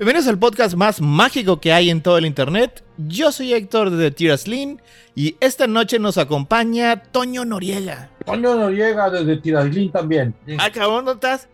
Bienvenidos 0.00 0.28
al 0.28 0.38
podcast 0.38 0.76
más 0.76 1.02
mágico 1.02 1.60
que 1.60 1.74
hay 1.74 1.90
en 1.90 2.02
todo 2.02 2.16
el 2.16 2.24
internet. 2.24 2.82
Yo 2.96 3.32
soy 3.32 3.52
Héctor 3.52 3.90
de 3.90 4.10
Tiraslin 4.10 4.80
y 5.14 5.36
esta 5.40 5.66
noche 5.66 5.98
nos 5.98 6.16
acompaña 6.16 7.02
Toño 7.02 7.44
Noriega. 7.44 8.08
Toño 8.24 8.54
Noriega 8.54 9.10
desde 9.10 9.36
Tiraslin 9.36 9.92
también. 9.92 10.34
Ah, 10.58 10.70
cabrón, 10.72 11.04
¿dónde 11.04 11.26
estás? 11.26 11.48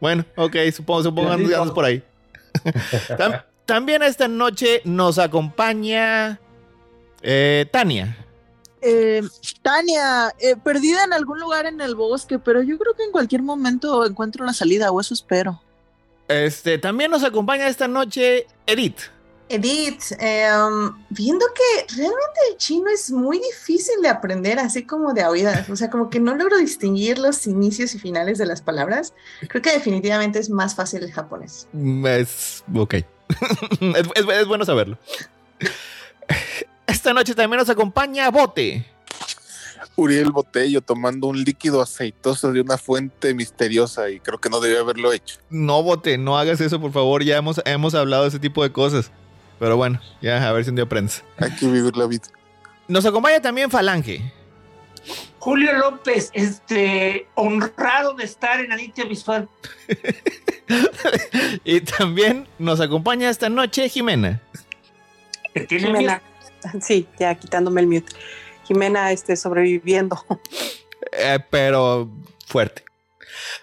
Bueno, 0.00 0.24
ok, 0.34 0.56
supongo, 0.74 1.04
supongo 1.04 1.36
que 1.36 1.72
por 1.72 1.84
ahí. 1.84 2.02
también 3.66 4.02
esta 4.02 4.26
noche 4.26 4.80
nos 4.84 5.20
acompaña 5.20 6.40
eh, 7.22 7.66
Tania. 7.70 8.16
Eh, 8.82 9.22
Tania, 9.62 10.34
eh, 10.40 10.56
perdida 10.56 11.04
en 11.04 11.12
algún 11.12 11.38
lugar 11.38 11.66
en 11.66 11.80
el 11.80 11.94
bosque, 11.94 12.40
pero 12.40 12.62
yo 12.62 12.78
creo 12.78 12.94
que 12.94 13.04
en 13.04 13.12
cualquier 13.12 13.42
momento 13.42 14.04
encuentro 14.04 14.44
la 14.44 14.54
salida, 14.54 14.90
o 14.90 15.00
eso 15.00 15.14
espero. 15.14 15.62
Este, 16.28 16.78
también 16.78 17.10
nos 17.10 17.24
acompaña 17.24 17.68
esta 17.68 17.88
noche 17.88 18.46
Edith. 18.66 18.98
Edith, 19.48 20.12
em, 20.18 20.92
viendo 21.10 21.46
que 21.54 21.94
realmente 21.94 22.40
el 22.50 22.56
chino 22.56 22.88
es 22.88 23.12
muy 23.12 23.38
difícil 23.38 24.02
de 24.02 24.08
aprender, 24.08 24.58
así 24.58 24.82
como 24.82 25.14
de 25.14 25.24
oídas, 25.24 25.70
o 25.70 25.76
sea, 25.76 25.88
como 25.88 26.10
que 26.10 26.18
no 26.18 26.34
logro 26.34 26.58
distinguir 26.58 27.18
los 27.18 27.46
inicios 27.46 27.94
y 27.94 28.00
finales 28.00 28.38
de 28.38 28.46
las 28.46 28.60
palabras, 28.60 29.14
creo 29.48 29.62
que 29.62 29.70
definitivamente 29.70 30.40
es 30.40 30.50
más 30.50 30.74
fácil 30.74 31.04
el 31.04 31.12
japonés. 31.12 31.68
Es, 32.04 32.64
ok, 32.74 32.94
es 34.16 34.46
bueno 34.48 34.64
saberlo. 34.64 34.98
Esta 36.88 37.12
noche 37.12 37.34
también 37.34 37.60
nos 37.60 37.70
acompaña 37.70 38.28
Bote. 38.30 38.84
Uriel 39.96 40.30
Botello 40.30 40.82
tomando 40.82 41.26
un 41.26 41.42
líquido 41.42 41.80
aceitoso 41.80 42.52
de 42.52 42.60
una 42.60 42.76
fuente 42.76 43.32
misteriosa 43.34 44.10
y 44.10 44.20
creo 44.20 44.38
que 44.38 44.50
no 44.50 44.60
debía 44.60 44.80
haberlo 44.80 45.12
hecho. 45.12 45.38
No, 45.48 45.82
Bote, 45.82 46.18
no 46.18 46.38
hagas 46.38 46.60
eso, 46.60 46.80
por 46.80 46.92
favor. 46.92 47.24
Ya 47.24 47.38
hemos, 47.38 47.60
hemos 47.64 47.94
hablado 47.94 48.22
de 48.24 48.28
ese 48.28 48.38
tipo 48.38 48.62
de 48.62 48.70
cosas. 48.70 49.10
Pero 49.58 49.76
bueno, 49.76 50.00
ya 50.20 50.46
a 50.46 50.52
ver 50.52 50.64
si 50.64 50.70
un 50.70 50.76
día 50.76 50.84
aprendes. 50.84 51.24
Hay 51.38 51.50
que 51.52 51.66
vivir 51.66 51.96
la 51.96 52.06
vida. 52.06 52.24
Nos 52.88 53.06
acompaña 53.06 53.40
también 53.40 53.70
Falange. 53.70 54.32
Julio 55.38 55.72
López, 55.74 56.30
este, 56.34 57.28
honrado 57.34 58.14
de 58.14 58.24
estar 58.24 58.60
en 58.60 58.72
Aditya 58.72 59.04
Visual. 59.04 59.48
y 61.64 61.80
también 61.80 62.48
nos 62.58 62.80
acompaña 62.80 63.30
esta 63.30 63.48
noche 63.48 63.88
Jimena. 63.88 64.42
Jimena. 65.68 66.20
Sí, 66.82 67.06
ya 67.18 67.34
quitándome 67.36 67.80
el 67.80 67.86
mute. 67.86 68.12
Jimena 68.66 69.12
este, 69.12 69.36
sobreviviendo. 69.36 70.18
Eh, 71.18 71.38
pero 71.50 72.10
fuerte. 72.46 72.84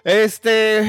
Este. 0.03 0.81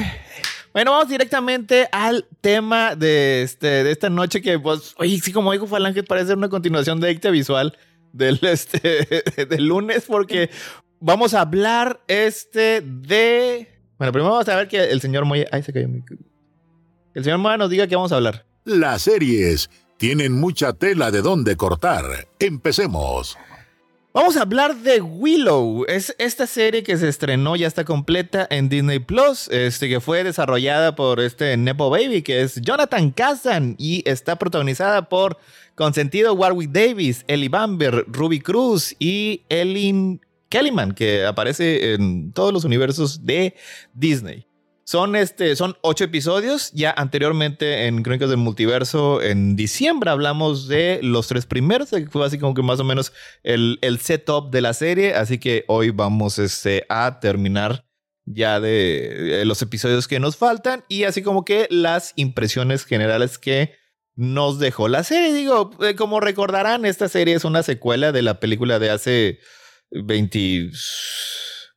Bueno, 0.72 0.92
vamos 0.92 1.08
directamente 1.08 1.88
al 1.92 2.26
tema 2.40 2.94
de, 2.96 3.42
este, 3.42 3.84
de 3.84 3.90
esta 3.90 4.08
noche 4.08 4.40
que, 4.40 4.58
pues, 4.58 4.94
oye, 4.98 5.20
sí, 5.20 5.32
como 5.32 5.52
dijo 5.52 5.66
Falange, 5.66 6.04
parece 6.04 6.34
una 6.34 6.48
continuación 6.48 7.00
de 7.00 7.08
Dicta 7.08 7.30
Visual 7.30 7.76
del, 8.12 8.38
este, 8.42 9.22
del 9.48 9.66
lunes, 9.66 10.04
porque 10.06 10.50
vamos 11.00 11.34
a 11.34 11.42
hablar 11.42 12.00
este 12.08 12.80
de... 12.80 13.68
Bueno, 13.98 14.12
primero 14.12 14.32
vamos 14.32 14.48
a 14.48 14.56
ver 14.56 14.68
que 14.68 14.90
el 14.90 15.00
señor 15.00 15.24
Moya... 15.26 15.46
Ay, 15.52 15.62
se 15.62 15.72
cayó 15.72 15.88
mi... 15.88 16.02
El 17.14 17.24
señor 17.24 17.38
Moya 17.38 17.56
nos 17.56 17.70
diga 17.70 17.86
qué 17.86 17.94
vamos 17.94 18.12
a 18.12 18.16
hablar. 18.16 18.46
Las 18.64 19.02
series 19.02 19.70
tienen 19.98 20.32
mucha 20.32 20.72
tela 20.72 21.10
de 21.10 21.22
dónde 21.22 21.56
cortar. 21.56 22.26
Empecemos. 22.38 23.36
Vamos 24.16 24.36
a 24.36 24.42
hablar 24.42 24.76
de 24.76 25.00
Willow. 25.00 25.86
Es 25.88 26.14
esta 26.20 26.46
serie 26.46 26.84
que 26.84 26.96
se 26.96 27.08
estrenó, 27.08 27.56
ya 27.56 27.66
está 27.66 27.84
completa 27.84 28.46
en 28.48 28.68
Disney 28.68 29.00
Plus, 29.00 29.48
este, 29.48 29.88
que 29.88 29.98
fue 29.98 30.22
desarrollada 30.22 30.94
por 30.94 31.18
este 31.18 31.56
Nepo 31.56 31.90
Baby, 31.90 32.22
que 32.22 32.42
es 32.42 32.60
Jonathan 32.60 33.10
Kazan, 33.10 33.74
y 33.76 34.08
está 34.08 34.36
protagonizada 34.36 35.08
por 35.08 35.36
Consentido 35.74 36.32
Warwick 36.34 36.70
Davis, 36.70 37.24
Ellie 37.26 37.48
Bamber, 37.48 38.04
Ruby 38.06 38.38
Cruz 38.38 38.94
y 39.00 39.42
Ellen 39.48 40.20
Kellyman, 40.48 40.92
que 40.92 41.26
aparece 41.26 41.94
en 41.94 42.30
todos 42.30 42.52
los 42.52 42.64
universos 42.64 43.26
de 43.26 43.56
Disney. 43.94 44.46
Son, 44.84 45.16
este, 45.16 45.56
son 45.56 45.76
ocho 45.80 46.04
episodios. 46.04 46.70
Ya 46.72 46.92
anteriormente 46.96 47.86
en 47.86 48.02
Crónicas 48.02 48.28
del 48.28 48.38
Multiverso, 48.38 49.22
en 49.22 49.56
diciembre, 49.56 50.10
hablamos 50.10 50.68
de 50.68 51.00
los 51.02 51.26
tres 51.26 51.46
primeros, 51.46 51.90
que 51.90 52.06
fue 52.06 52.26
así 52.26 52.38
como 52.38 52.54
que 52.54 52.62
más 52.62 52.80
o 52.80 52.84
menos 52.84 53.12
el, 53.42 53.78
el 53.80 53.98
setup 53.98 54.50
de 54.50 54.60
la 54.60 54.74
serie. 54.74 55.14
Así 55.14 55.38
que 55.38 55.64
hoy 55.68 55.90
vamos 55.90 56.38
este, 56.38 56.84
a 56.90 57.18
terminar 57.20 57.86
ya 58.26 58.60
de 58.60 59.42
los 59.44 59.60
episodios 59.62 60.08
que 60.08 60.20
nos 60.20 60.36
faltan 60.36 60.82
y 60.88 61.04
así 61.04 61.22
como 61.22 61.44
que 61.44 61.66
las 61.70 62.14
impresiones 62.16 62.84
generales 62.84 63.38
que 63.38 63.74
nos 64.16 64.58
dejó 64.58 64.88
la 64.88 65.02
serie. 65.02 65.32
Digo, 65.32 65.70
eh, 65.82 65.94
como 65.94 66.20
recordarán, 66.20 66.84
esta 66.84 67.08
serie 67.08 67.34
es 67.34 67.44
una 67.44 67.62
secuela 67.62 68.12
de 68.12 68.22
la 68.22 68.40
película 68.40 68.78
de 68.78 68.90
hace 68.90 69.38
20... 69.90 70.70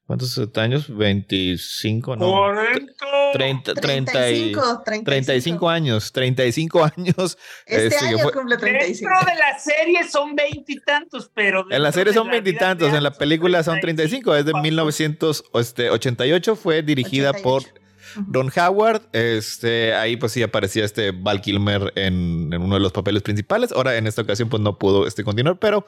¿Cuántos 0.08 0.40
años? 0.56 0.86
25, 0.96 2.16
¿no? 2.16 2.32
40. 2.32 2.94
30, 3.34 3.74
35, 3.74 4.84
35 5.04 5.70
años, 5.70 6.12
35 6.14 6.84
años. 6.96 7.38
Este, 7.66 7.88
Este, 7.88 8.06
año 8.08 8.20
fue- 8.20 8.32
cumple 8.32 8.56
35. 8.58 9.10
Dentro 9.10 9.34
de 9.34 9.38
la 9.38 9.60
serie 9.60 10.04
son 10.10 10.34
veintitantos, 10.34 11.30
pero. 11.34 11.66
En 11.70 11.84
la 11.84 11.92
serie 11.92 12.14
son 12.14 12.30
veintitantos, 12.30 12.94
en 12.94 13.04
la 13.04 13.12
película 13.12 13.64
son 13.64 13.82
35, 13.82 14.34
es 14.36 14.46
de 14.46 14.54
Papá. 14.54 14.62
1988, 14.64 16.56
fue 16.56 16.82
dirigida 16.84 17.34
por 17.34 17.64
88. 17.64 17.87
Ron 18.28 18.52
Howard, 18.56 19.04
este, 19.14 19.94
ahí 19.94 20.18
pues 20.18 20.32
sí 20.32 20.44
aparecía 20.44 20.86
este 20.86 21.12
Val 21.12 21.42
Kilmer 21.42 21.94
en, 21.96 22.52
en 22.54 22.62
uno 22.62 22.76
de 22.76 22.82
los 22.82 22.92
papeles 22.92 23.24
principales. 23.24 23.72
Ahora 23.72 23.98
en 23.98 24.08
esta 24.08 24.22
ocasión 24.22 24.50
pues 24.50 24.62
no 24.62 24.78
pudo 24.78 25.08
este, 25.08 25.24
continuar, 25.24 25.60
pero 25.60 25.86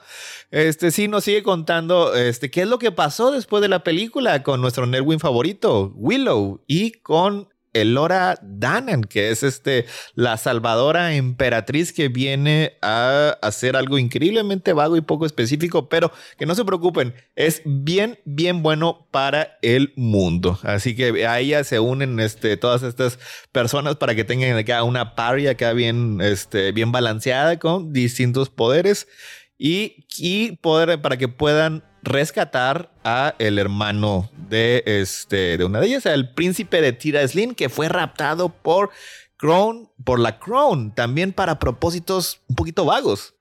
este 0.52 0.92
sí 0.92 1.08
nos 1.08 1.24
sigue 1.24 1.44
contando 1.44 2.16
este, 2.16 2.50
qué 2.50 2.62
es 2.62 2.68
lo 2.68 2.80
que 2.80 2.92
pasó 2.92 3.32
después 3.32 3.62
de 3.62 3.68
la 3.68 3.84
película 3.84 4.44
con 4.44 4.62
nuestro 4.62 4.86
Nerwin 4.86 5.20
favorito, 5.20 5.92
Willow, 5.96 6.64
y 6.68 6.92
con 7.02 7.49
Elora 7.74 8.40
Danan, 8.42 9.04
que 9.04 9.30
es 9.30 9.44
este, 9.44 9.86
la 10.16 10.38
salvadora 10.38 11.14
emperatriz 11.14 11.94
que 11.94 12.08
viene 12.08 12.78
a 12.82 13.38
hacer 13.42 13.76
algo 13.76 13.98
increíblemente 13.98 14.74
vago 14.74 14.98
y 14.98 15.02
poco 15.02 15.26
específico, 15.26 15.90
pero 15.90 16.12
que 16.38 16.46
no 16.46 16.56
se 16.56 16.66
preocupen, 16.66 17.14
es 17.36 17.62
bien, 17.66 18.20
bien 18.26 18.64
bueno 18.64 19.08
para 19.12 19.58
el 19.62 19.94
mundo. 19.96 20.60
Así 20.64 20.96
que 20.96 21.28
a 21.28 21.40
ella 21.40 21.64
se 21.64 21.80
unen 21.80 22.20
este, 22.20 22.58
todas 22.58 22.84
estas 22.84 23.20
personas 23.52 23.96
para 23.96 24.16
que 24.16 24.24
tengan 24.24 24.58
acá 24.58 24.84
una 24.84 25.16
party 25.16 25.48
acá 25.48 25.74
bien, 25.74 26.20
este, 26.22 26.72
bien 26.72 26.92
balanceada 26.92 27.60
con 27.60 27.94
distintos 27.94 28.50
poderes 28.50 29.08
y, 29.58 30.06
y 30.18 30.58
poder 30.58 31.02
para 31.02 31.18
que 31.18 31.28
puedan 31.28 31.84
rescatar 32.02 32.92
a 33.04 33.36
el 33.40 33.60
hermano 33.60 34.30
de 34.50 34.84
este 34.86 35.58
de 35.58 35.66
una 35.66 35.80
de 35.80 35.88
ellas, 35.88 36.06
el 36.06 36.34
príncipe 36.34 36.82
de 36.82 36.94
Tira 36.94 37.28
Slim, 37.28 37.54
que 37.54 37.70
fue 37.70 37.90
raptado 37.90 38.50
por 38.50 38.92
Crown, 39.38 39.90
por 40.04 40.20
la 40.20 40.40
Crown, 40.40 40.94
también 40.94 41.34
para 41.34 41.60
propósitos 41.60 42.42
un 42.48 42.56
poquito 42.56 42.86
vagos. 42.86 43.36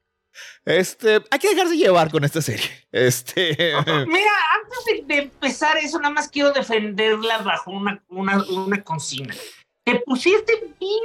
Este, 0.65 1.21
hay 1.31 1.39
que 1.39 1.49
dejarse 1.49 1.77
llevar 1.77 2.11
con 2.11 2.25
esta 2.25 2.41
serie. 2.41 2.67
Este, 2.93 3.57
Mira, 4.07 4.33
antes 4.57 4.85
de, 4.87 5.15
de 5.15 5.23
empezar 5.23 5.77
eso, 5.79 5.99
nada 5.99 6.15
más 6.15 6.29
quiero 6.29 6.53
defenderla 6.53 7.39
bajo 7.39 7.71
una, 7.71 8.03
una, 8.09 8.85
consigna. 8.85 9.35
Te 9.85 10.01
pusiste 10.01 10.53
bien 10.79 11.03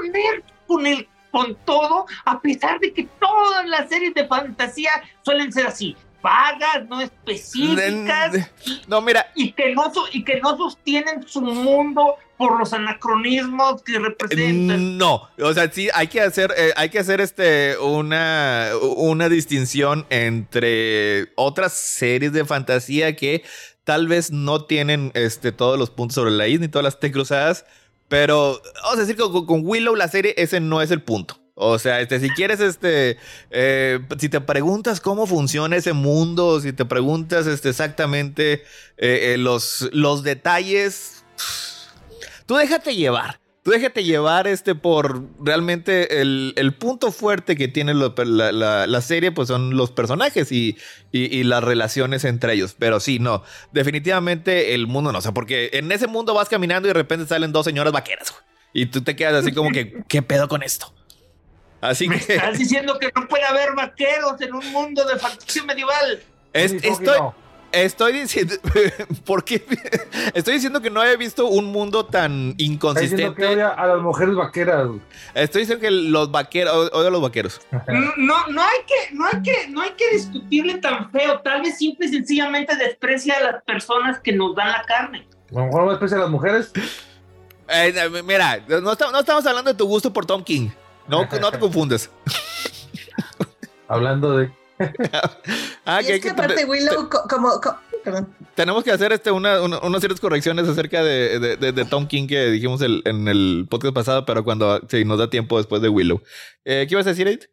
mamer 0.00 0.44
con 0.66 0.86
el 0.86 1.08
con 1.30 1.54
todo, 1.64 2.06
a 2.24 2.40
pesar 2.40 2.80
de 2.80 2.92
que 2.92 3.04
todas 3.20 3.64
las 3.68 3.88
series 3.88 4.14
de 4.14 4.26
fantasía 4.26 4.90
suelen 5.22 5.52
ser 5.52 5.68
así, 5.68 5.96
vagas, 6.22 6.86
no 6.88 7.00
específicas, 7.00 8.50
no, 8.86 9.00
mira, 9.00 9.26
y 9.34 9.52
que 9.52 9.74
no, 9.74 9.92
y 10.12 10.24
que 10.24 10.40
no 10.40 10.56
sostienen 10.56 11.26
su 11.26 11.40
mundo 11.40 12.16
por 12.36 12.58
los 12.58 12.72
anacronismos 12.72 13.82
que 13.82 13.98
representan. 13.98 14.96
No, 14.96 15.28
o 15.38 15.52
sea, 15.52 15.70
sí 15.70 15.88
hay 15.92 16.08
que 16.08 16.22
hacer, 16.22 16.54
eh, 16.56 16.72
hay 16.76 16.88
que 16.88 16.98
hacer 16.98 17.20
este 17.20 17.76
una, 17.78 18.70
una 18.96 19.28
distinción 19.28 20.06
entre 20.08 21.32
otras 21.36 21.74
series 21.74 22.32
de 22.32 22.44
fantasía 22.44 23.14
que 23.14 23.44
tal 23.84 24.08
vez 24.08 24.30
no 24.30 24.64
tienen 24.64 25.12
este, 25.14 25.52
todos 25.52 25.78
los 25.78 25.90
puntos 25.90 26.14
sobre 26.14 26.30
la 26.30 26.48
isla 26.48 26.66
ni 26.66 26.68
todas 26.68 26.84
las 26.84 26.98
T 26.98 27.12
cruzadas, 27.12 27.66
pero 28.08 28.62
vamos 28.82 28.96
a 28.96 29.00
decir 29.00 29.16
que 29.16 29.22
con, 29.22 29.46
con 29.46 29.60
Willow 29.64 29.94
la 29.94 30.08
serie 30.08 30.34
ese 30.36 30.60
no 30.60 30.80
es 30.80 30.90
el 30.90 31.02
punto. 31.02 31.40
O 31.62 31.78
sea, 31.78 32.00
este, 32.00 32.20
si 32.20 32.30
quieres, 32.30 32.58
este, 32.60 33.18
eh, 33.50 34.00
si 34.18 34.30
te 34.30 34.40
preguntas 34.40 34.98
cómo 35.00 35.26
funciona 35.26 35.76
ese 35.76 35.92
mundo, 35.92 36.58
si 36.60 36.72
te 36.72 36.86
preguntas 36.86 37.46
este, 37.46 37.68
exactamente 37.68 38.62
eh, 38.96 39.34
eh, 39.34 39.36
los, 39.36 39.90
los 39.92 40.22
detalles, 40.22 41.22
tú 42.46 42.56
déjate 42.56 42.94
llevar. 42.96 43.40
Tú 43.62 43.72
déjate 43.72 44.04
llevar 44.04 44.46
este 44.46 44.74
por 44.74 45.22
realmente 45.38 46.22
el, 46.22 46.54
el 46.56 46.72
punto 46.72 47.12
fuerte 47.12 47.56
que 47.56 47.68
tiene 47.68 47.92
lo- 47.92 48.14
la, 48.16 48.52
la- 48.52 48.86
la 48.86 49.00
serie, 49.02 49.30
pues 49.32 49.48
son 49.48 49.76
los 49.76 49.90
personajes 49.90 50.50
y, 50.50 50.78
y- 51.12 51.26
y 51.38 51.44
las 51.44 51.62
relaciones 51.62 52.24
entre 52.24 52.54
ellos. 52.54 52.74
Pero 52.78 53.00
sí, 53.00 53.18
no, 53.18 53.42
definitivamente 53.72 54.74
el 54.74 54.86
mundo 54.86 55.12
no. 55.12 55.18
O 55.18 55.20
sea, 55.20 55.32
porque 55.32 55.68
en 55.74 55.92
ese 55.92 56.06
mundo 56.06 56.32
vas 56.32 56.48
caminando 56.48 56.88
y 56.88 56.90
de 56.90 56.94
repente 56.94 57.26
salen 57.26 57.52
dos 57.52 57.66
señoras 57.66 57.92
vaqueras. 57.92 58.30
güey. 58.30 58.42
Y 58.72 58.86
tú 58.86 59.02
te 59.02 59.14
quedas 59.14 59.34
así 59.34 59.52
como 59.52 59.70
que, 59.72 60.02
¿qué 60.08 60.22
pedo 60.22 60.48
con 60.48 60.62
esto? 60.62 60.94
Así 61.80 62.08
Me 62.08 62.18
que 62.20 62.34
estás 62.34 62.58
diciendo 62.58 62.98
que 62.98 63.10
no 63.14 63.26
puede 63.26 63.44
haber 63.44 63.74
vaqueros 63.74 64.40
en 64.40 64.54
un 64.54 64.66
mundo 64.72 65.04
de 65.06 65.18
fantasía 65.18 65.62
medieval. 65.64 66.22
es- 66.52 66.72
estoy, 66.72 67.18
estoy 67.72 68.12
diciendo, 68.12 68.54
¿por 69.24 69.44
qué? 69.44 69.64
Estoy 70.34 70.54
diciendo 70.54 70.80
que 70.82 70.90
no 70.90 71.02
he 71.02 71.16
visto 71.16 71.46
un 71.46 71.66
mundo 71.66 72.04
tan 72.04 72.50
diciendo 72.56 72.58
que 72.58 72.64
inconsistente. 72.64 73.46
odia 73.46 73.68
a 73.68 73.86
las 73.86 74.00
mujeres 74.00 74.34
vaqueras. 74.34 74.88
Estoy 75.34 75.62
diciendo 75.62 75.80
que 75.80 75.90
los 75.90 76.30
vaqueros, 76.30 76.90
odio 76.92 77.08
a 77.08 77.10
los 77.10 77.22
vaqueros. 77.22 77.60
No, 78.18 78.46
no 78.48 78.62
hay 78.62 78.78
que, 78.86 79.14
no 79.14 79.24
hay 79.26 79.40
que, 79.42 79.68
no 79.68 79.80
hay 79.80 79.90
que 79.92 80.10
discutirle 80.12 80.78
tan 80.78 81.10
feo. 81.10 81.40
Tal 81.40 81.62
vez 81.62 81.78
simple 81.78 82.06
y 82.06 82.10
sencillamente 82.10 82.76
desprecia 82.76 83.36
a 83.38 83.40
las 83.52 83.62
personas 83.64 84.20
que 84.20 84.32
nos 84.32 84.54
dan 84.54 84.68
la 84.72 84.82
carne. 84.82 85.26
A 85.50 85.54
lo 85.54 85.64
mejor 85.66 85.84
no 85.84 85.90
desprecia 85.90 86.16
a 86.18 86.20
las 86.20 86.30
mujeres. 86.30 86.72
Eh, 87.68 87.94
eh, 87.96 88.22
mira, 88.24 88.58
no, 88.68 88.92
está- 88.92 89.10
no 89.10 89.20
estamos 89.20 89.46
hablando 89.46 89.72
de 89.72 89.78
tu 89.78 89.86
gusto 89.86 90.12
por 90.12 90.26
Tom 90.26 90.42
King. 90.44 90.68
No, 91.10 91.26
no 91.40 91.50
te 91.50 91.58
confundes. 91.58 92.08
Hablando 93.88 94.36
de. 94.38 94.52
Ah, 95.84 96.00
y 96.02 96.06
que- 96.06 96.14
es 96.16 96.22
que 96.22 96.30
aparte 96.30 96.54
te- 96.54 96.64
Willow, 96.64 97.08
co- 97.10 97.24
como, 97.28 97.60
co- 97.60 97.76
perdón, 98.02 98.34
tenemos 98.54 98.82
que 98.82 98.92
hacer 98.92 99.12
este, 99.12 99.30
una, 99.30 99.60
una- 99.60 99.78
unas 99.80 100.00
ciertas 100.00 100.20
correcciones 100.20 100.66
acerca 100.68 101.02
de, 101.02 101.38
de- 101.38 101.56
de- 101.56 101.72
de 101.72 101.84
Tom 101.84 102.06
King 102.06 102.26
que 102.26 102.46
dijimos 102.50 102.80
el- 102.80 103.02
en 103.04 103.28
el 103.28 103.66
podcast 103.68 103.94
pasado, 103.94 104.24
pero 104.24 104.42
cuando 104.42 104.80
sí, 104.88 105.04
nos 105.04 105.18
da 105.18 105.28
tiempo 105.28 105.58
después 105.58 105.82
de 105.82 105.88
Willow. 105.90 106.22
Eh, 106.64 106.86
¿Qué 106.88 106.94
ibas 106.94 107.06
a 107.06 107.10
decir, 107.10 107.28
Edith? 107.28 107.44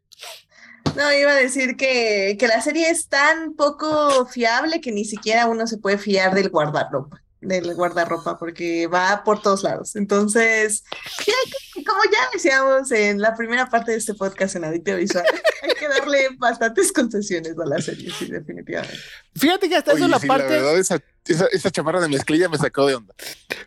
no, 0.96 1.12
iba 1.12 1.32
a 1.32 1.36
decir 1.36 1.76
que, 1.76 2.38
que 2.40 2.48
la 2.48 2.62
serie 2.62 2.90
es 2.90 3.10
tan 3.10 3.56
poco 3.56 4.26
fiable 4.28 4.80
que 4.80 4.92
ni 4.94 5.04
siquiera 5.04 5.48
uno 5.48 5.68
se 5.68 5.78
puede 5.80 5.98
fiar 5.98 6.34
del 6.34 6.50
guardarropa, 6.50 7.22
del 7.42 7.74
guardarropa, 7.76 8.38
porque 8.38 8.88
va 8.88 9.24
por 9.24 9.42
todos 9.42 9.64
lados. 9.64 9.96
Entonces, 9.96 10.84
sí, 11.24 11.32
hay 11.32 11.52
que- 11.52 11.84
como 11.86 12.02
ya 12.06 12.30
decíamos 12.34 12.92
en 12.92 13.22
la 13.22 13.36
primera 13.36 13.70
parte 13.70 13.92
de 13.92 13.98
este 13.98 14.14
podcast 14.16 14.56
en 14.56 14.66
Adicto 14.66 14.96
Visual, 14.96 15.24
hay 15.64 15.74
que 15.76 15.88
darle 15.88 16.30
bastantes 16.38 16.92
concesiones 16.92 17.54
a 17.58 17.66
la 17.66 17.80
serie, 17.82 18.12
sí, 18.12 18.26
definitivamente. 18.26 18.98
Fíjate 19.36 19.70
que 19.70 19.76
hasta 19.76 19.92
eso 19.94 20.04
Oye, 20.06 20.12
la 20.12 20.20
sí, 20.20 20.28
parte. 20.28 20.50
la 20.50 20.56
verdad, 20.56 20.78
esa, 20.80 21.00
esa, 21.28 21.46
esa 21.52 21.72
chamarra 21.72 22.02
de 22.02 22.10
mezclilla 22.10 22.50
me 22.50 22.58
sacó 22.58 22.86
de 22.88 22.96
onda. 22.96 23.14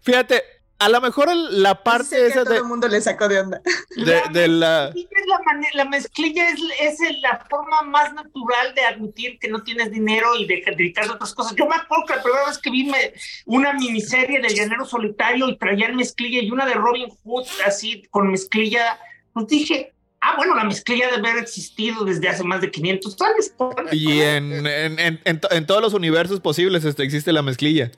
Fíjate, 0.03 0.43
a 0.81 0.89
lo 0.89 1.01
mejor 1.01 1.29
el- 1.31 1.63
la 1.63 1.71
Sé 1.71 1.79
parte 1.85 2.17
que 2.17 2.27
esa 2.27 2.41
a 2.41 2.45
todo 2.45 2.53
de, 2.55 2.59
el 2.61 2.65
mundo 2.65 2.89
le 2.89 3.01
sacó 3.01 3.29
de 3.29 3.41
onda. 3.41 3.61
de, 3.97 4.21
de 4.33 4.49
la. 4.49 4.91
mezclilla 4.95 5.21
es 5.21 5.27
la, 5.27 5.85
la 5.85 5.85
mezclilla 5.91 6.49
es, 6.51 6.61
es 7.01 7.21
la 7.23 7.47
forma 7.49 7.83
más 7.83 8.13
natural 8.15 8.75
de 8.75 8.83
admitir 8.87 9.39
que 9.39 9.49
no 9.49 9.63
tienes 9.63 9.91
dinero 9.93 10.35
y 10.37 10.47
de 10.47 10.63
dedicarte 10.77 11.11
a 11.11 11.15
otras 11.15 11.35
cosas. 11.35 11.55
Yo 11.57 11.67
me 11.67 11.77
acuerdo 11.77 12.05
que 12.07 12.17
la 12.17 12.23
primera 12.23 12.47
vez 12.47 12.59
que 12.59 12.71
vi 12.71 12.85
me- 12.85 13.13
una 13.47 13.73
miniserie 13.75 14.41
del 14.41 14.55
llanero 14.55 14.85
solitario 14.85 15.49
y 15.49 15.57
traían 15.59 15.95
mezclilla 15.97 16.41
y 16.41 16.51
una 16.51 16.67
de 16.67 16.75
Robin 16.75 17.09
Hood 17.25 17.47
así 17.67 18.03
con 18.11 18.31
mezclilla, 18.31 18.99
pues 19.33 19.47
dije, 19.47 19.93
ah, 20.23 20.35
bueno, 20.37 20.55
la 20.55 20.65
mezclilla 20.65 21.11
debe 21.11 21.29
haber 21.31 21.43
existido 21.43 22.05
desde 22.05 22.29
hace 22.29 22.43
más 22.45 22.61
de 22.61 22.71
500 22.71 23.17
años. 23.23 23.53
Y 23.93 24.21
en, 24.21 24.67
en, 24.67 24.99
en, 24.99 25.21
en 25.51 25.67
todos 25.67 25.81
los 25.83 25.95
universos 25.95 26.41
posibles 26.41 26.85
este, 26.85 27.03
existe 27.05 27.33
la 27.33 27.43
mezclilla. 27.43 27.91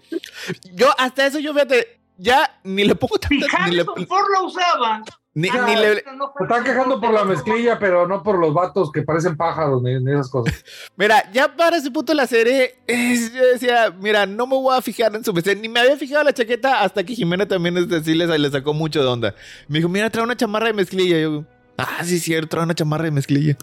Yo, 0.75 0.89
hasta 0.99 1.27
eso, 1.27 1.39
yo 1.39 1.53
fíjate, 1.53 2.01
ya 2.19 2.59
ni 2.65 2.85
le 2.85 2.95
pongo 2.95 3.17
Y 3.31 3.41
tanta. 3.41 3.67
Ni 3.69 3.77
le, 3.77 3.85
Ford 3.85 4.27
la 4.33 4.43
usaba. 4.43 5.03
ni- 5.35 5.49
Ah, 5.49 5.65
ni 5.67 5.77
le- 5.77 6.03
pero 6.03 6.17
no 6.17 6.33
Se 6.37 6.45
están 6.45 6.63
quejando 6.65 7.01
por 7.01 7.11
la 7.13 7.25
mezclilla, 7.25 7.79
pero 7.79 8.07
no 8.07 8.23
por 8.23 8.39
los 8.39 8.53
vatos 8.53 8.93
que 8.93 9.03
parecen 9.03 9.37
pájaros 9.37 9.83
ni, 9.83 9.99
ni 10.03 10.13
esas 10.13 10.29
cosas. 10.29 10.55
Mira, 10.97 11.31
ya 11.33 11.55
para 11.57 11.77
ese 11.79 11.91
punto 11.91 12.13
de 12.13 12.17
la 12.17 12.27
serie, 12.27 12.77
es- 12.87 13.33
yo 13.35 13.43
decía, 13.47 13.91
mira, 13.99 14.27
no 14.27 14.47
me 14.47 14.57
voy 14.57 14.77
a 14.77 14.83
fijar 14.83 15.15
en 15.17 15.25
su 15.25 15.33
vestido. 15.33 15.57
Ni 15.61 15.69
me 15.69 15.81
había 15.81 15.97
fijado 15.97 16.23
la 16.25 16.33
chaqueta 16.35 16.83
hasta 16.83 17.03
que 17.03 17.15
Jimena 17.15 17.47
también 17.49 17.77
este, 17.79 18.03
sí 18.05 18.15
le, 18.15 18.39
le 18.39 18.51
sacó 18.51 18.75
mucho 18.75 19.01
de 19.03 19.09
onda. 19.09 19.35
Me 19.69 19.79
dijo, 19.79 19.89
mira, 19.89 20.11
trae 20.11 20.25
una 20.25 20.37
chamarra 20.37 20.67
de 20.67 20.75
mezclilla. 20.75 21.19
Y 21.19 21.23
yo, 21.23 21.45
ah, 21.79 22.05
sí, 22.05 22.19
cierto, 22.21 22.49
trae 22.51 22.65
una 22.65 22.75
chamarra 22.75 23.05
de 23.05 23.11
mezclilla. 23.11 23.57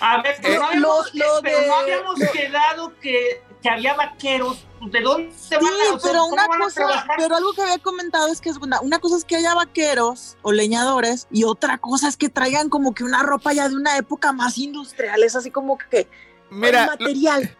A 0.00 0.22
ver, 0.22 0.36
pero, 0.42 0.54
Eh, 0.54 0.58
no, 0.58 0.64
habíamos, 0.66 1.14
lo- 1.14 1.24
lo 1.36 1.42
pero 1.42 1.60
de- 1.60 1.66
no 1.66 1.74
habíamos 1.76 2.18
quedado 2.32 2.92
que, 3.00 3.42
que 3.62 3.68
había 3.68 3.94
vaqueros. 3.94 4.62
¿De 4.90 5.00
dónde 5.00 5.32
se 5.32 5.56
Sí, 5.58 5.64
van 5.64 5.64
a, 5.64 5.94
o 5.94 5.98
sea, 5.98 6.10
pero 6.12 6.26
una 6.26 6.46
cosa, 6.46 7.06
pero 7.16 7.34
algo 7.36 7.54
que 7.54 7.62
había 7.62 7.78
comentado 7.78 8.28
es 8.28 8.42
que 8.42 8.50
es 8.50 8.58
una, 8.58 8.78
una 8.82 8.98
cosa 8.98 9.16
es 9.16 9.24
que 9.24 9.36
haya 9.36 9.54
vaqueros 9.54 10.36
o 10.42 10.52
leñadores 10.52 11.26
y 11.30 11.44
otra 11.44 11.78
cosa 11.78 12.08
es 12.08 12.18
que 12.18 12.28
traigan 12.28 12.68
como 12.68 12.92
que 12.94 13.02
una 13.02 13.22
ropa 13.22 13.54
ya 13.54 13.70
de 13.70 13.74
una 13.74 13.96
época 13.96 14.32
más 14.32 14.58
industrial, 14.58 15.22
es 15.22 15.34
así 15.34 15.50
como 15.50 15.78
que 15.78 16.06
Mira, 16.50 16.82
el 16.82 16.86
material. 16.90 17.56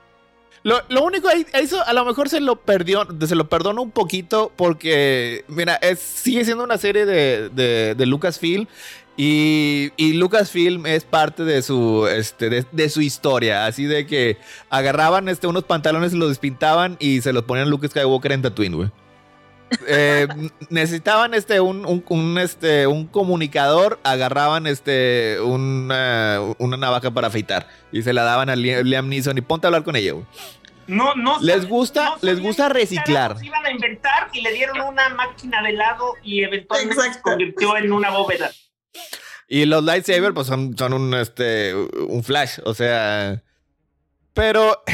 Lo, 0.62 0.82
lo 0.90 1.04
único 1.04 1.28
ahí, 1.28 1.46
eso 1.54 1.82
a 1.86 1.92
lo 1.94 2.04
mejor 2.04 2.28
se 2.28 2.40
lo 2.40 2.56
perdió, 2.60 3.06
se 3.26 3.34
lo 3.34 3.48
perdono 3.48 3.80
un 3.80 3.92
poquito 3.92 4.52
porque, 4.54 5.44
mira, 5.48 5.76
es, 5.76 5.98
sigue 6.00 6.44
siendo 6.44 6.64
una 6.64 6.76
serie 6.76 7.06
de, 7.06 7.48
de, 7.48 7.94
de 7.94 8.06
Lucasfilm 8.06 8.66
y, 9.16 9.92
y, 9.96 10.12
Lucasfilm 10.14 10.86
es 10.86 11.04
parte 11.04 11.44
de 11.44 11.62
su, 11.62 12.06
este, 12.06 12.50
de, 12.50 12.66
de, 12.70 12.88
su 12.90 13.00
historia, 13.00 13.66
así 13.66 13.84
de 13.84 14.06
que 14.06 14.36
agarraban 14.68 15.28
este, 15.28 15.46
unos 15.46 15.64
pantalones, 15.64 16.12
los 16.12 16.28
despintaban 16.28 16.96
y 17.00 17.22
se 17.22 17.32
los 17.32 17.44
ponían 17.44 17.70
Luke 17.70 17.88
Skywalker 17.88 18.32
en 18.32 18.42
Tatooine, 18.42 18.76
güey. 18.76 18.90
Eh, 19.88 20.28
necesitaban 20.70 21.34
este 21.34 21.60
un, 21.60 21.86
un, 21.86 22.04
un, 22.08 22.38
este 22.38 22.86
un 22.86 23.06
comunicador, 23.06 23.98
agarraban 24.04 24.66
este 24.66 25.38
una, 25.40 26.40
una, 26.58 26.76
navaja 26.76 27.10
para 27.10 27.28
afeitar 27.28 27.68
y 27.90 28.02
se 28.02 28.12
la 28.12 28.22
daban 28.22 28.48
a 28.48 28.56
Liam 28.56 29.08
Neeson 29.08 29.38
y 29.38 29.40
ponte 29.40 29.66
a 29.66 29.68
hablar 29.68 29.82
con 29.82 29.96
ella, 29.96 30.12
güey. 30.12 30.26
No, 30.86 31.16
no. 31.16 31.40
Les 31.40 31.68
gusta, 31.68 32.10
no 32.10 32.16
les 32.20 32.40
gusta 32.40 32.68
reciclar. 32.68 33.36
Iban 33.42 33.66
a 33.66 33.70
inventar 33.70 34.28
y 34.32 34.40
le 34.42 34.52
dieron 34.52 34.80
una 34.82 35.08
máquina 35.08 35.60
de 35.62 35.70
helado 35.70 36.14
y 36.22 36.44
eventualmente 36.44 36.94
Exacto. 36.94 37.16
se 37.16 37.22
convirtió 37.22 37.76
en 37.76 37.92
una 37.92 38.10
bóveda. 38.10 38.50
Y 39.48 39.64
los 39.64 39.84
lightsabers, 39.84 40.34
pues 40.34 40.46
son, 40.46 40.76
son 40.76 40.92
un, 40.92 41.14
este, 41.14 41.74
un 41.74 42.22
flash, 42.24 42.58
o 42.64 42.74
sea. 42.74 43.42
Pero. 44.34 44.82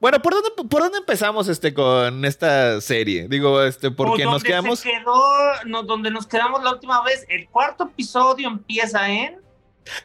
Bueno, 0.00 0.20
¿por 0.20 0.32
dónde, 0.32 0.50
¿por 0.68 0.82
dónde 0.82 0.98
empezamos 0.98 1.46
este 1.48 1.72
con 1.72 2.24
esta 2.24 2.80
serie? 2.80 3.28
Digo, 3.28 3.62
este, 3.62 3.92
porque 3.92 4.24
pues 4.24 4.32
nos 4.32 4.42
quedamos. 4.42 4.80
Se 4.80 4.90
quedó, 4.90 5.64
no, 5.66 5.84
donde 5.84 6.10
nos 6.10 6.26
quedamos 6.26 6.64
la 6.64 6.72
última 6.72 7.02
vez. 7.04 7.24
El 7.28 7.48
cuarto 7.48 7.84
episodio 7.84 8.48
empieza 8.48 9.08
en. 9.08 9.40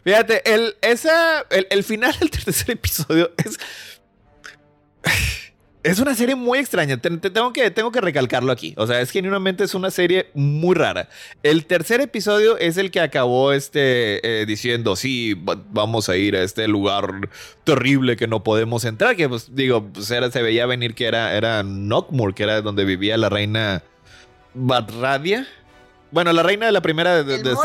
Fíjate, 0.04 0.54
el, 0.54 0.78
esa, 0.82 1.42
el, 1.50 1.68
el 1.72 1.84
final 1.84 2.16
del 2.20 2.30
tercer 2.30 2.72
episodio 2.72 3.32
es. 3.44 3.58
Es 5.84 6.00
una 6.00 6.16
serie 6.16 6.36
muy 6.36 6.60
extraña. 6.60 6.96
Te, 6.96 7.10
te 7.18 7.30
tengo, 7.30 7.52
que, 7.52 7.70
tengo 7.70 7.92
que 7.92 8.00
recalcarlo 8.00 8.54
aquí. 8.54 8.74
O 8.78 8.88
sea, 8.88 9.02
es 9.02 9.12
genuinamente 9.12 9.66
es 9.66 9.76
una 9.76 9.92
serie 9.92 10.30
muy 10.34 10.76
rara. 10.76 11.10
El 11.44 11.66
tercer 11.66 12.00
episodio 12.00 12.58
es 12.58 12.78
el 12.78 12.90
que 12.90 13.02
acabó 13.02 13.52
este, 13.52 14.42
eh, 14.42 14.46
diciendo, 14.46 14.96
sí, 14.96 15.36
vamos 15.72 16.08
a 16.08 16.16
ir 16.16 16.38
a 16.38 16.42
este 16.42 16.70
lugar 16.70 17.30
terrible 17.66 18.16
que 18.16 18.28
no 18.28 18.44
podemos 18.44 18.86
entrar. 18.86 19.18
Que 19.18 19.28
pues 19.28 19.54
digo, 19.54 19.86
pues 19.92 20.10
era, 20.10 20.32
se 20.32 20.42
veía 20.42 20.66
venir 20.66 20.96
que 20.96 21.06
era, 21.06 21.36
era 21.36 21.64
Knockmore, 21.64 22.34
que 22.34 22.44
era 22.44 22.62
donde 22.62 22.86
vivía 22.86 23.18
la 23.18 23.28
reina 23.28 23.84
Badradia. 24.54 25.46
Bueno, 26.12 26.32
la 26.32 26.44
reina 26.44 26.66
de 26.66 26.72
la 26.72 26.82
primera... 26.82 27.24
De, 27.24 27.40
de, 27.40 27.44
de, 27.44 27.56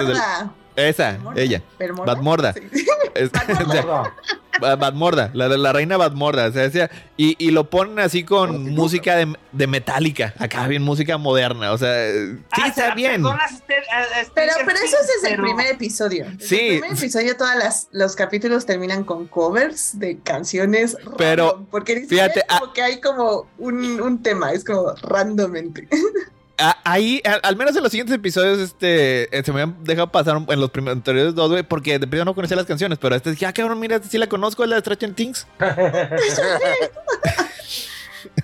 esa, 0.79 1.13
Badmorda. 1.13 1.41
ella. 1.41 1.63
Badmorda. 2.07 2.53
Sí. 2.53 2.61
Es, 3.15 3.33
Badmorda. 3.33 4.15
Badmorda, 4.61 5.31
la, 5.35 5.49
la 5.49 5.73
reina 5.73 5.97
Badmorda. 5.97 6.49
O 6.49 6.53
sea, 6.53 6.63
decía, 6.63 6.91
y, 7.17 7.37
y, 7.39 7.51
lo 7.51 7.71
ponen 7.71 7.99
así 7.99 8.25
con 8.25 8.71
música 8.75 9.17
de, 9.17 9.35
de 9.53 9.67
Metallica. 9.67 10.35
Acá 10.39 10.67
bien 10.67 10.83
música 10.83 11.17
moderna. 11.19 11.73
O 11.73 11.79
sea, 11.79 12.11
sí 12.13 12.39
ah, 12.53 12.69
está 12.69 12.95
bien. 12.95 13.23
Pero, 13.67 14.53
pero 14.65 14.79
eso 14.79 14.97
es 15.01 15.11
desde 15.23 15.35
el 15.35 15.41
primer 15.41 15.67
episodio. 15.69 16.27
Sí. 16.41 16.59
el 16.59 16.81
primer 16.81 16.99
episodio, 16.99 17.37
todos 17.37 17.89
los 17.93 18.17
capítulos 18.17 18.67
terminan 18.67 19.05
con 19.05 19.27
covers 19.27 19.99
de 19.99 20.19
canciones. 20.19 20.97
Pero, 21.17 21.51
random, 21.51 21.67
porque 21.71 22.07
fíjate, 22.07 22.43
como 22.49 22.73
que 22.73 22.83
hay 22.83 23.01
como 23.01 23.47
un, 23.59 24.01
un 24.01 24.23
tema, 24.23 24.53
es 24.53 24.65
como 24.65 24.93
randommente. 25.03 25.89
ahí, 26.85 27.23
al 27.43 27.57
menos 27.57 27.75
en 27.77 27.83
los 27.83 27.91
siguientes 27.91 28.15
episodios, 28.15 28.59
este, 28.59 29.29
se 29.45 29.53
me 29.53 29.63
habían 29.63 29.83
dejado 29.85 30.11
pasar 30.11 30.43
en 30.49 30.61
los 30.61 30.71
primeros 30.71 30.97
anteriores 30.97 31.35
dos, 31.35 31.51
güey, 31.51 31.63
porque 31.63 31.99
de 31.99 32.07
primero 32.07 32.25
no 32.25 32.35
conocía 32.35 32.57
las 32.57 32.67
canciones, 32.67 32.99
pero 32.99 33.15
este 33.15 33.31
dije, 33.31 33.47
ah, 33.47 33.53
cabrón, 33.53 33.79
mira, 33.79 33.97
este 33.97 34.09
sí 34.09 34.19
la 34.19 34.29
conozco, 34.29 34.65
es 34.65 34.71
la 34.71 34.77
de 34.77 34.81
Stranger 34.81 35.15
Things. 35.15 35.47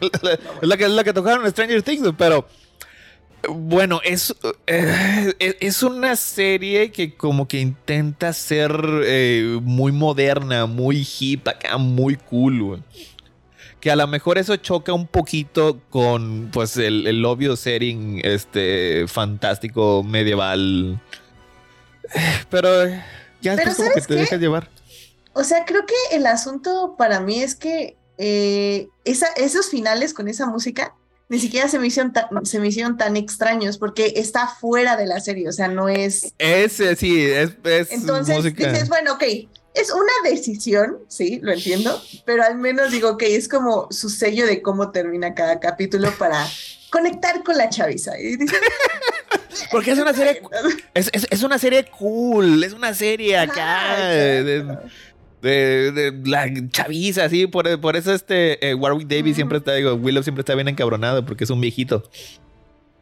es, 0.00 0.22
la 0.62 0.76
que, 0.76 0.84
es 0.84 0.90
la 0.90 1.04
que 1.04 1.12
tocaron 1.12 1.50
Stranger 1.50 1.82
Things, 1.82 2.12
pero 2.16 2.46
bueno, 3.48 4.00
es, 4.04 4.34
eh, 4.66 5.34
es 5.38 5.82
una 5.82 6.16
serie 6.16 6.90
que 6.92 7.14
como 7.14 7.46
que 7.46 7.60
intenta 7.60 8.32
ser 8.32 8.72
eh, 9.04 9.58
muy 9.62 9.92
moderna, 9.92 10.66
muy 10.66 11.06
hip, 11.18 11.48
acá, 11.48 11.76
muy 11.76 12.16
cool, 12.16 12.62
güey 12.62 12.82
que 13.84 13.90
a 13.90 13.96
lo 13.96 14.06
mejor 14.06 14.38
eso 14.38 14.56
choca 14.56 14.94
un 14.94 15.06
poquito 15.06 15.78
con 15.90 16.48
pues 16.50 16.78
el, 16.78 17.06
el 17.06 17.22
obvio 17.26 17.54
setting 17.54 18.18
este 18.24 19.06
fantástico 19.06 20.02
medieval. 20.02 20.98
Pero 22.50 22.88
ya 23.42 23.56
Pero 23.56 23.72
es 23.72 23.76
como 23.76 23.90
que 23.90 24.00
te 24.00 24.14
dejas 24.14 24.40
llevar. 24.40 24.70
O 25.34 25.44
sea, 25.44 25.66
creo 25.66 25.84
que 25.84 26.16
el 26.16 26.24
asunto 26.24 26.94
para 26.96 27.20
mí 27.20 27.42
es 27.42 27.54
que 27.54 27.98
eh, 28.16 28.88
esa, 29.04 29.26
esos 29.36 29.68
finales 29.68 30.14
con 30.14 30.28
esa 30.28 30.46
música 30.46 30.94
ni 31.28 31.38
siquiera 31.38 31.68
se 31.68 31.78
me, 31.78 31.86
hicieron 31.88 32.14
tan, 32.14 32.46
se 32.46 32.60
me 32.60 32.68
hicieron 32.68 32.96
tan 32.96 33.18
extraños 33.18 33.76
porque 33.76 34.14
está 34.16 34.48
fuera 34.48 34.96
de 34.96 35.04
la 35.04 35.20
serie, 35.20 35.46
o 35.46 35.52
sea, 35.52 35.68
no 35.68 35.90
es... 35.90 36.32
Es, 36.38 36.80
sí, 36.96 37.22
es, 37.22 37.50
es 37.64 37.92
Entonces 37.92 38.34
música. 38.34 38.72
dices, 38.72 38.88
bueno, 38.88 39.12
ok, 39.12 39.24
es 39.74 39.90
una 39.92 40.30
decisión, 40.30 40.98
sí, 41.08 41.40
lo 41.42 41.52
entiendo, 41.52 42.00
pero 42.24 42.44
al 42.44 42.56
menos 42.56 42.92
digo 42.92 43.18
que 43.18 43.36
es 43.36 43.48
como 43.48 43.88
su 43.90 44.08
sello 44.08 44.46
de 44.46 44.62
cómo 44.62 44.92
termina 44.92 45.34
cada 45.34 45.58
capítulo 45.58 46.12
para 46.16 46.46
conectar 46.90 47.42
con 47.42 47.56
la 47.56 47.68
chaviza. 47.68 48.12
Porque 49.70 49.90
es 49.90 49.98
una 49.98 50.14
serie, 50.14 50.42
es, 50.94 51.10
es, 51.12 51.26
es, 51.30 51.42
una 51.42 51.58
serie 51.58 51.84
cool, 51.98 52.62
es 52.62 52.72
una 52.72 52.94
serie 52.94 53.36
acá 53.36 53.96
de, 53.98 54.64
de, 55.42 55.92
de 55.92 56.12
la 56.24 56.48
chaviza, 56.70 57.24
así, 57.24 57.46
por, 57.46 57.80
por 57.80 57.96
eso 57.96 58.12
este 58.12 58.68
eh, 58.68 58.74
Warwick 58.74 59.08
Davis 59.08 59.36
siempre 59.36 59.58
está, 59.58 59.74
digo, 59.74 59.94
Willow 59.94 60.22
siempre 60.22 60.42
está 60.42 60.54
bien 60.54 60.68
encabronado 60.68 61.24
porque 61.24 61.44
es 61.44 61.50
un 61.50 61.60
viejito. 61.60 62.08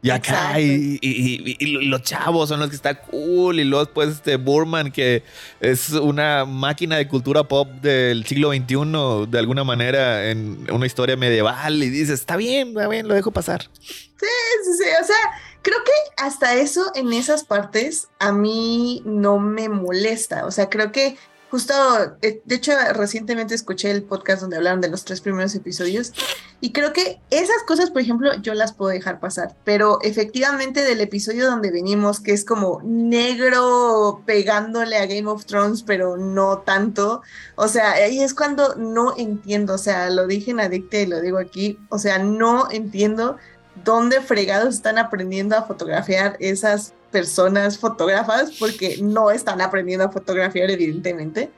Y 0.04 0.10
acá, 0.10 0.58
y, 0.60 0.98
y- 1.00 1.00
y- 1.00 1.56
y 1.60 1.86
los 1.86 2.02
chavos 2.02 2.48
son 2.48 2.58
los 2.58 2.68
que 2.70 2.74
está 2.76 3.00
cool. 3.02 3.60
Y 3.60 3.64
luego 3.64 3.84
después 3.84 4.08
este 4.08 4.34
Burman, 4.36 4.90
que 4.90 5.22
es 5.60 5.90
una 5.90 6.44
máquina 6.44 6.96
de 6.96 7.06
cultura 7.06 7.44
pop 7.44 7.68
del 7.80 8.26
siglo 8.26 8.50
XXI, 8.52 9.30
de 9.30 9.38
alguna 9.38 9.62
manera, 9.62 10.28
en 10.30 10.66
una 10.72 10.86
historia 10.86 11.16
medieval. 11.16 11.80
Y 11.82 11.88
dices, 11.88 12.18
está 12.18 12.36
bien, 12.36 12.68
está 12.70 12.88
bien, 12.88 13.06
lo 13.06 13.14
dejo 13.14 13.30
pasar. 13.30 13.70
Sí, 13.80 14.26
sí, 14.64 14.72
sí, 14.78 14.84
o 15.00 15.06
sea, 15.06 15.16
creo 15.62 15.78
que 15.84 15.92
hasta 16.22 16.54
eso 16.54 16.90
en 16.96 17.12
esas 17.12 17.44
partes 17.44 18.08
a 18.18 18.32
mí 18.32 19.02
no 19.04 19.38
me 19.38 19.68
molesta, 19.68 20.46
o 20.46 20.50
sea, 20.50 20.68
creo 20.68 20.90
que 20.90 21.16
justo, 21.52 21.74
eh, 22.22 22.40
de 22.46 22.54
hecho, 22.54 22.72
recientemente 22.94 23.54
escuché 23.54 23.90
el 23.90 24.04
podcast 24.04 24.40
donde 24.40 24.56
hablaron 24.56 24.80
de 24.80 24.88
los 24.88 25.04
tres 25.04 25.20
primeros 25.20 25.54
episodios 25.54 26.14
y 26.62 26.72
creo 26.72 26.94
que 26.94 27.20
esas 27.28 27.62
cosas, 27.66 27.90
por 27.90 28.00
ejemplo, 28.00 28.34
yo 28.40 28.54
las 28.54 28.72
puedo 28.72 28.90
dejar 28.90 29.20
pasar, 29.20 29.54
pero 29.62 29.98
efectivamente 30.00 30.80
del 30.80 31.02
episodio 31.02 31.44
donde 31.44 31.70
venimos, 31.70 32.20
que 32.20 32.32
es 32.32 32.46
como 32.46 32.80
negro 32.82 34.22
pegándole 34.24 34.96
a 34.96 35.04
Game 35.04 35.26
of 35.26 35.44
Thrones, 35.44 35.82
pero 35.82 36.16
no 36.16 36.60
tanto, 36.60 37.20
o 37.56 37.68
sea, 37.68 37.92
ahí 37.92 38.22
es 38.22 38.32
cuando 38.32 38.74
no 38.76 39.14
entiendo, 39.18 39.74
o 39.74 39.78
sea, 39.78 40.08
lo 40.08 40.26
dije 40.26 40.52
en 40.52 40.60
Adicte 40.60 41.02
y 41.02 41.06
lo 41.06 41.20
digo 41.20 41.36
aquí, 41.36 41.78
o 41.90 41.98
sea, 41.98 42.18
no 42.18 42.70
entiendo 42.70 43.36
dónde 43.84 44.22
fregados 44.22 44.76
están 44.76 44.96
aprendiendo 44.96 45.54
a 45.54 45.64
fotografiar 45.64 46.38
esas 46.40 46.94
personas 47.12 47.78
fotógrafas, 47.78 48.52
porque 48.58 48.98
no 49.00 49.30
están 49.30 49.60
aprendiendo 49.60 50.04
a 50.04 50.10
fotografiar, 50.10 50.70
evidentemente. 50.70 51.50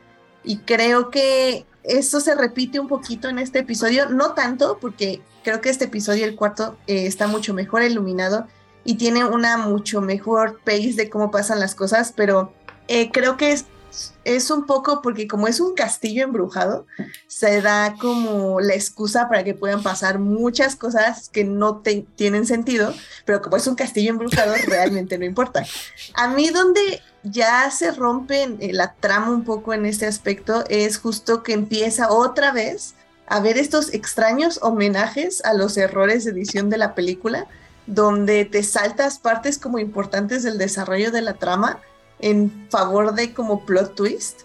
Y 0.43 0.59
creo 0.59 1.11
que 1.11 1.65
eso 1.85 2.21
se 2.21 2.35
repite 2.35 2.81
un 2.81 2.89
poquito 2.89 3.29
en 3.29 3.39
este 3.39 3.61
episodio, 3.61 4.09
no 4.11 4.33
tanto, 4.33 4.79
porque 4.81 5.23
creo 5.43 5.61
que 5.61 5.71
este 5.71 5.87
episodio, 5.87 6.25
el 6.25 6.35
cuarto, 6.35 6.77
eh, 6.87 7.07
está 7.07 7.27
mucho 7.27 7.55
mejor 7.55 7.83
iluminado 7.83 8.47
y 8.85 8.97
tiene 8.97 9.25
una 9.25 9.57
mucho 9.57 10.01
mejor 10.01 10.61
pace 10.65 10.95
de 10.95 11.09
cómo 11.09 11.31
pasan 11.31 11.61
las 11.61 11.75
cosas, 11.75 12.13
pero 12.15 12.53
eh, 12.89 13.11
creo 13.11 13.37
que 13.37 13.53
es, 13.53 13.65
es 14.25 14.51
un 14.51 14.67
poco 14.67 15.03
porque 15.03 15.29
como 15.29 15.47
es 15.47 15.61
un 15.61 15.75
castillo 15.75 16.25
embrujado, 16.25 16.87
se 17.27 17.61
da 17.61 17.97
como 18.01 18.61
la 18.61 18.75
excusa 18.75 19.29
para 19.29 19.45
que 19.45 19.55
puedan 19.55 19.83
pasar 19.83 20.19
muchas 20.19 20.77
cosas 20.77 21.29
que 21.29 21.45
no 21.45 21.83
tienen 22.17 22.47
sentido, 22.47 22.95
pero 23.25 23.43
como 23.43 23.57
es 23.57 23.67
un 23.67 23.75
castillo 23.75 24.11
embrujado, 24.11 24.55
realmente 24.67 25.19
no 25.19 25.25
importa. 25.25 25.65
A 26.15 26.29
mí 26.29 26.49
donde 26.49 27.03
ya 27.23 27.71
se 27.71 27.91
rompe 27.91 28.57
eh, 28.61 28.73
la 28.73 28.95
trama 28.95 29.31
un 29.31 29.45
poco 29.45 29.73
en 29.75 29.87
este 29.87 30.07
aspecto 30.07 30.65
es 30.69 30.99
justo 30.99 31.43
que 31.43 31.53
empieza 31.53 32.11
otra 32.11 32.53
vez 32.53 32.95
a 33.27 33.41
ver 33.41 33.57
estos 33.57 33.93
extraños 33.95 34.59
homenajes 34.63 35.45
a 35.45 35.55
los 35.55 35.77
errores 35.77 36.25
de 36.25 36.33
edición 36.33 36.69
de 36.69 36.79
la 36.79 36.95
película, 36.95 37.47
donde 37.87 38.45
te 38.45 38.63
saltas 38.63 39.19
partes 39.19 39.59
como 39.59 39.79
importantes 39.79 40.43
del 40.43 40.59
desarrollo 40.59 41.11
de 41.11 41.23
la 41.23 41.35
trama 41.35 41.81
en 42.25 42.67
favor 42.71 43.15
de 43.15 43.35
como 43.35 43.67
plot 43.67 43.95
twist. 43.95 44.41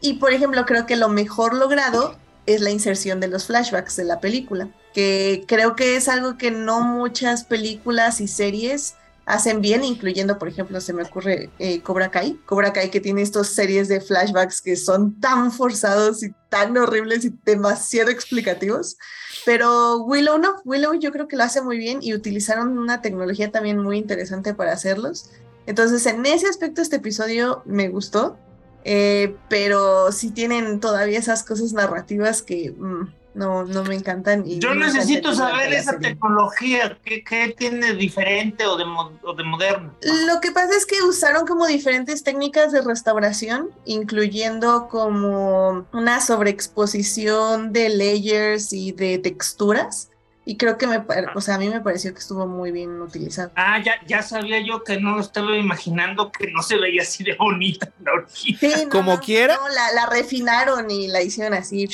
Y 0.00 0.14
por 0.14 0.32
ejemplo, 0.32 0.66
creo 0.66 0.84
que 0.84 0.96
lo 0.96 1.08
mejor 1.08 1.54
logrado 1.54 2.16
es 2.46 2.60
la 2.60 2.70
inserción 2.70 3.20
de 3.20 3.28
los 3.28 3.46
flashbacks 3.46 3.94
de 3.94 4.04
la 4.04 4.18
película, 4.18 4.68
que 4.92 5.44
creo 5.46 5.76
que 5.76 5.94
es 5.94 6.08
algo 6.08 6.36
que 6.36 6.50
no 6.50 6.80
muchas 6.80 7.44
películas 7.44 8.20
y 8.20 8.26
series 8.26 8.94
hacen 9.26 9.60
bien, 9.60 9.84
incluyendo, 9.84 10.40
por 10.40 10.48
ejemplo, 10.48 10.80
se 10.80 10.92
me 10.92 11.04
ocurre 11.04 11.50
eh, 11.60 11.80
Cobra 11.82 12.10
Kai. 12.10 12.40
Cobra 12.46 12.72
Kai 12.72 12.90
que 12.90 13.00
tiene 13.00 13.22
estas 13.22 13.46
series 13.50 13.86
de 13.86 14.00
flashbacks 14.00 14.60
que 14.60 14.74
son 14.74 15.20
tan 15.20 15.52
forzados 15.52 16.24
y 16.24 16.34
tan 16.48 16.76
horribles 16.76 17.24
y 17.24 17.32
demasiado 17.44 18.10
explicativos. 18.10 18.96
Pero 19.44 19.98
Willow 19.98 20.38
no, 20.38 20.56
Willow 20.64 20.94
yo 20.94 21.12
creo 21.12 21.28
que 21.28 21.36
lo 21.36 21.44
hace 21.44 21.60
muy 21.60 21.78
bien 21.78 22.00
y 22.02 22.12
utilizaron 22.12 22.76
una 22.76 23.02
tecnología 23.02 23.52
también 23.52 23.78
muy 23.78 23.98
interesante 23.98 24.52
para 24.52 24.72
hacerlos. 24.72 25.30
Entonces, 25.66 26.04
en 26.06 26.24
ese 26.26 26.48
aspecto, 26.48 26.82
este 26.82 26.96
episodio 26.96 27.62
me 27.64 27.88
gustó, 27.88 28.38
eh, 28.84 29.36
pero 29.48 30.10
sí 30.12 30.30
tienen 30.30 30.80
todavía 30.80 31.18
esas 31.18 31.42
cosas 31.44 31.72
narrativas 31.72 32.42
que 32.42 32.72
mm, 32.76 33.08
no, 33.34 33.64
no 33.64 33.84
me 33.84 33.94
encantan. 33.94 34.44
Y 34.46 34.58
Yo 34.58 34.74
necesito 34.74 35.34
saber 35.34 35.72
esa 35.72 35.92
serie. 35.92 36.10
tecnología, 36.10 36.98
¿qué, 37.04 37.22
qué 37.22 37.54
tiene 37.56 37.94
diferente 37.94 38.66
o 38.66 38.76
de, 38.76 38.84
o 39.22 39.34
de 39.34 39.44
moderno? 39.44 39.94
Lo 40.26 40.40
que 40.40 40.50
pasa 40.50 40.76
es 40.76 40.86
que 40.86 41.02
usaron 41.02 41.46
como 41.46 41.66
diferentes 41.66 42.22
técnicas 42.22 42.72
de 42.72 42.82
restauración, 42.82 43.70
incluyendo 43.84 44.88
como 44.88 45.86
una 45.92 46.20
sobreexposición 46.20 47.72
de 47.72 47.90
layers 47.90 48.72
y 48.72 48.92
de 48.92 49.18
texturas. 49.18 50.10
Y 50.46 50.56
creo 50.56 50.78
que 50.78 50.86
me, 50.86 51.00
pare- 51.00 51.26
o 51.34 51.40
sea, 51.42 51.56
a 51.56 51.58
mí 51.58 51.68
me 51.68 51.80
pareció 51.80 52.12
que 52.14 52.18
estuvo 52.18 52.46
muy 52.46 52.72
bien 52.72 53.00
utilizado. 53.02 53.52
Ah, 53.56 53.78
ya, 53.84 53.94
ya 54.08 54.22
sabía 54.22 54.58
yo 54.66 54.82
que 54.82 54.98
no 54.98 55.14
lo 55.16 55.20
estaba 55.20 55.54
imaginando, 55.56 56.32
que 56.32 56.50
no 56.50 56.62
se 56.62 56.76
veía 56.76 57.02
así 57.02 57.22
de 57.22 57.34
bonita 57.36 57.92
la 58.02 58.12
orgía. 58.14 58.56
Sí, 58.58 58.72
no, 58.84 58.88
Como 58.88 59.14
no, 59.14 59.20
quiera. 59.20 59.56
no, 59.56 59.68
la, 59.68 59.92
la 59.92 60.06
refinaron 60.06 60.90
y 60.90 61.08
la 61.08 61.22
hicieron 61.22 61.52
así. 61.54 61.86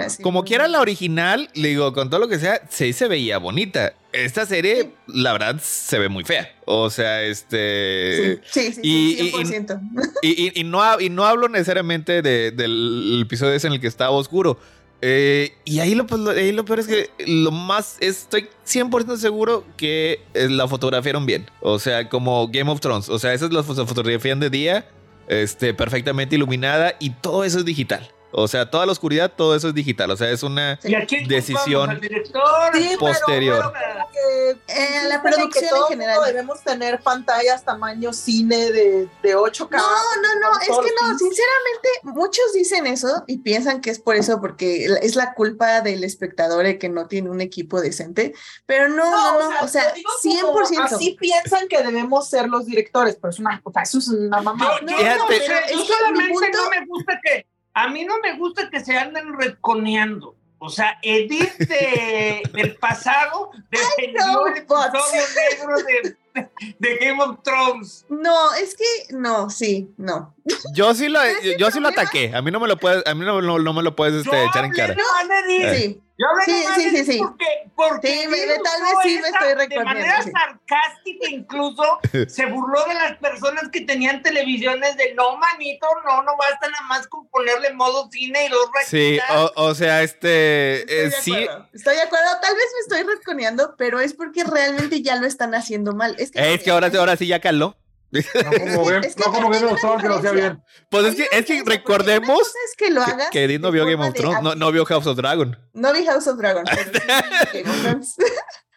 así 0.00 0.22
Como 0.22 0.44
quiera 0.44 0.66
la 0.66 0.80
original, 0.80 1.50
le 1.54 1.68
digo, 1.68 1.92
con 1.92 2.08
todo 2.08 2.20
lo 2.20 2.28
que 2.28 2.38
sea, 2.38 2.62
sí 2.70 2.92
se 2.94 3.06
veía 3.06 3.36
bonita. 3.38 3.92
Esta 4.12 4.46
serie, 4.46 4.94
la 5.06 5.32
verdad, 5.32 5.60
se 5.62 5.98
ve 5.98 6.08
muy 6.08 6.24
fea. 6.24 6.48
O 6.64 6.88
sea, 6.88 7.22
este... 7.22 8.40
Sí, 8.50 8.72
sí, 8.72 8.72
sí, 8.72 8.80
Y- 8.82 9.16
sí, 9.16 9.32
y- 9.36 9.40
y- 9.40 9.44
100%. 9.44 9.80
Y, 10.22 10.28
y- 10.48 10.60
y 10.60 10.64
no, 10.64 11.00
y 11.00 11.10
no 11.10 11.24
hablo 11.26 11.48
necesariamente 11.48 12.22
de- 12.22 12.50
del 12.50 13.20
episodio 13.24 13.52
ese 13.52 13.66
en 13.66 13.74
el 13.74 13.80
que 13.80 13.88
estaba 13.88 14.10
oscuro. 14.12 14.58
Eh, 15.02 15.52
y 15.64 15.80
ahí 15.80 15.94
lo, 15.94 16.06
pues, 16.06 16.20
lo- 16.20 16.30
ahí 16.30 16.52
lo 16.52 16.64
peor 16.64 16.80
es 16.80 16.86
que 16.86 17.10
lo 17.26 17.50
más, 17.50 17.96
estoy 18.00 18.48
100% 18.64 19.16
seguro 19.18 19.64
que 19.76 20.20
eh, 20.34 20.48
la 20.48 20.66
fotografiaron 20.66 21.26
bien. 21.26 21.50
O 21.60 21.78
sea, 21.78 22.08
como 22.08 22.48
Game 22.48 22.70
of 22.70 22.80
Thrones. 22.80 23.08
O 23.08 23.18
sea, 23.18 23.34
esas 23.34 23.52
las 23.52 23.66
fo- 23.66 23.86
fotografían 23.86 24.40
de 24.40 24.48
día, 24.50 24.88
este, 25.28 25.74
perfectamente 25.74 26.36
iluminada 26.36 26.94
y 27.00 27.10
todo 27.10 27.44
eso 27.44 27.58
es 27.58 27.64
digital. 27.64 28.10
O 28.36 28.48
sea, 28.48 28.68
toda 28.70 28.84
la 28.86 28.92
oscuridad, 28.92 29.32
todo 29.34 29.54
eso 29.54 29.68
es 29.68 29.74
digital. 29.74 30.10
O 30.10 30.16
sea, 30.16 30.30
es 30.30 30.42
una 30.42 30.78
¿Y 30.82 30.94
a 30.94 31.06
quién 31.06 31.28
Decisión 31.28 31.98
pero 32.00 32.98
posterior. 32.98 33.72
que 34.12 34.50
Eh, 34.68 35.08
la 35.08 35.18
dicen 35.18 35.50
que 35.50 35.60
producción 35.60 35.80
en 35.82 35.88
general. 35.88 36.20
Debemos 36.26 36.60
tener 36.62 37.00
pantallas 37.00 37.64
tamaño 37.64 38.12
cine 38.12 38.72
de, 38.72 39.08
de 39.22 39.36
8K. 39.36 39.70
No, 39.70 39.78
no, 40.22 40.40
no, 40.40 40.58
es 40.60 40.66
que 40.66 40.72
no, 41.00 41.18
sinceramente, 41.18 41.88
muchos 42.02 42.52
dicen 42.52 42.86
eso 42.86 43.22
y 43.26 43.38
piensan 43.38 43.80
que 43.80 43.90
es 43.90 43.98
por 44.00 44.16
eso, 44.16 44.40
porque 44.40 44.86
es 45.02 45.14
la 45.16 45.34
culpa 45.34 45.80
del 45.80 46.02
espectador 46.04 46.64
de 46.64 46.78
que 46.78 46.88
no 46.88 47.06
tiene 47.06 47.30
un 47.30 47.40
equipo 47.40 47.80
decente, 47.80 48.34
pero 48.66 48.88
no, 48.88 49.04
no, 49.38 49.50
no, 49.50 49.60
o 49.62 49.68
sea, 49.68 49.88
lo 49.90 49.94
digo 49.94 50.10
como 50.52 50.58
100%. 50.66 50.78
Así 50.94 51.16
piensan 51.20 51.68
que 51.68 51.82
debemos 51.82 52.28
ser 52.28 52.48
los 52.48 52.66
directores, 52.66 53.16
pero 53.20 53.30
es 53.30 53.38
una, 53.38 53.60
o 53.64 53.72
sea, 53.72 53.82
eso 53.82 53.98
es 53.98 54.08
una 54.08 54.40
mamá. 54.42 54.64
Yo, 54.80 54.86
No, 54.86 55.00
yo 55.00 55.16
no 55.18 55.28
sé, 55.28 55.42
pero 55.46 55.58
es 55.66 55.72
yo 55.72 55.78
que 55.82 55.92
solamente 55.92 56.28
mi 56.28 56.32
punto- 56.34 56.58
no 56.64 56.70
me 56.70 56.86
gusta 56.86 57.20
que, 57.22 57.46
a 57.74 57.88
mí 57.88 58.04
no 58.04 58.18
me 58.20 58.36
gusta 58.36 58.70
que 58.70 58.80
se 58.80 58.96
anden 58.96 59.36
retconeando. 59.38 60.36
O 60.58 60.70
sea, 60.70 60.98
Edith 61.02 61.58
de- 61.58 62.42
del 62.52 62.76
pasado 62.76 63.50
defendió 63.70 64.46
el 64.46 64.56
episodio 64.58 65.22
negro 65.36 65.76
de, 65.76 66.16
de 66.78 66.96
Game 66.98 67.22
of 67.22 67.42
Thrones. 67.42 68.04
No, 68.08 68.52
es 68.54 68.76
que 68.76 69.14
no, 69.14 69.50
sí, 69.50 69.92
no. 69.96 70.34
Yo 70.74 70.94
sí 70.94 71.08
lo, 71.08 71.20
¿Ves 71.22 71.36
el 71.44 71.56
yo 71.58 71.70
sí 71.70 71.80
lo 71.80 71.88
ataqué. 71.88 72.32
A 72.34 72.42
mí 72.42 72.50
no 72.50 72.60
me 72.60 72.68
lo 72.68 72.76
puedes, 72.76 73.06
a 73.06 73.14
mí 73.14 73.24
no, 73.24 73.40
no- 73.40 73.58
no 73.58 73.72
me 73.72 73.82
lo 73.82 73.94
puedes 73.96 74.24
este, 74.24 74.36
Yo 74.36 74.44
echar 74.44 74.64
en 74.64 74.72
cara. 74.72 74.94
de 74.94 75.00
Edith. 75.40 75.74
Sí, 75.94 76.00
Yo 76.16 76.26
Sí, 76.44 76.64
sí, 76.76 76.90
de 76.90 77.04
sí, 77.04 77.12
sí. 77.12 77.18
porque, 77.18 77.46
porque 77.74 78.06
Sí, 78.22 78.28
me- 78.28 78.36
tal 78.38 78.82
vez 78.82 78.92
sí 79.02 79.18
me 79.20 79.28
estoy 79.28 79.48
De 79.48 79.54
recorriendo, 79.56 79.84
manera 79.84 80.22
sí. 80.22 80.30
sarcástica 80.30 81.28
incluso, 81.28 81.98
se 82.28 82.46
burló 82.46 82.84
de 82.86 82.94
las 82.94 83.16
personas 83.18 83.68
que 83.72 83.80
tenían 83.80 84.22
televisiones 84.22 84.96
de 84.96 85.12
no, 85.14 85.36
manito, 85.38 85.86
no, 86.04 86.22
no 86.22 86.32
basta 86.36 86.68
nada 86.68 86.84
más 86.88 87.06
con 87.08 87.26
ponerle 87.28 87.72
modo 87.72 88.08
cine 88.12 88.46
y 88.46 88.48
dos 88.48 88.68
Sí, 88.86 89.18
rayitas". 89.18 89.36
o, 89.36 89.52
o 89.56 89.74
sea, 89.74 90.02
este, 90.04 90.82
estoy 90.82 90.96
eh, 90.98 91.02
de 91.04 91.10
sí, 91.10 91.32
acuerdo. 91.44 91.68
Estoy 91.72 91.96
de 91.96 92.02
acuerdo, 92.02 92.26
tal 92.40 92.54
vez 92.54 92.64
me 92.74 92.80
estoy 92.96 93.14
retconeando, 93.14 93.74
pero 93.76 93.98
es 93.98 94.14
porque 94.14 94.44
realmente 94.44 95.02
ya 95.02 95.16
lo 95.16 95.26
están 95.26 95.54
haciendo 95.54 95.94
mal. 95.94 96.14
Es 96.24 96.30
que, 96.30 96.54
es 96.54 96.62
que 96.62 96.70
ahora, 96.70 96.90
ahora 96.98 97.16
sí 97.16 97.26
ya 97.26 97.40
caló. 97.40 97.76
No 98.10 98.20
como, 98.74 98.84
Game- 98.84 99.06
Es 99.06 99.14
que 99.16 99.22
no 99.24 99.32
como 99.32 99.50
Game 99.50 99.66
of 99.66 99.80
Thrones 99.80 100.02
que 100.02 100.08
lo 100.08 100.14
hacía 100.16 100.30
bien. 100.32 100.62
Pues 100.90 101.04
es 101.06 101.14
que, 101.16 101.28
es 101.32 101.44
que 101.46 101.62
recordemos 101.66 102.40
es 102.40 102.76
que 102.76 102.90
lo 102.90 103.04
que, 103.04 103.10
hagas 103.10 103.30
que 103.30 103.44
Edith 103.44 103.60
no 103.60 103.72
de 103.72 103.72
vio 103.72 103.86
Game 103.86 104.06
of 104.08 104.14
Thrones, 104.14 104.40
no, 104.42 104.54
no 104.54 104.70
vio 104.70 104.84
House 104.84 105.06
of 105.06 105.16
Dragon. 105.16 105.56
No 105.72 105.92
vi 105.92 106.04
House 106.06 106.26
of 106.28 106.36
Dragon, 106.38 106.64
pero 106.64 106.92
sí 106.92 107.62
Game 107.64 107.70
of 107.70 107.82
Thrones. 107.82 108.14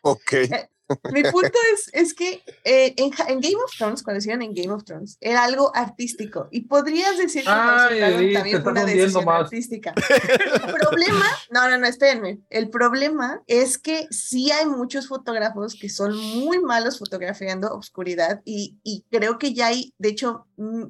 Ok. 0.01 0.33
Mi 1.11 1.23
punto 1.23 1.57
es, 1.73 1.89
es 1.93 2.13
que 2.13 2.43
eh, 2.63 2.93
en, 2.97 3.11
en 3.27 3.41
Game 3.41 3.55
of 3.55 3.71
Thrones, 3.77 4.03
cuando 4.03 4.19
hicieron 4.19 4.41
en 4.41 4.53
Game 4.53 4.73
of 4.73 4.83
Thrones, 4.83 5.17
era 5.21 5.43
algo 5.43 5.71
artístico. 5.75 6.47
Y 6.51 6.61
podrías 6.61 7.17
decir 7.17 7.43
que 7.43 7.49
Ay, 7.49 7.99
Edith, 7.99 8.33
también 8.33 8.63
fue 8.63 8.71
una 8.71 8.85
decisión 8.85 9.25
más. 9.25 9.41
artística. 9.45 9.93
El 9.97 10.73
problema, 10.73 11.25
no, 11.51 11.69
no, 11.69 11.77
no, 11.77 11.87
espérenme. 11.87 12.39
El 12.49 12.69
problema 12.69 13.41
es 13.47 13.77
que 13.77 14.07
sí 14.11 14.51
hay 14.51 14.65
muchos 14.65 15.07
fotógrafos 15.07 15.75
que 15.79 15.89
son 15.89 16.17
muy 16.17 16.59
malos 16.59 16.99
fotografiando 16.99 17.73
oscuridad 17.73 18.41
y, 18.45 18.77
y 18.83 19.05
creo 19.09 19.37
que 19.37 19.53
ya 19.53 19.67
hay, 19.67 19.93
de 19.97 20.09
hecho, 20.09 20.47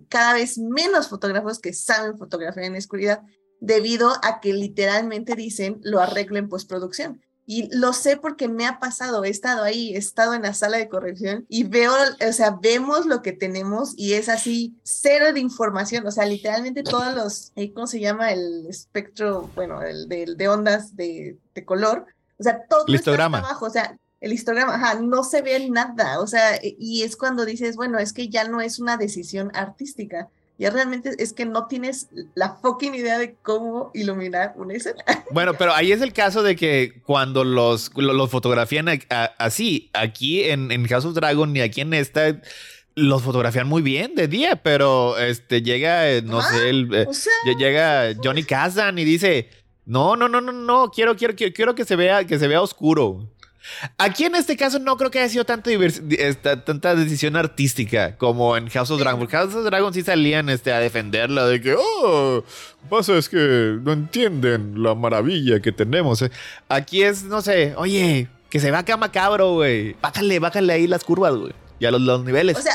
cada 0.09 0.33
vez 0.33 0.57
menos 0.57 1.09
fotógrafos 1.09 1.59
que 1.59 1.73
saben 1.73 2.17
fotografiar 2.17 2.65
en 2.65 2.75
oscuridad 2.75 3.21
debido 3.59 4.13
a 4.23 4.39
que 4.39 4.53
literalmente 4.53 5.35
dicen 5.35 5.79
lo 5.83 5.99
arreglo 5.99 6.37
en 6.37 6.49
postproducción. 6.49 7.21
Y 7.49 7.73
lo 7.73 7.93
sé 7.93 8.17
porque 8.17 8.49
me 8.49 8.67
ha 8.67 8.77
pasado, 8.77 9.23
he 9.23 9.29
estado 9.29 9.63
ahí, 9.63 9.95
he 9.95 9.97
estado 9.97 10.33
en 10.33 10.41
la 10.41 10.53
sala 10.53 10.77
de 10.77 10.89
corrección 10.89 11.45
y 11.47 11.63
veo, 11.63 11.93
o 12.27 12.33
sea, 12.33 12.57
vemos 12.61 13.05
lo 13.05 13.21
que 13.21 13.31
tenemos 13.31 13.93
y 13.95 14.13
es 14.13 14.27
así, 14.27 14.75
cero 14.83 15.31
de 15.31 15.39
información, 15.39 16.05
o 16.05 16.11
sea, 16.11 16.25
literalmente 16.25 16.83
todos 16.83 17.15
los, 17.15 17.53
eh, 17.55 17.71
¿cómo 17.71 17.87
se 17.87 18.01
llama? 18.01 18.33
El 18.33 18.67
espectro, 18.67 19.49
bueno, 19.55 19.81
el 19.81 20.09
de, 20.09 20.35
de 20.35 20.49
ondas 20.49 20.97
de, 20.97 21.37
de 21.55 21.63
color, 21.63 22.05
o 22.37 22.43
sea, 22.43 22.65
todo 22.67 22.83
El 22.85 22.95
está 22.95 23.15
abajo, 23.15 23.65
o 23.65 23.69
sea, 23.69 23.97
el 24.19 24.33
histograma, 24.33 24.75
ajá, 24.75 24.95
no 24.95 25.23
se 25.23 25.41
ve 25.41 25.69
nada, 25.69 26.19
o 26.19 26.27
sea, 26.27 26.59
y 26.61 27.03
es 27.03 27.15
cuando 27.15 27.45
dices, 27.45 27.77
bueno, 27.77 27.97
es 27.97 28.11
que 28.11 28.27
ya 28.27 28.43
no 28.43 28.59
es 28.59 28.79
una 28.79 28.97
decisión 28.97 29.51
artística, 29.53 30.27
ya 30.57 30.69
realmente 30.71 31.11
es 31.19 31.33
que 31.33 31.45
no 31.45 31.67
tienes 31.67 32.07
la 32.35 32.55
fucking 32.61 32.95
idea 32.95 33.17
de 33.17 33.35
cómo 33.41 33.91
iluminar 33.93 34.53
una 34.55 34.73
escena. 34.73 35.03
Bueno, 35.31 35.53
pero 35.55 35.73
ahí 35.73 35.91
es 35.91 36.01
el 36.01 36.13
caso 36.13 36.41
de 36.41 36.55
que 36.55 37.01
cuando 37.05 37.43
los, 37.43 37.91
lo- 37.95 38.13
los 38.13 38.29
fotografían 38.31 38.87
a- 38.89 38.97
a- 39.09 39.25
así, 39.37 39.89
aquí 39.93 40.43
en, 40.43 40.71
en 40.71 40.85
House 40.87 41.05
of 41.05 41.13
Dragon 41.13 41.55
y 41.55 41.59
aquí 41.61 41.81
en 41.81 41.93
esta, 41.93 42.41
los 42.95 43.21
fotografían 43.21 43.67
muy 43.67 43.81
bien 43.81 44.15
de 44.15 44.27
día, 44.27 44.55
pero 44.63 45.17
este 45.19 45.61
llega, 45.61 46.09
eh, 46.09 46.21
no 46.21 46.39
Ah, 46.39 46.49
sé, 46.49 46.69
el, 46.69 46.93
eh, 46.95 47.05
O 47.07 47.13
sea, 47.13 47.33
lle- 47.45 47.57
llega 47.57 48.13
Johnny 48.23 48.43
Kazan 48.43 48.97
y 48.99 49.03
dice, 49.03 49.49
no, 49.85 50.15
no, 50.15 50.27
no, 50.29 50.39
no, 50.41 50.51
no, 50.53 50.89
quiero, 50.91 51.15
quiero, 51.15 51.35
quiero, 51.35 51.53
quiero 51.53 51.75
que 51.75 51.85
se 51.85 51.95
vea, 51.95 52.25
que 52.25 52.39
se 52.39 52.47
vea 52.47 52.61
oscuro. 52.61 53.29
Aquí 53.97 54.25
en 54.25 54.35
este 54.35 54.55
caso 54.57 54.79
no 54.79 54.97
creo 54.97 55.11
que 55.11 55.19
haya 55.19 55.29
sido 55.29 55.45
tanto 55.45 55.69
esta- 55.69 56.63
tanta 56.63 56.95
decisión 56.95 57.35
artística 57.35 58.17
como 58.17 58.55
en 58.57 58.69
House 58.69 58.91
of 58.91 58.99
Dragon. 58.99 59.19
Porque 59.19 59.35
House 59.37 59.53
of 59.55 59.65
Dragon 59.65 59.93
sí 59.93 60.01
salían 60.03 60.49
este, 60.49 60.71
a 60.71 60.79
defenderla 60.79 61.45
de 61.47 61.61
que, 61.61 61.75
oh, 61.77 62.43
pasa 62.89 63.17
es 63.17 63.29
que 63.29 63.77
no 63.81 63.91
entienden 63.93 64.81
la 64.81 64.95
maravilla 64.95 65.59
que 65.59 65.71
tenemos. 65.71 66.21
eh". 66.21 66.31
Aquí 66.69 67.03
es, 67.03 67.23
no 67.23 67.41
sé, 67.41 67.73
oye, 67.77 68.27
que 68.49 68.59
se 68.59 68.71
vea 68.71 68.79
acá 68.79 68.95
macabro, 68.97 69.53
güey. 69.55 69.95
Bájale, 70.01 70.39
bájale 70.39 70.73
ahí 70.73 70.87
las 70.87 71.03
curvas, 71.03 71.35
güey. 71.35 71.53
Y 71.79 71.85
a 71.85 71.91
los, 71.91 72.01
los 72.01 72.23
niveles. 72.23 72.57
O 72.57 72.61
sea, 72.61 72.73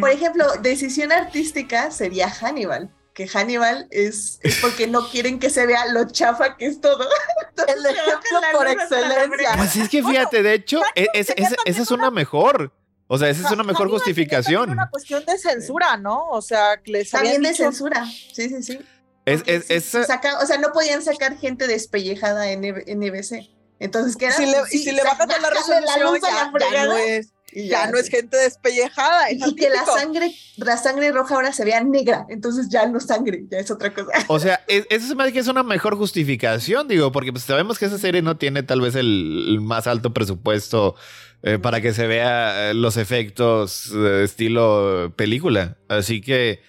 por 0.00 0.10
ejemplo, 0.10 0.44
decisión 0.62 1.12
artística 1.12 1.90
sería 1.90 2.28
Hannibal, 2.28 2.90
que 3.14 3.28
Hannibal 3.28 3.86
es, 3.90 4.40
es 4.42 4.56
porque 4.60 4.86
no 4.88 5.08
quieren 5.08 5.38
que 5.38 5.48
se 5.48 5.66
vea 5.66 5.86
lo 5.86 6.04
chafa 6.10 6.56
que 6.56 6.66
es 6.66 6.80
todo. 6.80 7.06
Entonces, 7.50 7.76
El 7.76 7.82
bajan 7.84 8.06
ejemplo 8.06 8.40
por 8.52 8.66
luz 8.66 8.72
excelencia. 8.72 9.52
Pues 9.56 9.76
es 9.76 9.88
que 9.88 10.02
fíjate, 10.02 10.42
de 10.42 10.54
hecho, 10.54 10.80
e- 10.94 11.06
es- 11.14 11.30
es- 11.36 11.36
también 11.36 11.56
esa 11.64 11.82
es 11.82 11.90
una 11.90 12.10
mejor. 12.10 12.72
O 13.06 13.18
sea, 13.18 13.28
esa 13.28 13.46
es 13.46 13.52
una 13.52 13.62
mejor 13.62 13.82
Hannibal 13.82 14.00
justificación. 14.00 14.70
una 14.70 14.90
cuestión 14.90 15.24
de 15.26 15.38
censura, 15.38 15.96
¿no? 15.96 16.26
O 16.30 16.42
sea, 16.42 16.78
que 16.82 16.90
les 16.90 17.10
También 17.10 17.42
de 17.42 17.54
censura. 17.54 18.04
Sí, 18.06 18.48
sí, 18.48 18.62
sí. 18.62 18.78
Es, 19.26 19.42
es, 19.46 19.70
es- 19.70 20.06
saca- 20.06 20.38
o 20.42 20.46
sea, 20.46 20.58
no 20.58 20.72
podían 20.72 21.02
sacar 21.02 21.36
gente 21.38 21.66
despellejada 21.66 22.50
en, 22.50 22.60
NB 22.62 22.82
en 22.88 22.98
NBC. 23.00 23.50
Entonces, 23.78 24.16
¿qué 24.16 24.26
era? 24.26 24.36
si 24.36 24.46
le, 24.46 24.64
si 24.66 24.90
le 24.92 25.02
a 25.02 25.40
la 25.40 25.50
resolución, 25.50 26.12
luz 26.14 26.24
a 26.24 26.30
la 26.30 26.44
ya 26.44 26.50
fregada 26.50 26.84
no 26.86 26.96
es, 26.96 27.32
y 27.54 27.68
ya 27.68 27.90
no 27.90 27.98
es 27.98 28.08
gente 28.08 28.36
despellejada. 28.36 29.28
es 29.28 29.46
Y 29.46 29.54
que 29.54 29.70
la 29.70 29.84
sangre, 29.86 30.34
la 30.56 30.76
sangre 30.76 31.12
roja 31.12 31.34
ahora 31.36 31.52
se 31.52 31.64
vea 31.64 31.82
negra. 31.82 32.26
Entonces 32.28 32.68
ya 32.68 32.86
no 32.86 33.00
sangre, 33.00 33.44
ya 33.50 33.58
es 33.58 33.70
otra 33.70 33.92
cosa. 33.94 34.10
O 34.28 34.38
sea, 34.40 34.60
es- 34.68 34.86
eso 34.90 35.06
se 35.06 35.14
me 35.14 35.22
hace 35.22 35.32
que 35.32 35.38
es 35.38 35.48
una 35.48 35.62
mejor 35.62 35.96
justificación, 35.96 36.88
digo, 36.88 37.12
porque 37.12 37.32
pues 37.32 37.44
sabemos 37.44 37.78
que 37.78 37.86
esa 37.86 37.98
serie 37.98 38.22
no 38.22 38.36
tiene 38.36 38.62
tal 38.62 38.80
vez 38.80 38.94
el, 38.94 39.46
el 39.48 39.60
más 39.60 39.86
alto 39.86 40.12
presupuesto 40.12 40.96
eh, 41.42 41.58
para 41.58 41.80
que 41.80 41.92
se 41.92 42.06
vea 42.06 42.70
eh, 42.70 42.74
los 42.74 42.96
efectos 42.96 43.90
de 43.92 44.24
estilo 44.24 45.12
película. 45.16 45.76
Así 45.88 46.20
que, 46.20 46.60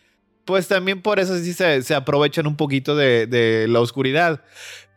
pues 0.45 0.67
también 0.67 1.01
por 1.01 1.19
eso 1.19 1.37
sí 1.37 1.53
se, 1.53 1.81
se 1.83 1.95
aprovechan 1.95 2.47
un 2.47 2.55
poquito 2.55 2.95
de, 2.95 3.27
de 3.27 3.67
la 3.67 3.81
oscuridad. 3.81 4.43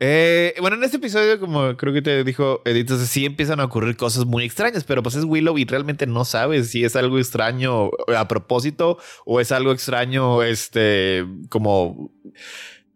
Eh, 0.00 0.54
bueno, 0.60 0.76
en 0.76 0.84
este 0.84 0.98
episodio, 0.98 1.40
como 1.40 1.76
creo 1.76 1.92
que 1.92 2.02
te 2.02 2.22
dijo 2.22 2.62
Edith, 2.64 2.92
sí 3.06 3.24
empiezan 3.24 3.58
a 3.58 3.64
ocurrir 3.64 3.96
cosas 3.96 4.26
muy 4.26 4.44
extrañas, 4.44 4.84
pero 4.84 5.02
pues 5.02 5.16
es 5.16 5.24
Willow 5.24 5.58
y 5.58 5.64
realmente 5.64 6.06
no 6.06 6.24
sabes 6.24 6.70
si 6.70 6.84
es 6.84 6.94
algo 6.94 7.18
extraño 7.18 7.90
a 8.16 8.28
propósito 8.28 8.98
o 9.24 9.40
es 9.40 9.50
algo 9.50 9.72
extraño, 9.72 10.44
este, 10.44 11.26
como 11.48 12.12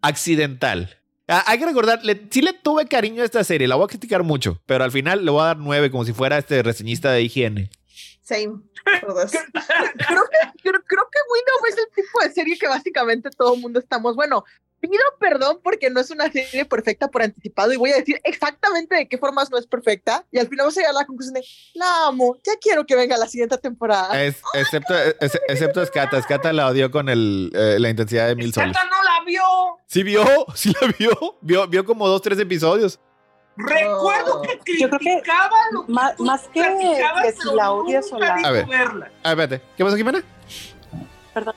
accidental. 0.01 0.97
Ah, 1.27 1.43
hay 1.47 1.57
que 1.57 1.65
recordar, 1.65 2.01
sí 2.29 2.41
le 2.41 2.53
tuve 2.53 2.85
cariño 2.85 3.21
a 3.21 3.25
esta 3.25 3.43
serie, 3.43 3.67
la 3.67 3.75
voy 3.75 3.85
a 3.85 3.87
criticar 3.87 4.23
mucho, 4.23 4.61
pero 4.65 4.83
al 4.83 4.91
final 4.91 5.25
le 5.25 5.31
voy 5.31 5.41
a 5.41 5.45
dar 5.45 5.57
nueve 5.57 5.89
como 5.89 6.05
si 6.05 6.13
fuera 6.13 6.37
este 6.37 6.61
reseñista 6.63 7.11
de 7.11 7.23
higiene. 7.23 7.69
Same. 8.23 8.61
creo, 8.85 9.15
que, 9.15 9.29
creo, 10.61 10.81
creo 10.83 11.07
que 11.11 11.19
Willow 11.29 11.65
es 11.69 11.77
el 11.77 11.87
tipo 11.93 12.19
de 12.23 12.31
serie 12.31 12.57
que 12.57 12.67
básicamente 12.67 13.29
todo 13.29 13.53
el 13.55 13.61
mundo 13.61 13.79
estamos, 13.79 14.15
bueno, 14.15 14.43
pido 14.89 15.03
perdón 15.19 15.59
porque 15.63 15.89
no 15.89 15.99
es 15.99 16.11
una 16.11 16.29
serie 16.31 16.65
perfecta 16.65 17.09
por 17.09 17.21
anticipado 17.21 17.71
y 17.71 17.77
voy 17.77 17.91
a 17.91 17.95
decir 17.95 18.19
exactamente 18.23 18.95
de 18.95 19.07
qué 19.07 19.17
formas 19.17 19.49
no 19.49 19.57
es 19.57 19.65
perfecta 19.65 20.25
y 20.31 20.39
al 20.39 20.47
final 20.47 20.65
vamos 20.65 20.77
a 20.77 20.81
llegar 20.81 20.95
a 20.95 20.99
la 20.99 21.05
conclusión 21.05 21.33
de 21.35 21.45
la 21.73 22.07
amo, 22.07 22.35
ya 22.43 22.53
quiero 22.59 22.85
que 22.85 22.95
venga 22.95 23.17
la 23.17 23.27
siguiente 23.27 23.57
temporada. 23.57 24.21
excepto, 24.21 24.93
excepto 25.47 25.85
Skata, 25.85 26.21
Skata 26.21 26.51
la 26.51 26.67
odió 26.67 26.91
con 26.91 27.09
el, 27.09 27.51
eh, 27.53 27.77
la 27.79 27.89
intensidad 27.89 28.27
de 28.27 28.35
mil 28.35 28.53
soles. 28.53 28.75
¡Skata 28.75 28.89
no 28.89 29.03
la 29.03 29.25
vio! 29.25 29.43
Sí 29.87 30.03
vio, 30.03 30.25
sí 30.55 30.73
la 30.81 30.87
vio, 30.97 31.37
vio, 31.41 31.67
vio 31.67 31.85
como 31.85 32.07
dos, 32.07 32.21
tres 32.21 32.39
episodios. 32.39 32.99
Recuerdo 33.55 34.41
que 34.41 34.59
criticaba 34.59 35.57
lo 35.71 35.85
que 35.85 35.91
más, 35.91 36.19
más 36.19 36.47
que, 36.47 36.61
que 36.61 37.31
si 37.31 37.55
la 37.55 37.71
odias 37.71 38.11
o 38.11 38.19
la... 38.19 38.35
A 38.35 38.51
ver, 38.51 38.65
a 38.65 38.77
ver, 38.77 39.11
espérate. 39.23 39.61
¿Qué 39.77 39.83
pasa, 39.83 39.97
Jimena? 39.97 40.23
Perdón 41.33 41.55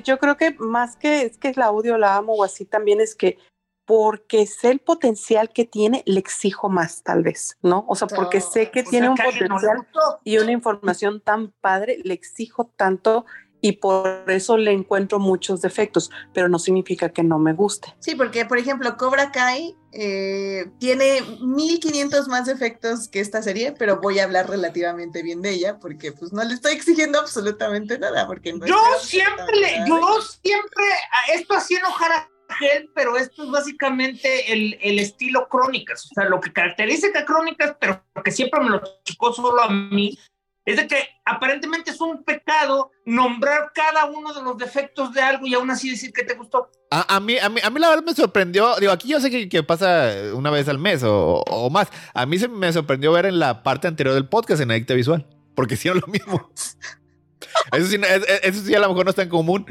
yo 0.00 0.18
creo 0.18 0.36
que 0.36 0.52
más 0.58 0.96
que 0.96 1.22
es 1.22 1.36
que 1.36 1.52
la 1.54 1.70
odio, 1.70 1.98
la 1.98 2.16
amo 2.16 2.34
o 2.34 2.44
así 2.44 2.64
también 2.64 3.00
es 3.00 3.14
que 3.14 3.38
porque 3.84 4.46
sé 4.46 4.70
el 4.70 4.78
potencial 4.78 5.50
que 5.50 5.64
tiene, 5.64 6.02
le 6.06 6.20
exijo 6.20 6.68
más, 6.68 7.02
tal 7.02 7.24
vez, 7.24 7.58
¿no? 7.62 7.84
O 7.88 7.96
sea, 7.96 8.06
porque 8.06 8.40
sé 8.40 8.70
que 8.70 8.84
tiene 8.84 9.08
un 9.08 9.16
potencial 9.16 9.86
y 10.22 10.38
una 10.38 10.52
información 10.52 11.20
tan 11.20 11.50
padre, 11.60 11.98
le 12.04 12.14
exijo 12.14 12.70
tanto 12.76 13.26
y 13.62 13.72
por 13.72 14.24
eso 14.26 14.58
le 14.58 14.72
encuentro 14.72 15.20
muchos 15.20 15.62
defectos, 15.62 16.10
pero 16.34 16.48
no 16.48 16.58
significa 16.58 17.10
que 17.10 17.22
no 17.22 17.38
me 17.38 17.54
guste. 17.54 17.94
Sí, 18.00 18.16
porque 18.16 18.44
por 18.44 18.58
ejemplo, 18.58 18.96
Cobra 18.96 19.30
Kai 19.30 19.76
eh, 19.92 20.66
tiene 20.78 21.20
1500 21.40 22.26
más 22.26 22.46
defectos 22.46 23.08
que 23.08 23.20
esta 23.20 23.40
serie, 23.40 23.72
pero 23.72 24.00
voy 24.00 24.18
a 24.18 24.24
hablar 24.24 24.50
relativamente 24.50 25.22
bien 25.22 25.42
de 25.42 25.50
ella 25.50 25.78
porque 25.78 26.10
pues 26.10 26.32
no 26.32 26.42
le 26.42 26.54
estoy 26.54 26.72
exigiendo 26.72 27.20
absolutamente 27.20 27.98
nada. 28.00 28.26
Porque 28.26 28.52
yo 28.66 28.82
siempre, 29.00 29.84
yo 29.86 30.20
siempre, 30.42 30.84
esto 31.32 31.54
hacía 31.54 31.78
enojar 31.78 32.10
a 32.12 32.28
Gel, 32.58 32.90
pero 32.94 33.16
esto 33.16 33.44
es 33.44 33.50
básicamente 33.50 34.52
el, 34.52 34.76
el, 34.82 34.98
estilo 34.98 35.48
Crónicas, 35.48 36.06
o 36.06 36.14
sea, 36.14 36.24
lo 36.24 36.40
que 36.40 36.52
caracteriza 36.52 37.06
a 37.16 37.24
Crónicas, 37.24 37.76
pero 37.80 38.04
que 38.24 38.30
siempre 38.30 38.60
me 38.60 38.70
lo 38.70 38.82
chocó 39.04 39.32
solo 39.32 39.62
a 39.62 39.70
mí, 39.70 40.18
es 40.64 40.76
de 40.76 40.86
que 40.86 41.08
aparentemente 41.24 41.90
es 41.90 42.00
un 42.00 42.22
pecado 42.22 42.92
nombrar 43.04 43.72
cada 43.74 44.04
uno 44.06 44.32
de 44.32 44.42
los 44.42 44.56
defectos 44.56 45.12
de 45.12 45.20
algo 45.20 45.46
y 45.46 45.54
aún 45.54 45.70
así 45.70 45.90
decir 45.90 46.12
que 46.12 46.22
te 46.22 46.34
gustó. 46.34 46.70
A, 46.90 47.18
mí, 47.20 47.38
a, 47.38 47.48
mí, 47.48 47.60
a 47.62 47.70
mí 47.70 47.80
la 47.80 47.88
verdad 47.88 48.04
me 48.04 48.14
sorprendió, 48.14 48.76
digo, 48.76 48.92
aquí 48.92 49.08
yo 49.08 49.20
sé 49.20 49.30
que, 49.30 49.48
que 49.48 49.62
pasa 49.62 50.12
una 50.34 50.50
vez 50.50 50.68
al 50.68 50.78
mes 50.78 51.02
o, 51.02 51.42
o, 51.48 51.70
más. 51.70 51.88
A 52.14 52.26
mí 52.26 52.38
se 52.38 52.48
me 52.48 52.72
sorprendió 52.72 53.12
ver 53.12 53.26
en 53.26 53.38
la 53.38 53.62
parte 53.62 53.88
anterior 53.88 54.14
del 54.14 54.28
podcast 54.28 54.62
en 54.62 54.70
Adicta 54.70 54.94
Visual, 54.94 55.26
porque 55.56 55.74
hicieron 55.74 56.00
lo 56.00 56.12
mismo. 56.12 56.52
eso, 57.72 57.86
sí, 57.86 58.00
eso 58.42 58.60
sí 58.62 58.74
a 58.74 58.78
lo 58.78 58.88
mejor 58.88 59.06
no 59.06 59.10
es 59.10 59.16
tan 59.16 59.28
común. 59.28 59.66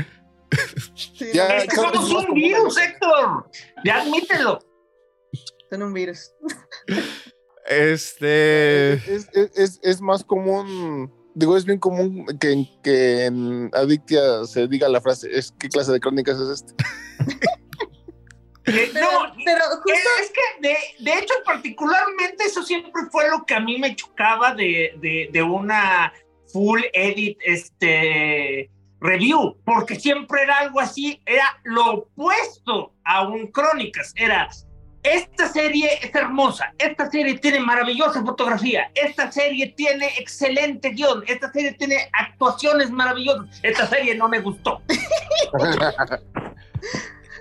ya, 1.34 1.48
es 1.58 1.68
que 1.68 1.76
somos 1.76 2.12
un 2.12 2.34
virus, 2.34 2.78
Héctor. 2.78 3.50
Ya 3.86 4.02
admítelo. 4.02 4.60
Son 5.70 5.84
un 5.84 5.94
virus. 5.94 6.32
Este. 7.72 8.94
Es, 8.94 9.30
es, 9.56 9.80
es, 9.82 10.02
más 10.02 10.24
común. 10.24 11.12
Digo, 11.34 11.56
es 11.56 11.64
bien 11.64 11.80
común 11.80 12.26
que, 12.40 12.66
que 12.84 13.26
en 13.26 13.70
Adictia 13.74 14.44
se 14.46 14.68
diga 14.68 14.90
la 14.90 15.00
frase: 15.00 15.30
es 15.32 15.54
¿qué 15.58 15.70
clase 15.70 15.94
de 15.94 16.00
crónicas 16.00 16.40
es 16.40 16.62
este? 16.62 16.76
Eh, 18.68 18.92
no, 18.94 19.34
pero 19.44 19.66
justo 19.84 20.10
es 20.22 20.32
que 20.32 20.68
de, 20.68 20.78
de, 21.04 21.20
hecho, 21.20 21.34
particularmente, 21.44 22.44
eso 22.46 22.62
siempre 22.62 23.02
fue 23.12 23.28
lo 23.28 23.44
que 23.44 23.56
a 23.56 23.60
mí 23.60 23.80
me 23.80 23.96
chocaba 23.96 24.54
de, 24.54 24.94
de, 25.02 25.30
de 25.32 25.42
una 25.42 26.14
full 26.54 26.80
edit 26.94 27.40
este 27.44 28.70
review, 29.00 29.58
porque 29.66 30.00
siempre 30.00 30.44
era 30.44 30.60
algo 30.60 30.80
así, 30.80 31.22
era 31.26 31.60
lo 31.64 31.92
opuesto 31.92 32.94
a 33.04 33.28
un 33.28 33.48
crónicas, 33.48 34.14
era 34.16 34.48
esta 35.04 35.48
serie 35.52 35.90
es 36.02 36.14
hermosa, 36.14 36.74
esta 36.78 37.10
serie 37.10 37.38
tiene 37.40 37.60
maravillosa 37.60 38.24
fotografía, 38.24 38.92
esta 38.94 39.32
serie 39.32 39.74
tiene 39.76 40.08
excelente 40.20 40.90
guion, 40.90 41.24
esta 41.28 41.52
serie 41.52 41.74
tiene 41.74 42.10
actuaciones 42.14 42.92
maravillosas, 42.92 43.60
esta 43.64 43.88
serie 43.88 44.16
no 44.16 44.30
me 44.30 44.40
gustó. 44.40 44.82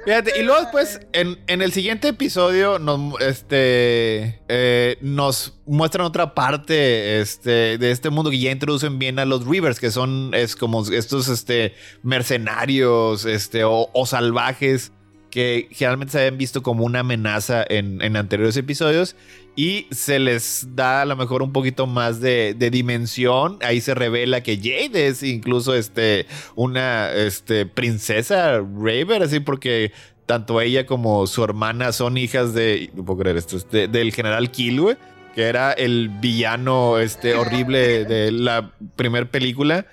Fíjate, 0.05 0.41
y 0.41 0.43
luego 0.45 0.63
después, 0.63 1.01
en, 1.13 1.39
en, 1.47 1.61
el 1.61 1.73
siguiente 1.73 2.09
episodio, 2.09 2.79
nos, 2.79 3.21
este, 3.21 4.41
eh, 4.49 4.97
nos 5.03 5.61
muestran 5.67 6.07
otra 6.07 6.35
parte 6.35 7.21
este, 7.21 7.77
de 7.77 7.91
este 7.91 8.09
mundo 8.09 8.31
que 8.31 8.39
ya 8.39 8.51
introducen 8.51 8.99
bien 8.99 9.19
a 9.19 9.27
los 9.27 9.47
Rivers, 9.47 9.79
que 9.79 9.91
son 9.91 10.33
es 10.33 10.57
como 10.57 10.87
estos 10.89 11.29
este, 11.29 11.75
mercenarios 12.03 13.27
este, 13.27 13.65
o, 13.65 13.91
o 13.93 14.07
salvajes 14.07 14.93
que 15.31 15.69
generalmente 15.71 16.13
se 16.13 16.19
habían 16.19 16.39
visto 16.39 16.63
como 16.63 16.85
una 16.85 17.01
amenaza 17.01 17.65
en, 17.69 18.17
anteriores 18.17 18.57
episodios 18.57 19.17
y 19.57 19.87
se 19.91 20.19
les 20.19 20.69
da 20.75 21.03
a 21.03 21.05
lo 21.05 21.17
mejor 21.17 21.43
un 21.43 21.53
poquito 21.53 21.87
más 21.87 22.21
de, 22.21 22.55
dimensión. 22.55 23.59
Ahí 23.63 23.81
se 23.81 23.95
revela 23.95 24.43
que 24.43 24.57
Jade 24.57 25.07
es 25.07 25.23
incluso 25.23 25.75
este, 25.75 26.27
una 26.57 27.13
este, 27.13 27.67
princesa 27.67 28.59
Raver, 28.59 29.23
así 29.23 29.41
porque 29.41 29.93
tanto 30.27 30.61
ella 30.61 30.87
como 30.87 31.27
su 31.27 31.43
hermana 31.43 31.93
son 31.93 32.17
hijas 32.17 32.55
de, 32.55 32.91
no 32.95 33.05
puedo 33.05 33.21
creer 33.21 33.37
esto, 33.37 33.59
de, 33.71 33.89
del 33.89 34.13
general 34.13 34.51
Kilwe, 34.51 34.97
que 35.35 35.43
era 35.43 35.73
el 35.73 36.09
villano 36.09 36.99
este, 36.99 37.35
horrible 37.35 38.05
de 38.05 38.33
la 38.33 38.73
primera 38.97 39.27
película. 39.27 39.87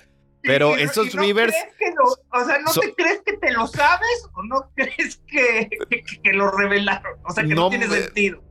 Pero 0.48 0.76
esos 0.76 1.12
Rivers. 1.12 1.54
o 2.32 2.44
sea, 2.44 2.58
¿no 2.58 2.72
te 2.72 2.94
crees 2.94 3.20
que 3.24 3.34
te 3.34 3.52
lo 3.52 3.66
sabes 3.66 4.26
o 4.32 4.42
no 4.42 4.72
crees 4.76 5.20
que, 5.26 5.68
que, 6.22 6.32
lo 6.32 6.50
revelaron? 6.50 7.18
O 7.24 7.32
sea, 7.32 7.44
que 7.44 7.54
no, 7.54 7.68
tiene 7.68 7.86
sentido. 7.88 8.42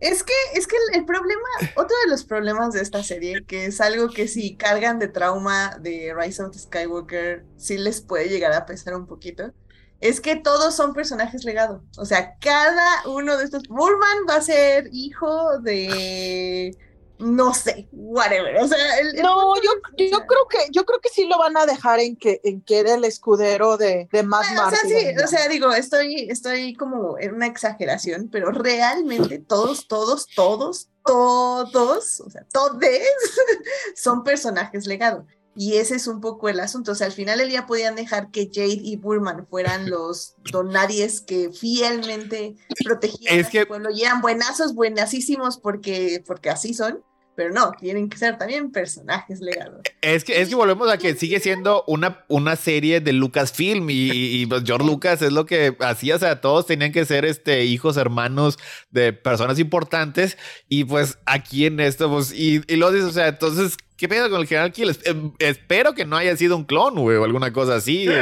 Es 0.00 0.22
que, 0.22 0.34
es 0.54 0.66
que 0.66 0.76
el, 0.92 1.06
problema, 1.06 1.48
otro 1.76 1.96
de 2.04 2.10
los 2.10 2.24
problemas 2.24 2.74
de 2.74 2.82
esta 2.82 3.02
serie, 3.02 3.44
que 3.46 3.66
es 3.66 3.80
algo 3.80 4.10
que 4.10 4.28
si 4.28 4.56
cargan 4.56 4.98
de 4.98 5.08
trauma 5.08 5.78
de 5.80 6.14
Rise 6.14 6.42
of 6.42 6.54
Skywalker, 6.54 7.46
sí 7.56 7.78
les 7.78 8.02
puede 8.02 8.28
llegar 8.28 8.52
a 8.52 8.66
pesar 8.66 8.94
un 8.94 9.06
poquito, 9.06 9.54
es 10.00 10.20
que 10.20 10.36
todos 10.36 10.74
son 10.74 10.92
personajes 10.92 11.44
legados. 11.44 11.82
O 11.96 12.04
sea, 12.04 12.36
cada 12.38 13.08
uno 13.08 13.38
de 13.38 13.44
estos. 13.44 13.62
Burman 13.68 14.26
va 14.28 14.36
a 14.36 14.42
ser 14.42 14.90
hijo 14.92 15.58
de 15.60 16.76
no 17.18 17.54
sé, 17.54 17.88
whatever. 17.92 18.56
O 18.56 18.68
sea, 18.68 18.78
no, 19.22 19.56
yo, 19.56 19.70
yo 19.98 20.26
creo 20.26 20.48
que 20.48 20.58
yo 20.70 20.84
creo 20.84 21.00
que 21.00 21.08
sí 21.08 21.26
lo 21.26 21.38
van 21.38 21.56
a 21.56 21.66
dejar 21.66 22.00
en 22.00 22.16
que 22.16 22.40
en 22.44 22.60
que 22.60 22.80
era 22.80 22.94
el 22.94 23.04
escudero 23.04 23.76
de, 23.76 24.08
de 24.12 24.22
más 24.22 24.46
O 24.50 24.70
sea, 24.70 24.78
sí, 24.86 25.14
o 25.22 25.26
sea, 25.26 25.48
digo, 25.48 25.72
estoy 25.72 26.28
estoy 26.30 26.74
como 26.74 27.18
en 27.18 27.34
una 27.34 27.46
exageración, 27.46 28.28
pero 28.30 28.50
realmente 28.50 29.38
todos 29.38 29.88
todos 29.88 30.26
todos 30.34 30.88
todos, 31.06 32.20
o 32.20 32.30
sea, 32.30 32.44
todos 32.52 32.78
son 33.94 34.24
personajes 34.24 34.86
legados. 34.86 35.24
Y 35.56 35.76
ese 35.76 35.96
es 35.96 36.06
un 36.06 36.20
poco 36.20 36.48
el 36.48 36.60
asunto. 36.60 36.92
O 36.92 36.94
sea, 36.94 37.06
al 37.06 37.12
final 37.12 37.40
el 37.40 37.48
día 37.48 37.66
podían 37.66 37.96
dejar 37.96 38.30
que 38.30 38.50
Jade 38.52 38.80
y 38.82 38.96
Burman 38.96 39.46
fueran 39.48 39.88
los 39.90 40.36
donadies 40.52 41.20
que 41.22 41.50
fielmente 41.50 42.56
protegían 42.84 43.40
es 43.40 43.46
a 43.46 43.50
que... 43.50 43.66
pueblo 43.66 43.90
y 43.90 44.02
eran 44.02 44.20
buenazos, 44.20 44.74
buenasísimos 44.74 45.58
porque, 45.58 46.22
porque 46.26 46.50
así 46.50 46.74
son. 46.74 47.02
Pero 47.36 47.52
no, 47.52 47.72
tienen 47.72 48.08
que 48.08 48.16
ser 48.16 48.38
también 48.38 48.72
personajes 48.72 49.40
legados. 49.40 49.82
Es 50.00 50.24
que, 50.24 50.40
es 50.40 50.48
que 50.48 50.54
volvemos 50.54 50.90
a 50.90 50.96
que 50.96 51.14
sigue 51.14 51.38
siendo 51.38 51.84
una, 51.86 52.24
una 52.28 52.56
serie 52.56 53.00
de 53.00 53.12
Lucasfilm 53.12 53.90
y, 53.90 54.10
y 54.10 54.46
pues 54.46 54.62
George 54.64 54.86
Lucas 54.86 55.20
es 55.20 55.32
lo 55.32 55.44
que 55.44 55.76
hacía, 55.80 56.16
o 56.16 56.18
sea, 56.18 56.40
todos 56.40 56.64
tenían 56.64 56.92
que 56.92 57.04
ser 57.04 57.26
este, 57.26 57.64
hijos, 57.64 57.98
hermanos 57.98 58.58
de 58.90 59.12
personas 59.12 59.58
importantes 59.58 60.38
y 60.66 60.84
pues 60.84 61.18
aquí 61.26 61.66
en 61.66 61.78
esto, 61.78 62.10
pues, 62.10 62.32
y, 62.32 62.62
y 62.68 62.76
lo 62.76 62.90
dices, 62.90 63.10
o 63.10 63.12
sea, 63.12 63.28
entonces, 63.28 63.76
¿Qué 63.96 64.08
pedo 64.08 64.28
con 64.30 64.40
el 64.40 64.46
general 64.46 64.72
Kill? 64.72 64.94
espero 65.38 65.94
que 65.94 66.04
no 66.04 66.16
haya 66.16 66.36
sido 66.36 66.56
un 66.56 66.64
clon, 66.64 66.94
güey, 66.96 67.16
o 67.16 67.24
alguna 67.24 67.52
cosa 67.52 67.76
así. 67.76 68.04
y 68.04 68.08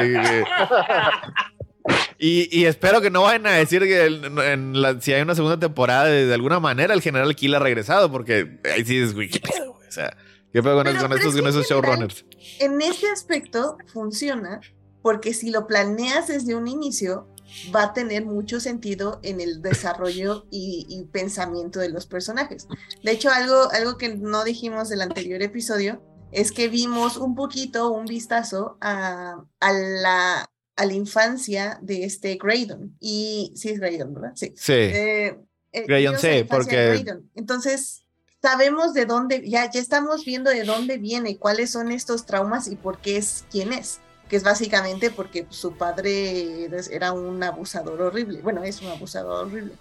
Y, 2.19 2.49
y 2.59 2.65
espero 2.65 3.01
que 3.03 3.11
no 3.11 3.23
vayan 3.23 3.47
a 3.47 3.53
decir 3.53 3.83
que 3.83 4.05
el- 4.07 4.39
en 4.39 4.81
la- 4.81 4.99
si 5.01 5.13
hay 5.13 5.21
una 5.23 5.35
segunda 5.35 5.59
temporada 5.59 6.07
de, 6.07 6.27
de 6.27 6.33
alguna 6.35 6.59
manera 6.61 6.95
el 6.95 7.03
general 7.03 7.35
Kill 7.37 7.55
ha 7.55 7.59
regresado, 7.59 8.11
porque 8.11 8.59
ahí 8.73 8.85
sí 8.85 8.97
es, 8.99 9.15
güey, 9.15 9.29
¿qué 9.29 9.41
pedo, 9.41 9.75
güey? 9.75 9.89
O 9.89 9.93
sea, 9.93 10.17
¿qué 10.53 10.63
pedo 10.63 10.77
con, 10.77 10.85
Pero- 10.85 10.99
con 11.01 11.09
pero 11.11 11.19
estos, 11.21 11.35
es 11.35 11.41
con 11.41 11.51
esos 11.51 11.69
showrunners? 11.69 12.25
En 12.61 12.81
ese 12.81 13.11
aspecto 13.11 13.77
funciona 13.93 14.61
porque 15.03 15.35
si 15.35 15.51
lo 15.51 15.67
planeas 15.67 16.29
desde 16.29 16.55
un 16.55 16.67
inicio, 16.69 17.29
va 17.75 17.85
a 17.85 17.93
tener 17.93 18.25
mucho 18.25 18.61
sentido 18.61 19.21
en 19.23 19.41
el 19.41 19.63
desarrollo 19.63 20.47
y, 20.51 20.87
y 20.89 21.05
pensamiento 21.05 21.81
de 21.81 21.89
los 21.89 22.07
personajes. 22.07 22.67
De 23.03 23.13
hecho, 23.13 23.31
algo, 23.31 23.71
algo 23.73 23.97
que 23.97 24.17
no 24.17 24.45
dijimos 24.45 24.89
del 24.89 25.03
anterior 25.03 25.43
episodio 25.43 26.03
es 26.33 26.51
que 26.51 26.69
vimos 26.69 27.17
un 27.17 27.35
poquito, 27.35 27.91
un 27.93 28.07
vistazo 28.07 28.77
a, 28.81 29.45
a 29.61 29.73
la, 29.73 30.51
a 30.77 30.87
la 30.87 30.93
infancia 30.93 31.79
de 31.81 32.05
este 32.05 32.37
Graydon. 32.37 32.97
Y 32.99 33.53
sí 33.55 33.69
es 33.69 33.79
Graydon, 33.79 34.15
¿verdad? 34.15 34.33
Sí. 34.35 34.53
Sí. 34.57 34.73
Eh, 34.73 35.39
eh, 35.73 35.85
Graydon, 35.87 36.19
sí, 36.19 36.45
porque-. 36.49 37.05
Entonces, 37.37 38.05
sabemos 38.43 38.95
de 38.95 39.07
dónde, 39.07 39.49
ya, 39.49 39.71
ya 39.71 39.81
estamos 39.81 40.25
viendo 40.25 40.51
de 40.51 40.65
dónde 40.65 40.99
viene, 40.99 41.39
cuáles 41.39 41.71
son 41.71 41.93
estos 41.93 42.27
traumas 42.27 42.69
y 42.69 42.77
por 42.77 42.99
qué 42.99 43.17
es 43.17 43.45
quien 43.51 43.73
es. 43.73 44.01
Que 44.35 44.39
es 44.39 44.43
básicamente 44.43 45.11
porque 45.13 45.47
su 45.51 45.77
padre 45.77 46.69
era 46.91 47.13
un 47.13 47.41
abusador 47.41 48.03
horrible. 48.03 48.41
Bueno, 48.43 48.65
es 48.65 48.83
un 48.83 48.89
abusador 48.89 49.47
horrible. 49.47 49.75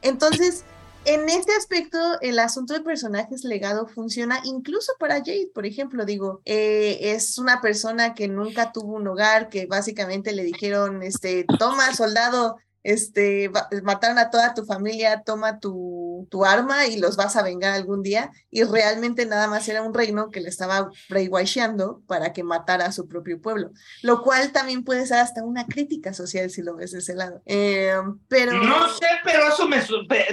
Entonces, 0.00 0.64
en 1.04 1.28
este 1.28 1.52
aspecto, 1.52 2.18
el 2.22 2.38
asunto 2.38 2.72
de 2.72 2.80
personajes 2.80 3.44
legado 3.44 3.86
funciona 3.86 4.40
incluso 4.44 4.94
para 4.98 5.16
Jade, 5.16 5.50
por 5.54 5.66
ejemplo. 5.66 6.06
Digo, 6.06 6.40
eh, 6.46 6.96
es 7.12 7.36
una 7.36 7.60
persona 7.60 8.14
que 8.14 8.26
nunca 8.26 8.72
tuvo 8.72 8.94
un 8.94 9.06
hogar, 9.06 9.50
que 9.50 9.66
básicamente 9.66 10.32
le 10.32 10.44
dijeron, 10.44 11.02
este, 11.02 11.44
toma, 11.58 11.94
soldado, 11.94 12.56
este, 12.82 13.50
mataron 13.82 14.18
a 14.18 14.30
toda 14.30 14.54
tu 14.54 14.64
familia, 14.64 15.22
toma 15.24 15.60
tu, 15.60 16.26
tu 16.30 16.44
arma 16.44 16.86
y 16.86 16.98
los 16.98 17.16
vas 17.16 17.36
a 17.36 17.42
vengar 17.42 17.72
algún 17.74 18.02
día. 18.02 18.30
Y 18.50 18.64
realmente 18.64 19.26
nada 19.26 19.46
más 19.48 19.68
era 19.68 19.82
un 19.82 19.92
reino 19.94 20.30
que 20.30 20.40
le 20.40 20.48
estaba 20.48 20.90
brainwashando 21.08 22.02
para 22.06 22.32
que 22.32 22.42
matara 22.42 22.86
a 22.86 22.92
su 22.92 23.06
propio 23.08 23.40
pueblo. 23.40 23.70
Lo 24.02 24.22
cual 24.22 24.52
también 24.52 24.84
puede 24.84 25.06
ser 25.06 25.18
hasta 25.18 25.42
una 25.44 25.66
crítica 25.66 26.12
social 26.14 26.50
si 26.50 26.62
lo 26.62 26.76
ves 26.76 26.92
de 26.92 26.98
ese 27.00 27.14
lado. 27.14 27.42
Eh, 27.46 27.92
pero... 28.28 28.52
No 28.62 28.88
sé, 28.94 29.06
pero 29.24 29.48
eso 29.48 29.68
me. 29.68 29.80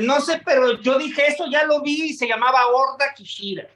No 0.01 0.21
sé, 0.21 0.41
pero 0.45 0.81
yo 0.81 0.97
dije 0.97 1.27
eso, 1.27 1.45
ya 1.51 1.63
lo 1.65 1.81
vi 1.81 2.05
y 2.09 2.13
se 2.13 2.27
llamaba 2.27 2.67
Horda 2.67 3.13
Kishira. 3.15 3.67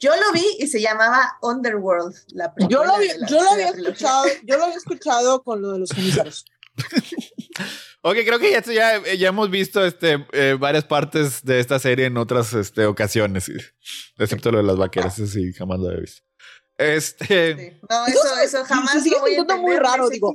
Yo 0.00 0.10
lo 0.16 0.32
vi 0.32 0.44
y 0.58 0.66
se 0.66 0.80
llamaba 0.80 1.38
Underworld, 1.42 2.14
la 2.32 2.52
Yo 2.68 2.84
lo, 2.84 2.98
vi- 2.98 3.06
de 3.08 3.18
la- 3.18 3.26
yo 3.28 3.40
lo 3.42 3.50
había 3.52 3.72
trilogía. 3.72 3.92
escuchado, 3.92 4.24
yo 4.44 4.56
lo 4.58 4.64
había 4.64 4.76
escuchado 4.76 5.42
con 5.44 5.62
lo 5.62 5.72
de 5.72 5.78
los 5.78 5.90
genízaros. 5.94 6.44
Ok, 8.04 8.16
creo 8.26 8.38
que 8.40 8.50
ya, 8.50 8.58
esto 8.58 8.72
ya, 8.72 9.00
ya 9.14 9.28
hemos 9.28 9.48
visto 9.48 9.84
este, 9.84 10.26
eh, 10.32 10.56
varias 10.58 10.84
partes 10.84 11.44
de 11.44 11.60
esta 11.60 11.78
serie 11.78 12.06
en 12.06 12.16
otras 12.16 12.52
este, 12.52 12.84
ocasiones, 12.86 13.50
excepto 14.18 14.50
lo 14.50 14.58
de 14.58 14.64
las 14.64 14.76
vaqueras, 14.76 15.18
eso 15.20 15.32
sí, 15.32 15.52
jamás 15.52 15.78
lo 15.78 15.92
he 15.92 16.00
visto. 16.00 16.22
Este, 16.76 17.54
Sí. 17.56 17.80
No, 17.88 18.06
Eso 18.06 18.36
eso, 18.44 18.64
jamás 18.64 19.02
sigue 19.04 19.16
lo 19.16 19.20
voy 19.20 19.32
a 19.32 19.36
sintiendo 19.36 19.62
muy 19.62 19.76
raro, 19.76 20.08
digo. 20.08 20.34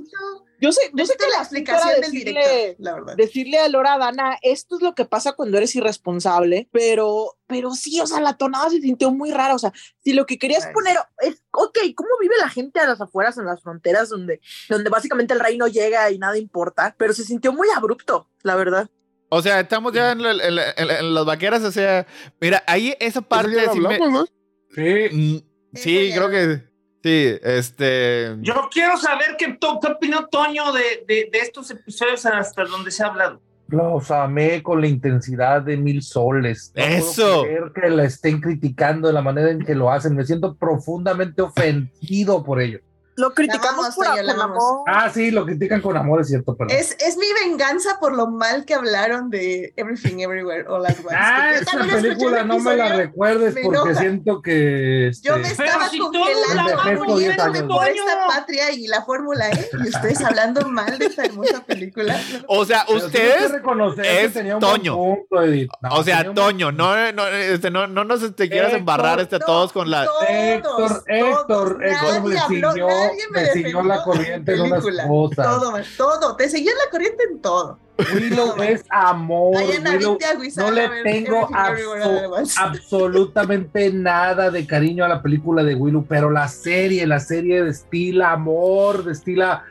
Yo 0.59 0.71
sé, 0.71 0.81
yo 0.93 1.05
sé 1.05 1.13
que 1.17 1.25
la 1.29 1.37
explicación 1.43 2.01
del 2.01 2.01
decirle, 2.11 2.31
director, 2.41 2.75
la 2.79 2.93
verdad. 2.95 3.15
decirle 3.15 3.59
a 3.59 3.67
Lora 3.69 3.97
Dana, 3.97 4.37
esto 4.41 4.75
es 4.77 4.81
lo 4.81 4.95
que 4.95 5.05
pasa 5.05 5.33
cuando 5.33 5.57
eres 5.57 5.75
irresponsable, 5.75 6.67
pero, 6.71 7.37
pero 7.47 7.71
sí, 7.71 7.99
o 8.01 8.07
sea, 8.07 8.19
la 8.21 8.37
tonada 8.37 8.69
se 8.69 8.81
sintió 8.81 9.11
muy 9.11 9.31
rara, 9.31 9.53
o 9.55 9.59
sea, 9.59 9.71
si 10.03 10.13
lo 10.13 10.25
que 10.25 10.39
querías 10.39 10.65
Ay. 10.65 10.73
poner 10.73 10.97
es, 11.19 11.43
ok, 11.51 11.77
¿cómo 11.95 12.09
vive 12.19 12.35
la 12.39 12.49
gente 12.49 12.79
a 12.79 12.87
las 12.87 12.99
afueras, 13.01 13.37
en 13.37 13.45
las 13.45 13.61
fronteras, 13.61 14.09
donde, 14.09 14.39
donde 14.69 14.89
básicamente 14.89 15.33
el 15.33 15.39
rey 15.39 15.57
no 15.57 15.67
llega 15.67 16.09
y 16.11 16.17
nada 16.17 16.37
importa? 16.37 16.95
Pero 16.97 17.13
se 17.13 17.23
sintió 17.23 17.53
muy 17.53 17.67
abrupto, 17.75 18.29
la 18.43 18.55
verdad. 18.55 18.89
o 19.29 19.41
sea, 19.41 19.59
estamos 19.59 19.91
ya 19.93 20.13
en, 20.13 20.23
la- 20.23 20.31
en 20.31 20.55
la- 20.55 20.71
en 20.77 20.87
la- 20.87 20.99
en 20.99 21.13
las 21.13 21.25
vaqueras, 21.25 21.61
o 21.63 21.71
sea, 21.71 22.07
mira, 22.39 22.63
ahí 22.65 22.95
esa 22.99 23.21
parte 23.21 23.49
sí 23.73 23.79
me- 23.79 23.95
hablamos, 23.95 24.11
¿no? 24.11 24.25
Sí, 24.73 25.09
Mm, 25.11 25.37
sí, 25.75 26.09
ya 26.09 26.15
creo 26.15 26.29
que 26.29 26.66
sí, 27.07 27.39
este... 27.41 28.35
Yo 28.41 28.67
quiero 28.71 28.97
saber 28.97 29.35
qué, 29.37 29.53
to- 29.59 29.79
qué 29.81 29.87
opinó 29.91 30.27
Toño 30.27 30.71
de, 30.73 31.03
de, 31.07 31.29
de 31.31 31.39
estos 31.39 31.71
episodios 31.71 32.25
hasta 32.25 32.65
donde 32.65 32.91
se 32.91 33.03
ha 33.03 33.07
hablado. 33.07 33.41
los 33.67 34.11
amé 34.11 34.61
con 34.63 34.81
la 34.81 34.87
intensidad 34.87 35.61
de 35.61 35.77
mil 35.77 36.01
soles. 36.01 36.71
No 36.75 36.83
puedo 36.83 36.97
Eso. 36.97 37.43
creer 37.43 37.63
que 37.73 37.89
la 37.89 38.03
estén 38.05 38.39
criticando 38.41 39.07
de 39.07 39.13
la 39.13 39.21
manera 39.21 39.49
en 39.51 39.59
que 39.65 39.75
lo 39.75 39.91
hacen. 39.91 40.15
Me 40.15 40.25
siento 40.25 40.55
profundamente 40.55 41.41
ofendido 41.41 42.43
por 42.43 42.61
ello. 42.61 42.79
Lo 43.17 43.33
criticamos 43.33 43.95
por 43.95 44.07
amor. 44.07 44.83
Ah, 44.85 45.09
sí, 45.11 45.31
lo 45.31 45.43
critican 45.43 45.81
con 45.81 45.97
amor, 45.97 46.21
es 46.21 46.27
cierto, 46.27 46.55
pero. 46.55 46.69
Es, 46.69 46.95
es 46.99 47.17
mi 47.17 47.25
venganza 47.43 47.99
por 47.99 48.15
lo 48.15 48.27
mal 48.27 48.63
que 48.63 48.75
hablaron 48.75 49.31
de 49.31 49.73
Everything 49.75 50.19
Everywhere 50.19 50.65
All 50.67 50.85
at 50.85 50.97
Once. 50.99 51.15
Ah, 51.17 51.53
esa 51.55 51.79
película 51.79 52.41
el 52.41 52.47
no 52.47 52.59
me 52.59 52.75
la 52.75 52.95
recuerdes 52.95 53.55
me 53.55 53.63
porque 53.63 53.95
siento 53.95 54.41
que. 54.43 55.07
este, 55.07 55.27
Yo 55.27 55.37
me 55.37 55.47
estaba 55.47 55.89
si 55.89 55.97
congelando 55.97 57.05
muriéndome 57.05 57.63
por 57.63 57.87
esta 57.87 58.27
patria 58.27 58.71
y 58.71 58.85
la 58.85 59.03
Fórmula 59.03 59.49
E 59.49 59.67
y 59.83 59.89
ustedes 59.89 60.23
hablando 60.23 60.67
mal 60.69 60.99
de 60.99 61.07
esta 61.07 61.25
hermosa 61.25 61.63
película. 61.65 62.15
O 62.47 62.65
sea, 62.65 62.85
ustedes... 62.87 63.51
que 63.51 64.01
que 64.01 64.25
es 64.25 64.33
tenía 64.33 64.57
un 64.57 64.61
buen 64.61 64.73
Toño. 64.75 64.95
punto, 64.95 65.41
Edith. 65.41 65.71
No, 65.81 65.89
o 65.95 66.03
sea, 66.03 66.23
un 66.27 66.35
Toño, 66.35 66.71
no, 66.71 67.11
no, 67.13 67.27
este, 67.27 67.71
no, 67.71 67.87
no 67.87 68.03
nos 68.03 68.21
este, 68.21 68.47
quieras 68.47 68.67
Héctor, 68.67 68.79
embarrar 68.79 69.19
este, 69.19 69.37
a 69.37 69.39
todos 69.39 69.73
con 69.73 69.89
la... 69.89 70.05
Todos, 70.05 70.23
Héctor, 70.29 71.03
Héctor, 71.07 71.47
todos, 71.47 71.81
Héctor 71.81 73.06
siguió, 73.09 73.25
nadie 73.31 73.47
me 73.47 73.53
siguió 73.53 73.83
la 73.83 74.03
corriente 74.03 74.53
en 74.53 74.61
unas 74.61 74.83
cosas. 75.07 75.45
Todo, 75.45 75.73
todo. 75.97 76.35
Te 76.35 76.49
seguía 76.49 76.71
la 76.85 76.89
corriente 76.91 77.23
en 77.31 77.39
todo. 77.41 77.79
Willow 78.13 78.61
es 78.61 78.83
amor. 78.89 79.55
Willow, 79.97 80.17
no 80.57 80.71
le 80.71 80.87
tengo 81.03 81.47
abso- 81.49 82.53
absolutamente 82.57 83.91
nada 83.91 84.51
de 84.51 84.65
cariño 84.67 85.03
a 85.05 85.07
la 85.07 85.21
película 85.21 85.63
de 85.63 85.75
Willow, 85.75 86.05
pero 86.07 86.29
la 86.29 86.47
serie, 86.47 87.07
la 87.07 87.19
serie 87.19 87.63
destila 87.63 88.31
amor, 88.31 89.03
destila. 89.03 89.63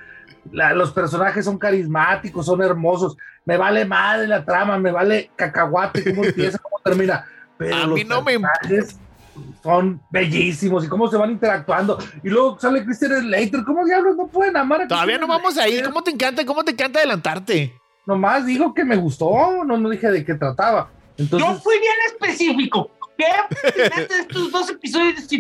la- 0.53 0.72
los 0.75 0.92
personajes 0.92 1.44
son 1.44 1.59
carismáticos, 1.59 2.46
son 2.46 2.62
hermosos. 2.62 3.16
Me 3.44 3.57
vale 3.57 3.85
madre 3.85 4.27
la 4.29 4.44
trama, 4.44 4.79
me 4.79 4.90
vale 4.92 5.31
cacahuate, 5.37 6.05
cómo 6.14 6.25
empieza, 6.25 6.59
cómo 6.59 6.79
termina. 6.85 7.27
Pero 7.59 7.75
A 7.77 7.87
mí 7.87 8.05
no 8.05 8.22
me 8.22 8.38
son 9.62 10.01
bellísimos 10.11 10.85
y 10.85 10.88
cómo 10.88 11.09
se 11.09 11.16
van 11.16 11.31
interactuando. 11.33 11.99
Y 12.22 12.29
luego 12.29 12.59
sale 12.59 12.85
Christian 12.85 13.20
Slater. 13.20 13.64
¿Cómo 13.64 13.85
diablos 13.85 14.16
no 14.16 14.27
pueden 14.29 14.57
amar 14.57 14.83
a 14.83 14.88
Todavía 14.88 15.18
no 15.18 15.27
vamos 15.27 15.57
ahí. 15.59 15.72
Slater? 15.72 15.90
¿Cómo 15.90 16.03
te 16.03 16.11
encanta? 16.11 16.44
¿Cómo 16.46 16.64
te 16.64 16.72
encanta 16.72 16.99
adelantarte? 17.01 17.72
Nomás 18.07 18.46
digo 18.46 18.72
que 18.72 18.85
me 18.85 18.96
gustó, 18.96 19.64
no, 19.64 19.77
no 19.77 19.88
dije 19.90 20.09
de 20.11 20.25
qué 20.25 20.35
trataba. 20.35 20.90
Entonces, 21.18 21.49
Yo 21.49 21.55
fui 21.61 21.75
bien 21.81 21.94
específico. 22.07 22.90
¿Qué 23.18 23.25
de 23.72 24.20
estos 24.20 24.53
dos 24.53 24.68
episodios 24.68 25.27
de 25.27 25.38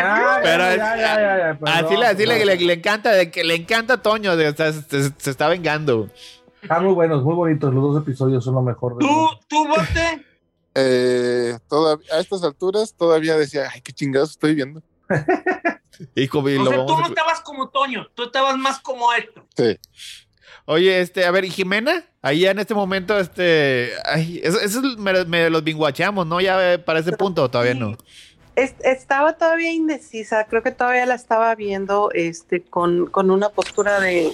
Ah, 0.00 0.38
Pero 0.40 0.62
ya, 0.76 0.96
ya, 0.96 0.96
ya, 0.96 1.58
Así 1.64 1.96
le, 1.96 2.06
así 2.06 2.24
le, 2.26 2.44
le- 2.46 2.56
le 2.56 2.72
encanta, 2.74 3.10
de 3.10 3.28
que 3.30 3.42
le 3.42 3.56
encanta 3.56 3.94
a 3.94 4.02
Toño, 4.02 4.36
de, 4.36 4.48
o 4.48 4.54
sea, 4.54 4.72
se, 4.72 5.10
se 5.16 5.30
está 5.30 5.48
vengando. 5.48 6.08
Están 6.62 6.84
muy 6.84 6.94
buenos, 6.94 7.24
muy 7.24 7.34
bonitos. 7.34 7.74
Los 7.74 7.82
dos 7.94 8.02
episodios 8.02 8.44
son 8.44 8.54
lo 8.54 8.62
mejor. 8.62 8.96
del 8.96 9.08
¿Tú, 9.08 9.28
tú, 9.48 9.66
Bote? 9.66 10.24
Eh, 10.74 11.56
a 12.12 12.18
estas 12.20 12.42
alturas 12.44 12.94
todavía 12.94 13.36
decía, 13.36 13.68
ay, 13.72 13.80
qué 13.80 13.92
chingados 13.92 14.30
estoy 14.30 14.54
viendo. 14.54 14.82
Y 16.14 16.28
como- 16.28 16.48
y 16.48 16.56
O 16.56 16.64
sea, 16.66 16.86
tú 16.86 16.96
no 16.96 17.04
a- 17.06 17.08
estabas 17.08 17.40
como 17.40 17.70
Toño, 17.70 18.06
tú 18.14 18.22
estabas 18.24 18.56
más 18.56 18.78
como 18.78 19.12
Héctor. 19.12 19.44
Sí. 19.56 19.76
Oye, 20.64 21.00
este, 21.00 21.24
a 21.24 21.30
ver, 21.32 21.44
¿y 21.44 21.50
Jimena? 21.50 22.04
Ahí 22.22 22.46
en 22.46 22.60
este 22.60 22.72
momento, 22.72 23.18
este. 23.18 23.90
Ay, 24.04 24.40
eso, 24.44 24.60
eso 24.60 24.78
es- 24.78 24.96
me, 24.96 25.24
me 25.24 25.50
los 25.50 25.64
binguacheamos, 25.64 26.24
¿no? 26.24 26.40
Ya 26.40 26.74
eh, 26.74 26.78
para 26.78 27.00
ese 27.00 27.12
punto, 27.16 27.50
todavía 27.50 27.74
no. 27.74 27.96
Es- 28.54 28.76
estaba 28.84 29.36
todavía 29.36 29.72
indecisa, 29.72 30.46
creo 30.48 30.62
que 30.62 30.70
todavía 30.70 31.04
la 31.04 31.14
estaba 31.16 31.52
viendo 31.56 32.10
este, 32.12 32.62
con, 32.62 33.06
con 33.10 33.32
una 33.32 33.48
postura 33.48 33.98
de, 33.98 34.32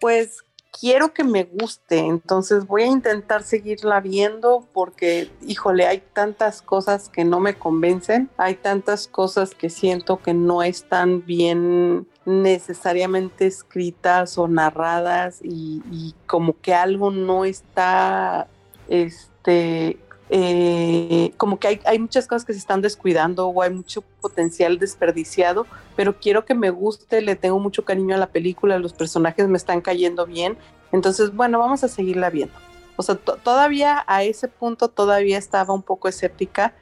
pues 0.00 0.44
quiero 0.78 1.12
que 1.12 1.24
me 1.24 1.44
guste, 1.44 1.98
entonces 1.98 2.66
voy 2.66 2.82
a 2.82 2.86
intentar 2.86 3.42
seguirla 3.42 4.00
viendo 4.00 4.66
porque, 4.72 5.30
híjole, 5.46 5.86
hay 5.86 6.02
tantas 6.12 6.62
cosas 6.62 7.08
que 7.08 7.24
no 7.24 7.40
me 7.40 7.54
convencen, 7.54 8.30
hay 8.36 8.54
tantas 8.54 9.08
cosas 9.08 9.54
que 9.54 9.70
siento 9.70 10.18
que 10.18 10.34
no 10.34 10.62
están 10.62 11.24
bien 11.24 12.06
necesariamente 12.24 13.46
escritas 13.46 14.38
o 14.38 14.46
narradas 14.48 15.40
y, 15.42 16.14
como 16.26 16.60
que 16.60 16.74
algo 16.74 17.10
no 17.10 17.44
está, 17.44 18.46
este, 18.88 19.98
eh, 20.30 21.32
como 21.36 21.58
que 21.58 21.68
hay, 21.68 21.80
hay 21.84 21.98
muchas 21.98 22.26
cosas 22.26 22.44
que 22.44 22.52
se 22.52 22.58
están 22.58 22.82
descuidando 22.82 23.48
o 23.48 23.62
hay 23.62 23.70
mucho 23.70 24.02
potencial 24.20 24.78
desperdiciado, 24.78 25.66
pero 25.96 26.18
quiero 26.18 26.44
que 26.44 26.54
me 26.54 26.70
guste, 26.70 27.22
le 27.22 27.36
tengo 27.36 27.58
mucho 27.58 27.84
cariño 27.84 28.14
a 28.14 28.18
la 28.18 28.26
película, 28.28 28.78
los 28.78 28.92
personajes 28.92 29.48
me 29.48 29.56
están 29.56 29.80
cayendo 29.80 30.26
bien, 30.26 30.56
entonces 30.92 31.34
bueno, 31.34 31.58
vamos 31.58 31.84
a 31.84 31.88
seguirla 31.88 32.30
viendo. 32.30 32.54
O 32.96 33.02
sea, 33.02 33.14
to- 33.14 33.36
todavía 33.36 34.04
a 34.06 34.22
ese 34.24 34.48
punto 34.48 34.88
todavía 34.88 35.38
estaba 35.38 35.72
un 35.72 35.82
poco 35.82 36.08
escéptica. 36.08 36.74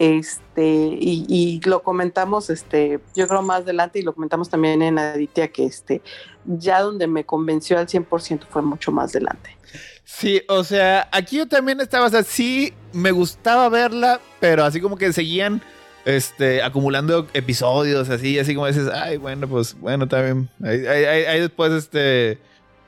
Este, 0.00 0.64
y, 0.98 1.60
lo 1.66 1.82
comentamos, 1.82 2.48
este, 2.48 3.00
yo 3.14 3.28
creo 3.28 3.42
más 3.42 3.60
adelante, 3.60 3.98
y 3.98 4.02
lo 4.02 4.14
comentamos 4.14 4.48
también 4.48 4.80
en 4.80 4.98
Aditya, 4.98 5.48
que 5.48 5.66
este, 5.66 6.00
ya 6.46 6.80
donde 6.80 7.06
me 7.06 7.26
convenció 7.26 7.78
al 7.78 7.86
100% 7.86 8.46
fue 8.48 8.62
mucho 8.62 8.92
más 8.92 9.10
adelante. 9.10 9.58
Sí, 10.04 10.40
o 10.48 10.64
sea, 10.64 11.06
aquí 11.12 11.36
yo 11.36 11.46
también 11.46 11.82
estaba, 11.82 12.06
o 12.06 12.08
sea, 12.08 12.22
sí 12.22 12.72
me 12.94 13.10
gustaba 13.10 13.68
verla, 13.68 14.22
pero 14.40 14.64
así 14.64 14.80
como 14.80 14.96
que 14.96 15.12
seguían 15.12 15.60
este, 16.06 16.62
acumulando 16.62 17.26
episodios, 17.34 18.08
así, 18.08 18.38
así 18.38 18.54
como 18.54 18.68
dices, 18.68 18.88
ay, 18.88 19.18
bueno, 19.18 19.46
pues, 19.48 19.78
bueno, 19.78 20.08
también. 20.08 20.48
Ahí, 20.64 21.40
después, 21.40 21.72
este, 21.72 22.38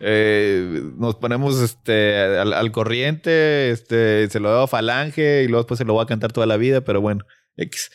eh, 0.05 0.83
nos 0.97 1.15
ponemos 1.15 1.61
este, 1.61 2.17
al, 2.19 2.73
corriente, 2.73 3.71
este, 3.71 4.29
se 4.29 4.41
lo 4.41 4.51
doy 4.51 4.65
a 4.65 4.67
Falange 4.67 5.45
y 5.45 5.47
luego 5.47 5.63
después 5.63 5.79
se 5.79 5.85
lo 5.85 5.93
voy 5.93 6.03
a 6.03 6.07
cantar 6.07 6.33
toda 6.33 6.47
la 6.47 6.57
vida, 6.57 6.81
pero 6.81 7.01
bueno, 7.01 7.25
X. 7.57 7.93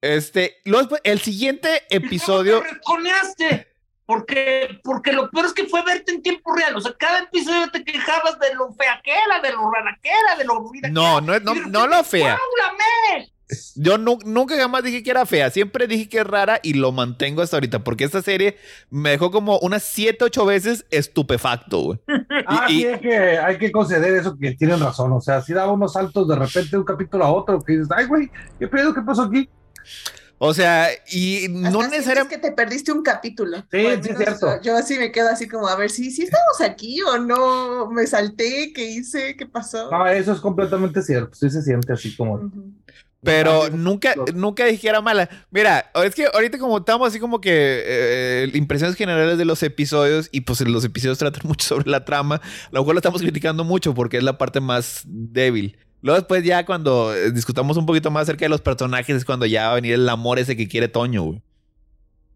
Este, 0.00 0.58
luego 0.64 0.96
el 1.02 1.20
siguiente 1.20 1.82
episodio. 1.90 2.62
¡Me 2.62 3.66
porque, 4.06 4.80
porque 4.82 5.12
lo 5.12 5.30
peor 5.30 5.46
es 5.46 5.52
que 5.52 5.66
fue 5.66 5.84
verte 5.84 6.12
en 6.12 6.22
tiempo 6.22 6.52
real. 6.54 6.76
O 6.76 6.80
sea, 6.80 6.92
cada 6.98 7.20
episodio 7.20 7.70
te 7.70 7.84
quejabas 7.84 8.38
de 8.40 8.54
lo 8.54 8.72
fea 8.72 9.00
que 9.04 9.12
era, 9.12 9.40
de 9.40 9.52
lo 9.52 9.70
rara 9.70 9.98
que 10.02 10.08
era, 10.08 10.36
de 10.36 10.44
lo 10.44 10.58
ruida 10.58 10.88
no, 10.88 11.20
No, 11.20 11.38
no, 11.38 11.54
no 11.54 11.86
lo 11.86 12.02
fea. 12.02 12.36
Yo 13.74 13.98
nunca 13.98 14.56
jamás 14.56 14.82
dije 14.82 15.02
que 15.02 15.10
era 15.10 15.26
fea, 15.26 15.50
siempre 15.50 15.86
dije 15.86 16.08
que 16.08 16.18
es 16.18 16.26
rara 16.26 16.60
y 16.62 16.74
lo 16.74 16.92
mantengo 16.92 17.42
hasta 17.42 17.56
ahorita, 17.56 17.84
porque 17.84 18.04
esta 18.04 18.22
serie 18.22 18.56
me 18.90 19.10
dejó 19.10 19.30
como 19.30 19.58
unas 19.58 19.82
7, 19.82 20.24
8 20.24 20.46
veces 20.46 20.86
estupefacto, 20.90 21.78
güey. 21.80 22.00
ah, 22.46 22.66
y, 22.68 22.80
sí, 22.80 22.86
es 22.86 23.00
que 23.00 23.16
hay 23.38 23.58
que 23.58 23.72
conceder 23.72 24.14
eso, 24.14 24.36
que 24.38 24.52
tienen 24.52 24.80
razón, 24.80 25.12
o 25.12 25.20
sea, 25.20 25.42
si 25.42 25.52
daba 25.52 25.72
unos 25.72 25.92
saltos 25.92 26.28
de 26.28 26.36
repente 26.36 26.70
de 26.70 26.78
un 26.78 26.84
capítulo 26.84 27.24
a 27.24 27.32
otro, 27.32 27.60
que 27.60 27.72
dices, 27.72 27.88
ay, 27.94 28.06
güey, 28.06 28.30
¿qué 28.58 28.68
pedo? 28.68 28.94
¿Qué 28.94 29.02
pasó 29.02 29.22
aquí? 29.22 29.48
O 30.42 30.54
sea, 30.54 30.88
y 31.12 31.48
no 31.50 31.86
necesariamente. 31.86 32.36
que 32.36 32.48
te 32.48 32.52
perdiste 32.52 32.90
un 32.92 33.02
capítulo. 33.02 33.58
Sí, 33.70 33.86
sí, 34.02 34.08
es 34.08 34.16
cierto. 34.16 34.62
Yo 34.62 34.74
así 34.74 34.96
me 34.96 35.12
quedo 35.12 35.28
así 35.28 35.46
como, 35.46 35.68
a 35.68 35.76
ver 35.76 35.90
si 35.90 36.10
si 36.10 36.22
estamos 36.22 36.62
aquí 36.62 37.02
o 37.02 37.18
no, 37.18 37.90
me 37.90 38.06
salté, 38.06 38.72
¿qué 38.74 38.86
hice? 38.86 39.36
¿Qué 39.36 39.44
pasó? 39.44 39.90
No, 39.90 40.06
eso 40.06 40.32
es 40.32 40.40
completamente 40.40 41.02
cierto. 41.02 41.34
Sí 41.34 41.50
se 41.50 41.60
siente 41.60 41.92
así 41.92 42.16
como. 42.16 42.50
Pero 43.22 43.68
nunca, 43.70 44.14
nunca 44.34 44.64
dije 44.64 44.80
que 44.80 44.88
era 44.88 45.02
mala. 45.02 45.28
Mira, 45.50 45.90
es 46.04 46.14
que 46.14 46.26
ahorita 46.32 46.58
como 46.58 46.78
estamos 46.78 47.08
así 47.08 47.20
como 47.20 47.40
que 47.40 47.50
eh, 47.52 48.50
impresiones 48.54 48.96
generales 48.96 49.36
de 49.36 49.44
los 49.44 49.62
episodios 49.62 50.30
y 50.32 50.40
pues 50.40 50.60
los 50.62 50.84
episodios 50.84 51.18
tratan 51.18 51.42
mucho 51.48 51.66
sobre 51.66 51.90
la 51.90 52.04
trama, 52.04 52.40
lo 52.70 52.82
cual 52.84 52.94
lo 52.94 52.98
estamos 52.98 53.20
criticando 53.20 53.62
mucho 53.64 53.94
porque 53.94 54.16
es 54.16 54.22
la 54.22 54.38
parte 54.38 54.60
más 54.60 55.02
débil. 55.04 55.78
Luego 56.02 56.18
después 56.18 56.42
ya 56.44 56.64
cuando 56.64 57.14
eh, 57.14 57.30
discutamos 57.30 57.76
un 57.76 57.84
poquito 57.84 58.10
más 58.10 58.22
acerca 58.22 58.46
de 58.46 58.48
los 58.48 58.62
personajes 58.62 59.14
es 59.14 59.24
cuando 59.26 59.44
ya 59.44 59.66
va 59.66 59.72
a 59.72 59.74
venir 59.74 59.92
el 59.94 60.08
amor 60.08 60.38
ese 60.38 60.56
que 60.56 60.66
quiere 60.66 60.88
Toño, 60.88 61.24
güey. 61.24 61.42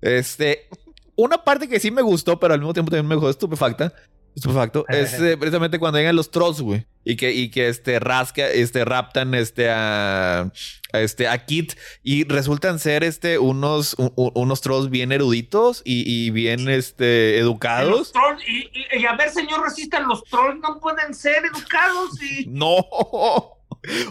Este, 0.02 0.68
una 1.16 1.44
parte 1.44 1.66
que 1.66 1.80
sí 1.80 1.90
me 1.90 2.02
gustó, 2.02 2.38
pero 2.38 2.52
al 2.52 2.60
mismo 2.60 2.74
tiempo 2.74 2.90
también 2.90 3.08
me 3.08 3.14
dejó 3.14 3.30
estupefacta, 3.30 3.94
estupefacto, 4.34 4.84
es 4.88 5.14
eh, 5.20 5.36
precisamente 5.36 5.78
cuando 5.78 5.98
llegan 5.98 6.16
los 6.16 6.30
trolls, 6.30 6.60
güey. 6.60 6.86
Y 7.06 7.16
que, 7.16 7.32
y 7.32 7.50
que 7.50 7.68
este 7.68 8.00
rasca, 8.00 8.46
este 8.48 8.84
raptan 8.86 9.34
este 9.34 9.68
a, 9.68 10.50
este 10.94 11.28
a 11.28 11.44
Kit 11.44 11.74
y 12.02 12.24
resultan 12.24 12.78
ser 12.78 13.04
este 13.04 13.38
unos, 13.38 13.94
unos 14.16 14.62
trolls 14.62 14.88
bien 14.88 15.12
eruditos 15.12 15.82
y, 15.84 16.30
bien 16.30 16.66
este 16.70 17.38
educados. 17.38 18.10
y, 18.48 18.98
y, 18.98 19.04
a 19.04 19.16
ver, 19.16 19.28
señor 19.30 19.60
racista, 19.60 20.00
los 20.00 20.24
trolls 20.24 20.58
no 20.60 20.80
pueden 20.80 21.14
ser 21.14 21.44
educados 21.44 22.22
y. 22.22 22.46
No. 22.54 22.86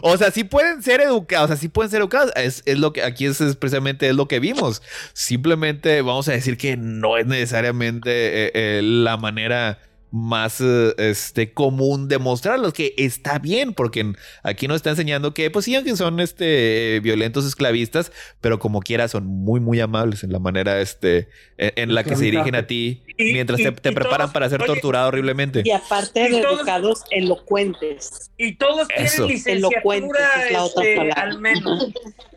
O 0.02 0.18
sea, 0.18 0.32
sí 0.32 0.44
pueden 0.44 0.84
ser 0.84 1.02
educados, 1.02 1.46
o 1.46 1.48
sea, 1.48 1.58
sí 1.58 1.68
pueden 1.68 1.90
ser 1.90 2.02
educados. 2.02 2.32
Es, 2.36 2.64
lo 2.78 2.94
que 2.94 3.04
aquí 3.04 3.26
es, 3.26 3.38
precisamente 3.56 4.10
es 4.10 4.16
lo 4.16 4.28
que 4.28 4.40
vimos. 4.40 4.82
Simplemente 5.14 6.02
vamos 6.02 6.28
a 6.28 6.34
decir 6.34 6.58
que 6.58 6.78
no 6.78 7.18
es 7.18 7.26
necesariamente 7.26 8.12
eh, 8.12 8.52
eh, 8.54 8.82
la 8.84 9.18
manera 9.18 9.80
más 10.14 10.62
eh, 10.62 10.94
este, 11.00 11.54
común 11.54 12.08
demostrarlos 12.08 12.72
que 12.72 12.94
está 12.98 13.40
bien, 13.40 13.74
porque 13.74 14.14
aquí 14.44 14.68
nos 14.68 14.76
está 14.76 14.92
enseñando 14.92 15.34
que, 15.34 15.50
pues 15.50 15.66
sí, 15.66 15.74
aunque 15.74 15.96
son 15.96 16.20
este, 16.20 17.00
violentos 17.02 17.46
esclavistas, 17.46 18.12
pero 18.40 18.60
como 18.60 18.82
quiera 18.82 19.08
son 19.08 19.26
muy, 19.26 19.60
muy 19.60 19.80
amables 19.80 20.24
en 20.24 20.32
la 20.32 20.38
manera 20.38 20.80
este, 20.82 21.30
en, 21.58 21.96
la 21.96 22.04
que 22.04 22.16
se 22.16 22.26
dirigen 22.26 22.54
a 22.54 22.68
ti 22.68 23.02
mientras 23.18 23.60
te, 23.60 23.92
preparan 23.92 24.32
para 24.32 24.48
ser 24.50 24.64
torturado 24.64 25.08
horriblemente. 25.08 25.64
Y 25.66 25.72
aparte 25.72 26.30
de 26.30 26.40
educados, 26.42 27.06
elocuentes. 27.10 28.30
Y 28.38 28.56
todos 28.56 28.88
tienen 28.90 29.28
licenciatura, 29.28 30.30
este, 30.48 31.12
al 31.12 31.40
menos. 31.40 31.88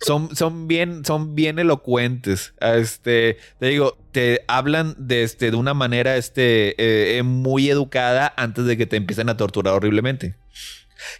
son, 0.00 0.34
son, 0.36 0.68
bien, 0.68 1.04
son 1.04 1.34
bien 1.34 1.58
elocuentes. 1.58 2.54
Este, 2.60 3.38
te 3.58 3.66
digo, 3.66 3.96
te 4.12 4.44
hablan 4.48 4.94
de, 4.98 5.22
este, 5.22 5.50
de 5.50 5.56
una 5.56 5.74
manera 5.74 6.16
este, 6.16 6.74
eh, 7.18 7.22
muy 7.22 7.68
educada 7.68 8.32
antes 8.36 8.64
de 8.64 8.76
que 8.76 8.86
te 8.86 8.96
empiecen 8.96 9.28
a 9.28 9.36
torturar 9.36 9.74
horriblemente. 9.74 10.36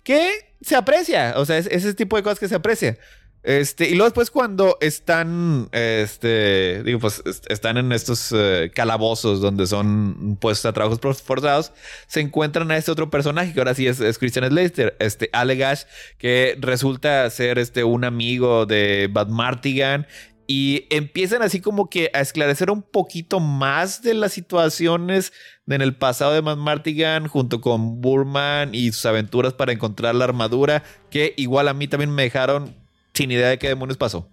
Que 0.02 0.52
se 0.60 0.76
aprecia, 0.76 1.34
o 1.36 1.44
sea, 1.44 1.58
es 1.58 1.66
ese 1.66 1.94
tipo 1.94 2.16
de 2.16 2.22
cosas 2.22 2.38
que 2.38 2.48
se 2.48 2.54
aprecia. 2.54 2.98
Este, 3.44 3.88
y 3.88 3.92
luego 3.92 4.06
después 4.06 4.30
cuando 4.30 4.76
están, 4.80 5.68
este, 5.72 6.82
digo, 6.82 6.98
pues 6.98 7.22
están 7.48 7.76
en 7.76 7.92
estos 7.92 8.32
eh, 8.36 8.70
calabozos 8.74 9.40
donde 9.40 9.66
son 9.66 10.36
puestos 10.40 10.66
a 10.66 10.72
trabajos 10.72 11.22
forzados, 11.22 11.72
se 12.08 12.20
encuentran 12.20 12.70
a 12.70 12.76
este 12.76 12.90
otro 12.90 13.10
personaje 13.10 13.52
que 13.52 13.60
ahora 13.60 13.74
sí 13.74 13.86
es, 13.86 14.18
Christian 14.18 14.48
Slater, 14.48 14.96
este 14.98 15.30
Alegash, 15.32 15.82
que 16.18 16.56
resulta 16.60 17.30
ser 17.30 17.58
este 17.58 17.84
un 17.84 18.04
amigo 18.04 18.66
de 18.66 19.08
Bad 19.10 19.28
Martigan 19.28 20.06
y 20.48 20.86
empiezan 20.90 21.42
así 21.42 21.60
como 21.60 21.90
que 21.90 22.10
a 22.14 22.20
esclarecer 22.20 22.70
un 22.70 22.82
poquito 22.82 23.38
más 23.38 24.02
de 24.02 24.14
las 24.14 24.32
situaciones 24.32 25.32
en 25.68 25.82
el 25.82 25.94
pasado 25.94 26.32
de 26.32 26.40
Bad 26.40 26.56
Martigan 26.56 27.28
junto 27.28 27.60
con 27.60 28.00
Burman 28.00 28.74
y 28.74 28.90
sus 28.90 29.06
aventuras 29.06 29.52
para 29.52 29.72
encontrar 29.72 30.14
la 30.14 30.24
armadura 30.24 30.82
que 31.10 31.34
igual 31.36 31.68
a 31.68 31.74
mí 31.74 31.86
también 31.86 32.10
me 32.10 32.22
dejaron 32.24 32.74
sin 33.18 33.32
idea 33.32 33.48
de 33.48 33.58
qué 33.58 33.68
demonios 33.68 33.98
pasó. 33.98 34.28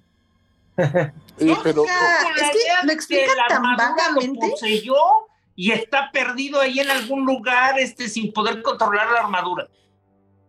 sí, 0.78 1.56
pero 1.64 1.86
es 1.86 2.52
que 2.52 2.86
lo 2.86 2.92
explica 2.94 3.32
tan 3.50 3.64
vagamente. 3.64 4.54
y 5.56 5.72
está 5.72 6.12
perdido 6.12 6.62
ahí 6.62 6.80
en 6.80 6.92
algún 6.92 7.26
lugar 7.26 7.80
este, 7.80 8.08
sin 8.08 8.32
poder 8.32 8.62
controlar 8.62 9.10
la 9.12 9.22
armadura. 9.22 9.68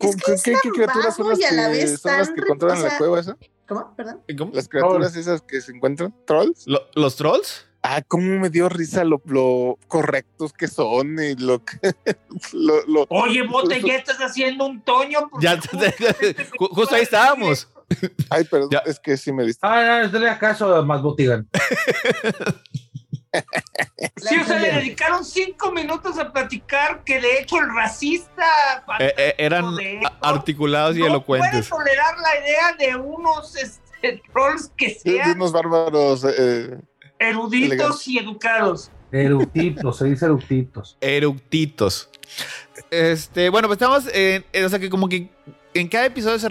Es 0.00 0.16
que 0.16 0.34
¿Qué, 0.34 0.52
¿Qué, 0.62 0.70
criaturas 0.70 1.16
son 1.16 1.30
las, 1.30 1.38
que, 1.38 1.96
son 1.96 2.18
las 2.18 2.30
que 2.30 2.42
controlan 2.42 2.82
la 2.82 2.98
cueva 2.98 3.20
esa? 3.20 3.38
¿Cómo? 3.66 3.96
¿Perdón? 3.96 4.20
Las 4.52 4.68
criaturas 4.68 5.16
esas 5.16 5.40
que 5.40 5.62
se 5.62 5.72
encuentran, 5.72 6.14
trolls. 6.26 6.66
¿Los 6.94 7.16
trolls? 7.16 7.66
Ah, 7.82 8.02
cómo 8.06 8.40
me 8.40 8.50
dio 8.50 8.68
risa 8.68 9.04
lo, 9.04 9.22
correctos 9.88 10.52
que 10.52 10.68
son 10.68 11.22
y 11.22 11.36
lo 11.36 11.64
que. 11.64 11.78
Oye, 13.08 13.46
Bote, 13.46 13.80
ya 13.80 13.94
estás 13.94 14.18
haciendo 14.18 14.66
un 14.66 14.82
toño. 14.82 15.30
Ya, 15.40 15.58
justo 16.58 16.94
ahí 16.94 17.02
estábamos. 17.02 17.68
Ay, 18.30 18.44
perdón, 18.44 18.70
es 18.84 18.98
que 18.98 19.16
sí 19.16 19.32
me 19.32 19.44
diste. 19.44 19.66
Ah, 19.66 20.02
no, 20.02 20.08
dale 20.08 20.28
acaso 20.28 20.84
más 20.84 21.02
botigan. 21.02 21.48
Sí, 24.16 24.36
o 24.40 24.44
sea, 24.44 24.58
le 24.58 24.72
dedicaron 24.72 25.24
cinco 25.24 25.70
minutos 25.72 26.18
a 26.18 26.32
platicar 26.32 27.04
que 27.04 27.20
de 27.20 27.40
hecho 27.40 27.58
el 27.58 27.74
racista 27.74 28.46
eh, 28.98 29.12
eh, 29.16 29.34
eran 29.38 29.76
articulados 30.20 30.96
y 30.96 31.00
no 31.00 31.06
elocuentes. 31.06 31.68
Puede 31.68 31.84
tolerar 31.84 32.14
la 32.18 32.40
idea 32.40 32.72
de 32.78 32.96
unos 32.96 33.56
este, 33.56 34.22
trolls 34.32 34.72
que 34.76 34.94
sean 34.94 35.28
de 35.28 35.34
unos 35.34 35.52
bárbaros 35.52 36.24
eh, 36.24 36.78
eruditos 37.18 38.06
y 38.08 38.18
educados. 38.18 38.90
Eructitos, 39.12 39.98
se 39.98 40.04
dice 40.06 40.24
eructitos. 40.24 40.96
Eructitos. 41.00 42.10
Este, 42.90 43.50
bueno, 43.50 43.68
pues 43.68 43.76
estamos 43.76 44.06
en, 44.12 44.44
o 44.64 44.68
sea 44.68 44.78
que 44.78 44.90
como 44.90 45.08
que 45.08 45.28
en 45.78 45.88
cada 45.88 46.06
episodio 46.06 46.38
se, 46.38 46.48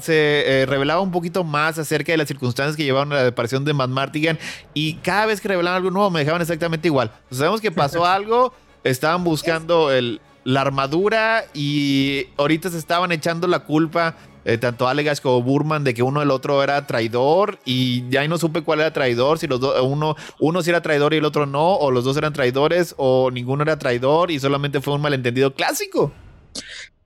se 0.00 0.62
eh, 0.62 0.66
revelaba 0.66 1.00
un 1.00 1.10
poquito 1.10 1.44
más 1.44 1.78
acerca 1.78 2.12
de 2.12 2.18
las 2.18 2.28
circunstancias 2.28 2.76
que 2.76 2.84
llevaron 2.84 3.12
a 3.12 3.16
la 3.16 3.26
aparición 3.28 3.64
de 3.64 3.74
Matt 3.74 3.90
Martigan 3.90 4.38
y 4.74 4.94
cada 4.94 5.26
vez 5.26 5.40
que 5.40 5.48
revelaban 5.48 5.78
algo 5.78 5.90
nuevo 5.90 6.10
me 6.10 6.20
dejaban 6.20 6.42
exactamente 6.42 6.88
igual. 6.88 7.12
sabemos 7.30 7.60
que 7.60 7.70
pasó 7.70 8.04
algo, 8.06 8.52
estaban 8.84 9.24
buscando 9.24 9.90
el, 9.90 10.20
la 10.44 10.62
armadura 10.62 11.44
y 11.54 12.26
ahorita 12.36 12.70
se 12.70 12.78
estaban 12.78 13.12
echando 13.12 13.46
la 13.46 13.60
culpa 13.60 14.16
eh, 14.44 14.56
tanto 14.56 14.88
Alegas 14.88 15.20
como 15.20 15.42
Burman 15.42 15.84
de 15.84 15.92
que 15.92 16.02
uno 16.02 16.22
el 16.22 16.30
otro 16.30 16.62
era 16.62 16.86
traidor 16.86 17.58
y 17.66 18.08
ya 18.08 18.26
no 18.28 18.38
supe 18.38 18.62
cuál 18.62 18.80
era 18.80 18.92
traidor, 18.94 19.38
si 19.38 19.46
los 19.46 19.60
dos, 19.60 19.78
uno, 19.82 20.16
uno 20.40 20.62
sí 20.62 20.70
era 20.70 20.80
traidor 20.80 21.12
y 21.12 21.18
el 21.18 21.26
otro 21.26 21.44
no, 21.44 21.74
o 21.74 21.90
los 21.90 22.04
dos 22.04 22.16
eran 22.16 22.32
traidores 22.32 22.94
o 22.96 23.30
ninguno 23.30 23.62
era 23.62 23.78
traidor 23.78 24.30
y 24.30 24.40
solamente 24.40 24.80
fue 24.80 24.94
un 24.94 25.02
malentendido 25.02 25.52
clásico. 25.52 26.12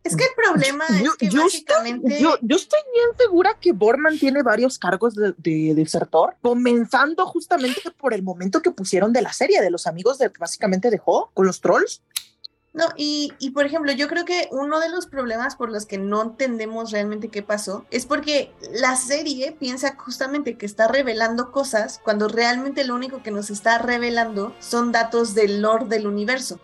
Es 0.05 0.16
que 0.16 0.24
el 0.24 0.30
problema 0.34 0.84
es 0.88 1.14
que 1.16 1.28
yo 1.28 1.42
básicamente... 1.42 2.16
Estoy, 2.16 2.38
yo, 2.42 2.57
estoy 2.57 2.80
bien 2.92 3.09
segura 3.16 3.57
que 3.61 3.72
Borman 3.72 4.18
tiene 4.18 4.42
varios 4.42 4.78
cargos 4.78 5.14
de, 5.14 5.32
de, 5.38 5.74
desertor, 5.74 6.34
comenzando 6.42 7.24
justamente 7.26 7.80
por 7.96 8.12
el 8.12 8.22
momento 8.22 8.62
que 8.62 8.72
pusieron 8.72 9.12
de 9.12 9.22
la 9.22 9.32
serie, 9.32 9.61
de 9.61 9.70
los 9.70 9.86
amigos 9.86 10.18
de 10.18 10.30
que 10.32 10.38
básicamente 10.38 10.90
dejó 10.90 11.30
con 11.34 11.46
los 11.46 11.61
trolls. 11.61 12.03
No, 12.74 12.86
y, 12.96 13.32
y, 13.38 13.50
por 13.50 13.66
ejemplo, 13.66 13.92
yo 13.92 14.09
creo 14.09 14.24
que 14.24 14.48
uno 14.50 14.80
de 14.80 14.88
los 14.88 15.07
problemas 15.07 15.57
por 15.57 15.70
los 15.70 15.84
que 15.84 15.98
no 15.98 16.22
entendemos 16.22 16.90
realmente 16.90 17.28
qué 17.28 17.42
pasó 17.42 17.84
es 17.90 18.07
porque 18.07 18.50
la 18.72 18.96
serie 18.96 19.53
piensa 19.53 19.94
justamente 19.96 20.57
que 20.57 20.64
está 20.64 20.88
revelando 20.88 21.53
cosas 21.53 22.00
cuando 22.03 22.28
realmente 22.28 22.84
lo 22.84 22.94
único 22.94 23.22
que 23.22 23.30
nos 23.30 23.50
está 23.50 23.76
revelando 23.76 24.55
son 24.59 24.90
datos 24.90 25.34
del 25.34 25.61
lore 25.61 25.84
del 25.84 26.07
universo. 26.07 26.61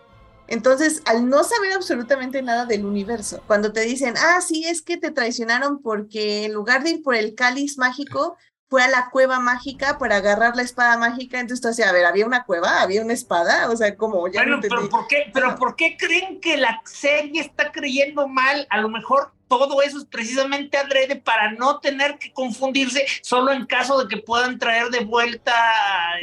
Entonces, 0.49 1.03
al 1.05 1.29
no 1.29 1.43
saber 1.43 1.73
absolutamente 1.73 2.41
nada 2.41 2.65
del 2.65 2.85
universo, 2.85 3.43
cuando 3.45 3.71
te 3.71 3.81
dicen, 3.81 4.15
ah, 4.17 4.41
sí, 4.41 4.65
es 4.65 4.81
que 4.81 4.97
te 4.97 5.11
traicionaron 5.11 5.81
porque 5.81 6.45
en 6.45 6.53
lugar 6.53 6.83
de 6.83 6.89
ir 6.89 7.03
por 7.03 7.13
el 7.13 7.35
cáliz 7.35 7.77
mágico, 7.77 8.35
fue 8.67 8.83
a 8.83 8.87
la 8.87 9.09
cueva 9.09 9.39
mágica 9.39 9.97
para 9.97 10.17
agarrar 10.17 10.55
la 10.55 10.61
espada 10.61 10.97
mágica. 10.97 11.39
Entonces, 11.39 11.75
tú 11.75 11.83
a 11.83 11.91
ver, 11.91 12.05
¿había 12.05 12.25
una 12.25 12.43
cueva? 12.45 12.81
¿Había 12.81 13.01
una 13.01 13.13
espada? 13.13 13.69
O 13.69 13.75
sea, 13.75 13.95
como 13.95 14.27
ya 14.27 14.41
bueno, 14.41 14.59
pero 14.61 14.89
¿por 14.89 15.07
qué, 15.07 15.29
pero 15.33 15.55
¿por 15.55 15.75
qué 15.75 15.97
creen 15.97 16.39
que 16.39 16.57
la 16.57 16.81
serie 16.85 17.41
está 17.41 17.71
creyendo 17.71 18.27
mal? 18.27 18.67
A 18.69 18.79
lo 18.79 18.89
mejor 18.89 19.31
todo 19.49 19.81
eso 19.81 19.97
es 19.97 20.05
precisamente 20.05 20.77
adrede 20.77 21.17
para 21.17 21.51
no 21.51 21.79
tener 21.79 22.17
que 22.17 22.31
confundirse 22.31 23.05
solo 23.21 23.51
en 23.51 23.65
caso 23.65 24.01
de 24.01 24.07
que 24.07 24.21
puedan 24.21 24.59
traer 24.59 24.89
de 24.89 25.01
vuelta. 25.01 25.53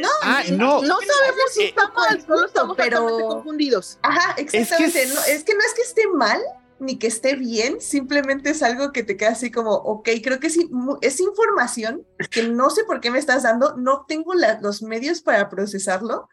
No, 0.01 0.09
ah, 0.23 0.43
no, 0.53 0.81
no, 0.83 0.97
sabemos 1.01 1.53
si 1.53 1.65
está 1.65 1.89
mal, 1.89 2.23
solo 2.23 2.47
estamos 2.47 2.77
pero 2.77 3.05
confundidos. 3.29 3.99
Ajá, 4.03 4.35
exactamente. 4.39 5.03
Es 5.03 5.13
que, 5.13 5.33
es 5.33 5.45
que 5.45 5.55
no 5.55 5.61
es 5.61 5.75
que 5.75 5.83
esté 5.83 6.09
mal, 6.09 6.41
ni 6.79 6.99
que 6.99 7.07
esté 7.07 7.37
bien, 7.37 7.81
simplemente 7.81 8.51
es 8.51 8.63
algo 8.63 8.93
que 8.93 9.03
te 9.03 9.17
queda 9.17 9.31
así 9.31 9.51
como, 9.51 9.73
ok, 9.73 10.09
creo 10.23 10.41
que 10.41 10.51
sí, 10.51 10.71
es 11.01 11.21
información 11.21 12.07
que 12.31 12.45
no 12.45 12.71
sé 12.71 12.85
por 12.85 13.01
qué 13.01 13.11
me 13.11 13.19
estás 13.19 13.43
dando, 13.43 13.77
no 13.77 14.05
tengo 14.07 14.33
los 14.35 14.83
medios 14.83 15.21
para 15.21 15.49
procesarlo 15.49 16.29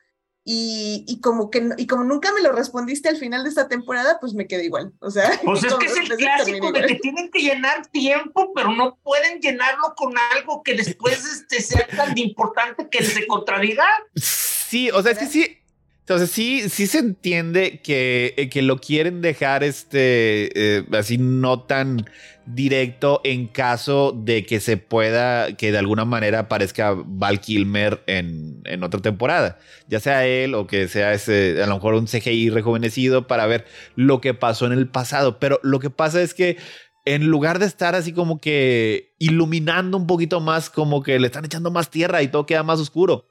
y, 0.45 1.05
y, 1.07 1.21
como 1.21 1.49
que 1.49 1.69
y 1.77 1.87
como 1.87 2.03
nunca 2.03 2.33
me 2.33 2.41
lo 2.41 2.51
respondiste 2.51 3.07
al 3.07 3.17
final 3.17 3.43
de 3.43 3.49
esta 3.49 3.69
temporada, 3.69 4.17
pues 4.19 4.33
me 4.33 4.45
quedé 4.47 4.65
igual. 4.65 4.91
O 4.99 5.09
sea, 5.09 5.39
pues 5.43 5.63
es 5.63 5.73
que 5.75 5.85
es 5.85 5.97
el 5.97 6.17
clásico 6.17 6.71
de 6.71 6.85
que 6.85 6.95
tienen 6.95 7.31
que 7.31 7.39
llenar 7.39 7.87
tiempo, 7.87 8.51
pero 8.53 8.71
no 8.71 8.97
pueden 9.03 9.39
llenarlo 9.39 9.93
con 9.95 10.13
algo 10.35 10.61
que 10.63 10.75
después 10.75 11.25
este, 11.25 11.61
sea 11.61 11.87
tan 11.87 12.17
importante 12.17 12.89
que 12.89 13.03
se 13.03 13.25
contradiga. 13.25 13.85
Sí, 14.15 14.91
o 14.91 15.01
sea, 15.01 15.13
es 15.13 15.17
que 15.17 15.27
sí 15.27 15.62
entonces 16.03 16.31
sí, 16.31 16.69
sí 16.69 16.85
se 16.85 16.99
entiende 16.99 17.79
que, 17.81 18.33
eh, 18.35 18.49
que 18.49 18.61
lo 18.61 18.79
quieren 18.79 19.21
dejar 19.21 19.63
este 19.63 20.79
eh, 20.79 20.85
así 20.91 21.17
no 21.17 21.61
tan 21.61 22.05
directo 22.45 23.21
en 23.23 23.47
caso 23.47 24.11
de 24.11 24.45
que 24.45 24.59
se 24.59 24.75
pueda, 24.75 25.55
que 25.55 25.71
de 25.71 25.77
alguna 25.77 26.03
manera 26.03 26.39
aparezca 26.39 26.93
Val 26.93 27.39
Kilmer 27.39 28.03
en, 28.07 28.59
en 28.65 28.83
otra 28.83 28.99
temporada. 28.99 29.59
Ya 29.87 30.01
sea 30.01 30.27
él 30.27 30.55
o 30.55 30.67
que 30.67 30.89
sea 30.89 31.13
ese, 31.13 31.63
a 31.63 31.67
lo 31.67 31.75
mejor 31.75 31.93
un 31.93 32.07
CGI 32.07 32.49
rejuvenecido 32.49 33.25
para 33.25 33.45
ver 33.45 33.65
lo 33.95 34.19
que 34.19 34.33
pasó 34.33 34.65
en 34.65 34.73
el 34.73 34.89
pasado. 34.89 35.39
Pero 35.39 35.61
lo 35.63 35.79
que 35.79 35.89
pasa 35.89 36.21
es 36.21 36.33
que 36.33 36.57
en 37.05 37.27
lugar 37.27 37.59
de 37.59 37.65
estar 37.65 37.95
así 37.95 38.11
como 38.11 38.39
que 38.39 39.13
iluminando 39.19 39.95
un 39.95 40.05
poquito 40.05 40.41
más, 40.41 40.69
como 40.69 41.01
que 41.01 41.17
le 41.17 41.27
están 41.27 41.45
echando 41.45 41.71
más 41.71 41.89
tierra 41.89 42.21
y 42.21 42.27
todo 42.27 42.45
queda 42.45 42.63
más 42.63 42.81
oscuro. 42.81 43.25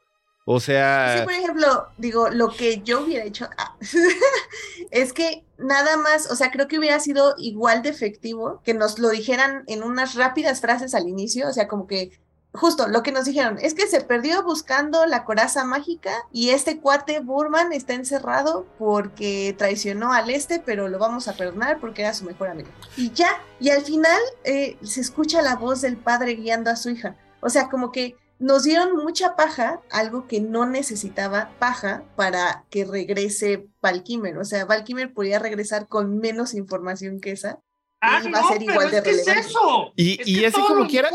O 0.44 0.58
sea. 0.58 1.18
Sí, 1.18 1.24
por 1.24 1.32
ejemplo, 1.32 1.86
digo, 1.98 2.28
lo 2.30 2.48
que 2.50 2.82
yo 2.82 3.02
hubiera 3.02 3.24
hecho 3.24 3.48
ah, 3.56 3.76
es 4.90 5.12
que 5.12 5.44
nada 5.58 5.96
más, 5.96 6.30
o 6.30 6.36
sea, 6.36 6.50
creo 6.50 6.68
que 6.68 6.78
hubiera 6.78 6.98
sido 6.98 7.34
igual 7.38 7.82
de 7.82 7.90
efectivo 7.90 8.60
que 8.64 8.74
nos 8.74 8.98
lo 8.98 9.10
dijeran 9.10 9.64
en 9.68 9.82
unas 9.82 10.14
rápidas 10.14 10.60
frases 10.60 10.94
al 10.94 11.08
inicio, 11.08 11.48
o 11.48 11.52
sea, 11.52 11.68
como 11.68 11.86
que 11.86 12.18
justo 12.54 12.86
lo 12.86 13.02
que 13.02 13.12
nos 13.12 13.24
dijeron 13.24 13.58
es 13.60 13.74
que 13.74 13.86
se 13.86 14.02
perdió 14.02 14.42
buscando 14.42 15.06
la 15.06 15.24
coraza 15.24 15.64
mágica 15.64 16.12
y 16.32 16.50
este 16.50 16.80
cuate 16.80 17.20
Burman 17.20 17.72
está 17.72 17.94
encerrado 17.94 18.66
porque 18.78 19.54
traicionó 19.56 20.12
al 20.12 20.28
este, 20.28 20.58
pero 20.60 20.88
lo 20.88 20.98
vamos 20.98 21.28
a 21.28 21.32
perdonar 21.34 21.80
porque 21.80 22.02
era 22.02 22.14
su 22.14 22.24
mejor 22.24 22.48
amigo. 22.48 22.68
Y 22.96 23.10
ya, 23.12 23.40
y 23.58 23.70
al 23.70 23.82
final 23.82 24.20
eh, 24.44 24.76
se 24.82 25.00
escucha 25.00 25.40
la 25.40 25.56
voz 25.56 25.80
del 25.80 25.96
padre 25.96 26.34
guiando 26.34 26.70
a 26.70 26.76
su 26.76 26.90
hija. 26.90 27.16
O 27.40 27.48
sea, 27.48 27.68
como 27.68 27.90
que 27.90 28.16
nos 28.42 28.64
dieron 28.64 28.96
mucha 28.96 29.36
paja, 29.36 29.80
algo 29.90 30.26
que 30.26 30.40
no 30.40 30.66
necesitaba 30.66 31.50
paja 31.60 32.02
para 32.16 32.64
que 32.70 32.84
regrese 32.84 33.68
Valkymer. 33.80 34.36
O 34.36 34.44
sea, 34.44 34.64
Valkymer 34.64 35.14
podía 35.14 35.38
regresar 35.38 35.86
con 35.86 36.18
menos 36.18 36.52
información 36.52 37.20
que 37.20 37.30
esa. 37.30 37.60
Ah, 38.00 38.20
y 38.24 38.32
va 38.32 38.40
a 38.40 38.48
ser 38.48 38.60
igual 38.60 38.90
de 38.90 38.98
es 38.98 39.06
es 39.06 39.28
eso. 39.28 39.92
Y, 39.94 40.42
es 40.42 40.52
como 40.54 40.88
quiera. 40.88 41.08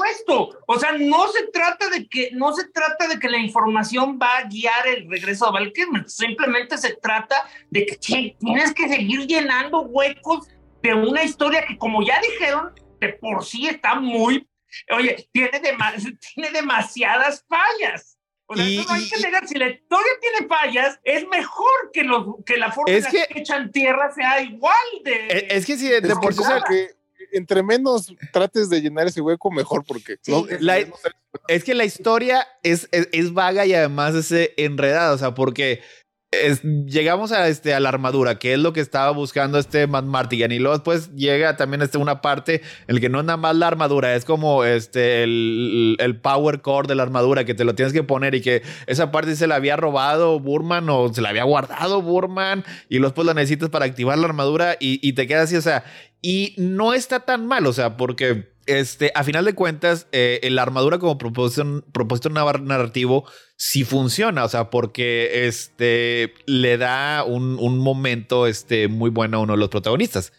O 0.67 0.80
sea, 0.80 0.93
no 0.93 1.28
se 1.28 1.47
trata 1.47 1.89
de 1.89 2.07
que 2.07 2.30
no 2.32 2.53
se 2.53 2.69
trata 2.69 3.09
de 3.09 3.19
que 3.19 3.28
la 3.28 3.39
información 3.39 4.17
va 4.21 4.38
a 4.38 4.43
guiar 4.47 4.88
el 4.88 5.09
regreso 5.09 5.47
a 5.47 5.51
Valkymer. 5.51 6.09
Simplemente 6.09 6.78
se 6.78 6.95
trata 6.95 7.43
de 7.69 7.86
que 7.86 7.97
tienes 8.39 8.73
que 8.73 8.88
seguir 8.88 9.28
llenando 9.28 9.82
huecos 9.82 10.47
de 10.82 10.93
una 10.93 11.23
historia 11.23 11.65
que, 11.67 11.78
como 11.78 12.01
ya 12.03 12.21
dijeron, 12.21 12.71
de 13.01 13.09
por 13.09 13.43
sí 13.43 13.67
está 13.67 13.95
muy 13.95 14.47
Oye, 14.91 15.30
tiene, 15.32 15.51
tiene 16.34 16.51
demasiadas 16.51 17.45
fallas. 17.47 18.18
O 18.49 18.55
sea, 18.55 18.65
no 18.65 18.93
hay 18.93 19.09
que 19.09 19.20
negar, 19.20 19.45
si 19.45 19.55
la 19.55 19.68
historia 19.68 20.11
tiene 20.22 20.47
fallas, 20.47 20.99
es 21.03 21.28
mejor 21.28 21.91
que, 21.91 22.03
los, 22.03 22.28
que 22.45 22.55
la 22.55 22.72
forma 22.72 22.95
en 22.95 23.03
que, 23.03 23.28
echan 23.32 23.72
tierra 23.72 24.09
sea 24.13 24.41
igual 24.41 24.74
de... 25.03 25.47
Es, 25.49 25.65
que 25.65 25.78
si 25.78 25.89
de, 25.89 26.01
por 26.15 26.34
sí... 26.34 26.41
Que 26.70 26.95
entre 27.34 27.61
menos 27.61 28.15
trates 28.32 28.70
de 28.70 28.80
llenar 28.80 29.07
ese 29.07 29.20
hueco, 29.20 29.51
mejor, 29.51 29.84
porque... 29.86 30.18
es 31.49 31.63
que 31.65 31.74
la 31.74 31.84
historia 31.84 32.47
es, 32.63 32.88
es, 32.93 33.09
es, 33.11 33.34
vaga 33.34 33.65
y 33.65 33.74
además 33.74 34.15
es 34.15 34.51
enredada, 34.55 35.13
o 35.13 35.18
sea, 35.18 35.34
porque 35.34 35.82
llegamos 36.32 37.32
a, 37.32 37.47
este, 37.47 37.73
a 37.73 37.80
la 37.80 37.88
armadura, 37.88 38.38
que 38.38 38.53
es 38.53 38.59
lo 38.59 38.73
que 38.73 38.82
estaba 38.82 39.11
buscando 39.11 39.57
este 39.57 39.88
Matt 39.88 40.05
Martigan. 40.05 40.51
Y 40.51 40.59
luego 40.59 40.75
después 40.75 41.13
llega 41.15 41.55
también 41.55 41.82
este, 41.82 41.97
una 41.97 42.21
parte 42.21 42.61
en 42.88 42.95
la 42.95 43.01
que 43.01 43.09
no 43.09 43.19
es 43.19 43.25
nada 43.25 43.38
más 43.38 43.55
la 43.55 43.67
armadura, 43.67 44.13
es 44.15 44.25
como 44.25 44.65
este, 44.65 45.23
el, 45.23 45.95
el, 45.99 46.19
power 46.19 46.61
core 46.61 46.88
de 46.88 46.95
la 46.95 47.03
armadura 47.03 47.45
que 47.45 47.53
te 47.53 47.63
lo 47.63 47.75
tienes 47.75 47.93
que 47.93 48.03
poner 48.03 48.36
y 48.36 48.41
que 48.41 48.61
esa 48.88 49.11
parte 49.11 49.36
se 49.36 49.47
la 49.47 49.55
había 49.55 49.78
robado 49.78 50.39
Burman 50.39 50.89
o 50.89 51.13
se 51.13 51.21
la 51.21 51.30
había 51.30 51.43
guardado 51.43 52.01
Burman 52.01 52.65
y 52.89 52.99
después 52.99 53.25
la 53.25 53.34
necesitas 53.34 53.69
para 53.69 53.86
activar 53.86 54.17
la 54.17 54.25
armadura 54.25 54.75
y, 54.80 54.99
y 55.07 55.13
te 55.13 55.28
queda 55.28 55.43
así, 55.43 55.55
o 55.55 55.61
sea, 55.61 55.86
y 56.21 56.55
no 56.57 56.93
está 56.93 57.21
tan 57.21 57.47
mal, 57.47 57.65
o 57.67 57.73
sea, 57.73 57.95
porque 57.95 58.56
este, 58.68 59.11
a 59.15 59.24
final 59.24 59.45
de 59.45 59.53
cuentas, 59.53 60.07
eh, 60.11 60.39
la 60.51 60.61
armadura 60.61 60.99
como 60.99 61.18
propósito, 61.18 61.84
propósito 61.91 62.30
narrativo 62.30 63.26
sí 63.55 63.84
funciona, 63.84 64.43
o 64.43 64.49
sea, 64.49 64.70
porque 64.70 65.47
este, 65.47 66.34
le 66.45 66.78
da 66.78 67.24
un, 67.24 67.57
un, 67.59 67.80
momento 67.80 68.45
este, 68.45 68.88
muy 68.88 69.09
bueno 69.09 69.38
a 69.38 69.41
uno 69.41 69.53
de 69.53 69.59
los 69.59 69.70
protagonistas. 69.70 70.34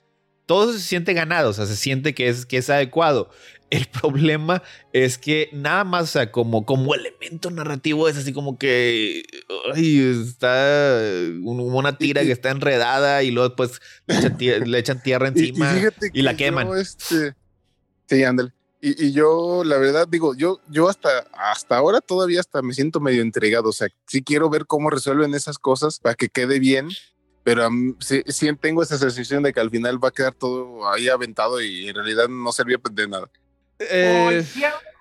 Todo 0.46 0.72
se 0.72 0.78
siente 0.78 1.14
ganado, 1.14 1.50
o 1.50 1.52
sea, 1.52 1.66
se 1.66 1.76
siente 1.76 2.14
que 2.14 2.28
es, 2.28 2.46
que 2.46 2.58
es 2.58 2.70
adecuado. 2.70 3.30
El 3.70 3.86
problema 4.00 4.62
es 4.92 5.18
que 5.18 5.50
nada 5.52 5.84
más, 5.84 6.04
o 6.04 6.06
sea, 6.06 6.30
como, 6.30 6.64
como 6.64 6.94
elemento 6.94 7.50
narrativo 7.50 8.08
es 8.08 8.16
así 8.16 8.32
como 8.32 8.58
que 8.58 9.24
ay, 9.74 9.98
está 9.98 11.10
una 11.42 11.98
tira 11.98 12.22
que 12.22 12.32
está 12.32 12.50
enredada 12.50 13.22
y 13.22 13.30
luego 13.30 13.50
después 13.50 13.80
le 14.06 14.78
echan, 14.78 15.02
tierra 15.02 15.28
encima 15.28 15.74
y, 16.12 16.22
la 16.22 16.36
queman. 16.36 16.68
Este, 16.78 17.34
Sí, 18.08 18.24
ándale. 18.24 18.52
Y, 18.80 19.06
y, 19.06 19.12
yo, 19.12 19.64
la 19.64 19.76
verdad, 19.76 20.06
digo, 20.08 20.34
yo, 20.36 20.60
yo 20.68 20.88
hasta, 20.88 21.26
hasta 21.32 21.76
ahora 21.76 22.00
todavía 22.00 22.38
hasta 22.40 22.62
me 22.62 22.72
siento 22.72 23.00
medio 23.00 23.22
entregado. 23.22 23.70
O 23.70 23.72
sea, 23.72 23.88
sí 24.06 24.22
quiero 24.22 24.48
ver 24.48 24.66
cómo 24.66 24.88
resuelven 24.88 25.34
esas 25.34 25.58
cosas 25.58 25.98
para 25.98 26.14
que 26.14 26.28
quede 26.28 26.60
bien, 26.60 26.88
pero 27.42 27.68
sí, 27.98 28.22
sí, 28.26 28.54
tengo 28.56 28.82
esa 28.82 28.96
sensación 28.98 29.42
de 29.42 29.52
que 29.52 29.60
al 29.60 29.70
final 29.70 30.02
va 30.02 30.08
a 30.08 30.12
quedar 30.12 30.34
todo 30.34 30.88
ahí 30.90 31.08
aventado 31.08 31.60
y 31.60 31.88
en 31.88 31.94
realidad 31.96 32.28
no 32.28 32.52
servía 32.52 32.78
de 32.90 33.08
nada. 33.08 33.28
Eh, 33.80 34.44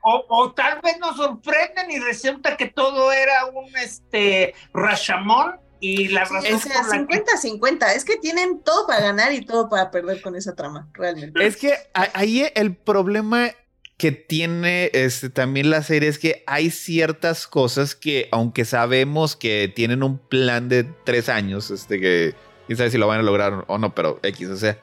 o, 0.01 0.25
o, 0.29 0.51
tal 0.53 0.79
vez 0.81 0.97
nos 0.99 1.17
sorprenden 1.17 1.91
y 1.91 1.99
resulta 1.99 2.55
que 2.55 2.67
todo 2.67 3.11
era 3.11 3.45
un 3.45 3.75
este 3.75 4.55
Rashamón 4.73 5.59
y 5.79 6.07
la 6.09 6.21
razón 6.21 6.45
es 6.45 6.65
50-50, 6.65 7.95
es 7.95 8.05
que 8.05 8.17
tienen 8.17 8.61
todo 8.61 8.87
para 8.87 9.01
ganar 9.01 9.33
y 9.33 9.45
todo 9.45 9.69
para 9.69 9.91
perder 9.91 10.21
con 10.21 10.35
esa 10.35 10.55
trama, 10.55 10.89
realmente. 10.93 11.45
Es 11.45 11.57
que 11.57 11.73
ahí 11.93 12.45
el 12.55 12.75
problema 12.75 13.51
que 13.97 14.11
tiene 14.11 14.91
este, 14.93 15.29
también 15.29 15.69
la 15.69 15.81
serie 15.81 16.07
es 16.07 16.19
que 16.19 16.43
hay 16.45 16.69
ciertas 16.69 17.47
cosas 17.47 17.95
que, 17.95 18.29
aunque 18.31 18.63
sabemos 18.63 19.35
que 19.35 19.71
tienen 19.75 20.03
un 20.03 20.19
plan 20.19 20.69
de 20.69 20.83
tres 21.03 21.29
años, 21.29 21.71
este 21.71 21.99
que 21.99 22.35
quién 22.67 22.77
sabe 22.77 22.91
si 22.91 22.97
lo 22.97 23.07
van 23.07 23.19
a 23.19 23.23
lograr 23.23 23.65
o 23.67 23.77
no, 23.77 23.95
pero 23.95 24.19
X, 24.21 24.49
o 24.49 24.57
sea, 24.57 24.79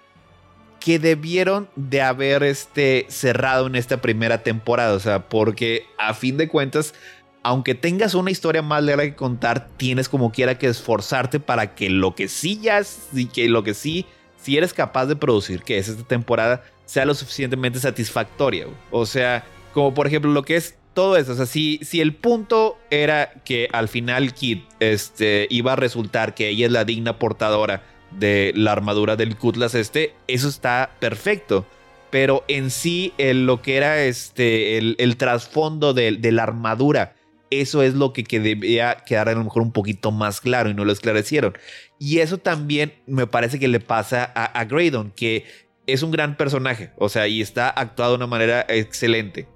que 0.80 0.98
debieron 0.98 1.70
de 1.76 2.02
haber 2.02 2.42
este, 2.42 3.06
cerrado 3.08 3.68
en 3.68 3.76
esta 3.76 4.02
primera 4.02 4.42
temporada, 4.42 4.94
o 4.94 5.00
sea, 5.00 5.28
porque 5.28 5.86
a 5.96 6.12
fin 6.12 6.36
de 6.36 6.48
cuentas 6.48 6.92
aunque 7.44 7.74
tengas 7.74 8.14
una 8.14 8.30
historia 8.30 8.62
más 8.62 8.82
larga 8.82 9.04
que 9.04 9.14
contar, 9.14 9.68
tienes 9.76 10.08
como 10.08 10.32
quiera 10.32 10.58
que 10.58 10.66
esforzarte 10.66 11.38
para 11.38 11.74
que 11.74 11.90
lo 11.90 12.14
que 12.14 12.26
sí 12.26 12.58
ya 12.60 12.82
y 13.12 13.26
que 13.26 13.48
lo 13.48 13.62
que 13.62 13.74
sí, 13.74 14.06
si 14.36 14.56
eres 14.56 14.74
capaz 14.74 15.06
de 15.06 15.14
producir, 15.14 15.62
que 15.62 15.78
es 15.78 15.88
esta 15.88 16.04
temporada, 16.04 16.64
sea 16.86 17.04
lo 17.04 17.14
suficientemente 17.14 17.78
satisfactoria. 17.78 18.66
O 18.90 19.06
sea, 19.06 19.44
como 19.72 19.94
por 19.94 20.06
ejemplo 20.06 20.32
lo 20.32 20.42
que 20.42 20.56
es 20.56 20.76
todo 20.94 21.16
eso. 21.16 21.32
O 21.32 21.34
sea, 21.34 21.46
si, 21.46 21.80
si 21.82 22.00
el 22.00 22.14
punto 22.14 22.78
era 22.90 23.32
que 23.44 23.68
al 23.72 23.88
final 23.88 24.32
Kid 24.32 24.60
este, 24.80 25.46
iba 25.50 25.74
a 25.74 25.76
resultar 25.76 26.34
que 26.34 26.48
ella 26.48 26.66
es 26.66 26.72
la 26.72 26.84
digna 26.84 27.18
portadora 27.18 27.82
de 28.12 28.52
la 28.54 28.72
armadura 28.72 29.16
del 29.16 29.36
Cutlass 29.36 29.74
este, 29.74 30.14
eso 30.28 30.48
está 30.48 30.92
perfecto. 31.00 31.66
Pero 32.10 32.44
en 32.46 32.70
sí, 32.70 33.12
lo 33.18 33.60
que 33.60 33.76
era 33.76 34.04
este, 34.04 34.78
el, 34.78 35.16
trasfondo 35.16 35.94
de, 35.94 36.12
la 36.30 36.44
armadura, 36.44 37.13
eso 37.60 37.82
es 37.82 37.94
lo 37.94 38.12
que, 38.12 38.24
que, 38.24 38.40
debía 38.40 38.96
quedar 39.06 39.28
a 39.28 39.34
lo 39.34 39.44
mejor 39.44 39.62
un 39.62 39.72
poquito 39.72 40.10
más 40.12 40.40
claro 40.40 40.70
y 40.70 40.74
no 40.74 40.84
lo 40.84 40.92
esclarecieron. 40.92 41.54
Y 41.98 42.18
eso 42.18 42.38
también 42.38 42.94
me 43.06 43.26
parece 43.26 43.58
que 43.58 43.68
le 43.68 43.80
pasa 43.80 44.24
a, 44.24 44.64
Graydon, 44.64 45.12
que 45.12 45.44
es 45.86 46.02
un 46.02 46.10
gran 46.10 46.36
personaje, 46.36 46.90
o 46.96 47.08
sea, 47.08 47.28
y 47.28 47.40
está 47.40 47.68
actuado 47.68 48.12
de 48.12 48.16
una 48.16 48.26
manera 48.26 48.64
excelente. 48.68 49.48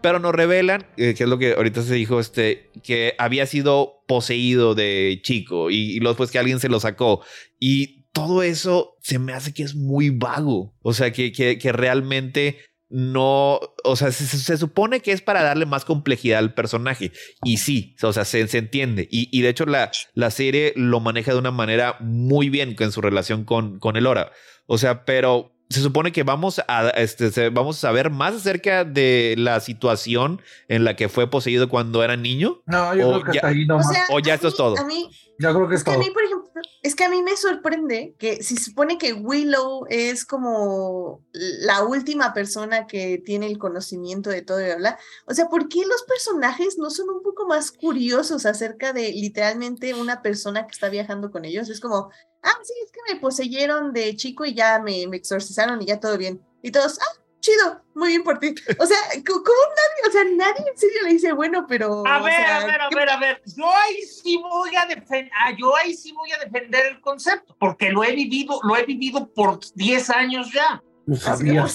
Pero 0.00 0.18
nos 0.18 0.34
revelan, 0.34 0.86
eh, 0.96 1.14
que 1.14 1.24
es 1.24 1.28
lo 1.28 1.38
que 1.38 1.54
ahorita 1.54 1.82
se 1.82 1.94
dijo, 1.94 2.20
este, 2.20 2.70
que 2.82 3.14
había 3.18 3.46
sido 3.46 4.04
poseído 4.06 4.74
de 4.74 5.20
chico 5.22 5.70
y, 5.70 5.98
luego 5.98 6.10
después 6.10 6.30
que 6.30 6.38
alguien 6.38 6.60
se 6.60 6.68
lo 6.68 6.78
sacó. 6.78 7.24
Y 7.58 8.04
todo 8.12 8.42
eso 8.42 8.96
se 9.00 9.18
me 9.18 9.32
hace 9.32 9.52
que 9.52 9.62
es 9.62 9.74
muy 9.74 10.10
vago. 10.10 10.74
O 10.82 10.92
sea, 10.92 11.12
que, 11.12 11.32
que, 11.32 11.72
realmente 11.72 12.58
no, 12.88 13.60
o 13.82 13.96
sea, 13.96 14.12
se, 14.12 14.56
supone 14.56 15.00
que 15.00 15.12
es 15.12 15.22
para 15.22 15.42
darle 15.42 15.66
más 15.66 15.84
complejidad 15.84 16.38
al 16.38 16.54
personaje. 16.54 17.12
Y 17.42 17.56
sí, 17.56 17.96
o 18.02 18.12
sea, 18.12 18.24
se, 18.24 18.40
entiende. 18.56 19.08
Y, 19.10 19.42
de 19.42 19.48
hecho 19.48 19.66
la, 19.66 19.90
la 20.14 20.30
serie 20.30 20.72
lo 20.76 21.00
maneja 21.00 21.32
de 21.32 21.38
una 21.38 21.50
manera 21.50 21.96
muy 22.00 22.50
bien 22.50 22.76
en 22.78 22.92
su 22.92 23.00
relación 23.00 23.44
con, 23.44 23.78
con 23.78 23.96
el 23.96 24.06
Hora. 24.06 24.30
O 24.66 24.78
sea, 24.78 25.04
pero 25.04 25.54
se 25.70 25.80
supone 25.80 26.12
que 26.12 26.22
vamos 26.22 26.62
a, 26.68 26.88
este, 26.90 27.48
vamos 27.50 27.78
a 27.78 27.80
saber 27.80 28.10
más 28.10 28.34
acerca 28.34 28.84
de 28.84 29.34
la 29.38 29.60
situación 29.60 30.40
en 30.68 30.84
la 30.84 30.94
que 30.94 31.08
fue 31.08 31.28
poseído 31.30 31.68
cuando 31.68 32.04
era 32.04 32.16
niño. 32.16 32.62
No, 32.66 32.94
yo 32.94 33.08
creo 33.08 33.24
que 33.24 33.38
ya, 33.38 33.48
ahí 33.48 33.66
O, 34.10 34.20
ya 34.20 34.34
esto 34.34 34.48
es 34.48 34.54
todo. 34.54 34.78
A 34.78 34.84
mí, 34.84 35.10
yo 35.38 35.54
creo 35.54 35.68
que 35.68 35.74
es, 35.74 35.84
todo. 35.84 35.94
a 35.94 35.98
mí, 35.98 36.10
por 36.10 36.22
ejemplo, 36.22 36.43
es 36.84 36.94
que 36.94 37.04
a 37.04 37.08
mí 37.08 37.22
me 37.22 37.34
sorprende 37.34 38.14
que 38.18 38.42
si 38.42 38.58
supone 38.58 38.98
que 38.98 39.14
Willow 39.14 39.86
es 39.88 40.26
como 40.26 41.24
la 41.32 41.82
última 41.82 42.34
persona 42.34 42.86
que 42.86 43.16
tiene 43.24 43.46
el 43.46 43.56
conocimiento 43.56 44.28
de 44.28 44.42
todo 44.42 44.60
y 44.60 44.68
habla, 44.68 44.98
o 45.24 45.32
sea, 45.32 45.48
¿por 45.48 45.70
qué 45.70 45.80
los 45.86 46.02
personajes 46.02 46.76
no 46.76 46.90
son 46.90 47.08
un 47.08 47.22
poco 47.22 47.46
más 47.46 47.72
curiosos 47.72 48.44
acerca 48.44 48.92
de 48.92 49.12
literalmente 49.12 49.94
una 49.94 50.20
persona 50.20 50.66
que 50.66 50.72
está 50.72 50.90
viajando 50.90 51.30
con 51.30 51.46
ellos? 51.46 51.70
Es 51.70 51.80
como, 51.80 52.10
ah, 52.42 52.58
sí, 52.62 52.74
es 52.84 52.92
que 52.92 53.14
me 53.14 53.18
poseyeron 53.18 53.94
de 53.94 54.14
chico 54.14 54.44
y 54.44 54.52
ya 54.52 54.78
me 54.78 55.04
exorcizaron 55.04 55.80
y 55.80 55.86
ya 55.86 56.00
todo 56.00 56.18
bien. 56.18 56.44
Y 56.60 56.70
todos, 56.70 56.98
ah, 57.00 57.23
chido, 57.44 57.82
muy 57.94 58.08
bien 58.08 58.24
por 58.24 58.38
ti. 58.38 58.54
O 58.78 58.86
sea, 58.86 58.96
¿cómo 59.26 59.44
nadie, 59.44 60.08
o 60.08 60.10
sea, 60.10 60.24
nadie 60.24 60.70
en 60.70 60.78
serio 60.78 61.02
le 61.02 61.10
dice, 61.10 61.32
bueno, 61.32 61.66
pero... 61.68 62.02
A 62.06 62.22
ver, 62.22 62.46
a 62.46 62.64
ver, 62.64 62.80
a 62.80 62.88
ver, 62.88 63.10
a 63.10 63.16
ver, 63.18 63.42
yo 63.56 63.66
ahí 63.70 64.02
sí 64.02 64.38
voy 64.38 64.74
a 64.74 64.86
defender, 64.86 65.30
ah, 65.38 65.52
yo 65.56 65.76
ahí 65.76 65.94
sí 65.94 66.12
voy 66.12 66.32
a 66.32 66.38
defender 66.38 66.86
el 66.86 67.00
concepto, 67.00 67.54
porque 67.60 67.90
lo 67.90 68.02
he 68.02 68.12
vivido, 68.12 68.58
lo 68.62 68.76
he 68.76 68.84
vivido 68.84 69.30
por 69.32 69.60
10 69.74 70.10
años 70.10 70.50
ya. 70.52 70.82
Lo 71.06 71.16
sabía, 71.16 71.62
lo 71.62 71.68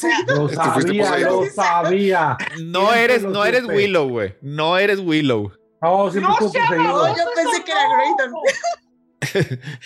sabía, 0.50 1.20
lo 1.20 1.46
sabía. 1.52 2.38
No 2.64 2.92
eres, 2.94 3.22
no 3.22 3.46
eres 3.46 3.64
Willow, 3.66 4.10
güey. 4.10 4.36
No 4.42 4.76
eres 4.76 5.00
Willow. 5.00 5.52
No, 5.84 6.12
sí, 6.12 6.20
no, 6.20 6.40
yo 6.40 6.52
pensé 6.52 7.64
que 7.64 7.72
era 7.72 7.84
Graydon. 7.88 8.34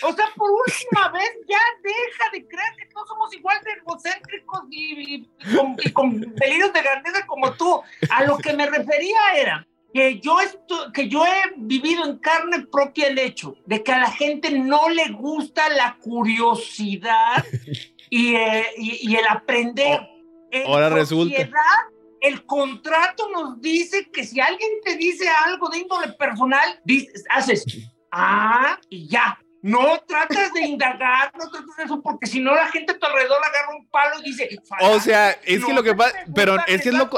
O 0.02 0.12
sea, 0.12 0.26
por 0.36 0.50
última 0.50 1.08
vez, 1.08 1.30
ya 1.48 1.58
deja 1.82 2.30
de 2.32 2.46
creer 2.46 2.74
que 2.78 2.86
todos 2.86 3.08
somos 3.08 3.34
igual 3.34 3.58
de 3.64 3.72
egocéntricos 3.72 4.62
y, 4.70 5.28
con, 5.92 6.20
delirios 6.20 6.72
de 6.72 6.82
grandeza 6.82 7.26
como 7.26 7.52
tú. 7.54 7.80
A 8.10 8.24
lo 8.24 8.38
que 8.38 8.52
me 8.52 8.66
refería 8.66 9.18
era 9.36 9.66
que 9.92 10.20
yo, 10.20 10.36
que 10.92 11.08
yo 11.08 11.24
he 11.24 11.52
vivido 11.56 12.04
en 12.04 12.18
carne 12.18 12.66
propia 12.66 13.08
el 13.08 13.18
hecho 13.18 13.56
de 13.66 13.82
que 13.82 13.92
a 13.92 13.98
la 13.98 14.10
gente 14.10 14.50
no 14.50 14.88
le 14.88 15.10
gusta 15.10 15.68
la 15.68 15.96
curiosidad 16.00 17.44
y, 18.10 18.34
eh, 18.34 18.66
el 18.76 19.26
aprender. 19.28 20.00
Ahora 20.66 20.88
resulta. 20.90 21.48
El 22.20 22.46
contrato 22.46 23.28
nos 23.28 23.60
dice 23.60 24.08
que 24.10 24.24
si 24.24 24.40
alguien 24.40 24.70
te 24.82 24.96
dice 24.96 25.28
algo 25.44 25.68
de 25.68 25.80
índole 25.80 26.08
personal, 26.14 26.80
dices, 26.82 27.22
haces 27.28 27.66
Ah, 28.16 28.78
y 28.88 29.08
ya. 29.08 29.38
No 29.64 29.98
tratas 30.06 30.52
de 30.52 30.60
indagar, 30.60 31.32
no 31.38 31.50
tratas 31.50 31.76
de 31.78 31.84
eso, 31.84 32.02
porque 32.02 32.26
si 32.26 32.38
no 32.38 32.54
la 32.54 32.68
gente 32.68 32.92
a 32.92 32.98
tu 32.98 33.06
alrededor 33.06 33.38
agarra 33.38 33.74
un 33.74 33.88
palo 33.88 34.16
y 34.20 34.24
dice. 34.24 34.46
O 34.82 35.00
sea, 35.00 35.30
es 35.42 35.64
que 35.64 35.72
lo 35.72 35.82
que 35.82 35.94
pasa, 35.94 36.14
pero 36.34 36.58
es 36.66 36.82
que 36.82 36.90
es 36.90 36.94
lo, 36.94 37.08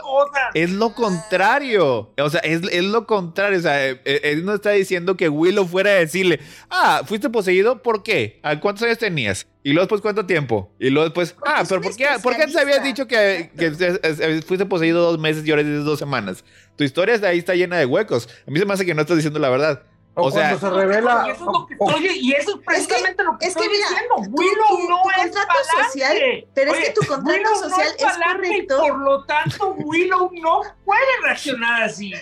es 0.55 0.71
lo 0.71 0.95
contrario. 0.95 2.15
O 2.17 2.31
sea, 2.31 2.39
es, 2.43 2.63
es 2.71 2.85
lo 2.85 3.05
contrario. 3.05 3.59
O 3.59 3.63
sea, 3.63 3.89
eh, 3.89 4.01
eh, 4.05 4.21
él 4.23 4.45
no 4.45 4.55
está 4.55 4.71
diciendo 4.71 5.17
que 5.17 5.29
Willow 5.29 5.67
fuera 5.67 5.91
a 5.91 5.95
decirle, 5.95 6.39
ah, 6.71 7.03
fuiste 7.05 7.31
poseído, 7.31 7.83
¿por 7.83 8.05
qué? 8.05 8.41
¿Cuántos 8.63 8.85
años 8.85 8.99
tenías? 8.99 9.49
Y 9.65 9.73
luego 9.73 9.87
después, 9.87 10.01
¿cuánto 10.01 10.25
tiempo? 10.25 10.71
Y 10.79 10.91
luego 10.91 11.09
después, 11.09 11.35
ah, 11.45 11.65
pero 11.69 11.81
¿por 11.81 11.97
qué, 11.97 12.07
¿por 12.23 12.37
qué 12.37 12.43
antes 12.43 12.57
habías 12.57 12.85
dicho 12.85 13.09
que, 13.09 13.51
que, 13.59 14.43
fuiste 14.47 14.67
poseído 14.67 15.03
dos 15.03 15.19
meses 15.19 15.45
y 15.45 15.51
ahora 15.51 15.65
dices 15.65 15.85
dos 15.85 15.99
semanas? 15.99 16.45
Tu 16.77 16.85
historia 16.85 17.19
ahí 17.25 17.39
está 17.39 17.57
llena 17.57 17.77
de 17.77 17.87
huecos. 17.87 18.29
A 18.47 18.53
mí 18.53 18.61
se 18.61 18.65
me 18.65 18.73
hace 18.73 18.87
que 18.87 18.95
no 18.95 19.01
estás 19.01 19.17
diciendo 19.17 19.41
la 19.41 19.51
verdad. 19.51 19.83
O, 20.19 20.31
sea, 20.31 20.59
se 20.59 20.71
revela. 20.71 21.25
Y 21.27 21.31
eso 21.31 21.45
es, 21.45 21.47
lo 21.47 21.67
que, 21.67 21.77
oye, 21.79 22.13
y 22.15 22.33
eso 22.33 22.57
es 22.57 22.65
precisamente 22.65 23.23
lo 23.23 23.37
que 23.37 23.45
es 23.45 23.51
estoy 23.51 23.69
que 23.69 23.75
mira, 23.75 23.87
diciendo. 23.91 24.15
Willow 24.31 24.89
no 24.89 25.03
es 25.11 25.23
contrato 25.25 25.53
social, 25.85 26.17
pero 26.55 26.75
es 26.75 26.87
que 26.87 26.93
tu 26.95 27.07
contrato 27.07 27.55
social 27.57 27.89
es, 27.99 28.05
correcto. 28.33 28.79
por 28.79 28.99
lo 28.99 29.25
tanto, 29.27 29.75
Willow 29.75 30.31
no 30.41 30.63
puede 30.87 31.03
reaccionar 31.23 31.83
así. 31.83 32.15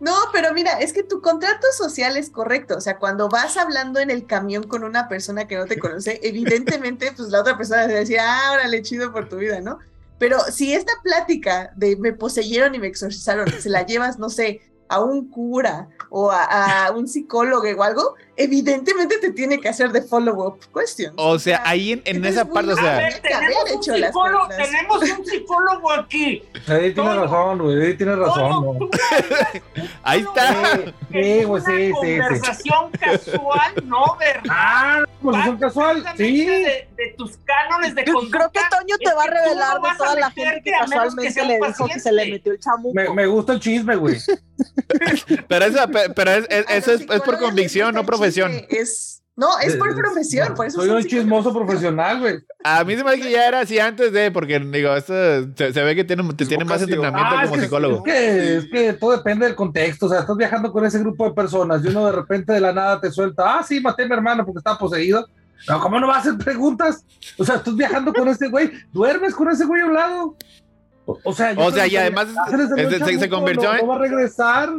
No, 0.00 0.14
pero 0.32 0.54
mira, 0.54 0.80
es 0.80 0.94
que 0.94 1.02
tu 1.02 1.20
contrato 1.20 1.66
social 1.76 2.16
es 2.16 2.30
correcto. 2.30 2.78
O 2.78 2.80
sea, 2.80 2.96
cuando 2.96 3.28
vas 3.28 3.58
hablando 3.58 4.00
en 4.00 4.10
el 4.10 4.26
camión 4.26 4.62
con 4.62 4.82
una 4.82 5.06
persona 5.06 5.46
que 5.46 5.56
no 5.56 5.66
te 5.66 5.78
conoce, 5.78 6.20
evidentemente, 6.22 7.12
pues 7.14 7.28
la 7.28 7.40
otra 7.40 7.58
persona 7.58 7.86
te 7.86 7.92
decía, 7.92 8.24
ah, 8.26 8.52
órale, 8.52 8.80
chido 8.80 9.12
por 9.12 9.28
tu 9.28 9.36
vida, 9.36 9.60
¿no? 9.60 9.78
Pero 10.18 10.40
si 10.40 10.72
esta 10.72 10.92
plática 11.02 11.70
de 11.76 11.96
me 11.96 12.14
poseyeron 12.14 12.74
y 12.74 12.78
me 12.78 12.86
exorcizaron, 12.86 13.46
se 13.60 13.68
la 13.68 13.84
llevas, 13.84 14.18
no 14.18 14.30
sé, 14.30 14.62
a 14.88 15.00
un 15.00 15.28
cura 15.30 15.88
o 16.10 16.30
a, 16.30 16.90
un 16.94 17.08
psicólogo 17.08 17.66
o 17.78 17.82
algo, 17.82 18.14
evidentemente 18.36 19.18
te 19.18 19.32
tiene 19.32 19.58
que 19.58 19.68
hacer 19.68 19.92
de 19.92 20.02
follow-up 20.02 20.58
question. 20.74 21.12
O 21.16 21.38
sea, 21.38 21.62
ahí 21.64 22.00
en, 22.04 22.24
esa 22.24 22.44
parte, 22.44 22.72
o 22.72 22.76
sea... 22.76 23.08
tenemos, 23.20 23.70
un 23.74 23.82
psicólogo, 23.82 24.48
tenemos 24.48 25.02
un 25.18 25.26
psicólogo 25.26 25.92
aquí. 25.92 26.42
Ahí 26.66 26.94
tiene 26.94 27.14
razón, 27.14 27.58
güey, 27.58 27.86
ahí 27.86 27.96
tiene 27.96 28.16
razón. 28.16 28.90
ahí 30.02 30.20
está. 30.20 30.80
Sí, 31.10 31.44
güey, 31.44 31.62
sí, 31.62 31.86
sí. 31.86 32.18
Conversación 32.18 32.90
casual, 32.92 33.72
¿no? 33.84 34.16
¿Verdad? 34.18 34.42
Ah, 34.50 35.04
conversación 35.20 35.58
casual, 35.58 36.04
sí. 36.16 36.46
De, 36.46 36.88
tus 37.16 37.36
cánones 37.38 37.94
de 37.94 38.04
conducta. 38.04 38.38
Creo 38.38 38.50
que 38.52 38.60
Toño 38.70 38.96
te 38.98 39.12
va 39.12 39.24
a 39.24 39.26
revelar 39.26 39.80
de 39.80 39.88
toda 39.98 40.14
la 40.14 40.30
gente 40.30 40.62
que 40.64 40.70
casualmente 40.70 41.44
le 41.44 41.58
dijo 41.66 41.86
que 41.86 42.00
se 42.00 42.12
le 42.12 42.30
metió 42.30 42.52
el 42.52 42.60
chamuco. 42.60 42.94
Me, 42.94 43.10
me 43.10 43.26
gusta 43.26 43.54
el 43.54 43.60
chisme, 43.60 43.96
güey. 43.96 44.16
pero 45.48 45.64
eso, 45.64 45.78
pero 46.14 46.30
es, 46.30 46.46
eso 46.68 46.92
es, 46.92 47.04
por 47.04 47.38
convicción, 47.38 47.94
no 47.94 48.04
profesión. 48.22 48.52
Es, 48.68 49.22
no, 49.34 49.58
es 49.60 49.76
por 49.76 49.94
profesión. 49.94 50.54
Por 50.54 50.66
eso 50.66 50.80
Soy 50.80 50.90
un 50.90 51.04
chismoso 51.04 51.54
profesional, 51.54 52.20
güey. 52.20 52.38
A 52.64 52.84
mí 52.84 52.94
se 52.96 53.02
me 53.02 53.10
hace 53.10 53.20
que 53.20 53.30
ya 53.30 53.48
era 53.48 53.60
así 53.60 53.78
antes 53.78 54.12
de, 54.12 54.30
porque 54.30 54.60
digo, 54.60 54.94
esto 54.94 55.14
se, 55.56 55.82
ve 55.82 55.94
que 55.94 56.04
tiene, 56.04 56.22
tiene 56.34 56.64
más 56.64 56.82
entrenamiento 56.82 57.34
ah, 57.34 57.44
como 57.48 57.60
psicólogo. 57.60 57.96
Es 58.06 58.12
que, 58.12 58.56
es 58.56 58.64
que 58.70 58.92
todo 58.92 59.16
depende 59.16 59.46
del 59.46 59.54
contexto. 59.54 60.06
O 60.06 60.08
sea, 60.08 60.20
estás 60.20 60.36
viajando 60.36 60.70
con 60.70 60.84
ese 60.84 60.98
grupo 60.98 61.24
de 61.24 61.34
personas 61.34 61.82
y 61.84 61.88
uno 61.88 62.06
de 62.06 62.12
repente 62.12 62.52
de 62.52 62.60
la 62.60 62.72
nada 62.72 63.00
te 63.00 63.10
suelta, 63.10 63.58
ah, 63.58 63.62
sí, 63.62 63.80
maté 63.80 64.02
a 64.02 64.06
mi 64.06 64.14
hermano 64.14 64.44
porque 64.44 64.58
estaba 64.58 64.78
poseído. 64.78 65.26
No, 65.68 65.80
¿cómo 65.80 65.98
no 65.98 66.08
vas 66.08 66.18
a 66.18 66.20
hacer 66.20 66.38
preguntas? 66.38 67.04
O 67.38 67.44
sea, 67.44 67.56
estás 67.56 67.74
viajando 67.74 68.12
con 68.12 68.28
ese 68.28 68.48
güey, 68.48 68.70
duermes 68.92 69.34
con 69.34 69.50
ese 69.50 69.64
güey 69.64 69.80
a 69.80 69.86
un 69.86 69.94
lado. 69.94 70.36
O, 71.24 71.32
sea, 71.32 71.54
o 71.56 71.70
sea 71.70 71.86
y 71.86 71.96
además 71.96 72.28
se, 73.18 73.28
convirtió 73.28 73.74
en. 73.74 73.88
va 73.88 73.96
a 73.96 73.98
regresar. 73.98 74.70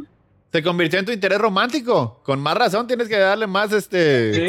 Se 0.54 0.62
convirtió 0.62 1.00
en 1.00 1.06
tu 1.06 1.12
interés 1.12 1.40
romántico. 1.40 2.22
Con 2.24 2.40
más 2.40 2.56
razón 2.56 2.86
tienes 2.86 3.08
que 3.08 3.18
darle 3.18 3.48
más 3.48 3.74
este. 3.74 4.34
Sí. 4.34 4.42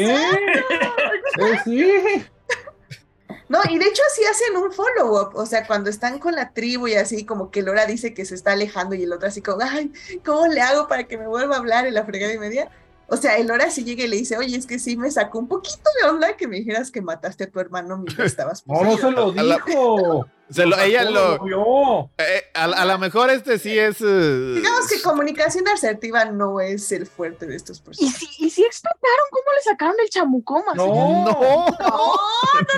Eh, 1.37 1.59
sí. 1.65 2.25
No, 3.49 3.59
y 3.67 3.79
de 3.79 3.85
hecho 3.85 4.01
así 4.11 4.23
hacen 4.23 4.55
un 4.55 4.71
follow-up, 4.71 5.35
o 5.35 5.45
sea, 5.45 5.67
cuando 5.67 5.89
están 5.89 6.19
con 6.19 6.33
la 6.33 6.53
tribu 6.53 6.87
y 6.87 6.93
así 6.95 7.25
como 7.25 7.51
que 7.51 7.61
Lora 7.61 7.85
dice 7.85 8.13
que 8.13 8.23
se 8.23 8.35
está 8.35 8.53
alejando 8.53 8.95
y 8.95 9.03
el 9.03 9.13
otro 9.13 9.27
así 9.27 9.41
como, 9.41 9.61
ay, 9.61 9.91
¿cómo 10.23 10.47
le 10.47 10.61
hago 10.61 10.87
para 10.87 11.03
que 11.03 11.17
me 11.17 11.27
vuelva 11.27 11.55
a 11.55 11.59
hablar 11.59 11.85
en 11.85 11.93
la 11.93 12.05
fregada 12.05 12.33
y 12.33 12.39
media? 12.39 12.71
O 13.07 13.17
sea, 13.17 13.37
el 13.37 13.51
hora 13.51 13.69
sí 13.69 13.83
llega 13.83 14.03
y 14.03 14.07
le 14.07 14.15
dice, 14.15 14.37
oye, 14.37 14.55
es 14.55 14.65
que 14.65 14.79
sí 14.79 14.97
me 14.97 15.11
sacó 15.11 15.39
un 15.39 15.47
poquito 15.47 15.89
de 16.01 16.09
onda 16.09 16.37
que 16.37 16.47
me 16.47 16.57
dijeras 16.57 16.89
que 16.89 17.01
mataste 17.01 17.43
a 17.43 17.49
tu 17.51 17.59
hermano 17.59 17.97
mientras 17.97 18.27
estabas 18.27 18.65
No, 18.65 18.83
no 18.83 18.97
se 18.97 19.11
lo 19.11 19.31
dijo. 19.31 20.27
Se 20.49 20.65
lo, 20.65 20.77
ella 20.79 21.03
lo. 21.09 22.11
Eh, 22.19 22.43
a, 22.53 22.85
lo 22.85 22.99
mejor 22.99 23.31
este 23.31 23.57
sí 23.57 23.77
es. 23.77 23.97
Eh, 24.01 24.53
Digamos 24.55 24.87
que 24.87 25.01
comunicación 25.01 25.67
asertiva 25.67 26.25
no 26.25 26.59
es 26.59 26.91
el 26.91 27.07
fuerte 27.07 27.47
de 27.47 27.55
estos 27.55 27.79
personajes. 27.81 28.21
Y 28.21 28.25
si, 28.27 28.49
sí 28.51 28.63
explicaron 28.63 29.25
cómo 29.31 29.43
le 29.57 29.63
sacaron 29.63 29.95
el 30.03 30.09
chamucón. 30.09 30.61
así. 30.69 30.77
No. 30.77 31.25
No, 31.25 31.65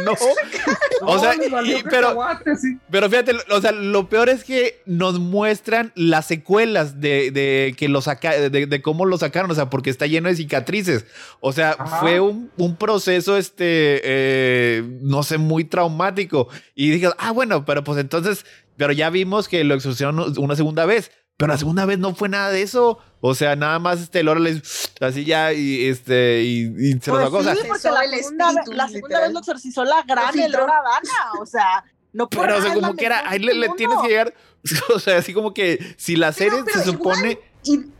no. 0.05 0.13
O 1.01 1.19
sea, 1.19 1.35
y- 1.35 1.83
pero, 1.89 2.17
sí. 2.59 2.77
pero 2.89 3.09
fíjate, 3.09 3.33
o 3.51 3.61
sea, 3.61 3.71
lo 3.71 4.09
peor 4.09 4.29
es 4.29 4.43
que 4.43 4.81
nos 4.85 5.19
muestran 5.19 5.91
las 5.95 6.25
secuelas 6.25 6.99
de, 6.99 7.31
de 7.31 7.75
que 7.77 7.87
lo 7.87 8.01
saca, 8.01 8.31
de, 8.31 8.65
de 8.65 8.81
cómo 8.81 9.05
lo 9.05 9.17
sacaron, 9.17 9.51
o 9.51 9.55
sea, 9.55 9.69
porque 9.69 9.89
está 9.89 10.07
lleno 10.07 10.29
de 10.29 10.35
cicatrices. 10.35 11.05
O 11.39 11.53
sea, 11.53 11.75
Ajá. 11.77 11.99
fue 11.99 12.19
un, 12.19 12.51
un 12.57 12.75
proceso, 12.75 13.37
este, 13.37 14.01
eh, 14.03 14.83
no 15.01 15.23
sé, 15.23 15.37
muy 15.37 15.65
traumático. 15.65 16.47
Y 16.75 16.89
dije, 16.89 17.09
ah, 17.17 17.31
bueno, 17.31 17.56
pero 17.65 17.83
pues 17.83 17.99
entonces, 17.99 18.45
pero 18.75 18.93
ya 18.93 19.09
vimos 19.09 19.47
que 19.47 19.63
lo 19.63 19.75
exorcizieron 19.75 20.33
una 20.37 20.55
segunda 20.55 20.85
vez. 20.85 21.11
Pero 21.37 21.53
la 21.53 21.57
segunda 21.59 21.85
vez 21.85 21.99
no 21.99 22.15
fue 22.15 22.29
nada 22.29 22.49
de 22.49 22.63
eso. 22.63 22.97
O 23.21 23.35
sea, 23.35 23.55
nada 23.55 23.77
más 23.77 24.01
este 24.01 24.23
Lora 24.23 24.39
les 24.39 24.91
así 24.99 25.23
ya 25.23 25.53
y 25.53 25.85
este 25.85 26.41
y, 26.41 26.73
y 26.79 26.99
se 26.99 27.11
lo 27.11 27.17
Pues 27.17 27.25
sacó. 27.25 27.37
O 27.37 27.43
sea, 27.43 27.55
sí, 27.55 27.61
porque 27.67 27.91
la 27.91 28.03
el 28.03 28.15
segunda, 28.15 28.49
espíritu, 28.49 28.71
la 28.73 28.87
segunda 28.87 29.21
vez 29.21 29.31
lo 29.33 29.39
exorcizó 29.39 29.85
la 29.85 30.03
gran 30.03 30.33
filtró. 30.33 30.63
Elora 30.63 30.81
Dana. 30.81 31.39
O 31.39 31.45
sea, 31.45 31.85
no 32.11 32.27
por 32.27 32.47
Pero, 32.47 32.57
o 32.57 32.61
sea, 32.61 32.73
como 32.73 32.95
que 32.95 33.05
era, 33.05 33.29
ahí 33.29 33.37
le, 33.37 33.53
le 33.53 33.69
tienes 33.69 33.97
que 34.01 34.07
llegar. 34.07 34.33
O 34.93 34.99
sea, 34.99 35.17
así 35.19 35.33
como 35.33 35.53
que 35.53 35.95
si 35.97 36.17
la 36.17 36.33
serie 36.33 36.59
pero 36.65 36.79
se 36.79 36.85
supone. 36.91 37.39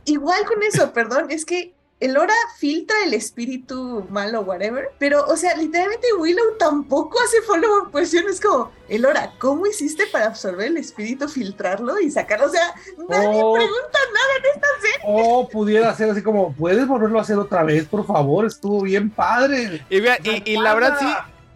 Igual 0.04 0.44
con 0.44 0.62
eso, 0.62 0.92
perdón, 0.92 1.30
es 1.30 1.46
que 1.46 1.74
Elora 2.00 2.34
filtra 2.58 2.94
el 3.04 3.12
espíritu 3.14 4.06
malo, 4.08 4.42
whatever, 4.42 4.90
pero, 4.98 5.24
o 5.26 5.36
sea, 5.36 5.56
literalmente 5.56 6.06
Willow 6.16 6.56
tampoco 6.56 7.18
hace 7.20 7.42
follow-up 7.42 7.90
question. 7.92 8.24
Es 8.30 8.40
como, 8.40 8.70
Elora, 8.88 9.32
¿cómo 9.38 9.66
hiciste 9.66 10.04
para 10.12 10.26
absorber 10.26 10.68
el 10.68 10.76
espíritu, 10.76 11.28
filtrarlo 11.28 12.00
y 12.00 12.08
sacarlo? 12.10 12.46
O 12.46 12.50
sea, 12.50 12.72
nadie 13.08 13.40
Oh. 13.42 13.52
pregunta 13.54 13.98
nada 14.14 14.32
en 14.38 14.44
esta 14.54 14.68
serie. 14.80 15.00
O 15.02 15.48
pudiera 15.48 15.92
ser 15.96 16.10
así 16.10 16.22
como, 16.22 16.52
¿puedes 16.54 16.86
volverlo 16.86 17.18
a 17.18 17.22
hacer 17.22 17.36
otra 17.38 17.64
vez, 17.64 17.84
por 17.86 18.06
favor? 18.06 18.46
Estuvo 18.46 18.82
bien 18.82 19.10
padre. 19.10 19.82
Y, 19.90 19.98
vea, 20.00 20.18
y- 20.22 20.52
y 20.52 20.56
la 20.56 20.74
verdad 20.74 20.96
sí. 21.00 21.06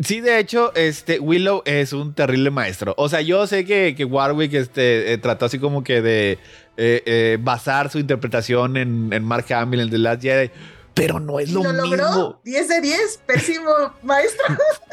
Sí, 0.02 0.20
de 0.20 0.40
hecho, 0.40 0.74
este 0.74 1.20
Willow 1.20 1.62
es 1.64 1.92
un 1.92 2.12
terrible 2.14 2.50
maestro. 2.50 2.92
O 2.96 3.08
sea, 3.08 3.20
yo 3.20 3.46
sé 3.46 3.64
que, 3.64 3.94
que 3.96 4.04
Warwick 4.04 4.52
este, 4.54 5.12
eh, 5.12 5.18
trató 5.18 5.44
así 5.44 5.60
como 5.60 5.84
que 5.84 6.02
de 6.02 6.38
eh, 6.76 7.02
eh, 7.04 7.38
basar 7.40 7.90
su 7.90 7.98
interpretación 7.98 8.76
en, 8.76 9.12
en 9.12 9.24
Mark 9.24 9.52
Hamill, 9.52 9.80
en 9.80 9.90
The 9.90 9.98
Last 9.98 10.22
Jedi, 10.22 10.50
pero 10.94 11.20
no 11.20 11.38
es 11.38 11.48
Y 11.48 11.52
lo, 11.52 11.62
lo 11.62 11.72
logró, 11.72 12.06
mismo. 12.06 12.40
10 12.44 12.68
de 12.68 12.80
10, 12.80 13.20
pésimo 13.26 13.70
maestro. 14.02 14.44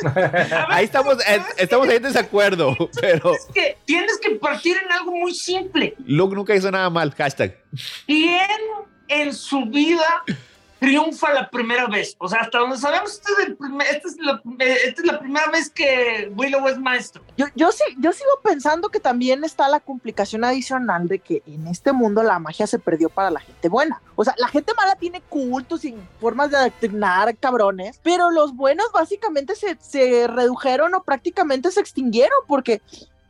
Ahí 0.69 0.85
estamos, 0.85 1.17
eh, 1.27 1.41
estamos 1.57 1.87
ahí 1.89 1.97
en 1.97 2.03
desacuerdo, 2.03 2.75
pero 3.01 3.33
Es 3.33 3.47
que 3.53 3.77
tienes 3.85 4.17
que 4.17 4.31
partir 4.35 4.77
en 4.77 4.91
algo 4.91 5.11
muy 5.11 5.33
simple. 5.33 5.95
Luke 6.05 6.35
nunca 6.35 6.55
hizo 6.55 6.71
nada 6.71 6.89
mal. 6.89 7.13
Hashtag. 7.13 7.57
¿Quién 8.05 8.39
en 9.09 9.33
su 9.33 9.65
vida 9.65 10.23
triunfa 10.79 11.33
la 11.33 11.49
primera 11.49 11.87
vez? 11.87 12.15
O 12.19 12.27
sea, 12.27 12.41
hasta 12.41 12.59
donde 12.59 12.77
sabemos, 12.77 13.13
este 13.13 13.31
es 14.07 14.15
es 14.69 15.05
la, 15.05 15.19
primera 15.19 15.51
vez 15.51 15.69
que 15.69 16.31
Willow 16.35 16.67
es 16.67 16.79
maestro. 16.79 17.21
Yo, 17.37 17.47
yo, 17.55 17.71
sí, 17.71 17.83
yo 17.99 18.13
sigo 18.13 18.29
pensando 18.43 18.89
que 18.89 18.99
también 18.99 19.43
está 19.43 19.67
la 19.67 19.79
complicación 19.79 20.43
adicional 20.43 21.07
de 21.07 21.19
que 21.19 21.43
en 21.45 21.67
este 21.67 21.91
mundo 21.91 22.23
la 22.23 22.39
magia 22.39 22.67
se 22.67 22.79
perdió 22.79 23.09
para 23.09 23.29
la 23.29 23.39
gente 23.39 23.69
buena. 23.69 24.01
O 24.15 24.23
sea, 24.23 24.33
la 24.37 24.47
gente 24.47 24.73
mala 24.75 24.95
tiene 24.95 25.21
cultos 25.21 25.85
y 25.85 25.95
formas 26.19 26.51
de 26.51 26.57
adoctrinar 26.57 27.35
cabrones, 27.37 27.99
pero 28.03 28.31
los 28.31 28.55
buenos 28.55 28.91
básicamente 28.93 29.55
se, 29.55 29.77
se 29.79 30.27
redujeron 30.27 30.95
o 30.95 31.03
prácticamente 31.03 31.71
se 31.71 31.81
extinguieron 31.81 32.39
porque 32.47 32.81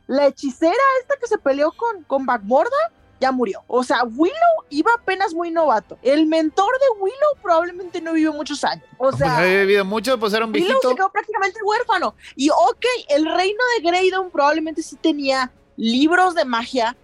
la 0.06 0.26
hechicera 0.26 0.74
esta 1.00 1.16
que 1.20 1.28
se 1.28 1.38
peleó 1.38 1.72
con, 1.72 2.02
con 2.04 2.26
Bagmorda 2.26 2.90
ya 3.20 3.30
murió. 3.32 3.62
O 3.66 3.84
sea, 3.84 4.02
Willow 4.04 4.34
iba 4.70 4.90
apenas 4.94 5.34
muy 5.34 5.50
novato. 5.50 5.98
El 6.02 6.26
mentor 6.26 6.72
de 6.80 7.00
Willow 7.02 7.42
probablemente 7.42 8.00
no 8.00 8.12
vivió 8.14 8.32
muchos 8.32 8.64
años. 8.64 8.84
O 8.96 9.10
Pues 9.10 9.16
sea, 9.18 9.36
había 9.38 9.60
vivido 9.60 9.84
mucho, 9.84 10.18
pues 10.18 10.32
era 10.32 10.46
un 10.46 10.52
Willow 10.52 10.66
viejito. 10.66 10.88
se 10.90 10.94
quedó 10.96 11.10
prácticamente 11.12 11.60
huérfano. 11.62 12.14
Y 12.34 12.48
ok, 12.50 12.84
el 13.10 13.26
reino 13.26 13.60
de 13.76 13.88
Greydon 13.90 14.30
probablemente 14.30 14.82
sí 14.82 14.96
tenía 14.96 15.50
libros 15.76 16.34
de 16.34 16.44
magia, 16.44 16.96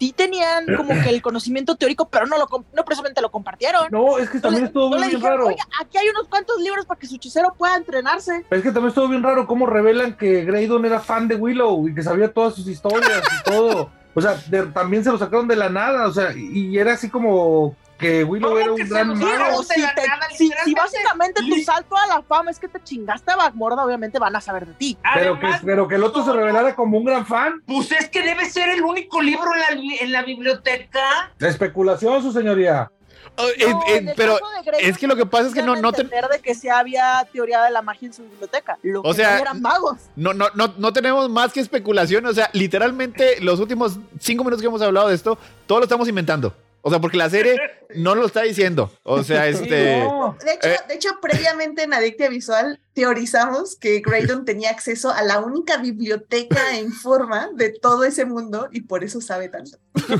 sí 0.00 0.12
tenían 0.12 0.66
como 0.76 0.88
que 1.00 1.10
el 1.10 1.22
conocimiento 1.22 1.76
teórico, 1.76 2.08
pero 2.08 2.26
no 2.26 2.36
lo 2.38 2.48
no 2.72 2.84
precisamente 2.84 3.20
lo 3.20 3.30
compartieron. 3.30 3.86
No, 3.92 4.18
es 4.18 4.28
que 4.30 4.38
No 4.38 4.42
también 4.42 4.62
le- 4.64 4.66
estuvo 4.68 4.90
no 4.90 4.96
bien 4.96 5.10
dijeron, 5.10 5.22
raro. 5.38 5.46
oye, 5.46 5.56
aquí 5.80 5.98
hay 5.98 6.08
unos 6.08 6.26
cuantos 6.28 6.60
libros 6.60 6.86
para 6.86 6.98
que 6.98 7.06
su 7.06 7.14
hechicero 7.16 7.54
pueda 7.56 7.76
entrenarse. 7.76 8.44
Es 8.50 8.62
que 8.62 8.72
también 8.72 8.88
estuvo 8.88 9.06
bien 9.06 9.22
raro 9.22 9.46
cómo 9.46 9.66
revelan 9.66 10.16
que 10.16 10.44
Graydon 10.44 10.84
era 10.86 10.98
fan 10.98 11.28
de 11.28 11.36
Willow 11.36 11.86
y 11.88 11.94
que 11.94 12.02
sabía 12.02 12.32
todas 12.32 12.54
sus 12.56 12.66
historias 12.66 13.22
y 13.40 13.44
todo. 13.48 13.90
O 14.14 14.20
sea, 14.20 14.34
de- 14.48 14.66
también 14.66 15.02
se 15.04 15.10
lo 15.10 15.18
sacaron 15.18 15.48
de 15.48 15.56
la 15.56 15.68
nada, 15.68 16.06
o 16.06 16.12
sea, 16.12 16.32
y, 16.32 16.68
y 16.68 16.78
era 16.78 16.92
así 16.92 17.08
como 17.08 17.74
que 17.98 18.24
Willow 18.24 18.48
¿Cómo 18.50 18.60
era 18.60 18.74
que 18.74 18.82
un 18.82 18.88
gran 18.88 19.08
mago. 19.18 19.62
si, 19.62 19.80
la 19.80 19.94
te- 19.94 20.06
nada, 20.08 20.26
si- 20.36 20.74
básicamente 20.74 21.40
tu 21.40 21.56
salto 21.62 21.96
a 21.96 22.06
la 22.08 22.22
fama 22.22 22.50
es 22.50 22.58
que 22.58 22.66
te 22.66 22.82
chingaste 22.82 23.30
a 23.32 23.36
Bagmorda, 23.36 23.84
obviamente 23.84 24.18
van 24.18 24.34
a 24.34 24.40
saber 24.40 24.66
de 24.66 24.74
ti. 24.74 24.98
Pero 25.14 25.38
que, 25.38 25.46
pero 25.64 25.86
que 25.88 25.94
el 25.94 26.02
otro 26.04 26.24
se 26.24 26.32
revelara 26.32 26.74
como 26.74 26.98
un 26.98 27.04
gran 27.04 27.24
fan. 27.24 27.62
pues 27.66 27.92
es 27.92 28.08
que 28.08 28.22
debe 28.22 28.44
ser 28.50 28.70
el 28.70 28.82
único 28.82 29.22
libro 29.22 29.48
en 29.54 29.60
la, 29.88 29.94
en 30.00 30.12
la 30.12 30.22
biblioteca. 30.22 31.30
De 31.38 31.48
especulación, 31.48 32.20
su 32.22 32.32
señoría. 32.32 32.90
Oh, 33.36 33.46
No, 33.70 33.82
eh, 33.88 34.12
pero 34.14 34.38
es 34.78 34.98
que 34.98 35.06
lo 35.06 35.16
que 35.16 35.24
pasa 35.24 35.48
es 35.48 35.54
que 35.54 35.62
no, 35.62 35.74
no, 35.76 35.90
te- 35.92 36.02
entender 36.02 36.28
de 36.28 36.40
que 36.40 36.54
sí 36.54 36.68
había 36.68 37.26
teoría 37.32 37.62
de 37.62 37.70
la 37.70 37.80
magia 37.80 38.06
en 38.06 38.12
su 38.12 38.22
biblioteca. 38.22 38.78
Lo 38.82 39.00
O 39.00 39.04
que 39.10 39.14
sea, 39.14 39.36
no 39.36 39.42
eran 39.42 39.62
magos. 39.62 39.96
no, 40.16 40.34
no, 40.34 40.48
no, 40.54 40.74
no 40.76 40.92
tenemos 40.92 41.30
más 41.30 41.52
que 41.52 41.60
especulación. 41.60 42.26
O 42.26 42.34
sea, 42.34 42.50
literalmente 42.52 43.40
los 43.40 43.58
últimos 43.58 43.98
cinco 44.20 44.44
minutos 44.44 44.60
que 44.60 44.66
hemos 44.68 44.82
hablado 44.82 45.08
de 45.08 45.14
esto, 45.14 45.38
todo 45.66 45.78
lo 45.78 45.84
estamos 45.84 46.08
inventando. 46.08 46.54
O 46.84 46.90
sea, 46.90 47.00
porque 47.00 47.16
la 47.16 47.30
serie 47.30 47.56
no 47.94 48.14
lo 48.14 48.26
está 48.26 48.42
diciendo. 48.42 48.90
O 49.04 49.22
sea, 49.22 49.46
este. 49.48 50.00
No. 50.00 50.36
De 50.44 50.52
hecho, 50.54 50.68
Eh. 50.68 50.76
de 50.88 50.94
hecho, 50.94 51.10
previamente 51.20 51.82
en 51.84 51.94
Adictia 51.94 52.28
Visual 52.28 52.80
teorizamos 52.92 53.76
que 53.76 54.00
Graydon 54.00 54.44
tenía 54.44 54.70
acceso 54.70 55.10
a 55.10 55.22
la 55.22 55.38
única 55.40 55.76
biblioteca 55.78 56.76
en 56.76 56.92
forma 56.92 57.50
de 57.54 57.70
todo 57.70 58.04
ese 58.04 58.24
mundo 58.24 58.68
y 58.72 58.82
por 58.82 59.04
eso 59.04 59.20
sabe 59.20 59.48
tanto. 59.48 59.78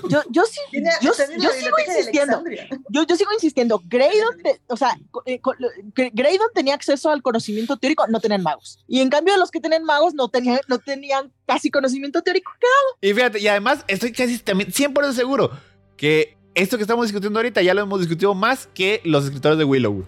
Yo, 0.09 0.23
yo 0.31 0.45
sí, 0.45 0.61
yo, 1.01 1.11
yo 1.39 1.51
sigo 1.51 1.77
insistiendo. 1.87 2.43
Yo, 2.91 3.05
yo 3.07 3.17
sigo 3.17 3.33
insistiendo. 3.33 3.83
Graydon, 3.87 4.39
te- 4.43 4.61
o 4.69 4.77
sea, 4.77 4.97
eh, 5.27 5.41
Graydon 6.13 6.49
tenía 6.55 6.75
acceso 6.75 7.11
al 7.11 7.23
conocimiento 7.23 7.77
teórico, 7.77 8.07
no 8.07 8.21
tenían 8.21 8.43
magos. 8.43 8.79
Y 8.87 9.01
en 9.01 9.11
cambio, 9.11 9.37
los 9.37 9.51
que 9.51 9.61
tenían 9.61 9.85
magos 9.85 10.15
no 10.15 10.29
tenían, 10.29 10.61
no 10.69 10.79
tenían 10.79 11.33
casi 11.47 11.71
conocimiento 11.71 12.23
teórico. 12.23 12.53
Y 13.01 13.13
fíjate, 13.13 13.41
y 13.41 13.49
además 13.49 13.85
estoy 13.89 14.13
casi 14.13 14.39
también 14.39 14.71
100% 14.71 15.13
seguro 15.13 15.51
que 15.97 16.37
esto 16.55 16.77
que 16.77 16.83
estamos 16.83 17.07
discutiendo 17.07 17.39
ahorita 17.39 17.63
ya 17.63 17.75
lo 17.75 17.81
hemos 17.83 18.01
discutido 18.01 18.35
más 18.35 18.69
que 18.75 19.01
los 19.05 19.25
escritores 19.25 19.59
de 19.59 19.65
Willow. 19.65 20.05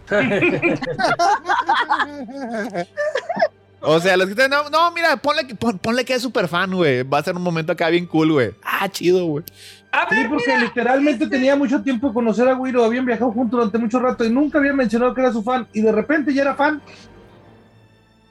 O 3.86 4.00
sea, 4.00 4.16
los 4.16 4.28
escritores, 4.28 4.50
no, 4.50 4.70
no, 4.70 4.90
mira, 4.92 5.16
ponle, 5.18 5.46
que- 5.46 5.54
pon- 5.54 5.78
ponle 5.78 6.04
que 6.06 6.14
es 6.14 6.22
súper 6.22 6.48
fan, 6.48 6.72
güey. 6.74 7.02
Va 7.02 7.18
a 7.18 7.22
ser 7.22 7.36
un 7.36 7.42
momento 7.42 7.72
acá 7.72 7.90
bien 7.90 8.06
cool, 8.06 8.32
güey. 8.32 8.52
Ah, 8.62 8.88
chido, 8.88 9.26
güey. 9.26 9.44
A 9.92 10.08
Sí, 10.08 10.24
porque 10.28 10.44
mira, 10.48 10.58
literalmente 10.60 11.24
este- 11.24 11.36
tenía 11.36 11.54
mucho 11.54 11.82
tiempo 11.82 12.08
de 12.08 12.14
conocer 12.14 12.48
a 12.48 12.54
Willow, 12.56 12.82
habían 12.82 13.04
viajado 13.04 13.30
juntos 13.30 13.58
durante 13.58 13.76
mucho 13.78 14.00
rato 14.00 14.24
y 14.24 14.30
nunca 14.30 14.58
había 14.58 14.72
mencionado 14.72 15.12
que 15.14 15.20
era 15.20 15.32
su 15.32 15.42
fan 15.42 15.68
y 15.74 15.82
de 15.82 15.92
repente 15.92 16.32
ya 16.32 16.42
era 16.42 16.54
fan. 16.54 16.80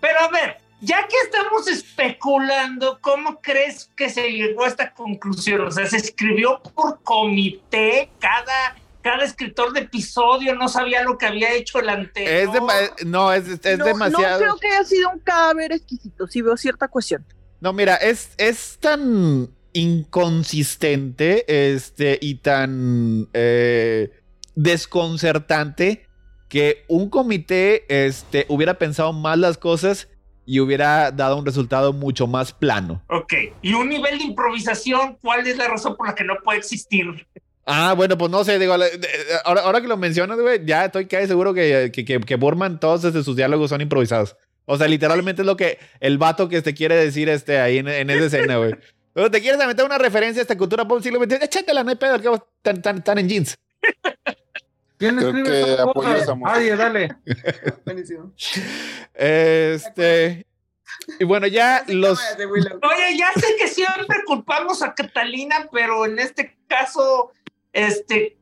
Pero 0.01 0.19
a 0.19 0.27
ver, 0.29 0.57
ya 0.83 1.07
que 1.07 1.15
estamos 1.23 1.67
especulando, 1.69 2.99
¿cómo 3.01 3.39
crees 3.41 3.89
que 3.95 4.09
se 4.09 4.31
llegó 4.31 4.65
a 4.65 4.67
esta 4.67 4.93
conclusión? 4.93 5.61
O 5.61 5.71
sea, 5.71 5.85
se 5.87 5.97
escribió 5.97 6.61
por 6.75 7.01
comité, 7.03 8.09
cada, 8.19 8.75
cada 9.01 9.23
escritor 9.23 9.71
de 9.71 9.81
episodio 9.81 10.55
no 10.55 10.67
sabía 10.67 11.03
lo 11.03 11.17
que 11.17 11.25
había 11.25 11.53
hecho 11.53 11.79
el 11.79 11.87
anterior. 11.87 12.33
Es 12.33 12.49
dema- 12.49 13.05
no, 13.05 13.31
es, 13.31 13.47
es 13.47 13.77
no, 13.79 13.85
demasiado. 13.85 14.33
No 14.33 14.37
creo 14.39 14.57
que 14.57 14.67
haya 14.67 14.83
sido 14.83 15.09
un 15.11 15.19
cadáver 15.19 15.71
exquisito. 15.71 16.27
Sí 16.27 16.41
veo 16.41 16.57
cierta 16.57 16.89
cuestión. 16.89 17.25
No, 17.61 17.71
mira, 17.71 17.95
es, 17.95 18.31
es 18.37 18.77
tan 18.81 19.49
inconsistente 19.71 21.45
este, 21.47 22.19
y 22.21 22.35
tan 22.35 23.29
eh, 23.33 24.11
desconcertante 24.53 26.07
que 26.49 26.83
un 26.87 27.09
comité 27.09 27.85
este, 27.87 28.45
hubiera 28.49 28.77
pensado 28.77 29.13
más 29.13 29.37
las 29.37 29.57
cosas 29.57 30.09
y 30.45 30.59
hubiera 30.59 31.11
dado 31.11 31.37
un 31.37 31.45
resultado 31.45 31.93
mucho 31.93 32.27
más 32.27 32.53
plano. 32.53 33.01
Ok, 33.09 33.33
y 33.61 33.73
un 33.73 33.89
nivel 33.89 34.17
de 34.17 34.25
improvisación, 34.25 35.17
¿cuál 35.21 35.45
es 35.47 35.57
la 35.57 35.67
razón 35.67 35.95
por 35.95 36.07
la 36.07 36.15
que 36.15 36.23
no 36.23 36.35
puede 36.43 36.59
existir? 36.59 37.25
Ah, 37.65 37.93
bueno, 37.95 38.17
pues 38.17 38.29
no 38.29 38.43
sé, 38.43 38.59
digo, 38.59 38.73
ahora, 38.73 39.61
ahora 39.61 39.81
que 39.81 39.87
lo 39.87 39.95
mencionas, 39.95 40.39
güey, 40.39 40.65
ya 40.65 40.85
estoy 40.85 41.05
casi 41.05 41.27
seguro 41.27 41.53
que, 41.53 41.91
que, 41.93 42.03
que, 42.03 42.19
que 42.19 42.35
Burman, 42.35 42.79
todos 42.79 43.03
desde 43.03 43.23
sus 43.23 43.35
diálogos 43.35 43.69
son 43.69 43.81
improvisados. 43.81 44.35
O 44.65 44.77
sea, 44.77 44.87
literalmente 44.87 45.41
es 45.41 45.45
lo 45.45 45.57
que 45.57 45.77
el 45.99 46.17
vato 46.17 46.49
que 46.49 46.61
te 46.61 46.73
quiere 46.73 46.95
decir 46.95 47.29
este, 47.29 47.59
ahí 47.59 47.77
en, 47.77 47.87
en 47.87 48.09
esa 48.09 48.25
escena, 48.25 48.57
güey. 48.57 48.73
Pero 49.13 49.29
te 49.29 49.41
quieres 49.41 49.65
meter 49.65 49.85
una 49.85 49.97
referencia 49.97 50.41
a 50.41 50.43
esta 50.43 50.57
cultura 50.57 50.87
pop 50.87 51.01
siglo 51.01 51.23
XXI, 51.23 51.35
échatela, 51.43 51.83
no 51.83 51.91
hay 51.91 51.95
pedo, 51.95 52.47
tan, 52.61 52.81
tan, 52.81 53.03
tan 53.03 53.19
en 53.19 53.29
jeans. 53.29 53.55
¿Quién 54.97 55.17
Creo 55.17 55.29
escribe 55.29 55.49
que 55.49 55.73
esa 55.73 56.35
música. 56.35 56.53
Nadie, 56.53 56.75
dale. 56.75 57.15
Buenísimo. 57.85 58.33
Este. 59.13 60.45
Y 61.19 61.23
bueno, 61.25 61.47
ya 61.47 61.83
los. 61.87 62.19
Oye, 62.37 63.17
ya 63.17 63.31
sé 63.39 63.47
que 63.57 63.67
siempre 63.67 64.17
culpamos 64.25 64.81
a 64.81 64.93
Catalina, 64.93 65.67
pero 65.71 66.05
en 66.05 66.19
este 66.19 66.55
caso, 66.67 67.31
este, 67.71 68.37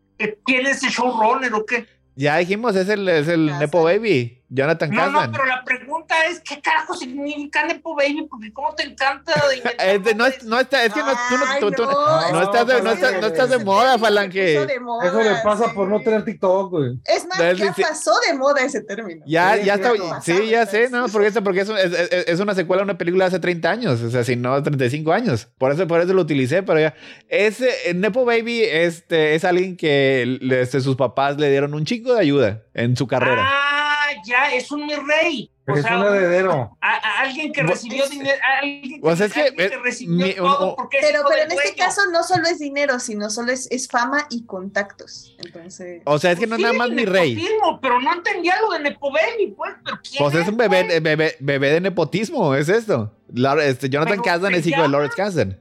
¿quién 0.45 0.67
es 0.67 0.83
el 0.83 0.89
showrunner 0.89 1.53
o 1.53 1.65
qué? 1.65 1.87
Ya 2.15 2.37
dijimos, 2.37 2.75
es 2.75 2.89
el, 2.89 3.07
es 3.07 3.27
el. 3.27 3.57
Nepo 3.57 3.83
Baby. 3.83 4.40
Jonathan 4.53 4.89
No, 4.91 5.09
no, 5.09 5.31
pero 5.31 5.45
la 5.45 5.63
pregunta 5.63 6.25
es, 6.25 6.41
¿qué 6.41 6.59
carajo 6.61 6.93
significa 6.93 7.65
Nepo 7.65 7.95
Baby? 7.95 8.27
Porque 8.29 8.51
cómo 8.51 8.75
te 8.75 8.83
encanta 8.83 9.33
de 9.49 9.57
inventar 9.57 9.87
Es 9.87 10.03
de- 10.03 10.13
no, 10.13 10.25
es, 10.25 10.43
no 10.43 10.59
está, 10.59 10.83
es 10.83 10.93
que 10.93 10.99
no, 10.99 11.05
tú 11.29 11.37
no, 11.37 11.45
Ay, 11.47 11.59
tú- 11.61 11.71
tú- 11.71 11.83
no, 11.83 12.31
no 12.33 12.41
estás 12.43 12.67
de, 12.67 12.81
no 12.81 12.91
estás, 12.91 13.21
no 13.21 13.27
estás 13.27 13.49
de 13.49 13.59
moda, 13.63 13.97
Falange. 13.97 14.65
De 14.65 14.79
moda, 14.81 15.07
Eso 15.07 15.21
le 15.21 15.35
pasa 15.41 15.65
sí. 15.65 15.71
por 15.73 15.87
no 15.87 16.01
tener 16.01 16.25
TikTok, 16.25 16.69
güey. 16.69 16.99
Es 17.05 17.25
más, 17.27 17.37
ya 17.57 17.73
pasó 17.73 18.11
de 18.27 18.33
moda 18.37 18.61
ese 18.65 18.81
término. 18.81 19.23
Ya, 19.25 19.55
Sí, 19.55 19.63
ya 19.63 19.73
está. 19.75 20.21
Sí, 20.21 20.49
ya 20.49 20.65
sé, 20.65 20.89
no, 20.89 21.07
porque, 21.07 21.27
eso- 21.29 21.43
porque 21.43 21.61
es, 21.61 21.69
un- 21.69 21.77
es, 21.77 21.93
es- 21.93 22.27
es 22.27 22.39
una 22.41 22.53
secuela 22.53 22.81
de 22.81 22.85
una 22.85 22.97
película 22.97 23.23
de 23.25 23.27
hace 23.29 23.39
30 23.39 23.71
años, 23.71 24.01
o 24.01 24.09
sea, 24.09 24.23
si 24.25 24.35
no 24.35 24.61
35 24.61 25.13
años. 25.13 25.47
Por 25.57 25.71
eso, 25.71 25.87
por 25.87 26.01
eso 26.01 26.13
lo 26.13 26.23
utilicé, 26.23 26.61
pero 26.61 26.79
ya. 26.81 26.93
Ese 27.29 27.69
eh, 27.89 27.93
Nepo 27.93 28.25
Baby 28.25 28.63
este, 28.63 29.35
es 29.35 29.45
alguien 29.45 29.77
que 29.77 30.39
este, 30.51 30.81
sus 30.81 30.97
papás 30.97 31.37
le 31.37 31.49
dieron 31.49 31.73
un 31.73 31.85
chico 31.85 32.13
de 32.13 32.19
ayuda 32.21 32.63
en 32.73 32.97
su 32.97 33.07
carrera. 33.07 33.43
Ah, 33.47 33.80
ya, 34.25 34.51
es 34.53 34.71
un 34.71 34.85
mi 34.85 34.95
rey. 34.95 35.51
O 35.67 35.75
Es 35.75 35.83
sea, 35.83 35.99
un 35.99 36.07
heredero. 36.07 36.75
a- 36.81 36.95
a 36.95 37.19
alguien 37.21 37.53
que 37.53 37.61
recibió 37.63 38.07
dinero, 38.09 38.35
alguien, 38.61 38.99
O 39.03 39.15
sea, 39.15 39.27
es 39.27 39.33
que, 39.33 39.41
alguien 39.41 39.71
eh, 39.73 39.77
recibió 39.81 40.25
mi- 40.25 40.33
todo 40.33 40.75
porque 40.75 40.97
es 40.97 41.05
Pero, 41.05 41.23
pero 41.29 41.43
en 41.43 41.51
este 41.51 41.75
caso 41.75 42.01
no 42.11 42.23
solo 42.23 42.47
es 42.47 42.59
dinero, 42.59 42.99
sino 42.99 43.29
solo 43.29 43.51
es, 43.51 43.67
es 43.71 43.87
fama 43.87 44.25
y 44.31 44.45
contactos. 44.45 45.35
Entonces, 45.37 46.01
O 46.05 46.17
sea, 46.19 46.31
es 46.31 46.39
que 46.39 46.47
no 46.47 46.55
es 46.55 46.61
nada 46.61 46.73
más 46.73 46.89
mi 46.89 47.05
rey. 47.05 47.35
nepotismo, 47.35 47.79
Pero 47.79 48.01
no 48.01 48.11
entendía 48.13 48.59
lo 48.59 48.71
de 48.71 48.79
Nepo 48.79 49.11
Baby, 49.11 49.53
pues. 49.55 49.73
¿pero 49.85 49.97
quién 50.01 50.23
Pues 50.23 50.35
es 50.35 50.47
un 50.47 50.57
bebé, 50.57 50.83
pues? 50.85 51.03
bebé, 51.03 51.35
bebé 51.39 51.69
de 51.71 51.81
nepotismo, 51.81 52.55
es 52.55 52.67
esto. 52.67 53.15
Este, 53.63 53.87
Jonathan 53.89 54.21
se 54.23 54.55
es 54.55 54.67
hijo 54.67 54.81
de 54.81 54.89
Lawrence 54.89 55.15
Kazan. 55.15 55.59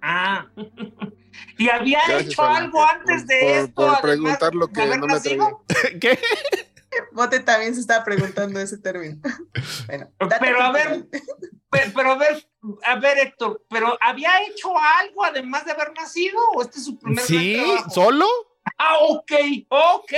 Ah. 0.00 0.46
y 1.58 1.68
había 1.68 1.98
Gracias, 2.06 2.32
hecho 2.32 2.42
Alan, 2.44 2.62
algo 2.64 2.78
por- 2.78 2.88
antes 2.90 3.26
de 3.26 3.40
por- 3.40 3.50
esto. 3.50 3.72
por 3.74 3.84
además 3.84 4.00
preguntar 4.00 4.54
lo 4.54 4.68
que 4.68 4.80
no 4.86 5.06
me. 5.06 5.58
¿Qué? 6.00 6.18
Bote 7.12 7.40
también 7.40 7.74
se 7.74 7.80
estaba 7.80 8.04
preguntando 8.04 8.58
ese 8.60 8.78
término. 8.78 9.20
Bueno, 9.86 10.10
Pero 10.40 10.62
a 10.62 10.72
ver, 10.72 11.06
pero, 11.70 11.92
pero 11.94 12.12
a 12.12 12.16
ver, 12.16 12.48
a 12.84 12.98
ver, 12.98 13.18
Héctor, 13.18 13.62
pero 13.70 13.96
¿había 14.00 14.30
hecho 14.46 14.70
algo 15.00 15.24
además 15.24 15.64
de 15.64 15.72
haber 15.72 15.92
nacido 15.94 16.38
o 16.54 16.62
este 16.62 16.78
es 16.78 16.84
su 16.84 16.98
primer 16.98 17.24
Sí, 17.24 17.56
trabajo? 17.56 17.90
solo. 17.90 18.26
Ah, 18.76 18.96
ok, 19.08 19.32
ok. 19.68 20.12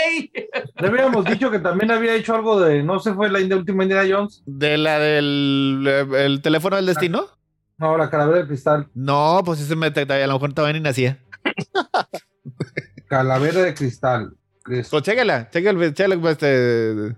Le 0.81 0.89
habíamos 0.89 1.25
dicho 1.25 1.51
que 1.53 1.61
también 1.61 1.91
había 1.93 2.15
hecho 2.15 2.35
algo 2.35 2.59
de, 2.61 2.83
no 2.83 2.99
se 2.99 3.15
fue 3.15 3.31
la 3.31 3.39
de 3.39 3.55
última 3.55 3.85
Indiana 3.85 4.09
Jones. 4.13 4.43
De 4.45 4.77
la 4.77 4.99
del 4.99 5.85
eh, 5.89 6.25
el 6.25 6.43
teléfono 6.43 6.75
del 6.77 6.87
destino. 6.87 7.29
No, 7.79 7.97
la 7.97 8.11
calavera 8.11 8.41
de 8.41 8.47
cristal. 8.49 8.89
No, 8.93 9.41
pues 9.45 9.61
ese 9.61 9.77
me, 9.77 9.87
a 9.87 10.27
lo 10.27 10.33
mejor 10.35 10.53
todavía 10.53 10.75
ni 10.75 10.81
nacía. 10.81 11.23
Calavera 13.09 13.63
de 13.63 13.75
cristal. 13.75 14.35
Es- 14.71 14.89
Pues 14.89 15.03
chéquela, 15.03 15.49
chéquela, 15.51 15.93
chéquela, 15.93 16.21
pues, 16.21 16.33
este, 16.35 17.17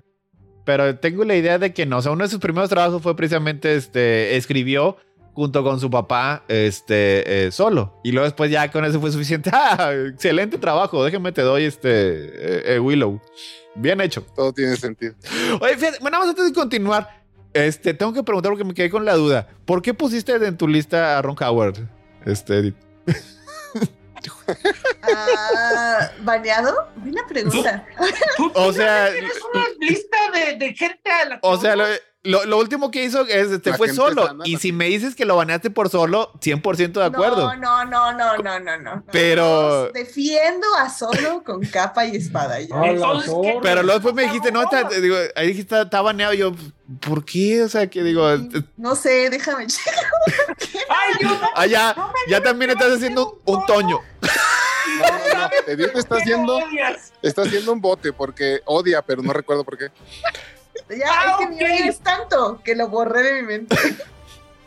pero 0.64 0.96
tengo 0.98 1.24
la 1.24 1.34
idea 1.36 1.58
de 1.58 1.72
que 1.72 1.86
no, 1.86 1.98
o 1.98 2.02
sea, 2.02 2.12
uno 2.12 2.24
de 2.24 2.30
sus 2.30 2.38
primeros 2.40 2.70
trabajos 2.70 3.02
fue 3.02 3.16
precisamente, 3.16 3.74
este, 3.76 4.36
escribió 4.36 4.96
junto 5.34 5.64
con 5.64 5.80
su 5.80 5.90
papá, 5.90 6.44
este, 6.48 7.46
eh, 7.46 7.52
solo. 7.52 7.98
Y 8.04 8.12
luego 8.12 8.24
después 8.26 8.50
ya 8.50 8.70
con 8.70 8.84
eso 8.84 9.00
fue 9.00 9.10
suficiente. 9.10 9.50
Ah, 9.54 9.92
excelente 10.10 10.58
trabajo, 10.58 11.02
déjame 11.04 11.32
te 11.32 11.42
doy, 11.42 11.64
este, 11.64 11.88
eh, 11.90 12.74
eh, 12.74 12.78
Willow. 12.78 13.20
Bien 13.74 14.00
hecho. 14.02 14.22
Todo 14.36 14.52
tiene 14.52 14.76
sentido. 14.76 15.14
Oye, 15.60 15.76
fíjate, 15.78 15.98
bueno, 16.00 16.18
vamos 16.18 16.30
antes 16.30 16.44
de 16.44 16.52
continuar, 16.52 17.08
este, 17.54 17.94
tengo 17.94 18.12
que 18.12 18.22
preguntar 18.22 18.50
porque 18.52 18.64
me 18.64 18.74
quedé 18.74 18.90
con 18.90 19.04
la 19.06 19.14
duda. 19.14 19.48
¿Por 19.64 19.80
qué 19.80 19.94
pusiste 19.94 20.32
en 20.34 20.56
tu 20.58 20.68
lista 20.68 21.18
a 21.18 21.22
Ron 21.22 21.36
Howard, 21.40 21.78
este, 22.26 22.58
Edith? 22.58 22.76
Ah, 25.02 26.10
¿Baneado? 26.20 26.88
Buena 26.96 27.26
pregunta. 27.26 27.86
Tú- 28.36 28.50
O 28.54 28.72
sea, 28.72 29.10
tienes 29.10 29.38
una 29.52 29.64
lista 29.80 30.16
de, 30.32 30.56
de 30.56 30.74
gente 30.74 31.10
a 31.10 31.24
la 31.26 31.34
que 31.36 31.40
O 31.42 31.56
sea, 31.58 31.76
lo. 31.76 31.84
Lo- 32.24 32.44
lo 32.44 32.58
último 32.58 32.90
que 32.90 33.02
hizo 33.04 33.26
es, 33.26 33.50
este, 33.50 33.70
La 33.70 33.76
fue 33.76 33.88
solo. 33.88 34.26
sana, 34.26 34.44
y 34.46 34.56
si 34.56 34.70
me 34.72 34.86
dices 34.86 35.14
que 35.14 35.24
lo 35.24 35.36
baneaste 35.36 35.70
por 35.70 35.88
solo, 35.88 36.32
100% 36.40 37.00
de 37.00 37.06
acuerdo. 37.06 37.54
No, 37.56 37.84
no, 37.84 38.12
no, 38.12 38.12
no, 38.12 38.36
no, 38.38 38.60
no, 38.60 38.78
no. 38.78 39.04
Pero- 39.10 39.90
Defiendo 39.92 40.66
a 40.78 40.88
Solo 40.88 41.42
con 41.44 41.60
capa 41.66 42.06
y 42.06 42.16
espada. 42.16 42.58
Pero 43.62 43.82
luego 43.82 43.92
después 43.98 44.14
me 44.14 44.22
dijiste, 44.24 44.52
no, 44.52 44.62
está, 44.62 44.84
digo, 44.88 45.16
ahí 45.34 45.48
dijiste, 45.48 45.74
está, 45.74 45.82
está 45.82 46.00
baneado. 46.02 46.32
Y 46.34 46.38
yo, 46.38 46.52
¿por 47.00 47.24
qué? 47.24 47.62
O 47.64 47.68
sea, 47.68 47.88
que 47.88 48.02
digo, 48.02 48.28
este, 48.30 48.62
No 48.76 48.94
sé, 48.94 49.28
déjame 49.30 49.66
checar. 49.66 49.94
Ay, 50.88 51.14
Dios, 51.18 51.32
ah, 51.56 51.66
ya, 51.66 51.94
no 51.96 52.12
ya 52.28 52.40
también 52.42 52.70
estás 52.70 52.92
haciendo 52.92 53.40
un, 53.44 53.56
un 53.56 53.66
toño. 53.66 53.98
No, 54.20 55.08
no, 55.08 55.40
no. 55.40 55.50
Edith 55.66 55.86
está 55.96 56.08
¿Por 56.08 56.18
qué 56.18 56.22
haciendo, 56.22 56.58
está 57.22 57.42
haciendo 57.42 57.72
un 57.72 57.80
bote 57.80 58.12
porque 58.12 58.60
odia, 58.66 59.02
pero 59.02 59.22
no 59.22 59.32
recuerdo 59.32 59.64
por 59.64 59.76
qué. 59.78 59.88
Ya, 60.88 61.06
Ah, 61.08 61.38
es 61.50 61.58
que 61.58 61.88
es 61.88 61.98
tanto 62.00 62.60
que 62.64 62.74
lo 62.74 62.88
borré 62.88 63.22
de 63.22 63.42
mi 63.42 63.46
mente. 63.48 63.76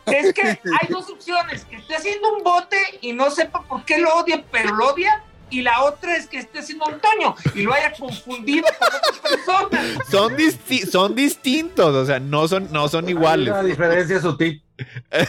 Es 0.06 0.32
que 0.34 0.42
hay 0.42 0.88
dos 0.88 1.10
opciones, 1.10 1.64
que 1.64 1.76
esté 1.78 1.96
haciendo 1.96 2.32
un 2.36 2.44
bote 2.44 2.76
y 3.00 3.12
no 3.12 3.28
sepa 3.28 3.64
por 3.64 3.84
qué 3.84 3.98
lo 3.98 4.14
odia, 4.14 4.44
pero 4.52 4.72
lo 4.72 4.90
odia, 4.92 5.20
y 5.50 5.62
la 5.62 5.82
otra 5.82 6.16
es 6.16 6.28
que 6.28 6.38
esté 6.38 6.60
haciendo 6.60 6.84
un 6.86 7.00
toño 7.00 7.34
y 7.56 7.62
lo 7.62 7.72
haya 7.72 7.92
confundido 7.92 8.68
con 8.78 8.86
otra 8.86 9.80
persona. 9.80 10.04
Son, 10.08 10.36
disti- 10.36 10.86
son 10.88 11.16
distintos, 11.16 11.92
o 11.92 12.06
sea, 12.06 12.20
no 12.20 12.46
son, 12.46 12.70
no 12.72 12.86
son 12.88 13.06
Hay 13.06 13.10
iguales. 13.10 13.48
Una 13.48 13.64
diferencia 13.64 14.20
sutil. 14.20 14.64
Es 15.10 15.26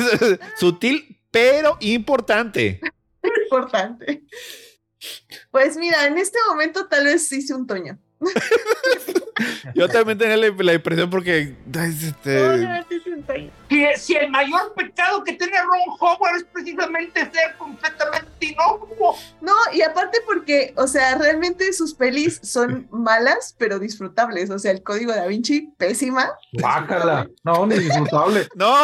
sutil, 0.60 1.20
pero 1.32 1.78
importante. 1.80 2.80
Importante. 3.46 4.22
Pues 5.50 5.76
mira, 5.78 6.06
en 6.06 6.20
este 6.20 6.38
momento 6.50 6.86
tal 6.88 7.06
vez 7.06 7.32
hice 7.32 7.56
un 7.56 7.66
toño. 7.66 7.98
Yo 9.76 9.88
también 9.88 10.18
tenía 10.18 10.38
la, 10.38 10.50
la 10.50 10.74
impresión 10.74 11.10
porque, 11.10 11.56
este. 11.74 12.86
Si, 13.70 13.86
si 13.98 14.16
el 14.16 14.32
mayor 14.32 14.74
pecado 14.74 15.24
que 15.24 15.34
tiene 15.34 15.58
Ron 15.62 15.98
Howard 16.00 16.38
es 16.38 16.44
precisamente 16.46 17.20
ser 17.20 17.56
completamente 17.58 18.46
inocuo. 18.46 19.16
No, 19.42 19.54
y 19.74 19.82
aparte 19.82 20.20
porque, 20.26 20.74
o 20.78 20.88
sea, 20.88 21.18
realmente 21.18 21.72
sus 21.74 21.94
pelis 21.94 22.40
son 22.42 22.88
malas, 22.90 23.54
pero 23.58 23.80
disfrutables. 23.80 24.50
O 24.50 24.58
sea, 24.58 24.72
el 24.72 24.82
código 24.82 25.14
da 25.14 25.28
Vinci, 25.28 25.74
pésima. 25.78 26.32
Bácala. 26.54 27.28
No, 27.44 27.68
ni 27.68 27.78
disfrutable. 27.78 28.48
no, 28.56 28.76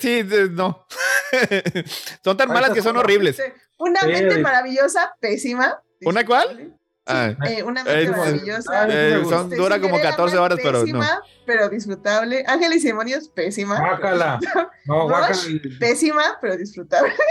sí, 0.00 0.24
no. 0.50 0.86
son 2.24 2.36
tan 2.36 2.48
malas 2.48 2.70
que 2.70 2.82
son 2.82 2.96
horribles. 2.96 3.40
Una 3.78 4.02
mente 4.02 4.34
de- 4.34 4.42
maravillosa, 4.42 5.14
pésima. 5.20 5.80
¿Una 6.02 6.26
cuál? 6.26 6.74
Ah, 7.10 7.34
Eh, 7.48 7.62
una 7.62 7.84
mente 7.84 8.02
Eh, 8.04 8.10
maravillosa. 8.10 8.86
eh, 8.88 9.22
son, 9.28 9.50
dura 9.50 9.80
como 9.80 9.96
Cinderella 9.96 10.10
14 10.10 10.34
Man, 10.36 10.44
horas, 10.44 10.58
pero 10.62 10.78
no. 10.78 10.84
Pésima, 10.84 11.22
pero 11.46 11.68
disfrutable. 11.68 12.44
Ángeles 12.46 12.84
y 12.84 12.86
demonios, 12.88 13.28
pésima. 13.28 13.80
Bácala. 13.80 14.38
No, 14.86 15.08
Rush, 15.08 15.10
bácala. 15.10 15.78
Pésima, 15.78 16.22
pero 16.40 16.56
disfrutable. 16.56 17.12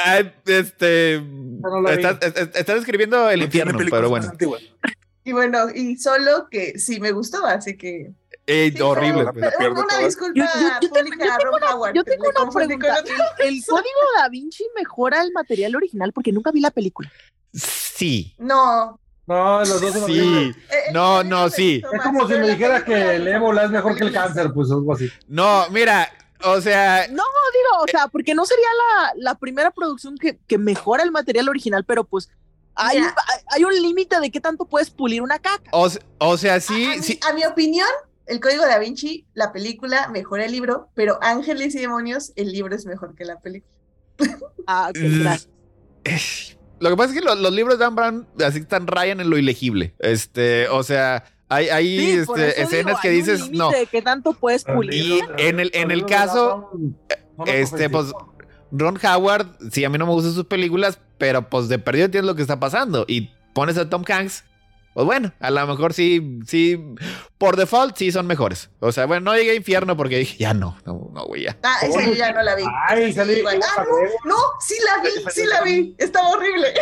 Ah, 0.00 0.20
este. 0.46 1.20
no 1.20 1.88
estás, 1.88 2.18
es- 2.22 2.50
estás 2.54 2.76
describiendo 2.76 3.28
el 3.30 3.42
infierno, 3.42 3.76
pero 3.90 4.08
bueno. 4.08 4.30
Y 5.24 5.32
bueno, 5.32 5.66
y 5.74 5.96
solo 5.96 6.46
que 6.50 6.78
sí 6.78 7.00
me 7.00 7.10
gustó, 7.10 7.44
así 7.44 7.76
que. 7.76 8.12
Eh, 8.46 8.72
Sí, 8.74 8.80
horrible. 8.80 9.26
pero- 9.34 9.50
pues. 9.74 9.84
Una 9.84 9.98
disculpa 10.06 10.32
Yo- 10.38 10.44
yo- 10.44 10.68
yo 10.68 10.78
tengo- 10.80 10.94
pública 10.94 11.24
yo 11.26 11.30
tengo 11.36 11.44
Ron 11.50 11.54
una- 11.62 11.74
Howard, 11.74 11.94
Yo 11.94 12.04
que 12.04 12.10
tengo 12.12 12.22
le 12.24 12.30
una 12.30 12.38
confundí 12.38 12.68
con 12.74 12.78
pregunta. 12.80 13.00
otro. 13.02 13.14
¿El, 13.44 13.54
el 13.56 13.64
código 13.66 14.00
da 14.16 14.28
Vinci 14.28 14.64
mejora 14.76 15.20
el 15.20 15.32
material 15.32 15.74
original? 15.76 16.12
Porque 16.12 16.30
nunca 16.32 16.52
vi 16.52 16.60
la 16.60 16.70
película. 16.70 17.10
Sí. 17.52 18.34
No. 18.38 18.98
No, 19.28 19.58
los 19.60 19.80
dos 19.80 19.92
son 19.92 20.06
Sí. 20.06 20.18
eh, 20.70 20.92
No, 20.92 21.20
eh, 21.20 21.24
no, 21.24 21.44
me 21.44 21.50
sí. 21.50 21.82
Es 21.92 22.02
como 22.02 22.26
si 22.26 22.32
me 22.34 22.40
película 22.40 22.84
que 22.84 23.16
el 23.16 23.28
ébola 23.28 23.64
es 23.64 23.70
mejor 23.70 23.94
que 23.96 24.04
el 24.04 24.12
cáncer, 24.12 24.50
pues 24.54 24.70
algo 24.70 24.94
así. 24.94 25.08
No, 25.28 25.68
mira, 25.70 26.08
o 26.44 26.60
sea, 26.60 27.06
No, 27.08 27.22
digo, 27.52 27.82
o 27.84 27.86
sea, 27.90 28.08
porque 28.08 28.34
no 28.34 28.44
sería 28.46 28.66
la, 28.96 29.12
la 29.16 29.34
primera 29.38 29.70
producción 29.70 30.16
que, 30.16 30.38
que 30.46 30.56
mejora 30.58 31.02
el 31.02 31.10
material 31.10 31.48
original, 31.48 31.84
pero 31.84 32.04
pues 32.04 32.30
hay, 32.74 33.00
Mira. 33.00 33.14
hay- 33.50 33.64
un 33.64 33.74
límite 33.74 34.18
de 34.20 34.30
qué 34.30 34.40
tanto 34.40 34.64
puedes 34.64 34.88
pulir 34.90 35.20
una 35.20 35.38
caca. 35.40 35.68
o, 35.72 35.88
o 36.18 36.38
sea, 36.38 36.54
a, 36.54 36.60
sí, 36.60 36.86
mi, 36.96 37.02
sí. 37.02 37.20
a 37.28 37.32
mi 37.34 37.44
opinión, 37.44 37.88
el 38.26 38.40
código 38.40 38.64
da 38.66 38.78
Vinci, 38.78 39.26
la 39.34 39.52
película 39.52 40.08
mejora 40.08 40.44
el 40.44 40.52
libro, 40.52 40.88
pero 40.94 41.18
Ángeles 41.22 41.74
y 41.74 41.80
Demonios, 41.80 42.32
el 42.36 42.52
libro 42.52 42.74
es 42.76 42.86
mejor 42.86 43.14
que 43.14 43.24
la 43.24 43.38
película. 43.40 43.72
Ah, 44.70 44.90
gracias. 44.94 45.48
Lo 46.80 46.90
que 46.90 46.96
pasa 46.96 47.12
es 47.14 47.18
que 47.20 47.24
los, 47.24 47.38
los 47.38 47.52
libros 47.52 47.78
de 47.78 47.84
Dan 47.84 47.94
Brown 47.96 48.26
así 48.46 48.58
están 48.58 48.86
rayan 48.86 49.20
en 49.20 49.30
lo 49.30 49.38
ilegible. 49.38 49.94
Este, 49.98 50.68
o 50.68 50.82
sea, 50.82 51.24
hay, 51.48 51.68
hay 51.68 51.98
Sí, 51.98 52.10
este, 52.20 52.62
escenas 52.62 52.86
digo, 52.86 52.98
que 53.02 53.08
hay 53.08 53.16
dices, 53.16 53.50
no. 53.50 53.70
de 53.70 53.86
qué 53.86 54.02
tanto 54.02 54.32
puedes 54.34 54.64
pulir. 54.64 54.92
Y 54.94 55.20
en 55.38 55.60
el- 55.60 55.70
en 55.74 55.90
el 55.90 56.04
caso, 56.06 56.70
este, 57.46 57.88
pues, 57.90 58.12
Ron 58.70 58.98
Howard, 59.02 59.46
sí, 59.72 59.84
a 59.84 59.90
mí 59.90 59.96
no 59.98 60.06
me 60.06 60.12
gustan 60.12 60.32
sus 60.34 60.44
películas, 60.44 60.98
pero 61.16 61.48
pues 61.48 61.68
de 61.68 61.78
perdido 61.78 62.04
entiendes 62.06 62.26
lo 62.30 62.34
que 62.36 62.42
está 62.42 62.60
pasando. 62.60 63.04
Y 63.08 63.30
pones 63.54 63.78
a 63.78 63.88
Tom 63.88 64.04
Hanks, 64.06 64.44
pues 64.98 65.06
bueno, 65.06 65.32
a 65.38 65.52
lo 65.52 65.64
mejor 65.64 65.94
sí, 65.94 66.40
sí, 66.44 66.76
por 67.38 67.54
default 67.54 67.96
sí 67.96 68.10
son 68.10 68.26
mejores. 68.26 68.68
O 68.80 68.90
sea, 68.90 69.06
bueno, 69.06 69.30
no 69.30 69.36
llegué 69.36 69.52
a 69.52 69.54
infierno 69.54 69.96
porque 69.96 70.18
dije, 70.18 70.36
ya 70.38 70.54
no, 70.54 70.76
no, 70.84 71.12
no, 71.14 71.24
güey, 71.24 71.44
ya. 71.44 71.56
Ah, 71.62 71.76
esa 71.82 72.02
yo 72.04 72.14
ya 72.14 72.32
no 72.32 72.42
la 72.42 72.56
vi. 72.56 72.64
Ay, 72.88 73.06
Sí, 73.06 73.12
salí. 73.12 73.40
Ah, 73.46 73.84
no, 73.84 74.30
no, 74.30 74.36
sí 74.58 74.74
la 74.84 75.00
vi, 75.04 75.10
sí 75.30 75.46
la 75.46 75.62
vi. 75.62 75.94
Estaba 75.98 76.30
horrible. 76.30 76.74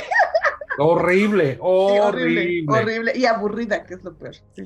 Horrible, 0.79 1.53
Sí, 1.57 1.59
horrible. 1.61 2.01
horrible, 2.41 2.65
horrible 2.73 3.13
y 3.17 3.27
aburrida, 3.27 3.85
que 3.85 3.93
es 3.95 4.03
lo 4.03 4.17
peor. 4.17 4.35
Sí. 4.55 4.63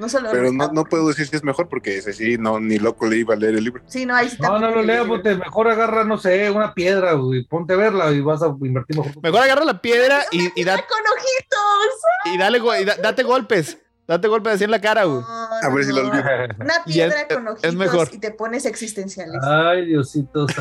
No 0.00 0.08
solo 0.08 0.30
Pero 0.32 0.50
no, 0.50 0.72
no 0.72 0.84
puedo 0.84 1.08
decir 1.08 1.26
si 1.26 1.36
es 1.36 1.44
mejor 1.44 1.68
porque 1.68 1.98
ese 1.98 2.12
sí, 2.12 2.36
no, 2.38 2.58
ni 2.58 2.78
loco 2.78 3.06
le 3.06 3.18
iba 3.18 3.34
a 3.34 3.36
leer 3.36 3.56
el 3.56 3.64
libro. 3.64 3.82
Sí, 3.86 4.06
no, 4.06 4.16
ahí 4.16 4.28
sí 4.30 4.36
No, 4.40 4.58
lo 4.58 4.76
le 4.76 4.82
leo, 4.94 5.06
porque 5.06 5.34
mejor 5.36 5.68
agarra, 5.68 6.04
no 6.04 6.18
sé, 6.18 6.50
una 6.50 6.74
piedra, 6.74 7.12
güey, 7.12 7.44
ponte 7.44 7.74
a 7.74 7.76
verla 7.76 8.10
y 8.10 8.20
vas 8.20 8.42
a 8.42 8.46
invertir 8.62 8.96
mejor. 8.96 9.12
Mejor 9.22 9.40
agarra 9.42 9.64
la 9.64 9.80
piedra 9.80 10.22
y, 10.32 10.48
y, 10.60 10.64
da- 10.64 10.76
¡Con 10.76 10.98
ojitos! 11.16 12.34
y 12.34 12.38
dale, 12.38 12.58
y 12.80 12.84
da- 12.84 12.96
date 12.96 13.22
golpes. 13.22 13.78
Date 14.08 14.26
golpes 14.26 14.54
así 14.54 14.64
en 14.64 14.72
la 14.72 14.80
cara, 14.80 15.04
güey. 15.04 15.20
No, 15.20 15.28
A 15.62 15.68
ver 15.72 15.84
si 15.84 15.92
lo 15.92 16.00
olvido. 16.00 16.24
Una 16.58 16.74
Y 16.86 16.92
piedra 16.94 17.20
es- 17.20 17.28
con 17.36 17.46
es 17.46 17.52
ojitos 17.52 17.74
mejor. 17.76 18.08
y 18.10 18.18
te 18.18 18.32
pones 18.32 18.66
existenciales. 18.66 19.36
Ay, 19.44 19.86
Diosito. 19.86 20.46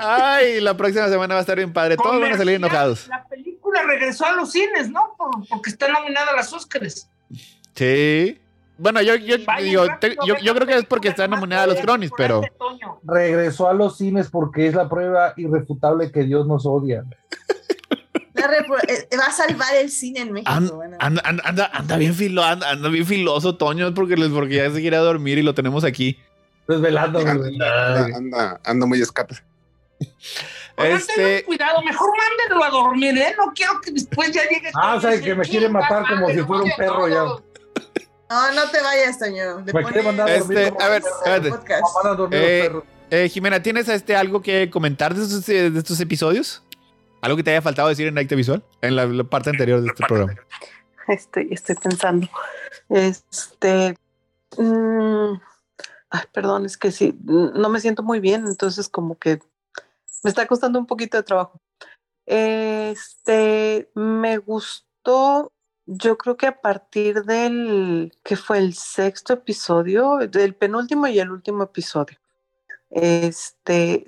Ay, 0.00 0.60
la 0.60 0.76
próxima 0.76 1.08
semana 1.08 1.34
va 1.34 1.38
a 1.38 1.42
estar 1.42 1.56
bien 1.56 1.72
padre. 1.72 1.96
Todos 1.96 2.20
van 2.20 2.32
a 2.32 2.36
salir 2.36 2.56
enojados. 2.56 3.08
La 3.08 3.24
película 3.26 3.45
regresó 3.84 4.26
a 4.26 4.32
los 4.32 4.52
cines, 4.52 4.90
¿no? 4.90 5.14
Por- 5.16 5.46
porque 5.48 5.70
está 5.70 5.88
nominada 5.88 6.30
a 6.32 6.36
las 6.36 6.52
Óscares. 6.52 7.08
Sí. 7.74 8.40
Bueno, 8.78 9.00
yo, 9.00 9.14
yo, 9.16 9.36
digo, 9.62 9.86
te- 10.00 10.16
yo, 10.26 10.54
creo 10.54 10.66
que 10.66 10.74
es 10.76 10.84
porque 10.84 11.08
está 11.08 11.26
nominada 11.26 11.62
a 11.62 11.66
los 11.66 11.80
Cronis, 11.80 12.10
pero. 12.16 12.42
Regresó 13.04 13.68
a 13.68 13.74
los 13.74 13.96
cines 13.96 14.28
porque 14.30 14.66
es 14.66 14.74
la 14.74 14.88
prueba 14.88 15.32
irrefutable 15.36 16.10
que 16.12 16.24
Dios 16.24 16.46
nos 16.46 16.66
odia. 16.66 17.04
Eh, 18.38 19.08
va 19.18 19.26
a 19.26 19.32
salvar 19.32 19.74
el 19.76 19.90
cine 19.90 20.20
en 20.20 20.32
México. 20.32 20.52
Bueno. 20.74 20.96
anda, 21.00 21.22
anda, 21.24 21.42
anda, 21.46 21.70
anda 21.72 21.96
bien 21.96 22.14
filo, 22.14 22.44
anda, 22.44 22.70
anda 22.70 22.88
bien 22.90 23.06
filoso, 23.06 23.56
Toño, 23.56 23.92
porque, 23.94 24.14
les- 24.16 24.28
porque 24.28 24.56
ya 24.56 24.70
se 24.70 24.80
quiere 24.80 24.98
dormir 24.98 25.38
y 25.38 25.42
lo 25.42 25.54
tenemos 25.54 25.82
aquí. 25.82 26.18
Desvelando, 26.68 27.20
güey. 27.22 27.54
Anda, 27.54 28.04
anda, 28.14 28.60
anda 28.64 28.86
muy 28.86 29.00
escapa. 29.00 29.36
Oigan, 30.78 30.96
Este- 30.98 31.14
tengan 31.14 31.42
cuidado, 31.44 31.82
mejor 31.82 32.10
mándenlo 32.16 32.64
a 32.64 32.70
dormir, 32.70 33.18
¿eh? 33.18 33.34
No 33.38 33.52
quiero 33.54 33.80
que 33.80 33.90
después 33.92 34.30
ya 34.32 34.42
llegue. 34.48 34.70
Ah, 34.74 34.96
o 34.96 35.00
sea, 35.00 35.20
que 35.20 35.34
me 35.34 35.44
quiere 35.44 35.68
matar 35.68 36.04
como 36.08 36.28
si 36.28 36.38
fuera 36.42 36.64
un 36.64 36.72
perro 36.76 37.08
ya. 37.08 37.24
No, 38.28 38.52
no 38.52 38.70
te 38.70 38.80
vayas. 38.82 39.20
Le 39.20 39.72
Me 39.72 39.82
quiere 39.84 40.02
mandar 40.02 40.28
a 40.28 40.38
dormir 40.38 40.58
Este, 40.58 40.70
como 40.72 40.84
a 40.84 40.88
ver, 40.88 41.02
espérate. 41.02 41.48
a 42.04 42.08
dormir 42.14 42.38
Eh, 42.40 42.58
los 42.58 42.68
perros. 42.68 42.84
Eh, 43.10 43.28
Jimena, 43.28 43.62
¿tienes 43.62 43.88
este, 43.88 44.16
algo 44.16 44.42
que 44.42 44.68
comentar 44.68 45.14
de 45.14 45.22
estos, 45.22 45.48
eh, 45.48 45.70
de 45.70 45.78
estos 45.78 46.00
episodios? 46.00 46.62
¿Algo 47.22 47.36
que 47.36 47.44
te 47.44 47.50
haya 47.52 47.62
faltado 47.62 47.88
decir 47.88 48.06
en 48.08 48.18
Acta 48.18 48.34
Visual? 48.34 48.62
En 48.82 48.96
la, 48.96 49.06
la 49.06 49.24
parte 49.24 49.50
anterior 49.50 49.80
de 49.80 49.88
este 49.88 50.04
programa. 50.06 50.34
Estoy, 51.08 51.48
estoy 51.52 51.76
pensando. 51.76 52.28
Este. 52.88 53.96
mm, 54.58 55.34
ay, 56.10 56.20
perdón, 56.32 56.66
es 56.66 56.76
que 56.76 56.90
sí, 56.90 57.16
mm, 57.24 57.60
no 57.60 57.68
me 57.68 57.80
siento 57.80 58.02
muy 58.02 58.18
bien, 58.20 58.46
entonces 58.46 58.88
como 58.88 59.16
que 59.18 59.38
me 60.26 60.30
está 60.30 60.44
costando 60.48 60.80
un 60.80 60.86
poquito 60.86 61.16
de 61.16 61.22
trabajo. 61.22 61.60
Este, 62.26 63.88
me 63.94 64.38
gustó, 64.38 65.52
yo 65.86 66.18
creo 66.18 66.36
que 66.36 66.48
a 66.48 66.60
partir 66.60 67.22
del, 67.22 68.12
que 68.24 68.34
fue 68.34 68.58
el 68.58 68.74
sexto 68.74 69.34
episodio, 69.34 70.18
del 70.28 70.56
penúltimo 70.56 71.06
y 71.06 71.20
el 71.20 71.30
último 71.30 71.62
episodio. 71.62 72.18
Este, 72.90 74.04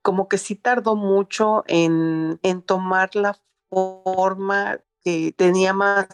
como 0.00 0.26
que 0.26 0.38
sí 0.38 0.54
tardó 0.54 0.96
mucho 0.96 1.64
en, 1.66 2.40
en 2.42 2.62
tomar 2.62 3.14
la 3.14 3.38
forma 3.68 4.80
que 5.04 5.34
tenía 5.36 5.74
más 5.74 6.08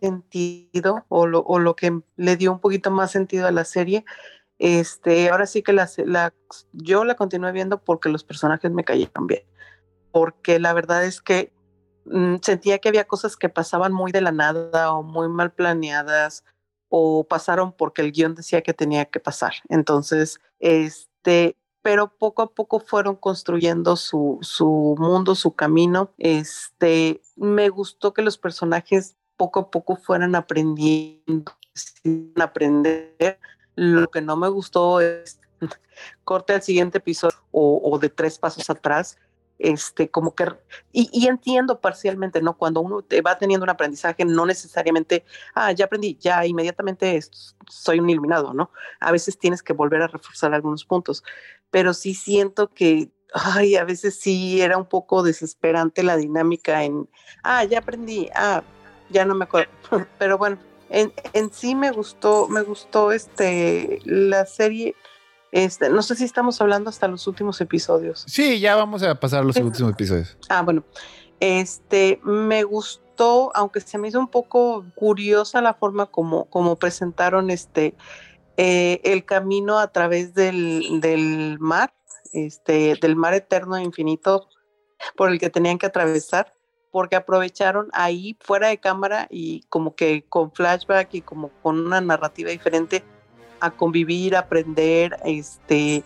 sentido 0.00 1.04
o 1.08 1.26
lo, 1.26 1.40
o 1.40 1.58
lo 1.58 1.74
que 1.74 2.00
le 2.14 2.36
dio 2.36 2.52
un 2.52 2.60
poquito 2.60 2.92
más 2.92 3.10
sentido 3.10 3.48
a 3.48 3.50
la 3.50 3.64
serie. 3.64 4.04
Este, 4.58 5.30
ahora 5.30 5.46
sí 5.46 5.62
que 5.62 5.72
la, 5.72 5.88
la- 6.04 6.34
yo 6.72 7.04
la 7.04 7.14
continué 7.14 7.52
viendo 7.52 7.78
porque 7.82 8.08
los 8.08 8.24
personajes 8.24 8.70
me 8.70 8.84
cayeron 8.84 9.26
bien. 9.26 9.42
Porque 10.10 10.58
la 10.58 10.72
verdad 10.72 11.04
es 11.04 11.20
que 11.20 11.52
mm, 12.06 12.36
sentía 12.42 12.78
que 12.78 12.88
había 12.88 13.06
cosas 13.06 13.36
que 13.36 13.48
pasaban 13.48 13.92
muy 13.92 14.12
de 14.12 14.20
la 14.20 14.32
nada 14.32 14.92
o 14.92 15.02
muy 15.02 15.28
mal 15.28 15.52
planeadas 15.52 16.44
o 16.88 17.24
pasaron 17.24 17.72
porque 17.72 18.02
el 18.02 18.12
guion 18.12 18.34
decía 18.34 18.62
que 18.62 18.74
tenía 18.74 19.04
que 19.04 19.20
pasar. 19.20 19.52
Entonces, 19.68 20.40
este, 20.58 21.56
pero 21.82 22.08
poco 22.16 22.42
a 22.42 22.54
poco 22.54 22.80
fueron 22.80 23.14
construyendo 23.16 23.96
su, 23.96 24.38
su 24.40 24.96
mundo, 24.98 25.34
su 25.34 25.54
camino. 25.54 26.12
Este, 26.18 27.20
me 27.36 27.68
gustó 27.68 28.14
que 28.14 28.22
los 28.22 28.38
personajes 28.38 29.16
poco 29.36 29.60
a 29.60 29.70
poco 29.70 29.96
fueran 29.96 30.34
aprendiendo, 30.34 31.52
sin 31.74 32.32
aprender. 32.40 33.38
Lo 33.78 34.10
que 34.10 34.20
no 34.20 34.36
me 34.36 34.48
gustó 34.48 35.00
es 35.00 35.38
corte 36.24 36.52
al 36.52 36.62
siguiente 36.62 36.98
episodio 36.98 37.38
o, 37.52 37.80
o 37.84 37.98
de 37.98 38.08
tres 38.08 38.38
pasos 38.38 38.68
atrás. 38.70 39.16
Este, 39.60 40.08
como 40.08 40.34
que, 40.36 40.46
y, 40.92 41.10
y 41.12 41.26
entiendo 41.26 41.80
parcialmente, 41.80 42.40
¿no? 42.40 42.56
Cuando 42.56 42.80
uno 42.80 43.02
te 43.02 43.22
va 43.22 43.38
teniendo 43.38 43.64
un 43.64 43.70
aprendizaje, 43.70 44.24
no 44.24 44.46
necesariamente, 44.46 45.24
ah, 45.54 45.72
ya 45.72 45.86
aprendí, 45.86 46.16
ya 46.20 46.46
inmediatamente 46.46 47.20
soy 47.68 47.98
un 47.98 48.08
iluminado, 48.08 48.54
¿no? 48.54 48.70
A 49.00 49.10
veces 49.10 49.38
tienes 49.38 49.62
que 49.62 49.72
volver 49.72 50.02
a 50.02 50.06
reforzar 50.06 50.54
algunos 50.54 50.84
puntos, 50.84 51.24
pero 51.70 51.92
sí 51.92 52.14
siento 52.14 52.72
que, 52.72 53.10
ay, 53.34 53.74
a 53.74 53.84
veces 53.84 54.18
sí 54.20 54.60
era 54.60 54.76
un 54.76 54.86
poco 54.86 55.24
desesperante 55.24 56.04
la 56.04 56.16
dinámica 56.16 56.84
en, 56.84 57.08
ah, 57.42 57.64
ya 57.64 57.80
aprendí, 57.80 58.28
ah, 58.36 58.62
ya 59.10 59.24
no 59.24 59.34
me 59.34 59.44
acuerdo, 59.44 59.72
pero 60.18 60.38
bueno, 60.38 60.58
en, 60.90 61.12
en 61.32 61.52
sí 61.52 61.74
me 61.74 61.90
gustó, 61.90 62.48
me 62.48 62.62
gustó 62.62 63.12
este, 63.12 64.00
la 64.04 64.46
serie, 64.46 64.94
este, 65.52 65.88
no 65.88 66.02
sé 66.02 66.14
si 66.14 66.24
estamos 66.24 66.60
hablando 66.60 66.90
hasta 66.90 67.08
los 67.08 67.26
últimos 67.26 67.60
episodios. 67.60 68.24
Sí, 68.26 68.60
ya 68.60 68.76
vamos 68.76 69.02
a 69.02 69.18
pasar 69.18 69.40
a 69.40 69.44
los 69.44 69.56
últimos 69.56 69.92
episodios. 69.92 70.36
Ah, 70.48 70.62
bueno, 70.62 70.84
este, 71.40 72.20
me 72.22 72.64
gustó, 72.64 73.50
aunque 73.54 73.80
se 73.80 73.98
me 73.98 74.08
hizo 74.08 74.18
un 74.18 74.28
poco 74.28 74.84
curiosa 74.94 75.60
la 75.60 75.74
forma 75.74 76.06
como, 76.06 76.46
como 76.46 76.76
presentaron 76.76 77.50
este, 77.50 77.94
eh, 78.56 79.00
el 79.04 79.24
camino 79.24 79.78
a 79.78 79.92
través 79.92 80.34
del, 80.34 81.00
del 81.00 81.58
mar, 81.60 81.94
este, 82.32 82.96
del 83.00 83.16
mar 83.16 83.34
eterno 83.34 83.76
e 83.76 83.82
infinito 83.82 84.48
por 85.16 85.30
el 85.30 85.38
que 85.38 85.48
tenían 85.48 85.78
que 85.78 85.86
atravesar, 85.86 86.54
porque 86.90 87.16
aprovecharon 87.16 87.88
ahí 87.92 88.36
fuera 88.40 88.68
de 88.68 88.78
cámara 88.78 89.26
y 89.30 89.62
como 89.68 89.94
que 89.94 90.24
con 90.28 90.52
flashback 90.52 91.14
y 91.14 91.20
como 91.22 91.50
con 91.62 91.78
una 91.86 92.00
narrativa 92.00 92.50
diferente 92.50 93.04
a 93.60 93.70
convivir, 93.70 94.36
a 94.36 94.40
aprender, 94.40 95.16
este, 95.24 96.04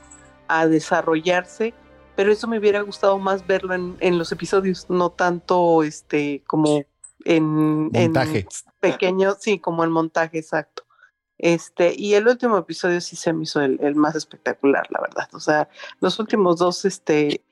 a 0.49 0.67
desarrollarse 0.67 1.75
pero 2.17 2.33
eso 2.33 2.47
me 2.47 2.59
hubiera 2.59 2.81
gustado 2.83 3.19
más 3.19 3.47
verlo 3.47 3.75
en, 3.75 3.97
en 4.01 4.19
los 4.19 4.33
episodios, 4.33 4.89
no 4.91 5.11
tanto 5.11 5.83
este 5.83 6.43
como 6.47 6.85
en, 7.25 7.91
en 7.95 8.13
Montaje. 8.13 8.47
pequeño, 8.81 9.37
sí, 9.39 9.59
como 9.59 9.85
el 9.85 9.91
montaje 9.91 10.39
exacto. 10.39 10.85
Este, 11.39 11.95
y 11.97 12.15
el 12.15 12.29
último 12.29 12.59
episodio 12.59 13.01
sí 13.01 13.17
se 13.17 13.33
me 13.33 13.45
hizo 13.45 13.61
el, 13.61 13.79
el 13.83 13.95
más 13.95 14.15
espectacular, 14.15 14.87
la 14.91 15.01
verdad. 15.01 15.29
O 15.33 15.41
sea, 15.41 15.69
los 16.01 16.19
últimos 16.19 16.59
dos, 16.59 16.85
este, 16.85 17.43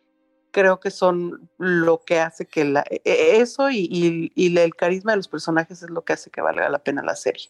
creo 0.51 0.81
que 0.81 0.91
son 0.91 1.51
lo 1.59 2.03
que 2.05 2.21
hace 2.21 2.47
que 2.47 2.65
la, 2.65 2.85
e- 2.91 3.01
e- 3.05 3.41
eso 3.41 3.71
y, 3.71 3.89
y- 3.91 4.33
y 4.35 4.57
el 4.59 4.75
carisma 4.75 5.13
de 5.13 5.17
los 5.19 5.29
personajes 5.29 5.83
es 5.83 5.91
lo 5.91 6.05
que 6.05 6.13
hace 6.15 6.31
que 6.31 6.41
valga 6.41 6.69
la 6.69 6.83
pena 6.83 7.03
la 7.03 7.17
serie. 7.17 7.49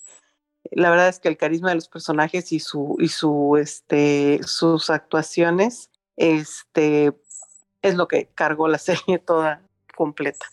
La 0.73 0.91
verdad 0.91 1.09
es 1.09 1.19
que 1.19 1.29
el 1.29 1.37
carisma 1.37 1.71
de 1.71 1.77
los 1.77 1.89
personajes 1.89 2.53
y 2.53 2.61
su, 2.61 2.97
y 3.01 3.09
su, 3.09 3.57
este, 3.57 4.41
sus 4.45 4.91
actuaciones, 4.91 5.91
este, 6.17 7.13
es 7.83 7.95
lo 7.95 8.09
que 8.09 8.29
cargó 8.35 8.69
la 8.69 8.79
serie 8.79 9.19
toda 9.19 9.63
completa. 9.97 10.47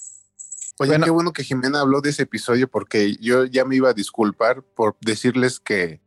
Oye, 0.79 0.89
Bueno. 0.91 1.05
qué 1.05 1.11
bueno 1.11 1.33
que 1.33 1.43
Jimena 1.43 1.81
habló 1.81 2.01
de 2.01 2.11
ese 2.11 2.23
episodio 2.23 2.67
porque 2.69 3.17
yo 3.17 3.45
ya 3.45 3.65
me 3.65 3.75
iba 3.75 3.89
a 3.89 3.93
disculpar 3.93 4.61
por 4.63 4.95
decirles 5.01 5.59
que 5.59 6.01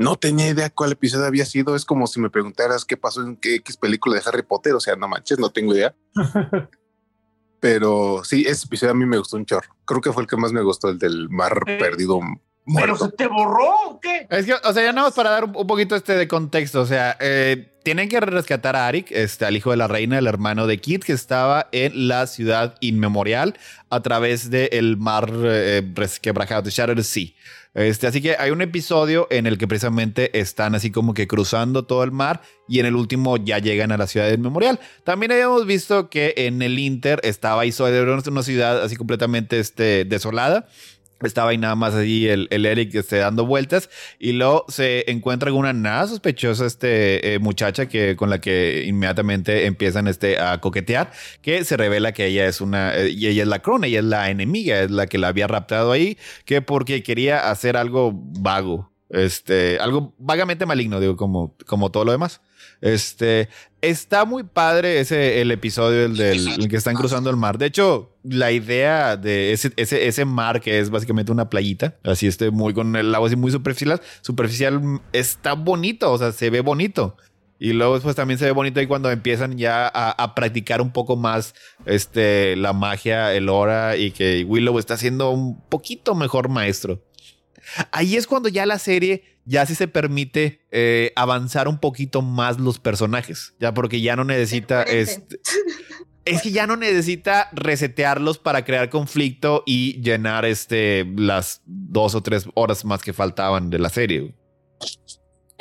no 0.00 0.16
tenía 0.16 0.48
idea 0.48 0.70
cuál 0.70 0.92
episodio 0.92 1.26
había 1.26 1.44
sido. 1.44 1.76
Es 1.76 1.84
como 1.84 2.06
si 2.06 2.20
me 2.20 2.30
preguntaras 2.30 2.84
qué 2.84 2.96
pasó 2.96 3.22
en 3.22 3.36
qué 3.36 3.56
X 3.56 3.76
película 3.76 4.16
de 4.16 4.22
Harry 4.26 4.42
Potter. 4.42 4.74
O 4.74 4.80
sea, 4.80 4.96
no 4.96 5.06
manches, 5.06 5.38
no 5.38 5.50
tengo 5.50 5.74
idea. 5.74 5.94
Pero 7.60 8.24
sí, 8.24 8.46
ese 8.48 8.66
episodio 8.66 8.92
a 8.92 8.96
mí 8.96 9.04
me 9.04 9.18
gustó 9.18 9.36
un 9.36 9.44
chorro. 9.44 9.76
Creo 9.84 10.00
que 10.00 10.12
fue 10.12 10.22
el 10.22 10.28
que 10.28 10.38
más 10.38 10.52
me 10.52 10.62
gustó, 10.62 10.88
el 10.88 10.98
del 10.98 11.28
mar 11.28 11.62
Eh, 11.66 11.78
perdido 11.78 12.18
¿Pero 12.74 12.96
se 12.96 13.10
te 13.10 13.26
borró 13.26 13.74
o 13.88 14.00
qué? 14.00 14.26
Es 14.30 14.46
que, 14.46 14.54
o 14.54 14.72
sea, 14.72 14.82
ya 14.82 14.92
nada 14.92 15.08
más 15.08 15.14
para 15.14 15.30
dar 15.30 15.44
un, 15.44 15.56
un 15.56 15.66
poquito 15.66 15.96
este 15.96 16.16
de 16.16 16.28
contexto. 16.28 16.80
O 16.80 16.86
sea, 16.86 17.16
eh, 17.20 17.70
tienen 17.82 18.08
que 18.08 18.20
rescatar 18.20 18.76
a 18.76 18.86
Arik, 18.86 19.10
este, 19.10 19.44
al 19.44 19.56
hijo 19.56 19.70
de 19.70 19.76
la 19.76 19.88
reina, 19.88 20.18
el 20.18 20.26
hermano 20.26 20.66
de 20.66 20.78
Kit, 20.78 21.04
que 21.04 21.12
estaba 21.12 21.68
en 21.72 22.08
la 22.08 22.26
ciudad 22.26 22.76
inmemorial 22.80 23.58
a 23.88 24.00
través 24.00 24.50
del 24.50 24.96
mar 24.96 25.30
eh, 25.30 25.82
resquebrajado, 25.94 26.62
de 26.62 26.70
Shattered 26.70 27.02
Sea. 27.02 27.28
Este, 27.74 28.08
así 28.08 28.20
que 28.20 28.36
hay 28.36 28.50
un 28.50 28.62
episodio 28.62 29.28
en 29.30 29.46
el 29.46 29.56
que 29.56 29.68
precisamente 29.68 30.38
están 30.40 30.74
así 30.74 30.90
como 30.90 31.14
que 31.14 31.28
cruzando 31.28 31.84
todo 31.84 32.02
el 32.02 32.10
mar 32.10 32.42
y 32.68 32.80
en 32.80 32.86
el 32.86 32.96
último 32.96 33.36
ya 33.36 33.58
llegan 33.58 33.92
a 33.92 33.96
la 33.96 34.06
ciudad 34.06 34.30
inmemorial. 34.32 34.80
También 35.04 35.30
habíamos 35.30 35.66
visto 35.66 36.10
que 36.10 36.34
en 36.36 36.62
el 36.62 36.78
Inter 36.78 37.20
estaba 37.22 37.64
era 38.02 38.12
una 38.14 38.42
ciudad 38.42 38.82
así 38.82 38.96
completamente 38.96 39.60
este, 39.60 40.04
desolada 40.04 40.66
estaba 41.22 41.50
ahí 41.50 41.58
nada 41.58 41.74
más 41.74 41.94
allí 41.94 42.28
el, 42.28 42.48
el 42.50 42.66
Eric 42.66 42.94
este, 42.94 43.18
dando 43.18 43.46
vueltas 43.46 43.90
y 44.18 44.32
luego 44.32 44.64
se 44.68 45.10
encuentra 45.10 45.50
con 45.50 45.60
una 45.60 45.72
nada 45.72 46.06
sospechosa 46.06 46.66
este, 46.66 47.34
eh, 47.34 47.38
muchacha 47.38 47.86
que, 47.86 48.16
con 48.16 48.30
la 48.30 48.40
que 48.40 48.84
inmediatamente 48.86 49.66
empiezan 49.66 50.08
este, 50.08 50.38
a 50.38 50.60
coquetear, 50.60 51.12
que 51.42 51.64
se 51.64 51.76
revela 51.76 52.12
que 52.12 52.26
ella 52.26 52.46
es 52.46 52.60
una, 52.60 52.96
eh, 52.96 53.10
y 53.10 53.26
ella 53.26 53.42
es 53.42 53.48
la 53.48 53.60
crona, 53.60 53.86
ella 53.86 54.00
es 54.00 54.04
la 54.04 54.30
enemiga, 54.30 54.80
es 54.80 54.90
la 54.90 55.06
que 55.06 55.18
la 55.18 55.28
había 55.28 55.46
raptado 55.46 55.92
ahí, 55.92 56.18
que 56.44 56.62
porque 56.62 57.02
quería 57.02 57.50
hacer 57.50 57.76
algo 57.76 58.12
vago, 58.14 58.92
este, 59.10 59.78
algo 59.78 60.14
vagamente 60.18 60.66
maligno, 60.66 61.00
digo, 61.00 61.16
como, 61.16 61.56
como 61.66 61.90
todo 61.90 62.04
lo 62.04 62.12
demás. 62.12 62.40
Este 62.80 63.48
está 63.82 64.24
muy 64.24 64.42
padre 64.42 65.00
ese 65.00 65.40
el 65.40 65.50
episodio 65.50 66.04
el 66.04 66.16
del 66.16 66.48
el 66.48 66.68
que 66.68 66.76
están 66.76 66.94
cruzando 66.94 67.30
el 67.30 67.36
mar. 67.36 67.58
De 67.58 67.66
hecho, 67.66 68.10
la 68.22 68.52
idea 68.52 69.16
de 69.16 69.52
ese, 69.52 69.72
ese, 69.76 70.06
ese 70.06 70.24
mar 70.24 70.60
que 70.60 70.78
es 70.78 70.90
básicamente 70.90 71.32
una 71.32 71.50
playita, 71.50 71.96
así 72.04 72.26
este 72.26 72.50
muy 72.50 72.74
con 72.74 72.96
el 72.96 73.14
agua 73.14 73.28
así 73.28 73.36
muy 73.36 73.50
superficial, 73.50 74.00
superficial 74.22 75.00
está 75.12 75.54
bonito, 75.54 76.10
o 76.12 76.18
sea, 76.18 76.32
se 76.32 76.50
ve 76.50 76.60
bonito. 76.60 77.16
Y 77.62 77.74
luego 77.74 77.92
después 77.92 78.16
también 78.16 78.38
se 78.38 78.46
ve 78.46 78.52
bonito 78.52 78.80
ahí 78.80 78.86
cuando 78.86 79.10
empiezan 79.10 79.58
ya 79.58 79.86
a, 79.86 80.10
a, 80.10 80.34
practicar 80.34 80.80
un 80.80 80.92
poco 80.92 81.16
más 81.16 81.54
este, 81.84 82.56
la 82.56 82.72
magia, 82.72 83.34
el 83.34 83.50
hora 83.50 83.98
y 83.98 84.12
que 84.12 84.44
Willow 84.44 84.78
está 84.78 84.96
siendo 84.96 85.30
un 85.30 85.60
poquito 85.68 86.14
mejor 86.14 86.48
maestro. 86.48 87.02
Ahí 87.92 88.16
es 88.16 88.26
cuando 88.26 88.48
ya 88.48 88.66
la 88.66 88.78
serie 88.78 89.24
ya 89.44 89.66
sí 89.66 89.74
se 89.74 89.88
permite 89.88 90.66
eh, 90.70 91.12
avanzar 91.16 91.68
un 91.68 91.78
poquito 91.78 92.22
más 92.22 92.58
los 92.58 92.78
personajes, 92.78 93.54
ya 93.58 93.74
porque 93.74 94.00
ya 94.00 94.16
no 94.16 94.24
necesita 94.24 94.82
este, 94.82 95.40
es 96.24 96.42
que 96.42 96.52
ya 96.52 96.66
no 96.66 96.76
necesita 96.76 97.48
resetearlos 97.52 98.38
para 98.38 98.64
crear 98.64 98.90
conflicto 98.90 99.62
y 99.66 100.00
llenar 100.00 100.44
este 100.44 101.06
las 101.16 101.62
dos 101.64 102.14
o 102.14 102.22
tres 102.22 102.46
horas 102.54 102.84
más 102.84 103.02
que 103.02 103.12
faltaban 103.12 103.70
de 103.70 103.78
la 103.78 103.88
serie. 103.88 104.34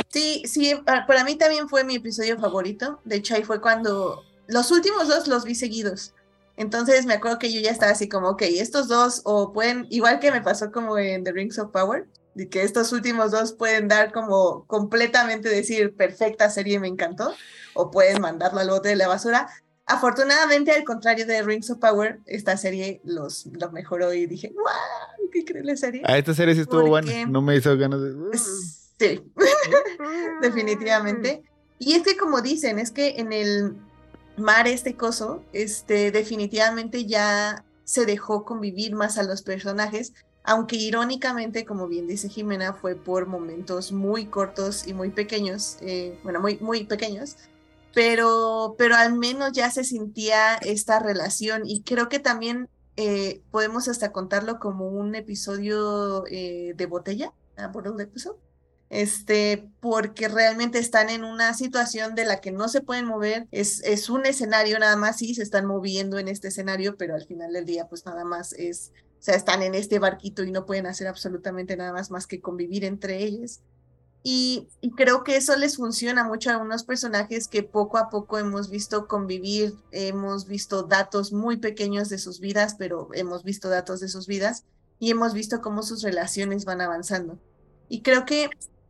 Sí, 0.10 0.43
sí, 0.45 0.74
para 0.86 1.24
mí 1.24 1.36
también 1.36 1.68
fue 1.68 1.84
mi 1.84 1.95
episodio 1.95 2.39
favorito. 2.39 3.01
De 3.03 3.18
hecho, 3.18 3.36
ahí 3.36 3.43
fue 3.43 3.62
cuando 3.62 4.24
los 4.47 4.72
últimos 4.72 5.07
dos 5.07 5.28
los 5.28 5.43
vi 5.43 5.55
seguidos. 5.55 6.14
Entonces 6.60 7.05
me 7.05 7.14
acuerdo 7.14 7.39
que 7.39 7.53
yo 7.53 7.62
ya 7.62 7.72
estaba 7.72 7.93
así 7.93 8.10
como, 8.10 8.32
ok, 8.32 8.41
estos 8.41 8.89
dos 8.89 9.22
o 9.24 9.53
pueden, 9.53 9.88
igual 9.89 10.20
que 10.20 10.30
me 10.30 10.41
pasó 10.41 10.74
como 10.74 10.97
en 10.97 11.24
The 11.24 11.32
Rings 11.32 11.57
of 11.57 11.72
Power, 11.72 12.05
de 12.34 12.49
que 12.49 12.64
estos 12.64 12.91
últimos 12.91 13.32
dos 13.32 13.53
pueden 13.53 13.88
dar 13.88 14.12
como 14.12 14.66
completamente 14.66 15.47
decir, 15.47 15.95
perfecta 15.95 16.49
serie, 16.49 16.78
me 16.82 16.89
encantó, 16.89 17.34
o 17.76 17.91
pueden 17.91 18.22
mandarlo 18.22 18.60
al 18.60 18.70
bote 18.70 18.89
de 18.89 18.97
la 18.97 19.07
basura. 19.07 19.47
Afortunadamente, 19.86 20.72
al 20.72 20.84
contrario 20.84 21.26
de 21.26 21.41
Rings 21.43 21.70
of 21.70 21.80
Power, 21.80 22.20
esta 22.26 22.57
serie 22.57 22.99
los, 23.05 23.45
los 23.53 23.72
mejoró 23.72 24.14
y 24.14 24.26
dije, 24.26 24.51
wow, 24.53 25.30
qué 25.32 25.39
increíble 25.39 25.78
serie. 25.78 26.01
Ah, 26.03 26.18
esta 26.18 26.34
serie 26.34 26.55
sí 26.55 26.62
estuvo 26.62 26.82
Porque... 26.82 26.89
buena, 26.89 27.26
no 27.28 27.41
me 27.41 27.55
hizo 27.55 27.78
ganas 27.78 28.01
de... 28.01 28.38
Sí, 28.38 29.24
definitivamente. 30.41 31.41
Y 31.80 31.93
es 31.93 32.03
que 32.03 32.18
como 32.18 32.41
dicen, 32.41 32.80
es 32.80 32.91
que 32.91 33.16
en 33.18 33.32
el 33.32 33.78
mar 34.39 34.67
este 34.67 34.95
coso, 34.95 35.43
este, 35.53 36.11
definitivamente 36.11 37.05
ya 37.05 37.63
se 37.83 38.05
dejó 38.05 38.45
convivir 38.45 38.95
más 38.95 39.17
a 39.17 39.23
los 39.23 39.41
personajes, 39.41 40.13
aunque 40.43 40.75
irónicamente, 40.75 41.65
como 41.65 41.87
bien 41.87 42.07
dice 42.07 42.29
Jimena, 42.29 42.73
fue 42.73 42.95
por 42.95 43.27
momentos 43.27 43.91
muy 43.91 44.27
cortos 44.27 44.87
y 44.87 44.93
muy 44.93 45.09
pequeños, 45.09 45.77
eh, 45.81 46.19
bueno, 46.23 46.39
muy, 46.39 46.57
muy 46.59 46.85
pequeños, 46.85 47.37
pero, 47.93 48.75
pero 48.77 48.95
al 48.95 49.17
menos 49.17 49.51
ya 49.53 49.71
se 49.71 49.83
sentía 49.83 50.55
esta 50.55 50.99
relación 50.99 51.63
y 51.65 51.81
creo 51.81 52.09
que 52.09 52.19
también 52.19 52.69
eh, 52.95 53.41
podemos 53.51 53.87
hasta 53.87 54.11
contarlo 54.11 54.59
como 54.59 54.87
un 54.87 55.15
episodio 55.15 56.25
eh, 56.27 56.73
de 56.75 56.85
botella, 56.85 57.33
por 57.73 57.87
un 57.89 57.99
episodio 57.99 58.39
este, 58.89 59.69
porque 59.79 60.27
realmente 60.27 60.79
están 60.79 61.09
en 61.09 61.23
una 61.23 61.53
situación 61.53 62.15
de 62.15 62.25
la 62.25 62.41
que 62.41 62.51
no 62.51 62.67
se 62.67 62.81
pueden 62.81 63.05
mover, 63.05 63.47
es, 63.51 63.83
es 63.83 64.09
un 64.09 64.25
escenario 64.25 64.79
nada 64.79 64.95
más, 64.95 65.17
sí, 65.17 65.35
se 65.35 65.43
están 65.43 65.65
moviendo 65.65 66.17
en 66.17 66.27
este 66.27 66.47
escenario, 66.47 66.97
pero 66.97 67.15
al 67.15 67.25
final 67.25 67.53
del 67.53 67.65
día 67.65 67.87
pues 67.87 68.05
nada 68.05 68.25
más 68.25 68.53
es, 68.53 68.91
o 69.19 69.21
sea, 69.21 69.35
están 69.35 69.61
en 69.61 69.75
este 69.75 69.99
barquito 69.99 70.43
y 70.43 70.51
no 70.51 70.65
pueden 70.65 70.87
hacer 70.87 71.07
absolutamente 71.07 71.77
nada 71.77 71.93
más 71.93 72.09
más 72.09 72.25
que 72.25 72.41
convivir 72.41 72.83
entre 72.83 73.23
ellos. 73.23 73.59
Y, 74.21 74.67
y, 74.81 74.91
creo 74.91 75.23
que 75.23 75.37
eso 75.37 75.55
les 75.55 75.77
funciona 75.77 76.25
mucho 76.25 76.51
a 76.51 76.57
unos 76.57 76.83
personajes 76.83 77.47
que 77.47 77.63
poco 77.63 77.97
a 77.97 78.09
poco 78.09 78.37
hemos 78.37 78.69
visto 78.69 79.07
convivir, 79.07 79.75
hemos 79.91 80.45
visto 80.45 80.83
datos 80.83 81.31
muy 81.31 81.55
pequeños 81.55 82.09
de 82.09 82.17
sus 82.17 82.41
vidas, 82.41 82.75
pero 82.77 83.07
hemos 83.13 83.45
visto 83.45 83.69
datos 83.69 84.01
de 84.01 84.09
sus 84.09 84.27
vidas 84.27 84.65
y 84.99 85.11
hemos 85.11 85.33
visto 85.33 85.61
cómo 85.61 85.83
sus 85.83 86.01
relaciones 86.01 86.65
van 86.65 86.81
avanzando. 86.81 87.39
Y 87.87 88.01
creo 88.01 88.25
que 88.25 88.49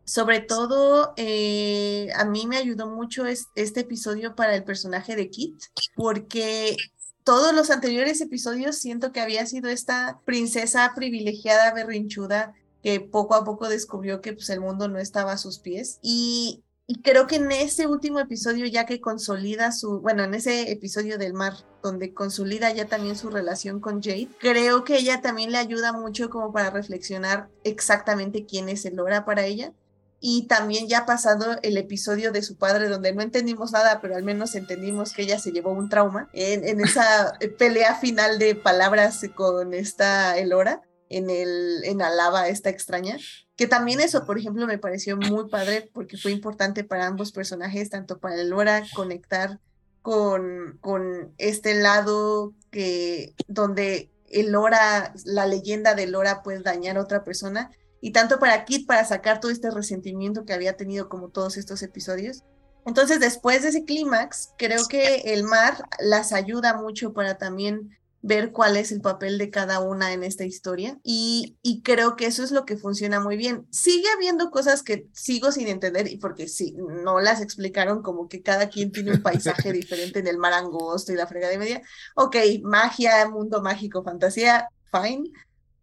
sobre 0.09 0.39
todo, 0.39 1.13
eh, 1.17 2.09
a 2.15 2.25
mí 2.25 2.47
me 2.47 2.57
ayudó 2.57 2.87
mucho 2.87 3.27
es, 3.27 3.49
este 3.53 3.81
episodio 3.81 4.33
para 4.33 4.55
el 4.55 4.63
personaje 4.63 5.15
de 5.15 5.29
Kit, 5.29 5.61
porque 5.95 6.75
todos 7.23 7.53
los 7.53 7.69
anteriores 7.69 8.19
episodios 8.19 8.77
siento 8.77 9.11
que 9.11 9.19
había 9.19 9.45
sido 9.45 9.69
esta 9.69 10.19
princesa 10.25 10.93
privilegiada, 10.95 11.75
berrinchuda, 11.75 12.55
que 12.81 13.01
poco 13.01 13.35
a 13.35 13.43
poco 13.43 13.69
descubrió 13.69 14.19
que 14.19 14.33
pues, 14.33 14.49
el 14.49 14.61
mundo 14.61 14.87
no 14.87 14.97
estaba 14.97 15.33
a 15.33 15.37
sus 15.37 15.59
pies. 15.59 15.99
Y, 16.01 16.63
y 16.87 17.03
creo 17.03 17.27
que 17.27 17.35
en 17.35 17.51
ese 17.51 17.85
último 17.85 18.19
episodio, 18.19 18.65
ya 18.65 18.87
que 18.87 19.01
consolida 19.01 19.71
su, 19.71 19.99
bueno, 19.99 20.23
en 20.23 20.33
ese 20.33 20.71
episodio 20.71 21.19
del 21.19 21.35
mar, 21.35 21.53
donde 21.83 22.15
consolida 22.15 22.73
ya 22.73 22.87
también 22.87 23.15
su 23.15 23.29
relación 23.29 23.79
con 23.79 24.01
Jade, 24.01 24.29
creo 24.39 24.83
que 24.83 24.97
ella 24.97 25.21
también 25.21 25.51
le 25.51 25.59
ayuda 25.59 25.93
mucho 25.93 26.31
como 26.31 26.51
para 26.51 26.71
reflexionar 26.71 27.47
exactamente 27.63 28.47
quién 28.47 28.69
es 28.69 28.85
el 28.85 28.95
Lora 28.95 29.23
para 29.23 29.45
ella 29.45 29.71
y 30.19 30.47
también 30.47 30.87
ya 30.87 31.05
pasado 31.05 31.57
el 31.61 31.77
episodio 31.77 32.31
de 32.31 32.41
su 32.41 32.57
padre 32.57 32.89
donde 32.89 33.13
no 33.13 33.21
entendimos 33.21 33.71
nada, 33.71 34.01
pero 34.01 34.15
al 34.15 34.23
menos 34.23 34.55
entendimos 34.55 35.13
que 35.13 35.21
ella 35.21 35.39
se 35.39 35.51
llevó 35.51 35.71
un 35.71 35.89
trauma 35.89 36.29
en, 36.33 36.67
en 36.67 36.81
esa 36.81 37.37
pelea 37.57 37.95
final 37.95 38.39
de 38.39 38.55
palabras 38.55 39.21
con 39.35 39.73
esta 39.73 40.37
Elora 40.37 40.81
en 41.09 41.29
el 41.29 41.83
en 41.83 42.01
Alaba 42.01 42.47
esta 42.49 42.69
extraña, 42.69 43.17
que 43.55 43.67
también 43.67 43.99
eso, 43.99 44.25
por 44.25 44.37
ejemplo, 44.37 44.67
me 44.67 44.77
pareció 44.77 45.17
muy 45.17 45.49
padre 45.49 45.89
porque 45.93 46.17
fue 46.17 46.31
importante 46.31 46.83
para 46.83 47.07
ambos 47.07 47.31
personajes, 47.31 47.89
tanto 47.89 48.19
para 48.19 48.39
Elora 48.39 48.83
conectar 48.95 49.59
con, 50.01 50.77
con 50.81 51.33
este 51.37 51.73
lado 51.73 52.53
que 52.71 53.33
donde 53.47 54.11
Elora, 54.27 55.13
la 55.25 55.47
leyenda 55.47 55.95
de 55.95 56.03
Elora 56.03 56.43
puede 56.43 56.61
dañar 56.61 56.97
a 56.97 57.01
otra 57.01 57.23
persona, 57.23 57.71
y 58.01 58.11
tanto 58.11 58.39
para 58.39 58.65
Kit 58.65 58.87
para 58.87 59.05
sacar 59.05 59.39
todo 59.39 59.51
este 59.51 59.71
resentimiento 59.71 60.45
que 60.45 60.53
había 60.53 60.77
tenido 60.77 61.09
como 61.09 61.29
todos 61.29 61.57
estos 61.57 61.81
episodios. 61.83 62.43
Entonces, 62.85 63.19
después 63.19 63.63
de 63.63 63.69
ese 63.69 63.85
clímax, 63.85 64.53
creo 64.57 64.87
que 64.87 65.33
el 65.33 65.43
mar 65.43 65.83
las 65.99 66.33
ayuda 66.33 66.75
mucho 66.75 67.13
para 67.13 67.37
también 67.37 67.91
ver 68.21 68.51
cuál 68.51 68.75
es 68.75 68.91
el 68.91 69.01
papel 69.01 69.37
de 69.37 69.49
cada 69.49 69.79
una 69.79 70.11
en 70.11 70.23
esta 70.23 70.43
historia 70.43 70.99
y, 71.03 71.57
creo 71.83 72.15
que 72.15 72.25
eso 72.25 72.43
es 72.43 72.51
lo 72.51 72.65
que 72.65 72.77
funciona 72.77 73.19
muy 73.19 73.37
bien. 73.37 73.65
Sigue 73.71 74.09
habiendo 74.13 74.51
cosas 74.51 74.83
que 74.83 75.07
sigo 75.13 75.51
sin 75.51 75.67
entender 75.67 76.07
y 76.07 76.17
porque 76.17 76.47
sí, 76.47 76.75
no 76.77 77.19
las 77.21 77.41
explicaron 77.41 78.01
como 78.01 78.27
que 78.27 78.41
cada 78.41 78.69
quien 78.69 78.91
tiene 78.91 79.13
un 79.13 79.21
paisaje 79.21 79.71
diferente 79.71 80.19
en 80.19 80.27
el 80.27 80.37
mar 80.37 80.53
angosto 80.53 81.13
y 81.13 81.15
la 81.15 81.27
frega 81.27 81.47
de 81.47 81.57
media. 81.57 81.81
Ok, 82.15 82.35
magia, 82.63 83.29
mundo 83.29 83.61
mágico, 83.61 84.03
fantasía, 84.03 84.67
fine, 84.91 85.31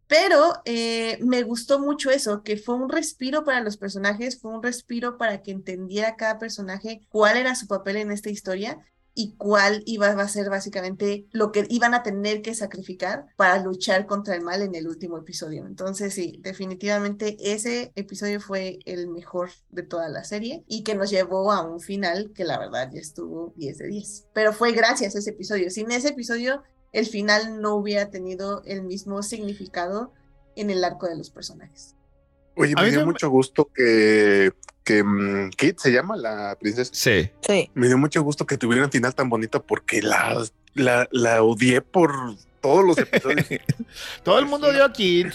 pero 0.09 0.55
eh, 0.65 1.19
me 1.23 1.43
gustó 1.43 1.79
mucho 1.79 2.11
eso, 2.11 2.43
que 2.43 2.57
fue 2.57 2.77
un 2.77 2.89
respiro 2.89 3.45
para 3.45 3.61
los 3.61 3.77
personajes, 3.77 4.41
fue 4.41 4.53
un 4.53 4.63
respiro 4.63 5.19
para 5.19 5.43
que 5.43 5.51
entendiera 5.51 6.17
cada 6.17 6.39
personaje 6.39 7.01
cuál 7.09 7.37
era 7.37 7.55
su 7.55 7.67
papel 7.67 7.97
en 7.97 8.13
esta 8.13 8.31
historia 8.31 8.79
y 9.19 9.35
cuál 9.37 9.83
iba 9.87 10.09
a 10.09 10.29
ser 10.29 10.51
básicamente 10.51 11.27
lo 11.33 11.51
que 11.51 11.67
iban 11.71 11.95
a 11.95 12.03
tener 12.03 12.43
que 12.43 12.55
sacrificar 12.55 13.27
para 13.37 13.59
luchar 13.63 14.07
contra 14.07 14.35
el 14.35 14.43
mal 14.43 14.61
en 14.61 14.75
el 14.75 14.87
último 14.87 15.17
episodio. 15.17 15.67
Entonces 15.67 16.13
sí, 16.13 16.39
definitivamente 16.43 17.37
ese 17.41 17.93
episodio 17.97 18.41
fue 18.41 18.79
el 18.85 19.09
mejor 19.09 19.51
de 19.71 19.83
toda 19.83 20.11
la 20.11 20.23
serie 20.23 20.65
y 20.69 20.83
que 20.83 20.95
nos 20.95 21.11
llevó 21.11 21.51
a 21.51 21.63
un 21.63 21.81
final 21.81 22.31
que 22.35 22.45
la 22.45 22.59
verdad 22.59 22.91
ya 22.93 23.01
estuvo 23.01 23.55
10 23.57 23.79
de 23.79 23.87
10. 23.87 24.27
Pero 24.35 24.53
fue 24.53 24.73
gracias 24.73 25.17
a 25.17 25.19
ese 25.19 25.31
episodio. 25.31 25.71
Sin 25.71 25.91
ese 25.91 26.09
episodio 26.09 26.63
el 26.97 27.05
final 27.07 27.61
no 27.61 27.75
hubiera 27.75 28.09
tenido 28.09 28.63
el 28.65 28.83
mismo 28.83 29.23
significado 29.23 30.15
en 30.57 30.71
el 30.71 30.83
arco 30.83 31.07
de 31.07 31.15
los 31.15 31.29
personajes. 31.29 31.95
Oye, 32.57 32.75
me 32.75 32.91
dio 32.91 33.05
mucho 33.05 33.29
gusto 33.29 33.71
que, 33.71 34.51
que 34.83 35.03
um, 35.03 35.51
Kate 35.51 35.77
se 35.77 35.93
llama 35.93 36.17
la 36.17 36.57
princesa. 36.59 36.91
Sí. 36.95 37.31
sí. 37.47 37.71
Me 37.75 37.89
dio 37.89 37.99
mucho 37.99 38.23
gusto 38.23 38.47
que 38.47 38.57
tuviera 38.57 38.87
un 38.87 38.91
final 38.91 39.15
tan 39.15 39.29
bonito 39.29 39.63
porque 39.63 40.01
la, 40.01 40.43
la, 40.73 41.07
la 41.13 41.43
odié 41.43 41.83
por 41.83 42.35
todos 42.63 42.83
los 42.83 42.97
episodios. 42.97 43.47
Todo 44.25 44.39
el 44.39 44.47
mundo 44.47 44.73
dio 44.73 44.83
a 44.83 44.91
Kid. 44.91 45.27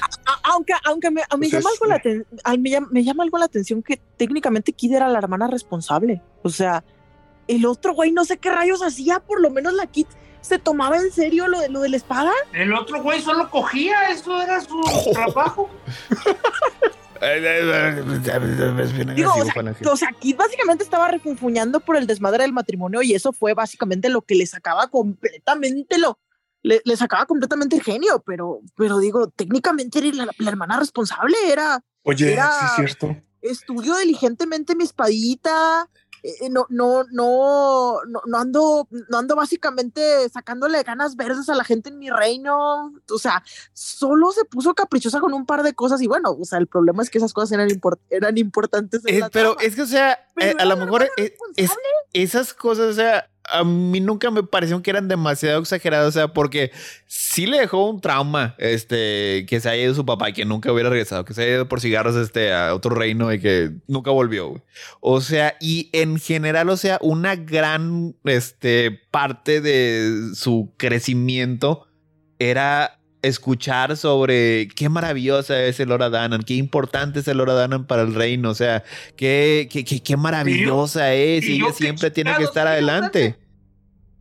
Aunque, 0.42 0.74
aunque 0.84 1.12
me, 1.12 1.22
me, 1.38 1.48
llama 1.48 1.70
algo 1.70 1.86
la 1.86 2.02
me, 2.58 2.70
llama, 2.72 2.88
me 2.90 3.04
llama 3.04 3.24
algo 3.24 3.38
la 3.38 3.46
atención 3.46 3.84
que 3.84 4.02
técnicamente 4.18 4.74
Kid 4.74 4.94
era 4.94 5.08
la 5.10 5.20
hermana 5.20 5.46
responsable. 5.46 6.24
O 6.42 6.50
sea, 6.50 6.84
el 7.48 7.68
otro 7.68 7.94
güey 7.94 8.12
no 8.12 8.26
sé 8.26 8.40
qué 8.40 8.50
rayos 8.50 8.82
hacía, 8.82 9.20
por 9.20 9.40
lo 9.40 9.52
menos 9.52 9.76
la 9.76 9.86
Kid 9.86 10.08
se 10.42 10.60
tomaba 10.60 10.98
en 10.98 11.12
serio 11.12 11.48
lo 11.48 11.60
de, 11.60 11.70
lo 11.70 11.82
de 11.82 11.90
la 11.90 11.98
espada. 11.98 12.32
El 12.54 12.74
otro 12.74 13.02
güey 13.02 13.22
solo 13.22 13.50
cogía, 13.50 14.10
eso 14.10 14.42
era 14.42 14.60
su 14.62 14.82
trabajo. 15.14 15.70
Digo, 19.16 19.32
o 19.32 19.46
sea, 19.46 19.92
o 19.92 19.98
sea, 19.98 20.10
Kid 20.20 20.36
básicamente 20.36 20.84
estaba 20.84 21.08
refunfuñando 21.08 21.80
por 21.80 21.96
el 21.98 22.08
desmadre 22.08 22.44
del 22.44 22.54
matrimonio 22.54 23.02
y 23.02 23.14
eso 23.14 23.32
fue 23.32 23.54
básicamente 23.54 24.10
lo 24.10 24.22
que 24.24 24.36
le 24.36 24.46
sacaba 24.48 24.88
completamente 24.88 25.98
lo, 26.00 26.18
le, 26.64 26.82
le 26.84 26.98
sacaba 26.98 27.26
completamente 27.28 27.76
el 27.76 27.84
genio, 27.84 28.24
pero, 28.26 28.62
pero 28.76 28.98
digo, 29.00 29.28
técnicamente 29.30 30.00
era 30.00 30.26
la, 30.26 30.28
la 30.38 30.50
hermana 30.50 30.80
responsable, 30.80 31.36
era, 31.48 31.84
Oye, 32.04 32.34
Era- 32.34 32.52
sí 32.52 32.66
es 32.66 32.76
cierto. 32.98 33.16
estudio 33.42 33.96
diligentemente 33.98 34.76
mi 34.76 34.84
espadita, 34.84 35.88
eh, 36.24 36.50
no, 36.50 36.66
no, 36.70 37.04
no, 37.12 38.00
no, 38.28 38.38
ando, 38.38 38.88
no 39.10 39.18
ando 39.18 39.36
básicamente 39.36 40.30
sacándole 40.30 40.84
ganas 40.84 41.16
verdes 41.16 41.50
a 41.50 41.56
la 41.56 41.64
gente 41.64 41.90
en 41.90 41.98
mi 42.00 42.10
reino, 42.10 42.94
o 43.10 43.18
sea, 43.20 43.44
solo 43.74 44.32
se 44.32 44.46
puso 44.46 44.74
caprichosa 44.74 45.20
con 45.20 45.34
un 45.34 45.46
par 45.46 45.64
de 45.64 45.74
cosas 45.74 46.02
y 46.02 46.08
bueno, 46.08 46.32
o 46.32 46.46
sea, 46.46 46.60
el 46.60 46.68
problema 46.68 47.02
es 47.04 47.10
que 47.10 47.18
esas 47.18 47.34
cosas 47.34 47.52
eran, 47.54 47.70
import- 47.70 48.00
eran 48.10 48.38
importantes. 48.38 49.02
en 49.06 49.16
Eh, 49.16 49.20
la 49.20 49.30
pero 49.30 49.54
trama. 49.56 49.68
es 49.68 49.76
que, 49.76 49.82
o 49.82 49.88
sea, 49.88 50.20
eh, 50.42 50.50
a 50.50 50.54
era 50.54 50.66
lo 50.66 50.78
mejor 50.78 51.04
es- 51.18 51.32
responsable. 51.32 51.82
esas 52.14 52.54
cosas, 52.54 52.86
o 52.88 52.94
sea, 52.94 53.28
a 53.54 53.64
mí 53.66 54.00
nunca 54.00 54.32
me 54.32 54.44
parecieron 54.44 54.82
que 54.82 54.92
eran 54.92 55.08
demasiado 55.08 55.60
exageradas, 55.60 56.08
o 56.08 56.12
sea, 56.12 56.28
porque 56.30 56.72
sí 57.08 57.46
le 57.48 57.60
dejó 57.60 57.90
un 57.90 58.00
trauma, 58.00 58.56
este, 58.60 59.46
que 59.50 59.60
se 59.60 59.68
haya 59.70 59.84
ido 59.84 59.94
su 59.96 60.06
papá 60.06 60.30
y 60.30 60.34
que 60.34 60.46
nunca 60.46 60.72
hubiera 60.72 60.90
regresado, 60.90 61.26
que 61.26 61.34
se 61.34 61.42
haya 61.44 61.54
ido 61.56 61.68
por 61.68 61.82
cigarros, 61.82 62.16
este, 62.16 62.54
a 62.54 62.74
otro 62.74 62.96
reino 62.96 63.34
y 63.34 63.40
que 63.40 63.72
nunca 63.88 64.12
volvió, 64.12 64.50
güey. 64.50 64.62
O 65.02 65.20
sea, 65.22 65.56
y 65.60 65.90
en 65.92 66.18
general, 66.20 66.70
o 66.70 66.78
sea, 66.78 66.98
una 67.02 67.36
gran, 67.36 68.16
este, 68.24 68.92
parte 69.12 69.60
de 69.60 70.30
su 70.36 70.72
crecimiento 70.78 71.88
era 72.40 73.01
escuchar 73.22 73.98
sobre 73.98 74.68
qué 74.76 74.90
maravillosa 74.90 75.64
es 75.64 75.80
el 75.80 75.92
Hora 75.92 76.10
Danan, 76.10 76.44
qué 76.44 76.56
importante 76.56 77.20
es 77.20 77.28
el 77.28 77.40
Hora 77.40 77.54
Danan 77.54 77.86
para 77.86 78.02
el 78.02 78.14
reino, 78.14 78.50
o 78.50 78.56
sea, 78.56 78.84
qué, 79.16 79.68
qué, 79.72 79.86
qué, 79.86 80.02
qué 80.02 80.18
maravillosa 80.18 81.14
es 81.14 81.46
y 81.46 81.56
ella 81.56 81.72
siempre 81.74 82.12
tiene 82.12 82.36
que 82.38 82.44
estar 82.44 82.68
adelante. 82.68 83.38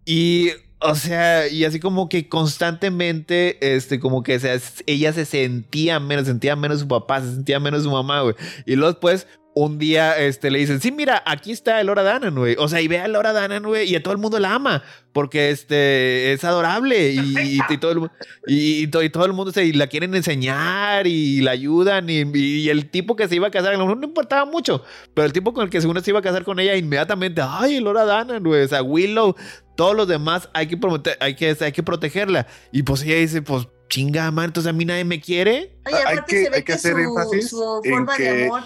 Y, 0.04 0.50
o 0.80 0.94
sea, 0.94 1.48
y 1.48 1.64
así 1.64 1.78
como 1.78 2.08
que 2.08 2.28
constantemente, 2.28 3.74
este, 3.74 4.00
como 4.00 4.22
que 4.22 4.38
se, 4.40 4.60
ella 4.86 5.12
se 5.12 5.24
sentía 5.24 6.00
menos, 6.00 6.26
sentía 6.26 6.56
menos 6.56 6.80
su 6.80 6.88
papá, 6.88 7.20
se 7.20 7.34
sentía 7.34 7.60
menos 7.60 7.82
su 7.82 7.90
mamá, 7.90 8.22
güey. 8.22 8.34
Y 8.66 8.76
luego 8.76 8.92
después, 8.92 9.26
un 9.52 9.78
día, 9.78 10.16
este, 10.18 10.50
le 10.50 10.60
dicen, 10.60 10.80
sí, 10.80 10.92
mira, 10.92 11.22
aquí 11.26 11.50
está 11.50 11.80
el 11.80 11.90
Hora 11.90 12.02
Danan, 12.04 12.34
güey. 12.36 12.54
O 12.58 12.68
sea, 12.68 12.80
y 12.80 12.86
ve 12.88 13.00
a 13.00 13.06
Hora 13.18 13.32
Danan, 13.32 13.64
güey, 13.64 13.90
y 13.90 13.96
a 13.96 14.02
todo 14.02 14.12
el 14.12 14.18
mundo 14.20 14.38
la 14.38 14.54
ama, 14.54 14.82
porque, 15.12 15.50
este, 15.50 16.32
es 16.32 16.44
adorable 16.44 17.10
y, 17.10 17.58
y, 17.68 17.78
todo, 17.78 17.90
el, 17.92 18.10
y, 18.46 18.82
y 18.84 18.86
to- 18.86 19.02
y 19.02 19.10
todo 19.10 19.24
el 19.26 19.32
mundo 19.32 19.50
se 19.52 19.64
y 19.64 19.72
la 19.72 19.88
quieren 19.88 20.14
enseñar 20.14 21.06
y 21.08 21.40
la 21.40 21.50
ayudan 21.50 22.08
y, 22.08 22.22
y 22.32 22.68
el 22.68 22.90
tipo 22.90 23.16
que 23.16 23.26
se 23.26 23.34
iba 23.34 23.48
a 23.48 23.50
casar, 23.50 23.70
a 23.74 23.76
lo 23.76 23.84
mejor 23.84 23.96
no 23.98 24.06
importaba 24.06 24.44
mucho, 24.44 24.84
pero 25.14 25.26
el 25.26 25.32
tipo 25.32 25.52
con 25.52 25.64
el 25.64 25.70
que 25.70 25.80
según 25.80 26.00
se 26.00 26.10
iba 26.10 26.20
a 26.20 26.22
casar 26.22 26.44
con 26.44 26.60
ella, 26.60 26.76
inmediatamente, 26.76 27.42
ay, 27.44 27.76
el 27.76 27.86
Hora 27.88 28.04
Danan, 28.04 28.44
güey, 28.44 28.62
o 28.62 28.68
sea, 28.68 28.82
Willow, 28.84 29.34
todos 29.76 29.96
los 29.96 30.06
demás 30.06 30.48
hay 30.52 30.68
que, 30.68 30.76
prometer, 30.76 31.16
hay 31.20 31.34
que, 31.34 31.56
hay 31.60 31.72
que 31.72 31.82
protegerla. 31.82 32.46
Y 32.70 32.82
pues 32.84 33.02
ella 33.02 33.16
dice, 33.16 33.42
pues 33.42 33.66
chinga, 33.88 34.30
man, 34.30 34.44
entonces 34.46 34.70
a 34.70 34.72
mí 34.72 34.84
nadie 34.84 35.04
me 35.04 35.20
quiere. 35.20 35.74
Oye, 35.86 35.96
Hay 36.06 36.18
que- 36.28 36.44
se 36.44 36.50
ve 36.50 36.56
hay 36.58 36.62
que 36.62 36.72
hacer 36.74 36.92
su, 36.92 36.98
énfasis 37.00 37.50
su 37.50 37.80
en 37.82 37.90
forma 37.92 38.16
de 38.16 38.22
que- 38.22 38.44
amor. 38.44 38.62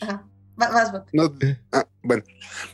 Ajá. 0.00 0.24
Vas, 0.56 0.90
Bot. 0.90 1.06
No, 1.12 1.34
ah, 1.72 1.86
bueno, 2.02 2.24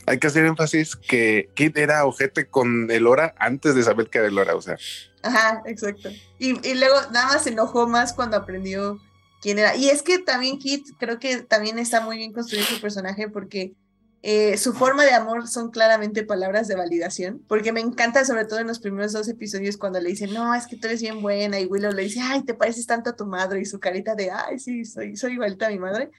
hay 0.07 0.19
que 0.19 0.29
hacer 0.29 0.45
énfasis 0.45 0.95
que 0.95 1.51
Kid 1.55 1.77
era 1.77 2.07
ojete 2.07 2.47
con 2.47 2.89
el 2.91 3.09
Hora 3.09 3.35
antes 3.39 3.75
de 3.75 3.83
saber 3.83 4.09
que 4.09 4.19
era 4.19 4.29
el 4.29 4.39
Hora, 4.39 4.55
o 4.55 4.63
sea. 4.63 4.77
Ajá, 5.23 5.63
exacto. 5.67 6.09
Y, 6.39 6.67
y 6.67 6.75
luego 6.75 6.97
nada 7.13 7.27
más 7.27 7.43
se 7.43 7.51
enojó 7.51 7.89
más 7.89 8.13
cuando 8.13 8.37
aprendió 8.37 9.01
quién 9.43 9.59
era. 9.59 9.77
Y 9.77 9.91
es 9.91 10.03
que 10.03 10.21
también 10.21 10.59
Kit 10.59 10.87
creo 10.99 11.19
que 11.19 11.43
también 11.43 11.79
está 11.79 12.01
muy 12.01 12.17
bien 12.17 12.33
construido 12.33 12.65
su 12.67 12.81
personaje 12.81 13.29
porque 13.29 13.75
eh, 14.23 14.57
su 14.57 14.73
forma 14.73 15.05
de 15.05 15.15
amor 15.15 15.49
son 15.49 15.73
claramente 15.73 16.23
palabras 16.23 16.69
de 16.69 16.77
validación. 16.77 17.45
Porque 17.49 17.73
me 17.73 17.81
encanta 17.81 18.25
sobre 18.25 18.45
todo 18.45 18.61
en 18.61 18.69
los 18.69 18.79
primeros 18.79 19.13
dos 19.13 19.29
episodios 19.29 19.77
cuando 19.77 20.01
le 20.01 20.11
dicen, 20.11 20.33
no, 20.33 20.55
es 20.55 20.67
que 20.67 20.77
tú 20.77 20.87
eres 20.87 21.03
bien 21.03 21.21
buena. 21.21 21.59
Y 21.59 21.67
Willow 21.67 21.93
le 21.93 22.05
dice, 22.05 22.21
ay, 22.23 22.45
te 22.45 22.55
pareces 22.55 22.87
tanto 22.87 23.11
a 23.11 23.17
tu 23.17 23.27
madre. 23.27 23.61
Y 23.61 23.65
su 23.65 23.81
carita 23.81 24.15
de, 24.15 24.31
ay, 24.31 24.61
sí, 24.61 24.85
soy, 24.85 25.17
soy 25.17 25.33
igualita 25.33 25.67
a 25.67 25.71
mi 25.71 25.81
madre. 25.81 26.11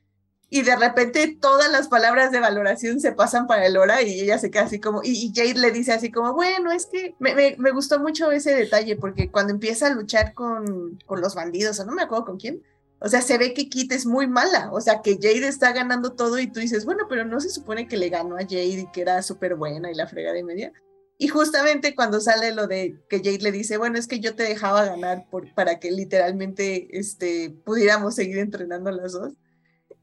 Y 0.55 0.61
de 0.61 0.75
repente 0.75 1.35
todas 1.41 1.71
las 1.71 1.87
palabras 1.87 2.31
de 2.31 2.39
valoración 2.39 2.99
se 2.99 3.11
pasan 3.11 3.47
para 3.47 3.65
el 3.65 3.75
hora 3.75 4.03
y 4.03 4.19
ella 4.19 4.37
se 4.37 4.51
queda 4.51 4.65
así 4.65 4.79
como, 4.79 5.01
y, 5.03 5.09
y 5.09 5.33
Jade 5.33 5.59
le 5.59 5.71
dice 5.71 5.93
así 5.93 6.11
como, 6.11 6.35
bueno, 6.35 6.71
es 6.71 6.85
que 6.85 7.15
me, 7.17 7.33
me, 7.33 7.55
me 7.57 7.71
gustó 7.71 7.99
mucho 7.99 8.29
ese 8.29 8.53
detalle 8.53 8.95
porque 8.95 9.31
cuando 9.31 9.51
empieza 9.51 9.87
a 9.87 9.95
luchar 9.95 10.35
con, 10.35 10.99
con 11.07 11.21
los 11.21 11.33
bandidos, 11.33 11.79
o 11.79 11.85
no 11.85 11.93
me 11.93 12.03
acuerdo 12.03 12.25
con 12.25 12.37
quién, 12.37 12.61
o 12.99 13.09
sea, 13.09 13.23
se 13.23 13.39
ve 13.39 13.55
que 13.55 13.67
Kit 13.67 13.93
es 13.93 14.05
muy 14.05 14.27
mala, 14.27 14.69
o 14.71 14.79
sea, 14.79 15.01
que 15.01 15.15
Jade 15.15 15.47
está 15.47 15.71
ganando 15.71 16.13
todo 16.13 16.37
y 16.37 16.45
tú 16.45 16.59
dices, 16.59 16.85
bueno, 16.85 17.05
pero 17.09 17.25
no 17.25 17.39
se 17.39 17.49
supone 17.49 17.87
que 17.87 17.97
le 17.97 18.09
ganó 18.09 18.35
a 18.35 18.41
Jade 18.41 18.81
y 18.81 18.91
que 18.91 19.01
era 19.01 19.23
súper 19.23 19.55
buena 19.55 19.89
y 19.89 19.95
la 19.95 20.05
frega 20.05 20.33
de 20.33 20.43
media. 20.43 20.71
Y 21.17 21.29
justamente 21.29 21.95
cuando 21.95 22.21
sale 22.21 22.53
lo 22.53 22.67
de 22.67 22.95
que 23.09 23.17
Jade 23.17 23.39
le 23.39 23.51
dice, 23.51 23.77
bueno, 23.77 23.97
es 23.97 24.05
que 24.05 24.19
yo 24.19 24.35
te 24.35 24.43
dejaba 24.43 24.85
ganar 24.85 25.25
por, 25.31 25.51
para 25.55 25.79
que 25.79 25.89
literalmente 25.89 26.95
este, 26.95 27.49
pudiéramos 27.65 28.13
seguir 28.13 28.37
entrenando 28.37 28.91
las 28.91 29.13
dos. 29.13 29.33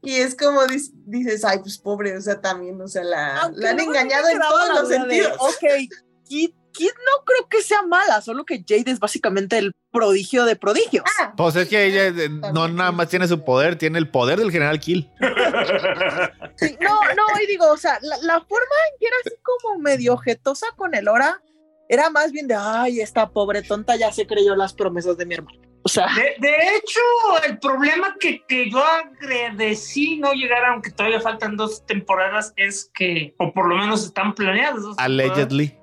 Y 0.03 0.15
es 0.15 0.35
como 0.35 0.61
dices, 1.05 1.45
ay, 1.45 1.59
pues 1.59 1.77
pobre, 1.77 2.17
o 2.17 2.21
sea, 2.21 2.41
también, 2.41 2.81
o 2.81 2.87
sea, 2.87 3.03
la, 3.03 3.41
Aunque 3.41 3.61
la 3.61 3.69
han 3.69 3.79
engañado 3.79 4.27
en 4.29 4.39
todos 4.39 4.69
los 4.69 4.89
duda 4.89 4.89
de, 4.89 4.95
sentidos. 4.95 5.37
ok, 5.39 5.63
Kid, 6.27 6.51
Kid 6.73 6.89
no 6.89 7.23
creo 7.25 7.47
que 7.49 7.61
sea 7.61 7.83
mala, 7.83 8.21
solo 8.21 8.43
que 8.45 8.63
Jade 8.67 8.89
es 8.91 8.99
básicamente 8.99 9.57
el 9.57 9.73
prodigio 9.91 10.45
de 10.45 10.55
prodigios. 10.55 11.03
Ah, 11.19 11.33
Pues 11.35 11.55
es 11.55 11.67
que 11.67 11.85
ella 11.85 12.07
eh, 12.07 12.29
no 12.29 12.41
También. 12.51 12.75
nada 12.77 12.91
más 12.91 13.09
tiene 13.09 13.27
su 13.27 13.43
poder, 13.43 13.75
tiene 13.77 13.99
el 13.99 14.09
poder 14.09 14.39
del 14.39 14.51
general 14.51 14.79
Kill. 14.79 15.07
Sí, 16.55 16.77
no, 16.79 16.99
no, 17.13 17.41
y 17.43 17.47
digo, 17.47 17.69
o 17.69 17.77
sea, 17.77 17.99
la, 18.01 18.17
la 18.19 18.39
forma 18.41 18.75
en 18.91 18.99
que 18.99 19.05
era 19.07 19.15
así 19.25 19.35
como 19.43 19.79
medio 19.79 20.17
jetosa 20.17 20.67
con 20.75 20.95
el 20.95 21.07
hora 21.07 21.41
era 21.89 22.09
más 22.09 22.31
bien 22.31 22.47
de, 22.47 22.55
ay, 22.55 23.01
esta 23.01 23.29
pobre 23.29 23.61
tonta 23.61 23.95
ya 23.97 24.11
se 24.11 24.25
creyó 24.25 24.55
las 24.55 24.73
promesas 24.73 25.17
de 25.17 25.25
mi 25.25 25.35
hermano. 25.35 25.59
O 25.83 25.89
sea, 25.89 26.07
De, 26.15 26.35
de 26.37 26.55
hecho, 26.75 26.99
el 27.47 27.57
problema 27.57 28.15
que, 28.19 28.43
que 28.47 28.69
yo 28.69 28.83
agradecí 28.83 30.17
no 30.17 30.33
llegar, 30.33 30.63
aunque 30.65 30.91
todavía 30.91 31.19
faltan 31.19 31.57
dos 31.57 31.85
temporadas, 31.85 32.53
es 32.55 32.91
que, 32.93 33.33
o 33.37 33.51
por 33.51 33.67
lo 33.67 33.77
menos 33.77 34.05
están 34.05 34.33
planeadas. 34.35 34.81
dos. 34.81 34.95
Allegedly. 34.99 35.75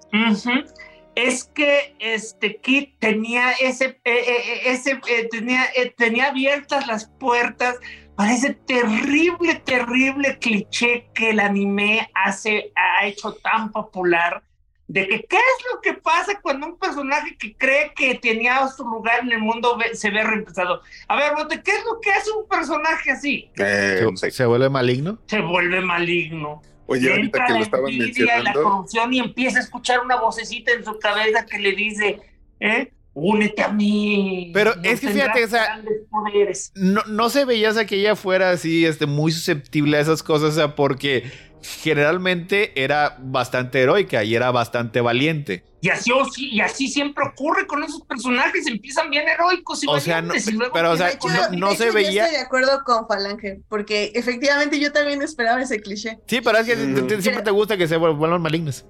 Es 1.15 1.45
que 1.53 1.97
este 1.99 2.57
Kit 2.61 2.97
tenía 3.01 3.51
ese, 3.53 3.87
eh, 3.87 4.01
eh, 4.05 4.23
eh, 4.27 4.61
ese 4.67 5.01
eh, 5.09 5.29
tenía, 5.29 5.65
eh, 5.75 5.93
tenía 5.97 6.29
abiertas 6.29 6.87
las 6.87 7.09
puertas 7.19 7.75
para 8.15 8.33
ese 8.33 8.55
terrible, 8.55 9.57
terrible 9.65 10.39
cliché 10.39 11.09
que 11.15 11.31
el 11.31 11.41
anime 11.41 12.09
hace, 12.15 12.73
ha 12.77 13.05
hecho 13.07 13.35
tan 13.35 13.73
popular 13.73 14.45
de 14.89 15.07
que 15.07 15.23
qué 15.29 15.37
es 15.37 15.65
lo 15.73 15.81
que 15.83 15.93
pasa 15.95 16.41
cuando 16.41 16.67
un 16.67 16.79
personaje 16.79 17.37
que 17.39 17.55
cree 17.55 17.93
que 17.95 18.15
tenía 18.15 18.67
su 18.69 18.85
lugar 18.85 19.21
en 19.23 19.33
el 19.33 19.39
mundo 19.41 19.77
ve- 19.77 19.95
se 19.95 20.11
ve 20.11 20.23
reemplazado. 20.25 20.81
A 21.09 21.17
ver, 21.17 21.35
Bote, 21.37 21.63
¿qué 21.63 21.73
es 21.73 21.85
lo 21.85 22.01
que 22.01 22.11
hace 22.11 22.31
un 22.31 22.49
personaje 22.49 23.11
así? 23.11 23.51
Eh, 23.59 24.07
Se, 24.31 24.47
vuelve 24.47 24.71
maligno. 24.71 25.19
Se 25.27 25.41
vuelve 25.41 25.81
maligno. 25.83 26.63
Oye, 26.87 27.03
Le 27.03 27.11
ahorita 27.11 27.25
entra 27.27 27.47
que 27.47 27.53
lo 27.53 27.59
la 27.59 27.65
estaban 27.65 27.91
envidia 27.93 28.09
y 28.09 28.27
la 28.27 28.35
mencionando, 28.37 28.63
corrupción 28.63 29.13
y 29.15 29.19
empieza 29.19 29.59
a 29.59 29.63
escuchar 29.63 30.01
una 30.01 30.17
vocecita 30.17 30.73
en 30.73 30.83
su 30.85 30.99
cabeza 30.99 31.45
que 31.45 31.59
le 31.59 31.73
dice, 31.73 32.21
¿eh? 32.61 32.91
Únete 33.13 33.63
a 33.65 33.69
mí. 33.69 34.53
Pero 34.55 34.75
no 34.77 34.83
es 34.85 35.01
que 35.01 35.09
fíjate, 35.09 35.45
o 35.45 35.49
sea, 35.49 35.65
grandes 35.65 36.03
poderes. 36.09 36.73
No, 36.77 37.03
no 37.09 37.29
se 37.31 37.45
veía 37.45 37.75
que 37.85 37.97
ella 37.97 38.15
fuera 38.17 38.51
así, 38.53 38.87
este, 38.87 39.07
muy 39.07 39.33
susceptible 39.33 39.97
a 39.97 40.01
esas 40.01 40.23
cosas, 40.23 40.51
o 40.51 40.53
sea, 40.53 40.77
porque 40.77 41.31
generalmente 41.63 42.73
era 42.83 43.17
bastante 43.21 43.81
heroica 43.83 44.25
y 44.25 44.35
era 44.35 44.51
bastante 44.51 45.01
valiente. 45.01 45.65
Y 45.81 45.91
así, 45.91 46.11
o 46.11 46.25
sí- 46.25 46.51
y 46.51 46.61
así 46.61 46.89
siempre 46.89 47.25
ocurre 47.25 47.67
con 47.67 47.85
esos 47.85 48.03
personajes, 48.03 48.67
empiezan 48.67 49.11
bien 49.11 49.29
heroicos 49.29 49.83
y 49.85 49.87
O 49.89 50.01
sea, 50.01 50.21
no, 50.21 50.29
valientes, 50.29 50.53
y 50.53 50.57
luego 50.57 50.73
pero, 50.73 50.91
o 50.91 50.97
sea, 50.97 51.11
hecho, 51.13 51.29
no- 51.29 51.51
no 51.57 51.69
hecho, 51.69 51.79
se 51.79 51.87
yo 51.87 51.93
veía- 51.93 52.25
estoy 52.25 52.37
de 52.39 52.43
acuerdo 52.45 52.83
con 52.85 53.07
Falange, 53.07 53.61
porque 53.69 54.11
efectivamente 54.15 54.81
yo 54.81 54.93
también 54.93 55.23
esperaba 55.23 55.63
ese 55.63 55.81
cliché. 55.81 56.19
Sí, 56.27 56.41
pero 56.41 56.59
es 56.59 56.67
que 56.67 56.75
te- 56.75 57.23
siempre 57.23 57.43
te 57.45 57.51
gusta 57.53 57.77
que 57.77 57.87
se 57.87 57.97
vuel- 57.97 58.17
vuelvan 58.17 58.43
malignos. 58.43 58.85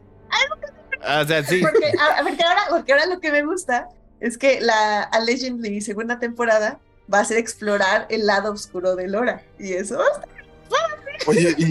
O 1.01 1.25
sea, 1.27 1.45
sí. 1.45 1.61
Porque, 1.61 1.93
a- 1.99 2.21
a- 2.21 2.23
porque 2.25 2.43
ahora, 2.43 2.61
porque 2.71 2.93
ahora 2.93 3.07
lo 3.07 3.21
que 3.21 3.31
me 3.33 3.45
gusta 3.45 3.89
es 4.21 4.37
que 4.39 4.61
la 4.61 5.03
Allegedly 5.03 5.81
segunda 5.81 6.19
temporada 6.19 6.81
va 7.13 7.21
a 7.21 7.25
ser 7.25 7.37
explorar 7.39 8.07
el 8.11 8.27
lado 8.27 8.53
oscuro 8.53 8.97
de 8.97 9.09
Lora. 9.09 9.43
Y 9.59 9.75
eso 9.75 10.01
Oye, 11.27 11.55
y, 11.59 11.65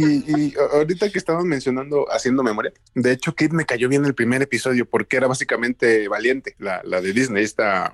y 0.50 0.54
ahorita 0.74 1.10
que 1.10 1.18
estaban 1.18 1.48
mencionando 1.48 2.06
haciendo 2.12 2.44
memoria, 2.44 2.72
de 2.94 3.12
hecho, 3.12 3.34
Kid 3.34 3.52
me 3.52 3.66
cayó 3.66 3.90
bien 3.90 4.06
el 4.06 4.14
primer 4.14 4.42
episodio 4.42 4.86
porque 4.86 5.18
era 5.18 5.26
básicamente 5.28 6.08
valiente, 6.08 6.56
la, 6.60 6.82
la 6.84 7.02
de 7.02 7.12
Disney, 7.14 7.44
esta, 7.44 7.94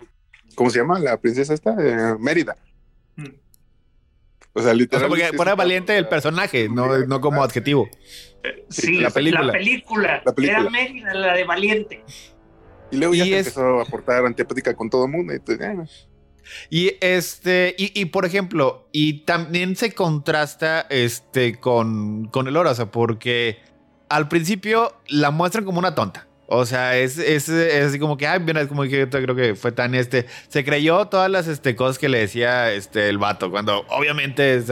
¿cómo 0.56 0.70
se 0.70 0.80
llama? 0.80 1.00
La 1.00 1.18
princesa 1.22 1.54
esta, 1.54 1.72
Eh, 1.80 2.16
Mérida. 2.20 2.58
Mm. 3.16 3.24
O 3.26 3.30
sea, 3.30 3.34
O 4.56 4.62
sea, 4.64 4.74
literalmente. 4.74 5.24
porque 5.26 5.38
fuera 5.38 5.56
valiente 5.56 5.98
el 5.98 6.08
personaje, 6.08 6.68
no, 6.70 6.98
no 7.06 7.22
como 7.22 7.44
adjetivo. 7.44 7.90
Sí, 8.70 8.96
la 8.98 9.04
la 9.04 9.10
película. 9.12 10.22
La 10.26 10.34
película. 10.34 10.60
Era 10.62 10.70
Mérida, 10.70 11.14
la 11.14 11.34
de 11.34 11.44
Valiente. 11.46 12.04
Y 12.92 12.98
luego 12.98 13.14
ya 13.16 13.26
Y 13.26 13.30
se 13.30 13.40
es- 13.40 13.48
empezó 13.48 13.80
a 13.82 13.86
portar 13.86 14.26
antipática 14.26 14.76
con 14.76 14.90
todo 14.90 15.06
el 15.06 15.12
mundo. 15.12 15.34
Y, 15.34 15.40
pues, 15.40 15.60
eh, 15.62 15.76
Y 16.70 16.94
este, 17.02 17.76
y, 17.78 18.06
por 18.06 18.26
ejemplo, 18.26 18.88
y 18.92 19.20
también 19.26 19.76
se 19.76 19.94
contrasta 19.94 20.86
este 20.90 21.60
con, 21.60 22.26
con 22.26 22.48
el 22.48 22.58
Ora, 22.58 22.72
o 22.72 22.76
sea, 22.76 22.92
porque 22.92 23.60
al 24.10 24.28
principio 24.28 24.96
la 25.08 25.32
muestran 25.32 25.66
como 25.66 25.80
una 25.80 25.96
tonta. 25.96 26.28
O 26.48 26.66
sea, 26.66 26.98
es, 26.98 27.18
es, 27.18 27.50
es 27.50 27.86
así 27.86 28.00
como 28.00 28.18
que, 28.18 28.28
ay, 28.28 28.40
mira, 28.40 28.62
es 28.62 28.68
como 28.68 28.84
que 28.84 28.92
yo 28.92 29.10
creo 29.10 29.36
que 29.36 29.56
fue 29.56 29.72
tan 29.72 29.96
este. 29.96 30.28
Se 30.50 30.64
creyó 30.64 31.08
todas 31.08 31.32
las 31.32 31.48
este, 31.48 31.76
cosas 31.76 31.98
que 31.98 32.10
le 32.10 32.20
decía 32.20 32.72
este, 32.74 33.10
el 33.10 33.18
vato, 33.18 33.50
cuando 33.50 33.86
obviamente 33.90 34.60
mm, 34.60 34.64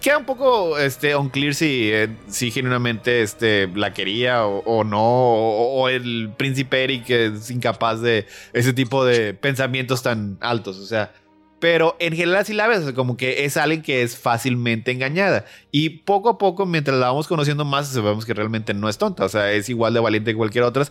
queda 0.00 0.18
un 0.18 0.24
poco 0.24 0.78
este, 0.78 1.14
unclear 1.16 1.54
si, 1.54 1.90
eh, 1.92 2.08
si 2.28 2.50
genuinamente 2.50 3.22
este, 3.22 3.68
la 3.68 3.92
quería 3.92 4.44
o, 4.46 4.84
no, 4.84 5.00
o, 5.00 5.88
el 5.88 6.32
príncipe 6.36 6.84
Eric 6.84 7.10
es 7.10 7.50
incapaz 7.50 8.00
de 8.00 8.26
ese 8.52 8.72
tipo 8.72 9.04
de 9.04 9.34
pensamientos 9.34 10.02
tan 10.02 10.38
altos, 10.40 10.78
o 10.78 10.86
sea. 10.86 11.12
Pero 11.60 11.96
en 12.00 12.16
general 12.16 12.44
sí 12.44 12.54
la 12.54 12.66
ves, 12.66 12.92
como 12.92 13.16
que 13.16 13.44
es 13.44 13.56
alguien 13.56 13.82
que 13.82 14.02
es 14.02 14.18
fácilmente 14.18 14.90
engañada. 14.90 15.44
Y 15.70 15.90
poco 15.90 16.28
a 16.28 16.36
poco, 16.36 16.66
mientras 16.66 16.98
la 16.98 17.06
vamos 17.06 17.28
conociendo 17.28 17.64
más, 17.64 17.86
sabemos 17.86 18.26
que 18.26 18.34
realmente 18.34 18.74
no 18.74 18.88
es 18.88 18.98
tonta, 18.98 19.24
o 19.24 19.28
sea, 19.28 19.52
es 19.52 19.68
igual 19.68 19.94
de 19.94 20.00
valiente 20.00 20.32
que 20.32 20.36
cualquier 20.36 20.64
otra. 20.64 20.86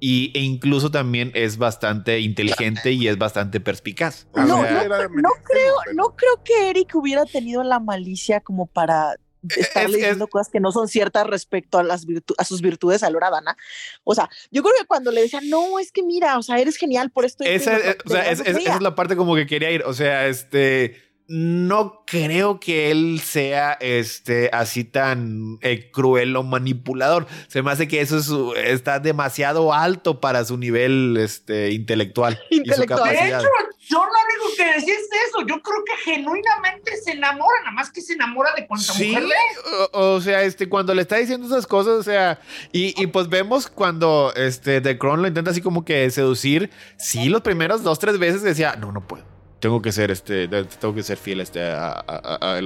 Y, 0.00 0.32
e 0.34 0.40
incluso 0.40 0.90
también 0.90 1.30
es 1.34 1.58
bastante 1.58 2.20
inteligente 2.20 2.92
y 2.92 3.06
es 3.06 3.18
bastante 3.18 3.60
perspicaz. 3.60 4.26
No, 4.34 4.64
era 4.64 5.08
No 5.08 5.30
creo, 5.44 5.74
no 5.94 6.16
creo 6.16 6.42
que 6.42 6.70
Eric 6.70 6.94
hubiera 6.94 7.26
tenido 7.26 7.62
la 7.62 7.78
malicia 7.80 8.40
como 8.40 8.66
para 8.66 9.16
estar 9.56 9.84
es- 9.84 9.90
leyendo 9.90 10.26
cosas 10.28 10.48
que 10.50 10.60
no 10.60 10.72
son 10.72 10.88
ciertas 10.88 11.26
respecto 11.26 11.78
a 11.78 11.82
las 11.82 12.06
virtu- 12.06 12.34
a 12.38 12.44
sus 12.44 12.60
virtudes 12.62 13.02
a 13.02 13.10
Laura 13.10 13.30
Dana. 13.30 13.56
O 14.04 14.14
sea, 14.14 14.28
yo 14.50 14.62
creo 14.62 14.74
que 14.78 14.86
cuando 14.86 15.10
le 15.12 15.20
decían, 15.22 15.48
no, 15.50 15.78
es 15.78 15.92
que 15.92 16.02
mira, 16.02 16.38
o 16.38 16.42
sea, 16.42 16.58
eres 16.58 16.76
genial 16.76 17.10
por 17.10 17.24
esto. 17.24 17.44
esa, 17.44 17.76
eh, 17.78 17.90
otro", 17.90 18.02
o 18.06 18.10
sea, 18.10 18.24
no 18.24 18.30
esa 18.30 18.42
es 18.76 18.80
la 18.82 18.94
parte 18.94 19.16
como 19.16 19.34
que 19.34 19.46
quería 19.46 19.70
ir. 19.70 19.82
O 19.84 19.92
sea, 19.92 20.26
este. 20.28 21.09
No 21.32 22.02
creo 22.08 22.58
que 22.58 22.90
él 22.90 23.20
sea 23.24 23.74
este 23.80 24.50
así 24.52 24.82
tan 24.82 25.58
eh, 25.60 25.88
cruel 25.92 26.34
o 26.34 26.42
manipulador. 26.42 27.28
Se 27.46 27.62
me 27.62 27.70
hace 27.70 27.86
que 27.86 28.00
eso 28.00 28.18
es 28.18 28.24
su- 28.24 28.52
está 28.54 28.98
demasiado 28.98 29.72
alto 29.72 30.20
para 30.20 30.44
su 30.44 30.56
nivel 30.56 31.16
este, 31.20 31.70
intelectual, 31.70 32.36
y 32.50 32.56
su 32.56 32.60
Intelectual. 32.62 33.10
De 33.10 33.28
hecho, 33.28 33.38
yo 33.78 33.98
lo 33.98 34.10
único 34.10 34.56
que 34.56 34.64
decía 34.74 34.92
es 34.94 35.08
eso. 35.28 35.42
Yo 35.46 35.62
creo 35.62 35.84
que 35.84 36.10
genuinamente 36.10 36.96
se 36.96 37.12
enamora, 37.12 37.60
nada 37.60 37.72
más 37.76 37.92
que 37.92 38.00
se 38.00 38.14
enamora 38.14 38.50
de 38.56 38.66
cuanta 38.66 38.92
Sí, 38.92 39.10
mujer 39.10 39.22
ve. 39.22 39.88
o, 39.92 40.14
o 40.16 40.20
sea, 40.20 40.42
este, 40.42 40.68
cuando 40.68 40.92
le 40.94 41.02
está 41.02 41.14
diciendo 41.16 41.46
esas 41.46 41.64
cosas, 41.68 41.92
o 41.94 42.02
sea, 42.02 42.40
y, 42.72 43.00
y 43.00 43.06
pues 43.06 43.28
vemos 43.28 43.68
cuando 43.68 44.32
este 44.34 44.80
The 44.80 44.98
Crown 44.98 45.22
lo 45.22 45.28
intenta 45.28 45.52
así 45.52 45.60
como 45.60 45.84
que 45.84 46.10
seducir, 46.10 46.70
sí, 46.98 47.28
los 47.28 47.42
primeros 47.42 47.84
dos, 47.84 48.00
tres 48.00 48.18
veces 48.18 48.42
decía, 48.42 48.74
no, 48.74 48.90
no 48.90 49.06
puedo. 49.06 49.24
Tengo 49.60 49.80
que 49.82 49.92
ser 49.92 50.10
este, 50.10 50.48
tengo 50.48 50.94
que 50.94 51.02
ser 51.02 51.18
fiel 51.18 51.40
este, 51.40 51.62
a, 51.62 51.90
a, 51.90 52.56
a-. 52.56 52.58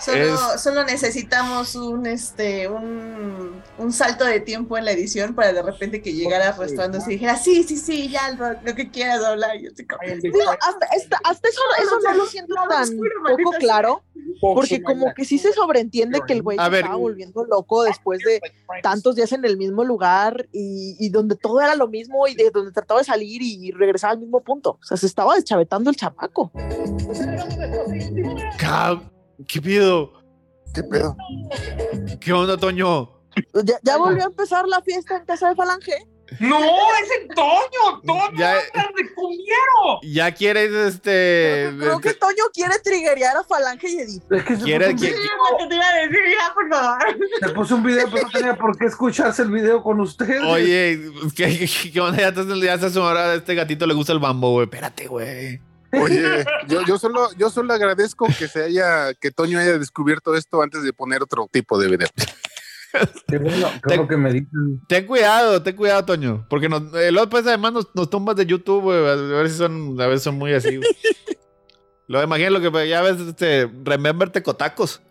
Solo, 0.00 0.34
Es- 0.54 0.62
solo 0.62 0.84
necesitamos 0.84 1.74
un 1.74 2.06
este 2.06 2.68
un, 2.68 3.60
un 3.78 3.92
salto 3.92 4.24
de 4.24 4.40
tiempo 4.40 4.78
en 4.78 4.84
la 4.84 4.92
edición 4.92 5.34
para 5.34 5.52
de 5.52 5.60
repente 5.62 6.00
que 6.02 6.12
llegara 6.12 6.50
arrastrándose 6.50 7.10
y 7.10 7.14
dijera, 7.14 7.36
sí, 7.36 7.64
sí, 7.64 7.76
sí, 7.76 8.08
ya 8.08 8.30
lo, 8.32 8.52
lo 8.62 8.74
que 8.74 8.90
quieras 8.90 9.24
hablar. 9.24 9.58
Yo 9.60 9.68
estoy 9.68 9.86
como, 9.86 10.00
Digo, 10.22 10.38
hasta, 10.50 10.86
hasta- 10.86 11.18
hasta 11.24 11.48
eso, 11.48 11.60
eso 11.82 11.98
no 12.00 12.14
lo 12.14 12.26
siento 12.26 12.54
tan 12.68 12.82
oscuro, 12.82 13.10
poco 13.36 13.50
claro, 13.58 14.02
porque 14.40 14.82
como 14.82 15.12
que 15.14 15.24
sí 15.24 15.36
se 15.38 15.52
sobreentiende 15.52 16.20
que 16.26 16.32
el 16.34 16.42
güey 16.42 16.58
A 16.60 16.64
se 16.66 16.70
ver. 16.70 16.80
estaba 16.80 16.96
volviendo 16.96 17.44
loco 17.44 17.82
después 17.82 18.20
de 18.20 18.40
tantos 18.82 19.16
días 19.16 19.32
en 19.32 19.44
el 19.44 19.56
mismo 19.56 19.84
lugar 19.84 20.48
y, 20.52 20.96
y 21.00 21.08
donde 21.10 21.34
todo 21.36 21.60
era 21.60 21.74
lo 21.74 21.88
mismo 21.88 22.26
y 22.28 22.34
de 22.36 22.50
donde 22.50 22.72
trataba 22.72 23.00
de 23.00 23.04
salir 23.06 23.42
y 23.42 23.72
regresar 23.72 24.10
al 24.12 24.18
mismo 24.20 24.40
punto. 24.44 24.78
O 24.80 24.84
sea, 24.84 24.96
se 24.96 25.06
estaba 25.06 25.34
deschavetando 25.34 25.90
el 25.90 25.96
chamaco. 25.96 26.52
Ca- 28.58 29.00
¿Qué 29.46 29.60
pido? 29.62 30.12
¿Qué 30.74 30.82
pedo? 30.82 31.16
¿Qué 32.20 32.32
onda, 32.32 32.56
Toño? 32.56 33.10
Ya, 33.64 33.78
ya 33.82 33.96
volvió 33.96 34.24
a 34.24 34.26
empezar 34.26 34.66
la 34.66 34.82
fiesta 34.82 35.16
en 35.16 35.24
casa 35.24 35.48
de 35.50 35.54
Falange. 35.54 35.92
No, 36.40 36.58
es 36.58 37.10
el 37.22 37.28
Toño. 37.34 38.00
Toño 38.04 38.36
Ya- 38.38 38.56
de 38.56 39.14
cumiero. 39.14 40.00
¿Ya 40.02 40.32
quieres 40.32 40.70
este. 40.72 41.72
Creo 41.78 42.00
que 42.00 42.08
este- 42.10 42.20
Toño 42.20 42.44
quiere 42.52 42.78
triggerear 42.80 43.36
a 43.36 43.44
Falange 43.44 43.88
y 43.88 43.98
Edith. 44.00 44.22
Es 44.32 44.44
que 44.44 44.56
se 44.56 44.62
quiere- 44.64 44.90
puso, 44.92 45.06
un- 45.06 45.58
que 45.58 45.66
te 45.68 45.74
iba 45.76 45.88
a 45.88 45.94
decir, 45.94 46.18
ya, 46.38 46.52
por 46.54 46.68
favor. 46.68 46.98
se 47.40 47.48
puso 47.50 47.74
un 47.76 47.82
video, 47.84 48.08
pero 48.10 48.24
no 48.24 48.30
tenía 48.30 48.56
por 48.56 48.76
qué 48.76 48.86
escucharse 48.86 49.40
el 49.42 49.50
video 49.50 49.82
con 49.82 50.00
ustedes. 50.00 50.42
Oye, 50.42 51.00
¿qué, 51.34 51.58
qué, 51.82 51.90
qué 51.92 52.00
onda? 52.00 52.18
Ya 52.20 52.32
te, 52.34 52.44
ya 52.60 52.76
se 52.78 53.00
a 53.00 53.34
este 53.34 53.54
gatito 53.54 53.86
le 53.86 53.94
gusta 53.94 54.12
el 54.12 54.18
bambo, 54.18 54.50
güey. 54.50 54.64
Espérate, 54.64 55.06
güey. 55.06 55.60
Oye, 55.92 56.44
yo, 56.68 56.84
yo 56.86 56.98
solo, 56.98 57.28
yo 57.36 57.50
solo 57.50 57.72
agradezco 57.72 58.26
que 58.38 58.48
se 58.48 58.64
haya, 58.64 59.14
que 59.14 59.30
Toño 59.30 59.58
haya 59.58 59.78
descubierto 59.78 60.34
esto 60.34 60.62
antes 60.62 60.82
de 60.82 60.92
poner 60.92 61.22
otro 61.22 61.46
tipo 61.50 61.78
de 61.78 61.88
video. 61.88 62.08
Qué 63.26 63.38
bueno, 63.38 63.68
qué 63.82 63.88
bueno 63.88 64.08
que 64.08 64.16
me 64.16 64.32
dicen. 64.32 64.80
Ten 64.88 65.06
cuidado, 65.06 65.62
ten 65.62 65.76
cuidado, 65.76 66.04
Toño. 66.04 66.46
Porque 66.48 66.68
nos, 66.68 66.94
eh, 66.94 67.12
luego 67.12 67.28
pues 67.28 67.46
además 67.46 67.72
nos, 67.72 67.94
nos 67.94 68.08
tumbas 68.08 68.36
de 68.36 68.46
YouTube, 68.46 68.82
güey. 68.82 68.98
A 68.98 69.14
ver 69.14 69.50
si 69.50 69.56
son, 69.56 70.00
a 70.00 70.06
veces 70.06 70.22
son 70.22 70.36
muy 70.36 70.54
así. 70.54 70.80
Lo 72.08 72.22
imagino 72.22 72.48
lo 72.50 72.60
que 72.62 72.70
pues, 72.70 72.88
ya 72.88 73.02
ves, 73.02 73.20
este, 73.20 73.70
Remember 73.84 74.30
Tecotacos. 74.30 75.02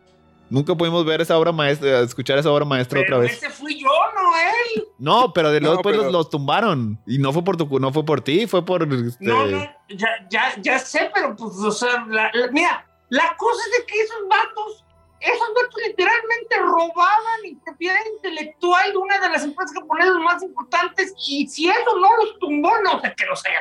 Nunca 0.50 0.76
pudimos 0.76 1.06
ver 1.06 1.22
esa 1.22 1.38
obra 1.38 1.52
maestra, 1.52 2.00
escuchar 2.02 2.38
esa 2.38 2.52
obra 2.52 2.66
maestra 2.66 3.02
Pero 3.02 3.18
otra 3.18 3.28
vez. 3.28 3.38
ese 3.38 3.50
fui 3.50 3.80
yo, 3.80 3.88
no 4.16 4.36
él. 4.38 4.84
No, 4.98 5.34
pero 5.34 5.52
de 5.52 5.60
No, 5.62 5.72
después 5.74 5.94
pero- 5.94 6.04
los, 6.06 6.14
los 6.14 6.30
tumbaron. 6.30 7.00
Y 7.06 7.18
no 7.20 7.34
fue 7.34 7.44
por 7.44 7.58
tu, 7.58 7.80
no 7.80 7.92
fue 7.92 8.06
por 8.06 8.22
ti, 8.22 8.48
fue 8.48 8.66
por 8.66 8.84
este. 8.84 9.26
No, 9.26 9.46
no, 9.46 9.70
ya, 9.90 10.08
ya, 10.30 10.54
ya 10.62 10.80
sé, 10.80 11.12
pero 11.14 11.36
pues, 11.36 11.54
o 11.58 11.72
sea, 11.72 12.06
la- 12.08 12.32
la- 12.34 12.48
mira, 12.52 12.88
la 13.10 13.36
cosa 13.38 13.62
es 13.72 13.80
de 13.80 13.86
que 13.86 14.02
esos 14.02 14.18
vatos, 14.30 14.84
esos 15.20 15.48
vatos 15.56 15.82
literalmente 15.88 16.56
robaban 16.60 17.46
y 17.46 17.56
propiedad 17.56 18.00
intelectual 18.16 18.92
de 18.92 18.98
una 18.98 19.20
de 19.20 19.30
las 19.30 19.44
empresas 19.44 19.74
japonesas 19.76 20.16
más 20.24 20.44
importantes 20.44 21.14
y 21.28 21.48
si 21.48 21.70
eso 21.70 22.00
no 22.00 22.16
los 22.18 22.40
tumbó, 22.40 22.72
no 22.84 23.00
sé 23.02 23.14
qué 23.18 23.26
los 23.26 23.44
haya. 23.46 23.60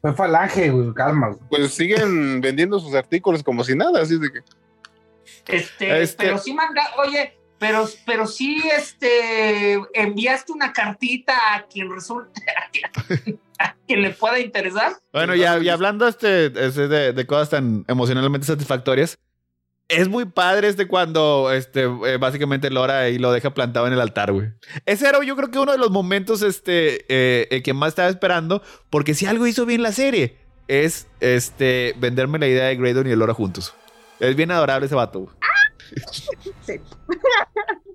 Fue 0.00 0.14
falange, 0.14 0.70
güey, 0.70 0.94
calma. 0.94 1.28
güey. 1.28 1.40
Pues 1.50 1.74
siguen 1.74 2.40
vendiendo 2.40 2.78
sus 2.80 2.94
artículos 2.94 3.42
como 3.42 3.62
si 3.64 3.74
nada, 3.76 4.00
así 4.00 4.18
de 4.18 4.32
que. 4.32 4.40
Este, 5.48 6.02
Este- 6.02 6.24
pero 6.24 6.38
sí 6.38 6.52
manda, 6.54 6.82
oye, 6.98 7.36
pero, 7.58 7.88
pero 8.06 8.26
sí, 8.26 8.62
este, 8.76 9.74
enviaste 9.94 10.52
una 10.52 10.72
cartita 10.72 11.34
a 11.54 11.66
quien 11.66 11.90
resulte, 11.92 12.40
a 12.56 12.70
quien, 12.70 13.40
a 13.58 13.74
quien 13.86 14.02
le 14.02 14.10
pueda 14.10 14.38
interesar. 14.38 14.94
Bueno, 15.12 15.34
ya, 15.34 15.58
y 15.58 15.68
hablando 15.68 16.08
este, 16.08 16.46
este 16.46 16.88
de, 16.88 17.12
de 17.12 17.26
cosas 17.26 17.50
tan 17.50 17.84
emocionalmente 17.88 18.46
satisfactorias, 18.46 19.18
es 19.90 20.08
muy 20.08 20.24
padre 20.24 20.68
este 20.68 20.86
cuando 20.86 21.50
este, 21.52 21.82
eh, 21.82 22.16
básicamente 22.18 22.70
Lora 22.70 23.08
y 23.08 23.18
lo 23.18 23.32
deja 23.32 23.52
plantado 23.52 23.86
en 23.88 23.92
el 23.92 24.00
altar, 24.00 24.32
güey. 24.32 24.48
Ese 24.86 25.08
era 25.08 25.22
yo 25.22 25.36
creo 25.36 25.50
que 25.50 25.58
uno 25.58 25.72
de 25.72 25.78
los 25.78 25.90
momentos 25.90 26.42
este, 26.42 27.04
eh, 27.08 27.48
eh, 27.50 27.62
que 27.62 27.74
más 27.74 27.88
estaba 27.88 28.08
esperando, 28.08 28.62
porque 28.88 29.14
si 29.14 29.26
algo 29.26 29.46
hizo 29.46 29.66
bien 29.66 29.82
la 29.82 29.92
serie, 29.92 30.38
es 30.68 31.08
este, 31.18 31.94
venderme 31.98 32.38
la 32.38 32.46
idea 32.46 32.66
de 32.66 32.76
Graydon 32.76 33.08
y 33.08 33.16
Lora 33.16 33.34
juntos. 33.34 33.74
Es 34.20 34.36
bien 34.36 34.50
adorable 34.50 34.86
ese 34.86 34.94
vato. 34.94 35.28
Sí. 36.64 36.80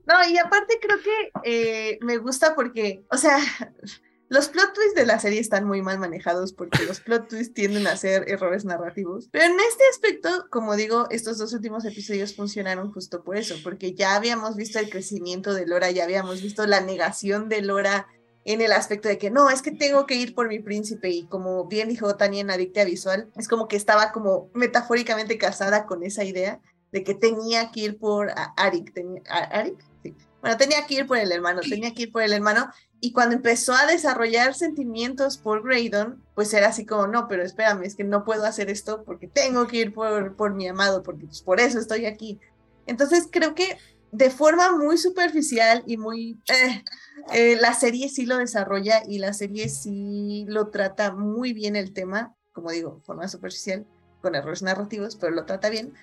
No, 0.08 0.24
y 0.30 0.38
aparte 0.38 0.78
creo 0.80 1.00
que 1.02 1.32
eh, 1.44 1.98
me 2.02 2.18
gusta 2.18 2.54
porque, 2.54 3.04
o 3.10 3.18
sea, 3.18 3.40
los 4.30 4.50
plot 4.50 4.74
twists 4.74 4.96
de 4.96 5.06
la 5.06 5.20
serie 5.20 5.40
están 5.40 5.66
muy 5.66 5.82
mal 5.82 5.98
manejados 5.98 6.54
porque 6.54 6.84
los 6.86 7.00
plot 7.00 7.28
twists 7.28 7.54
tienden 7.54 7.88
a 7.88 7.98
ser 7.98 8.30
errores 8.30 8.66
narrativos. 8.66 9.30
Pero 9.32 9.46
en 9.46 9.60
este 9.60 9.84
aspecto, 9.90 10.48
como 10.50 10.76
digo, 10.76 11.08
estos 11.10 11.38
dos 11.38 11.54
últimos 11.54 11.86
episodios 11.86 12.36
funcionaron 12.36 12.92
justo 12.92 13.24
por 13.24 13.38
eso, 13.38 13.56
porque 13.64 13.94
ya 13.94 14.16
habíamos 14.16 14.56
visto 14.56 14.78
el 14.78 14.90
crecimiento 14.90 15.54
de 15.54 15.66
Lora, 15.66 15.90
ya 15.90 16.04
habíamos 16.04 16.42
visto 16.42 16.68
la 16.68 16.82
negación 16.82 17.50
de 17.50 17.62
Lora 17.62 18.08
en 18.46 18.62
el 18.62 18.72
aspecto 18.72 19.10
de 19.10 19.18
que 19.18 19.32
no, 19.32 19.50
es 19.50 19.62
que 19.62 19.72
tengo 19.72 20.06
que 20.06 20.16
ir 20.16 20.34
por 20.36 20.48
mi 20.48 20.60
príncipe 20.60 21.10
y 21.10 21.26
como 21.26 21.66
bien 21.66 21.90
dijo 21.90 22.16
Tania 22.16 22.42
en 22.42 22.52
Adictia 22.52 22.86
Visual, 22.86 23.30
es 23.36 23.48
como 23.48 23.68
que 23.68 23.76
estaba 23.76 24.12
como 24.12 24.50
metafóricamente 24.54 25.38
casada 25.38 25.86
con 25.88 26.04
esa 26.04 26.24
idea 26.24 26.62
de 26.92 27.04
que 27.04 27.16
tenía 27.16 27.72
que 27.72 27.82
ir 27.82 27.98
por 27.98 28.32
Arik, 28.56 28.94
tenía, 28.94 29.22
a- 29.30 29.60
¿Arik? 29.60 29.84
Sí. 30.04 30.16
Bueno, 30.42 30.58
tenía 30.58 30.86
que 30.86 30.94
ir 30.94 31.08
por 31.08 31.18
el 31.18 31.32
hermano, 31.32 31.62
tenía 31.62 31.92
que 31.96 32.04
ir 32.04 32.12
por 32.12 32.22
el 32.22 32.32
hermano 32.32 32.70
y 33.02 33.12
cuando 33.12 33.36
empezó 33.36 33.74
a 33.74 33.88
desarrollar 33.88 34.54
sentimientos 34.54 35.38
por 35.40 35.64
Graydon, 35.64 36.24
pues 36.36 36.54
era 36.54 36.68
así 36.68 36.86
como, 36.86 37.08
no, 37.08 37.28
pero 37.28 37.44
espérame, 37.44 37.84
es 37.84 37.96
que 37.96 38.04
no 38.04 38.24
puedo 38.24 38.46
hacer 38.46 38.70
esto 38.70 39.04
porque 39.04 39.28
tengo 39.28 39.66
que 39.66 39.78
ir 39.78 39.94
por, 39.94 40.36
por 40.36 40.54
mi 40.54 40.68
amado, 40.68 41.02
porque 41.02 41.26
pues, 41.26 41.42
por 41.42 41.60
eso 41.60 41.80
estoy 41.80 42.06
aquí. 42.06 42.40
Entonces 42.86 43.28
creo 43.32 43.56
que 43.56 43.76
de 44.12 44.30
forma 44.30 44.72
muy 44.78 45.00
superficial 45.00 45.84
y 45.88 45.98
muy... 45.98 46.40
eh, 46.54 46.84
eh, 47.34 47.58
la 47.60 47.74
serie 47.74 48.10
sí 48.10 48.26
lo 48.26 48.38
desarrolla 48.38 49.04
y 49.08 49.20
la 49.20 49.34
serie 49.34 49.70
sí 49.70 50.46
lo 50.48 50.68
trata 50.68 51.12
muy 51.12 51.54
bien 51.54 51.76
el 51.76 51.94
tema, 51.94 52.36
como 52.54 52.72
digo, 52.72 53.02
forma 53.06 53.28
superficial, 53.28 53.86
con 54.22 54.36
errores 54.36 54.62
narrativos, 54.62 55.16
pero 55.16 55.34
lo 55.34 55.46
trata 55.46 55.70
bien. 55.70 55.94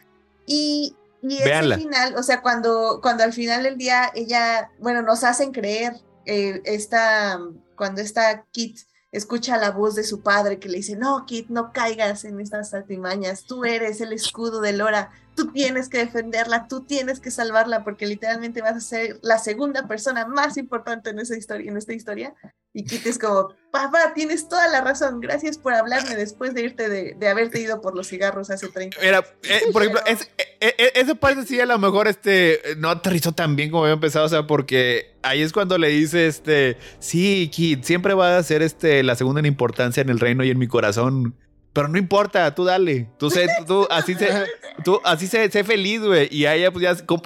Y, 0.47 0.97
y 1.23 1.39
ese 1.39 1.77
final, 1.77 2.17
o 2.17 2.23
sea, 2.23 2.43
cuando, 2.43 3.01
cuando 3.03 3.25
al 3.25 3.33
final 3.33 3.63
del 3.63 3.77
día 3.77 4.11
ella, 4.15 4.71
bueno, 4.79 5.03
nos 5.03 5.25
hacen 5.25 5.53
creer 5.53 5.95
eh, 6.25 6.61
esta, 6.65 7.39
cuando 7.77 8.01
está 8.01 8.45
Kit 8.51 8.79
escucha 9.13 9.59
la 9.59 9.71
voz 9.71 9.95
de 9.95 10.05
su 10.05 10.23
padre 10.23 10.59
que 10.59 10.69
le 10.69 10.79
dice, 10.79 10.97
no, 10.97 11.27
Kit, 11.27 11.49
no 11.49 11.73
caigas 11.73 12.25
en 12.25 12.41
estas 12.41 12.73
artimañas, 12.73 13.45
tú 13.45 13.65
eres 13.65 14.01
el 14.01 14.13
escudo 14.13 14.61
de 14.61 14.73
Lora, 14.73 15.11
tú 15.37 15.53
tienes 15.53 15.89
que 15.89 15.99
defenderla, 15.99 16.67
tú 16.67 16.81
tienes 16.81 17.21
que 17.21 17.31
salvarla, 17.31 17.85
porque 17.85 18.07
literalmente 18.07 18.63
vas 18.63 18.77
a 18.77 18.81
ser 18.81 19.19
la 19.23 19.39
segunda 19.39 19.87
persona 19.87 20.27
más 20.27 20.57
importante 20.57 21.11
en 21.11 21.19
esa 21.19 21.37
historia, 21.37 21.71
en 21.71 21.77
esta 21.77 21.93
historia. 21.93 22.35
Y 22.75 22.85
Kit 22.85 23.07
es 23.07 23.19
como, 23.19 23.51
papá, 23.71 24.15
tienes 24.15 24.49
toda 24.49 24.67
la 24.69 24.81
razón, 24.81 25.21
gracias 25.21 25.59
por 25.59 25.75
hablarme 25.75 26.17
después 26.17 26.55
de 26.55 26.63
irte 26.63 26.89
de, 26.89 27.15
de 27.19 27.29
haberte 27.29 27.61
ido 27.61 27.83
por 27.83 27.95
los 27.95 28.09
cigarros 28.09 28.49
hace 28.51 28.69
30 28.69 28.97
Mira, 29.03 29.19
eh, 29.43 29.61
por 29.73 29.83
ejemplo, 29.83 30.03
es, 30.07 30.23
eh, 30.39 30.75
eh, 30.79 30.93
esa 30.95 31.15
parte 31.15 31.45
sí 31.45 31.61
a 31.61 31.67
lo 31.67 31.79
mejor 31.79 32.09
este, 32.09 32.61
no 32.79 32.89
aterrizó 32.89 33.33
tan 33.33 33.57
bien 33.57 33.71
como 33.71 33.83
había 33.85 33.93
empezado, 33.95 34.25
o 34.25 34.29
sea, 34.31 34.47
porque 34.47 35.15
ahí 35.23 35.43
es 35.43 35.53
cuando 35.53 35.77
le 35.77 35.89
dice, 35.89 36.27
este, 36.27 36.79
sí, 36.99 37.51
Kit, 37.53 37.85
siempre 37.85 38.15
va 38.15 38.39
a 38.39 38.43
ser 38.43 38.63
este, 38.63 39.03
la 39.03 39.17
segunda 39.17 39.41
en 39.41 39.47
importancia 39.47 40.01
en 40.01 40.09
el 40.09 40.19
reino 40.19 40.43
y 40.43 40.51
en 40.51 40.59
mi 40.59 40.67
corazón. 40.67 41.37
Pero 41.75 41.89
no 41.89 41.99
importa, 41.99 42.55
tú 42.55 42.65
dale. 42.65 43.09
Tú 43.19 43.31
sé, 43.31 43.49
tú, 43.67 43.87
así 43.91 44.15
sé, 44.15 44.29
tú 44.85 45.01
así 45.05 45.27
sé, 45.27 45.51
sé 45.51 45.65
feliz, 45.65 46.01
güey. 46.01 46.29
Y 46.31 46.45
a 46.47 46.55
ella, 46.55 46.71
pues 46.71 46.83
ya 46.83 47.07
como- 47.07 47.23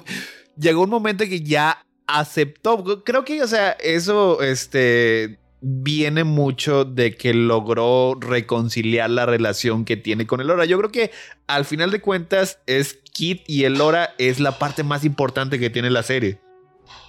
llegó 0.57 0.81
un 0.83 0.89
momento 0.89 1.23
en 1.23 1.29
que 1.29 1.41
ya 1.41 1.85
aceptó. 2.07 3.03
Creo 3.03 3.23
que, 3.23 3.43
o 3.43 3.47
sea, 3.47 3.71
eso, 3.71 4.41
este, 4.41 5.39
viene 5.61 6.23
mucho 6.23 6.85
de 6.85 7.15
que 7.15 7.33
logró 7.33 8.15
reconciliar 8.19 9.09
la 9.09 9.25
relación 9.25 9.85
que 9.85 9.97
tiene 9.97 10.27
con 10.27 10.41
Elora. 10.41 10.65
Yo 10.65 10.77
creo 10.77 10.91
que 10.91 11.11
al 11.47 11.65
final 11.65 11.91
de 11.91 12.01
cuentas 12.01 12.59
es 12.65 12.99
Kit 13.13 13.43
y 13.47 13.65
Elora 13.65 14.13
es 14.17 14.39
la 14.39 14.57
parte 14.57 14.83
más 14.83 15.03
importante 15.03 15.59
que 15.59 15.69
tiene 15.69 15.89
la 15.89 16.03
serie. 16.03 16.39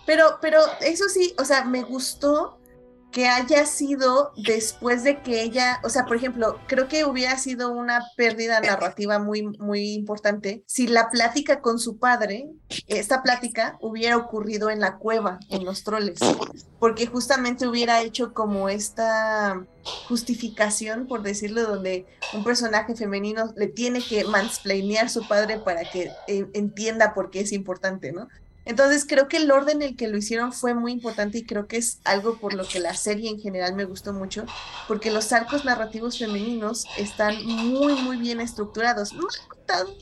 Pero, 0.06 0.38
pero 0.40 0.60
eso 0.80 1.08
sí, 1.08 1.34
o 1.38 1.44
sea, 1.44 1.64
me 1.64 1.82
gustó 1.82 2.57
que 3.10 3.26
haya 3.26 3.64
sido 3.64 4.32
después 4.36 5.02
de 5.02 5.22
que 5.22 5.42
ella, 5.42 5.80
o 5.82 5.88
sea, 5.88 6.04
por 6.04 6.16
ejemplo, 6.16 6.58
creo 6.66 6.88
que 6.88 7.04
hubiera 7.04 7.38
sido 7.38 7.70
una 7.72 8.04
pérdida 8.16 8.60
narrativa 8.60 9.18
muy, 9.18 9.42
muy 9.58 9.92
importante 9.92 10.62
si 10.66 10.86
la 10.86 11.10
plática 11.10 11.60
con 11.60 11.78
su 11.78 11.98
padre, 11.98 12.50
esta 12.86 13.22
plática 13.22 13.78
hubiera 13.80 14.16
ocurrido 14.16 14.70
en 14.70 14.80
la 14.80 14.98
cueva, 14.98 15.38
en 15.48 15.64
los 15.64 15.84
troles, 15.84 16.18
porque 16.78 17.06
justamente 17.06 17.66
hubiera 17.66 18.02
hecho 18.02 18.34
como 18.34 18.68
esta 18.68 19.64
justificación, 20.06 21.06
por 21.06 21.22
decirlo, 21.22 21.62
donde 21.62 22.06
un 22.34 22.44
personaje 22.44 22.94
femenino 22.94 23.52
le 23.56 23.68
tiene 23.68 24.00
que 24.00 24.24
mansplainear 24.24 25.06
a 25.06 25.08
su 25.08 25.26
padre 25.26 25.58
para 25.58 25.88
que 25.90 26.10
eh, 26.26 26.46
entienda 26.52 27.14
por 27.14 27.30
qué 27.30 27.40
es 27.40 27.52
importante, 27.52 28.12
¿no? 28.12 28.28
Entonces 28.68 29.06
creo 29.08 29.28
que 29.28 29.38
el 29.38 29.50
orden 29.50 29.80
en 29.80 29.88
el 29.88 29.96
que 29.96 30.08
lo 30.08 30.18
hicieron 30.18 30.52
fue 30.52 30.74
muy 30.74 30.92
importante 30.92 31.38
y 31.38 31.46
creo 31.46 31.66
que 31.66 31.78
es 31.78 32.00
algo 32.04 32.36
por 32.36 32.52
lo 32.52 32.68
que 32.68 32.80
la 32.80 32.92
serie 32.92 33.30
en 33.30 33.40
general 33.40 33.74
me 33.74 33.86
gustó 33.86 34.12
mucho, 34.12 34.44
porque 34.86 35.10
los 35.10 35.32
arcos 35.32 35.64
narrativos 35.64 36.18
femeninos 36.18 36.84
están 36.98 37.42
muy, 37.46 37.94
muy 37.94 38.18
bien 38.18 38.42
estructurados, 38.42 39.14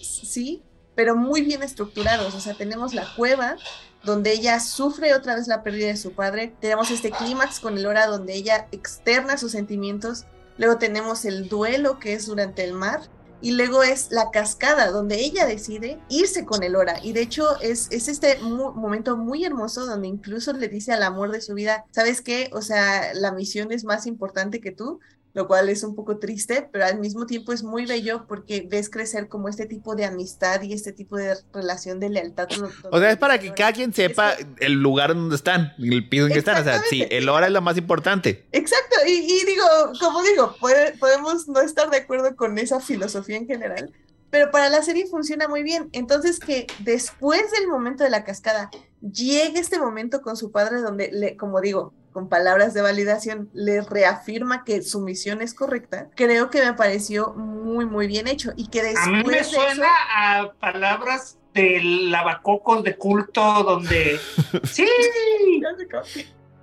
sí, 0.03 0.65
pero 0.97 1.15
muy 1.15 1.43
bien 1.43 1.63
estructurados. 1.63 2.35
O 2.35 2.41
sea, 2.41 2.55
tenemos 2.55 2.93
la 2.93 3.15
cueva, 3.15 3.55
donde 4.03 4.33
ella 4.33 4.59
sufre 4.59 5.15
otra 5.15 5.37
vez 5.37 5.47
la 5.47 5.63
pérdida 5.63 5.87
de 5.87 5.97
su 5.97 6.11
padre, 6.11 6.53
tenemos 6.61 6.91
este 6.91 7.13
clímax 7.13 7.61
con 7.61 7.79
el 7.79 7.87
hora 7.87 8.09
donde 8.09 8.35
ella 8.35 8.67
externa 8.73 9.39
sus 9.39 9.53
sentimientos, 9.53 10.25
luego 10.59 10.77
tenemos 10.77 11.25
el 11.25 11.49
duelo 11.49 12.01
que 12.01 12.15
es 12.15 12.27
durante 12.27 12.65
el 12.65 12.73
mar, 12.73 13.03
y 13.41 13.53
luego 13.53 13.83
es 13.83 14.09
la 14.11 14.31
cascada, 14.31 14.91
donde 14.91 15.17
ella 15.21 15.47
decide 15.47 16.03
irse 16.09 16.45
con 16.45 16.63
el 16.63 16.77
Hora. 16.77 16.99
Y 17.03 17.13
de 17.13 17.21
hecho 17.23 17.59
es, 17.61 17.89
es 17.91 18.09
este 18.09 18.39
mu- 18.41 18.73
momento 18.73 19.17
muy 19.17 19.45
hermoso 19.45 19.87
donde 19.87 20.09
incluso 20.09 20.53
le 20.53 20.69
dice 20.69 20.93
al 20.93 21.03
amor 21.03 21.31
de 21.33 21.41
su 21.41 21.55
vida, 21.55 21.85
¿sabes 21.93 22.23
qué? 22.23 22.51
O 22.53 22.63
sea, 22.63 23.13
la 23.15 23.33
misión 23.33 23.73
es 23.73 23.85
más 23.85 24.07
importante 24.07 24.61
que 24.61 24.73
tú, 24.73 25.01
lo 25.37 25.47
cual 25.47 25.69
es 25.69 25.85
un 25.85 25.95
poco 25.95 26.17
triste, 26.17 26.67
pero 26.73 26.87
al 26.87 26.99
mismo 26.99 27.27
tiempo 27.27 27.53
es 27.53 27.63
muy 27.63 27.85
bello 27.85 28.25
porque 28.27 28.67
ves 28.69 28.89
crecer 28.89 29.29
como 29.29 29.51
este 29.51 29.67
tipo 29.67 29.95
de 29.95 30.07
amistad 30.07 30.63
y 30.63 30.73
este 30.73 30.93
tipo 30.93 31.19
de 31.19 31.37
relación 31.53 32.01
de 32.01 32.09
lealtad. 32.09 32.49
O 32.91 32.99
sea, 32.99 33.11
es 33.11 33.19
para 33.19 33.39
que 33.39 33.53
cada 33.53 33.75
quien 33.75 33.93
sepa 33.93 34.33
el 34.61 34.73
lugar 34.73 35.15
donde 35.15 35.37
están, 35.37 35.75
el 35.79 36.09
piso 36.09 36.27
en 36.27 36.33
que 36.33 36.39
están. 36.39 36.63
O 36.63 36.65
sea, 36.65 36.81
sí, 36.89 37.05
el 37.11 37.29
hora 37.29 37.49
es 37.49 37.53
lo 37.53 37.61
más 37.61 37.77
importante. 37.77 38.47
Exacto, 38.53 38.97
y, 39.07 39.11
y 39.11 39.45
digo, 39.45 39.67
como 40.01 40.23
digo, 40.23 40.57
puede- 40.59 40.93
podemos 40.97 41.47
no 41.49 41.61
estar 41.61 41.91
de 41.91 41.99
acuerdo 41.99 42.35
con 42.35 42.57
esa 42.59 42.81
filosofía 42.81 43.37
en 43.37 43.47
general, 43.47 43.93
pero 44.31 44.51
para 44.51 44.71
la 44.71 44.81
serie 44.81 45.07
funciona 45.07 45.49
muy 45.49 45.63
bien. 45.63 45.91
Entonces 45.93 46.41
que 46.41 46.67
después 46.79 47.43
del 47.53 47.69
momento 47.69 48.05
de 48.05 48.09
la 48.11 48.25
cascada 48.25 48.71
llegue 49.03 49.61
este 49.61 49.79
momento 49.79 50.23
con 50.23 50.39
su 50.39 50.51
padre 50.51 50.81
donde, 50.81 51.11
le, 51.13 51.37
como 51.37 51.61
digo, 51.61 51.93
con 52.17 52.31
palabras 52.31 52.73
de 52.73 52.81
validación, 52.81 53.51
le 53.53 53.83
reafirma 53.83 54.65
que 54.65 54.81
su 54.81 55.03
misión 55.03 55.43
es 55.43 55.53
correcta, 55.53 56.09
creo 56.15 56.49
que 56.49 56.65
me 56.65 56.73
pareció 56.73 57.35
muy, 57.35 57.85
muy 57.85 58.07
bien 58.07 58.27
hecho 58.27 58.53
y 58.57 58.69
que 58.69 58.83
después 58.83 59.07
A 59.07 59.11
mí 59.11 59.23
me 59.23 59.35
de 59.35 59.41
eso- 59.41 59.61
suena 59.61 59.87
a 60.15 60.51
palabras 60.59 61.37
del 61.53 62.11
lavacocos 62.11 62.83
de 62.85 62.97
culto 62.97 63.43
donde 63.65 64.19
sí 64.65 64.87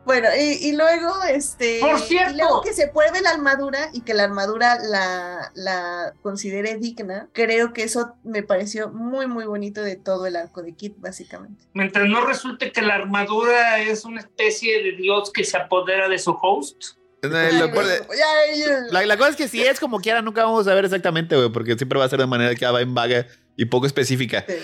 Bueno, 0.06 0.28
y, 0.38 0.68
y 0.70 0.74
luego, 0.74 1.24
este. 1.30 1.80
Por 1.80 1.98
y 1.98 2.02
cierto. 2.02 2.36
luego 2.38 2.62
que 2.62 2.74
se 2.74 2.88
pruebe 2.88 3.22
la 3.22 3.30
armadura 3.32 3.90
y 3.94 4.02
que 4.02 4.14
la 4.14 4.24
armadura 4.26 4.78
la, 4.80 5.52
la 5.56 6.14
considere 6.22 6.78
digna, 6.78 7.30
creo 7.34 7.72
que 7.74 7.84
eso 7.84 8.16
me 8.24 8.44
pareció 8.44 8.90
muy, 8.90 9.28
muy 9.28 9.46
bonito 9.46 9.82
de 9.82 9.96
todo 9.96 10.26
el 10.26 10.36
arco 10.36 10.62
de 10.62 10.74
Kit, 10.76 10.96
básicamente. 10.98 11.64
mientras 11.74 12.08
no 12.08 12.26
resulte 12.26 12.72
que 12.72 12.82
la 12.82 12.96
armadura 12.96 13.80
es 13.80 14.04
una 14.04 14.20
especie 14.20 14.84
de 14.84 14.92
dios 14.94 15.32
que 15.32 15.44
se 15.44 15.58
apodera 15.58 16.10
de 16.10 16.20
su 16.20 16.32
host. 16.42 16.84
La, 18.92 19.06
la 19.06 19.18
cosa 19.18 19.30
es 19.30 19.36
que 19.38 19.48
si 19.48 19.62
es 19.64 19.80
como 19.80 20.00
quiera, 20.02 20.22
nunca 20.22 20.44
vamos 20.44 20.68
a 20.68 20.74
ver 20.74 20.84
exactamente, 20.84 21.36
güey, 21.38 21.50
porque 21.50 21.76
siempre 21.76 21.98
va 21.98 22.06
a 22.06 22.10
ser 22.10 22.20
de 22.20 22.28
manera 22.28 22.54
que 22.56 22.66
va 22.66 22.82
en 22.82 22.94
vaga 22.94 23.26
y 23.56 23.66
poco 23.66 23.86
específica. 23.86 24.44
Sí. 24.48 24.56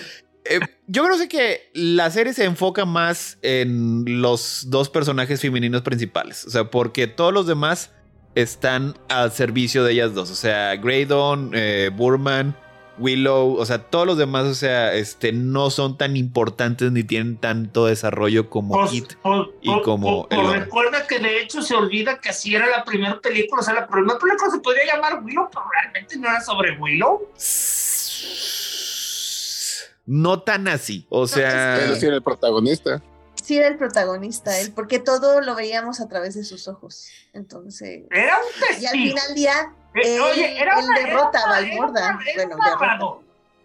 Eh, 0.44 0.60
yo 0.86 1.04
creo 1.04 1.28
que 1.28 1.70
la 1.74 2.10
serie 2.10 2.32
se 2.32 2.44
enfoca 2.44 2.84
más 2.84 3.38
en 3.42 4.20
los 4.22 4.66
dos 4.68 4.88
personajes 4.88 5.40
femeninos 5.40 5.82
principales. 5.82 6.44
O 6.44 6.50
sea, 6.50 6.70
porque 6.70 7.06
todos 7.06 7.32
los 7.32 7.46
demás 7.46 7.92
están 8.34 8.94
al 9.08 9.32
servicio 9.32 9.84
de 9.84 9.92
ellas 9.92 10.14
dos. 10.14 10.30
O 10.30 10.34
sea, 10.34 10.76
Graydon, 10.76 11.50
eh, 11.54 11.90
Burman, 11.94 12.56
Willow. 12.98 13.54
O 13.56 13.66
sea, 13.66 13.78
todos 13.78 14.06
los 14.06 14.16
demás, 14.18 14.44
o 14.44 14.54
sea, 14.54 14.94
este, 14.94 15.32
no 15.32 15.70
son 15.70 15.96
tan 15.98 16.16
importantes 16.16 16.90
ni 16.92 17.02
tienen 17.04 17.36
tanto 17.36 17.86
desarrollo 17.86 18.48
como 18.50 18.74
Pues, 18.74 18.90
Kit. 18.90 19.14
pues, 19.22 19.48
y 19.62 19.80
como 19.82 20.26
pues, 20.28 20.38
el 20.38 20.46
hombre. 20.46 20.60
recuerda 20.60 21.06
que 21.06 21.18
de 21.18 21.42
hecho 21.42 21.62
se 21.62 21.74
olvida 21.74 22.18
que 22.18 22.28
así 22.30 22.54
era 22.54 22.66
la 22.68 22.84
primera 22.84 23.20
película. 23.20 23.60
O 23.60 23.64
sea, 23.64 23.74
la 23.74 23.86
primera 23.88 24.18
película 24.18 24.50
se 24.50 24.58
podría 24.60 24.86
llamar 24.94 25.22
Willow, 25.22 25.48
pero 25.52 25.64
realmente 25.82 26.16
no 26.18 26.28
era 26.28 26.40
sobre 26.40 26.78
Willow. 26.78 27.28
No 30.12 30.42
tan 30.42 30.66
así. 30.66 31.06
O 31.08 31.28
sea. 31.28 31.76
Pero 31.78 31.94
sí 31.94 32.06
era 32.06 32.16
el 32.16 32.22
protagonista. 32.22 33.00
Sí, 33.40 33.56
era 33.56 33.68
el 33.68 33.76
protagonista, 33.78 34.58
él, 34.58 34.72
porque 34.74 34.98
todo 34.98 35.40
lo 35.40 35.54
veíamos 35.54 36.00
a 36.00 36.08
través 36.08 36.34
de 36.34 36.42
sus 36.42 36.66
ojos. 36.66 37.06
Entonces. 37.32 38.02
Era 38.10 38.36
un 38.38 38.44
Y 38.60 38.64
al 38.64 38.92
testigo. 38.92 38.92
final 38.92 39.26
del 39.28 39.34
día, 39.36 39.74
Eh, 39.94 40.14
él- 40.16 40.20
Oye, 40.20 40.60
era 40.60 40.78
él 40.78 40.84
una, 40.84 40.98
derrota 40.98 41.38
era 41.40 41.54
a 41.54 41.60
era 41.60 41.76
Bueno, 41.76 41.86
un 41.88 41.94
derrota. 41.94 42.70
narrador. 42.70 43.20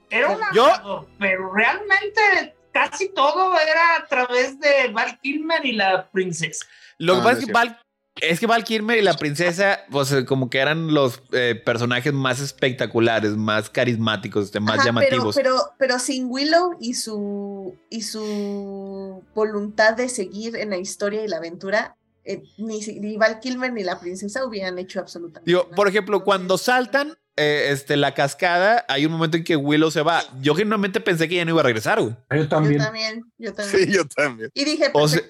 Era 0.09 0.29
un 0.29 0.39
Yo- 0.53 1.07
pero 1.19 1.51
realmente 1.53 2.55
casi 2.71 3.09
todo 3.09 3.57
era 3.59 3.95
a 3.97 4.05
través 4.07 4.59
de 4.59 4.89
Val 4.91 5.19
Kilmer 5.21 5.65
y 5.65 5.71
la 5.73 6.07
princesa. 6.09 6.65
Lo 6.99 7.15
que 7.15 7.19
Ah, 7.19 7.23
pasa 7.23 7.33
no 7.33 7.37
es 7.37 7.43
es 7.43 7.45
que 7.47 7.51
Val, 7.53 7.81
es 8.21 8.39
que 8.39 8.47
Val 8.47 8.63
Kilmer 8.63 8.97
y 8.97 9.01
la 9.01 9.15
princesa, 9.15 9.81
pues 9.91 10.11
eh, 10.11 10.25
como 10.25 10.49
que 10.49 10.59
eran 10.59 10.93
los 10.93 11.21
eh, 11.31 11.61
personajes 11.65 12.13
más 12.13 12.39
espectaculares, 12.39 13.35
más 13.35 13.69
carismáticos, 13.69 14.45
este, 14.45 14.59
más 14.59 14.79
Ajá, 14.79 14.83
pero, 14.83 14.87
llamativos. 14.87 15.35
pero, 15.35 15.55
pero 15.77 15.99
sin 15.99 16.27
Willow 16.29 16.77
y 16.79 16.93
su, 16.93 17.75
y 17.89 18.01
su 18.01 19.23
voluntad 19.33 19.95
de 19.95 20.09
seguir 20.09 20.55
en 20.55 20.69
la 20.69 20.77
historia 20.77 21.23
y 21.23 21.27
la 21.27 21.37
aventura, 21.37 21.97
eh, 22.23 22.41
ni, 22.57 22.79
ni 22.79 23.17
Val 23.17 23.39
Kilmer 23.39 23.71
ni 23.73 23.83
la 23.83 23.99
princesa 23.99 24.45
hubieran 24.45 24.79
hecho 24.79 24.99
absolutamente 24.99 25.49
Digo, 25.49 25.63
nada. 25.63 25.75
por 25.75 25.87
ejemplo, 25.87 26.23
cuando 26.23 26.57
saltan 26.57 27.17
eh, 27.37 27.67
este, 27.71 27.97
la 27.97 28.13
cascada, 28.13 28.85
hay 28.87 29.05
un 29.05 29.11
momento 29.11 29.35
en 29.35 29.43
que 29.43 29.57
Willow 29.57 29.91
se 29.91 30.01
va. 30.01 30.23
Yo 30.41 30.55
genuinamente 30.55 31.01
pensé 31.01 31.27
que 31.27 31.35
ya 31.35 31.43
no 31.43 31.51
iba 31.51 31.59
a 31.59 31.65
regresar, 31.65 31.99
güey. 32.01 32.15
Yo 32.31 32.37
Yo 32.37 32.47
también. 32.47 32.77
también, 32.81 33.31
yo 33.37 33.53
también. 33.53 33.85
Sí, 33.85 33.93
yo 33.93 34.07
también. 34.07 34.49
Y 34.53 34.63
dije, 34.63 34.89
O 34.93 35.05
sea. 35.09 35.21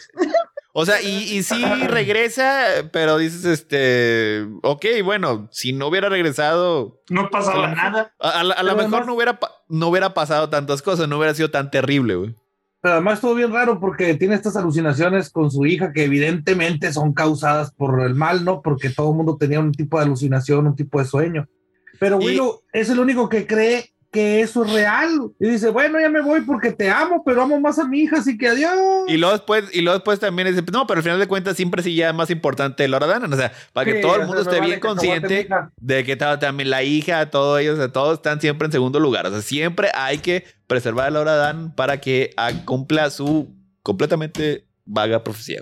O 0.77 0.85
sea, 0.85 1.01
y, 1.01 1.23
y 1.37 1.43
sí 1.43 1.63
regresa, 1.87 2.89
pero 2.91 3.17
dices, 3.17 3.45
este, 3.45 4.45
ok, 4.61 4.85
bueno, 5.05 5.47
si 5.51 5.71
no 5.71 5.87
hubiera 5.87 6.09
regresado, 6.09 7.01
No 7.09 7.29
pasaba 7.29 7.69
nada. 7.73 8.13
a, 8.19 8.41
a 8.41 8.43
lo 8.43 8.53
Pero 8.55 8.63
mejor 8.65 8.79
además- 8.81 9.07
no 9.07 9.13
hubiera, 9.13 9.39
no 9.69 9.87
hubiera 9.87 10.13
pasado 10.13 10.49
tantas 10.49 10.81
cosas, 10.81 11.07
no 11.07 11.17
hubiera 11.17 11.33
sido 11.33 11.49
tan 11.49 11.71
terrible, 11.71 12.15
güey. 12.15 12.35
Pero 12.81 12.95
además 12.95 13.15
estuvo 13.15 13.33
bien 13.35 13.53
raro 13.53 13.79
porque 13.79 14.15
tiene 14.15 14.35
estas 14.35 14.57
alucinaciones 14.57 15.29
con 15.29 15.49
su 15.49 15.65
hija 15.65 15.93
que 15.93 16.03
evidentemente 16.03 16.91
son 16.91 17.13
causadas 17.13 17.71
por 17.71 18.01
el 18.01 18.13
mal, 18.13 18.43
¿no? 18.43 18.61
Porque 18.61 18.89
todo 18.89 19.11
el 19.11 19.15
mundo 19.17 19.37
tenía 19.39 19.61
un 19.61 19.71
tipo 19.71 19.97
de 19.97 20.03
alucinación, 20.05 20.67
un 20.67 20.75
tipo 20.75 20.99
de 20.99 21.05
sueño. 21.05 21.47
Pero 21.99 22.19
Y- 22.21 22.25
Willow 22.25 22.61
es 22.73 22.89
el 22.89 22.99
único 22.99 23.29
que 23.29 23.47
cree 23.47 23.94
que 24.15 24.39
eso 24.41 24.63
es 24.63 24.71
real. 24.71 25.09
Y 25.39 25.49
dice, 25.49 25.69
bueno, 25.69 25.99
ya 25.99 26.09
me 26.09 26.21
voy 26.21 26.41
porque 26.41 26.71
te 26.71 26.89
amo, 26.89 27.21
pero 27.25 27.41
amo 27.43 27.59
más 27.59 27.77
a 27.77 27.85
mi 27.85 27.99
hija, 27.99 28.17
así 28.19 28.37
que 28.37 28.47
adiós. 28.47 28.73
Y 29.07 29.17
luego 29.17 29.33
después, 29.33 29.65
y 29.73 29.81
luego 29.81 29.97
después 29.99 30.19
también 30.19 30.47
dice, 30.47 30.63
no, 30.71 30.87
pero 30.87 30.99
al 30.99 31.03
final 31.03 31.19
de 31.19 31.27
cuentas 31.27 31.57
siempre 31.57 31.83
sí 31.83 31.93
ya 31.95 32.09
es 32.09 32.15
más 32.15 32.29
importante 32.29 32.87
Laura 32.87 33.07
Danan. 33.07 33.31
O 33.33 33.35
sea, 33.35 33.51
para 33.73 33.85
que 33.91 33.97
Sí, 33.97 34.01
todo 34.01 34.15
el 34.15 34.25
mundo 34.25 34.41
esté 34.41 34.55
vale 34.55 34.67
bien 34.67 34.79
consciente 34.79 35.47
de 35.77 36.03
que 36.05 36.15
ta- 36.15 36.39
también 36.39 36.69
la 36.69 36.81
hija, 36.83 37.29
todos 37.29 37.59
ellos, 37.59 37.75
o 37.75 37.77
sea, 37.81 37.91
todos 37.91 38.13
están 38.15 38.39
siempre 38.39 38.65
en 38.67 38.71
segundo 38.71 38.99
lugar. 39.01 39.27
O 39.27 39.31
sea, 39.31 39.41
siempre 39.41 39.89
hay 39.93 40.19
que 40.19 40.45
preservar 40.67 41.07
a 41.07 41.11
Laura 41.11 41.35
Dan 41.35 41.75
para 41.75 41.99
que 41.99 42.31
ah, 42.37 42.51
cumpla 42.65 43.09
su 43.09 43.53
completamente 43.83 44.65
vaga 44.85 45.23
profecía. 45.23 45.61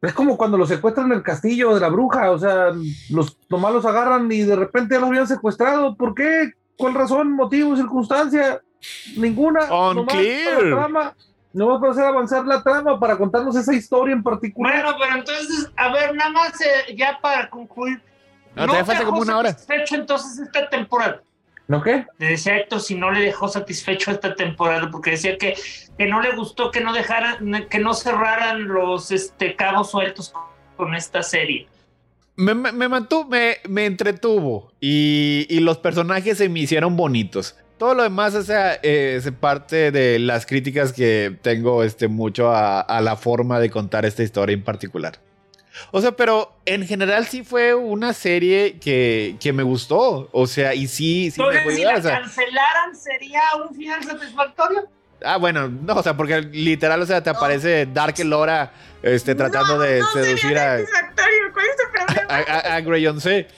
Es 0.00 0.12
como 0.12 0.36
cuando 0.36 0.56
los 0.56 0.68
secuestran 0.68 1.06
en 1.06 1.18
el 1.18 1.22
castillo 1.24 1.74
de 1.74 1.80
la 1.80 1.88
bruja, 1.88 2.30
o 2.30 2.38
sea, 2.38 2.68
los 3.10 3.36
nomás 3.50 3.72
los 3.72 3.84
agarran 3.84 4.30
y 4.30 4.42
de 4.42 4.54
repente 4.54 4.94
ya 4.94 5.00
los 5.00 5.08
habían 5.08 5.26
secuestrado. 5.26 5.96
¿Por 5.96 6.14
qué? 6.14 6.52
¿Cuál 6.78 6.94
razón, 6.94 7.32
motivo, 7.32 7.76
circunstancia? 7.76 8.62
Ninguna. 9.16 9.66
Nomás 9.66 9.96
Unclear. 9.96 10.54
para 10.54 10.62
la 10.62 10.76
trama. 10.76 11.14
Nomás 11.52 11.80
para 11.80 11.92
hacer 11.92 12.04
avanzar 12.04 12.46
la 12.46 12.62
trama, 12.62 13.00
para 13.00 13.18
contarnos 13.18 13.56
esa 13.56 13.74
historia 13.74 14.12
en 14.14 14.22
particular. 14.22 14.82
Bueno, 14.82 14.96
pero 15.00 15.16
entonces, 15.16 15.70
a 15.76 15.92
ver, 15.92 16.14
nada 16.14 16.30
más 16.30 16.60
eh, 16.60 16.94
ya 16.96 17.18
para 17.20 17.50
concluir. 17.50 18.00
No, 18.54 18.66
todavía 18.66 18.84
falta 18.84 19.00
dejó 19.00 19.10
como 19.10 19.22
una 19.22 19.38
hora. 19.38 19.50
satisfecho 19.50 19.96
entonces 19.96 20.38
esta 20.38 20.68
temporada. 20.68 21.20
¿No 21.66 21.82
qué? 21.82 22.06
Le 22.18 22.28
decía 22.28 22.54
a 22.54 22.56
Héctor 22.58 22.80
si 22.80 22.94
no 22.94 23.10
le 23.10 23.20
dejó 23.20 23.48
satisfecho 23.48 24.10
esta 24.10 24.34
temporada, 24.34 24.88
porque 24.90 25.10
decía 25.12 25.36
que, 25.36 25.54
que 25.98 26.06
no 26.06 26.22
le 26.22 26.34
gustó 26.36 26.70
que 26.70 26.80
no 26.80 26.92
dejaran, 26.92 27.66
que 27.68 27.78
no 27.78 27.92
cerraran 27.92 28.68
los 28.68 29.10
este, 29.10 29.56
cabos 29.56 29.90
sueltos 29.90 30.32
con 30.76 30.94
esta 30.94 31.22
serie. 31.22 31.66
Me, 32.38 32.54
me, 32.54 32.72
me 32.72 32.88
mantuvo, 32.88 33.24
me, 33.24 33.56
me 33.68 33.84
entretuvo 33.84 34.72
y, 34.80 35.46
y 35.50 35.60
los 35.60 35.78
personajes 35.78 36.38
se 36.38 36.48
me 36.48 36.60
hicieron 36.60 36.96
bonitos. 36.96 37.56
Todo 37.78 37.94
lo 37.94 38.04
demás, 38.04 38.34
o 38.34 38.42
sea, 38.42 38.74
eh, 38.82 39.16
es 39.16 39.30
parte 39.32 39.90
de 39.90 40.18
las 40.20 40.46
críticas 40.46 40.92
que 40.92 41.36
tengo 41.42 41.82
este, 41.82 42.08
mucho 42.08 42.50
a, 42.50 42.80
a 42.80 43.00
la 43.00 43.16
forma 43.16 43.58
de 43.58 43.70
contar 43.70 44.06
esta 44.06 44.22
historia 44.22 44.54
en 44.54 44.62
particular. 44.62 45.20
O 45.90 46.00
sea, 46.00 46.12
pero 46.12 46.54
en 46.64 46.86
general 46.86 47.26
sí 47.26 47.42
fue 47.42 47.74
una 47.74 48.12
serie 48.12 48.78
que, 48.78 49.36
que 49.40 49.52
me 49.52 49.62
gustó. 49.62 50.28
O 50.32 50.46
sea, 50.46 50.74
y 50.74 50.86
sí, 50.86 51.30
sí 51.30 51.40
me 51.40 51.48
Entonces, 51.48 51.64
dejó 51.64 51.76
si 51.76 51.84
la 51.84 51.98
o 51.98 52.02
sea, 52.02 52.20
cancelaran, 52.20 52.96
¿sería 52.96 53.42
un 53.68 53.74
final 53.74 54.04
satisfactorio? 54.04 54.88
Ah, 55.24 55.36
bueno, 55.36 55.68
no, 55.68 55.94
o 55.94 56.02
sea, 56.02 56.16
porque 56.16 56.40
literal, 56.42 57.02
o 57.02 57.06
sea, 57.06 57.22
te 57.22 57.30
aparece 57.30 57.86
Dark 57.86 58.14
Elora 58.18 58.72
este, 59.02 59.34
tratando 59.34 59.78
de 59.78 59.98
no 59.98 60.06
seducir 60.12 60.38
sería 60.40 60.74
a, 60.74 60.78
satisfactorio, 60.78 61.47
a, 62.28 62.36
a, 62.36 62.76
a 62.76 62.80
Greyonce. 62.80 63.48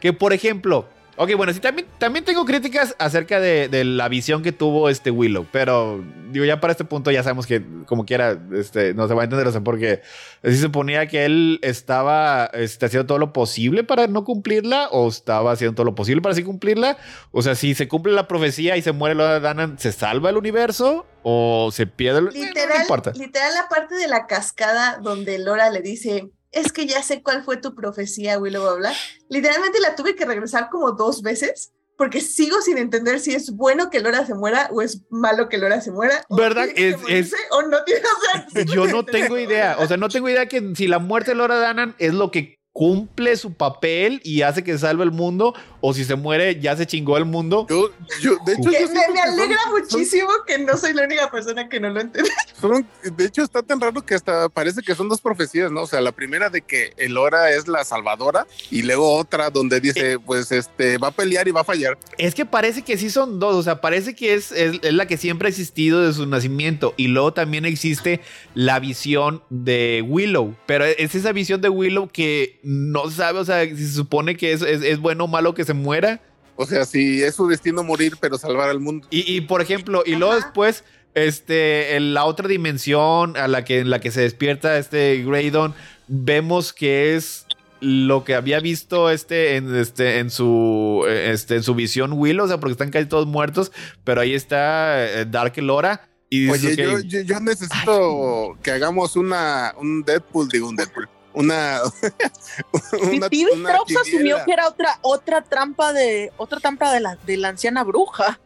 Que 0.00 0.12
por 0.12 0.32
ejemplo, 0.32 0.86
ok, 1.16 1.34
bueno, 1.36 1.52
sí, 1.52 1.60
también, 1.60 1.88
también 1.98 2.24
tengo 2.24 2.44
críticas 2.44 2.94
acerca 2.98 3.40
de, 3.40 3.68
de 3.68 3.84
la 3.84 4.08
visión 4.08 4.42
que 4.42 4.52
tuvo 4.52 4.88
este 4.88 5.10
Willow, 5.10 5.46
pero 5.50 6.04
digo, 6.30 6.44
ya 6.44 6.60
para 6.60 6.72
este 6.72 6.84
punto 6.84 7.10
ya 7.10 7.22
sabemos 7.22 7.46
que 7.46 7.62
como 7.86 8.06
quiera, 8.06 8.38
este, 8.54 8.94
no 8.94 9.08
se 9.08 9.14
va 9.14 9.22
a 9.22 9.24
entender, 9.24 9.46
o 9.46 9.52
sea, 9.52 9.60
porque 9.60 10.02
sí 10.44 10.56
se 10.56 10.68
ponía 10.68 11.06
que 11.06 11.24
él 11.24 11.58
estaba 11.62 12.46
este, 12.54 12.86
haciendo 12.86 13.06
todo 13.06 13.18
lo 13.18 13.32
posible 13.32 13.84
para 13.84 14.06
no 14.06 14.24
cumplirla 14.24 14.88
o 14.90 15.08
estaba 15.08 15.52
haciendo 15.52 15.74
todo 15.74 15.84
lo 15.84 15.94
posible 15.94 16.22
para 16.22 16.34
sí 16.34 16.42
cumplirla. 16.42 16.96
O 17.32 17.42
sea, 17.42 17.54
si 17.54 17.74
se 17.74 17.88
cumple 17.88 18.12
la 18.12 18.28
profecía 18.28 18.76
y 18.76 18.82
se 18.82 18.92
muere 18.92 19.14
Lola 19.14 19.40
Danan, 19.40 19.78
¿se 19.78 19.92
salva 19.92 20.30
el 20.30 20.36
universo 20.36 21.06
o 21.22 21.70
se 21.72 21.86
pierde 21.86 22.20
el 22.20 22.28
universo? 22.28 22.54
Literal, 22.54 22.76
no 22.76 22.82
importa. 22.82 23.12
literal 23.14 23.54
la 23.54 23.68
parte 23.68 23.94
de 23.96 24.08
la 24.08 24.26
cascada 24.26 24.98
donde 25.02 25.38
Lora 25.38 25.70
le 25.70 25.82
dice, 25.82 26.30
es 26.52 26.72
que 26.72 26.86
ya 26.86 27.02
sé 27.02 27.22
cuál 27.22 27.42
fue 27.44 27.56
tu 27.56 27.74
profecía, 27.74 28.38
Willow, 28.38 28.62
bla, 28.62 28.74
bla. 28.90 28.92
Literalmente 29.28 29.80
la 29.80 29.96
tuve 29.96 30.14
que 30.14 30.24
regresar 30.24 30.68
como 30.70 30.92
dos 30.92 31.22
veces 31.22 31.72
porque 31.96 32.20
sigo 32.20 32.60
sin 32.62 32.78
entender 32.78 33.20
si 33.20 33.34
es 33.34 33.54
bueno 33.54 33.88
que 33.90 34.00
Lora 34.00 34.26
se 34.26 34.34
muera 34.34 34.68
o 34.72 34.82
es 34.82 35.02
malo 35.10 35.48
que 35.48 35.58
Lora 35.58 35.80
se 35.80 35.90
muera. 35.92 36.24
o 36.28 36.36
¿Verdad? 36.36 36.68
que 36.74 36.96
Es- 37.08 37.34
O 37.50 37.62
no 37.62 37.84
tiene, 37.84 38.00
o 38.00 38.50
sea, 38.52 38.64
Yo 38.74 38.86
no 38.86 39.04
tengo 39.04 39.38
idea. 39.38 39.76
O 39.78 39.86
sea, 39.86 39.96
no 39.96 40.08
tengo 40.08 40.28
idea 40.28 40.46
que 40.46 40.72
si 40.74 40.88
la 40.88 40.98
muerte 40.98 41.30
de 41.32 41.36
Laura 41.36 41.56
Danan 41.58 41.94
es 41.98 42.12
lo 42.14 42.30
que 42.30 42.56
cumple 42.72 43.36
su 43.36 43.52
papel 43.54 44.20
y 44.24 44.42
hace 44.42 44.64
que 44.64 44.78
salve 44.78 45.04
el 45.04 45.10
mundo, 45.12 45.54
o 45.84 45.92
si 45.92 46.04
se 46.04 46.14
muere, 46.14 46.58
ya 46.60 46.76
se 46.76 46.86
chingó 46.86 47.18
el 47.18 47.24
mundo. 47.24 47.66
Yo, 47.68 47.90
yo, 48.20 48.36
de 48.46 48.52
hecho, 48.52 48.70
yo 48.70 48.70
me, 48.70 48.86
son- 48.86 49.18
alegra 49.18 49.58
son- 49.64 49.72
muchísimo 49.80 50.28
que 50.46 50.56
no 50.58 50.76
soy 50.78 50.94
la 50.94 51.02
única 51.04 51.30
persona 51.30 51.68
que 51.68 51.80
no 51.80 51.90
lo 51.90 52.00
entiende. 52.00 52.30
son- 52.60 52.86
de 53.16 53.24
hecho, 53.24 53.42
está 53.42 53.62
tan 53.62 53.80
raro 53.80 54.00
que 54.00 54.14
hasta 54.14 54.48
parece 54.48 54.80
que 54.80 54.94
son 54.94 55.08
dos 55.08 55.20
profecías, 55.20 55.70
¿no? 55.72 55.82
O 55.82 55.86
sea, 55.86 56.00
la 56.00 56.12
primera 56.12 56.48
de 56.50 56.62
que 56.62 56.92
Elora 56.96 57.50
es 57.50 57.66
la 57.66 57.84
salvadora 57.84 58.46
y 58.70 58.82
luego 58.82 59.12
otra 59.16 59.50
donde 59.50 59.80
dice, 59.80 60.18
pues, 60.20 60.52
este, 60.52 60.98
va 60.98 61.08
a 61.08 61.10
pelear 61.12 61.48
y 61.48 61.50
va 61.50 61.62
a 61.62 61.64
fallar. 61.64 61.98
Es 62.16 62.34
que 62.34 62.46
parece 62.46 62.82
que 62.82 62.96
sí 62.96 63.10
son 63.10 63.40
dos. 63.40 63.56
O 63.56 63.62
sea, 63.64 63.80
parece 63.80 64.14
que 64.14 64.34
es, 64.34 64.52
es, 64.52 64.78
es 64.82 64.94
la 64.94 65.06
que 65.06 65.16
siempre 65.16 65.48
ha 65.48 65.50
existido 65.50 66.00
de 66.06 66.12
su 66.12 66.26
nacimiento. 66.26 66.94
Y 66.96 67.08
luego 67.08 67.32
también 67.32 67.64
existe 67.64 68.20
la 68.54 68.78
visión 68.78 69.42
de 69.50 70.04
Willow. 70.06 70.54
Pero 70.66 70.84
es 70.84 71.14
esa 71.16 71.32
visión 71.32 71.60
de 71.60 71.68
Willow 71.68 72.08
que 72.08 72.60
no 72.62 73.10
sabe, 73.10 73.40
o 73.40 73.44
sea, 73.44 73.64
si 73.64 73.76
se 73.76 73.92
supone 73.94 74.36
que 74.36 74.52
es, 74.52 74.62
es, 74.62 74.82
es 74.82 74.98
bueno 75.00 75.24
o 75.24 75.28
malo 75.28 75.54
que 75.54 75.64
se 75.64 75.71
muera. 75.72 76.20
O 76.56 76.66
sea, 76.66 76.84
si 76.84 77.22
es 77.22 77.34
su 77.34 77.48
destino 77.48 77.82
morir, 77.82 78.16
pero 78.20 78.38
salvar 78.38 78.68
al 78.68 78.80
mundo. 78.80 79.06
Y, 79.10 79.36
y, 79.36 79.40
por 79.42 79.62
ejemplo, 79.62 80.02
y 80.04 80.16
luego 80.16 80.32
Ajá. 80.34 80.44
después, 80.44 80.84
este, 81.14 81.96
en 81.96 82.14
la 82.14 82.24
otra 82.24 82.48
dimensión 82.48 83.36
a 83.36 83.48
la 83.48 83.64
que, 83.64 83.80
en 83.80 83.90
la 83.90 84.00
que 84.00 84.10
se 84.10 84.20
despierta 84.20 84.78
este 84.78 85.22
Graydon, 85.24 85.74
vemos 86.08 86.72
que 86.72 87.16
es 87.16 87.46
lo 87.80 88.22
que 88.22 88.36
había 88.36 88.60
visto 88.60 89.10
este 89.10 89.56
en, 89.56 89.74
este, 89.74 90.20
en, 90.20 90.30
su, 90.30 91.04
este, 91.08 91.56
en 91.56 91.62
su 91.64 91.74
visión 91.74 92.12
Will, 92.12 92.38
o 92.40 92.46
sea, 92.46 92.60
porque 92.60 92.72
están 92.72 92.90
casi 92.90 93.06
todos 93.06 93.26
muertos, 93.26 93.72
pero 94.04 94.20
ahí 94.20 94.34
está 94.34 95.04
eh, 95.04 95.26
Dark 95.26 95.54
Elora. 95.56 96.08
Y 96.30 96.48
Oye, 96.48 96.72
ok, 96.72 96.78
yo, 96.78 97.00
yo, 97.00 97.20
yo 97.22 97.40
necesito 97.40 98.56
que 98.62 98.70
hagamos 98.70 99.16
una, 99.16 99.74
un 99.78 100.02
Deadpool, 100.02 100.48
digo 100.48 100.68
un 100.68 100.76
Deadpool, 100.76 101.08
una... 101.34 101.80
una, 103.14 103.28
una 103.54 103.78
asumió 104.00 104.44
que 104.44 104.52
era 104.52 104.68
otra, 104.68 104.98
otra 105.02 105.42
trampa 105.42 105.92
de, 105.92 106.32
otra 106.36 106.60
trampa 106.60 106.92
de 106.92 107.00
la, 107.00 107.16
de 107.16 107.36
la 107.36 107.48
anciana 107.48 107.84
bruja. 107.84 108.40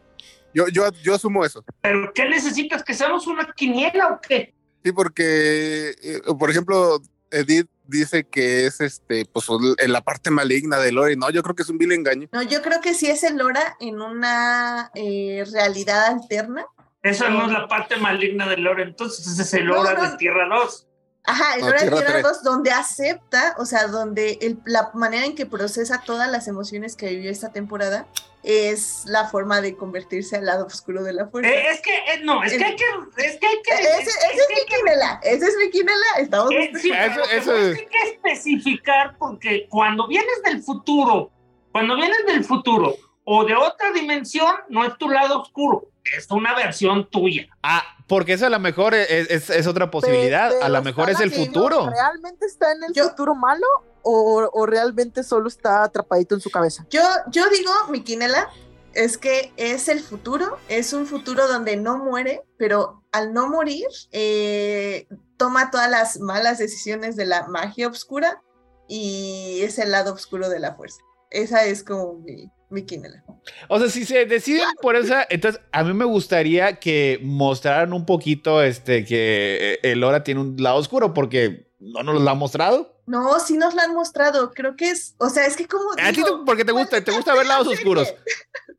Yo, 0.53 0.67
yo, 0.69 0.89
yo 1.03 1.15
asumo 1.15 1.45
eso. 1.45 1.63
¿Pero 1.81 2.11
qué 2.13 2.27
necesitas? 2.27 2.83
¿Que 2.83 2.93
seamos 2.93 3.27
una 3.27 3.51
quiniela 3.55 4.07
o 4.07 4.21
qué? 4.21 4.53
Sí, 4.83 4.91
porque, 4.91 5.95
eh, 6.01 6.21
por 6.39 6.49
ejemplo, 6.49 7.01
Edith 7.31 7.67
dice 7.87 8.25
que 8.25 8.65
es 8.65 8.81
este, 8.81 9.25
pues 9.25 9.47
en 9.77 9.91
la 9.91 10.01
parte 10.01 10.29
maligna 10.29 10.77
de 10.79 10.91
Lori. 10.91 11.15
No, 11.15 11.29
yo 11.29 11.43
creo 11.43 11.55
que 11.55 11.63
es 11.63 11.69
un 11.69 11.77
vil 11.77 11.91
engaño. 11.91 12.27
No, 12.31 12.41
yo 12.41 12.61
creo 12.61 12.81
que 12.81 12.93
sí 12.93 13.07
es 13.07 13.23
el 13.23 13.37
Lora 13.37 13.75
en 13.79 14.01
una 14.01 14.91
eh, 14.93 15.45
realidad 15.51 16.05
alterna. 16.05 16.65
Esa 17.03 17.29
no 17.29 17.45
es 17.45 17.51
la 17.51 17.67
parte 17.67 17.95
maligna 17.97 18.47
del 18.47 18.63
Lore, 18.63 18.83
entonces 18.83 19.25
ese 19.27 19.43
es 19.43 19.53
el 19.53 19.67
No, 19.67 19.75
Lora 19.75 19.93
no. 19.93 20.11
de 20.11 20.17
Tierra 20.17 20.47
2. 20.49 20.86
Ajá, 21.27 21.55
el 21.55 21.61
No, 21.61 21.67
de 21.67 21.73
Tierra 21.73 21.95
Tierra 21.97 22.11
tres. 22.13 22.23
2, 22.23 22.43
donde 22.43 22.71
acepta, 22.71 23.53
o 23.59 23.65
sea, 23.65 23.87
donde 23.87 24.39
el- 24.41 24.59
la 24.65 24.91
manera 24.93 25.25
en 25.25 25.35
que 25.35 25.45
procesa 25.45 26.01
todas 26.05 26.31
las 26.31 26.47
emociones 26.47 26.95
que 26.95 27.09
vivió 27.09 27.29
esta 27.29 27.51
temporada 27.51 28.07
es 28.43 29.03
la 29.07 29.27
forma 29.27 29.59
de 29.59 29.75
convertirse 29.75 30.37
al 30.37 30.45
lado 30.45 30.65
oscuro 30.65 31.03
de 31.03 31.11
la 31.11 31.27
fuerza. 31.27 31.51
Eh, 31.51 31.69
es 31.69 31.81
que, 31.81 31.93
eh, 31.93 32.21
no, 32.23 32.43
es 32.43 32.53
que 32.53 32.63
hay 32.63 32.75
que, 32.77 32.83
es 33.17 33.37
que 33.39 33.45
hay 33.47 33.61
que, 33.61 33.73
ese, 33.73 34.09
ese 34.09 34.09
es 34.09 34.47
mi 34.55 34.65
quinela, 34.75 35.19
ese 35.21 35.45
es 35.47 35.55
mi 35.57 35.69
quinela, 35.69 36.05
estamos... 36.19 36.51
Eh, 36.51 36.71
sí, 36.79 36.91
Eso- 36.91 37.11
pero 37.13 37.23
eso 37.25 37.51
pues 37.51 37.63
es- 37.65 37.77
hay 37.77 37.85
que 37.87 38.11
especificar 38.13 39.17
porque 39.17 39.67
cuando 39.69 40.07
vienes 40.07 40.41
del 40.45 40.63
futuro, 40.63 41.29
cuando 41.73 41.97
vienes 41.97 42.25
del 42.25 42.45
futuro 42.45 42.95
o 43.25 43.43
de 43.43 43.53
otra 43.55 43.91
dimensión, 43.91 44.55
no 44.69 44.85
es 44.85 44.97
tu 44.97 45.09
lado 45.09 45.41
oscuro, 45.41 45.89
es 46.17 46.31
una 46.31 46.55
versión 46.55 47.09
tuya. 47.09 47.47
ah, 47.63 47.83
porque 48.07 48.33
eso 48.33 48.45
a 48.45 48.49
lo 48.49 48.59
mejor 48.59 48.93
es, 48.95 49.29
es- 49.29 49.49
es 49.49 49.67
otra 49.67 49.91
posibilidad, 49.91 50.49
Pero 50.51 50.63
a 50.65 50.69
lo 50.69 50.81
mejor 50.81 51.09
es 51.09 51.19
el 51.19 51.31
futuro. 51.31 51.89
¿Realmente 51.89 52.45
está 52.45 52.71
en 52.71 52.83
el 52.85 52.93
Yo- 52.93 53.09
futuro 53.09 53.35
malo 53.35 53.65
o, 54.01 54.49
o 54.53 54.65
realmente 54.65 55.23
solo 55.23 55.47
está 55.47 55.83
atrapadito 55.83 56.35
en 56.35 56.41
su 56.41 56.49
cabeza? 56.49 56.85
Yo, 56.89 57.01
yo 57.29 57.49
digo, 57.49 57.71
mi 57.89 58.01
quinela, 58.03 58.49
es 58.93 59.17
que 59.17 59.51
es 59.57 59.89
el 59.89 59.99
futuro, 59.99 60.57
es 60.69 60.93
un 60.93 61.05
futuro 61.05 61.47
donde 61.47 61.75
no 61.77 61.97
muere, 61.99 62.41
pero 62.57 63.03
al 63.11 63.33
no 63.33 63.47
morir, 63.49 63.85
eh, 64.11 65.07
toma 65.37 65.69
todas 65.69 65.89
las 65.91 66.19
malas 66.19 66.57
decisiones 66.57 67.15
de 67.15 67.25
la 67.25 67.47
magia 67.47 67.87
oscura 67.89 68.41
y 68.87 69.59
es 69.63 69.77
el 69.79 69.91
lado 69.91 70.13
oscuro 70.13 70.49
de 70.49 70.59
la 70.59 70.75
fuerza. 70.75 70.99
Esa 71.29 71.65
es 71.65 71.83
como 71.83 72.13
mi, 72.13 72.49
mi 72.69 72.85
quinela. 72.85 73.23
O 73.69 73.79
sea, 73.79 73.89
si 73.89 74.05
se 74.05 74.25
deciden 74.25 74.67
por 74.81 74.95
esa, 74.95 75.25
entonces 75.29 75.61
a 75.71 75.83
mí 75.83 75.93
me 75.93 76.05
gustaría 76.05 76.79
que 76.79 77.19
mostraran 77.23 77.93
un 77.93 78.05
poquito 78.05 78.61
este 78.61 79.05
que 79.05 79.79
eh, 79.81 79.91
el 79.91 79.99
Lora 79.99 80.23
tiene 80.23 80.41
un 80.41 80.55
lado 80.57 80.77
oscuro 80.77 81.13
porque 81.13 81.69
no 81.79 82.03
nos 82.03 82.21
lo 82.21 82.29
ha 82.29 82.35
mostrado. 82.35 82.95
No, 83.05 83.39
sí 83.39 83.57
nos 83.57 83.73
la 83.73 83.83
han 83.83 83.93
mostrado, 83.93 84.51
creo 84.51 84.75
que 84.75 84.89
es, 84.89 85.15
o 85.17 85.29
sea, 85.29 85.45
es 85.45 85.55
que 85.55 85.65
como... 85.65 85.91
A 85.97 86.11
ti 86.11 86.21
porque 86.45 86.65
te 86.65 86.73
gusta, 86.73 87.01
te 87.01 87.11
gusta 87.11 87.33
ver 87.33 87.45
lados 87.45 87.67
oscuros. 87.73 88.13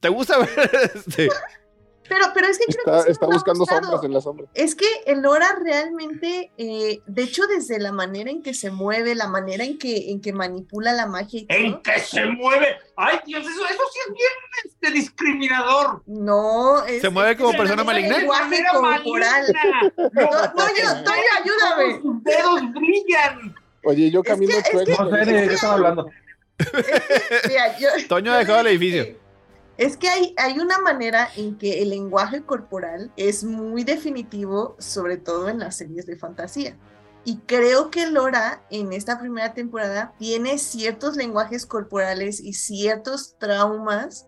Te 0.01 0.09
gusta 0.11 0.39
ver 0.39 0.71
este. 0.95 1.29
Pero, 2.09 2.25
pero 2.35 2.47
es 2.47 2.59
que 2.59 2.65
creo 2.67 2.79
Está, 2.97 3.05
que 3.05 3.13
está 3.13 3.27
buscando 3.27 3.65
sombras 3.67 4.03
en 4.05 4.13
la 4.13 4.21
sombra. 4.21 4.47
Es 4.55 4.75
que 4.75 4.87
Elora 5.07 5.59
realmente, 5.63 6.51
eh, 6.57 7.01
de 7.07 7.23
hecho, 7.23 7.47
desde 7.47 7.79
la 7.79 7.93
manera 7.93 8.31
en 8.31 8.43
que 8.43 8.55
se 8.55 8.71
mueve, 8.71 9.15
la 9.15 9.29
manera 9.29 9.65
en 9.65 9.79
que, 9.79 10.11
en 10.11 10.21
que 10.21 10.33
manipula 10.33 10.93
la 10.93 11.07
magia 11.07 11.41
y 11.41 11.47
En 11.49 11.81
que 11.83 11.99
se 12.01 12.25
mueve. 12.27 12.77
Ay, 12.97 13.19
Dios, 13.27 13.43
eso, 13.43 13.51
eso 13.67 13.83
sí 13.93 13.99
es 14.09 14.15
bien 14.15 14.31
este, 14.65 14.91
discriminador. 14.93 16.03
no 16.07 16.85
es. 16.87 17.01
¿Se 17.03 17.11
mueve 17.11 17.37
como 17.37 17.51
es- 17.51 17.57
persona 17.57 17.83
es 17.83 17.87
maligna? 17.87 18.15
el 18.15 18.21
lenguaje 18.21 18.45
Manera 18.45 18.71
corporal. 18.73 19.55
maligna. 19.55 19.93
No, 20.13 20.53
Toño, 20.53 21.05
Toño, 21.05 21.23
ayúdame. 21.43 22.01
Sus 22.03 22.25
dedos 22.25 22.61
brillan. 22.73 23.55
Oye, 23.85 24.11
yo 24.11 24.23
camino 24.23 24.53
es 24.57 24.65
que- 24.65 24.71
chueco. 24.85 25.05
No 25.05 25.11
sé 25.25 25.25
de 25.33 25.49
qué 25.49 25.55
están 25.55 25.71
hablando. 25.73 26.11
Mira, 27.49 27.79
yo- 27.79 27.89
Toño 28.09 28.33
ha 28.33 28.39
dejado 28.39 28.61
el 28.61 28.67
edificio. 28.69 29.17
Es 29.79 29.97
que 29.97 30.09
hay, 30.09 30.35
hay 30.37 30.59
una 30.59 30.81
manera 30.81 31.29
en 31.37 31.57
que 31.57 31.83
el 31.83 31.91
lenguaje 31.91 32.43
corporal 32.43 33.13
es 33.17 33.45
muy 33.45 33.85
definitivo, 33.85 34.75
sobre 34.81 35.19
todo 35.19 35.49
en 35.49 35.61
las 35.61 35.77
series 35.77 36.05
de 36.05 36.17
fantasía. 36.17 36.77
Y 37.25 37.39
creo 37.47 37.89
que 37.91 38.07
Lora 38.11 38.65
en 38.71 38.93
esta 38.93 39.21
primera 39.21 39.55
temporada 39.55 40.15
tiene 40.19 40.59
ciertos 40.59 41.17
lenguajes 41.17 41.65
corporales 41.65 42.41
y 42.41 42.55
ciertos 42.55 43.37
traumas 43.39 44.27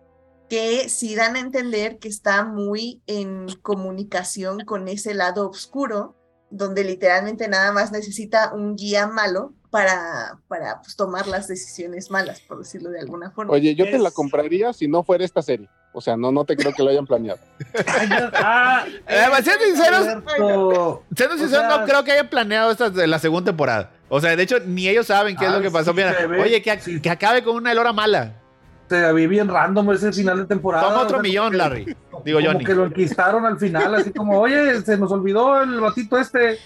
que 0.49 0.87
sí 0.87 1.15
dan 1.15 1.35
a 1.35 1.39
entender 1.39 1.97
que 1.99 2.07
está 2.07 2.45
muy 2.45 3.01
en 3.05 3.47
comunicación 3.61 4.61
con 4.61 4.87
ese 4.87 5.13
lado 5.13 5.49
oscuro, 5.49 6.15
donde 6.49 6.85
literalmente 6.85 7.49
nada 7.49 7.73
más 7.73 7.91
necesita 7.91 8.53
un 8.53 8.75
guía 8.77 9.07
malo 9.07 9.53
para, 9.71 10.37
para 10.47 10.81
pues, 10.81 10.95
tomar 10.95 11.25
las 11.27 11.47
decisiones 11.47 12.11
malas, 12.11 12.41
por 12.41 12.59
decirlo 12.59 12.89
de 12.91 12.99
alguna 12.99 13.31
forma. 13.31 13.53
Oye, 13.53 13.73
yo 13.73 13.85
te 13.85 13.97
la 13.97 14.11
compraría 14.11 14.73
si 14.73 14.87
no 14.87 15.01
fuera 15.03 15.23
esta 15.25 15.41
serie. 15.41 15.67
O 15.93 15.99
sea, 16.01 16.15
no, 16.17 16.31
no 16.31 16.45
te 16.45 16.55
creo 16.55 16.73
que 16.73 16.83
lo 16.83 16.89
hayan 16.89 17.07
planeado. 17.07 17.39
Ah, 18.33 18.85
Eh, 19.07 19.25
siendo 19.43 19.65
sinceros, 19.65 20.07
Alberto. 20.07 21.03
siendo 21.15 21.35
O 21.35 21.37
sinceros, 21.37 21.49
sea- 21.67 21.77
no 21.79 21.85
creo 21.85 22.03
que 22.03 22.11
hayan 22.11 22.29
planeado 22.29 22.71
esta 22.71 22.89
de 22.89 23.07
la 23.07 23.17
segunda 23.19 23.45
temporada. 23.51 23.91
O 24.09 24.19
sea, 24.19 24.35
de 24.35 24.43
hecho, 24.43 24.57
ni 24.65 24.87
ellos 24.87 25.07
saben 25.07 25.35
qué 25.37 25.45
es 25.45 25.51
Ah, 25.51 25.55
lo 25.57 25.61
que 25.61 25.71
pasó. 25.71 25.91
sí 25.91 25.97
Mira, 25.97 26.13
ve, 26.27 26.41
oye, 26.41 26.61
que, 26.61 26.79
sí. 26.79 27.01
que 27.01 27.09
acabe 27.09 27.43
con 27.43 27.55
una 27.55 27.71
Elora 27.71 27.93
mala. 27.93 28.33
Se 28.89 29.13
vi 29.13 29.25
bien 29.25 29.47
random 29.47 29.91
ese 29.93 30.11
final 30.11 30.37
de 30.39 30.45
temporada. 30.45 30.83
Toma 30.83 30.97
o 30.99 31.03
otro 31.03 31.17
sea, 31.17 31.23
millón, 31.23 31.51
que- 31.51 31.57
Larry. 31.57 31.85
Digo, 32.25 32.39
como 32.39 32.51
Johnny. 32.51 32.65
que 32.65 32.75
lo 32.75 32.85
enquistaron 32.85 33.45
al 33.45 33.57
final, 33.57 33.95
así 33.95 34.11
como, 34.11 34.37
oye, 34.39 34.81
se 34.81 34.97
nos 34.97 35.11
olvidó 35.13 35.61
el 35.61 35.79
ratito 35.79 36.17
este. 36.19 36.59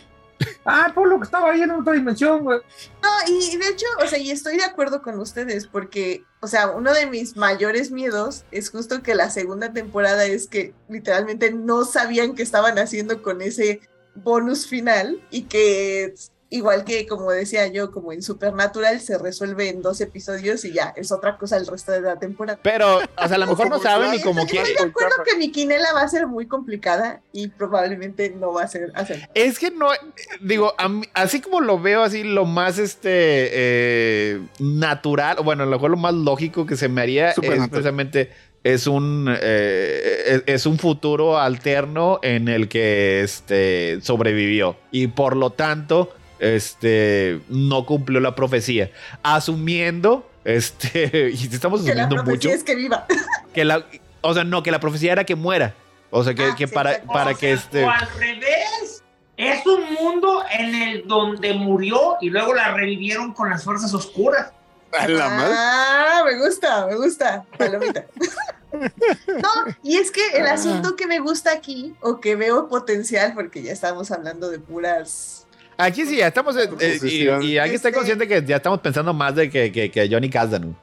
Ah, 0.66 0.92
por 0.94 1.08
lo 1.08 1.18
que 1.20 1.26
estaba 1.26 1.52
ahí 1.52 1.62
en 1.62 1.72
otra 1.72 1.94
dimensión, 1.94 2.44
güey. 2.44 2.60
No, 3.02 3.10
y 3.28 3.58
de 3.58 3.70
hecho, 3.70 3.86
o 4.04 4.08
sea, 4.08 4.18
y 4.18 4.32
estoy 4.32 4.58
de 4.58 4.64
acuerdo 4.64 5.02
con 5.02 5.20
ustedes, 5.20 5.68
porque, 5.68 6.24
o 6.42 6.48
sea, 6.48 6.72
uno 6.72 6.94
de 6.94 7.06
mis 7.06 7.38
mayores 7.38 7.92
miedos 7.92 8.46
es 8.52 8.70
justo 8.70 9.04
que 9.04 9.16
la 9.16 9.30
segunda 9.30 9.74
temporada 9.74 10.26
es 10.26 10.48
que 10.48 10.74
literalmente 10.90 11.52
no 11.52 11.86
sabían 11.86 12.36
qué 12.36 12.44
estaban 12.44 12.80
haciendo 12.80 13.22
con 13.22 13.42
ese 13.42 13.82
bonus 14.16 14.68
final 14.68 15.22
y 15.30 15.44
que 15.44 16.16
igual 16.56 16.84
que 16.86 17.06
como 17.08 17.32
decía 17.32 17.68
yo, 17.68 17.92
como 17.92 18.12
en 18.12 18.22
Supernatural 18.22 19.00
se 19.02 19.18
resuelve 19.18 19.70
en 19.70 19.82
dos 19.82 20.02
episodios 20.02 20.64
y 20.66 20.74
ya, 20.74 20.94
es 20.96 21.12
otra 21.12 21.38
cosa 21.38 21.58
el 21.58 21.68
resto 21.68 21.92
de 21.92 22.02
la 22.02 22.18
temporada. 22.18 22.60
Pero, 22.62 22.98
o 22.98 23.28
sea, 23.28 23.36
a 23.36 23.38
lo 23.38 23.48
mejor 23.48 23.70
no 23.70 23.80
saben 23.80 24.12
ni 24.12 24.22
como 24.22 24.42
Estoy 24.42 24.58
quieren. 24.60 24.76
de 24.78 24.84
acuerdo 24.90 25.16
que 25.26 25.38
mi 25.38 25.52
quinela 25.52 25.94
va 25.94 26.02
a 26.02 26.08
ser 26.08 26.28
muy 26.28 26.48
complicada 26.48 27.22
y 27.34 27.48
probablemente 27.50 28.30
no 28.32 28.54
va 28.54 28.64
a 28.64 28.68
ser 28.68 28.92
hacer. 28.96 29.30
Es 29.34 29.60
que 29.60 29.72
no, 29.72 29.88
digo, 30.42 30.74
a 30.78 30.88
mí- 30.90 31.08
así 31.14 31.42
como 31.42 31.62
lo 31.62 31.80
veo, 31.80 32.04
así 32.04 32.24
lo 32.24 32.46
más 32.46 32.78
este 32.80 33.50
eh, 33.52 34.42
natural, 34.60 35.38
o 35.40 35.44
bueno, 35.44 35.64
a 35.64 35.66
lo 35.66 35.72
mejor 35.74 35.92
lo 35.92 35.98
más 35.98 36.14
lógico 36.14 36.66
que 36.66 36.76
se 36.78 36.88
me 36.90 37.02
haría 37.02 37.32
es 37.32 37.36
precisamente 37.40 38.32
es 38.64 38.88
un 38.88 39.28
eh, 39.42 40.24
es, 40.26 40.44
es 40.48 40.66
un 40.66 40.80
futuro 40.80 41.38
alterno 41.38 42.20
en 42.24 42.48
el 42.48 42.68
que 42.68 43.22
este 43.22 44.00
sobrevivió 44.02 44.76
y 44.92 45.08
por 45.08 45.36
lo 45.36 45.52
tanto 45.52 46.16
este 46.54 47.42
no 47.50 47.86
cumplió 47.86 48.20
la 48.20 48.36
profecía, 48.36 48.92
asumiendo 49.24 50.30
este 50.44 51.30
y 51.34 51.48
estamos 51.54 51.82
Que 51.82 51.96
la 51.96 52.04
asumiendo 52.04 52.24
mucho 52.30 52.50
es 52.50 52.64
que 52.64 52.76
viva. 52.76 53.06
que 53.54 53.66
la 53.66 53.86
o 54.22 54.34
sea, 54.34 54.44
no 54.44 54.64
que 54.64 54.72
la 54.72 54.80
profecía 54.80 55.12
era 55.12 55.24
que 55.24 55.36
muera. 55.36 55.74
O 56.12 56.24
sea, 56.24 56.34
que, 56.34 56.44
Ah, 56.46 56.56
que 56.58 56.68
sí, 56.68 56.74
para, 56.74 57.02
para 57.04 57.32
O 57.32 57.38
que 57.38 57.48
sea, 57.48 57.56
este 57.56 57.84
O 57.84 57.90
al 57.90 58.08
revés. 58.18 59.04
Es 59.38 59.66
un 59.66 59.94
mundo 59.96 60.44
en 60.58 60.74
el 60.76 61.08
donde 61.08 61.54
murió 61.54 62.16
y 62.22 62.30
luego 62.30 62.54
la 62.54 62.74
revivieron 62.74 63.34
con 63.34 63.50
las 63.50 63.64
fuerzas 63.66 63.94
oscuras. 63.94 64.52
La 65.10 65.30
madre. 65.30 65.54
Ah, 65.58 66.24
me 66.26 66.40
gusta, 66.40 66.88
me 66.88 66.96
gusta. 66.96 67.44
Palomita. 67.58 68.06
No, 68.76 69.50
y 69.84 69.96
es 69.98 70.12
que 70.12 70.22
Ah. 70.34 70.38
el 70.38 70.48
asunto 70.48 70.98
que 70.98 71.08
me 71.08 71.20
gusta 71.20 71.52
aquí, 71.54 71.96
o 72.02 72.20
que 72.20 72.36
veo 72.36 72.68
potencial, 72.68 73.34
porque 73.34 73.64
ya 73.64 73.72
estamos 73.72 74.12
hablando 74.12 74.50
de 74.50 74.60
puras. 74.60 75.45
Aquí 75.78 76.06
sí, 76.06 76.18
ya 76.18 76.28
estamos. 76.28 76.56
eh, 76.58 76.70
eh, 76.80 77.00
y, 77.04 77.46
y 77.48 77.58
hay 77.58 77.70
que 77.70 77.76
estar 77.76 77.90
Este- 77.90 77.98
consciente 77.98 78.28
que 78.28 78.44
ya 78.46 78.58
estamos 78.58 78.80
pensando 78.80 79.14
más 79.14 79.36
de 79.36 79.50
que, 79.50 79.72
que, 79.72 79.92
que 79.92 80.08
Johnny 80.10 80.30
Kasdan. 80.30 80.78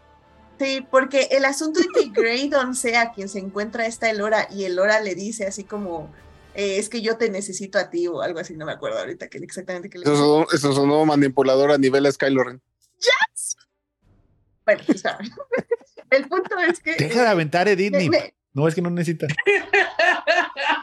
Sí, 0.58 0.86
porque 0.90 1.28
el 1.32 1.44
asunto 1.44 1.80
de 1.80 1.88
que 1.88 2.10
Graydon 2.10 2.74
sea 2.74 3.12
quien 3.12 3.28
se 3.28 3.38
encuentra 3.38 3.86
esta 3.86 4.10
Elora 4.10 4.46
y 4.50 4.64
Elora 4.64 5.00
le 5.00 5.14
dice 5.14 5.46
así 5.46 5.64
como. 5.64 6.12
eh, 6.54 6.76
es 6.78 6.88
que 6.90 7.00
yo 7.00 7.16
te 7.16 7.30
necesito 7.30 7.78
a 7.78 7.88
ti 7.90 8.06
o 8.06 8.20
algo 8.20 8.38
así, 8.38 8.54
no 8.54 8.66
me 8.66 8.72
acuerdo 8.72 8.98
ahorita 8.98 9.28
que 9.28 9.38
exactamente 9.38 9.88
qué 9.88 9.98
le 9.98 10.04
Eso 10.04 10.12
dice. 10.12 10.22
sonó, 10.24 10.46
eso 10.52 10.72
sonó 10.74 11.04
manipulador 11.06 11.72
a 11.72 11.78
nivel 11.78 12.10
Skylo 12.12 12.44
Ren. 12.44 12.60
Bueno, 14.64 14.82
pues, 14.86 15.00
sabe. 15.02 15.24
el 16.10 16.28
punto 16.28 16.56
es 16.58 16.80
que 16.80 16.94
Deja 16.94 17.22
de 17.22 17.28
aventar 17.28 17.66
a 17.66 17.70
me- 17.70 17.76
Disney. 17.76 18.08
me- 18.08 18.34
No 18.54 18.68
es 18.68 18.74
que 18.74 18.82
no 18.82 18.90
necesita. 18.90 19.26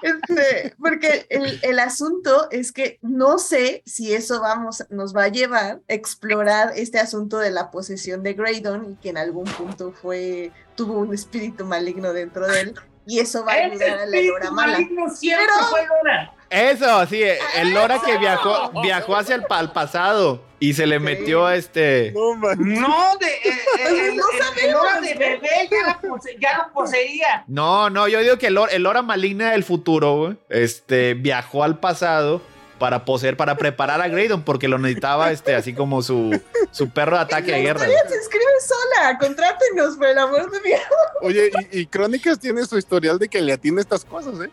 Este, 0.02 0.74
porque 0.80 1.26
el, 1.30 1.60
el 1.62 1.80
asunto 1.80 2.50
es 2.52 2.72
que 2.72 3.00
no 3.02 3.38
sé 3.38 3.84
si 3.86 4.14
eso 4.14 4.40
vamos, 4.41 4.86
nos 4.90 5.16
va 5.16 5.24
a 5.26 5.28
llevar 5.28 5.82
a 5.90 5.94
explorar 5.94 6.72
este 6.76 7.00
asunto 7.00 7.38
de 7.38 7.52
la 7.52 7.70
posesión 7.70 8.24
de 8.24 8.34
Graydon 8.34 8.91
y 8.91 8.96
que 8.96 9.10
en 9.10 9.18
algún 9.18 9.44
punto 9.46 9.91
fue, 9.91 10.52
tuvo 10.76 11.00
un 11.00 11.14
espíritu 11.14 11.66
maligno 11.66 12.14
dentro 12.14 12.48
de 12.48 12.62
él 12.62 12.76
y 13.06 13.20
eso 13.20 13.44
va 13.44 13.54
a 13.54 13.56
ayudar 13.56 14.00
a 14.00 14.06
la 14.06 14.22
Lora 14.22 14.52
mala. 14.52 14.74
maligno 14.74 15.10
siempre 15.10 15.46
Pero- 15.54 15.68
fue 15.68 15.86
Lora. 15.86 16.34
Eso, 16.50 17.06
sí, 17.06 17.22
el 17.58 17.74
Lora 17.74 18.00
que 18.04 18.18
viajó, 18.18 18.72
viajó 18.82 19.16
hacia 19.16 19.36
el 19.36 19.44
pasado 19.44 20.44
y 20.60 20.74
se 20.74 20.88
le 20.88 20.98
Sí. 20.98 21.04
metió 21.04 21.46
a 21.46 21.56
este. 21.56 22.12
No. 22.16 22.36
No, 22.56 23.18
de, 23.18 23.28
eh, 23.28 23.40
eh, 23.46 23.56
el, 24.10 24.16
No 24.18 24.24
el- 24.32 24.66
el 24.66 24.72
Lora 24.72 24.90
sabemos. 24.96 25.02
de 25.02 25.14
bebé 25.16 25.50
ya, 25.70 25.88
la 25.88 26.00
pose- 26.02 26.38
ya 26.42 26.58
lo 26.58 26.74
poseía. 26.74 27.44
No, 27.48 27.90
no, 27.90 28.08
yo 28.08 28.20
digo 28.22 28.38
que 28.38 28.48
el 28.48 28.56
Lora, 28.56 28.72
el 28.74 28.84
Lora 28.84 29.02
maligna 29.04 29.52
del 29.52 29.64
futuro, 29.64 30.36
este, 30.50 31.14
viajó 31.14 31.64
al 31.64 31.80
pasado 31.80 32.42
para 32.80 33.06
poseer, 33.06 33.38
para 33.38 33.56
preparar 33.58 34.02
a 34.02 34.08
Graydon, 34.08 34.42
porque 34.44 34.68
lo 34.68 34.80
necesitaba, 34.80 35.32
este, 35.32 35.54
así 35.54 35.74
como 35.74 36.02
su, 36.02 36.40
su 36.72 36.90
perro 36.90 37.18
de 37.18 37.22
ataque 37.24 37.48
de 37.52 37.58
La 37.58 37.60
guerra. 37.60 37.80
historia 37.88 38.10
se 38.10 38.16
escribe 38.16 38.46
sola, 38.66 39.18
contrátenos, 39.20 39.98
por 39.98 40.08
el 40.08 40.18
amor 40.18 40.50
de 40.50 40.60
Dios. 40.62 40.80
Oye, 41.22 41.52
y, 41.72 41.80
y 41.82 41.86
Crónicas 41.86 42.40
tiene 42.40 42.66
su 42.66 42.78
historial 42.78 43.20
de 43.20 43.28
que 43.30 43.42
le 43.42 43.54
atiene 43.54 43.82
estas 43.82 44.04
cosas, 44.06 44.34
¿eh? 44.40 44.50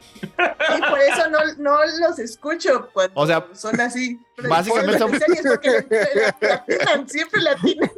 Y 0.77 0.81
por 0.91 0.99
eso 0.99 1.31
no, 1.31 1.39
no 1.59 1.79
los 2.01 2.19
escucho 2.19 2.91
cuando 2.93 3.19
O 3.19 3.27
sea, 3.27 3.47
son 3.55 3.81
así. 3.81 4.21
básicamente 4.49 5.03
atinan, 5.03 5.59
siempre. 7.09 7.41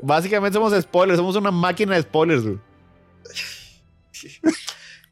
Básicamente 0.02 0.54
somos 0.56 0.80
spoilers, 0.80 1.18
somos 1.18 1.34
una 1.36 1.50
máquina 1.50 1.94
de 1.96 2.02
spoilers, 2.02 2.44
güey. 2.44 2.58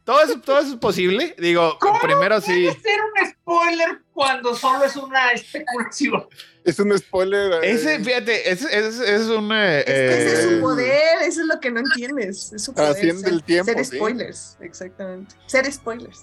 Todo 0.05 0.23
eso, 0.23 0.41
todo 0.41 0.59
eso 0.61 0.71
es 0.71 0.77
posible. 0.77 1.35
Digo, 1.39 1.79
¿Cómo 1.81 1.99
primero 2.01 2.41
sí. 2.41 2.67
Puede 2.69 2.81
ser 2.81 3.01
un 3.03 3.29
spoiler 3.31 4.03
cuando 4.17 4.55
solo 4.55 4.83
es 4.85 4.97
una 4.97 5.31
especulación. 5.33 6.27
Es 6.65 6.79
un 6.81 6.97
spoiler. 6.99 7.63
eh, 7.63 7.71
Ese, 7.71 8.03
fíjate, 8.03 8.51
es, 8.51 8.63
es, 8.65 8.99
es 8.99 9.27
un. 9.29 9.53
eh, 9.53 9.81
Es 9.81 9.85
que 9.85 10.09
ese 10.09 10.27
es 10.33 10.39
eh, 10.39 10.55
su 10.57 10.61
poder, 10.63 11.19
eso 11.23 11.41
es 11.43 11.47
lo 11.47 11.61
que 11.61 11.71
no 11.71 11.81
entiendes. 11.81 12.51
Es 12.55 12.65
su 12.65 12.73
poder. 12.75 12.91
Haciendo 12.93 13.21
ser, 13.21 13.33
el 13.35 13.45
tiempo, 13.45 13.73
Ser 13.73 13.85
sí. 13.85 13.97
spoilers, 13.99 14.57
exactamente. 14.61 15.35
Ser 15.47 15.71
spoilers. 15.71 16.23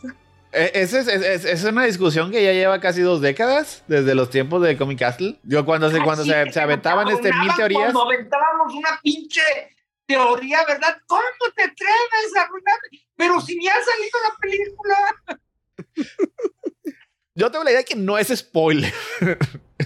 eh, 0.52 0.72
es, 0.74 0.94
es- 0.94 1.08
es- 1.08 1.46
es 1.46 1.64
una 1.64 1.86
discusión 1.86 2.32
que 2.32 2.44
ya 2.44 2.52
lleva 2.52 2.82
casi 2.82 3.02
dos 3.02 3.22
décadas, 3.22 3.84
desde 3.88 4.16
los 4.16 4.32
tiempos 4.32 4.62
de 4.64 4.76
Comic 4.76 5.00
Castle. 5.00 5.40
Yo 5.44 5.64
cuando 5.64 5.92
se, 5.92 6.02
cuando 6.02 6.26
se, 6.26 6.52
se 6.52 6.60
aventaban 6.60 7.08
este 7.10 7.32
mil 7.32 7.56
teorías. 7.56 7.94
Cuando 7.94 8.12
aventábamos 8.12 8.74
una 8.74 9.00
pinche 9.04 9.42
teoría, 10.08 10.66
¿verdad? 10.68 10.98
¿Cómo 11.06 11.22
te 11.56 11.64
atreves 11.64 12.36
a 12.38 12.42
arruinar? 12.42 12.76
Pero 13.16 13.40
si 13.40 13.56
ni 13.56 13.68
ha 13.68 13.74
salido 13.76 14.18
la 14.28 14.36
película. 14.42 14.98
Yo 17.36 17.50
tengo 17.50 17.64
la 17.64 17.72
idea 17.72 17.84
que 17.84 17.96
no 17.96 18.18
es 18.18 18.28
spoiler. 18.30 18.94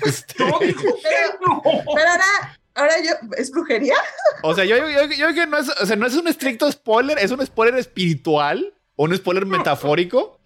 Este, 0.06 0.36
No, 0.38 0.50
no. 1.48 1.62
Pero 1.64 2.10
ahora, 2.10 2.60
ahora 2.76 2.94
yo, 3.04 3.14
¿es 3.36 3.50
brujería? 3.50 3.96
o 4.44 4.54
sea, 4.54 4.64
yo, 4.64 4.78
yo, 4.78 4.90
yo, 4.90 5.06
yo 5.06 5.26
creo 5.26 5.34
que 5.34 5.48
no 5.48 5.58
es, 5.58 5.70
o 5.70 5.86
sea, 5.88 5.96
no 5.96 6.06
es 6.06 6.14
un 6.14 6.28
estricto 6.28 6.72
spoiler, 6.72 7.18
es 7.18 7.32
un 7.32 7.44
spoiler 7.44 7.80
espiritual 7.80 8.76
o 8.96 9.06
un 9.06 9.18
spoiler 9.18 9.46
metafórico. 9.48 10.40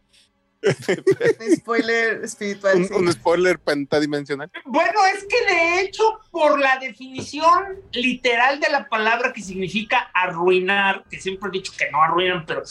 Un 0.64 1.56
spoiler 1.58 2.24
espiritual. 2.24 2.78
un, 2.78 2.88
sí. 2.88 2.94
un 2.94 3.12
spoiler 3.12 3.60
pentadimensional. 3.60 4.50
Bueno, 4.66 5.00
es 5.14 5.26
que 5.26 5.54
de 5.54 5.82
hecho, 5.82 6.04
por 6.30 6.60
la 6.60 6.78
definición 6.78 7.82
literal 7.92 8.60
de 8.60 8.70
la 8.70 8.88
palabra 8.88 9.34
que 9.34 9.42
significa 9.42 10.12
arruinar, 10.14 11.04
que 11.10 11.20
siempre 11.20 11.50
he 11.50 11.52
dicho 11.52 11.74
que 11.78 11.90
no 11.92 12.02
arruinan, 12.02 12.46
pero 12.46 12.62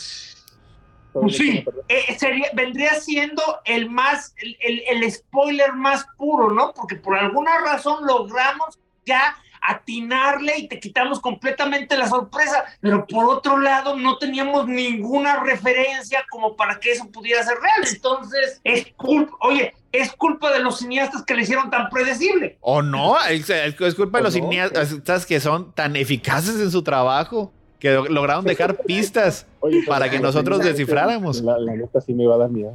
Pues 1.13 1.37
sí, 1.37 1.65
eh, 1.89 2.17
sería, 2.19 2.49
vendría 2.53 2.95
siendo 2.95 3.43
el 3.65 3.91
más, 3.91 4.35
el, 4.39 4.57
el, 4.61 4.83
el 4.89 5.13
spoiler 5.13 5.73
más 5.73 6.07
puro, 6.17 6.51
¿no? 6.51 6.73
Porque 6.73 6.97
por 6.97 7.17
alguna 7.17 7.59
razón 7.61 8.07
logramos 8.07 8.79
ya 9.05 9.37
atinarle 9.61 10.59
y 10.59 10.69
te 10.69 10.81
quitamos 10.81 11.21
completamente 11.21 11.97
la 11.97 12.09
sorpresa, 12.09 12.65
pero 12.81 13.07
por 13.07 13.27
otro 13.27 13.59
lado 13.59 13.97
no 13.97 14.19
teníamos 14.19 14.67
ninguna 14.67 15.43
referencia 15.43 16.25
como 16.31 16.57
para 16.57 16.81
que 16.81 16.93
eso 16.93 17.11
pudiera 17.11 17.43
ser 17.43 17.57
real. 17.59 17.87
Entonces, 17.93 18.61
es 18.65 18.87
culpa, 18.97 19.37
oye, 19.41 19.75
es 19.93 20.13
culpa 20.13 20.51
de 20.53 20.61
los 20.61 20.79
cineastas 20.79 21.25
que 21.25 21.35
le 21.35 21.43
hicieron 21.43 21.71
tan 21.71 21.91
predecible. 21.91 22.57
O 22.61 22.83
no, 22.83 23.21
es, 23.27 23.49
es 23.51 23.95
culpa 23.95 24.19
de 24.19 24.25
los 24.25 24.35
cineastas 24.35 25.27
que 25.27 25.41
son 25.41 25.73
tan 25.73 25.97
eficaces 25.97 26.61
en 26.61 26.71
su 26.71 26.83
trabajo 26.83 27.53
que 27.81 27.91
lograron 28.09 28.45
dejar 28.45 28.77
pistas 28.87 29.47
para 29.87 30.09
que 30.11 30.21
nosotros 30.21 30.61
descifráramos. 30.61 31.41
La, 31.41 31.59
neta 31.59 32.01
sí 32.01 32.15
me 32.15 32.27
va 32.27 32.37
a 32.37 32.39
dar 32.39 32.51
miedo. 32.51 32.75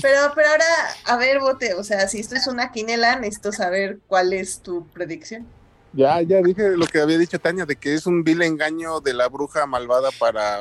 Pero, 0.00 0.32
pero 0.34 0.48
ahora, 0.48 0.64
a 1.06 1.16
ver, 1.16 1.38
Bote, 1.40 1.74
o 1.74 1.84
sea, 1.84 2.08
si 2.08 2.18
esto 2.18 2.34
es 2.34 2.46
una 2.46 2.72
quinela, 2.72 3.18
necesito 3.18 3.52
saber 3.52 3.98
cuál 4.08 4.32
es 4.32 4.60
tu 4.60 4.86
predicción. 4.88 5.46
Ya, 5.92 6.22
ya 6.22 6.40
dije 6.40 6.70
lo 6.76 6.86
que 6.86 7.00
había 7.00 7.18
dicho 7.18 7.38
Tania, 7.38 7.66
de 7.66 7.76
que 7.76 7.94
es 7.94 8.06
un 8.06 8.24
vil 8.24 8.42
engaño 8.42 9.00
de 9.00 9.12
la 9.12 9.28
bruja 9.28 9.66
malvada 9.66 10.08
para 10.18 10.58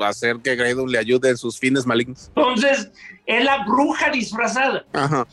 hacer 0.00 0.38
que 0.42 0.56
Greydon 0.56 0.90
le 0.90 0.98
ayude 0.98 1.30
en 1.30 1.36
sus 1.36 1.58
fines 1.58 1.86
malignos. 1.86 2.30
Entonces, 2.34 2.90
es 3.26 3.44
la 3.44 3.64
bruja 3.64 4.10
disfrazada. 4.10 4.84
Ajá. 4.92 5.26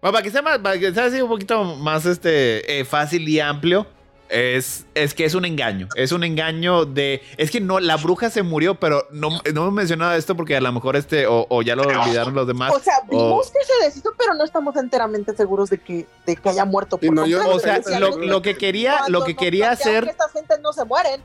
Bueno, 0.00 0.12
para 0.12 0.22
que 0.22 0.30
sea, 0.30 0.42
más, 0.42 0.58
para 0.58 0.78
que 0.78 0.94
sea 0.94 1.06
así 1.06 1.20
un 1.20 1.28
poquito 1.28 1.62
más 1.76 2.06
este, 2.06 2.80
eh, 2.80 2.84
fácil 2.84 3.28
y 3.28 3.40
amplio, 3.40 3.86
es, 4.30 4.86
es 4.94 5.12
que 5.14 5.24
es 5.24 5.34
un 5.34 5.44
engaño. 5.44 5.88
Es 5.96 6.12
un 6.12 6.24
engaño 6.24 6.84
de. 6.84 7.22
Es 7.36 7.50
que 7.50 7.60
no, 7.60 7.80
la 7.80 7.96
bruja 7.96 8.30
se 8.30 8.42
murió, 8.42 8.76
pero 8.76 9.06
no, 9.10 9.30
no 9.30 9.62
hemos 9.62 9.72
mencionado 9.72 10.14
esto 10.14 10.36
porque 10.36 10.56
a 10.56 10.60
lo 10.60 10.72
mejor 10.72 10.96
este, 10.96 11.26
o, 11.26 11.62
ya 11.62 11.74
lo 11.74 11.82
olvidaron 11.82 12.34
los 12.34 12.46
demás. 12.46 12.72
O 12.74 12.78
sea, 12.78 12.94
vimos 13.08 13.50
que 13.50 13.64
se 13.64 13.84
deshizo, 13.84 14.12
pero 14.16 14.34
no 14.34 14.44
estamos 14.44 14.76
enteramente 14.76 15.34
seguros 15.34 15.70
de 15.70 15.78
que, 15.78 16.06
de 16.26 16.36
que 16.36 16.48
haya 16.48 16.64
muerto. 16.64 16.98
Por 16.98 17.12
no, 17.12 17.26
yo, 17.26 17.46
o 17.48 17.58
sea, 17.58 17.80
lo, 17.98 18.42
que 18.42 18.56
quería, 18.56 19.00
lo 19.08 19.24
que 19.24 19.34
quería 19.34 19.72
hacer. 19.72 20.04
Que 20.04 20.10
estas 20.10 20.32
gentes 20.32 20.60
no 20.60 20.72
se 20.72 20.84
mueren. 20.84 21.20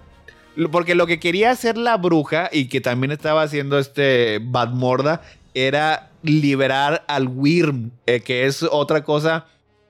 Porque 0.72 0.96
lo 0.96 1.06
que 1.06 1.20
quería 1.20 1.52
hacer 1.52 1.78
la 1.78 1.98
bruja 1.98 2.50
y 2.52 2.70
que 2.70 2.82
también 2.82 3.12
estaba 3.12 3.44
haciendo 3.44 3.78
este 3.78 4.40
Badmorda 4.42 5.22
era 5.54 6.12
liberar 6.24 7.04
al 7.08 7.28
Wyrm, 7.28 7.92
eh, 8.06 8.22
que 8.22 8.46
es 8.46 8.64
otra 8.64 9.04
cosa 9.04 9.46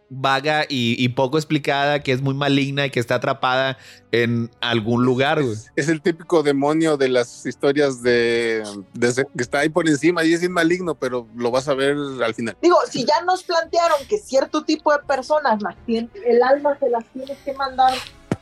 vaga 0.09 0.65
y, 0.69 1.07
poco 1.09 1.37
explicada, 1.37 1.99
que 1.99 2.11
es 2.11 2.21
muy 2.21 2.33
maligna 2.33 2.85
y 2.85 2.91
que 2.91 2.99
está 2.99 3.15
atrapada 3.15 3.77
en 4.11 4.51
algún 4.61 5.03
lugar. 5.03 5.41
Es, 5.75 5.89
el 5.89 6.01
típico 6.01 6.43
demonio 6.43 6.97
de 6.97 7.09
las 7.09 7.45
historias 7.45 8.01
de, 8.01 8.63
que 8.99 9.43
está 9.43 9.59
ahí 9.59 9.69
por 9.69 9.87
encima 9.87 10.23
y 10.23 10.33
es 10.33 10.47
maligno, 10.49 10.95
pero 10.95 11.27
lo 11.35 11.51
vas 11.51 11.67
a 11.67 11.73
ver 11.73 11.97
al 12.23 12.33
final. 12.33 12.55
Digo, 12.61 12.77
si 12.89 13.05
ya 13.05 13.21
nos 13.23 13.43
plantearon 13.43 13.97
que 14.07 14.17
cierto 14.17 14.63
tipo 14.63 14.91
de 14.91 14.99
personas, 14.99 15.59
el 15.87 16.43
alma 16.43 16.77
se 16.79 16.89
las 16.89 17.05
tienes 17.13 17.37
que 17.39 17.53
mandar 17.53 17.93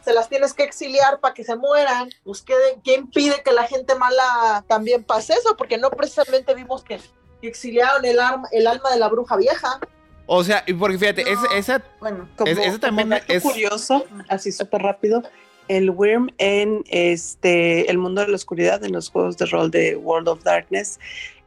se 0.04 0.14
las 0.14 0.28
tienes 0.28 0.54
que 0.54 0.64
exiliar 0.64 1.20
para 1.22 1.34
que 1.34 1.44
se 1.44 1.56
mueran, 1.56 2.10
pues 2.24 2.42
¿qué, 2.42 2.54
¿qué, 2.84 2.96
impide 2.96 3.42
que 3.44 3.54
la 3.54 3.64
gente 3.64 3.96
mala 3.96 4.66
también 4.68 5.04
pase 5.04 5.34
eso? 5.34 5.56
Porque 5.56 5.78
no 5.78 5.90
precisamente 5.92 6.54
vimos 6.54 6.84
que, 6.84 7.00
exiliaron 7.42 8.06
el, 8.06 8.20
arma, 8.20 8.48
el 8.52 8.68
alma 8.68 8.92
de 8.92 9.00
la 9.00 9.10
bruja 9.10 9.38
vieja. 9.38 9.80
O 10.26 10.44
sea, 10.44 10.64
porque 10.80 10.98
fíjate, 10.98 11.26
esa, 11.56 11.84
bueno, 12.00 12.30
como, 12.38 12.80
también 12.80 13.14
es 13.28 13.44
curioso, 13.44 14.06
así 14.30 14.52
súper 14.52 14.82
rápido. 14.82 15.24
El 15.68 15.90
Worm 15.90 16.30
en 16.38 16.84
este 16.90 17.90
el 17.90 17.98
mundo 17.98 18.22
de 18.22 18.28
la 18.28 18.36
oscuridad, 18.36 18.84
en 18.84 18.94
los 18.94 19.10
juegos 19.10 19.38
de 19.38 19.46
rol 19.46 19.72
de 19.72 19.96
World 19.96 20.28
of 20.30 20.44
Darkness, 20.44 21.00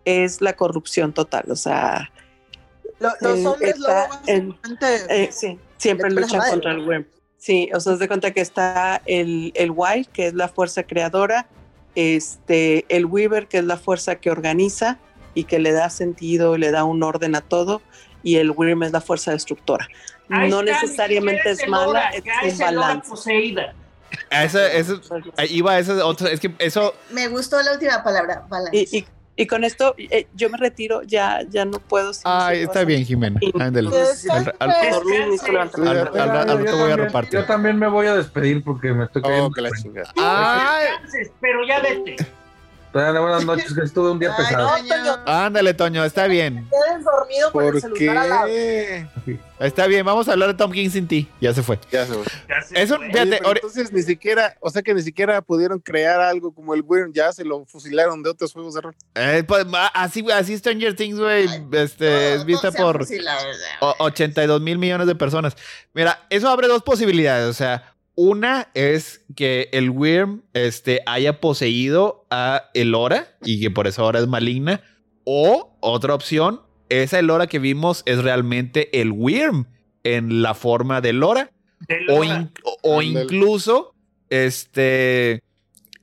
es 0.05 0.41
la 0.41 0.55
corrupción 0.55 1.13
total. 1.13 1.45
O 1.51 1.57
sea, 1.57 2.11
los 2.99 3.45
hombres 3.45 3.77
eh, 5.09 5.29
sí, 5.33 5.59
siempre 5.77 6.11
luchan 6.11 6.43
contra 6.51 6.73
el 6.73 6.87
Worm. 6.87 7.07
Sí, 7.39 7.71
o 7.75 7.81
sea, 7.81 7.95
se 7.95 7.99
de 8.01 8.09
cuenta 8.09 8.33
que 8.33 8.41
está 8.41 9.03
el, 9.07 9.53
el 9.55 9.71
Wild, 9.71 10.09
que 10.09 10.27
es 10.27 10.35
la 10.35 10.49
fuerza 10.49 10.83
creadora, 10.83 11.47
este, 11.95 12.85
el 12.89 13.07
Weaver, 13.07 13.47
que 13.47 13.59
es 13.59 13.65
la 13.65 13.77
fuerza 13.77 14.17
que 14.17 14.31
organiza 14.31 14.99
y 15.35 15.45
que 15.45 15.59
le 15.59 15.73
da 15.73 15.91
sentido, 15.91 16.57
le 16.57 16.71
da 16.71 16.85
un 16.85 17.03
orden 17.03 17.35
a 17.35 17.43
todo, 17.43 17.83
y 18.23 18.37
el 18.37 18.51
Wyrm 18.51 18.83
es 18.83 18.93
la 18.93 19.01
fuerza 19.01 19.33
destructora. 19.33 19.89
no 20.29 20.63
necesariamente 20.63 21.51
es 21.51 21.67
mala, 21.69 22.11
es 22.11 22.53
un 22.55 22.59
balance. 22.59 23.13
Esa, 24.31 24.73
esa, 24.73 24.95
iba 25.51 25.73
a 25.73 25.79
esa 25.79 26.07
otra, 26.07 26.31
es 26.31 26.41
que 26.41 26.53
eso... 26.59 26.95
Me 27.11 27.29
gustó 27.29 27.61
la 27.63 27.73
última 27.73 28.03
palabra, 28.03 28.47
balance. 28.49 28.77
Y, 28.77 28.99
y, 28.99 29.07
y 29.37 29.47
con 29.47 29.65
esto 29.65 29.95
eh, 29.99 30.27
yo 30.35 30.49
me 30.49 30.57
retiro, 30.57 31.03
ya, 31.03 31.41
ya 31.49 31.67
no 31.67 31.79
puedo. 31.79 32.13
Ay, 32.25 32.63
está 32.63 32.85
bien, 32.85 33.05
Jimena. 33.05 33.39
Ándale. 33.61 33.91
Al, 34.31 34.47
rato 36.07 36.77
voy 36.79 36.93
a 36.93 36.97
repartir. 36.97 37.41
Yo 37.41 37.45
también 37.45 37.79
me 37.79 37.89
voy 37.89 38.07
a 38.07 38.15
despedir 38.15 38.65
porque 38.65 38.93
me 38.95 39.05
estoy 39.05 39.23
cayendo. 39.23 39.47
Oh, 39.47 39.51
que 39.51 39.61
la 39.61 39.71
chingada. 39.73 40.11
Ay. 40.17 40.87
Pero 41.41 41.67
ya 41.67 41.81
vete 41.81 42.17
buenas 42.97 43.45
noches, 43.45 43.75
que 43.75 43.83
estuve 43.83 44.11
un 44.11 44.19
día 44.19 44.35
pesado. 44.37 44.71
Ándale, 45.27 45.75
Toño, 45.75 46.05
está 46.05 46.27
bien. 46.27 46.69
Quedes 46.71 47.05
dormido 47.05 47.53
con 47.53 47.65
¿Por 47.65 47.75
el 47.75 47.81
celular 47.81 48.47
qué? 48.47 49.07
Está 49.59 49.87
bien, 49.87 50.05
vamos 50.05 50.29
a 50.29 50.33
hablar 50.33 50.49
de 50.49 50.55
Tom 50.55 50.71
King 50.71 50.91
sin 50.91 51.07
ti. 51.09 51.29
Ya 51.41 51.55
se 51.55 51.63
fue. 51.63 51.79
Ya 51.91 52.07
se 52.07 52.15
fue. 52.15 52.25
Eso, 52.73 52.99
fíjate, 52.99 53.41
entonces 53.43 53.93
ni 53.93 54.03
siquiera, 54.03 54.57
o 54.61 54.71
sea 54.71 54.83
que 54.83 54.95
ni 54.95 55.03
siquiera 55.03 55.41
pudieron 55.41 55.79
crear 55.79 56.21
algo 56.21 56.53
como 56.53 56.75
el 56.75 56.83
Wyrm, 56.83 57.13
ya 57.13 57.33
se 57.33 57.45
lo 57.45 57.65
fusilaron 57.65 58.23
de 58.23 58.31
otros 58.31 58.53
juegos 58.53 58.75
de 58.75 58.81
rol. 58.83 58.95
Eh, 59.15 59.45
pues, 59.47 59.67
así, 59.95 60.25
así 60.31 60.57
Stranger 60.59 60.95
Things, 60.95 61.19
güey, 61.19 61.49
este, 61.73 62.35
es 62.35 62.45
vista 62.45 62.71
por 62.73 63.07
82 63.81 64.61
mil 64.61 64.79
millones 64.79 65.07
de 65.07 65.15
personas. 65.15 65.57
Mira, 65.95 66.27
eso 66.29 66.49
abre 66.49 66.69
dos 66.69 66.83
posibilidades. 66.83 67.49
O 67.49 67.55
sea, 67.55 67.96
una 68.17 68.69
es 68.75 69.25
que 69.37 69.69
el 69.73 69.91
Wyrm 69.91 70.43
este, 70.55 71.03
haya 71.07 71.41
poseído 71.41 72.27
a 72.31 72.71
Elora 72.75 73.37
y 73.45 73.61
que 73.61 73.71
por 73.71 73.87
eso 73.87 74.03
ahora 74.03 74.19
es 74.19 74.27
maligna. 74.27 74.81
O 75.25 75.77
otra 75.81 76.15
opción, 76.15 76.63
esa 76.89 77.19
Elora 77.19 77.47
que 77.47 77.59
vimos 77.59 78.03
es 78.07 78.23
realmente 78.23 79.01
el 79.01 79.13
Wyrm 79.13 79.67
en 80.03 80.43
la 80.43 80.55
forma 80.55 81.01
de 81.01 81.11
Elora. 81.11 81.51
O, 82.09 82.25
o 82.83 83.03
incluso 83.03 83.95
este 84.31 85.43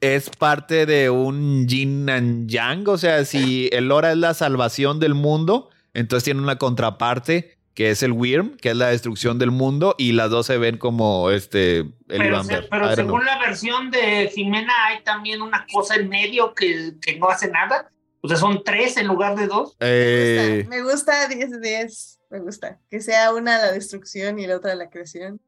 es 0.02 0.30
parte 0.30 0.86
de 0.86 1.10
un 1.10 1.68
yin 1.68 2.10
and 2.10 2.50
yang. 2.50 2.88
O 2.88 2.98
sea, 2.98 3.26
si 3.26 3.70
Elora 3.72 4.12
es 4.12 4.18
la 4.18 4.34
salvación 4.34 5.00
del 5.00 5.16
mundo, 5.16 5.70
entonces 5.94 6.26
tiene 6.26 6.42
una 6.42 6.58
contraparte 6.58 7.58
que 7.74 7.90
es 7.90 8.04
el 8.04 8.12
Wyrm, 8.12 8.58
que 8.58 8.70
es 8.70 8.76
la 8.76 8.90
destrucción 8.90 9.40
del 9.40 9.52
mundo, 9.52 9.96
y 9.98 10.12
las 10.12 10.30
dos 10.30 10.46
se 10.46 10.58
ven 10.58 10.78
como 10.78 11.32
este 11.32 11.80
el 11.80 11.92
Pero, 12.08 12.42
pero 12.70 12.96
según 12.96 13.26
la 13.26 13.40
versión 13.40 13.90
de 13.90 14.30
Jimena, 14.34 14.74
hay 14.88 15.04
también 15.04 15.42
una 15.42 15.66
cosa 15.72 15.96
en 15.96 16.10
medio 16.10 16.54
que, 16.54 16.94
que, 17.02 17.18
no 17.18 17.30
hace 17.30 17.50
nada. 17.50 17.90
O 18.22 18.28
sea, 18.28 18.38
son 18.38 18.64
tres 18.64 18.96
en 18.98 19.08
lugar 19.08 19.36
de 19.36 19.48
dos. 19.48 19.76
Eh... 19.80 20.66
Me 20.70 20.82
gusta 20.82 21.28
10 21.28 21.52
de 21.52 21.60
10. 21.60 22.20
Me 22.30 22.40
gusta. 22.40 22.80
Que 22.90 23.02
sea 23.02 23.34
una 23.34 23.58
la 23.58 23.72
destrucción 23.72 24.40
y 24.40 24.48
la 24.48 24.58
otra 24.58 24.76
la 24.76 24.90
creación. 24.90 25.42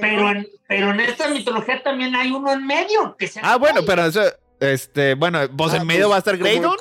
pero, 0.00 0.30
en, 0.30 0.46
pero 0.68 0.90
en 0.90 1.00
esta 1.00 1.28
mitología 1.28 1.82
también 1.82 2.14
hay 2.14 2.30
uno 2.30 2.52
en 2.52 2.66
medio. 2.66 3.16
Que 3.16 3.26
sea 3.26 3.42
ah, 3.44 3.56
bueno, 3.56 3.80
pero 3.86 4.04
eso, 4.04 4.22
este, 4.58 5.14
bueno, 5.14 5.38
pues 5.56 5.72
en 5.72 5.82
ah, 5.82 5.84
medio 5.84 6.08
pues, 6.08 6.10
va 6.10 6.16
a 6.16 6.18
estar 6.18 6.36
Graydon. 6.36 6.76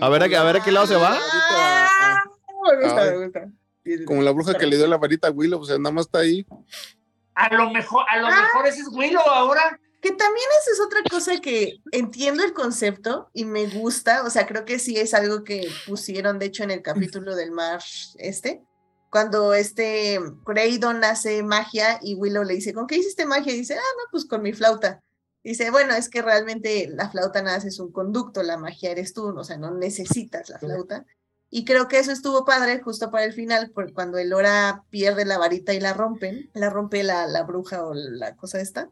a 0.00 0.08
ver, 0.08 0.22
a, 0.34 0.42
ver 0.42 0.56
a 0.56 0.64
qué 0.64 0.72
lado 0.72 0.86
se 0.86 0.96
va. 0.96 1.16
Ah, 1.16 2.24
me 2.72 2.84
gusta, 2.84 3.04
me 3.04 3.24
gusta. 3.24 3.61
Como 4.06 4.22
la 4.22 4.30
bruja 4.30 4.54
que 4.54 4.66
le 4.66 4.76
dio 4.76 4.86
la 4.86 4.98
varita 4.98 5.28
a 5.28 5.30
Willow, 5.30 5.60
o 5.60 5.64
sea, 5.64 5.78
nada 5.78 5.92
más 5.92 6.06
está 6.06 6.20
ahí. 6.20 6.46
A 7.34 7.52
lo 7.54 7.70
mejor, 7.70 8.04
a 8.08 8.18
lo 8.18 8.26
ah. 8.28 8.42
mejor 8.42 8.66
ese 8.66 8.82
es 8.82 8.88
Willow 8.88 9.22
ahora. 9.22 9.78
Que 10.00 10.10
también 10.10 10.46
esa 10.60 10.72
es 10.72 10.80
otra 10.80 11.00
cosa 11.08 11.40
que 11.40 11.80
entiendo 11.92 12.42
el 12.42 12.52
concepto 12.52 13.30
y 13.32 13.44
me 13.44 13.68
gusta, 13.68 14.24
o 14.24 14.30
sea, 14.30 14.46
creo 14.46 14.64
que 14.64 14.80
sí 14.80 14.98
es 14.98 15.14
algo 15.14 15.44
que 15.44 15.68
pusieron, 15.86 16.40
de 16.40 16.46
hecho, 16.46 16.64
en 16.64 16.72
el 16.72 16.82
capítulo 17.20 17.36
del 17.36 17.52
mar 17.52 17.80
este, 18.18 18.62
cuando 19.10 19.54
este 19.54 20.18
Craydon 20.44 21.04
hace 21.04 21.42
magia 21.42 22.00
y 22.02 22.14
Willow 22.14 22.44
le 22.44 22.54
dice, 22.54 22.72
¿con 22.72 22.86
qué 22.86 22.96
hiciste 22.96 23.26
magia? 23.26 23.52
Y 23.52 23.58
dice, 23.58 23.74
ah, 23.74 23.92
no, 23.98 24.10
pues 24.10 24.24
con 24.24 24.42
mi 24.42 24.52
flauta. 24.52 25.02
Dice, 25.44 25.70
bueno, 25.70 25.94
es 25.94 26.08
que 26.08 26.22
realmente 26.22 26.88
la 26.88 27.10
flauta 27.10 27.42
nada 27.42 27.58
es 27.58 27.78
un 27.78 27.92
conducto, 27.92 28.42
la 28.42 28.56
magia 28.56 28.90
eres 28.90 29.12
tú, 29.12 29.26
o 29.36 29.44
sea, 29.44 29.58
no 29.58 29.70
necesitas 29.72 30.48
la 30.48 30.58
flauta. 30.58 31.04
Y 31.54 31.66
creo 31.66 31.86
que 31.86 31.98
eso 31.98 32.12
estuvo 32.12 32.46
padre 32.46 32.80
justo 32.80 33.10
para 33.10 33.26
el 33.26 33.34
final, 33.34 33.70
porque 33.74 33.92
cuando 33.92 34.16
el 34.16 34.30
Lora 34.30 34.84
pierde 34.88 35.26
la 35.26 35.36
varita 35.36 35.74
y 35.74 35.80
la 35.80 35.92
rompen, 35.92 36.48
la 36.54 36.70
rompe 36.70 37.02
la, 37.02 37.26
la 37.26 37.42
bruja 37.42 37.84
o 37.84 37.92
la 37.92 38.34
cosa 38.36 38.58
esta, 38.58 38.88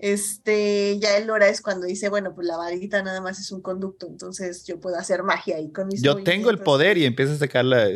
este, 0.00 0.98
ya 0.98 1.16
el 1.16 1.28
Lora 1.28 1.48
es 1.48 1.62
cuando 1.62 1.86
dice, 1.86 2.08
bueno, 2.08 2.34
pues 2.34 2.48
la 2.48 2.56
varita 2.56 3.00
nada 3.04 3.20
más 3.20 3.38
es 3.38 3.52
un 3.52 3.62
conducto, 3.62 4.08
entonces 4.08 4.66
yo 4.66 4.80
puedo 4.80 4.96
hacer 4.96 5.22
magia 5.22 5.60
y 5.60 5.70
con 5.70 5.86
mis 5.86 6.02
Yo 6.02 6.24
tengo 6.24 6.50
el 6.50 6.58
poder 6.58 6.98
y 6.98 7.04
empieza 7.04 7.34
a 7.34 7.36
sacar 7.36 7.64
la... 7.64 7.86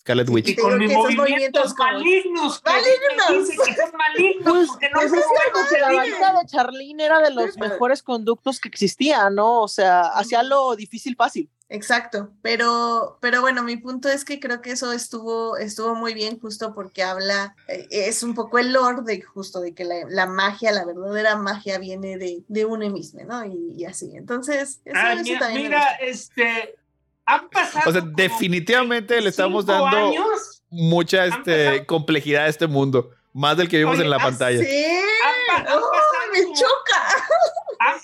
Scarlet 0.00 0.28
Witch. 0.28 0.48
Y 0.50 0.56
con 0.56 0.78
mis 0.78 0.92
movimientos 0.92 1.16
movimientos 1.16 1.74
como- 1.74 1.92
malignos. 1.92 2.62
¡Malignos! 2.62 3.48
que 3.48 3.74
son 3.74 3.90
malignos, 3.96 4.52
Pues, 4.52 4.68
porque 4.68 4.90
no 4.90 5.00
pues 5.00 5.12
es 5.14 5.68
que 5.70 5.80
la 5.80 5.92
varita 5.92 6.32
de 6.34 6.46
Charlene 6.46 7.04
era 7.06 7.20
de 7.20 7.30
los 7.32 7.56
mejores 7.56 8.02
conductos 8.02 8.60
que 8.60 8.68
existían, 8.68 9.34
¿no? 9.34 9.62
O 9.62 9.68
sea, 9.68 10.02
hacía 10.02 10.42
lo 10.42 10.76
difícil 10.76 11.16
fácil. 11.16 11.50
Exacto, 11.68 12.30
pero, 12.42 13.18
pero 13.20 13.40
bueno, 13.40 13.64
mi 13.64 13.76
punto 13.76 14.08
es 14.08 14.24
que 14.24 14.38
creo 14.38 14.60
que 14.62 14.70
eso 14.70 14.92
estuvo, 14.92 15.56
estuvo 15.56 15.96
muy 15.96 16.14
bien 16.14 16.38
justo 16.38 16.72
porque 16.74 17.02
habla, 17.02 17.56
eh, 17.66 17.88
es 17.90 18.22
un 18.22 18.34
poco 18.34 18.58
el 18.60 18.72
lore 18.72 19.02
de 19.04 19.20
justo 19.20 19.60
de 19.60 19.74
que 19.74 19.84
la, 19.84 19.96
la 20.08 20.26
magia, 20.26 20.70
la 20.70 20.84
verdadera 20.84 21.34
magia 21.34 21.78
viene 21.78 22.18
de, 22.18 22.44
de 22.46 22.64
uno 22.64 22.88
mismo, 22.90 23.20
¿no? 23.24 23.44
Y, 23.44 23.72
y 23.76 23.84
así, 23.84 24.12
entonces, 24.14 24.80
eso, 24.84 24.96
Ah, 24.96 25.14
eso 25.14 25.22
mira, 25.24 25.38
también 25.40 25.62
mira, 25.64 25.86
este, 25.96 26.76
han 27.24 27.48
pasado 27.50 27.90
O 27.90 27.92
sea, 27.92 28.02
definitivamente 28.14 29.20
le 29.20 29.28
estamos 29.30 29.66
dando 29.66 29.96
años, 29.96 30.62
mucha 30.70 31.26
este, 31.26 31.84
complejidad 31.84 32.44
a 32.44 32.48
este 32.48 32.68
mundo. 32.68 33.10
Más 33.32 33.56
del 33.56 33.68
que 33.68 33.76
vimos 33.78 33.96
Oye, 33.96 34.04
en 34.04 34.10
la 34.10 34.16
ah, 34.16 34.22
pantalla. 34.22 34.64
Sí, 34.64 34.84
Han 34.86 35.64
pa- 35.64 35.72
han 35.72 35.78
¡Oh, 35.78 35.90
me 36.32 36.42
como- 36.44 36.54
choca. 36.54 37.26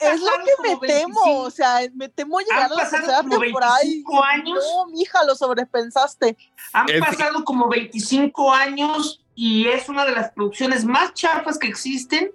Es 0.01 0.21
lo 0.21 0.31
que 0.45 0.69
me 0.69 0.87
temo, 0.87 1.21
25 1.25 1.39
o 1.41 1.51
sea, 1.51 1.79
me 1.95 2.09
temo 2.09 2.39
llegar 2.41 2.65
Han 2.67 2.73
a 2.73 2.75
la 2.75 2.77
pasado 2.83 3.03
tercera 3.03 3.23
como 3.23 3.39
temporada 3.41 3.77
y 3.85 3.89
25 3.89 4.25
años. 4.25 4.65
no, 4.77 4.87
mija, 4.93 5.25
lo 5.25 5.35
sobrepensaste. 5.35 6.37
Han 6.73 6.89
Es- 6.91 7.01
pasado 7.01 7.45
como 7.45 7.69
25 7.69 8.53
años 8.53 9.25
y 9.35 9.67
es 9.69 9.89
una 9.89 10.05
de 10.05 10.13
las 10.13 10.31
producciones 10.31 10.85
más 10.85 11.15
chafas 11.15 11.59
que 11.59 11.67
existen, 11.69 12.31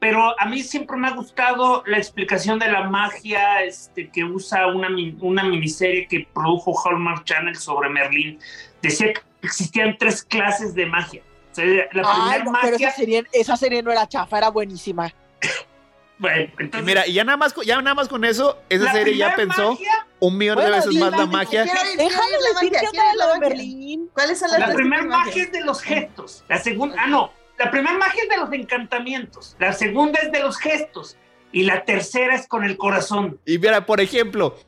pero 0.00 0.34
a 0.40 0.46
mí 0.46 0.62
siempre 0.62 0.96
me 0.96 1.08
ha 1.08 1.12
gustado 1.12 1.82
la 1.86 1.96
explicación 1.98 2.58
de 2.58 2.70
la 2.70 2.84
magia 2.88 3.62
este, 3.62 4.10
que 4.10 4.24
usa 4.24 4.66
una, 4.66 4.88
una 5.20 5.44
miniserie 5.44 6.06
que 6.08 6.28
produjo 6.34 6.72
Hallmark 6.84 7.24
Channel 7.24 7.56
sobre 7.56 7.88
Merlín. 7.88 8.38
Decía 8.82 9.12
que 9.12 9.22
existían 9.42 9.96
tres 9.98 10.22
clases 10.24 10.74
de 10.74 10.86
magia. 10.86 11.22
O 11.52 11.54
sea, 11.54 11.64
la 11.92 12.02
Ay, 12.04 12.20
primera 12.20 12.44
no, 12.44 12.52
pero 12.60 12.72
magia... 12.72 12.88
esa 12.88 12.96
serie, 12.96 13.24
esa 13.32 13.56
serie 13.56 13.82
no 13.82 13.90
era 13.92 14.06
chafa, 14.08 14.38
era 14.38 14.48
buenísima. 14.50 15.12
Bueno, 16.18 16.50
Y 16.78 16.82
Mira, 16.82 17.06
y 17.06 17.12
ya 17.12 17.24
nada 17.24 17.36
más, 17.36 17.52
con- 17.52 17.64
ya 17.64 17.76
nada 17.82 17.94
más 17.94 18.08
con 18.08 18.24
eso, 18.24 18.58
esa 18.70 18.90
serie 18.92 19.16
ya 19.16 19.36
pensó 19.36 19.72
magia- 19.72 20.06
un 20.18 20.38
millón 20.38 20.58
de 20.58 20.70
veces 20.70 20.94
más 20.94 21.10
la 21.12 21.26
magia. 21.26 21.64
Déjame 21.64 22.36
decir 22.54 22.70
de 22.72 23.16
la 23.18 23.34
de. 23.34 23.40
Berlín. 23.40 24.10
¿Cuáles 24.14 24.38
son 24.38 24.50
las 24.50 24.60
La 24.60 24.74
primera 24.74 25.02
magia 25.02 25.42
es 25.42 25.52
de 25.52 25.60
los 25.60 25.82
gestos. 25.82 26.42
La 26.48 26.58
segunda, 26.58 26.96
ah, 26.98 27.06
no. 27.06 27.32
La 27.58 27.70
primera 27.70 27.96
magia 27.98 28.22
es 28.22 28.28
de 28.30 28.36
los 28.38 28.50
encantamientos. 28.52 29.56
La 29.58 29.72
segunda 29.74 30.18
es 30.20 30.32
de 30.32 30.40
los 30.40 30.56
gestos. 30.58 31.16
Y 31.52 31.62
la 31.64 31.84
tercera 31.84 32.34
es 32.34 32.46
con 32.48 32.64
el 32.64 32.76
corazón. 32.76 33.38
Y 33.46 33.58
mira, 33.58 33.84
por 33.86 34.00
ejemplo, 34.00 34.58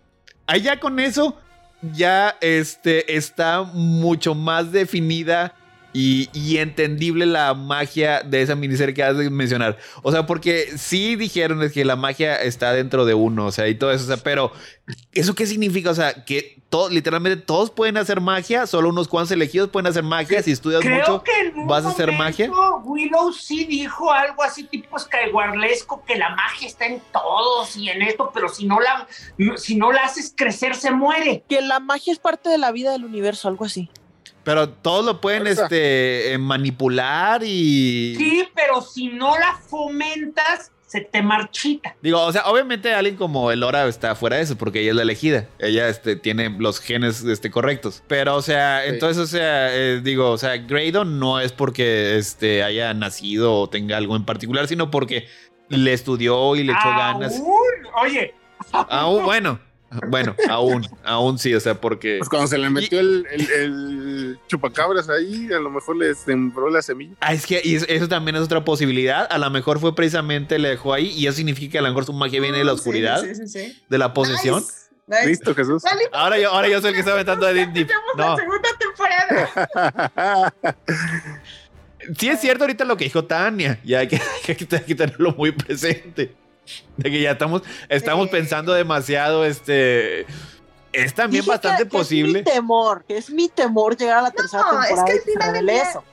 allá 0.47 0.79
con 0.81 1.01
eso 1.01 1.37
ya 1.81 2.37
este, 2.41 3.17
está 3.17 3.63
mucho 3.63 4.35
más 4.35 4.71
definida 4.73 5.55
y, 5.93 6.29
y 6.33 6.59
entendible 6.59 7.27
la 7.27 7.55
magia 7.55 8.23
de 8.23 8.43
esa 8.43 8.55
miniserie 8.55 8.95
que 8.95 9.03
has 9.03 9.17
de 9.17 9.31
mencionar. 9.31 9.79
O 10.03 10.13
sea, 10.13 10.27
porque 10.27 10.69
sí 10.77 11.17
dijeron 11.17 11.63
es 11.63 11.73
que 11.73 11.85
la 11.85 11.97
magia 11.97 12.37
está 12.37 12.73
dentro 12.73 13.05
de 13.05 13.15
uno, 13.15 13.47
o 13.47 13.53
sea, 13.53 13.69
y 13.69 13.75
todo 13.75 13.91
eso, 13.91 14.05
o 14.05 14.07
sea, 14.09 14.17
pero 14.19 14.53
¿eso 15.13 15.35
qué 15.35 15.47
significa? 15.47 15.91
O 15.91 15.95
sea, 15.95 16.25
que 16.25 16.59
todo, 16.69 16.91
literalmente 16.91 17.43
todos 17.43 17.71
pueden 17.71 17.97
hacer 17.97 18.21
magia, 18.21 18.67
solo 18.67 18.91
unos 18.91 19.09
cuantos 19.09 19.31
elegidos 19.33 19.71
pueden 19.71 19.87
hacer 19.87 20.03
magia, 20.03 20.43
si 20.43 20.53
estudias 20.53 20.83
Creo 20.83 20.99
mucho. 20.99 21.23
que 21.23 21.41
en 21.41 21.59
un 21.59 21.67
¿vas 21.67 21.85
a 21.87 21.91
hacer 21.91 22.13
momento 22.13 22.83
Willow 22.85 23.33
sí 23.33 23.65
dijo 23.65 24.13
algo 24.13 24.43
así 24.43 24.65
tipo 24.65 24.99
Skywarlesco, 24.99 26.05
que 26.05 26.17
la 26.17 26.35
magia 26.35 26.69
está 26.69 26.87
en 26.87 27.01
todos 27.13 27.77
y 27.77 27.89
en 27.89 28.03
esto, 28.03 28.31
pero 28.35 28.49
si 28.49 28.67
no 28.67 28.79
la, 28.81 29.07
si 29.57 29.77
no 29.77 29.93
la 29.93 30.03
haces 30.03 30.35
crecer, 30.37 30.75
se 30.75 30.91
muere. 30.91 31.43
Que 31.49 31.63
la 31.63 31.81
magia 31.81 32.13
es 32.13 32.19
parte 32.19 32.51
de 32.51 32.59
la 32.59 32.71
vida 32.73 32.93
del 32.93 33.05
universo, 33.05 33.49
algo 33.49 33.65
así. 33.65 33.91
Pero 34.49 34.71
todos 34.71 35.05
lo 35.05 35.21
pueden 35.21 35.47
este, 35.47 36.33
eh, 36.33 36.39
manipular 36.39 37.43
y... 37.45 38.15
Sí, 38.17 38.49
pero 38.55 38.81
si 38.81 39.09
no 39.09 39.39
la 39.39 39.59
fomentas, 39.69 40.73
se 40.87 41.03
te 41.03 41.21
marchita. 41.21 41.95
Digo, 42.01 42.23
o 42.23 42.33
sea, 42.33 42.47
obviamente 42.47 42.95
alguien 42.95 43.17
como 43.17 43.53
Elora 43.53 43.87
está 43.87 44.15
fuera 44.15 44.37
de 44.37 44.45
eso 44.45 44.57
porque 44.57 44.81
ella 44.81 44.93
es 44.93 44.97
la 44.97 45.03
elegida. 45.03 45.51
Ella 45.59 45.91
este, 45.91 46.17
tiene 46.17 46.49
los 46.49 46.81
genes 46.81 47.23
este, 47.25 47.51
correctos. 47.51 48.03
Pero, 48.07 48.37
o 48.37 48.41
sea, 48.41 48.85
Sí. 48.85 48.95
entonces, 48.95 49.23
o 49.23 49.27
sea, 49.27 49.77
eh, 49.77 50.01
digo, 50.03 50.31
o 50.31 50.39
sea, 50.39 50.57
Graydon 50.57 51.21
no 51.21 51.41
es 51.41 51.53
porque 51.53 52.17
este, 52.17 52.63
haya 52.63 52.95
nacido 52.95 53.55
o 53.55 53.69
tenga 53.69 53.99
algo 53.99 54.17
en 54.17 54.25
particular, 54.25 54.67
sino 54.67 54.91
porque 54.91 55.29
le 55.69 55.93
estudió 55.93 56.57
y 56.57 56.65
le 56.65 56.73
echó 56.73 56.89
ganas. 56.89 57.37
Aún, 57.39 57.53
Oye, 58.03 58.35
Aún, 58.73 59.25
bueno, 59.25 59.61
bueno, 60.09 60.35
aún, 60.51 60.87
aún 61.05 61.39
sí, 61.39 61.55
o 61.55 61.61
sea, 61.61 61.81
porque... 61.81 62.17
Pues 62.19 62.29
cuando 62.29 62.47
se 62.47 62.59
le 62.59 62.69
metió 62.69 63.01
el, 63.01 63.27
el- 63.31 63.51
el 63.51 64.39
chupacabras 64.47 65.09
ahí, 65.09 65.49
a 65.53 65.59
lo 65.61 65.71
mejor 65.71 65.97
le 65.97 66.15
sembró 66.15 66.69
la 66.71 66.83
semilla. 66.83 67.15
Ah, 67.21 67.33
es 67.33 67.47
que 67.47 67.61
eso, 67.65 67.87
eso 67.89 68.07
también 68.09 68.37
es 68.37 68.43
otra 68.43 68.65
posibilidad. 68.65 69.27
A 69.31 69.39
lo 69.39 69.49
mejor 69.51 69.79
fue 69.81 69.95
precisamente 69.95 70.59
le 70.59 70.69
dejó 70.71 70.93
ahí 70.93 71.09
y 71.17 71.27
eso 71.27 71.37
significa 71.39 71.73
que 71.73 71.79
a 71.79 71.83
lo 71.83 71.89
mejor 71.89 72.05
su 72.05 72.13
magia 72.13 72.41
viene 72.41 72.59
de 72.59 72.65
la 72.65 72.73
sí, 72.73 72.79
oscuridad, 72.79 73.23
Sí, 73.23 73.35
sí, 73.35 73.49
sí. 73.49 73.83
de 73.89 73.99
la 73.99 74.13
posesión. 74.13 74.61
Nice, 74.61 74.73
nice. 75.07 75.27
Listo, 75.27 75.55
Jesús. 75.55 75.83
Ahora 76.13 76.39
yo, 76.39 76.51
ahora 76.53 76.69
yo 76.69 76.81
soy 76.81 76.89
el 76.89 76.95
que 76.95 77.01
está 77.01 77.13
aventando 77.13 77.47
a 77.47 77.53
Disney. 77.53 77.85
tenemos 77.87 78.15
No. 78.17 78.29
la 78.29 78.37
segunda 78.37 78.69
temporada. 78.79 80.55
Sí 82.19 82.29
es 82.29 82.41
cierto 82.41 82.65
ahorita 82.65 82.85
lo 82.85 82.97
que 82.97 83.05
dijo 83.05 83.25
Tania, 83.25 83.81
y 83.85 83.93
hay 83.95 84.09
que, 84.09 84.17
hay 84.17 84.55
que- 84.57 84.77
hay 84.77 84.83
que 84.85 84.95
tenerlo 84.95 85.33
muy 85.33 85.51
presente. 85.53 86.33
De 86.97 87.11
que 87.11 87.21
ya 87.21 87.33
estamos, 87.33 87.63
estamos 87.89 88.27
Sí. 88.27 88.33
pensando 88.33 88.73
demasiado, 88.73 89.45
este... 89.45 90.27
Es 90.93 91.15
también 91.15 91.43
Dije 91.43 91.51
bastante 91.51 91.83
que- 91.85 91.89
que 91.91 91.97
posible. 91.99 92.39
Es 92.41 92.45
mi 92.47 92.51
temor, 92.53 93.05
que 93.07 93.19
es 93.19 93.31
mi 93.31 93.49
temor 93.51 93.97
llegar 93.97 94.19
a 94.19 94.23
la 94.23 94.31
tercera 94.31 94.63
No, 94.73 94.81
es 94.83 94.89
temporada. 94.89 95.05
que 95.07 95.13
al 95.13 95.21
final 95.53 95.69
eso. 95.69 96.05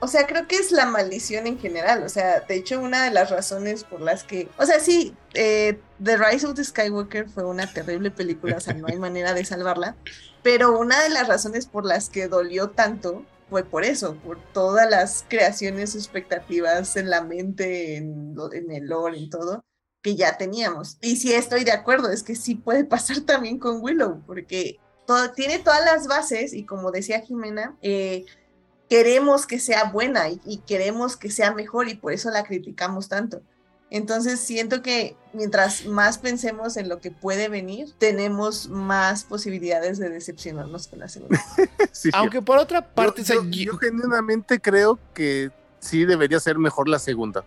O 0.00 0.08
sea, 0.08 0.26
creo 0.26 0.46
que 0.46 0.56
es 0.56 0.72
la 0.72 0.84
maldición 0.84 1.46
en 1.46 1.58
general. 1.58 2.02
O 2.02 2.08
sea, 2.08 2.40
de 2.40 2.56
hecho, 2.56 2.80
una 2.80 3.04
de 3.04 3.12
las 3.12 3.30
razones 3.30 3.84
por 3.84 4.00
las 4.00 4.24
que. 4.24 4.48
O 4.58 4.66
sea, 4.66 4.78
sí, 4.80 5.14
eh, 5.34 5.78
The 6.02 6.16
Rise 6.18 6.44
of 6.46 6.54
the 6.54 6.64
Skywalker 6.64 7.28
fue 7.30 7.44
una 7.44 7.72
terrible 7.72 8.10
película, 8.10 8.56
o 8.56 8.60
sea, 8.60 8.74
no 8.74 8.88
hay 8.88 8.96
manera 8.98 9.32
de 9.32 9.44
salvarla. 9.44 9.96
Pero 10.42 10.76
una 10.78 11.02
de 11.02 11.08
las 11.08 11.28
razones 11.28 11.66
por 11.66 11.86
las 11.86 12.10
que 12.10 12.26
dolió 12.28 12.70
tanto 12.70 13.24
fue 13.48 13.64
por 13.64 13.84
eso, 13.84 14.16
por 14.16 14.38
todas 14.52 14.90
las 14.90 15.24
creaciones, 15.28 15.94
expectativas 15.94 16.96
en 16.96 17.10
la 17.10 17.22
mente, 17.22 17.96
en, 17.96 18.34
en 18.52 18.70
el 18.72 18.86
lore, 18.86 19.18
en 19.18 19.30
todo, 19.30 19.64
que 20.06 20.14
ya 20.14 20.38
teníamos. 20.38 20.98
Y 21.00 21.16
sí 21.16 21.32
estoy 21.34 21.64
de 21.64 21.72
acuerdo, 21.72 22.10
es 22.12 22.22
que 22.22 22.36
sí 22.36 22.54
puede 22.54 22.84
pasar 22.84 23.22
también 23.22 23.58
con 23.58 23.82
Willow, 23.82 24.22
porque 24.24 24.78
todo, 25.04 25.32
tiene 25.32 25.58
todas 25.58 25.84
las 25.84 26.06
bases 26.06 26.52
y 26.54 26.62
como 26.64 26.92
decía 26.92 27.22
Jimena, 27.22 27.74
eh, 27.82 28.24
queremos 28.88 29.46
que 29.48 29.58
sea 29.58 29.90
buena 29.90 30.28
y, 30.28 30.40
y 30.44 30.58
queremos 30.58 31.16
que 31.16 31.28
sea 31.28 31.52
mejor 31.52 31.88
y 31.88 31.96
por 31.96 32.12
eso 32.12 32.30
la 32.30 32.44
criticamos 32.44 33.08
tanto. 33.08 33.42
Entonces 33.90 34.38
siento 34.38 34.80
que 34.80 35.16
mientras 35.32 35.86
más 35.86 36.18
pensemos 36.18 36.76
en 36.76 36.88
lo 36.88 37.00
que 37.00 37.10
puede 37.10 37.48
venir, 37.48 37.92
tenemos 37.98 38.68
más 38.68 39.24
posibilidades 39.24 39.98
de 39.98 40.08
decepcionarnos 40.08 40.86
con 40.86 41.00
la 41.00 41.08
segunda. 41.08 41.40
Sí, 41.90 42.10
Aunque 42.12 42.42
por 42.42 42.58
otra 42.58 42.94
parte, 42.94 43.24
yo- 43.24 43.42
yo- 43.42 43.72
yo 43.72 43.78
genuinamente 43.78 44.60
creo 44.60 45.00
que 45.14 45.50
sí 45.80 46.04
debería 46.04 46.38
ser 46.38 46.58
mejor 46.58 46.88
la 46.88 46.98
segunda. 47.00 47.44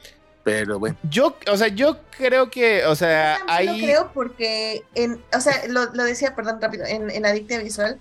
Pero 0.49 0.79
bueno, 0.79 0.97
yo, 1.09 1.37
o 1.51 1.57
sea, 1.57 1.67
yo 1.67 1.99
creo 2.17 2.49
que, 2.49 2.85
o 2.85 2.95
sea, 2.95 3.37
Yo 3.39 3.43
ahí... 3.47 3.67
lo 3.67 3.73
creo 3.73 4.11
porque, 4.13 4.83
en, 4.95 5.21
o 5.33 5.39
sea, 5.41 5.67
lo, 5.67 5.93
lo 5.93 6.03
decía, 6.03 6.35
perdón, 6.35 6.59
rápido, 6.61 6.85
en, 6.85 7.09
en 7.09 7.25
Adictia 7.25 7.59
Visual, 7.59 7.99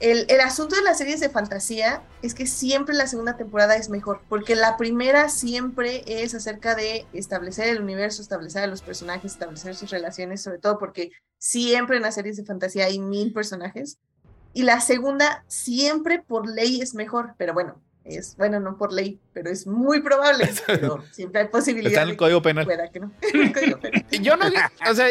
el, 0.00 0.26
el 0.28 0.40
asunto 0.40 0.76
de 0.76 0.82
las 0.82 0.98
series 0.98 1.18
de 1.18 1.28
fantasía 1.28 2.02
es 2.22 2.32
que 2.32 2.46
siempre 2.46 2.94
la 2.94 3.08
segunda 3.08 3.36
temporada 3.36 3.74
es 3.76 3.88
mejor, 3.88 4.20
porque 4.28 4.54
la 4.54 4.76
primera 4.76 5.28
siempre 5.28 6.04
es 6.06 6.34
acerca 6.34 6.76
de 6.76 7.04
establecer 7.12 7.68
el 7.68 7.82
universo, 7.82 8.22
establecer 8.22 8.62
a 8.62 8.68
los 8.68 8.82
personajes, 8.82 9.32
establecer 9.32 9.74
sus 9.74 9.90
relaciones, 9.90 10.40
sobre 10.40 10.58
todo 10.58 10.78
porque 10.78 11.10
siempre 11.38 11.96
en 11.96 12.04
las 12.04 12.14
series 12.14 12.36
de 12.36 12.44
fantasía 12.44 12.84
hay 12.84 13.00
mil 13.00 13.32
personajes, 13.32 13.98
y 14.52 14.62
la 14.62 14.80
segunda 14.80 15.44
siempre 15.48 16.20
por 16.20 16.48
ley 16.48 16.80
es 16.80 16.94
mejor, 16.94 17.34
pero 17.36 17.52
bueno, 17.52 17.82
es, 18.16 18.36
bueno, 18.36 18.58
no 18.60 18.76
por 18.78 18.92
ley, 18.92 19.18
pero 19.32 19.50
es 19.50 19.66
muy 19.66 20.00
probable, 20.00 20.48
pero 20.66 21.04
siempre 21.12 21.42
hay 21.42 21.48
posibilidad 21.48 21.92
Está 21.92 22.02
en 22.02 22.08
el 22.10 22.16
código 22.16 22.42
penal. 22.42 22.64
pueda 22.64 22.88
que 22.90 23.00
no. 23.00 23.12
Penal. 23.80 24.04
Yo 24.22 24.36
no, 24.36 24.46
o 24.90 24.94
sea, 24.94 25.06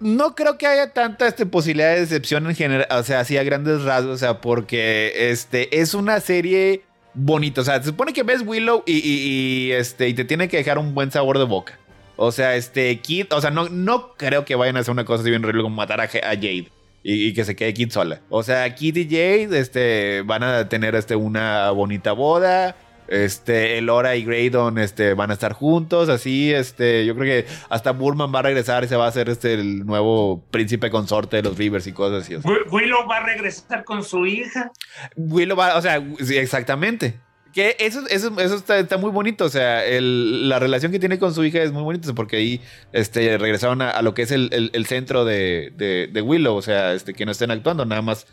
no 0.00 0.34
creo 0.34 0.56
que 0.58 0.66
haya 0.66 0.92
tanta 0.92 1.26
este, 1.26 1.44
posibilidad 1.46 1.94
de 1.94 2.00
decepción 2.00 2.46
en 2.46 2.54
general, 2.54 2.86
o 2.90 3.02
sea, 3.02 3.20
así 3.20 3.36
a 3.36 3.42
grandes 3.42 3.82
rasgos, 3.82 4.14
o 4.14 4.18
sea, 4.18 4.40
porque 4.40 5.30
este 5.30 5.80
es 5.80 5.94
una 5.94 6.20
serie 6.20 6.82
bonita, 7.14 7.62
o 7.62 7.64
sea, 7.64 7.78
se 7.82 7.86
supone 7.88 8.12
que 8.12 8.22
ves 8.22 8.42
Willow 8.46 8.84
y, 8.86 8.92
y- 8.98 9.68
y, 9.68 9.72
este, 9.72 10.08
y 10.08 10.14
te 10.14 10.24
tiene 10.24 10.48
que 10.48 10.56
dejar 10.58 10.78
un 10.78 10.94
buen 10.94 11.10
sabor 11.10 11.38
de 11.38 11.44
boca. 11.44 11.78
O 12.20 12.32
sea, 12.32 12.56
este 12.56 12.98
Kid, 13.00 13.26
o 13.32 13.40
sea, 13.40 13.50
no, 13.50 13.68
no 13.68 14.12
creo 14.16 14.44
que 14.44 14.54
vayan 14.56 14.76
a 14.76 14.80
hacer 14.80 14.90
una 14.92 15.04
cosa 15.04 15.22
así 15.22 15.30
bien 15.30 15.44
horrible 15.44 15.62
como 15.62 15.76
matar 15.76 16.00
a, 16.00 16.04
a 16.04 16.08
Jade. 16.34 16.68
Y, 17.02 17.28
y 17.28 17.32
que 17.34 17.44
se 17.44 17.54
quede 17.56 17.74
Kid 17.74 17.90
sola. 17.90 18.20
O 18.28 18.42
sea, 18.42 18.66
y 18.68 18.92
Jade 19.04 19.58
este, 19.58 20.22
van 20.26 20.42
a 20.42 20.68
tener 20.68 20.94
este, 20.94 21.16
una 21.16 21.70
bonita 21.70 22.12
boda. 22.12 22.76
Este, 23.10 23.78
Elora 23.78 24.16
y 24.16 24.24
Graydon 24.24 24.76
este, 24.76 25.14
van 25.14 25.30
a 25.30 25.32
estar 25.32 25.54
juntos, 25.54 26.10
así, 26.10 26.52
este, 26.52 27.06
yo 27.06 27.14
creo 27.16 27.24
que 27.42 27.50
hasta 27.70 27.92
Burman 27.92 28.30
va 28.34 28.40
a 28.40 28.42
regresar 28.42 28.84
y 28.84 28.88
se 28.88 28.96
va 28.96 29.06
a 29.06 29.08
hacer 29.08 29.30
este 29.30 29.54
el 29.54 29.86
nuevo 29.86 30.44
príncipe 30.50 30.90
consorte 30.90 31.36
de 31.38 31.42
los 31.44 31.56
Rivers 31.56 31.86
y 31.86 31.92
cosas 31.92 32.24
así. 32.24 32.34
o 32.34 32.42
sea. 32.42 32.50
Wi- 32.50 32.68
Willow 32.70 33.06
va 33.08 33.16
a 33.16 33.24
regresar 33.24 33.82
con 33.84 34.04
su 34.04 34.26
hija. 34.26 34.70
Willow 35.16 35.56
va, 35.56 35.78
o 35.78 35.80
sea, 35.80 36.04
sí, 36.22 36.36
exactamente. 36.36 37.18
Que 37.58 37.74
eso, 37.80 38.06
eso, 38.08 38.32
eso 38.38 38.54
está, 38.54 38.78
está 38.78 38.98
muy 38.98 39.10
bonito, 39.10 39.44
o 39.44 39.48
sea, 39.48 39.84
el- 39.84 40.48
la 40.48 40.60
relación 40.60 40.92
que 40.92 41.00
tiene 41.00 41.18
con 41.18 41.34
su 41.34 41.42
hija 41.44 41.60
es 41.60 41.72
muy 41.72 41.82
bonita, 41.82 42.12
porque 42.14 42.36
ahí 42.36 42.60
este, 42.92 43.36
regresaron 43.36 43.82
a, 43.82 43.90
a 43.90 44.00
lo 44.02 44.14
que 44.14 44.22
es 44.22 44.30
el, 44.30 44.48
el- 44.52 44.70
el 44.74 44.86
centro 44.86 45.24
de, 45.24 45.72
de- 45.76 46.08
de 46.12 46.22
Willow, 46.22 46.54
o 46.54 46.62
sea, 46.62 46.92
este, 46.94 47.14
que 47.14 47.26
no 47.26 47.32
estén 47.32 47.50
actuando, 47.50 47.84
nada 47.84 48.00
más 48.00 48.28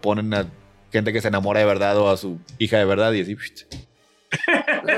ponen 0.00 0.32
a 0.34 0.46
gente 0.92 1.12
que 1.12 1.20
se 1.20 1.26
enamora 1.26 1.58
de 1.58 1.66
verdad 1.66 1.96
o 1.98 2.08
a 2.10 2.16
su 2.16 2.38
hija 2.58 2.78
de 2.78 2.84
verdad 2.84 3.12
y 3.12 3.22
así. 3.22 3.36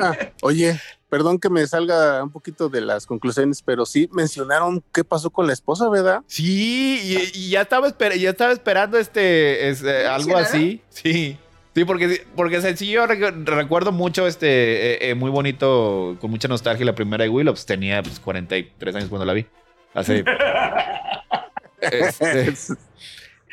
Ah, 0.02 0.16
oye, 0.42 0.78
perdón 1.08 1.38
que 1.38 1.48
me 1.48 1.66
salga 1.66 2.22
un 2.22 2.30
poquito 2.30 2.68
de 2.68 2.82
las 2.82 3.06
conclusiones, 3.06 3.62
pero 3.62 3.86
sí 3.86 4.06
mencionaron 4.12 4.84
qué 4.92 5.02
pasó 5.02 5.30
con 5.30 5.46
la 5.46 5.54
esposa, 5.54 5.88
¿verdad? 5.88 6.20
Sí, 6.26 7.00
y, 7.02 7.38
y 7.38 7.48
ya 7.50 7.62
estaba 7.62 7.88
esper- 7.88 8.18
ya 8.18 8.30
estaba 8.30 8.52
esperando 8.52 8.98
este 8.98 9.70
es, 9.70 9.82
eh, 9.82 10.06
algo 10.06 10.36
así. 10.36 10.82
Sí. 10.90 11.38
Sí, 11.74 11.84
porque, 11.86 12.26
porque 12.36 12.60
sencillo 12.60 13.06
recu- 13.06 13.44
recuerdo 13.46 13.92
mucho 13.92 14.26
este 14.26 14.46
eh, 15.06 15.10
eh, 15.10 15.14
muy 15.14 15.30
bonito, 15.30 16.16
con 16.20 16.30
mucha 16.30 16.46
nostalgia 16.48 16.84
la 16.84 16.94
primera 16.94 17.24
de 17.24 17.30
Willow, 17.30 17.54
pues 17.54 17.64
tenía 17.64 18.02
pues, 18.02 18.20
43 18.20 18.94
años 18.96 19.08
cuando 19.08 19.24
la 19.24 19.32
vi. 19.32 19.46
Hace 19.94 20.24
este, 21.80 22.52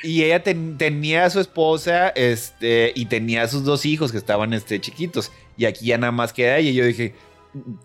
y 0.03 0.23
ella 0.23 0.43
ten- 0.43 0.77
tenía 0.77 1.25
a 1.25 1.29
su 1.29 1.39
esposa 1.39 2.09
este, 2.09 2.91
y 2.95 3.05
tenía 3.05 3.43
a 3.43 3.47
sus 3.47 3.63
dos 3.63 3.85
hijos 3.85 4.11
que 4.11 4.17
estaban 4.17 4.53
este, 4.53 4.79
chiquitos. 4.79 5.31
Y 5.57 5.65
aquí 5.65 5.87
ya 5.87 5.97
nada 5.97 6.11
más 6.11 6.31
queda 6.33 6.57
ella. 6.57 6.69
Y 6.69 6.75
yo 6.75 6.85
dije, 6.85 7.15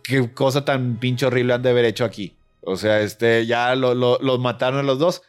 qué 0.03 0.31
cosa 0.33 0.65
tan 0.65 0.97
pinche 0.99 1.27
horrible 1.27 1.55
han 1.55 1.63
de 1.63 1.71
haber 1.71 1.85
hecho 1.85 2.05
aquí. 2.05 2.37
O 2.61 2.77
sea, 2.77 3.01
este, 3.01 3.47
ya 3.47 3.75
lo- 3.75 3.95
lo- 3.95 4.19
los 4.21 4.39
mataron 4.39 4.81
a 4.81 4.83
los 4.85 4.99
dos 4.99 5.23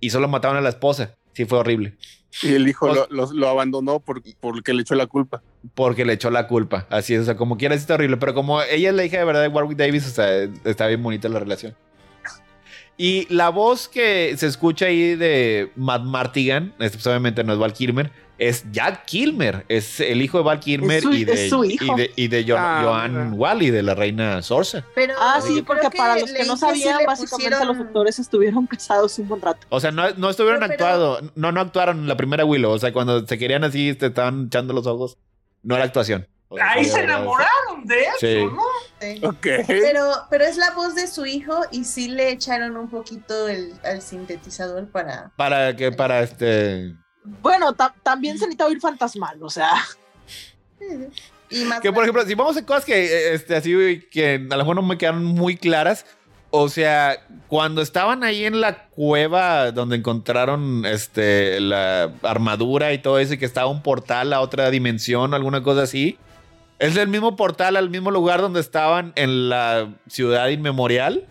y 0.00 0.10
solo 0.10 0.28
mataron 0.28 0.56
a 0.56 0.60
la 0.60 0.68
esposa. 0.70 1.16
Sí, 1.32 1.44
fue 1.44 1.58
horrible. 1.58 1.94
Y 2.42 2.54
el 2.54 2.66
hijo 2.68 2.86
O- 2.86 2.94
lo, 2.94 3.06
lo- 3.10 3.32
lo 3.32 3.48
abandonó 3.48 4.00
por, 4.00 4.22
porque 4.40 4.72
le 4.72 4.82
echó 4.82 4.94
la 4.94 5.06
culpa. 5.06 5.42
Porque 5.74 6.04
le 6.04 6.14
echó 6.14 6.30
la 6.30 6.46
culpa. 6.48 6.86
Así 6.88 7.14
es, 7.14 7.20
o 7.20 7.24
sea, 7.24 7.36
como 7.36 7.58
quiera, 7.58 7.74
está 7.74 7.94
horrible. 7.94 8.16
Pero 8.16 8.32
como 8.34 8.62
ella 8.62 8.88
es 8.90 8.94
la 8.94 9.04
hija 9.04 9.18
de 9.18 9.24
verdad 9.24 9.42
de 9.42 9.48
Warwick 9.48 9.76
Davis, 9.76 10.06
o 10.06 10.10
sea, 10.10 10.48
está 10.64 10.86
bien 10.86 11.02
bonita 11.02 11.28
la 11.28 11.38
relación. 11.40 11.74
Y 12.96 13.26
la 13.34 13.48
voz 13.48 13.88
que 13.88 14.34
se 14.36 14.46
escucha 14.46 14.86
ahí 14.86 15.16
de 15.16 15.72
Matt 15.76 16.02
Martigan, 16.04 16.74
este, 16.78 16.98
pues, 16.98 17.06
obviamente 17.06 17.42
no 17.42 17.52
es 17.54 17.58
Val 17.58 17.72
Kilmer, 17.72 18.10
es 18.48 18.64
Jack 18.72 19.04
Kilmer. 19.06 19.64
Es 19.68 20.00
el 20.00 20.20
hijo 20.22 20.38
de 20.38 20.44
Val 20.44 20.58
Kilmer 20.60 21.00
su- 21.02 21.12
y, 21.12 21.24
de, 21.24 21.46
y 21.46 21.94
de, 21.96 22.10
y 22.16 22.28
de 22.28 22.54
Ah, 22.58 22.80
Joan. 22.84 23.32
Wally, 23.34 23.70
de 23.70 23.82
la 23.82 23.94
reina 23.94 24.42
Sorsa. 24.42 24.84
Pero 24.94 25.14
Ah, 25.18 25.40
sí, 25.40 25.62
porque 25.62 25.88
para 25.96 26.18
los 26.18 26.32
que 26.32 26.44
no 26.44 26.56
sabían, 26.56 26.98
básicamente 27.06 27.50
pusieron- 27.56 27.68
los 27.68 27.76
actores 27.86 28.18
estuvieron 28.18 28.66
casados 28.66 29.18
un 29.18 29.28
buen 29.28 29.40
rato. 29.40 29.66
O 29.68 29.78
sea, 29.80 29.90
no, 29.92 30.10
no 30.16 30.30
estuvieron 30.30 30.60
pero- 30.60 30.72
actuando, 30.72 31.32
no, 31.36 31.52
no 31.52 31.60
actuaron 31.60 31.98
en 32.00 32.08
la 32.08 32.16
primera 32.16 32.44
Willow. 32.44 32.72
O 32.72 32.78
sea, 32.78 32.92
cuando 32.92 33.26
se 33.26 33.38
querían 33.38 33.64
así, 33.64 33.94
te 33.94 34.06
estaban 34.06 34.46
echando 34.46 34.72
los 34.72 34.86
ojos. 34.86 35.18
No 35.62 35.76
era 35.76 35.84
actuación. 35.84 36.26
O 36.48 36.56
sea, 36.56 36.72
Ahí 36.72 36.84
se 36.84 37.00
enamoraron 37.04 37.84
de 37.86 38.00
eso, 38.02 38.16
Sí. 38.20 38.44
¿no? 38.44 38.62
Sí. 39.00 39.20
Ok. 39.24 39.46
Pero, 39.66 40.12
pero 40.28 40.44
es 40.44 40.56
la 40.58 40.72
voz 40.72 40.94
de 40.94 41.06
su 41.06 41.24
hijo 41.24 41.60
y 41.70 41.84
sí 41.84 42.08
le 42.08 42.30
echaron 42.30 42.76
un 42.76 42.90
poquito 42.90 43.48
el, 43.48 43.72
al 43.84 44.02
sintetizador 44.02 44.90
para... 44.90 45.32
Para 45.36 45.74
que, 45.76 45.92
para 45.92 46.20
este. 46.22 46.94
Bueno, 47.24 47.72
ta- 47.72 47.94
también 48.02 48.36
se 48.38 48.44
necesita 48.46 48.66
oír 48.66 48.80
fantasmal, 48.80 49.42
o 49.42 49.50
sea. 49.50 49.72
Y 51.50 51.64
más 51.64 51.80
Que 51.80 51.92
por 51.92 52.02
ejemplo, 52.02 52.24
si 52.26 52.34
vamos 52.34 52.56
a 52.56 52.66
cosas 52.66 52.84
que 52.84 53.04
eh, 53.04 53.34
este, 53.34 53.54
así 53.54 53.72
que 54.10 54.34
a 54.34 54.56
lo 54.56 54.58
mejor 54.58 54.76
no 54.76 54.82
me 54.82 54.98
quedaron 54.98 55.24
muy 55.24 55.56
claras. 55.56 56.06
O 56.50 56.68
sea, 56.68 57.16
cuando 57.48 57.80
estaban 57.80 58.24
ahí 58.24 58.44
en 58.44 58.60
la 58.60 58.86
cueva 58.88 59.70
donde 59.70 59.96
encontraron 59.96 60.84
este 60.84 61.60
la 61.60 62.12
armadura 62.22 62.92
y 62.92 62.98
todo 62.98 63.18
eso, 63.18 63.34
y 63.34 63.38
que 63.38 63.46
estaba 63.46 63.68
un 63.68 63.82
portal 63.82 64.32
a 64.32 64.40
otra 64.40 64.70
dimensión 64.70 65.32
o 65.32 65.36
alguna 65.36 65.62
cosa 65.62 65.82
así. 65.82 66.18
Es 66.78 66.96
el 66.96 67.08
mismo 67.08 67.36
portal 67.36 67.76
al 67.76 67.88
mismo 67.90 68.10
lugar 68.10 68.40
donde 68.40 68.60
estaban 68.60 69.12
en 69.14 69.48
la 69.48 69.94
ciudad 70.08 70.48
inmemorial. 70.48 71.26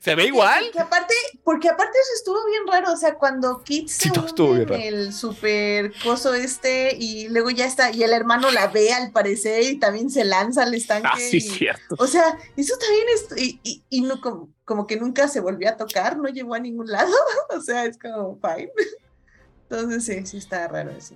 Se 0.00 0.14
ve 0.14 0.26
igual. 0.26 0.62
Porque 0.64 0.80
aparte, 0.80 1.14
porque 1.44 1.68
aparte 1.68 1.98
eso 1.98 2.10
estuvo 2.16 2.46
bien 2.46 2.62
raro, 2.66 2.92
o 2.92 2.96
sea, 2.96 3.14
cuando 3.14 3.62
Kit 3.62 3.88
se 3.88 4.04
Sí, 4.04 4.10
en 4.14 4.68
raro. 4.68 4.74
el 4.76 5.12
super 5.12 5.92
coso 6.02 6.34
este 6.34 6.94
y 6.96 7.28
luego 7.28 7.50
ya 7.50 7.66
está, 7.66 7.90
y 7.90 8.02
el 8.02 8.12
hermano 8.12 8.50
la 8.50 8.68
ve 8.68 8.92
al 8.92 9.10
parecer 9.12 9.62
y 9.64 9.78
también 9.78 10.10
se 10.10 10.24
lanza 10.24 10.62
al 10.62 10.74
estanque. 10.74 11.08
Ah, 11.12 11.18
sí, 11.18 11.38
y- 11.38 11.40
cierto. 11.40 11.96
O 11.98 12.06
sea, 12.06 12.38
eso 12.56 12.74
también 12.78 13.06
es, 13.14 13.26
y, 13.42 13.60
y, 13.64 13.82
y 13.90 14.00
no, 14.02 14.20
como, 14.20 14.48
como 14.64 14.86
que 14.86 14.96
nunca 14.96 15.26
se 15.28 15.40
volvió 15.40 15.68
a 15.68 15.76
tocar, 15.76 16.16
no 16.16 16.28
llegó 16.28 16.54
a 16.54 16.60
ningún 16.60 16.86
lado, 16.88 17.12
o 17.56 17.60
sea, 17.60 17.84
es 17.84 17.98
como 17.98 18.38
fine. 18.40 18.70
Entonces 19.72 20.04
sí, 20.04 20.26
sí 20.26 20.36
está 20.36 20.68
raro 20.68 20.90
eso 20.90 21.14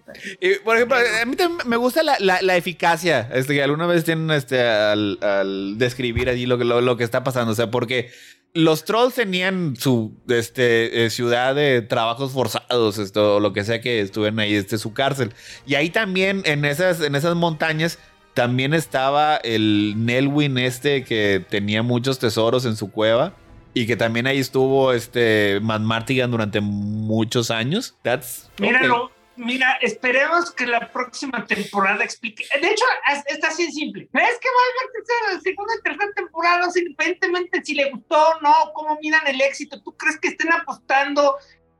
por 0.65 0.77
ejemplo, 0.77 0.97
a 0.97 1.25
mí 1.27 1.37
también 1.37 1.69
me 1.69 1.77
gusta 1.77 2.03
la, 2.03 2.17
la- 2.21 2.41
la 2.41 2.57
eficacia 2.57 3.29
este, 3.35 3.55
que 3.55 3.63
alguna 3.63 3.87
vez 3.87 4.05
tienen 4.05 4.31
este, 4.31 4.61
al, 4.63 5.75
describir 5.77 6.29
allí 6.31 6.47
lo, 6.47 6.57
que- 6.57 6.65
lo, 6.65 6.81
lo 6.81 6.97
que 6.97 7.05
está 7.05 7.23
pasando. 7.23 7.53
O 7.53 7.55
sea, 7.55 7.71
porque 7.71 8.11
los 8.55 8.85
trolls 8.87 9.15
tenían 9.15 9.77
su 9.77 10.15
este, 10.29 11.05
eh, 11.05 11.11
ciudad 11.11 11.55
de 11.55 11.83
trabajos 11.83 12.33
forzados, 12.33 12.97
esto, 12.99 13.41
lo 13.41 13.53
que 13.53 13.65
sea 13.65 13.83
que 13.83 14.01
estuvieran 14.01 14.39
ahí, 14.39 14.55
este, 14.55 14.79
su 14.79 14.95
cárcel. 14.95 15.35
Y 15.67 15.75
ahí 15.75 15.91
también, 15.91 16.41
en 16.47 16.65
esas, 16.65 17.03
en 17.03 17.15
esas 17.15 17.35
montañas, 17.37 17.99
también 18.33 18.73
estaba 18.73 19.37
el 19.37 19.95
Nelwyn 19.99 20.57
este 20.59 21.05
que 21.05 21.45
tenía 21.49 21.83
muchos 21.83 22.19
tesoros 22.19 22.65
en 22.65 22.77
su 22.77 22.91
cueva. 22.91 23.35
Y 23.79 23.87
que 23.87 23.95
también 23.95 24.27
ahí 24.27 24.39
estuvo 24.39 24.91
este 24.95 25.61
Matt 25.61 25.83
Martigan 25.83 26.31
durante 26.31 26.63
muchos 26.63 27.51
años. 27.51 27.95
That's 28.01 28.49
okay. 28.55 28.69
Míralo, 28.69 29.11
mira, 29.37 29.73
esperemos 29.83 30.51
que 30.51 30.67
la 30.67 30.91
próxima 30.91 31.45
temporada 31.45 32.03
explique. 32.03 32.45
De 32.59 32.69
hecho, 32.69 32.85
es- 33.13 33.35
está 33.35 33.49
así 33.49 33.71
simple. 33.71 34.09
¿Ves 34.13 34.39
que 34.41 34.49
va 34.49 34.63
a 34.63 34.69
haber 34.71 34.93
tercera, 34.95 35.41
segunda 35.43 35.75
y 35.79 35.83
tercera 35.83 36.11
temporada? 36.17 36.67
Independientemente 36.75 37.63
si 37.63 37.75
le 37.75 37.91
gustó 37.91 38.17
o 38.17 38.41
no, 38.41 38.55
cómo 38.75 38.99
miran 39.03 39.27
el 39.27 39.39
éxito. 39.43 39.79
¿Tú 39.83 39.95
crees 39.95 40.19
que 40.21 40.29
estén 40.29 40.51
apostando 40.55 41.37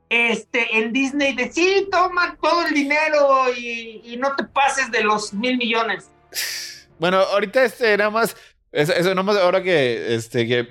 este, 0.09 0.77
en 0.77 0.93
Disney 0.93 1.33
de 1.33 1.51
sí, 1.51 1.87
toma 1.91 2.37
todo 2.39 2.67
el 2.67 2.75
dinero 2.75 3.51
y, 3.57 4.01
y 4.03 4.17
no 4.17 4.35
te 4.35 4.43
pases 4.43 4.91
de 4.91 5.01
los 5.01 5.33
mil 5.33 5.57
millones? 5.57 6.11
Bueno, 6.99 7.17
ahorita 7.17 7.63
este 7.63 7.97
nada 7.97 8.11
más. 8.11 8.35
Eso, 8.71 8.93
eso 8.93 9.09
nada 9.09 9.23
más 9.23 9.37
ahora 9.37 9.63
que, 9.63 10.15
este, 10.15 10.47
que, 10.47 10.67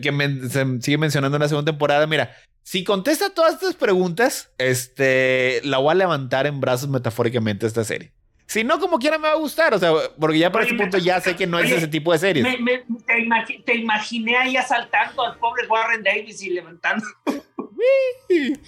se 0.50 0.80
sigue 0.82 0.98
mencionando 0.98 1.36
en 1.36 1.42
la 1.42 1.48
segunda 1.48 1.72
temporada. 1.72 2.06
Mira, 2.06 2.34
si 2.62 2.84
contesta 2.84 3.30
todas 3.30 3.54
estas 3.54 3.74
preguntas, 3.74 4.50
este, 4.58 5.60
la 5.64 5.78
voy 5.78 5.92
a 5.92 5.94
levantar 5.94 6.46
en 6.46 6.60
brazos 6.60 6.88
metafóricamente 6.88 7.66
esta 7.66 7.84
serie. 7.84 8.12
Si 8.46 8.62
no, 8.62 8.78
como 8.78 8.98
quiera 8.98 9.18
me 9.18 9.26
va 9.28 9.34
a 9.34 9.38
gustar. 9.38 9.74
O 9.74 9.78
sea, 9.78 9.92
porque 10.20 10.38
ya 10.38 10.52
para 10.52 10.64
Oye, 10.64 10.72
este 10.72 10.82
punto 10.82 10.98
ya 10.98 11.20
sé 11.20 11.34
que 11.34 11.46
no 11.46 11.58
es 11.58 11.70
ese 11.70 11.88
tipo 11.88 12.12
de 12.12 12.18
series. 12.18 12.44
Me- 12.44 12.58
me- 12.58 12.78
te, 13.04 13.14
imagi- 13.18 13.64
te 13.64 13.74
imaginé 13.74 14.36
ahí 14.36 14.56
asaltando 14.56 15.24
al 15.24 15.36
pobre 15.38 15.66
Warren 15.66 16.02
Davis 16.02 16.42
y 16.42 16.50
levantando. 16.50 17.04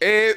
Eh, 0.00 0.34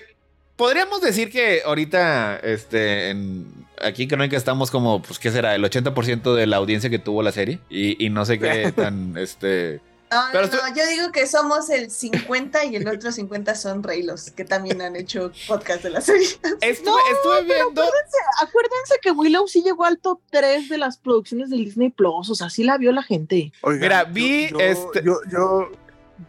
podríamos 0.56 1.02
decir 1.02 1.30
que 1.30 1.62
ahorita, 1.66 2.38
este, 2.38 3.10
en, 3.10 3.46
aquí 3.82 4.08
creo 4.08 4.28
que 4.30 4.36
estamos 4.36 4.72
como, 4.72 5.02
pues, 5.02 5.20
¿qué 5.20 5.32
será? 5.32 5.56
El 5.56 5.64
80% 5.64 6.34
de 6.36 6.48
la 6.48 6.58
audiencia 6.58 6.90
que 6.90 7.00
tuvo 7.00 7.24
la 7.24 7.32
serie. 7.32 7.60
Y, 7.70 8.04
y 8.06 8.10
no 8.10 8.26
sé 8.26 8.40
qué 8.40 8.72
tan, 8.76 9.18
este... 9.18 9.82
No, 10.10 10.22
Pero 10.32 10.46
no, 10.46 10.50
tú- 10.52 10.56
no, 10.56 10.74
yo 10.74 10.88
digo 10.88 11.12
que 11.12 11.28
somos 11.28 11.70
el 11.70 11.92
50 11.92 12.64
y 12.64 12.78
el 12.78 12.88
otro 12.88 13.12
50 13.12 13.56
son 13.56 13.84
Reylos, 13.84 14.32
que 14.32 14.46
también 14.46 14.82
han 14.82 14.96
hecho 14.96 15.34
podcast 15.50 15.84
de 15.84 15.90
la 15.90 16.00
serie. 16.00 16.28
Estuve, 16.62 16.92
No, 16.92 16.98
estuve 17.12 17.42
viendo... 17.44 17.82
acuérdense, 17.82 18.18
acuérdense 18.42 18.96
que 19.02 19.12
Willow 19.12 19.46
sí 19.50 19.64
llegó 19.64 19.84
al 19.84 19.98
top 20.00 20.22
3 20.32 20.70
de 20.70 20.78
las 20.78 20.98
producciones 20.98 21.50
de 21.50 21.58
Disney 21.58 21.90
Plus, 21.90 22.30
o 22.30 22.36
sea, 22.36 22.50
sí 22.50 22.64
la 22.64 22.78
vio 22.78 22.94
la 22.94 23.04
gente. 23.04 23.52
Oigan, 23.62 23.82
Mira, 23.82 24.04
yo- 24.08 24.14
vi 24.14 24.48
yo, 24.50 24.60
este- 24.62 25.04
Yo, 25.04 25.18
yo, 25.30 25.72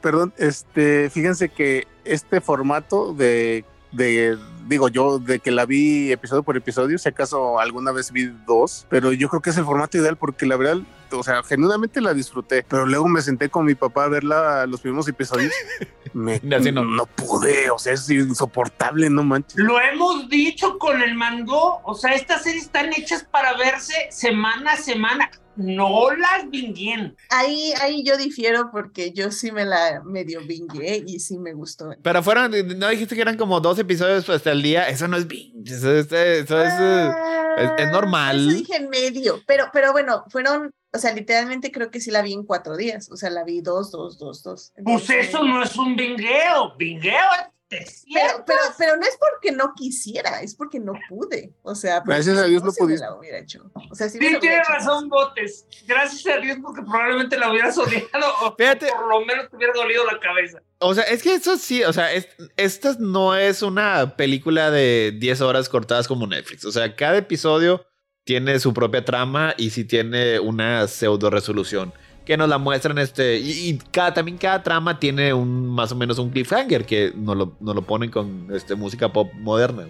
perdón, 0.00 0.34
este, 0.38 1.08
fíjense 1.10 1.48
que 1.48 1.86
este 2.04 2.40
formato 2.40 3.14
de, 3.14 3.64
de, 3.92 4.36
digo 4.68 4.88
yo, 4.88 5.18
de 5.18 5.38
que 5.40 5.50
la 5.50 5.64
vi 5.66 6.12
episodio 6.12 6.42
por 6.42 6.56
episodio, 6.56 6.98
si 6.98 7.08
acaso 7.08 7.58
alguna 7.58 7.90
vez 7.92 8.12
vi 8.12 8.26
dos, 8.46 8.86
pero 8.88 9.12
yo 9.12 9.28
creo 9.28 9.40
que 9.42 9.50
es 9.50 9.56
el 9.56 9.64
formato 9.64 9.96
ideal 9.98 10.16
porque 10.16 10.46
la 10.46 10.56
verdad, 10.56 10.78
o 11.10 11.22
sea, 11.22 11.42
genuinamente 11.42 12.00
la 12.00 12.14
disfruté, 12.14 12.64
pero 12.68 12.86
luego 12.86 13.08
me 13.08 13.22
senté 13.22 13.48
con 13.48 13.64
mi 13.64 13.74
papá 13.74 14.04
a 14.04 14.08
ver 14.08 14.24
la- 14.24 14.66
los 14.66 14.80
primeros 14.80 15.08
episodios. 15.08 15.52
Me, 16.14 16.40
Así 16.56 16.72
no. 16.72 16.84
no. 16.84 17.04
pude, 17.06 17.70
o 17.70 17.78
sea, 17.78 17.92
es 17.92 18.08
insoportable, 18.08 19.10
no 19.10 19.22
manches. 19.24 19.56
Lo 19.58 19.78
hemos 19.80 20.28
dicho 20.30 20.78
con 20.78 21.02
el 21.02 21.14
mando, 21.14 21.80
o 21.84 21.94
sea, 21.94 22.14
estas 22.14 22.42
series 22.44 22.64
están 22.64 22.92
hechas 22.94 23.24
para 23.30 23.56
verse 23.58 23.94
semana 24.10 24.72
a 24.72 24.76
semana. 24.78 25.30
No 25.58 26.10
las 26.12 26.48
bien. 26.50 27.16
Ahí, 27.30 27.72
ahí 27.82 28.02
yo 28.04 28.16
difiero 28.16 28.70
porque 28.70 29.12
yo 29.12 29.30
sí 29.32 29.52
me 29.52 29.64
la 29.64 30.02
medio 30.04 30.40
bingué 30.46 31.02
y 31.06 31.18
sí 31.20 31.36
me 31.38 31.52
gustó. 31.52 31.90
Pero 32.02 32.22
fueron, 32.22 32.52
no 32.78 32.88
dijiste 32.88 33.14
que 33.16 33.22
eran 33.22 33.36
como 33.36 33.60
dos 33.60 33.78
episodios 33.78 34.28
hasta 34.30 34.52
el 34.52 34.62
día. 34.62 34.88
Eso 34.88 35.08
no 35.08 35.16
es 35.16 35.26
binge. 35.26 35.74
Eso, 35.74 35.92
es- 35.94 36.12
eso 36.12 36.62
es, 36.62 36.72
Ah, 36.72 37.56
Es, 37.58 37.70
es 37.86 37.90
normal. 37.92 38.48
Eso 38.48 38.56
dije 38.56 38.76
en 38.76 38.88
medio, 38.88 39.42
pero, 39.46 39.68
pero 39.72 39.90
bueno, 39.90 40.24
fueron, 40.28 40.70
o 40.94 40.98
sea, 40.98 41.12
literalmente 41.12 41.72
creo 41.72 41.90
que 41.90 42.00
sí 42.00 42.12
la 42.12 42.22
vi 42.22 42.32
en 42.32 42.44
cuatro 42.44 42.76
días, 42.76 43.10
o 43.10 43.16
sea, 43.16 43.30
la 43.30 43.42
vi 43.42 43.60
dos, 43.60 43.90
dos, 43.90 44.16
dos, 44.16 44.44
dos. 44.44 44.72
Pues 44.84 45.10
eso 45.10 45.42
no 45.42 45.62
es 45.64 45.74
un 45.76 45.96
vingueo. 45.96 46.76
Vingueo 46.78 47.12
es 47.40 47.48
Pero, 47.70 48.44
pero, 48.46 48.58
pero 48.78 48.96
no 48.96 49.02
es 49.02 49.18
porque 49.20 49.52
no 49.54 49.74
quisiera, 49.76 50.40
es 50.40 50.54
porque 50.54 50.80
no 50.80 50.94
pude. 51.08 51.52
O 51.62 51.74
sea, 51.74 51.98
porque 52.02 52.14
Gracias 52.14 52.38
a 52.38 52.44
Dios 52.44 52.62
no 52.64 52.70
se 52.70 52.80
me 52.82 52.86
pudiste. 52.86 53.04
la 53.06 53.14
hubiera 53.14 53.38
hecho. 53.38 53.70
O 53.90 53.94
sea, 53.94 54.08
sí 54.08 54.16
hubiera 54.18 54.40
tienes 54.40 54.60
hecho. 54.60 54.72
razón, 54.72 55.08
Botes. 55.10 55.66
Gracias 55.86 56.34
a 56.34 56.40
Dios 56.40 56.56
porque 56.62 56.80
probablemente 56.82 57.36
la 57.36 57.50
hubieras 57.50 57.76
odiado 57.76 58.26
o 58.42 58.54
Fíjate. 58.56 58.86
por 58.90 59.08
lo 59.08 59.20
menos 59.26 59.50
te 59.50 59.56
hubiera 59.56 59.74
dolido 59.74 60.06
la 60.06 60.18
cabeza. 60.18 60.62
O 60.78 60.94
sea, 60.94 61.04
es 61.04 61.22
que 61.22 61.34
eso 61.34 61.58
sí, 61.58 61.82
o 61.84 61.92
sea, 61.92 62.10
es- 62.12 62.28
esta 62.56 62.96
no 62.98 63.36
es 63.36 63.60
una 63.62 64.16
película 64.16 64.70
de 64.70 65.14
10 65.18 65.40
horas 65.42 65.68
cortadas 65.68 66.08
como 66.08 66.26
Netflix. 66.26 66.64
O 66.64 66.72
sea, 66.72 66.96
cada 66.96 67.18
episodio 67.18 67.84
tiene 68.24 68.58
su 68.60 68.72
propia 68.72 69.04
trama 69.04 69.54
y 69.58 69.70
sí 69.70 69.84
tiene 69.84 70.40
una 70.40 70.86
pseudo 70.88 71.28
resolución 71.30 71.92
que 72.28 72.36
nos 72.36 72.50
la 72.50 72.58
muestran 72.58 72.98
este 72.98 73.38
y, 73.38 73.70
y 73.70 73.78
cada 73.90 74.12
también 74.12 74.36
cada 74.36 74.62
trama 74.62 75.00
tiene 75.00 75.32
un 75.32 75.66
más 75.66 75.92
o 75.92 75.96
menos 75.96 76.18
un 76.18 76.28
cliffhanger 76.28 76.84
que 76.84 77.10
nos 77.16 77.34
lo, 77.34 77.56
nos 77.58 77.74
lo 77.74 77.80
ponen 77.80 78.10
con 78.10 78.48
este 78.52 78.74
música 78.74 79.10
pop 79.10 79.32
moderna. 79.32 79.88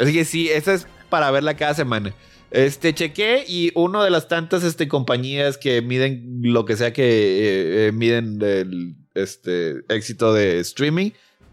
Así 0.00 0.14
que 0.14 0.24
sí, 0.24 0.48
esta 0.48 0.72
es 0.72 0.86
para 1.10 1.30
verla 1.30 1.58
cada 1.58 1.74
semana. 1.74 2.14
Este 2.50 2.94
chequé 2.94 3.44
y 3.46 3.70
una 3.74 4.02
de 4.02 4.08
las 4.08 4.28
tantas 4.28 4.64
este, 4.64 4.88
compañías 4.88 5.58
que 5.58 5.82
miden 5.82 6.40
lo 6.40 6.64
que 6.64 6.76
sea 6.76 6.94
que 6.94 7.02
eh, 7.04 7.88
eh, 7.88 7.92
miden 7.92 8.40
el 8.40 8.96
este, 9.14 9.84
éxito 9.90 10.32
de 10.32 10.60
streaming 10.60 11.10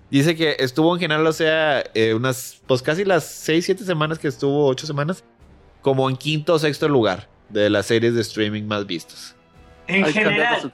dice 0.10 0.38
que 0.38 0.56
estuvo 0.60 0.94
en 0.94 1.02
general, 1.02 1.28
o 1.28 1.34
sea, 1.34 1.84
eh, 1.94 2.14
unas, 2.14 2.62
pues 2.68 2.82
casi 2.82 3.03
las 3.03 3.26
6, 3.26 3.66
7 3.66 3.84
semanas 3.84 4.18
que 4.18 4.30
estuvo, 4.30 4.66
8 4.68 4.88
semanas, 4.88 5.26
como 5.82 6.10
en 6.10 6.16
quinto 6.16 6.53
o 6.53 6.60
sexto 6.60 6.88
lugar 6.88 7.28
de 7.49 7.70
las 7.70 7.88
series 7.88 8.16
de 8.16 8.22
streaming 8.22 8.64
más 8.64 8.86
vistas. 8.88 9.36
En 9.88 10.06
Hay 10.06 10.14
general. 10.14 10.72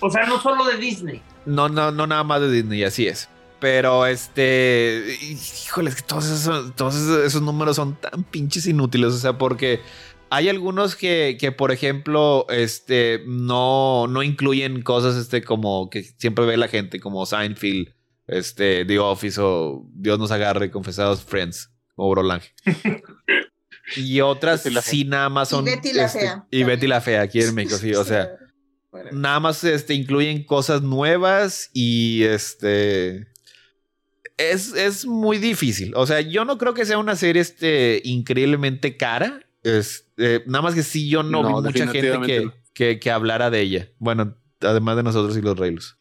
O 0.00 0.10
sea, 0.10 0.26
no 0.26 0.40
solo 0.40 0.64
de 0.64 0.76
Disney. 0.76 1.22
No, 1.44 1.68
no, 1.68 1.90
no 1.90 2.06
nada 2.06 2.24
más 2.24 2.40
de 2.40 2.50
Disney, 2.50 2.84
así 2.84 3.06
es. 3.06 3.28
Pero 3.58 4.06
este, 4.06 5.16
híjole, 5.20 5.90
es 5.90 5.96
que 5.96 6.02
todos 6.02 6.26
esos, 6.26 6.74
todos 6.76 6.94
esos, 6.94 7.24
esos 7.24 7.42
números 7.42 7.76
son 7.76 7.96
tan 7.96 8.24
pinches 8.24 8.66
inútiles, 8.66 9.14
o 9.14 9.18
sea, 9.18 9.38
porque 9.38 9.80
hay 10.28 10.48
algunos 10.48 10.94
que, 10.94 11.38
que 11.40 11.52
por 11.52 11.72
ejemplo, 11.72 12.46
este, 12.50 13.22
no, 13.26 14.08
no 14.08 14.22
incluyen 14.22 14.82
cosas, 14.82 15.16
este, 15.16 15.42
como 15.42 15.88
que 15.88 16.02
siempre 16.02 16.44
ve 16.44 16.58
la 16.58 16.68
gente, 16.68 17.00
como 17.00 17.24
Seinfeld, 17.24 17.94
este, 18.26 18.84
The 18.84 18.98
Office 18.98 19.40
o 19.40 19.86
Dios 19.94 20.18
nos 20.18 20.32
agarre, 20.32 20.70
Confesados 20.70 21.24
Friends 21.24 21.70
o 21.94 22.10
Brolange. 22.10 22.52
Y 23.94 24.20
otras 24.20 24.64
sí 24.82 25.04
nada 25.04 25.28
más 25.28 25.48
Y 25.48 25.50
son. 25.52 25.64
Betty 25.64 25.92
la 25.92 26.06
este, 26.06 26.18
Fea. 26.18 26.44
Y 26.50 26.64
Betty 26.64 26.88
la 26.88 27.00
Fea 27.00 27.22
aquí 27.22 27.40
en 27.40 27.54
México, 27.54 27.76
sí, 27.76 27.94
o 27.94 28.02
sea 28.02 28.30
Nada 29.12 29.40
más 29.40 29.62
este, 29.64 29.94
incluyen 29.94 30.44
cosas 30.44 30.82
nuevas 30.82 31.70
y 31.72 32.22
este. 32.24 33.26
Es, 34.36 34.74
es 34.74 35.06
muy 35.06 35.38
difícil. 35.38 35.92
O 35.96 36.06
sea, 36.06 36.20
yo 36.20 36.44
no 36.44 36.58
creo 36.58 36.74
que 36.74 36.84
sea 36.84 36.98
una 36.98 37.16
serie 37.16 37.40
este, 37.42 38.02
increíblemente 38.04 38.96
cara. 38.96 39.40
Es, 39.62 40.08
eh, 40.18 40.42
nada 40.46 40.62
más 40.62 40.74
que 40.74 40.82
sí, 40.82 41.08
yo 41.08 41.22
no, 41.22 41.42
No, 41.42 41.48
vi 41.62 41.68
mucha 41.68 41.86
gente 41.88 42.20
que, 42.26 42.50
que, 42.74 43.00
que 43.00 43.10
hablara 43.10 43.50
de 43.50 43.60
ella. 43.60 43.88
Bueno, 43.98 44.36
además 44.60 44.96
de 44.96 45.02
nosotros 45.02 45.36
y 45.36 45.40
los 45.40 45.58
Reylos. 45.58 45.96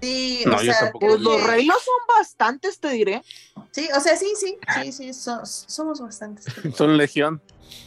Sí, 0.00 0.42
No, 0.46 0.56
o 0.56 0.58
sea, 0.60 0.92
Pues 0.92 1.20
los 1.20 1.42
reinos 1.42 1.78
son 1.82 2.16
bastantes, 2.18 2.78
te 2.78 2.90
diré. 2.90 3.22
Sí, 3.70 3.88
o 3.96 4.00
sea, 4.00 4.16
sí, 4.16 4.26
sí, 4.38 4.56
sí, 4.74 4.92
sí, 4.92 5.12
so- 5.14 5.44
somos 5.44 6.00
bastantes. 6.00 6.44
Son 6.76 6.96
legión. 6.96 7.40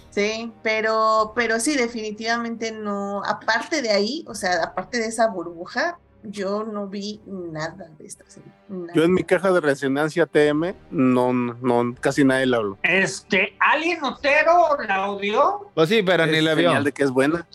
Sí, 0.09 0.51
pero, 0.63 1.33
pero 1.35 1.59
sí, 1.59 1.75
definitivamente 1.75 2.71
no. 2.71 3.23
Aparte 3.23 3.81
de 3.81 3.91
ahí, 3.91 4.25
o 4.27 4.35
sea, 4.35 4.63
aparte 4.63 4.97
de 4.97 5.07
esa 5.07 5.27
burbuja, 5.27 5.99
yo 6.23 6.63
no 6.63 6.87
vi 6.87 7.21
nada 7.25 7.89
de 7.97 8.05
esta 8.05 8.25
serie. 8.29 8.51
nada. 8.67 8.93
Yo 8.93 9.03
en 9.03 9.13
mi 9.13 9.23
caja 9.23 9.51
de 9.51 9.61
resonancia 9.61 10.25
TM, 10.25 10.75
no, 10.91 11.33
no, 11.33 11.95
casi 11.99 12.23
nadie 12.23 12.45
la 12.45 12.57
habló. 12.57 12.77
Este, 12.83 13.55
¿alguien 13.59 14.03
Otero 14.03 14.77
la 14.87 15.09
odió? 15.09 15.69
Pues 15.73 15.89
sí, 15.89 16.03
pero 16.03 16.25
ni 16.25 16.41
la 16.41 16.55
vio. 16.55 16.69
señal 16.69 16.83
de 16.83 16.91
que 16.91 17.03
es 17.03 17.11
buena. 17.11 17.47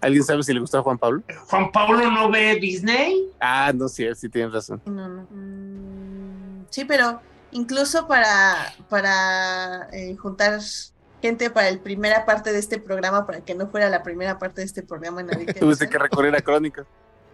¿Alguien 0.00 0.24
sabe 0.24 0.42
si 0.42 0.52
le 0.52 0.60
gusta 0.60 0.78
a 0.78 0.82
Juan 0.82 0.98
Pablo? 0.98 1.22
¿Juan 1.48 1.70
Pablo 1.70 2.10
no 2.10 2.30
ve 2.30 2.56
Disney? 2.56 3.30
Ah, 3.40 3.72
no, 3.74 3.88
sí, 3.88 4.04
sí 4.16 4.28
tienes 4.28 4.52
razón. 4.52 4.82
No, 4.84 5.08
no. 5.08 5.26
Mm, 5.30 6.64
sí, 6.70 6.84
pero 6.84 7.20
incluso 7.52 8.06
para, 8.08 8.74
para 8.88 9.88
eh, 9.92 10.16
juntar 10.16 10.60
gente 11.22 11.50
para 11.50 11.70
la 11.70 11.78
primera 11.78 12.24
parte 12.26 12.52
de 12.52 12.58
este 12.58 12.78
programa, 12.78 13.26
para 13.26 13.40
que 13.40 13.54
no 13.54 13.68
fuera 13.68 13.88
la 13.90 14.02
primera 14.02 14.38
parte 14.38 14.60
de 14.62 14.66
este 14.66 14.82
programa 14.82 15.20
en 15.20 15.32
Adicta 15.34 15.54
Tuviste 15.60 15.88
que 15.88 15.98
recorrer 15.98 16.34
a 16.36 16.40
crónicas. 16.40 16.86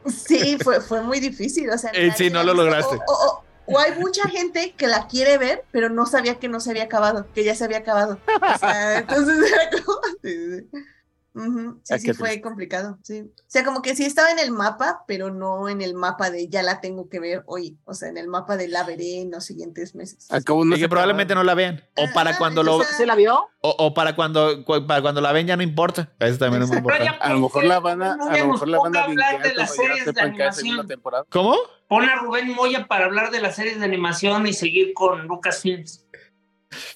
Sí, 0.07 0.57
fue, 0.63 0.81
fue 0.81 1.03
muy 1.03 1.19
difícil. 1.21 1.69
O 1.71 1.79
sea, 1.79 1.91
Eh, 1.93 2.13
sí, 2.17 2.31
nadie 2.31 2.31
no 2.31 2.43
lo 2.45 2.53
visto. 2.53 2.65
lograste. 2.65 2.97
O, 3.09 3.13
o- 3.13 3.45
o 3.69 3.79
hay 3.81 3.99
mucha 3.99 4.29
gente 4.29 4.75
que 4.77 4.87
la 4.87 5.09
quiere 5.09 5.39
ver, 5.39 5.65
pero 5.73 5.89
no 5.89 6.07
sabía 6.07 6.37
que 6.39 6.47
no 6.49 6.61
se 6.61 6.71
había 6.71 6.85
acabado, 6.85 7.27
que 7.35 7.43
ya 7.43 7.57
se 7.57 7.65
había 7.65 7.79
acabado. 7.79 8.21
O 8.55 8.59
sea, 8.61 8.99
entonces 8.99 9.51
era 9.51 9.71
como. 9.85 9.99
Sí, 11.37 11.43
sí, 11.43 11.53
sí. 11.83 11.95
Ah, 11.95 11.99
sí 11.99 12.13
fue 12.15 12.29
triste. 12.31 12.43
complicado. 12.43 12.99
Sí. 13.03 13.21
O 13.21 13.45
sea, 13.47 13.63
como 13.65 13.83
que 13.83 13.95
sí 13.95 14.05
estaba 14.05 14.31
en 14.31 14.39
el 14.39 14.51
mapa, 14.53 15.05
pero 15.07 15.31
no 15.31 15.69
en 15.69 15.83
el 15.83 15.95
mapa 15.95 16.31
de 16.31 16.49
ya 16.49 16.63
la 16.63 16.81
tengo 16.81 17.09
que 17.09 17.21
ver 17.21 17.43
hoy. 17.47 17.77
O 17.85 17.95
sea, 17.95 18.09
en 18.09 18.17
el 18.17 18.27
mapa 18.29 18.57
de 18.57 18.69
la 18.69 18.85
veré 18.85 19.21
en 19.21 19.31
los 19.31 19.45
siguientes 19.45 19.95
meses. 19.95 20.27
Acabo 20.31 20.65
no 20.65 20.77
y 20.77 20.81
que 20.81 20.89
probablemente 20.89 21.35
no 21.35 21.45
la 21.45 21.55
vean. 21.55 21.83
O 21.97 22.07
para 22.15 22.31
Ajá, 22.31 22.39
cuando 22.39 22.63
lo. 22.63 22.83
¿Se 22.83 23.05
la 23.07 23.15
vio? 23.17 23.39
O, 23.61 23.75
o 23.79 23.93
para 23.95 24.17
cuando 24.17 24.65
cu- 24.65 24.87
para 24.87 25.03
cuando 25.03 25.21
la 25.21 25.33
ven 25.33 25.47
ya 25.47 25.57
no 25.57 25.63
importa. 25.63 26.13
Eso 26.21 26.39
también 26.39 26.63
es 26.63 26.69
muy 26.69 26.79
importante. 26.79 27.17
A 27.21 27.33
lo 27.33 27.41
mejor 27.41 27.65
la 27.65 27.81
van 27.81 28.03
a, 28.03 28.17
No 28.17 28.29
a 28.31 28.39
lo 28.39 28.47
mejor 28.53 28.69
la 28.69 28.79
van 28.79 28.97
a 28.97 29.03
hablar 29.05 29.43
de 29.43 29.55
las 29.55 29.75
series 29.75 30.05
de 30.07 30.21
animación. 30.21 30.87
temporada. 30.87 31.25
¿Cómo? 31.31 31.57
Pon 31.89 32.05
a 32.09 32.17
Rubén 32.17 32.53
Moya 32.55 32.87
para 32.87 33.05
hablar 33.05 33.31
de 33.31 33.41
las 33.41 33.57
series 33.57 33.79
de 33.79 33.85
animación 33.85 34.47
y 34.47 34.53
seguir 34.53 34.93
con 34.95 35.27
Lucasfilms. 35.27 36.05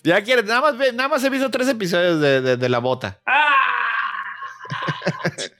Ya 0.02 0.22
quieres, 0.22 0.44
nada 0.46 0.60
más, 0.60 0.76
ve- 0.76 0.92
nada 0.92 1.08
más 1.08 1.22
he 1.24 1.30
visto 1.30 1.50
tres 1.50 1.68
episodios 1.68 2.20
de, 2.20 2.40
de- 2.40 2.56
de 2.56 2.68
la 2.68 2.78
bota. 2.80 3.20
¡Ah! 3.26 3.46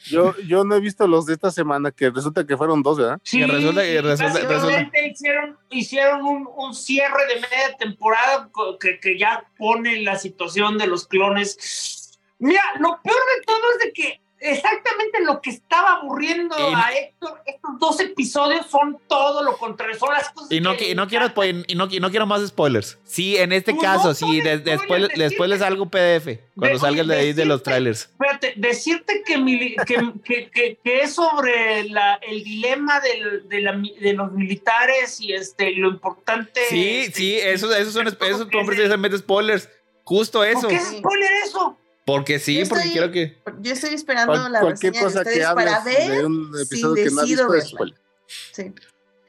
Yo, 0.06 0.34
yo 0.46 0.64
no 0.64 0.74
he 0.76 0.80
visto 0.80 1.06
los 1.06 1.26
de 1.26 1.34
esta 1.34 1.50
semana, 1.50 1.90
que 1.90 2.10
resulta 2.10 2.46
que 2.46 2.56
fueron 2.56 2.82
dos, 2.82 2.98
¿verdad? 2.98 3.18
Sí, 3.22 3.38
Que 3.40 3.46
resulta- 3.46 3.82
que 3.82 4.00
resulta- 4.02 4.48
básicamente 4.48 5.08
hicieron, 5.08 5.58
hicieron 5.70 6.22
un, 6.24 6.48
un 6.56 6.74
cierre 6.74 7.26
de 7.28 7.34
media 7.36 7.76
temporada 7.78 8.50
que, 8.80 8.98
que 9.00 9.18
ya 9.18 9.44
pone 9.56 10.00
la 10.02 10.16
situación 10.18 10.78
de 10.78 10.86
los 10.86 11.06
clones. 11.06 12.18
Mira, 12.38 12.62
lo 12.78 13.00
peor 13.02 13.16
de 13.36 13.42
todo 13.44 13.58
es 13.78 13.84
de 13.84 13.92
que 13.92 14.19
exactamente 14.40 15.20
lo 15.24 15.40
que 15.40 15.50
estaba 15.50 15.94
aburriendo 15.96 16.56
Y- 16.58 16.74
a 16.74 16.92
Héctor, 16.98 17.40
estos 17.46 17.78
dos 17.78 18.00
episodios 18.00 18.66
son 18.66 18.98
todo 19.08 19.42
lo 19.42 19.56
contrario, 19.56 19.98
son 19.98 20.12
las 20.12 20.30
cosas 20.30 20.50
Y 20.50 20.60
no, 20.60 20.76
que 20.76 20.90
y 20.90 20.94
no 20.94 21.06
quiero 21.08 21.26
y 21.68 21.74
no, 21.74 21.88
y 21.90 22.00
no 22.00 22.10
quiero 22.10 22.26
más 22.26 22.46
spoilers. 22.46 22.98
Sí, 23.04 23.36
en 23.36 23.52
este 23.52 23.72
Pues 23.72 23.84
caso, 23.84 24.08
no 24.08 24.14
sí, 24.14 24.40
de- 24.40 24.58
después, 24.58 25.02
decirte- 25.02 25.18
después 25.18 25.50
les 25.50 25.58
salgo 25.60 25.86
PDF. 25.86 26.40
Cuando 26.56 26.74
De- 26.76 26.80
salga 26.80 27.00
el 27.02 27.08
de 27.08 27.16
ahí 27.16 27.32
de 27.32 27.44
los 27.44 27.62
trailers. 27.62 28.02
Espérate, 28.02 28.54
decirte 28.56 29.22
que, 29.24 29.38
mili- 29.38 29.76
que, 29.86 29.96
que, 30.24 30.50
que, 30.50 30.78
que 30.82 31.00
es 31.02 31.14
sobre 31.14 31.84
la, 31.84 32.14
el 32.16 32.42
dilema 32.44 33.00
del- 33.00 33.48
de, 33.48 33.60
la 33.60 33.72
mi- 33.72 33.94
de 33.98 34.12
los 34.12 34.32
militares 34.32 35.20
y 35.20 35.32
este, 35.32 35.70
lo 35.72 35.88
importante. 35.88 36.60
Sí, 36.68 36.96
este, 36.98 37.12
sí, 37.18 37.38
esos, 37.38 37.74
esos 37.74 37.92
son, 37.94 38.04
que 38.04 38.32
son 38.34 38.66
precisamente 38.66 39.18
spoilers. 39.18 39.68
Justo 40.04 40.42
eso. 40.42 40.62
¿Por 40.62 40.70
qué 40.70 40.76
es 40.76 40.88
spoiler 40.98 41.30
eso? 41.44 41.78
Porque 42.12 42.38
sí, 42.40 42.58
Yo 42.58 42.68
porque 42.68 42.88
estoy- 42.88 42.92
quiero 42.92 43.12
que. 43.12 43.38
Yo 43.60 43.72
estoy 43.72 43.94
esperando 43.94 44.32
Cual- 44.32 44.52
la 44.52 44.60
cualquier 44.60 44.92
reseña 44.94 45.08
de 45.08 45.12
cosa 45.14 45.22
que 45.22 45.30
ustedes 45.30 45.54
para 45.54 45.80
ver 45.84 46.10
de 46.20 46.26
un 46.26 46.52
si 46.66 46.80
que 46.80 47.10
no 47.10 47.22
visto. 47.22 47.84
Sí. 48.52 48.72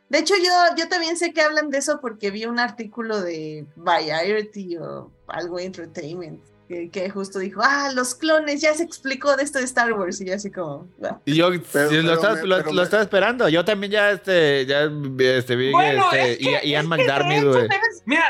De 0.09 0.17
hecho, 0.19 0.33
yo, 0.37 0.51
yo 0.77 0.89
también 0.89 1.15
sé 1.17 1.31
que 1.33 1.41
hablan 1.41 1.69
de 1.69 1.77
eso 1.77 1.99
porque 2.01 2.31
vi 2.31 2.45
un 2.45 2.59
artículo 2.59 3.21
de 3.21 3.65
Variety 3.75 4.77
o 4.77 5.11
algo 5.27 5.59
Entertainment 5.59 6.41
que, 6.71 6.89
que 6.89 7.09
justo 7.09 7.39
dijo, 7.39 7.61
ah, 7.63 7.91
los 7.93 8.15
clones, 8.15 8.61
ya 8.61 8.73
se 8.73 8.83
explicó 8.83 9.35
de 9.35 9.43
esto 9.43 9.59
de 9.59 9.65
Star 9.65 9.91
Wars 9.93 10.21
y 10.21 10.25
yo 10.25 10.35
así 10.35 10.49
como, 10.49 10.87
"Ah". 11.03 11.19
Y 11.25 11.35
yo 11.35 11.49
Pero- 11.73 12.01
lo, 12.01 12.13
estaba, 12.13 12.35
lo- 12.43 12.57
pero 12.57 12.71
lo 12.73 12.83
estaba 12.83 13.03
esperando. 13.03 13.49
Yo 13.49 13.65
también 13.65 13.91
ya 13.91 14.11
este, 14.11 14.65
ya 14.65 14.89
este, 15.19 15.55
vi 15.57 15.71
Bueno, 15.71 16.05
que 16.11 16.21
es 16.21 16.29
este, 16.39 16.43
que- 16.61 16.67
Ian 16.69 16.83
es 16.83 16.87
McDermott, 16.89 17.43
güey. 17.43 17.67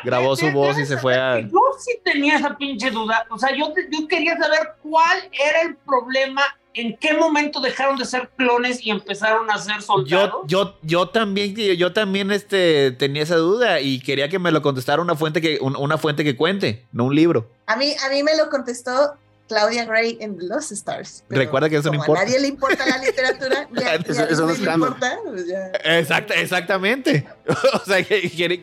grabó 0.03 0.35
su 0.35 0.47
de- 0.47 0.51
voz 0.53 0.77
y 0.79 0.85
se 0.85 0.97
fue 0.97 1.15
a- 1.15 1.39
Yo 1.39 1.59
sí 1.79 1.99
tenía 2.03 2.37
esa 2.37 2.57
pinche 2.57 2.89
duda. 2.89 3.25
O 3.29 3.37
sea, 3.37 3.55
yo, 3.55 3.71
te- 3.73 3.87
yo 3.91 4.07
quería 4.07 4.35
saber 4.37 4.73
cuál 4.81 5.17
era 5.31 5.61
el 5.61 5.75
problema, 5.75 6.41
en 6.73 6.95
qué 6.97 7.13
momento 7.13 7.59
dejaron 7.59 7.97
de 7.97 8.05
ser 8.05 8.29
clones 8.37 8.85
y 8.85 8.91
empezaron 8.91 9.49
a 9.51 9.57
ser 9.57 9.81
soldados. 9.81 10.33
Yo, 10.47 10.63
yo, 10.63 10.77
yo 10.83 11.09
también, 11.09 11.53
yo 11.55 11.91
también 11.93 12.31
este, 12.31 12.91
tenía 12.91 13.23
esa 13.23 13.35
duda 13.35 13.81
y 13.81 13.99
quería 13.99 14.29
que 14.29 14.39
me 14.39 14.51
lo 14.51 14.61
contestara 14.61 15.01
una 15.01 15.15
fuente 15.15 15.41
que, 15.41 15.57
un- 15.61 15.75
una 15.75 15.97
fuente 15.97 16.23
que 16.23 16.35
cuente, 16.37 16.85
no 16.91 17.05
un 17.05 17.15
libro. 17.15 17.49
A 17.67 17.75
mí, 17.75 17.93
a 18.05 18.09
mí 18.09 18.23
me 18.23 18.35
lo 18.37 18.49
contestó 18.49 19.15
Claudia 19.49 19.83
Gray 19.83 20.17
en 20.21 20.37
The 20.37 20.45
Lost 20.45 20.71
Stars. 20.71 21.25
pero 21.27 21.41
Recuerda 21.41 21.69
que 21.69 21.75
eso 21.75 21.91
no 21.91 21.97
como 21.99 22.03
importa. 22.03 22.21
A 22.21 22.25
nadie 22.25 22.39
le 22.39 22.47
importa 22.47 22.85
la 22.87 22.97
literatura. 22.99 23.67
ya- 23.75 23.95
Eso- 23.95 24.13
ya 24.13 24.23
eso 24.23 24.41
no 24.43 24.47
le 24.47 24.53
es 24.53 24.59
importa, 24.61 25.17
pues 25.25 25.47
ya. 25.47 25.97
Exacta, 25.99 26.33
exactamente. 26.35 27.27
O 27.73 27.79
sea, 27.85 28.01
que 28.03 28.17
este 28.25 28.59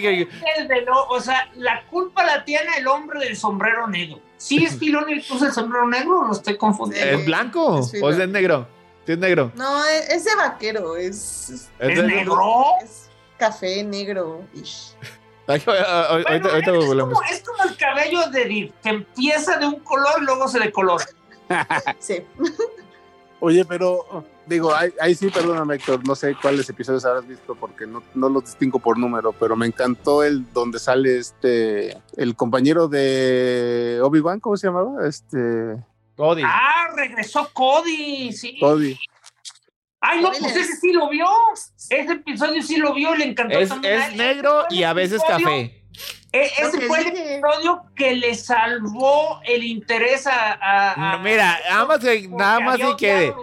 que. 0.00 0.28
El 0.56 0.66
de 0.68 0.80
lo- 0.86 1.08
o 1.08 1.20
sea, 1.20 1.50
la 1.56 1.82
culpa 1.90 2.24
la 2.24 2.42
tiene 2.44 2.70
el 2.78 2.86
hombre 2.86 3.20
del 3.20 3.36
sombrero 3.36 3.86
negro. 3.86 4.18
¿Sí 4.40 4.64
es 4.64 4.78
Filoni 4.78 5.20
que 5.20 5.32
usa 5.34 5.48
el 5.48 5.52
sombrero 5.52 5.86
negro 5.86 6.20
o 6.20 6.24
lo 6.28 6.32
estoy 6.32 6.56
confundiendo? 6.56 7.18
¿Es 7.18 7.26
blanco 7.26 7.80
Es 7.80 8.02
o 8.02 8.08
es 8.10 8.16
de 8.16 8.26
negro? 8.26 8.66
Sí, 9.04 9.12
es 9.12 9.18
negro. 9.18 9.52
No, 9.54 9.84
es, 9.84 10.08
es 10.08 10.24
de 10.24 10.34
vaquero, 10.34 10.96
es, 10.96 11.50
es, 11.50 11.70
¿Es 11.78 11.96
de- 11.98 12.02
negro? 12.04 12.40
es 12.82 13.10
café 13.38 13.84
negro. 13.84 14.42
ish. 14.54 14.94
Ay, 15.46 15.60
ahorita- 15.66 15.72
Bueno, 15.74 16.28
ahorita 16.28 16.48
ahorita 16.48 16.70
es, 16.70 16.86
volvemos. 16.86 17.14
como, 17.18 17.22
es 17.30 17.42
como 17.42 17.64
el 17.64 17.76
cabello 17.76 18.30
de 18.30 18.44
Dir, 18.46 18.72
que 18.82 18.88
empieza 18.88 19.58
de 19.58 19.66
un 19.66 19.80
color 19.80 20.14
y 20.22 20.24
luego 20.24 20.48
se 20.48 20.58
decolora. 20.58 21.04
Sí. 21.98 22.24
Oye, 23.40 23.64
pero 23.66 24.24
digo, 24.50 24.74
ahí, 24.74 24.90
ahí 25.00 25.14
sí, 25.14 25.30
perdóname, 25.30 25.76
Héctor, 25.76 26.06
no 26.06 26.14
sé 26.14 26.34
cuáles 26.40 26.68
episodios 26.68 27.04
habrás 27.06 27.26
visto 27.26 27.54
porque 27.54 27.86
no, 27.86 28.02
no 28.14 28.28
los 28.28 28.44
distingo 28.44 28.78
por 28.78 28.98
número, 28.98 29.32
pero 29.32 29.56
me 29.56 29.66
encantó 29.66 30.22
el 30.22 30.52
donde 30.52 30.78
sale 30.78 31.16
este, 31.18 31.96
el 32.16 32.36
compañero 32.36 32.88
de 32.88 34.00
Obi-Wan, 34.02 34.40
¿cómo 34.40 34.56
se 34.58 34.66
llamaba? 34.66 35.06
Este, 35.08 35.76
Cody. 36.16 36.42
Ah, 36.44 36.88
regresó 36.94 37.48
Cody, 37.54 38.32
sí. 38.32 38.58
Cody. 38.60 38.98
Ay, 40.02 40.22
no, 40.22 40.30
pues 40.30 40.56
ese 40.56 40.76
sí 40.76 40.92
lo 40.92 41.08
vio. 41.10 41.26
Ese 41.90 42.12
episodio 42.12 42.62
sí 42.62 42.76
lo 42.76 42.94
vio, 42.94 43.14
le 43.14 43.24
encantó 43.26 43.58
Es, 43.58 43.68
también. 43.68 44.00
es 44.00 44.16
negro 44.16 44.64
y 44.70 44.82
a 44.82 44.92
veces 44.94 45.22
episodio- 45.22 45.44
café. 45.46 45.79
E- 46.32 46.50
ese 46.58 46.80
fue 46.82 47.00
el 47.00 47.06
episodio 47.08 47.82
que 47.96 48.14
le 48.14 48.34
salvó 48.34 49.40
el 49.44 49.64
interés 49.64 50.26
a. 50.26 50.52
a- 50.52 50.92
a- 50.92 51.16
No, 51.16 51.22
mira, 51.24 51.58
nada 51.68 51.84
más, 51.86 51.98
que- 51.98 52.28
nada 52.28 52.60
más 52.60 52.78
quede. 52.96 53.34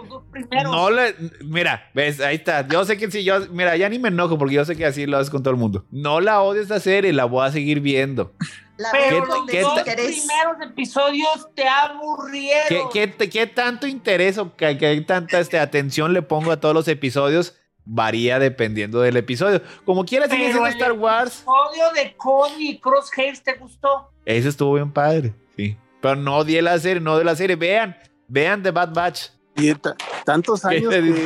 No 0.64 0.90
le, 0.90 1.14
mira, 1.44 1.90
ves, 1.94 2.20
ahí 2.20 2.36
está. 2.36 2.66
Yo 2.66 2.84
sé 2.84 2.96
que 2.96 3.10
si 3.10 3.24
yo, 3.24 3.40
mira, 3.50 3.76
ya 3.76 3.88
ni 3.88 3.98
me 3.98 4.08
enojo 4.08 4.38
porque 4.38 4.54
yo 4.54 4.64
sé 4.64 4.76
que 4.76 4.86
así 4.86 5.06
lo 5.06 5.18
haces 5.18 5.30
con 5.30 5.42
todo 5.42 5.52
el 5.52 5.60
mundo. 5.60 5.84
No 5.90 6.20
la 6.20 6.40
odio 6.40 6.62
esta 6.62 6.80
serie, 6.80 7.12
la 7.12 7.24
voy 7.24 7.46
a 7.46 7.52
seguir 7.52 7.80
viendo. 7.80 8.32
La 8.76 8.92
Pero 8.92 9.10
veo 9.10 9.22
¿Qué- 9.22 9.28
con 9.28 9.38
los 9.40 9.50
qué 9.50 9.60
dos 9.60 9.82
primeros 9.82 10.70
episodios 10.70 11.48
te 11.56 11.66
aburrieron. 11.66 12.88
¿Qué, 12.92 13.12
qué, 13.18 13.28
qué 13.28 13.46
tanto 13.48 13.86
interés 13.86 14.38
o 14.38 14.54
qué, 14.56 14.78
qué 14.78 15.00
tanta 15.00 15.40
este, 15.40 15.58
atención 15.58 16.12
le 16.12 16.22
pongo 16.22 16.52
a 16.52 16.60
todos 16.60 16.74
los 16.74 16.86
episodios? 16.88 17.56
Varía 17.90 18.38
dependiendo 18.38 19.00
del 19.00 19.16
episodio. 19.16 19.62
Como 19.86 20.04
quiera, 20.04 20.28
sigue 20.28 20.44
siendo 20.50 20.66
el 20.66 20.72
Star 20.74 20.92
Wars. 20.92 21.36
episodio 21.38 21.84
de 21.94 22.14
Cody 22.16 22.68
y 22.70 22.78
Crosshairs 22.80 23.42
te 23.42 23.54
gustó. 23.54 24.10
Ese 24.26 24.50
estuvo 24.50 24.74
bien 24.74 24.92
padre, 24.92 25.34
sí. 25.56 25.76
Pero 26.02 26.14
no 26.16 26.36
odié 26.36 26.60
la 26.60 26.78
serie, 26.78 27.00
no 27.00 27.16
de 27.16 27.24
la 27.24 27.34
serie. 27.34 27.56
Vean, 27.56 27.96
vean 28.28 28.62
The 28.62 28.70
Bad 28.70 28.92
Batch. 28.92 29.28
Y 29.56 29.74
ta- 29.74 29.96
tantos 30.24 30.60
¿Qué 30.62 30.76
años 30.76 30.90
te 30.90 30.96
que 30.96 31.02
digo? 31.02 31.18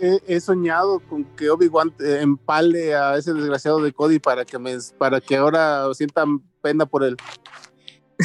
he, 0.00 0.06
he- 0.06 0.20
he 0.36 0.40
soñado 0.40 0.98
con 1.00 1.24
que 1.36 1.48
Obi-Wan 1.48 1.94
eh, 2.00 2.18
empale 2.20 2.94
a 2.94 3.16
ese 3.16 3.32
desgraciado 3.32 3.80
de 3.80 3.92
Cody 3.92 4.18
para 4.18 4.44
que 4.44 4.58
me, 4.58 4.76
para 4.98 5.20
que 5.20 5.36
ahora 5.36 5.84
sientan 5.94 6.42
pena 6.60 6.84
por 6.84 7.04
él. 7.04 7.16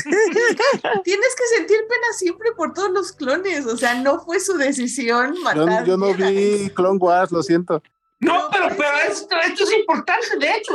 Tienes 1.03 1.35
que 1.35 1.47
sentir 1.57 1.77
pena 1.87 2.07
siempre 2.17 2.51
por 2.53 2.73
todos 2.73 2.91
los 2.91 3.11
clones. 3.13 3.65
O 3.65 3.77
sea, 3.77 3.95
no 3.95 4.19
fue 4.19 4.39
su 4.39 4.57
decisión 4.57 5.33
Yo, 5.35 5.41
matar. 5.41 5.85
yo 5.85 5.97
no 5.97 6.13
Jedi. 6.13 6.63
vi 6.63 6.69
Clone 6.71 6.97
Wars, 6.99 7.31
lo 7.31 7.41
siento. 7.43 7.81
No, 8.19 8.33
No, 8.43 8.49
pero, 8.51 8.67
pues, 8.69 8.77
pero 8.79 8.91
sí. 9.07 9.11
esto, 9.11 9.35
esto 9.39 9.63
es 9.63 9.73
importante, 9.73 10.37
de 10.39 10.51
hecho. 10.55 10.73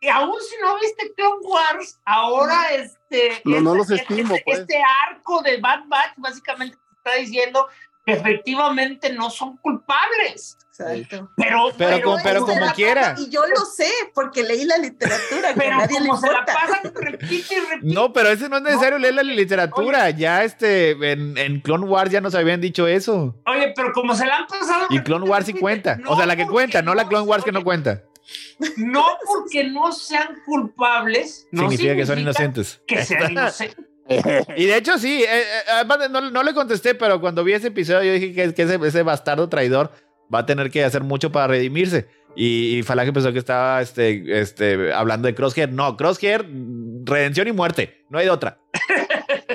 Y 0.00 0.08
aún 0.08 0.34
si 0.40 0.54
no 0.60 0.78
viste 0.78 1.12
Clone 1.14 1.40
Wars, 1.42 1.98
ahora 2.04 2.72
este. 2.74 3.40
No, 3.44 3.60
no 3.60 3.74
este- 3.82 3.92
los 3.94 4.00
estimo, 4.00 4.34
este, 4.34 4.44
pues. 4.44 4.58
este 4.60 4.78
arco 5.08 5.42
de 5.42 5.58
Bad 5.58 5.84
Batch 5.88 6.12
básicamente 6.18 6.76
te 6.76 7.10
está 7.10 7.14
diciendo 7.20 7.66
que 8.04 8.12
efectivamente 8.12 9.12
no 9.12 9.30
son 9.30 9.56
culpables. 9.56 10.58
Exacto. 10.78 11.30
Pero, 11.36 11.58
Pero 11.78 12.02
como- 12.02 12.18
pero 12.22 12.44
como 12.44 12.72
quiera. 12.74 13.12
pasa- 13.14 13.22
Y 13.22 13.30
yo 13.30 13.40
lo 13.46 13.64
sé, 13.64 13.88
porque 14.14 14.42
leí 14.42 14.64
la 14.64 14.76
literatura, 14.78 15.54
que 15.54 15.68
a 15.70 15.78
pero 15.78 15.78
le 15.80 15.88
como 16.08 16.16
se 16.20 16.30
la 16.32 16.44
pasan, 16.44 16.92
repite 16.94 17.54
y 17.54 17.60
repite. 17.70 17.94
No, 17.94 18.12
pero 18.12 18.28
ese 18.30 18.48
no 18.48 18.56
es 18.58 18.62
necesario 18.62 18.98
No, 18.98 19.02
leer 19.02 19.14
la 19.14 19.22
literatura. 19.22 20.10
Ya 20.10 20.44
este, 20.44 20.90
en, 21.12 21.36
en 21.38 21.60
Clone 21.60 21.86
Wars 21.86 22.10
ya 22.10 22.20
nos 22.20 22.34
habían 22.34 22.60
dicho 22.60 22.86
eso. 22.86 23.34
Oye, 23.46 23.72
pero 23.74 23.92
como 23.92 24.14
se 24.14 24.26
la 24.26 24.36
han 24.38 24.46
pasado. 24.46 24.86
Y 24.90 25.00
Clone 25.00 25.28
Wars 25.28 25.46
sí 25.46 25.54
cuenta. 25.54 25.98
O 26.06 26.16
sea, 26.16 26.26
la 26.26 26.36
que 26.36 26.46
cuenta, 26.46 26.82
no 26.82 26.94
la 26.94 27.08
Clone 27.08 27.26
Wars 27.26 27.44
que 27.44 27.52
no 27.52 27.64
cuenta. 27.64 28.02
No 28.76 29.04
porque 29.26 29.64
no 29.64 29.92
sean 29.92 30.28
culpables, 30.46 31.46
no 31.52 31.62
Significa 31.62 31.94
que 31.94 32.06
son 32.06 32.18
inocentes. 32.18 32.80
Que 32.86 33.04
sean 33.04 33.32
inocentes. 33.32 33.76
Y 34.56 34.66
de 34.66 34.76
hecho, 34.76 34.98
sí. 34.98 35.24
eh, 35.24 35.26
eh, 35.28 35.44
además, 35.72 36.08
no, 36.08 36.30
no 36.30 36.42
le 36.44 36.54
contesté, 36.54 36.94
pero 36.94 37.20
cuando 37.20 37.42
vi 37.42 37.54
ese 37.54 37.68
episodio, 37.68 38.04
yo 38.04 38.12
dije 38.12 38.32
que, 38.32 38.54
que 38.54 38.62
ese, 38.62 38.78
ese 38.86 39.02
bastardo 39.02 39.48
traidor 39.48 39.90
va 40.34 40.40
a 40.40 40.46
tener 40.46 40.70
que 40.70 40.84
hacer 40.84 41.02
mucho 41.02 41.30
para 41.32 41.48
redimirse. 41.48 42.08
Y, 42.38 42.78
y 42.78 42.82
Falange 42.82 43.12
pensó 43.14 43.32
que 43.32 43.38
estaba 43.38 43.80
este, 43.80 44.40
este, 44.40 44.92
hablando 44.92 45.26
de 45.26 45.34
Crosshair. 45.34 45.72
No, 45.72 45.96
Crosshair, 45.96 46.46
redención 47.04 47.48
y 47.48 47.52
muerte. 47.52 48.04
No 48.10 48.18
hay 48.18 48.26
de 48.26 48.30
otra. 48.30 48.60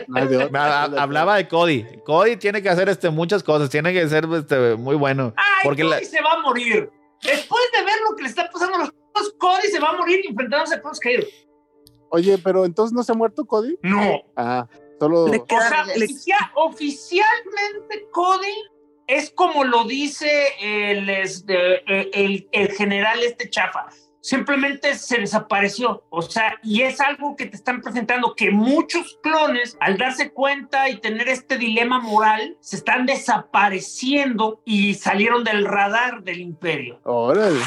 No 0.08 0.18
hay 0.20 0.28
de 0.28 0.50
Me 0.50 0.58
hablaba 0.60 1.36
de 1.38 1.48
Cody. 1.48 1.86
Cody 2.06 2.38
tiene 2.38 2.62
que 2.64 2.70
hacer 2.70 2.90
este, 2.90 3.10
muchas 3.12 3.44
cosas. 3.44 3.70
Tiene 3.70 3.94
que 3.94 4.08
ser 4.10 4.26
este, 4.34 4.76
muy 4.76 4.96
bueno. 4.96 5.34
Ay, 5.38 5.46
Porque 5.64 5.84
Cody 5.84 5.92
la- 5.92 6.00
se 6.04 6.22
va 6.22 6.34
a 6.34 6.42
morir. 6.42 6.90
Después 7.22 7.62
de 7.78 7.84
ver 7.86 7.94
lo 8.10 8.16
que 8.16 8.24
le 8.24 8.30
está 8.30 8.50
pasando 8.52 8.78
a 8.78 8.80
los 8.80 9.34
Cody 9.38 9.68
se 9.72 9.80
va 9.80 9.90
a 9.90 9.98
morir 9.98 10.22
enfrentándose 10.28 10.76
a 10.76 10.82
Crosshair. 10.82 11.28
Oye, 12.10 12.38
pero 12.40 12.66
entonces 12.66 12.94
no 12.94 13.04
se 13.04 13.12
ha 13.12 13.16
muerto 13.16 13.46
Cody. 13.46 13.78
No. 13.84 14.22
Ah, 14.36 14.68
solo. 15.00 15.28
Le 15.28 15.38
O 15.38 15.46
queda- 15.46 15.70
sea, 15.70 15.86
le- 15.86 16.06
oficia- 16.06 16.52
oficialmente 16.56 18.08
Cody 18.12 18.56
es 19.12 19.30
como 19.30 19.66
lo 19.66 19.84
dice 19.84 20.30
el, 20.62 21.10
este, 21.10 21.84
el, 22.18 22.48
el 22.52 22.72
general 22.72 23.22
este 23.24 23.50
chafa. 23.50 23.88
Simplemente 24.22 24.96
se 24.96 25.18
desapareció. 25.18 26.06
O 26.10 26.22
sea, 26.22 26.56
y 26.64 26.84
es 26.84 27.02
algo 27.02 27.36
que 27.36 27.48
te 27.48 27.58
están 27.58 27.82
presentando 27.82 28.36
que 28.36 28.52
muchos 28.52 29.20
clones, 29.22 29.76
al 29.82 29.98
darse 29.98 30.32
cuenta 30.32 30.88
y 30.90 31.02
tener 31.02 31.28
este 31.28 31.58
dilema 31.58 32.00
moral, 32.00 32.56
se 32.62 32.78
están 32.78 33.06
desapareciendo 33.06 34.62
y 34.64 34.94
salieron 34.94 35.44
del 35.44 35.66
radar 35.66 36.24
del 36.24 36.40
imperio. 36.40 37.02
Órale. 37.04 37.60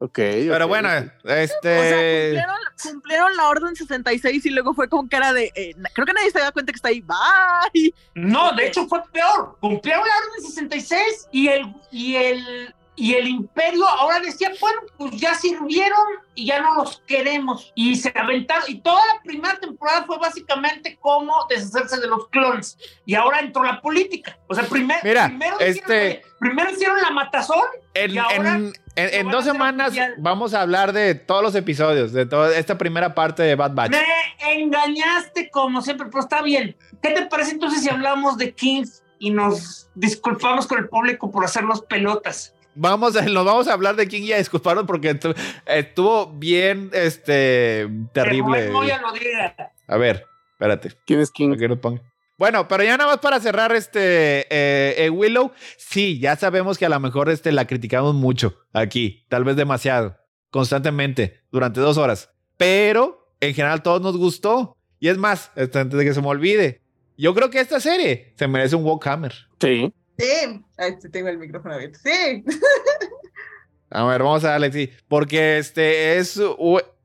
Ok. 0.00 0.14
Pero 0.16 0.68
bueno, 0.68 0.88
O 0.88 1.28
sea, 1.28 1.42
este. 1.42 2.32
cumplieron, 2.32 2.56
cumplieron 2.82 3.36
la 3.36 3.48
orden 3.48 3.74
66 3.76 4.44
y 4.46 4.50
luego 4.50 4.74
fue 4.74 4.88
con 4.88 5.08
cara 5.08 5.32
de. 5.32 5.50
eh, 5.54 5.74
creo 5.94 6.06
que 6.06 6.12
nadie 6.12 6.30
se 6.30 6.40
da 6.40 6.52
cuenta 6.52 6.72
que 6.72 6.76
está 6.76 6.88
ahí. 6.88 7.00
Bye. 7.00 7.94
No, 8.14 8.52
de 8.52 8.66
hecho 8.66 8.86
fue 8.86 9.00
peor. 9.12 9.56
Cumplieron 9.60 10.04
la 10.06 10.14
orden 10.16 10.46
66 10.46 11.28
y 11.32 11.48
el, 11.48 11.74
y 11.90 12.16
el, 12.16 12.74
y 12.96 13.14
el 13.14 13.26
imperio 13.28 13.88
ahora 13.88 14.20
decía, 14.20 14.52
bueno, 14.60 14.80
pues 14.98 15.12
ya 15.16 15.34
sirvieron 15.34 15.98
y 16.34 16.46
ya 16.46 16.60
no 16.60 16.74
los 16.74 17.02
queremos. 17.06 17.72
Y 17.74 17.96
se 17.96 18.12
aventaron. 18.14 18.64
Y 18.68 18.80
toda 18.82 19.00
la 19.14 19.22
primera 19.22 19.58
temporada 19.58 20.04
fue 20.04 20.18
básicamente 20.18 20.98
cómo 21.00 21.46
deshacerse 21.48 21.98
de 22.00 22.08
los 22.08 22.28
clones. 22.28 22.76
Y 23.06 23.14
ahora 23.14 23.40
entró 23.40 23.64
la 23.64 23.80
política. 23.80 24.38
O 24.48 24.54
sea, 24.54 24.64
primer- 24.64 25.02
Mira, 25.02 25.26
primero, 25.28 25.58
este- 25.60 25.80
hicieron, 25.80 26.30
primero 26.40 26.70
hicieron 26.70 27.00
la 27.00 27.10
matazón. 27.10 27.64
En, 27.94 28.12
Y 28.12 28.18
ahora 28.18 28.56
en- 28.56 28.72
en- 28.96 29.30
dos 29.30 29.44
semanas 29.44 29.88
oficial. 29.88 30.14
vamos 30.18 30.54
a 30.54 30.62
hablar 30.62 30.92
de 30.92 31.14
todos 31.14 31.42
los 31.42 31.54
episodios, 31.54 32.12
de 32.12 32.26
toda 32.26 32.56
esta 32.56 32.78
primera 32.78 33.14
parte 33.14 33.42
de 33.42 33.54
Bad 33.54 33.72
Batch. 33.74 33.90
Me 33.92 34.62
engañaste 34.62 35.50
como 35.50 35.82
siempre, 35.82 36.06
pero 36.08 36.20
está 36.20 36.42
bien. 36.42 36.76
¿Qué 37.02 37.10
te 37.10 37.26
parece 37.26 37.52
entonces 37.52 37.82
si 37.82 37.88
hablamos 37.90 38.36
de 38.38 38.52
Kings 38.52 39.02
y 39.18 39.30
nos 39.30 39.88
disculpamos 39.94 40.66
con 40.66 40.78
el 40.78 40.88
público 40.88 41.30
por 41.30 41.44
hacernos 41.44 41.82
pelotas? 41.82 42.54
Vamos 42.76 43.14
nos 43.32 43.44
vamos 43.44 43.68
a 43.68 43.72
hablar 43.72 43.96
de 43.96 44.08
King 44.08 44.22
y 44.22 44.32
a 44.32 44.38
disculparnos 44.38 44.84
porque 44.84 45.10
estu- 45.18 45.36
estuvo 45.66 46.26
bien 46.26 46.90
este 46.92 47.88
terrible. 48.12 48.66
Que 48.66 48.70
Moya 48.72 49.00
lo 49.00 49.12
diga. 49.12 49.54
A 49.86 49.96
ver, 49.96 50.26
espérate. 50.52 50.92
¿Quién 51.06 51.20
es 51.20 51.30
King? 51.30 51.56
que 51.56 51.68
ponga. 51.76 52.00
Bueno, 52.36 52.66
pero 52.66 52.82
ya 52.82 52.96
nada 52.96 53.10
más 53.10 53.20
para 53.20 53.38
cerrar 53.38 53.72
este 53.74 54.40
eh, 54.50 55.04
eh, 55.04 55.10
Willow, 55.10 55.52
sí, 55.76 56.18
ya 56.18 56.36
sabemos 56.36 56.78
que 56.78 56.86
a 56.86 56.88
lo 56.88 56.98
mejor 56.98 57.30
este, 57.30 57.52
la 57.52 57.66
criticamos 57.66 58.14
mucho 58.14 58.58
aquí, 58.72 59.24
tal 59.28 59.44
vez 59.44 59.54
demasiado, 59.56 60.16
constantemente, 60.50 61.42
durante 61.52 61.80
dos 61.80 61.96
horas, 61.96 62.30
pero 62.56 63.32
en 63.40 63.54
general 63.54 63.82
todos 63.82 64.00
nos 64.00 64.16
gustó. 64.16 64.76
Y 64.98 65.08
es 65.08 65.18
más, 65.18 65.52
este, 65.54 65.78
antes 65.78 65.98
de 65.98 66.04
que 66.04 66.14
se 66.14 66.22
me 66.22 66.28
olvide, 66.28 66.82
yo 67.16 67.34
creo 67.34 67.50
que 67.50 67.60
esta 67.60 67.78
serie 67.78 68.32
se 68.36 68.48
merece 68.48 68.74
un 68.74 68.84
Walkhammer. 68.84 69.32
Sí. 69.60 69.92
Sí. 70.18 70.64
Ahí 70.78 70.98
te 70.98 71.08
tengo 71.08 71.28
el 71.28 71.38
micrófono 71.38 71.74
abierto. 71.74 71.98
Sí. 72.02 72.44
A 73.90 74.04
ver, 74.04 74.22
vamos 74.22 74.44
a 74.44 74.50
darle, 74.50 74.72
sí. 74.72 74.90
Porque 75.06 75.58
este 75.58 76.18
es. 76.18 76.40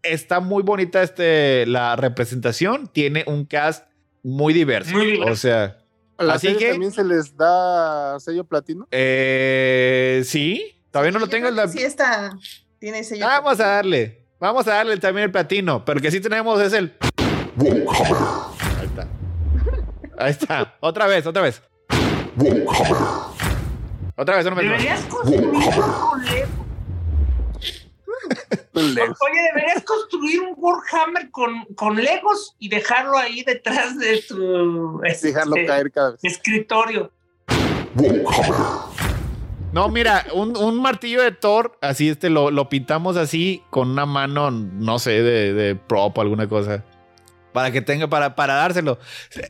Está 0.02 0.40
muy 0.40 0.64
bonita 0.64 1.04
este, 1.04 1.66
la 1.68 1.96
representación. 1.96 2.88
Tiene 2.88 3.26
un 3.28 3.46
cast 3.46 3.86
muy 4.24 4.54
diverso. 4.54 4.92
Muy 4.96 5.06
diverso. 5.12 5.32
O 5.32 5.36
sea, 5.36 5.78
¿A 6.18 6.24
la 6.24 6.34
Así 6.34 6.48
serie 6.48 6.60
que- 6.60 6.72
también 6.72 6.92
se 6.92 7.04
les 7.04 7.36
da 7.38 8.20
sello 8.20 8.44
platino? 8.44 8.88
eh, 8.92 10.22
sí. 10.26 10.82
Todavía 10.92 11.12
no 11.12 11.20
lo 11.20 11.28
tengo. 11.28 11.50
la- 11.50 11.68
Sí, 11.68 11.80
está. 11.82 12.32
Tiene 12.80 13.04
sello. 13.04 13.26
Vamos 13.26 13.60
a 13.60 13.68
darle. 13.68 14.26
Vamos 14.40 14.68
a 14.68 14.72
darle 14.72 14.98
también 14.98 15.26
el 15.26 15.32
platino. 15.32 15.86
Pero 15.86 16.02
que 16.02 16.12
sí 16.12 16.20
tenemos 16.20 16.60
es 16.62 16.74
el. 16.74 16.98
Ahí 17.58 18.86
está. 18.86 19.08
Ahí 20.18 20.32
está. 20.32 20.78
Otra 20.82 21.08
vez, 21.08 21.26
otra 21.26 21.42
vez. 21.42 21.62
Otra 24.16 24.36
vez, 24.36 24.46
vez 24.46 24.54
más. 24.54 24.64
Deberías 24.64 25.02
construir 25.06 25.50
con 25.52 26.26
Lego. 26.26 26.59
Oye, 28.74 29.42
deberías 29.54 29.84
construir 29.84 30.42
un 30.42 30.54
Warhammer 30.58 31.30
con, 31.32 31.66
con 31.76 31.96
Legos 31.98 32.56
y 32.60 32.70
dejarlo 32.70 33.18
ahí 33.18 33.44
detrás 33.44 33.98
de 33.98 34.22
tu 34.28 35.00
Dejarlo 35.02 35.56
este, 35.56 35.66
caer 35.68 35.92
cada 35.92 36.12
vez. 36.12 36.20
escritorio. 36.24 37.12
No, 39.72 39.88
mira, 39.90 40.26
un, 40.34 40.58
un 40.58 40.82
martillo 40.82 41.22
de 41.22 41.32
Thor, 41.32 41.78
así 41.82 42.10
este 42.10 42.30
lo, 42.30 42.50
lo 42.50 42.70
pintamos 42.70 43.18
así 43.18 43.64
con 43.70 43.90
una 43.90 44.06
mano, 44.06 44.50
no 44.50 44.98
sé, 44.98 45.22
de, 45.22 45.54
de 45.54 45.76
prop 45.76 46.18
o 46.18 46.22
alguna 46.22 46.48
cosa. 46.50 46.84
Para 47.54 47.72
que 47.72 47.82
tenga, 47.82 48.08
para, 48.08 48.36
para 48.36 48.54
dárselo. 48.54 49.00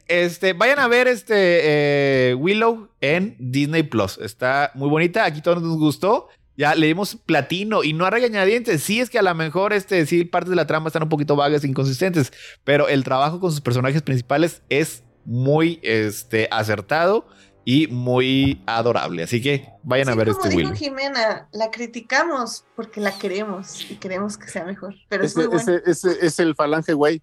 Este, 0.07 0.53
vayan 0.53 0.79
a 0.79 0.87
ver 0.87 1.07
este 1.07 2.29
eh, 2.31 2.33
Willow 2.33 2.89
en 3.01 3.35
Disney 3.39 3.83
Plus. 3.83 4.17
Está 4.19 4.71
muy 4.73 4.89
bonita. 4.89 5.25
Aquí 5.25 5.41
todos 5.41 5.61
nos 5.61 5.77
gustó. 5.77 6.29
Ya 6.59 6.75
le 6.75 6.87
dimos 6.87 7.15
platino 7.15 7.85
y 7.85 7.93
no 7.93 8.05
a 8.05 8.09
regañadientes. 8.09 8.83
Sí, 8.83 8.99
es 8.99 9.09
que 9.09 9.17
a 9.17 9.21
lo 9.21 9.33
mejor 9.33 9.71
este, 9.71 10.05
sí, 10.05 10.25
partes 10.25 10.49
de 10.49 10.57
la 10.57 10.67
trama 10.67 10.87
están 10.87 11.03
un 11.03 11.07
poquito 11.07 11.37
vagas, 11.37 11.63
inconsistentes. 11.63 12.33
Pero 12.65 12.89
el 12.89 13.05
trabajo 13.05 13.39
con 13.39 13.49
sus 13.51 13.61
personajes 13.61 14.01
principales 14.01 14.61
es 14.67 15.03
muy 15.23 15.79
este, 15.83 16.49
acertado 16.51 17.25
y 17.63 17.87
muy 17.87 18.61
adorable. 18.65 19.23
Así 19.23 19.41
que 19.41 19.69
vayan 19.83 20.07
Sí, 20.07 20.11
a 20.11 20.15
ver 20.15 20.31
como 20.31 20.43
este 20.43 20.57
dijo. 20.57 20.73
Jimena, 20.73 21.47
la 21.53 21.71
criticamos 21.71 22.65
porque 22.75 22.99
la 22.99 23.17
queremos 23.17 23.89
y 23.89 23.95
queremos 23.95 24.37
que 24.37 24.49
sea 24.49 24.65
mejor. 24.65 24.95
Pero 25.07 25.23
es 25.23 25.31
Ese, 25.31 25.47
muy 25.47 25.47
bueno. 25.47 25.61
ese, 25.85 25.89
ese 25.89 26.25
es 26.25 26.39
el 26.41 26.55
falange, 26.55 26.91
güey. 26.91 27.21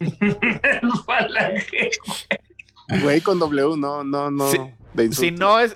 Falange. 1.06 1.90
Güey 3.02 3.22
con 3.22 3.38
W, 3.38 3.78
no, 3.78 4.04
no, 4.04 4.30
no. 4.30 4.50
Insulto. 4.94 5.14
Si 5.14 5.30
no 5.30 5.58
es. 5.58 5.74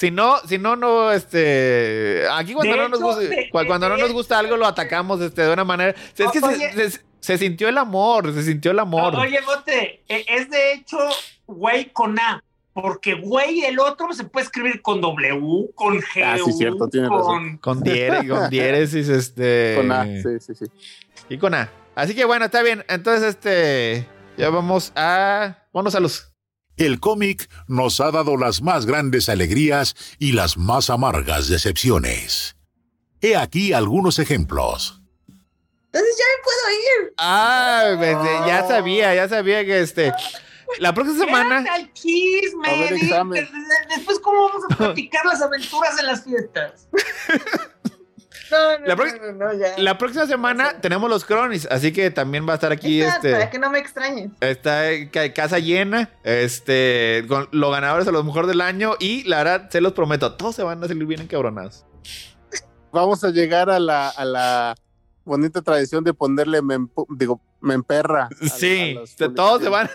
Si 0.00 0.10
no, 0.10 0.38
si 0.48 0.56
no, 0.56 0.76
no, 0.76 1.12
este. 1.12 2.22
Aquí 2.32 2.54
cuando, 2.54 2.74
no, 2.74 2.88
nos 2.88 3.02
gusta, 3.02 3.20
de- 3.20 3.48
cuando 3.52 3.86
de- 3.86 3.88
no 3.90 3.98
nos 3.98 4.12
gusta 4.14 4.38
algo, 4.38 4.56
lo 4.56 4.64
atacamos 4.66 5.20
este, 5.20 5.42
de 5.42 5.52
una 5.52 5.64
manera. 5.64 5.94
O 5.94 6.22
es 6.24 6.30
que 6.30 6.40
se, 6.40 6.46
Oye. 6.46 6.72
se- 6.90 7.02
se 7.20 7.36
sintió 7.36 7.68
el 7.68 7.76
amor, 7.76 8.32
se 8.32 8.42
sintió 8.42 8.70
el 8.70 8.78
amor. 8.78 9.14
Oye, 9.14 9.38
Bote, 9.44 10.02
e- 10.08 10.24
es 10.26 10.48
de 10.48 10.72
hecho 10.72 10.96
güey 11.46 11.92
con 11.92 12.18
A, 12.18 12.42
porque 12.72 13.12
güey 13.12 13.60
el 13.66 13.78
otro 13.78 14.10
se 14.14 14.24
puede 14.24 14.44
escribir 14.46 14.80
con 14.80 15.02
W, 15.02 15.68
con 15.74 15.98
G, 16.00 16.22
Ah, 16.24 16.38
sí, 16.42 16.50
cierto, 16.54 16.88
tiene 16.88 17.08
con... 17.08 17.58
Con, 17.58 17.82
diere- 17.82 18.26
con 18.26 18.48
diéresis, 18.48 19.06
este. 19.10 19.74
Con 19.76 19.92
A, 19.92 20.04
sí, 20.06 20.22
sí, 20.40 20.54
sí. 20.54 20.64
Y 21.28 21.36
con 21.36 21.52
A. 21.54 21.70
Así 21.94 22.14
que 22.14 22.24
bueno, 22.24 22.46
está 22.46 22.62
bien. 22.62 22.86
Entonces, 22.88 23.22
este. 23.28 24.08
Ya 24.38 24.48
vamos 24.48 24.92
a. 24.96 25.58
Vámonos 25.74 25.94
a 25.94 26.00
los. 26.00 26.29
El 26.80 26.98
cómic 26.98 27.50
nos 27.68 28.00
ha 28.00 28.10
dado 28.10 28.38
las 28.38 28.62
más 28.62 28.86
grandes 28.86 29.28
alegrías 29.28 29.94
y 30.18 30.32
las 30.32 30.56
más 30.56 30.88
amargas 30.88 31.46
decepciones. 31.46 32.56
He 33.20 33.36
aquí 33.36 33.74
algunos 33.74 34.18
ejemplos. 34.18 35.02
Entonces 35.28 36.16
ya 36.18 36.24
me 36.24 36.42
puedo 36.42 36.70
ir. 36.70 37.14
Ah, 37.18 37.94
pues, 37.98 38.16
ya 38.46 38.66
sabía, 38.66 39.14
ya 39.14 39.28
sabía 39.28 39.62
que 39.62 39.80
este. 39.80 40.10
La 40.78 40.94
próxima 40.94 41.26
semana. 41.26 41.66
Al 41.70 41.92
chisme, 41.92 42.66
A 42.66 43.24
ver, 43.24 43.48
Después, 43.94 44.18
¿cómo 44.20 44.48
vamos 44.48 44.62
a 44.70 44.76
platicar 44.78 45.26
las 45.26 45.42
aventuras 45.42 46.00
en 46.00 46.06
las 46.06 46.24
fiestas? 46.24 46.88
No, 48.50 48.78
no, 48.78 48.86
La 48.86 48.96
no, 48.96 49.02
prox- 49.02 49.20
no, 49.20 49.32
no, 49.32 49.52
ya. 49.52 49.78
La 49.78 49.98
próxima 49.98 50.26
semana 50.26 50.80
tenemos 50.80 51.08
los 51.08 51.24
Cronis, 51.24 51.66
así 51.70 51.92
que 51.92 52.10
también 52.10 52.46
va 52.48 52.52
a 52.52 52.54
estar 52.54 52.72
aquí 52.72 53.00
este. 53.00 53.32
Para 53.32 53.50
que 53.50 53.58
no 53.58 53.70
me 53.70 53.78
extrañes. 53.78 54.30
Está 54.40 54.82
casa 55.34 55.58
llena, 55.58 56.10
este, 56.24 57.24
con 57.28 57.48
los 57.52 57.70
ganadores 57.72 58.08
a 58.08 58.12
lo 58.12 58.24
mejor 58.24 58.46
del 58.46 58.60
año 58.60 58.94
y 58.98 59.22
la 59.24 59.38
verdad, 59.38 59.70
se 59.70 59.80
los 59.80 59.92
prometo, 59.92 60.34
todos 60.34 60.56
se 60.56 60.62
van 60.62 60.82
a 60.82 60.88
salir 60.88 61.06
bien 61.06 61.20
encabronados. 61.20 61.84
Vamos 62.92 63.22
a 63.22 63.30
llegar 63.30 63.70
a 63.70 63.78
la, 63.78 64.08
a 64.08 64.24
la 64.24 64.74
bonita 65.24 65.62
tradición 65.62 66.02
de 66.02 66.12
ponerle, 66.12 66.60
mempu- 66.60 67.06
digo, 67.60 67.66
memperra. 67.68 68.24
a- 68.28 68.48
Sí, 68.48 68.96
a 69.20 69.28
todos 69.34 69.62
se 69.62 69.68
van 69.68 69.86
a, 69.86 69.90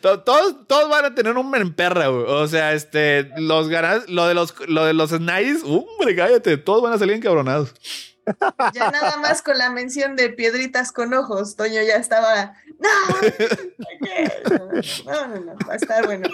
to- 0.00 0.20
todos, 0.20 0.66
todos 0.66 0.88
van 0.88 1.04
a 1.06 1.14
tener 1.14 1.36
un 1.36 1.50
memperra, 1.50 2.08
güey. 2.08 2.24
O 2.26 2.46
sea, 2.46 2.72
este, 2.74 3.30
los 3.38 3.68
ganas, 3.68 4.08
lo 4.08 4.26
de 4.26 4.34
los, 4.34 4.54
lo 4.68 4.84
de 4.84 4.92
los 4.94 5.10
Snides, 5.10 5.62
hombre, 5.64 6.14
cállate, 6.16 6.56
todos 6.56 6.82
van 6.82 6.92
a 6.92 6.98
salir 6.98 7.16
encabronados. 7.16 7.74
Ya 8.74 8.90
nada 8.90 9.16
más 9.16 9.42
con 9.42 9.58
la 9.58 9.70
mención 9.70 10.14
de 10.14 10.28
piedritas 10.28 10.92
con 10.92 11.12
ojos, 11.14 11.56
Toño 11.56 11.82
ya 11.82 11.96
estaba. 11.96 12.54
No, 12.78 12.88
no, 15.06 15.26
no, 15.28 15.40
no, 15.40 15.56
va 15.68 15.72
a 15.72 15.76
estar 15.76 16.04
bueno. 16.06 16.28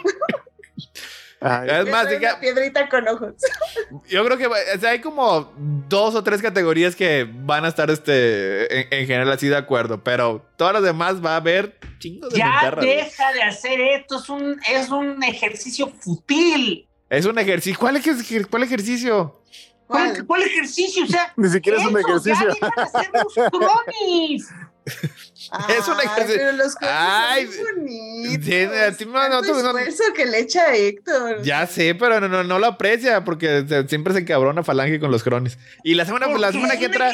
Ay, 1.41 1.69
Es 1.71 1.91
más, 1.91 2.07
una 2.07 2.41
piedrita 2.41 2.89
con 2.89 3.07
ojos. 3.09 3.35
Yo 4.09 4.25
creo 4.25 4.39
que 4.39 4.47
va- 4.47 4.57
o 4.75 4.79
sea, 4.81 4.91
hay 4.91 5.01
como 5.01 5.53
dos 5.89 6.15
o 6.15 6.25
tres 6.25 6.41
categorías 6.41 6.97
que 6.97 7.29
van 7.31 7.65
a 7.65 7.69
estar 7.69 7.91
este, 7.91 8.81
en, 8.81 9.01
en 9.01 9.07
general 9.07 9.31
así 9.33 9.47
de 9.49 9.57
acuerdo, 9.57 10.03
pero 10.03 10.45
todas 10.57 10.73
las 10.73 10.83
demás 10.83 11.25
va 11.25 11.33
a 11.35 11.37
haber 11.37 11.79
chingos 11.99 12.33
de 12.33 12.39
Ya 12.39 12.71
deja 12.81 13.33
de 13.33 13.43
hacer 13.43 13.81
esto, 13.81 14.19
es 14.19 14.29
un, 14.29 14.59
es 14.71 14.89
un 14.89 15.23
ejercicio 15.23 15.89
fútil. 16.01 16.89
Es 17.11 17.27
un 17.27 17.39
ejercicio. 17.39 17.79
¿Cuál, 17.79 17.97
ejer- 18.03 18.49
cuál 18.49 18.63
ejercicio? 18.63 19.41
¿Cuál, 19.87 20.27
¿Cuál? 20.27 20.43
ejercicio? 20.43 21.05
O 21.05 21.07
sea, 21.07 21.33
Ni 21.37 21.49
siquiera 21.49 21.79
es 21.79 21.87
un 21.87 21.97
ejercicio. 21.99 22.49
Ya 22.49 22.55
deja 22.55 22.73
de 22.77 22.83
hacer 22.83 23.11
los 23.13 23.35
cronis. 23.53 24.49
Es 24.87 25.89
un 25.89 25.95
Ay, 25.99 26.07
ejercicio. 26.07 26.37
Pero 26.39 26.53
los 26.53 26.75
Ay, 26.81 27.47
son 27.47 27.85
muy 27.85 28.27
bonitos. 28.29 28.45
sí, 28.47 28.55
a 28.65 28.93
ti 28.93 29.05
no- 29.07 29.13
no, 29.13 29.21
Tanto 29.41 29.43
tú 29.53 29.63
no- 29.63 29.79
esfuerzo 29.79 30.03
que 30.15 30.27
le 30.27 30.39
echa 30.41 30.75
Héctor. 30.75 31.43
Ya 31.43 31.67
sé, 31.67 31.95
pero 31.95 32.21
no, 32.21 32.29
no, 32.29 32.45
no 32.45 32.59
lo 32.59 32.67
aprecia 32.67 33.25
porque 33.25 33.65
se- 33.69 33.89
siempre 33.89 34.13
se 34.13 34.21
encabrona 34.21 34.63
Falange 34.65 34.99
con 35.01 35.11
los 35.11 35.23
cronis. 35.23 35.59
Y 35.85 35.95
la 35.95 36.05
semana, 36.05 36.27
la 36.27 36.33
Porque 36.33 36.53
semana 36.53 36.79
que 36.79 36.85
entra 36.87 37.13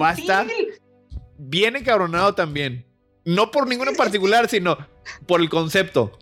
va 0.00 0.08
a 0.10 0.12
estar- 0.14 0.46
viene 1.38 1.78
encabronado 1.80 2.34
también. 2.34 2.84
No 3.24 3.50
por 3.50 3.66
ninguno 3.66 3.90
en 3.90 3.96
particular, 3.96 4.48
sino 4.48 4.76
por 5.26 5.40
el 5.40 5.48
concepto. 5.48 6.18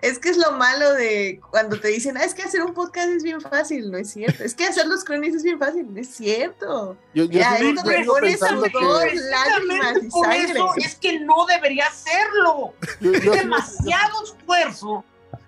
Es 0.00 0.18
que 0.18 0.28
es 0.30 0.36
lo 0.38 0.52
malo 0.52 0.92
de 0.94 1.40
cuando 1.50 1.78
te 1.78 1.88
dicen, 1.88 2.16
ah, 2.16 2.24
es 2.24 2.34
que 2.34 2.42
hacer 2.42 2.62
un 2.62 2.74
podcast 2.74 3.08
es 3.10 3.22
bien 3.22 3.40
fácil. 3.40 3.90
No 3.92 3.98
es 3.98 4.10
cierto. 4.10 4.42
Es 4.42 4.54
que 4.54 4.64
hacer 4.66 4.86
los 4.86 5.04
cronis 5.04 5.34
es 5.36 5.42
bien 5.44 5.58
fácil. 5.58 5.86
No 5.94 6.00
es 6.00 6.08
cierto. 6.08 6.96
Yo, 7.14 7.24
yo 7.24 7.38
Ya, 7.40 7.56
esto 7.58 7.82
yo 7.84 7.90
le 7.90 7.98
sigo 7.98 8.14
pone 8.14 8.26
pensando 8.28 8.66
sudor. 8.66 9.08
que. 9.08 9.14
lágrimas 9.14 10.02
y 10.02 10.08
por 10.08 10.24
sangre. 10.26 10.52
eso 10.52 10.68
es 10.78 10.94
que 10.96 11.20
no 11.20 11.46
debería 11.46 11.86
hacerlo. 11.86 12.74
yo- 13.00 13.12
Es 13.12 13.22
demasiado 13.22 14.24
esfuerzo, 14.24 15.04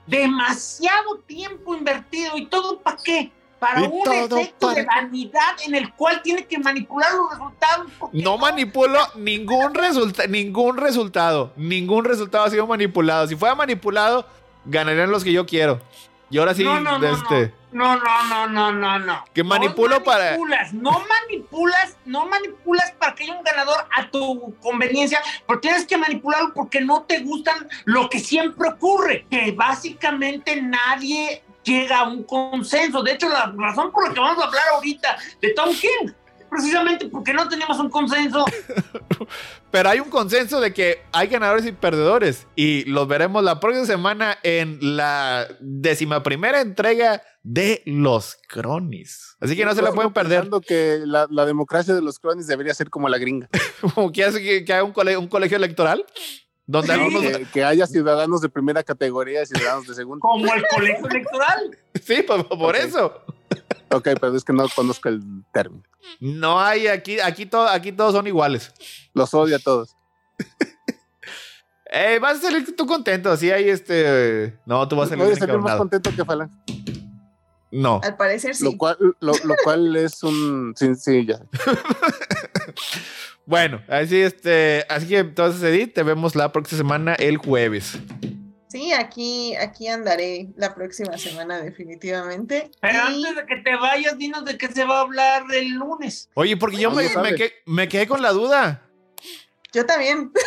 demasiado 0.07 1.19
tiempo 1.27 1.75
invertido 1.75 2.37
y 2.37 2.47
todo 2.47 2.81
para 2.81 2.99
qué? 3.03 3.33
Para 3.65 3.81
Y 3.81 3.85
un 3.87 4.13
efecto 4.13 4.71
de 4.75 4.85
vanidad 4.85 5.55
en 5.67 5.75
el 5.75 5.91
cual 5.95 6.21
tiene 6.23 6.45
que 6.45 6.59
manipular 6.59 7.11
los 7.15 7.31
resultados. 7.31 7.87
No 8.13 8.37
manipulo 8.37 8.99
ningún, 9.17 9.73
resulta 9.73 10.27
ningún 10.27 10.77
resultado. 10.77 11.51
Ningún 11.57 12.05
resultado 12.05 12.45
ha 12.45 12.51
sido 12.51 12.67
manipulado. 12.67 13.27
Si 13.27 13.37
fuera 13.37 13.55
manipulado, 13.55 14.27
ganarían 14.67 15.11
los 15.11 15.25
que 15.25 15.33
yo 15.33 15.47
quiero. 15.47 15.81
Y 16.29 16.37
ahora 16.39 16.55
sí, 16.55 16.63
No, 16.63 16.79
no, 16.79 16.99
no, 16.99 17.07
este. 17.07 17.55
No, 17.73 17.97
no, 17.97 18.25
no, 18.29 18.47
no, 18.49 18.73
no, 18.73 18.99
no. 18.99 19.25
Que 19.33 19.43
manipulo 19.43 19.99
no 19.99 20.05
para- 20.05 20.37
No 20.75 21.03
manipulas, 21.09 21.97
no 22.05 22.27
manipulas 22.27 22.93
para 22.93 23.15
que 23.15 23.25
haya 23.25 23.33
un 23.35 23.43
ganador 23.45 23.87
a 23.97 24.11
tu 24.11 24.55
conveniencia, 24.61 25.23
pero 25.47 25.61
tienes 25.61 25.87
que 25.87 25.97
manipularlo 25.97 26.53
porque 26.53 26.83
no 26.83 27.03
te 27.05 27.21
gustan 27.21 27.67
lo 27.87 28.11
que 28.11 28.21
siempre 28.21 28.69
ocurre, 28.69 29.27
que 29.31 29.53
básicamente 29.53 30.61
nadie 30.61 31.43
llega 31.65 32.01
a 32.01 32.09
un 32.09 32.23
consenso. 32.25 33.03
De 33.03 33.13
hecho, 33.13 33.29
la 33.29 33.53
razón 33.57 33.91
por 33.91 34.09
la 34.09 34.15
que 34.15 34.21
vamos 34.21 34.43
a 34.43 34.47
hablar 34.47 34.63
ahorita 34.75 35.17
de 35.41 35.51
Tom 35.51 35.71
King, 35.71 36.13
precisamente 36.51 37.07
porque 37.07 37.33
no 37.33 37.49
teníamos 37.49 37.79
un 37.79 37.91
consenso. 37.91 38.45
Pero 39.71 39.89
hay 39.89 39.99
un 39.99 40.09
consenso 40.09 40.61
de 40.61 40.73
que 40.73 41.03
hay 41.13 41.27
ganadores 41.27 41.67
y 41.67 41.73
perdedores. 41.73 42.47
Y 42.55 42.85
los 42.85 43.09
veremos 43.09 43.43
la 43.43 43.59
próxima 43.59 43.87
semana 43.87 44.39
en 44.45 44.79
la 44.97 45.49
décima 45.61 46.23
primera 46.23 46.61
entrega 46.61 47.23
de 47.43 47.83
los 47.85 48.39
Cronis. 48.49 49.37
Así 49.41 49.57
que 49.57 49.65
no 49.65 49.75
se 49.75 49.83
la 49.83 49.93
pueden 49.93 50.13
perder. 50.13 50.49
que 50.67 51.01
la, 51.05 51.27
la 51.29 51.45
democracia 51.45 51.93
de 51.93 52.01
los 52.01 52.19
cronis 52.19 52.47
debería 52.47 52.73
ser 52.73 52.89
como 52.89 53.09
la 53.09 53.19
gringa. 53.19 53.49
Como 53.95 54.11
que 54.13 54.25
hace 54.25 54.43
que, 54.43 54.65
que 54.65 54.73
haga 54.73 54.85
un, 54.85 54.95
un 55.19 55.29
colegio 55.29 55.57
electoral. 55.57 56.05
Donde 56.67 56.95
Sí. 56.95 57.01
algunos. 57.01 57.23
Que, 57.23 57.45
que 57.53 57.65
haya 57.65 57.87
ciudadanos 57.87 58.41
de 58.41 58.49
primera 58.49 58.83
categoría 58.83 59.43
y 59.43 59.47
ciudadanos 59.47 59.87
de 59.87 59.95
segunda. 59.95 60.21
Como 60.23 60.53
el 60.55 60.65
colegio 60.69 61.09
electoral. 61.09 61.79
Sí, 62.03 62.23
por, 62.23 62.47
por 62.49 62.75
Ok. 62.75 62.83
eso. 62.83 63.23
Ok, 63.91 64.09
pero 64.21 64.35
es 64.37 64.45
que 64.45 64.53
no 64.53 64.67
conozco 64.75 65.09
el 65.09 65.23
término. 65.53 65.83
No 66.21 66.61
hay 66.61 66.87
aquí, 66.89 67.19
aquí, 67.21 67.47
todo, 67.47 67.67
aquí 67.69 67.93
todos 67.93 68.13
son 68.13 68.27
iguales. 68.27 68.73
Los 69.15 69.33
odio 69.35 69.57
a 69.57 69.59
todos. 69.59 69.97
Eh, 71.97 72.19
vas 72.19 72.39
a 72.39 72.41
salir 72.41 72.75
tú 72.75 72.87
contento. 72.87 73.31
Así 73.31 73.53
hay 73.53 73.69
este. 73.69 74.59
No, 74.67 74.89
tú 74.89 74.97
vas 74.97 75.07
a 75.07 75.09
salir 75.11 75.23
Voy 75.25 75.33
a 75.33 75.37
bien 75.37 75.47
salir 75.47 75.59
más 75.63 75.77
contento 75.77 76.11
que 76.17 76.25
Falan. 76.25 76.51
No. 77.71 78.01
Al 78.03 78.17
parecer 78.17 78.57
sí. 78.57 78.65
Lo 78.65 78.77
cual, 78.77 78.97
lo, 79.21 79.33
lo 79.45 79.55
cual 79.63 79.95
es 79.95 80.21
un. 80.25 80.75
Sí, 80.77 80.93
sí, 80.97 81.25
ya. 81.25 81.39
Bueno, 83.47 83.83
así, 83.89 84.21
este, 84.21 84.85
así 84.89 85.07
que 85.09 85.19
entonces, 85.19 85.63
Edith, 85.63 85.95
te 85.95 86.03
vemos 86.03 86.35
la 86.35 86.51
próxima 86.53 86.79
semana, 86.79 87.15
el 87.15 87.37
jueves. 87.37 87.99
Sí, 88.69 88.93
aquí, 88.93 89.55
aquí 89.57 89.87
andaré 89.87 90.49
la 90.57 90.75
próxima 90.75 91.17
semana 91.19 91.61
definitivamente. 91.61 92.71
Pero 92.81 92.95
Y- 93.11 93.25
antes 93.25 93.37
de 93.37 93.47
que 93.47 93.57
te 93.63 93.77
vayas, 93.77 94.19
dinos 94.19 94.45
de 94.45 94.59
qué 94.59 94.67
se 94.69 94.85
va 94.85 94.99
a 94.99 95.01
hablar 95.03 95.45
el 95.55 95.75
lunes. 95.75 96.29
Oye, 96.35 96.57
porque 96.57 96.79
yo 96.79 96.91
me, 96.91 97.07
¿sabes? 97.09 97.33
me 97.33 97.37
que- 97.39 97.53
me 97.67 97.89
quedé 97.89 98.07
con 98.09 98.21
la 98.23 98.33
duda. 98.33 98.83
Yo 99.73 99.85
también. 99.87 100.33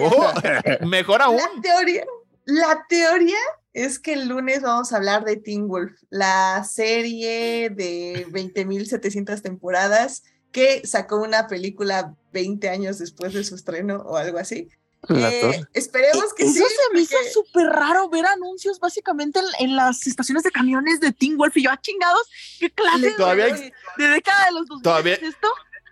Oh, 0.00 0.32
mejor 0.86 1.20
aún. 1.22 1.36
La 1.36 1.60
teoría, 1.62 2.04
la 2.46 2.84
teoría 2.88 3.36
es 3.74 3.98
que 3.98 4.14
el 4.14 4.26
lunes 4.28 4.62
vamos 4.62 4.92
a 4.92 4.96
hablar 4.96 5.24
de 5.24 5.36
Teen 5.36 5.68
Wolf, 5.68 5.92
la 6.10 6.64
serie 6.64 7.68
de 7.70 8.26
20.700 8.30 9.40
temporadas 9.42 10.24
que 10.52 10.86
sacó 10.86 11.16
una 11.16 11.46
película 11.46 12.14
20 12.32 12.68
años 12.68 12.98
después 12.98 13.32
de 13.34 13.44
su 13.44 13.54
estreno 13.54 13.96
o 14.06 14.16
algo 14.16 14.38
así. 14.38 14.68
Eh, 15.10 15.62
esperemos 15.74 16.34
que 16.34 16.42
Eso 16.44 16.54
sí. 16.54 16.58
se 16.88 16.94
me 16.94 17.00
hizo 17.02 17.16
porque- 17.16 17.30
súper 17.30 17.66
raro 17.66 18.08
ver 18.08 18.26
anuncios 18.26 18.80
básicamente 18.80 19.38
en, 19.38 19.46
en 19.70 19.76
las 19.76 20.06
estaciones 20.06 20.42
de 20.42 20.50
camiones 20.50 20.98
de 21.00 21.12
Teen 21.12 21.36
Wolf 21.36 21.56
y 21.56 21.62
yo, 21.64 21.70
ah, 21.70 21.78
chingados, 21.80 22.28
¿qué 22.58 22.68
clase 22.70 23.12
Todavía 23.12 23.44
de, 23.46 23.50
ex- 23.66 23.72
de 23.96 24.08
década 24.08 24.46
de 24.46 24.52
los 24.52 24.66
2000 24.66 24.82
Todavía- 24.82 25.14
es 25.14 25.22
esto? 25.22 25.48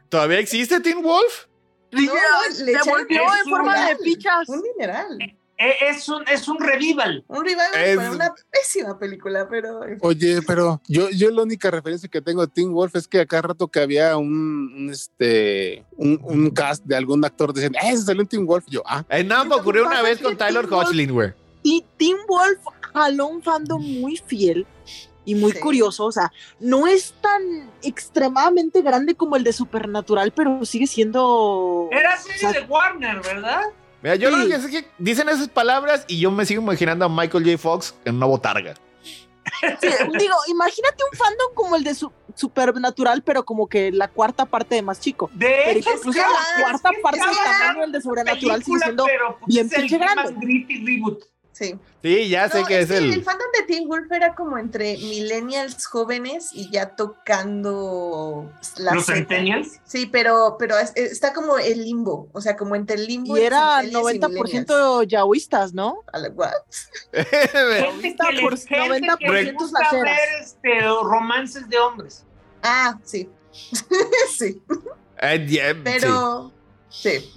¿Todavía 0.09 0.39
existe 0.41 0.81
Teen 0.81 1.03
Wolf? 1.03 1.47
No, 1.93 2.01
no, 2.03 2.65
le 2.65 2.79
se 2.83 2.91
volvió 2.91 3.23
un 3.25 3.39
en 3.39 3.45
forma 3.49 3.89
de 3.89 3.97
pichas. 3.97 4.49
Un 4.49 4.61
dineral. 4.63 5.19
Eh, 5.59 5.75
Es 5.89 6.09
un, 6.09 6.23
es 6.29 6.47
un 6.49 6.59
revival. 6.61 7.25
Un 7.29 7.45
revival 7.45 7.67
Es- 7.83 7.97
para 7.97 8.11
una 8.13 8.35
pésima 8.51 8.99
película, 8.99 9.49
pero 9.49 9.85
en. 9.85 9.99
Oye, 10.03 10.41
pero 10.47 10.81
yo, 10.87 11.09
yo 11.11 11.31
la 11.31 11.43
única 11.43 11.71
referencia 11.71 12.09
que 12.11 12.21
tengo 12.21 12.43
de 12.47 12.53
Teen 12.53 12.73
Wolf 12.73 12.95
es 12.97 13.09
que 13.09 13.21
acá 13.21 13.41
rato 13.43 13.69
que 13.69 13.81
había 13.81 14.17
un, 14.19 14.29
un, 14.77 14.91
este 14.91 15.85
un, 15.97 16.21
un 16.23 16.51
cast 16.51 16.85
de 16.85 16.95
algún 16.97 17.25
actor 17.25 17.53
decían, 17.55 17.75
¡eh, 17.77 17.93
ese 17.93 18.03
salió 18.03 18.21
en 18.23 18.29
Teen 18.29 18.47
Wolf! 18.47 18.65
Yo, 18.69 18.83
ah, 18.87 19.05
Eh, 19.09 19.25
nada, 19.25 19.45
me 19.45 19.55
ocurrió 19.55 19.87
una 19.87 20.03
vez 20.03 20.21
con 20.21 20.37
Tyler 20.37 20.67
Hoechlin, 20.71 21.13
güey. 21.13 21.33
Y 21.63 21.85
Teen 21.97 22.17
Wolf 22.29 22.59
jaló 22.93 23.27
un 23.29 23.43
fandom 23.43 23.83
muy 23.83 24.17
fiel 24.19 24.67
y 25.25 25.35
muy 25.35 25.53
Sí. 25.53 25.59
curioso. 25.61 26.05
O 26.05 26.13
sea, 26.13 26.31
no 26.61 26.87
es 26.87 27.15
tan 27.21 27.71
extremadamente 27.83 28.83
grande 28.83 29.15
como 29.15 29.37
el 29.37 29.43
de 29.45 29.53
Supernatural, 29.53 30.33
pero 30.37 30.65
sigue 30.65 30.87
siendo. 30.87 31.89
Era 31.93 32.15
o 32.15 32.23
serie 32.23 32.39
sea, 32.39 32.53
de 32.53 32.61
Warner, 32.67 33.21
¿verdad? 33.23 33.63
Mira, 34.03 34.17
yo 34.17 34.31
lo 34.31 34.43
Sí. 34.43 34.49
que 34.51 34.59
sé 34.61 34.67
es 34.67 34.71
que 34.85 34.89
dicen 34.99 35.29
esas 35.29 35.49
palabras 35.49 36.05
y 36.07 36.19
yo 36.21 36.31
me 36.31 36.45
sigo 36.47 36.63
imaginando 36.63 37.05
a 37.05 37.09
Michael 37.09 37.45
J. 37.45 37.59
Fox 37.59 37.95
en 38.05 38.17
una 38.17 38.27
botarga. 38.27 38.75
sí, 39.81 39.89
digo, 40.19 40.35
imagínate 40.49 41.05
un 41.11 41.17
fandom 41.17 41.55
como 41.55 41.77
el 41.77 41.85
de 41.85 41.95
su- 41.95 42.13
Supernatural, 42.35 43.23
pero 43.23 43.45
como 43.47 43.67
que 43.67 43.91
la 43.91 44.09
cuarta 44.09 44.45
parte 44.45 44.75
de 44.75 44.83
más 44.83 45.01
chico. 45.01 45.31
De 45.33 45.47
Pero 45.65 45.79
hecho, 45.79 45.91
incluso 45.97 46.19
es 46.21 46.27
la 46.27 46.63
cuarta 46.63 46.91
parte 47.03 47.21
del 47.21 47.35
tamaño 47.59 47.81
del 47.81 47.93
de 47.93 48.01
Sobrenatural 48.03 48.63
sigue 48.63 48.79
película, 48.79 48.85
siendo 48.85 49.05
pero, 49.07 49.39
pues, 49.41 49.47
bien 49.55 49.69
pinche 49.71 49.97
grande. 49.99 50.35
reboot. 50.85 51.25
Sí. 51.59 51.79
Sí, 52.03 52.29
ya 52.29 52.51
sé 52.51 52.61
No, 52.61 52.67
que 52.67 52.81
es 52.81 52.91
el... 52.91 53.15
el. 53.15 53.25
fandom 53.25 53.47
de 53.59 53.65
Teen 53.67 53.89
Wolf 53.89 54.13
era 54.13 54.35
como 54.35 54.59
entre 54.59 54.99
millennials 54.99 55.87
jóvenes 55.87 56.51
y 56.53 56.71
ya 56.71 56.95
tocando 56.95 58.53
la 58.77 58.93
¿Los 58.95 59.07
centennials? 59.07 59.81
Sí, 59.85 60.05
pero, 60.05 60.57
pero 60.59 60.77
es- 60.79 60.93
está 60.97 61.33
como 61.33 61.57
el 61.57 61.83
limbo, 61.83 62.29
o 62.33 62.43
sea, 62.43 62.57
como 62.59 62.77
entre 62.77 62.97
el 62.97 63.07
limbo 63.07 63.39
Y 63.39 63.41
era 63.41 63.81
centennials 63.81 64.15
y 64.17 64.19
90% 64.21 65.03
yaoístas, 65.09 65.73
¿no? 65.73 66.01
A 66.13 66.19
la- 66.19 66.29
what? 66.29 66.53
Gente 67.13 68.17
que 68.29 68.33
le, 68.35 68.43
por 68.43 68.59
gente 68.59 69.01
90% 69.01 69.19
que 69.19 69.29
le 69.45 69.53
gusta 69.53 69.81
laceras. 69.83 70.05
ver 70.05 70.43
este, 70.43 70.81
romances 70.83 71.67
de 71.71 71.79
hombres. 71.79 72.25
Ah, 72.63 72.99
sí. 73.03 73.31
sí, 74.37 74.63
ya, 75.49 75.73
sí. 75.73 75.81
pero 75.83 76.49
sí. 76.51 76.56
Sí, 77.03 77.31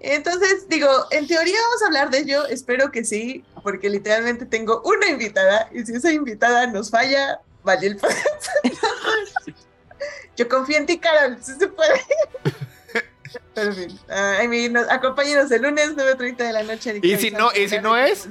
Entonces, 0.00 0.68
digo, 0.68 0.88
en 1.10 1.26
teoría 1.26 1.58
vamos 1.60 1.82
a 1.82 1.86
hablar 1.86 2.10
de 2.10 2.18
ello, 2.18 2.46
espero 2.46 2.90
que 2.90 3.04
sí, 3.04 3.44
porque 3.62 3.90
literalmente 3.90 4.46
tengo 4.46 4.82
una 4.84 5.08
invitada 5.08 5.68
y 5.72 5.84
si 5.84 5.94
esa 5.94 6.12
invitada 6.12 6.66
nos 6.66 6.90
falla, 6.90 7.40
vale 7.62 7.88
el. 7.88 8.00
Yo 10.36 10.48
confío 10.48 10.78
en 10.78 10.86
ti, 10.86 10.98
Carol, 10.98 11.38
si 11.42 11.52
se 11.54 11.68
puede. 11.68 12.00
Pero 13.54 13.70
en 13.70 13.76
fin, 13.76 14.00
ah, 14.08 14.40
I 14.42 14.48
mean, 14.48 14.72
nos- 14.72 14.88
acompáñenos 14.90 15.50
el 15.50 15.62
lunes 15.62 15.94
9.30 15.96 16.36
de 16.36 16.52
la 16.52 16.62
noche. 16.62 16.98
¿Y 17.02 17.16
si 17.16 17.30
no- 17.30 17.52
y 17.54 17.68
si 17.68 17.78
no 17.78 17.96
es? 17.96 18.28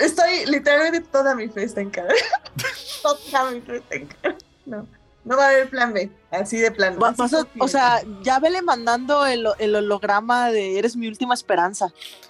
Estoy 0.00 0.46
literalmente 0.46 1.00
toda 1.10 1.34
mi 1.34 1.48
fe 1.48 1.64
está 1.64 1.80
en 1.80 1.90
Carol. 1.90 2.14
toda 3.02 3.50
mi 3.50 3.60
fe 3.60 3.76
está 3.76 3.94
en 3.94 4.06
Carol. 4.06 4.38
No, 4.66 4.86
no 5.24 5.36
va 5.36 5.46
a 5.46 5.48
haber 5.50 5.68
plan 5.70 5.92
B, 5.92 6.10
así 6.30 6.56
de 6.58 6.70
plan. 6.70 6.98
Va- 7.02 7.08
así 7.10 7.18
vas 7.20 7.34
a- 7.34 7.38
confío 7.44 7.64
o 7.64 7.68
sea, 7.68 8.00
ya 8.22 8.38
vele 8.38 8.62
mandando 8.62 9.26
el, 9.26 9.46
el 9.58 9.74
holograma 9.74 10.50
de 10.50 10.78
Eres 10.78 10.96
mi 10.96 11.08
última 11.08 11.34
esperanza. 11.34 11.88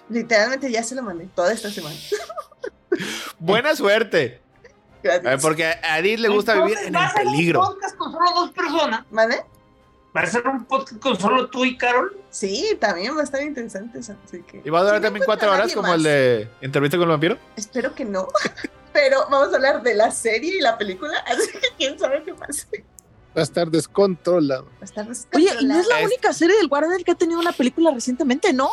literalmente 0.09 0.71
ya 0.71 0.83
se 0.83 0.95
lo 0.95 1.01
mandé 1.03 1.27
toda 1.33 1.51
esta 1.53 1.69
semana. 1.71 1.95
Buena 3.39 3.75
suerte. 3.75 4.41
Gracias. 5.03 5.41
Porque 5.41 5.65
a 5.65 5.99
Edith 5.99 6.19
le 6.19 6.29
gusta 6.29 6.53
vivir 6.55 6.77
en 6.85 6.93
¿va 6.93 6.99
el 6.99 7.05
a 7.05 7.11
ser 7.11 7.23
peligro. 7.25 7.59
un 7.61 7.65
podcast 7.67 7.95
con 7.97 8.11
solo 8.11 8.31
dos 8.35 8.51
personas? 8.51 9.05
¿Vale? 9.09 9.43
¿Va 10.15 10.21
a 10.21 10.27
ser 10.27 10.45
un 10.47 10.65
podcast 10.65 11.01
con 11.01 11.19
solo 11.19 11.49
tú 11.49 11.63
y 11.65 11.77
Carol? 11.77 12.15
Sí, 12.29 12.77
también 12.79 13.15
va 13.15 13.21
a 13.21 13.23
estar 13.23 13.41
interesante 13.41 13.99
eso, 13.99 14.13
así 14.25 14.41
que 14.43 14.61
¿Y 14.63 14.69
va 14.69 14.81
a 14.81 14.83
durar 14.83 15.01
también 15.01 15.25
cuatro 15.25 15.51
horas 15.51 15.73
como 15.73 15.87
más. 15.87 15.97
el 15.97 16.03
de 16.03 16.49
Entrevista 16.59 16.97
con 16.97 17.05
el 17.05 17.11
vampiro? 17.11 17.37
espero 17.55 17.95
que 17.95 18.03
no. 18.05 18.27
Pero 18.93 19.25
vamos 19.29 19.53
a 19.53 19.55
hablar 19.55 19.81
de 19.83 19.93
la 19.95 20.11
serie 20.11 20.57
y 20.57 20.61
la 20.61 20.77
película, 20.77 21.13
así 21.27 21.51
que 21.51 21.67
quién 21.77 21.97
sabe 21.99 22.23
qué 22.23 22.33
pasa. 22.33 22.67
va 23.35 23.41
a 23.41 23.43
estar 23.43 23.69
descontrolado. 23.71 24.65
Va 24.65 24.71
a 24.81 24.85
estar 24.85 25.07
Oye, 25.33 25.49
y 25.61 25.65
no 25.65 25.79
es 25.79 25.87
la 25.87 25.99
Es- 26.01 26.05
única 26.07 26.33
serie 26.33 26.57
del 26.57 26.67
Warner 26.69 27.03
que 27.03 27.11
ha 27.11 27.15
tenido 27.15 27.39
una 27.39 27.51
película 27.53 27.91
recientemente, 27.91 28.51
¿no? 28.53 28.69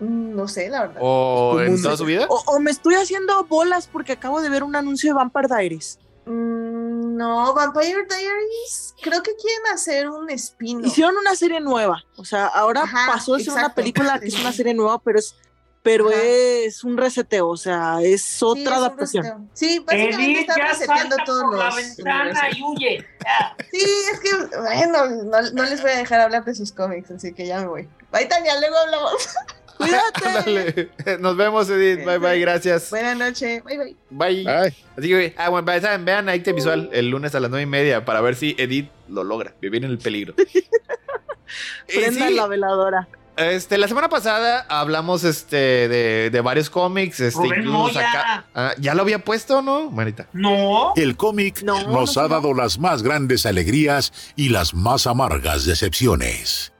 Mm, 0.00 0.34
No 0.36 0.48
sé, 0.48 0.68
la 0.68 0.82
verdad. 0.82 0.96
¿O 1.00 1.60
en 1.60 1.80
toda 1.82 1.96
su 1.96 2.04
vida? 2.04 2.26
O, 2.28 2.42
o 2.46 2.60
me 2.60 2.70
estoy 2.70 2.94
haciendo 2.94 3.44
bolas 3.44 3.88
porque 3.90 4.12
acabo 4.12 4.40
de 4.40 4.48
ver 4.48 4.62
un 4.62 4.74
anuncio 4.76 5.10
de 5.10 5.14
Vampire 5.14 5.48
Diaries. 5.48 5.98
Mm, 6.24 7.16
no, 7.16 7.52
Vampire 7.54 8.06
Diaries, 8.08 8.94
creo 9.02 9.22
que 9.22 9.34
quieren 9.36 9.66
hacer 9.72 10.08
un 10.08 10.30
spin 10.30 10.84
Hicieron 10.84 11.16
una 11.16 11.34
serie 11.34 11.60
nueva. 11.60 12.02
O 12.16 12.24
sea, 12.24 12.46
ahora 12.46 12.82
Ajá, 12.82 13.12
pasó 13.12 13.34
de 13.36 13.44
ser 13.44 13.52
una 13.54 13.74
película 13.74 14.18
que 14.20 14.28
es 14.28 14.38
una 14.40 14.52
serie 14.52 14.72
nueva, 14.74 14.98
pero 15.00 15.18
es 15.18 15.34
pero 15.82 16.08
Ajá. 16.08 16.22
es 16.22 16.84
un 16.84 16.96
reseteo, 16.96 17.48
o 17.48 17.56
sea, 17.56 18.00
es 18.02 18.42
otra 18.42 18.76
adaptación. 18.76 19.50
Sí, 19.52 19.80
básicamente 19.80 20.46
ya 20.46 20.68
reseteando 20.68 21.16
todos 21.26 21.42
por 21.42 21.58
la 21.58 21.66
los 21.66 21.76
ventana 21.76 22.40
y 22.56 22.62
huye. 22.62 23.06
Ya. 23.24 23.56
Sí, 23.70 23.84
es 24.12 24.20
que, 24.20 24.56
bueno, 24.58 25.06
no, 25.24 25.42
no 25.50 25.62
les 25.64 25.82
voy 25.82 25.90
a 25.90 25.96
dejar 25.96 26.20
hablar 26.20 26.44
de 26.44 26.54
sus 26.54 26.70
cómics, 26.70 27.10
así 27.10 27.32
que 27.32 27.46
ya 27.46 27.60
me 27.60 27.66
voy. 27.66 27.88
Bye, 28.12 28.26
Tania, 28.26 28.58
luego 28.60 28.76
hablamos. 28.76 29.28
Cuídate. 29.76 30.90
Nos 31.18 31.36
vemos, 31.36 31.68
Edith. 31.68 32.04
Bye, 32.04 32.18
bye. 32.18 32.38
Gracias. 32.38 32.90
Buenas 32.90 33.16
noches, 33.16 33.64
bye, 33.64 33.78
bye. 33.78 33.96
Bye. 34.10 34.48
Así 34.96 35.08
que, 35.08 35.34
ah, 35.36 35.48
bueno, 35.48 35.66
vean, 35.66 36.28
este 36.28 36.52
visual 36.52 36.90
el 36.92 37.08
lunes 37.08 37.34
a 37.34 37.40
las 37.40 37.50
nueve 37.50 37.64
y 37.64 37.66
media 37.66 38.04
para 38.04 38.20
ver 38.20 38.36
si 38.36 38.54
Edith 38.58 38.90
lo 39.08 39.24
logra, 39.24 39.54
vivir 39.60 39.84
en 39.84 39.90
el 39.90 39.98
peligro. 39.98 40.34
Prenda 41.86 42.28
sí, 42.28 42.34
la 42.34 42.46
veladora. 42.46 43.08
Este, 43.36 43.78
la 43.78 43.88
semana 43.88 44.08
pasada 44.08 44.66
hablamos 44.68 45.24
este, 45.24 45.88
de, 45.88 46.30
de 46.30 46.40
varios 46.40 46.68
cómics. 46.70 47.20
Este, 47.20 47.40
Rubén 47.42 47.60
incluso 47.60 47.78
Moya. 47.78 48.44
ah, 48.54 48.72
¿Ya 48.78 48.94
lo 48.94 49.02
había 49.02 49.18
puesto 49.24 49.62
no, 49.62 49.90
Manita? 49.90 50.28
No. 50.32 50.92
El 50.96 51.16
cómic 51.16 51.62
No, 51.62 51.82
nos 51.88 52.16
no, 52.16 52.22
ha 52.22 52.28
no. 52.28 52.34
dado 52.34 52.54
las 52.54 52.78
más 52.78 53.02
grandes 53.02 53.46
alegrías 53.46 54.12
y 54.36 54.50
las 54.50 54.74
más 54.74 55.06
amargas 55.06 55.64
decepciones. 55.64 56.72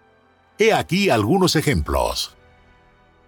He 0.58 0.72
aquí 0.72 1.10
algunos 1.10 1.56
ejemplos. 1.56 2.36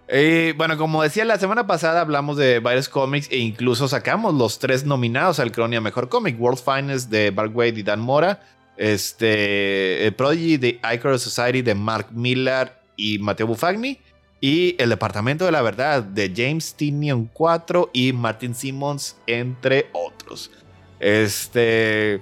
Eh, 0.07 0.53
bueno, 0.55 0.77
como 0.77 1.01
decía, 1.01 1.25
la 1.25 1.39
semana 1.39 1.65
pasada 1.65 1.99
hablamos 2.01 2.37
de 2.37 2.59
varios 2.59 2.89
cómics 2.89 3.27
e 3.31 3.37
incluso 3.37 3.87
sacamos 3.87 4.35
los 4.35 4.59
tres 4.59 4.85
nominados 4.85 5.39
al 5.39 5.51
Cronia 5.51 5.81
Mejor 5.81 6.09
Cómic: 6.09 6.39
World 6.39 6.59
Finest 6.63 7.09
de 7.09 7.31
Mark 7.31 7.55
Wade 7.57 7.79
y 7.79 7.83
Dan 7.83 8.01
Mora, 8.01 8.43
este, 8.77 10.05
el 10.05 10.13
Prodigy 10.13 10.57
de 10.57 10.79
Icarus 10.93 11.23
Society 11.23 11.63
de 11.63 11.73
Mark 11.73 12.09
Millar 12.11 12.84
y 12.95 13.19
Matteo 13.19 13.47
Buffagni, 13.47 13.99
y 14.41 14.75
El 14.77 14.89
Departamento 14.89 15.45
de 15.45 15.51
la 15.51 15.61
Verdad 15.61 16.03
de 16.03 16.31
James 16.35 16.75
Tinion 16.75 17.29
4 17.33 17.89
y 17.93 18.13
Martin 18.13 18.53
Simmons, 18.53 19.17
entre 19.27 19.87
otros. 19.93 20.51
Este. 20.99 22.21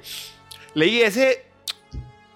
Leí 0.73 1.01
ese 1.01 1.45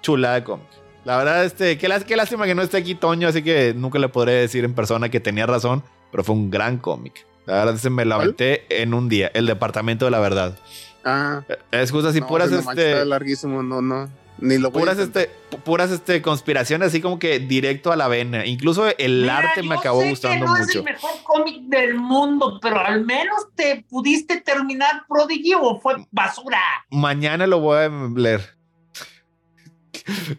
chulada 0.02 0.36
de 0.36 0.44
cómic. 0.44 0.68
La 1.06 1.18
verdad, 1.18 1.46
este, 1.46 1.78
qué, 1.78 1.88
qué 2.06 2.18
lástima 2.18 2.46
que 2.46 2.54
no 2.54 2.62
esté 2.62 2.78
aquí 2.78 2.96
Toño, 2.96 3.30
así 3.30 3.42
que 3.42 3.74
nunca 3.74 3.98
le 3.98 4.10
podré 4.10 4.34
decir 4.34 4.66
en 4.66 4.74
persona 4.74 5.10
que 5.10 5.22
tenía 5.22 5.46
razón, 5.46 5.84
pero 6.12 6.24
fue 6.24 6.36
un 6.36 6.52
gran 6.52 6.78
cómic. 6.78 7.26
La 7.46 7.64
verdad, 7.64 7.78
se 7.78 7.90
me 7.90 8.04
la 8.04 8.22
en 8.40 8.94
un 8.94 9.08
día, 9.08 9.32
El 9.34 9.46
Departamento 9.46 10.04
de 10.04 10.12
la 10.12 10.20
Verdad. 10.20 10.58
ah, 11.06 11.44
Es 11.72 11.92
justo 11.92 12.10
así, 12.10 12.20
no, 12.20 12.28
puras, 12.28 12.52
manches, 12.52 12.68
este, 12.68 12.92
está 12.92 13.06
larguísimo, 13.06 13.64
no, 13.64 13.82
no, 13.82 14.10
ni 14.40 14.58
lo 14.58 14.72
puras, 14.72 14.98
este, 15.00 15.30
pu- 15.52 15.58
puras, 15.60 15.92
este, 15.92 16.22
conspiraciones, 16.22 16.90
así 16.90 17.02
como 17.02 17.20
que 17.20 17.40
directo 17.40 17.92
a 17.92 17.96
la 17.96 18.08
vena. 18.08 18.46
Incluso 18.46 18.88
el 18.98 19.22
Mira, 19.22 19.38
arte 19.40 19.64
me 19.64 19.76
acabó 19.76 20.02
sé 20.02 20.10
gustando 20.10 20.46
que 20.46 20.52
no 20.52 20.56
es 20.58 20.68
mucho. 20.68 20.80
el 20.80 20.86
mejor 20.86 21.12
cómic 21.24 21.62
del 21.64 21.96
mundo, 21.96 22.60
pero 22.62 22.80
al 22.80 23.06
menos 23.06 23.48
te 23.56 23.86
pudiste 23.90 24.42
terminar 24.42 25.04
Prodigy 25.08 25.54
o 25.60 25.80
fue 25.80 26.06
basura. 26.12 26.60
Mañana 26.92 27.48
lo 27.48 27.60
voy 27.60 27.78
a 27.78 27.90
leer. 28.16 28.57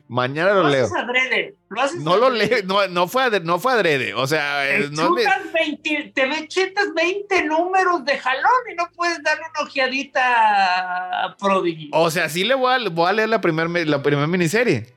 Mañana 0.08 0.52
lo, 0.54 0.62
Lo 0.64 0.68
leo. 0.70 0.84
haces 0.86 0.96
adrede. 0.96 1.54
Lo 1.68 1.80
haces 1.80 2.00
No 2.00 2.16
lo 2.16 2.30
leo, 2.30 2.58
no, 2.64 2.86
no, 2.88 3.08
fue 3.08 3.24
adrede, 3.24 3.44
no 3.44 3.58
fue 3.58 3.72
adrede. 3.72 4.14
O 4.14 4.26
sea, 4.26 4.62
Te 4.62 4.84
eh, 4.84 4.88
no 4.90 5.10
me- 5.10 5.22
chutas 5.24 5.52
20, 5.52 6.12
te 6.14 6.26
ve- 6.26 6.48
chutas 6.48 6.94
20 6.94 7.44
números 7.44 8.04
de 8.04 8.18
jalón 8.18 8.50
y 8.72 8.74
no 8.74 8.88
puedes 8.94 9.22
darle 9.22 9.42
una 9.54 9.68
ojeadita 9.68 11.24
a 11.24 11.36
Prodigy. 11.36 11.90
O 11.92 12.10
sea, 12.10 12.28
sí 12.28 12.44
le 12.44 12.54
voy 12.54 12.72
a, 12.72 12.88
voy 12.88 13.08
a 13.08 13.12
leer 13.12 13.28
la 13.28 13.40
primera 13.40 13.68
la 13.84 14.02
primer 14.02 14.28
miniserie. 14.28 14.94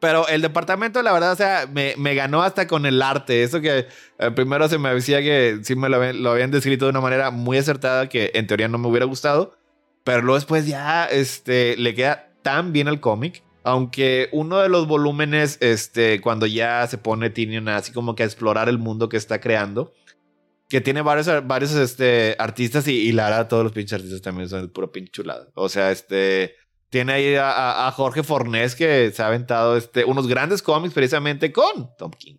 Pero 0.00 0.28
el 0.28 0.42
departamento, 0.42 1.02
la 1.02 1.12
verdad, 1.12 1.32
o 1.32 1.36
sea, 1.36 1.66
me, 1.72 1.94
me 1.96 2.14
ganó 2.14 2.42
hasta 2.42 2.66
con 2.66 2.84
el 2.84 3.00
arte. 3.00 3.42
Eso 3.42 3.60
que 3.62 3.86
eh, 4.18 4.30
primero 4.32 4.68
se 4.68 4.76
me 4.78 4.92
decía 4.92 5.20
que 5.22 5.60
sí 5.62 5.76
me 5.76 5.88
lo, 5.88 5.96
habían- 5.96 6.22
lo 6.22 6.30
habían 6.32 6.50
descrito 6.50 6.84
de 6.84 6.90
una 6.90 7.00
manera 7.00 7.30
muy 7.30 7.56
acertada 7.56 8.08
que 8.08 8.30
en 8.34 8.46
teoría 8.46 8.68
no 8.68 8.76
me 8.78 8.88
hubiera 8.88 9.06
gustado. 9.06 9.56
Pero 10.04 10.20
luego 10.20 10.34
después 10.34 10.66
ya 10.66 11.06
este, 11.06 11.76
le 11.78 11.94
queda 11.94 12.28
tan 12.42 12.72
bien 12.74 12.88
al 12.88 13.00
cómic. 13.00 13.42
Aunque 13.64 14.28
uno 14.32 14.58
de 14.60 14.68
los 14.68 14.86
volúmenes, 14.86 15.58
este, 15.60 16.20
cuando 16.20 16.46
ya 16.46 16.86
se 16.86 16.98
pone 16.98 17.30
Tinian 17.30 17.68
así 17.68 17.92
como 17.92 18.14
que 18.14 18.22
a 18.22 18.26
explorar 18.26 18.68
el 18.68 18.78
mundo 18.78 19.08
que 19.08 19.16
está 19.16 19.40
creando, 19.40 19.92
que 20.68 20.80
tiene 20.80 21.02
varios, 21.02 21.28
varios 21.46 21.72
este, 21.72 22.36
artistas 22.38 22.86
y, 22.88 22.92
y 22.92 23.12
la 23.12 23.24
verdad 23.24 23.48
todos 23.48 23.64
los 23.64 23.72
pinches 23.72 23.94
artistas 23.94 24.22
también 24.22 24.48
son 24.48 24.68
puro 24.68 24.92
pinche 24.92 25.12
chulada. 25.12 25.48
O 25.54 25.68
sea, 25.68 25.90
este, 25.90 26.56
tiene 26.94 27.12
ahí 27.12 27.34
a, 27.36 27.90
Jorge 27.96 28.22
Fornés 28.22 28.76
que 28.76 29.10
se 29.10 29.20
ha 29.22 29.26
aventado 29.26 29.76
este, 29.76 30.04
unos 30.04 30.28
grandes 30.28 30.62
cómics 30.62 30.94
precisamente 30.94 31.50
con 31.50 31.90
Tom 31.98 32.12
King. 32.12 32.36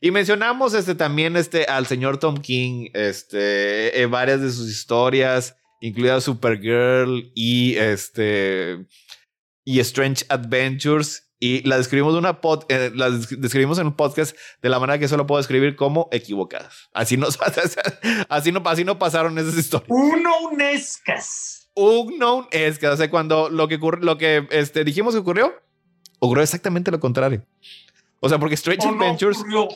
Y 0.00 0.10
mencionamos 0.10 0.74
este, 0.74 0.96
también 0.96 1.36
este, 1.36 1.66
al 1.66 1.86
señor 1.86 2.18
Tom 2.18 2.38
King, 2.38 2.88
este, 2.92 4.02
en 4.02 4.10
varias 4.10 4.40
de 4.40 4.50
sus 4.50 4.68
historias, 4.68 5.56
incluida 5.80 6.20
Supergirl 6.20 7.30
y 7.34 7.76
este 7.76 8.84
y 9.64 9.80
Strange 9.80 10.24
Adventures. 10.28 11.22
Y 11.40 11.62
la 11.68 11.76
describimos, 11.76 12.14
de 12.14 12.20
una 12.20 12.40
pod, 12.40 12.64
eh, 12.70 12.90
la 12.94 13.10
des- 13.10 13.38
describimos 13.40 13.78
en 13.78 13.88
un 13.88 13.96
podcast 13.96 14.34
de 14.62 14.68
la 14.70 14.78
manera 14.78 14.98
que 14.98 15.08
solo 15.08 15.26
puedo 15.26 15.38
describir 15.38 15.76
como 15.76 16.08
equivocadas. 16.10 16.88
Así 16.94 17.16
no, 17.18 17.26
así 18.30 18.52
no, 18.52 18.62
así 18.64 18.84
no 18.84 18.98
pasaron 18.98 19.36
esas 19.38 19.56
historias. 19.58 19.90
Uno 19.90 20.30
unescas. 20.50 21.68
Unknown 21.76 22.46
es 22.50 22.78
que, 22.78 22.86
o 22.86 22.96
sea, 22.96 23.10
cuando 23.10 23.50
lo 23.50 23.66
que, 23.68 23.78
ocurre- 23.80 24.00
lo 24.00 24.16
que 24.16 24.46
este, 24.52 24.84
dijimos 24.84 25.12
que 25.14 25.20
ocurrió, 25.20 25.52
ocurrió 26.20 26.42
exactamente 26.44 26.90
lo 26.90 27.00
contrario. 27.00 27.44
O 28.20 28.28
sea, 28.28 28.38
porque 28.38 28.54
Strange 28.54 28.86
no 28.86 28.92
Adventures 28.94 29.38
ocurrió. 29.38 29.68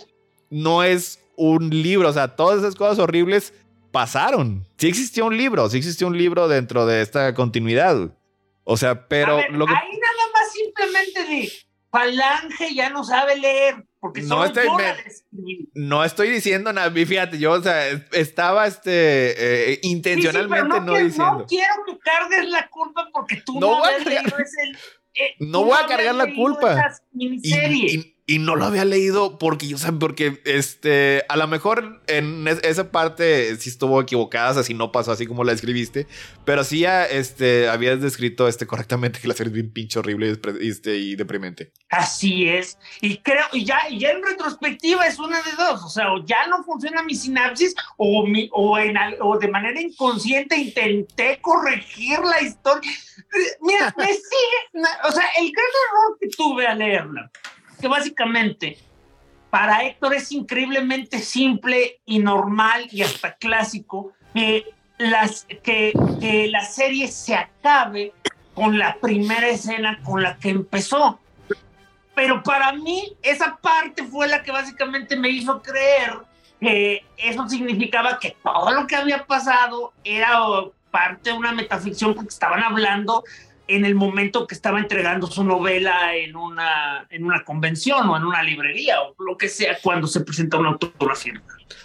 no 0.49 0.85
es 0.85 1.19
un 1.37 1.69
libro. 1.71 2.09
O 2.09 2.13
sea, 2.13 2.29
todas 2.37 2.61
esas 2.61 2.77
cosas 2.77 2.99
horribles 2.99 3.53
pasaron. 3.91 4.65
Sí 4.79 4.89
existió 4.89 5.27
un 5.27 5.37
libro, 5.37 5.69
sí 5.69 5.79
existió 5.79 6.07
un 6.07 6.17
libro 6.17 6.49
dentro 6.49 6.87
de 6.87 7.03
esta 7.03 7.35
continuidad. 7.35 8.15
O 8.71 8.77
sea, 8.77 9.09
pero 9.09 9.37
ver, 9.37 9.51
lo 9.53 9.65
que... 9.67 9.73
Ahí 9.73 9.99
nada 9.99 10.31
más 10.35 10.53
simplemente 10.53 11.25
de 11.25 11.53
Falange 11.91 12.75
ya 12.75 12.91
no 12.91 13.03
sabe 13.03 13.37
leer. 13.39 13.77
Porque 13.99 14.21
No 14.21 14.45
estoy- 14.45 14.69
me-. 14.77 15.59
No 15.73 16.05
estoy 16.05 16.29
diciendo 16.29 16.71
nada, 16.73 16.91
fíjate, 16.91 17.39
yo, 17.39 17.53
o 17.53 17.63
sea, 17.63 17.89
estaba 18.13 18.67
este, 18.67 18.91
eh, 18.93 19.75
Sí, 19.77 19.81
sí, 19.83 19.89
intencionalmente 19.89 20.69
no, 20.69 20.81
no, 20.81 20.93
quiero, 20.93 21.05
diciendo. 21.07 21.33
no 21.39 21.47
quiero 21.47 21.73
que 21.87 21.99
cargues 21.99 22.49
la 22.51 22.69
culpa 22.69 23.09
porque 23.11 23.37
tú 23.45 23.55
No 23.55 23.61
no, 23.61 23.79
voy 23.79 23.89
a 23.89 24.05
cargar- 24.05 24.41
ese- 24.41 24.79
eh, 25.15 25.35
No 25.41 25.65
voy 25.65 25.79
a 25.83 25.87
cargar 25.87 26.15
la 26.15 26.33
culpa. 26.35 26.77
Y, 27.15 27.41
y- 27.43 28.15
y 28.31 28.39
no 28.41 28.57
lo 28.57 28.67
había 28.67 28.85
leído 28.85 29.39
porque, 29.39 29.75
o 29.75 29.79
sea, 29.79 29.91
porque 29.91 30.43
este, 30.45 31.25
a 31.31 31.37
lo 31.39 31.49
mejor 31.49 32.03
en 32.09 32.47
es- 32.47 32.63
esa 32.63 32.93
parte 32.93 33.57
sí 33.57 33.71
estuvo 33.71 34.01
equivocada, 34.03 34.51
o 34.51 34.55
sea, 34.55 34.63
si 34.63 34.75
no 34.75 34.93
pasó 34.93 35.13
así 35.13 35.27
como 35.27 35.45
la 35.45 35.53
escribiste, 35.53 36.07
pero 36.45 36.63
sí 36.63 36.81
ya 36.81 37.07
este, 37.07 37.71
habías 37.71 38.03
descrito 38.03 38.47
este, 38.47 38.67
correctamente 38.67 39.19
que 39.19 39.29
la 39.29 39.35
serie 39.35 39.49
es 39.49 39.55
bien 39.55 39.73
pinche 39.73 39.99
horrible 39.99 40.39
y, 40.61 40.69
este, 40.69 40.97
y 40.99 41.17
deprimente. 41.17 41.73
Así 41.89 42.47
es. 42.49 42.79
Y 43.01 43.17
creo, 43.17 43.47
y 43.53 43.65
ya, 43.65 43.79
ya 43.91 44.11
en 44.11 44.23
retrospectiva 44.23 45.07
es 45.07 45.19
una 45.19 45.39
de 45.39 45.53
dos. 45.57 45.83
O 45.83 45.89
sea, 45.89 46.13
o 46.13 46.23
ya 46.27 46.47
no 46.49 46.63
funciona 46.65 47.03
mi 47.03 47.15
sinapsis, 47.15 47.75
o, 47.97 48.27
mi, 48.27 48.51
o, 48.53 48.79
en, 48.79 48.95
o 49.23 49.39
de 49.39 49.49
manera 49.49 49.81
inconsciente 49.81 50.55
intenté 50.55 51.39
corregir 51.41 52.19
la 52.19 52.43
historia. 52.43 52.93
Mira, 53.63 53.95
me 53.97 54.07
sigue. 54.07 54.87
O 55.09 55.13
sea, 55.13 55.25
el 55.39 55.51
gran 55.51 55.67
error 55.89 56.19
que 56.21 56.29
tuve 56.29 56.67
al 56.67 56.79
leerla, 56.79 57.31
que 57.79 57.89
básicamente 57.89 58.79
para 59.51 59.85
Héctor 59.85 60.15
es 60.15 60.31
increíblemente 60.33 61.21
simple 61.21 62.01
y 62.05 62.19
normal 62.19 62.87
y 62.91 63.03
hasta 63.03 63.35
clásico 63.37 64.13
que, 64.35 64.67
las, 64.99 65.47
que, 65.63 65.93
que 66.21 66.49
la 66.49 66.63
serie 66.65 67.09
se 67.09 67.35
acabe 67.35 68.13
con 68.55 68.79
la 68.79 68.97
primera 69.01 69.49
escena 69.49 70.01
con 70.03 70.23
la 70.23 70.37
que 70.37 70.51
empezó. 70.51 71.19
Pero 72.15 72.43
para 72.43 72.73
mí 72.73 73.17
esa 73.23 73.57
parte 73.57 74.05
fue 74.05 74.29
la 74.29 74.43
que 74.43 74.51
básicamente 74.51 75.17
me 75.17 75.31
hizo 75.31 75.63
creer 75.63 76.15
que 76.61 77.05
eso 77.17 77.49
significaba 77.49 78.19
que 78.19 78.37
todo 78.43 78.73
lo 78.73 78.87
que 78.87 78.97
había 78.97 79.25
pasado 79.25 79.93
era 80.03 80.41
parte 80.91 81.31
de 81.31 81.37
una 81.37 81.53
metaficción 81.53 82.15
porque 82.15 82.31
estaban 82.31 82.63
hablando 82.63 83.23
en 83.69 83.85
el 83.85 83.95
momento 83.95 84.47
que 84.47 84.55
estaba 84.55 84.79
entregando 84.81 85.27
su 85.27 85.45
novela 85.45 86.17
en 86.17 86.35
una, 86.37 87.07
en 87.11 87.25
una 87.25 87.45
convención 87.45 88.09
o 88.09 88.17
en 88.17 88.25
una 88.25 88.43
librería 88.43 89.01
o 89.03 89.15
lo 89.23 89.37
que 89.37 89.49
sea 89.49 89.79
cuando 89.83 90.07
se 90.07 90.21
presenta 90.21 90.57
una 90.57 90.71
autografía. 90.71 91.41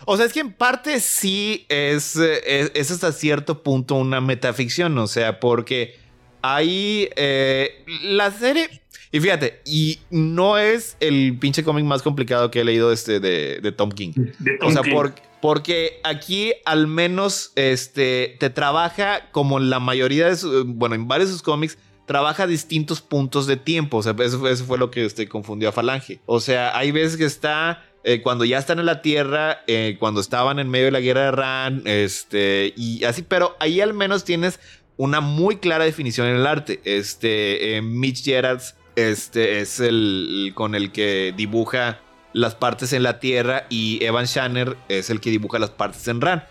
O 0.06 0.16
sea, 0.18 0.26
es 0.26 0.34
que 0.34 0.40
en 0.40 0.54
parte 0.54 1.00
sí 1.00 1.66
es, 1.70 2.16
eh, 2.16 2.42
es, 2.46 2.72
es 2.74 2.92
hasta 2.92 3.12
cierto 3.12 3.62
punto 3.64 3.96
una 3.96 4.22
metaficción, 4.22 4.98
o 4.98 5.08
sea, 5.08 5.40
porque 5.40 6.00
ahí 6.42 7.10
eh, 7.16 7.84
la 8.04 8.32
serie... 8.32 8.82
Y 9.12 9.20
fíjate, 9.20 9.62
y 9.64 10.00
no 10.10 10.58
es 10.58 10.98
el 11.00 11.38
pinche 11.40 11.64
cómic 11.64 11.86
más 11.86 12.02
complicado 12.02 12.50
que 12.50 12.62
he 12.62 12.64
leído 12.64 12.92
este 12.92 13.20
de, 13.20 13.60
de 13.62 13.72
Tom 13.72 13.92
King. 13.92 14.14
De 14.40 14.58
O 14.62 14.72
sea, 14.72 14.82
Tom 14.82 14.86
King. 14.86 14.92
por- 14.92 15.14
porque 15.44 16.00
aquí 16.06 16.54
al 16.64 16.88
menos 16.88 17.52
este, 17.56 18.38
te 18.40 18.50
trabaja 18.50 19.30
como 19.34 19.60
la 19.60 19.82
mayoría 19.82 20.30
de 20.30 20.38
sus, 20.38 20.66
bueno, 20.66 20.96
en 20.96 21.10
varios 21.10 21.28
de 21.28 21.34
sus 21.34 21.42
cómics, 21.42 21.78
trabaja 22.06 22.48
distintos 22.48 23.02
puntos 23.02 23.46
de 23.46 23.58
tiempo. 23.58 23.98
O 23.98 24.04
sea, 24.04 24.16
eso 24.18 24.66
fue 24.66 24.78
lo 24.78 24.90
que 24.90 25.04
este, 25.04 25.28
confundió 25.28 25.68
a 25.68 25.72
Falange. 25.74 26.22
O 26.28 26.40
sea, 26.40 26.78
hay 26.78 26.92
veces 26.92 27.18
que 27.18 27.26
está 27.26 27.84
eh, 28.06 28.22
cuando 28.22 28.46
ya 28.46 28.58
están 28.58 28.80
en 28.80 28.86
la 28.86 29.02
Tierra, 29.02 29.64
eh, 29.68 29.98
cuando 30.00 30.22
estaban 30.22 30.60
en 30.60 30.70
medio 30.70 30.86
de 30.86 30.92
la 30.92 31.02
guerra 31.02 31.26
de 31.26 31.32
Ran, 31.32 31.82
este, 31.84 32.74
y 32.78 33.04
así, 33.04 33.22
pero 33.22 33.58
ahí 33.60 33.82
al 33.82 33.94
menos 33.94 34.24
tienes 34.24 34.62
una 34.96 35.20
muy 35.20 35.58
clara 35.58 35.84
definición 35.84 36.28
en 36.28 36.38
el 36.38 36.48
arte. 36.48 36.80
Este, 36.86 37.76
eh, 37.76 37.82
Mitch 37.82 38.24
Gerards 38.24 38.76
este, 38.96 39.60
es 39.60 39.82
el 39.82 40.54
con 40.56 40.74
el 40.74 40.94
que 40.94 41.34
dibuja 41.36 42.00
las 42.34 42.56
partes 42.56 42.94
en 42.94 43.04
la 43.04 43.20
Tierra 43.20 43.66
y 43.70 44.04
Evan 44.04 44.26
Shanner 44.26 44.76
es 44.90 45.10
el 45.10 45.20
que 45.22 45.30
dibuja 45.30 45.60
las 45.60 45.70
partes 45.70 46.08
en 46.08 46.22
Ran. 46.22 46.44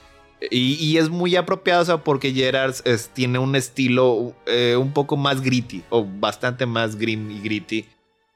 Y, 0.50 0.96
es 0.96 1.08
muy 1.08 1.36
apropiado, 1.36 1.82
o 1.82 1.84
sea, 1.84 1.98
porque 1.98 2.32
Gerards 2.32 2.82
es- 2.84 3.10
tiene 3.10 3.38
un 3.38 3.54
estilo 3.54 4.34
eh, 4.46 4.74
un 4.76 4.92
poco 4.92 5.16
más 5.16 5.40
gritty, 5.40 5.84
o 5.88 6.04
bastante 6.04 6.66
más 6.66 6.96
grim 6.96 7.30
y 7.30 7.40
gritty, 7.40 7.86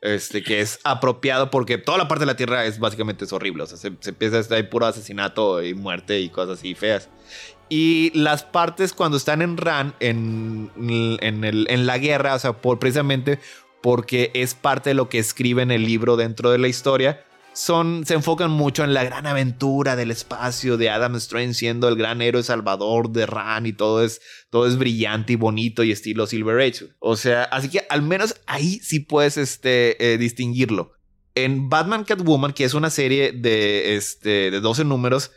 este, 0.02 0.44
que 0.44 0.60
es 0.60 0.78
apropiado 0.84 1.50
porque 1.50 1.78
toda 1.78 1.98
la 1.98 2.06
parte 2.06 2.20
de 2.22 2.26
la 2.26 2.36
Tierra 2.36 2.64
es 2.64 2.78
básicamente 2.78 3.24
es 3.24 3.32
horrible, 3.32 3.64
o 3.64 3.66
sea, 3.66 3.76
se, 3.76 3.90
se 3.98 4.10
empieza 4.10 4.36
a 4.36 4.40
estar 4.40 4.68
puro 4.68 4.86
asesinato 4.86 5.60
y 5.64 5.74
muerte 5.74 6.20
y 6.20 6.28
cosas 6.28 6.60
así 6.60 6.76
feas. 6.76 7.08
Y 7.68 8.12
las 8.16 8.44
partes 8.44 8.92
cuando 8.92 9.16
están 9.16 9.42
en 9.42 9.56
Ran, 9.56 9.92
en, 9.98 10.70
en, 11.20 11.42
el- 11.44 11.66
en 11.68 11.86
la 11.86 11.98
guerra, 11.98 12.36
o 12.36 12.38
sea, 12.38 12.52
por, 12.52 12.78
precisamente 12.78 13.40
porque 13.82 14.30
es 14.34 14.54
parte 14.54 14.90
de 14.90 14.94
lo 14.94 15.08
que 15.08 15.18
escribe 15.18 15.62
en 15.62 15.72
el 15.72 15.84
libro 15.84 16.16
dentro 16.16 16.52
de 16.52 16.58
la 16.58 16.68
historia, 16.68 17.24
son, 17.56 18.04
se 18.04 18.12
enfocan 18.12 18.50
mucho 18.50 18.84
en 18.84 18.92
la 18.92 19.02
gran 19.02 19.26
aventura 19.26 19.96
del 19.96 20.10
espacio 20.10 20.76
de 20.76 20.90
Adam 20.90 21.16
Strange 21.16 21.54
siendo 21.54 21.88
el 21.88 21.96
gran 21.96 22.20
héroe 22.20 22.42
salvador 22.42 23.10
de 23.10 23.24
Ran 23.24 23.64
y 23.64 23.72
todo 23.72 24.04
es, 24.04 24.20
todo 24.50 24.66
es 24.66 24.76
brillante 24.76 25.32
y 25.32 25.36
bonito 25.36 25.82
y 25.82 25.90
estilo 25.90 26.26
Silver 26.26 26.60
Age. 26.60 26.90
O 26.98 27.16
sea, 27.16 27.44
así 27.44 27.70
que 27.70 27.86
al 27.88 28.02
menos 28.02 28.36
ahí 28.46 28.78
sí 28.82 29.00
puedes 29.00 29.38
este, 29.38 30.12
eh, 30.12 30.18
distinguirlo. 30.18 30.92
En 31.34 31.70
Batman 31.70 32.04
Catwoman, 32.04 32.52
que 32.52 32.64
es 32.64 32.74
una 32.74 32.90
serie 32.90 33.32
de, 33.32 33.96
este, 33.96 34.50
de 34.50 34.60
12 34.60 34.84
números, 34.84 35.30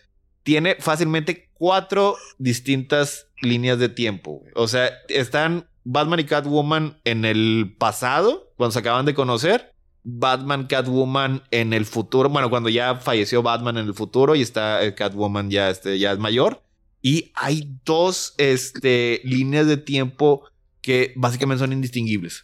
tiene 0.43 0.75
fácilmente 0.79 1.49
cuatro 1.53 2.17
distintas 2.37 3.27
líneas 3.41 3.79
de 3.79 3.87
tiempo. 3.87 4.43
O 4.55 4.67
sea, 4.67 4.91
están 5.07 5.69
Batman 5.85 6.19
y 6.19 6.25
Catwoman 6.25 6.99
en 7.05 7.23
el 7.23 7.75
pasado, 7.77 8.51
cuando 8.57 8.73
se 8.73 8.79
acaban 8.79 9.05
de 9.05 9.13
conocer. 9.13 9.73
Batman, 10.17 10.67
Catwoman 10.67 11.43
en 11.51 11.73
el 11.73 11.85
futuro. 11.85 12.29
Bueno, 12.29 12.49
cuando 12.49 12.69
ya 12.69 12.95
falleció 12.95 13.41
Batman 13.43 13.77
en 13.77 13.87
el 13.87 13.93
futuro 13.93 14.35
y 14.35 14.41
está 14.41 14.83
eh, 14.83 14.93
Catwoman 14.95 15.49
ya, 15.49 15.69
este, 15.69 15.99
ya 15.99 16.11
es 16.11 16.19
mayor. 16.19 16.61
Y 17.01 17.31
hay 17.35 17.71
dos 17.85 18.33
este, 18.37 19.21
líneas 19.23 19.67
de 19.67 19.77
tiempo 19.77 20.43
que 20.81 21.13
básicamente 21.15 21.59
son 21.59 21.73
indistinguibles. 21.73 22.41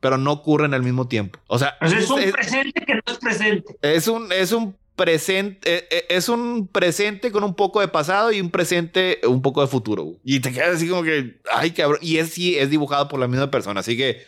Pero 0.00 0.18
no 0.18 0.32
ocurren 0.32 0.74
al 0.74 0.82
mismo 0.82 1.06
tiempo. 1.06 1.38
O 1.46 1.58
sea, 1.58 1.76
Pues 1.78 1.92
es 1.92 2.10
un 2.10 2.20
es- 2.20 2.32
presente 2.32 2.80
que 2.84 2.94
no 2.94 3.00
es 3.06 3.18
presente. 3.18 3.76
es 3.82 4.08
un, 4.08 4.32
es 4.32 4.50
un 4.52 4.76
presente, 4.96 5.76
eh, 5.78 5.88
eh, 5.90 6.04
es 6.10 6.28
un 6.28 6.66
presente 6.68 7.30
con 7.32 7.44
un 7.44 7.54
poco 7.54 7.80
de 7.80 7.88
pasado 7.88 8.30
y 8.32 8.40
un 8.40 8.50
presente 8.50 9.20
un 9.26 9.40
poco 9.40 9.60
de 9.60 9.68
futuro. 9.68 10.14
Y 10.24 10.40
te 10.40 10.52
quedas 10.52 10.76
así 10.76 10.88
como 10.88 11.02
que, 11.04 11.40
ay 11.54 11.70
cabrón. 11.70 11.98
Y 12.02 12.18
es 12.18 12.30
sí, 12.30 12.56
es 12.58 12.70
dibujado 12.70 13.08
por 13.08 13.20
la 13.20 13.28
misma 13.28 13.50
persona. 13.50 13.80
Así 13.80 13.96
que 13.96 14.22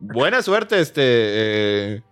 buena 0.00 0.42
suerte, 0.42 0.80
este. 0.80 1.02
eh, 1.04 2.02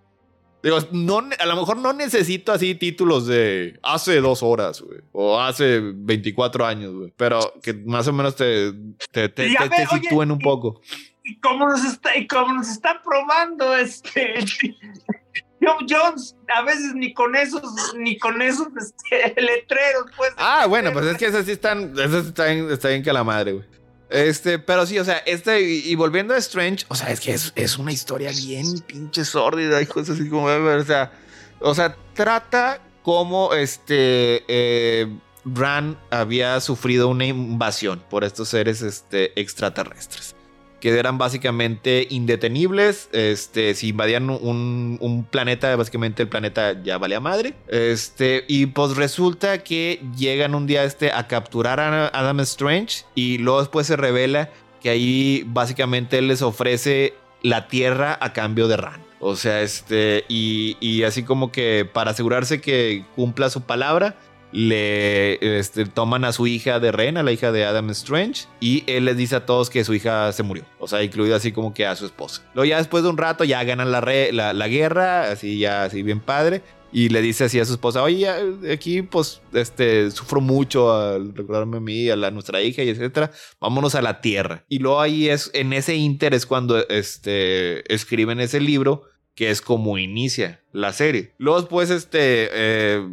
digo, 0.63 0.79
no, 0.93 1.19
a 1.39 1.47
lo 1.47 1.57
mejor 1.57 1.77
no 1.79 1.93
necesito 1.93 2.53
así 2.53 2.75
títulos 2.75 3.27
de 3.27 3.79
hace 3.83 4.21
dos 4.21 4.43
horas, 4.43 4.81
güey. 4.81 5.01
O 5.13 5.41
hace 5.41 5.81
24 5.81 6.67
años, 6.67 6.95
güey. 6.95 7.13
Pero 7.17 7.41
que 7.63 7.75
más 7.75 8.07
o 8.09 8.13
menos 8.13 8.37
te, 8.37 8.73
te, 9.13 9.29
te, 9.29 9.49
Y 9.49 9.57
a 9.57 9.61
te- 9.61 9.69
ver, 9.69 9.89
te 9.89 9.95
oye, 9.95 10.03
sitúen 10.05 10.31
un 10.33 10.41
y- 10.41 10.45
poco. 10.45 10.81
y 11.25 11.39
como 11.41 11.69
nos 11.69 11.85
está, 11.85 12.17
y 12.17 12.27
como 12.27 12.55
nos 12.55 12.69
está 12.69 13.01
probando 13.03 13.75
este 13.77 14.35
John 15.61 15.87
Jones, 15.89 16.37
a 16.55 16.63
veces 16.63 16.95
ni 16.95 17.13
con 17.13 17.35
esos, 17.35 17.63
ni 17.97 18.17
con 18.17 18.41
esos 18.41 18.69
este, 18.79 19.41
letreros, 19.43 20.05
pues. 20.17 20.33
Ah, 20.37 20.67
bueno, 20.69 20.93
pues 20.93 21.05
es 21.07 21.17
que 21.19 21.27
esas 21.27 21.47
sí 21.47 21.53
están. 21.53 21.93
Esas 21.99 22.27
están, 22.27 22.71
está 22.71 22.89
bien 22.89 23.03
que 23.03 23.13
la 23.13 23.25
madre, 23.25 23.53
güey. 23.53 23.67
Este, 24.11 24.59
pero 24.59 24.87
sí, 24.87 24.99
o 24.99 25.05
sea, 25.05 25.19
este, 25.19 25.61
y, 25.61 25.95
volviendo 25.95 26.33
a 26.33 26.39
Strange, 26.39 26.87
o 26.89 26.95
sea, 26.95 27.11
es 27.11 27.21
que 27.21 27.35
es, 27.35 27.53
es 27.57 27.77
una 27.77 27.93
historia 27.93 28.31
bien 28.31 28.81
pinche 28.81 29.25
sórdida 29.25 29.83
y 29.83 29.87
cosas 29.87 30.19
así 30.19 30.31
como, 30.31 30.47
o 30.47 30.85
sea, 30.85 31.13
o 31.61 31.75
sea, 31.75 31.95
trata 32.15 32.81
como 33.03 33.53
este, 33.53 34.45
eh, 34.49 35.15
Ran 35.45 35.99
había 36.11 36.61
sufrido 36.61 37.09
una 37.09 37.27
invasión 37.27 38.03
por 38.09 38.25
estos 38.25 38.49
seres 38.49 38.81
este, 38.83 39.39
extraterrestres. 39.39 40.35
Que 40.81 40.97
eran 40.99 41.19
básicamente 41.19 42.07
indetenibles. 42.11 43.09
Este, 43.13 43.75
si 43.75 43.89
invadían 43.89 44.31
un, 44.31 44.99
un 45.01 45.25
planeta, 45.25 45.75
básicamente 45.75 46.23
el 46.23 46.29
planeta 46.29 46.81
ya 46.83 46.99
valía 46.99 47.21
madre. 47.21 47.55
Este, 47.69 48.45
y 48.49 48.67
pues 48.67 48.97
resulta 48.97 49.59
que 49.65 50.01
llegan 50.17 50.55
un 50.55 50.67
día 50.67 50.85
este, 50.85 51.13
a 51.13 51.27
capturar 51.27 51.81
a 51.81 52.09
Adam 52.09 52.41
Strange. 52.41 53.05
Y 53.15 53.39
luego 53.39 53.61
después 53.61 53.87
se 53.87 53.97
revela 53.97 54.51
que 54.81 54.91
ahí 54.91 55.45
básicamente 55.47 56.19
él 56.19 56.29
les 56.29 56.43
ofrece 56.43 57.15
la 57.43 57.69
tierra 57.69 58.17
a 58.21 58.33
cambio 58.33 58.69
de 58.69 58.77
Ran. 58.77 59.03
O 59.21 59.35
sea, 59.35 59.63
este, 59.63 60.25
y, 60.29 60.77
y 60.81 61.03
así 61.03 61.25
como 61.25 61.51
que 61.51 61.89
para 61.93 62.13
asegurarse 62.13 62.61
que 62.61 63.05
cumpla 63.17 63.51
su 63.51 63.63
palabra, 63.63 64.17
le 64.53 65.59
este, 65.59 65.85
toman 65.85 66.25
a 66.25 66.33
su 66.33 66.47
hija 66.47 66.81
de 66.81 66.93
Ren, 66.93 67.16
a 67.16 67.23
la 67.23 67.33
hija 67.33 67.53
de 67.53 67.65
Adam 67.65 67.91
Strange, 67.91 68.47
y 68.61 68.85
él 68.87 69.05
les 69.05 69.16
dice 69.16 69.37
a 69.37 69.47
todos 69.47 69.70
que 69.70 69.85
su 69.85 69.95
hija 69.95 70.33
se 70.33 70.43
murió. 70.43 70.65
O 70.79 70.89
sea, 70.89 71.03
incluido 71.03 71.37
así 71.37 71.53
como 71.53 71.75
que 71.75 71.87
a 71.87 71.97
su 71.97 72.07
esposa. 72.07 72.43
Luego 72.55 72.66
ya 72.66 72.79
después 72.79 73.03
de 73.03 73.11
un 73.11 73.19
rato 73.19 73.45
ya 73.45 73.62
ganan 73.65 73.93
la, 73.93 74.01
la, 74.01 74.69
guerra, 74.69 75.31
así 75.31 75.59
ya, 75.59 75.85
así 75.85 76.03
bien 76.03 76.20
padre. 76.20 76.62
Y 76.91 77.11
le 77.11 77.20
dice 77.20 77.45
así 77.45 77.61
a 77.61 77.66
su 77.66 77.75
esposa, 77.75 78.03
oye, 78.03 78.27
aquí 78.73 79.03
pues 79.03 79.43
este, 79.53 80.11
sufro 80.11 80.41
mucho 80.41 80.91
al 80.91 81.35
recordarme 81.35 81.77
a 81.77 81.81
mí, 81.81 82.09
a 82.09 82.16
la, 82.16 82.31
nuestra 82.31 82.62
hija 82.62 82.83
y 82.83 82.89
etcétera. 82.89 83.31
Vámonos 83.61 83.95
a 83.95 84.01
la 84.01 84.23
tierra. 84.23 84.65
Y 84.70 84.79
luego 84.79 85.01
ahí 85.01 85.29
es, 85.29 85.51
en 85.53 85.75
ese 85.75 85.97
inter 85.97 86.33
es 86.33 86.47
cuando 86.47 86.89
este, 86.89 87.93
escriben 87.93 88.41
ese 88.41 88.61
libro, 88.61 89.03
que 89.35 89.51
es 89.51 89.61
como 89.61 89.99
inicia 89.99 90.65
la 90.73 90.95
serie. 90.95 91.35
Luego 91.37 91.61
después, 91.61 91.91
este, 91.91 92.49
eh, 92.53 93.07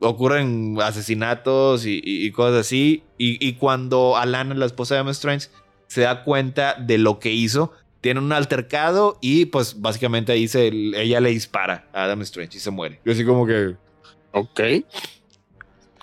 ocurren 0.00 0.76
asesinatos 0.82 1.84
y, 1.86 2.00
y- 2.04 2.26
y 2.26 2.30
cosas 2.32 2.60
así. 2.60 3.02
Y, 3.18 3.44
y 3.46 3.54
cuando 3.54 4.16
Alana, 4.16 4.54
la 4.54 4.66
esposa 4.66 4.94
de 4.94 5.00
Adam 5.00 5.10
Strange, 5.10 5.48
se 5.86 6.02
da 6.02 6.22
cuenta 6.24 6.74
de 6.74 6.98
lo 6.98 7.18
que 7.18 7.32
hizo, 7.32 7.72
tiene 8.00 8.20
un 8.20 8.32
altercado 8.32 9.18
y 9.20 9.46
pues 9.46 9.80
básicamente 9.80 10.32
ahí 10.32 10.46
se, 10.46 10.68
ella 10.68 11.20
le 11.20 11.30
dispara 11.30 11.88
a 11.92 12.04
Adam 12.04 12.22
Strange 12.22 12.58
y 12.58 12.60
se 12.60 12.70
muere. 12.70 13.00
Y 13.04 13.10
así 13.10 13.24
como 13.24 13.46
que... 13.46 13.74
Ok. 14.32 14.60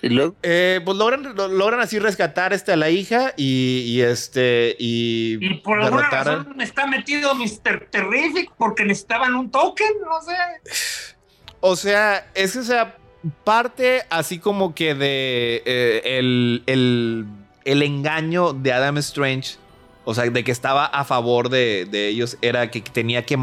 Y 0.02 0.10
luego, 0.10 0.36
Eh, 0.44 0.82
pues 0.84 0.98
logran, 0.98 1.36
lo- 1.36 1.48
logran 1.48 1.80
así 1.80 1.98
rescatar 2.00 2.52
este, 2.54 2.74
a 2.74 2.76
la 2.76 2.90
hija 2.90 3.34
y, 3.38 3.84
y 3.88 4.02
este... 4.02 4.76
Y, 4.78 5.38
Y 5.40 5.54
por 5.62 5.82
alguna 5.82 6.10
razón 6.10 6.60
está 6.62 6.86
metido 6.86 7.34
Mr. 7.34 7.88
Terrific 7.90 8.52
porque 8.58 8.84
necesitaban 8.84 9.34
un 9.36 9.50
token, 9.50 9.88
no 10.04 10.22
sé. 10.22 10.36
O 11.62 11.76
sea, 11.76 12.30
es 12.36 12.54
que, 12.54 12.60
o 12.60 12.64
sea, 12.64 12.98
parte 13.43 14.03
así 14.10 14.39
como 14.39 14.76
que 14.76 14.95
de 14.95 15.64
eh, 15.65 16.02
el, 16.18 16.64
el, 16.68 17.26
el 17.64 17.81
engaño 17.81 18.53
de 18.53 18.73
Adam 18.73 18.97
Strange, 18.97 19.57
o 20.03 20.14
sea, 20.14 20.30
de 20.30 20.43
que 20.43 20.52
estaba 20.52 20.85
a 20.85 21.03
favor 21.03 21.49
de, 21.49 21.88
de 21.89 22.07
ellos, 22.07 22.38
era 22.41 22.69
que 22.69 22.81
tenía 22.81 23.26
que 23.26 23.38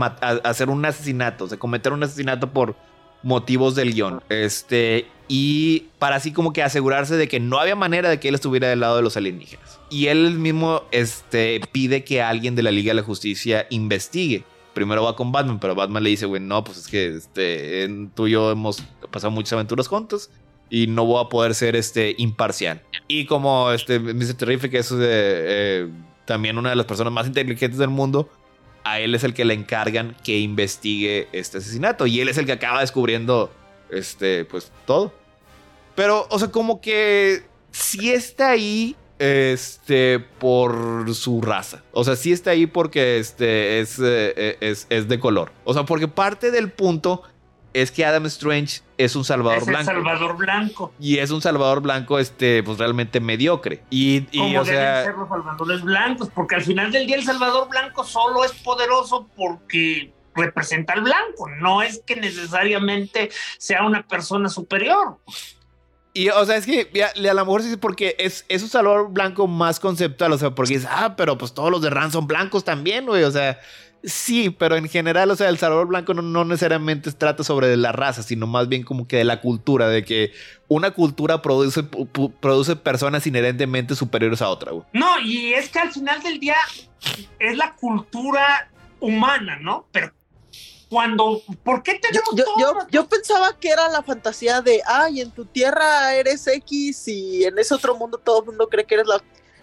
hacer 0.44 0.70
un 0.70 0.84
asesinato, 0.84 1.44
o 1.44 1.48
sea, 1.48 1.58
cometer 1.58 1.92
un 1.92 2.02
asesinato 2.02 2.50
por 2.50 2.76
motivos 3.22 3.74
del 3.74 3.94
guion. 3.94 4.22
Este, 4.28 5.06
y 5.28 5.86
para 5.98 6.16
así 6.16 6.32
como 6.32 6.52
que 6.52 6.62
asegurarse 6.62 7.16
de 7.16 7.28
que 7.28 7.40
no 7.40 7.58
había 7.58 7.76
manera 7.76 8.08
de 8.08 8.20
que 8.20 8.28
él 8.28 8.34
estuviera 8.34 8.68
del 8.68 8.80
lado 8.80 8.96
de 8.96 9.02
los 9.02 9.16
alienígenas. 9.16 9.80
Y 9.90 10.06
él 10.06 10.38
mismo 10.38 10.82
este, 10.90 11.60
pide 11.72 12.04
que 12.04 12.22
alguien 12.22 12.54
de 12.54 12.62
la 12.62 12.70
Liga 12.70 12.90
de 12.90 13.00
la 13.00 13.02
Justicia 13.02 13.66
investigue 13.70 14.44
primero 14.74 15.04
va 15.04 15.16
con 15.16 15.32
Batman, 15.32 15.58
pero 15.60 15.74
Batman 15.74 16.02
le 16.02 16.10
dice, 16.10 16.26
güey, 16.26 16.40
no, 16.40 16.64
pues 16.64 16.78
es 16.78 16.88
que 16.88 17.16
este, 17.16 17.88
tú 18.14 18.26
y 18.26 18.32
yo 18.32 18.50
hemos 18.50 18.82
pasado 19.10 19.30
muchas 19.30 19.54
aventuras 19.54 19.88
juntos 19.88 20.30
y 20.70 20.86
no 20.86 21.04
voy 21.04 21.24
a 21.24 21.28
poder 21.28 21.54
ser 21.54 21.76
este, 21.76 22.14
imparcial. 22.18 22.82
Y 23.06 23.26
como 23.26 23.70
este, 23.72 23.98
Mr. 23.98 24.34
Terrific 24.34 24.74
es 24.74 24.92
eh, 24.98 25.88
también 26.24 26.58
una 26.58 26.70
de 26.70 26.76
las 26.76 26.86
personas 26.86 27.12
más 27.12 27.26
inteligentes 27.26 27.78
del 27.78 27.90
mundo, 27.90 28.30
a 28.84 28.98
él 29.00 29.14
es 29.14 29.22
el 29.24 29.34
que 29.34 29.44
le 29.44 29.54
encargan 29.54 30.16
que 30.24 30.38
investigue 30.38 31.28
este 31.32 31.58
asesinato 31.58 32.06
y 32.06 32.20
él 32.20 32.28
es 32.28 32.38
el 32.38 32.46
que 32.46 32.52
acaba 32.52 32.80
descubriendo 32.80 33.52
este, 33.90 34.44
pues 34.44 34.72
todo. 34.86 35.12
Pero, 35.94 36.26
o 36.30 36.38
sea, 36.38 36.48
como 36.48 36.80
que 36.80 37.42
sí 37.70 38.10
está 38.10 38.50
ahí 38.50 38.96
este 39.22 40.18
por 40.18 41.14
su 41.14 41.40
raza. 41.40 41.82
O 41.92 42.02
sea, 42.02 42.16
sí 42.16 42.32
está 42.32 42.50
ahí 42.50 42.66
porque 42.66 43.18
este 43.18 43.78
es, 43.78 44.00
eh, 44.02 44.58
es, 44.60 44.86
es 44.90 45.08
de 45.08 45.20
color. 45.20 45.52
O 45.62 45.74
sea, 45.74 45.84
porque 45.84 46.08
parte 46.08 46.50
del 46.50 46.72
punto 46.72 47.22
es 47.72 47.92
que 47.92 48.04
Adam 48.04 48.26
Strange 48.26 48.80
es 48.98 49.14
un 49.14 49.24
salvador 49.24 49.62
Es 49.62 49.68
el 49.68 49.74
blanco. 49.74 49.92
Salvador 49.92 50.36
Blanco. 50.36 50.92
Y 50.98 51.18
es 51.18 51.30
un 51.30 51.40
salvador 51.40 51.80
blanco, 51.80 52.18
este, 52.18 52.62
pues 52.64 52.78
realmente 52.78 53.20
mediocre. 53.20 53.82
Y, 53.90 54.26
y, 54.32 54.38
como 54.38 54.60
o 54.60 54.64
sea, 54.64 55.04
ser 55.04 55.14
los 55.14 55.28
salvadores 55.28 55.82
blancos, 55.82 56.28
porque 56.34 56.56
al 56.56 56.62
final 56.62 56.90
del 56.90 57.06
día 57.06 57.16
el 57.16 57.24
Salvador 57.24 57.68
Blanco 57.68 58.04
solo 58.04 58.44
es 58.44 58.52
poderoso 58.52 59.28
porque 59.36 60.12
representa 60.34 60.94
al 60.94 61.02
blanco, 61.02 61.48
no 61.60 61.82
es 61.82 62.02
que 62.06 62.16
necesariamente 62.16 63.30
sea 63.58 63.84
una 63.84 64.02
persona 64.02 64.48
superior. 64.48 65.18
Y, 66.14 66.28
o 66.28 66.44
sea, 66.44 66.56
es 66.56 66.66
que 66.66 66.90
ya, 66.92 67.08
a 67.08 67.34
lo 67.34 67.44
mejor 67.44 67.62
sí 67.62 67.70
es 67.70 67.76
porque 67.78 68.16
es, 68.18 68.44
es 68.48 68.62
un 68.62 68.68
salvador 68.68 69.10
blanco 69.12 69.46
más 69.46 69.80
conceptual, 69.80 70.32
o 70.32 70.38
sea, 70.38 70.54
porque 70.54 70.74
es, 70.74 70.86
ah, 70.88 71.14
pero 71.16 71.38
pues 71.38 71.54
todos 71.54 71.70
los 71.70 71.80
de 71.80 71.88
Ran 71.88 72.12
son 72.12 72.26
blancos 72.26 72.64
también, 72.64 73.06
güey, 73.06 73.24
o 73.24 73.30
sea, 73.30 73.58
sí, 74.04 74.50
pero 74.50 74.76
en 74.76 74.88
general, 74.88 75.30
o 75.30 75.36
sea, 75.36 75.48
el 75.48 75.56
salvador 75.56 75.86
blanco 75.86 76.12
no, 76.12 76.20
no 76.20 76.44
necesariamente 76.44 77.12
trata 77.12 77.44
sobre 77.44 77.76
la 77.78 77.92
raza, 77.92 78.22
sino 78.22 78.46
más 78.46 78.68
bien 78.68 78.82
como 78.82 79.08
que 79.08 79.16
de 79.16 79.24
la 79.24 79.40
cultura, 79.40 79.88
de 79.88 80.04
que 80.04 80.32
una 80.68 80.90
cultura 80.90 81.40
produce, 81.40 81.82
produce 81.82 82.76
personas 82.76 83.26
inherentemente 83.26 83.94
superiores 83.94 84.42
a 84.42 84.48
otra, 84.48 84.72
güey. 84.72 84.84
No, 84.92 85.18
y 85.20 85.54
es 85.54 85.70
que 85.70 85.78
al 85.78 85.92
final 85.92 86.22
del 86.22 86.38
día 86.38 86.56
es 87.38 87.56
la 87.56 87.74
cultura 87.74 88.70
humana, 89.00 89.58
¿no? 89.60 89.86
Pero 89.92 90.12
cuando, 90.92 91.40
¿por 91.64 91.82
qué 91.82 91.94
tenemos 91.94 92.28
yo, 92.36 92.44
yo, 92.58 92.74
los- 92.74 92.86
yo 92.90 93.06
pensaba 93.08 93.58
que 93.58 93.70
era 93.70 93.88
la 93.88 94.02
fantasía 94.02 94.60
de, 94.60 94.82
ay, 94.86 95.22
en 95.22 95.30
tu 95.30 95.46
tierra 95.46 96.14
eres 96.14 96.46
X 96.46 97.08
y 97.08 97.44
en 97.44 97.58
ese 97.58 97.72
otro 97.74 97.96
mundo 97.96 98.18
todo 98.18 98.40
el 98.40 98.46
mundo 98.46 98.68
cree 98.68 98.84
que 98.84 98.96
eres 98.96 99.06
la, 99.06 99.22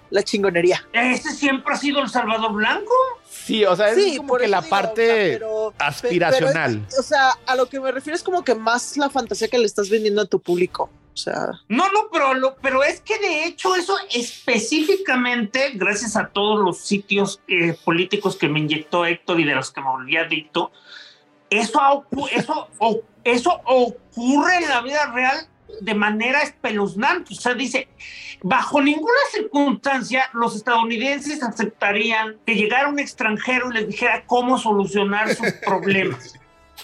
la 0.10 0.24
chingonería. 0.24 0.84
Ese 0.92 1.30
siempre 1.30 1.72
ha 1.72 1.78
sido 1.78 2.02
el 2.02 2.10
Salvador 2.10 2.52
Blanco. 2.54 2.96
Sí, 3.30 3.64
o 3.64 3.76
sea, 3.76 3.92
es 3.92 4.04
Sí, 4.04 4.18
como 4.18 4.38
que 4.38 4.48
la 4.48 4.62
digo, 4.62 4.66
o 4.66 4.70
sea, 4.70 4.82
parte 4.82 5.34
pero- 5.34 5.74
aspiracional. 5.78 6.72
pero 6.80 6.88
es- 6.90 7.00
o 7.00 7.04
sea, 7.04 7.38
a 7.46 7.56
lo 7.56 7.70
que 7.70 7.80
me 7.80 7.92
refiero 7.92 8.16
es 8.16 8.24
como 8.24 8.44
que 8.44 8.56
más 8.56 8.98
la 8.98 9.12
fantasía 9.12 9.48
que 9.50 9.60
le 9.60 9.66
estás 9.68 9.88
vendiendo 9.92 10.24
a 10.24 10.26
tu 10.26 10.40
público. 10.42 10.90
O 11.14 11.18
sea, 11.22 11.50
No, 11.68 11.92
no, 11.92 12.08
pero, 12.12 12.34
lo, 12.34 12.56
pero 12.62 12.82
es 12.82 13.02
que 13.02 13.20
de 13.20 13.44
hecho 13.46 13.76
eso 13.76 13.96
específicamente, 14.10 15.72
gracias 15.74 16.16
a 16.16 16.28
todos 16.30 16.60
los 16.64 16.78
sitios 16.80 17.42
eh, 17.48 17.76
políticos 17.84 18.38
que 18.38 18.48
me 18.48 18.60
inyectó 18.60 19.06
Héctor 19.06 19.40
y 19.40 19.44
de 19.44 19.56
los 19.56 19.72
que 19.72 19.82
me 19.82 19.88
volví 19.88 20.16
adicto, 20.18 20.72
eso, 21.50 22.06
eso, 22.32 22.70
eso 23.24 23.62
ocurre 23.66 24.58
en 24.58 24.70
la 24.70 24.82
vida 24.82 25.12
real 25.12 25.48
de 25.82 25.94
manera 25.94 26.42
espeluznante. 26.42 27.34
O 27.34 27.38
sea, 27.38 27.54
dice, 27.54 27.88
bajo 28.42 28.82
ninguna 28.82 29.20
circunstancia 29.32 30.30
los 30.34 30.56
estadounidenses 30.56 31.44
aceptarían 31.44 32.38
que 32.46 32.56
llegara 32.56 32.90
un 32.90 33.00
extranjero 33.00 33.70
y 33.70 33.76
les 33.76 33.88
dijera 33.88 34.24
cómo 34.26 34.58
solucionar 34.58 35.36
sus 35.36 35.52
problemas. 35.66 36.34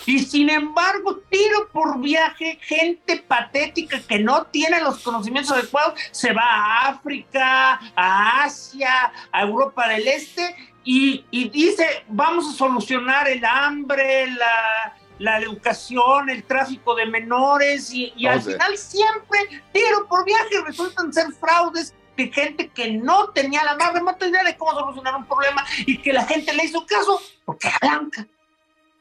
Y 0.06 0.20
sin 0.20 0.50
embargo, 0.50 1.22
tiro 1.30 1.70
por 1.72 2.00
viaje, 2.00 2.60
gente 2.62 3.24
patética 3.28 4.00
que 4.02 4.20
no 4.20 4.44
tiene 4.48 4.82
los 4.82 5.00
conocimientos 5.00 5.54
adecuados, 5.54 6.00
se 6.12 6.32
va 6.34 6.44
a 6.44 6.90
África, 6.90 7.80
a 7.96 8.44
Asia, 8.44 9.12
a 9.32 9.42
Europa 9.42 9.88
del 9.88 10.08
Este 10.08 10.56
y, 10.86 11.26
y 11.32 11.50
dice, 11.50 12.06
vamos 12.08 12.48
a 12.48 12.54
solucionar 12.56 13.28
el 13.28 13.44
hambre, 13.44 14.28
la, 14.28 14.96
la 15.18 15.40
educación, 15.40 16.30
el 16.30 16.44
tráfico 16.44 16.96
de 16.96 17.08
menores 17.08 17.92
y, 17.92 18.14
y 18.16 18.28
al 18.28 18.42
final 18.42 18.78
siempre 18.78 19.40
tiro 19.74 20.08
por 20.08 20.24
viaje 20.24 20.62
resultan 20.66 21.12
ser 21.12 21.32
fraudes 21.34 21.94
de 22.16 22.32
gente 22.32 22.70
que 22.70 22.92
no 22.92 23.30
tenía 23.30 23.64
la 23.64 23.76
más 23.76 23.94
remota 23.94 24.28
idea 24.28 24.44
de 24.44 24.56
cómo 24.56 24.72
solucionar 24.74 25.16
un 25.16 25.26
problema 25.26 25.66
y 25.86 25.98
que 25.98 26.14
la 26.14 26.24
gente 26.26 26.54
le 26.54 26.66
hizo 26.66 26.86
caso 26.86 27.20
porque 27.46 27.68
era 27.68 27.78
blanca. 27.82 28.28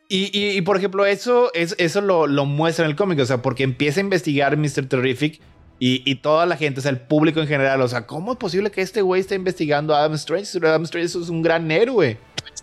Y, 0.09 0.31
y, 0.39 0.57
y, 0.57 0.61
por 0.61 0.77
ejemplo, 0.77 1.07
eso, 1.07 1.53
es, 1.55 1.75
eso 1.79 2.01
lo, 2.01 2.27
lo, 2.27 2.45
muestra 2.45 2.85
en 2.85 2.91
el 2.91 2.97
cómic, 2.97 3.19
o 3.21 3.25
sea, 3.27 3.41
porque 3.41 3.63
empieza 3.63 4.01
a 4.01 4.03
investigar 4.03 4.57
Mr. 4.57 4.87
Terrific 4.87 5.41
y, 5.79 6.15
toda 6.17 6.47
la 6.47 6.57
gente, 6.57 6.81
o 6.81 6.83
sea, 6.83 6.93
el 6.93 7.01
público 7.01 7.41
en 7.41 7.47
general, 7.47 7.81
o 7.83 7.89
sea, 7.89 8.07
¿cómo 8.07 8.33
es 8.33 8.39
posible 8.39 8.71
que 8.71 8.81
este 8.81 9.03
güey 9.03 9.21
esté 9.21 9.35
investigando 9.35 9.95
a 9.95 9.99
Adam 9.99 10.15
Strange? 10.15 10.59
Adam 10.59 10.85
Strange 10.85 11.07
es 11.07 11.29
un 11.29 11.43
gran 11.43 11.71
héroe. 11.71 12.19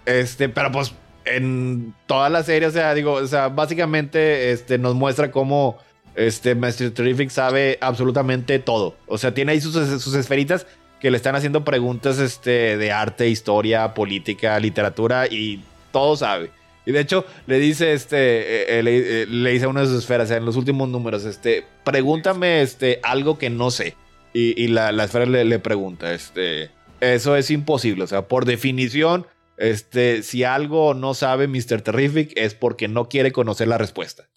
Este, 0.05 0.49
pero 0.49 0.71
pues 0.71 0.93
en 1.25 1.93
toda 2.07 2.29
la 2.29 2.43
serie, 2.43 2.67
o 2.67 2.71
sea, 2.71 2.93
digo, 2.93 3.13
o 3.13 3.27
sea, 3.27 3.49
básicamente 3.49 4.51
este, 4.51 4.77
nos 4.77 4.95
muestra 4.95 5.29
cómo 5.29 5.77
este. 6.15 6.55
Terrific 6.55 7.29
sabe 7.29 7.77
absolutamente 7.81 8.59
todo. 8.59 8.95
O 9.07 9.17
sea, 9.17 9.33
tiene 9.33 9.51
ahí 9.51 9.61
sus, 9.61 9.73
sus 10.01 10.15
esferitas 10.15 10.65
que 10.99 11.11
le 11.11 11.17
están 11.17 11.35
haciendo 11.35 11.63
preguntas 11.63 12.19
este, 12.19 12.77
de 12.77 12.91
arte, 12.91 13.27
historia, 13.27 13.93
política, 13.93 14.59
literatura 14.59 15.27
y 15.27 15.63
todo 15.91 16.15
sabe. 16.15 16.51
Y 16.91 16.93
de 16.93 16.99
hecho, 16.99 17.25
le 17.47 17.57
dice, 17.57 17.93
este, 17.93 18.77
eh, 18.77 18.83
le, 18.83 19.25
le, 19.25 19.51
dice 19.51 19.63
a 19.63 19.69
una 19.69 19.79
de 19.79 19.87
sus 19.87 19.99
esferas, 19.99 20.29
en 20.29 20.43
los 20.43 20.57
últimos 20.57 20.89
números, 20.89 21.23
este, 21.23 21.65
pregúntame, 21.85 22.61
este, 22.61 22.99
algo 23.01 23.37
que 23.37 23.49
no 23.49 23.71
sé. 23.71 23.95
Y, 24.33 24.61
y 24.61 24.67
la, 24.67 24.91
la, 24.91 25.05
esfera 25.05 25.25
le, 25.25 25.45
le, 25.45 25.59
pregunta, 25.59 26.13
este, 26.13 26.69
eso 26.99 27.37
es 27.37 27.49
imposible. 27.49 28.03
O 28.03 28.07
sea, 28.07 28.27
por 28.27 28.43
definición, 28.43 29.25
este, 29.55 30.21
si 30.21 30.43
algo 30.43 30.93
no 30.93 31.13
sabe 31.13 31.47
Mr. 31.47 31.81
Terrific 31.81 32.33
es 32.35 32.55
porque 32.55 32.89
no 32.89 33.07
quiere 33.07 33.31
conocer 33.31 33.69
la 33.69 33.77
respuesta. 33.77 34.27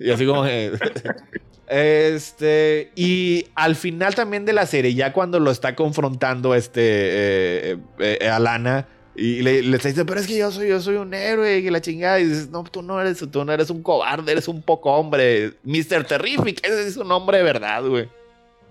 y 0.00 0.10
así 0.10 0.24
como 0.24 0.46
Este, 1.66 2.90
y 2.94 3.46
al 3.54 3.76
final 3.76 4.14
también 4.14 4.46
de 4.46 4.54
la 4.54 4.64
serie, 4.64 4.94
ya 4.94 5.12
cuando 5.12 5.40
lo 5.40 5.50
está 5.50 5.74
confrontando 5.74 6.54
este 6.54 6.80
eh, 7.72 7.78
eh, 7.98 8.28
Alana, 8.28 8.86
y 9.16 9.42
le, 9.42 9.62
le, 9.62 9.76
está 9.76 9.88
diciendo, 9.88 10.10
pero 10.10 10.20
es 10.20 10.26
que 10.26 10.36
yo 10.36 10.50
soy, 10.50 10.68
yo 10.68 10.80
soy 10.80 10.96
un 10.96 11.14
héroe 11.14 11.58
y 11.58 11.70
la 11.70 11.80
chingada. 11.80 12.18
Y 12.18 12.24
dices, 12.24 12.48
no, 12.48 12.64
tú 12.64 12.82
no 12.82 13.00
eres, 13.00 13.24
tú 13.30 13.44
no 13.44 13.52
eres 13.52 13.70
un 13.70 13.82
cobarde, 13.82 14.32
eres 14.32 14.48
un 14.48 14.60
poco 14.60 14.92
hombre. 14.92 15.54
Mr. 15.62 16.04
Terrific, 16.04 16.66
ese 16.66 16.88
es 16.88 16.96
un 16.96 17.10
hombre 17.12 17.38
de 17.38 17.44
verdad, 17.44 17.84
güey. 17.84 18.08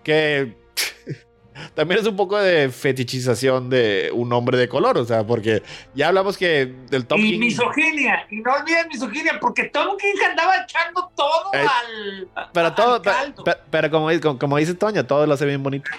Que 0.03 0.53
también 1.75 2.01
es 2.01 2.07
un 2.07 2.17
poco 2.17 2.37
de 2.37 2.69
fetichización 2.69 3.69
de 3.69 4.11
un 4.13 4.33
hombre 4.33 4.57
de 4.57 4.67
color, 4.67 4.97
o 4.97 5.05
sea, 5.05 5.25
porque 5.25 5.63
ya 5.95 6.09
hablamos 6.09 6.37
que 6.37 6.73
del 6.89 7.05
Tom 7.05 7.21
y 7.21 7.31
King. 7.31 7.39
misoginia, 7.39 8.27
y 8.29 8.41
no 8.41 8.53
olviden 8.53 8.89
misoginia, 8.89 9.37
porque 9.39 9.65
Tom 9.65 9.95
King 9.97 10.21
andaba 10.29 10.57
echando 10.57 11.09
todo 11.15 11.53
eh, 11.53 11.59
al. 11.59 12.49
Pero 12.51 12.67
al, 12.67 12.75
todo, 12.75 12.95
al 12.95 13.01
caldo. 13.01 13.43
pero, 13.45 13.57
pero 13.69 13.89
como, 13.89 14.09
como, 14.19 14.39
como, 14.39 14.57
dice 14.57 14.73
Toña, 14.73 15.07
todo 15.07 15.25
lo 15.25 15.35
hace 15.35 15.45
bien 15.45 15.63
bonito. 15.63 15.89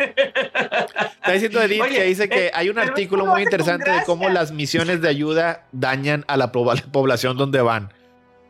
Está 0.00 1.32
diciendo 1.32 1.62
Edith 1.62 1.82
Oye, 1.82 1.94
que 1.94 2.04
dice 2.04 2.28
que 2.28 2.46
eh, 2.46 2.50
hay 2.54 2.68
un 2.68 2.78
artículo 2.78 3.26
muy 3.26 3.42
interesante 3.42 3.90
de 3.90 4.02
cómo 4.04 4.28
las 4.28 4.52
misiones 4.52 5.00
de 5.00 5.08
ayuda 5.08 5.66
dañan 5.72 6.24
a 6.28 6.36
la 6.36 6.52
población 6.52 7.36
donde 7.36 7.60
van. 7.60 7.92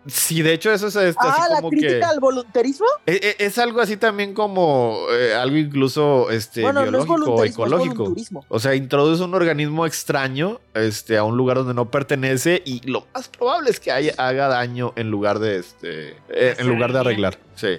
Sí, 0.06 0.40
de 0.40 0.54
hecho 0.54 0.72
eso 0.72 0.86
es, 0.88 0.96
es 0.96 1.14
ah, 1.18 1.28
así 1.28 1.52
la 1.52 1.68
crítica 1.68 1.98
que 1.98 2.04
al 2.04 2.20
voluntarismo. 2.20 2.86
es, 3.04 3.36
es, 3.38 3.58
algo 3.58 3.82
así 3.82 3.98
también 3.98 4.32
como 4.32 4.96
eh, 5.12 5.34
algo 5.34 5.58
incluso 5.58 6.30
este 6.30 6.62
bueno, 6.62 6.82
biológico 6.82 7.18
no 7.18 7.44
es 7.44 7.50
ecológico. 7.50 8.14
o 8.48 8.58
sea, 8.58 8.74
introduce 8.74 9.22
un 9.22 9.34
organismo 9.34 9.84
extraño 9.84 10.58
este 10.72 11.18
a 11.18 11.24
un 11.24 11.36
lugar 11.36 11.58
donde 11.58 11.74
no 11.74 11.90
pertenece 11.90 12.62
y 12.64 12.80
lo 12.90 13.06
más 13.12 13.28
probable 13.28 13.70
es 13.70 13.78
que 13.78 13.92
haya, 13.92 14.14
haga 14.16 14.48
daño 14.48 14.94
en 14.96 15.10
lugar 15.10 15.38
de 15.38 15.58
este 15.58 16.16
eh, 16.30 16.56
en 16.58 16.66
lugar 16.66 16.94
de 16.94 17.00
arreglar. 17.00 17.38
Sí. 17.54 17.78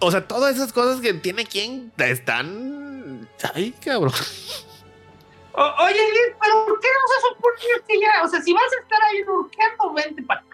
O 0.00 0.10
sea, 0.10 0.26
todas 0.26 0.56
esas 0.56 0.72
cosas 0.72 1.00
que 1.00 1.14
tiene 1.14 1.44
quien 1.44 1.92
están 1.98 3.28
ay, 3.54 3.72
cabrón. 3.84 4.12
O, 5.52 5.62
oye, 5.84 5.94
Liz, 5.94 6.36
pero 6.40 6.66
¿por 6.66 6.78
qué 6.78 6.86
no 6.86 7.08
se 7.08 7.28
supone 7.28 7.86
que 7.88 8.00
ya? 8.00 8.22
O 8.22 8.28
sea, 8.28 8.40
si 8.40 8.52
vas 8.52 8.62
a 8.62 8.80
estar 8.80 9.02
ahí 9.02 9.22
urgiendo, 9.22 9.92
vente 9.92 10.22
para 10.22 10.44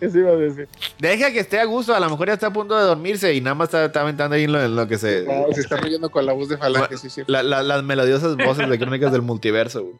¿Qué 0.00 0.10
se 0.10 0.18
iba 0.18 0.30
a 0.30 0.36
decir? 0.36 0.68
Deja 0.98 1.30
que 1.30 1.40
esté 1.40 1.60
a 1.60 1.64
gusto, 1.64 1.94
a 1.94 2.00
lo 2.00 2.10
mejor 2.10 2.26
ya 2.26 2.34
está 2.34 2.48
a 2.48 2.52
punto 2.52 2.76
de 2.76 2.84
dormirse 2.84 3.32
y 3.32 3.40
nada 3.40 3.54
más 3.54 3.68
está, 3.68 3.84
está 3.84 4.00
aventando 4.00 4.34
ahí 4.34 4.44
en 4.44 4.52
lo, 4.52 4.60
en 4.60 4.74
lo, 4.74 4.88
que 4.88 4.98
se. 4.98 5.22
No, 5.22 5.52
se 5.52 5.60
está 5.60 5.76
riendo 5.76 6.10
con 6.10 6.26
la 6.26 6.32
voz 6.32 6.48
de 6.48 6.58
Falange, 6.58 6.96
sí, 6.96 7.10
sí. 7.10 7.22
La, 7.26 7.42
la, 7.42 7.62
las 7.62 7.82
melodiosas 7.84 8.36
voces 8.36 8.68
de 8.68 8.78
crónicas 8.78 9.12
del 9.12 9.22
multiverso, 9.22 9.84
güey. 9.84 9.96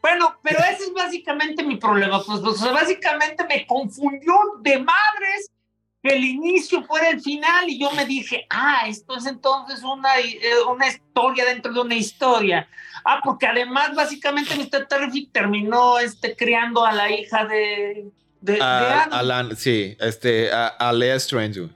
Bueno, 0.00 0.38
pero 0.42 0.58
ese 0.60 0.84
es 0.84 0.92
básicamente 0.94 1.62
mi 1.62 1.76
problema. 1.76 2.22
Pues, 2.24 2.40
o 2.40 2.54
sea, 2.54 2.72
básicamente 2.72 3.44
me 3.46 3.66
confundió 3.66 4.34
de 4.62 4.78
madres 4.78 5.50
que 6.02 6.14
el 6.14 6.24
inicio 6.24 6.82
fuera 6.84 7.10
el 7.10 7.20
final 7.20 7.68
y 7.68 7.78
yo 7.78 7.90
me 7.92 8.06
dije, 8.06 8.46
ah, 8.48 8.84
esto 8.86 9.16
es 9.16 9.26
entonces 9.26 9.82
una, 9.82 10.10
una 10.70 10.88
historia 10.88 11.44
dentro 11.44 11.72
de 11.72 11.80
una 11.80 11.94
historia. 11.94 12.68
Ah, 13.04 13.20
porque 13.22 13.46
además 13.46 13.94
básicamente 13.94 14.54
Mr. 14.56 14.86
Terrific 14.86 15.30
terminó 15.32 15.98
este, 15.98 16.34
criando 16.36 16.84
a 16.84 16.92
la 16.92 17.10
hija 17.10 17.44
de... 17.44 18.10
de, 18.40 18.52
a, 18.62 18.80
de 18.80 18.86
Adam. 18.86 19.08
a 19.12 19.22
la, 19.22 19.56
sí, 19.56 19.96
este, 20.00 20.50
a, 20.52 20.68
a 20.68 20.92
Lea 20.92 21.16
Strange. 21.16 21.68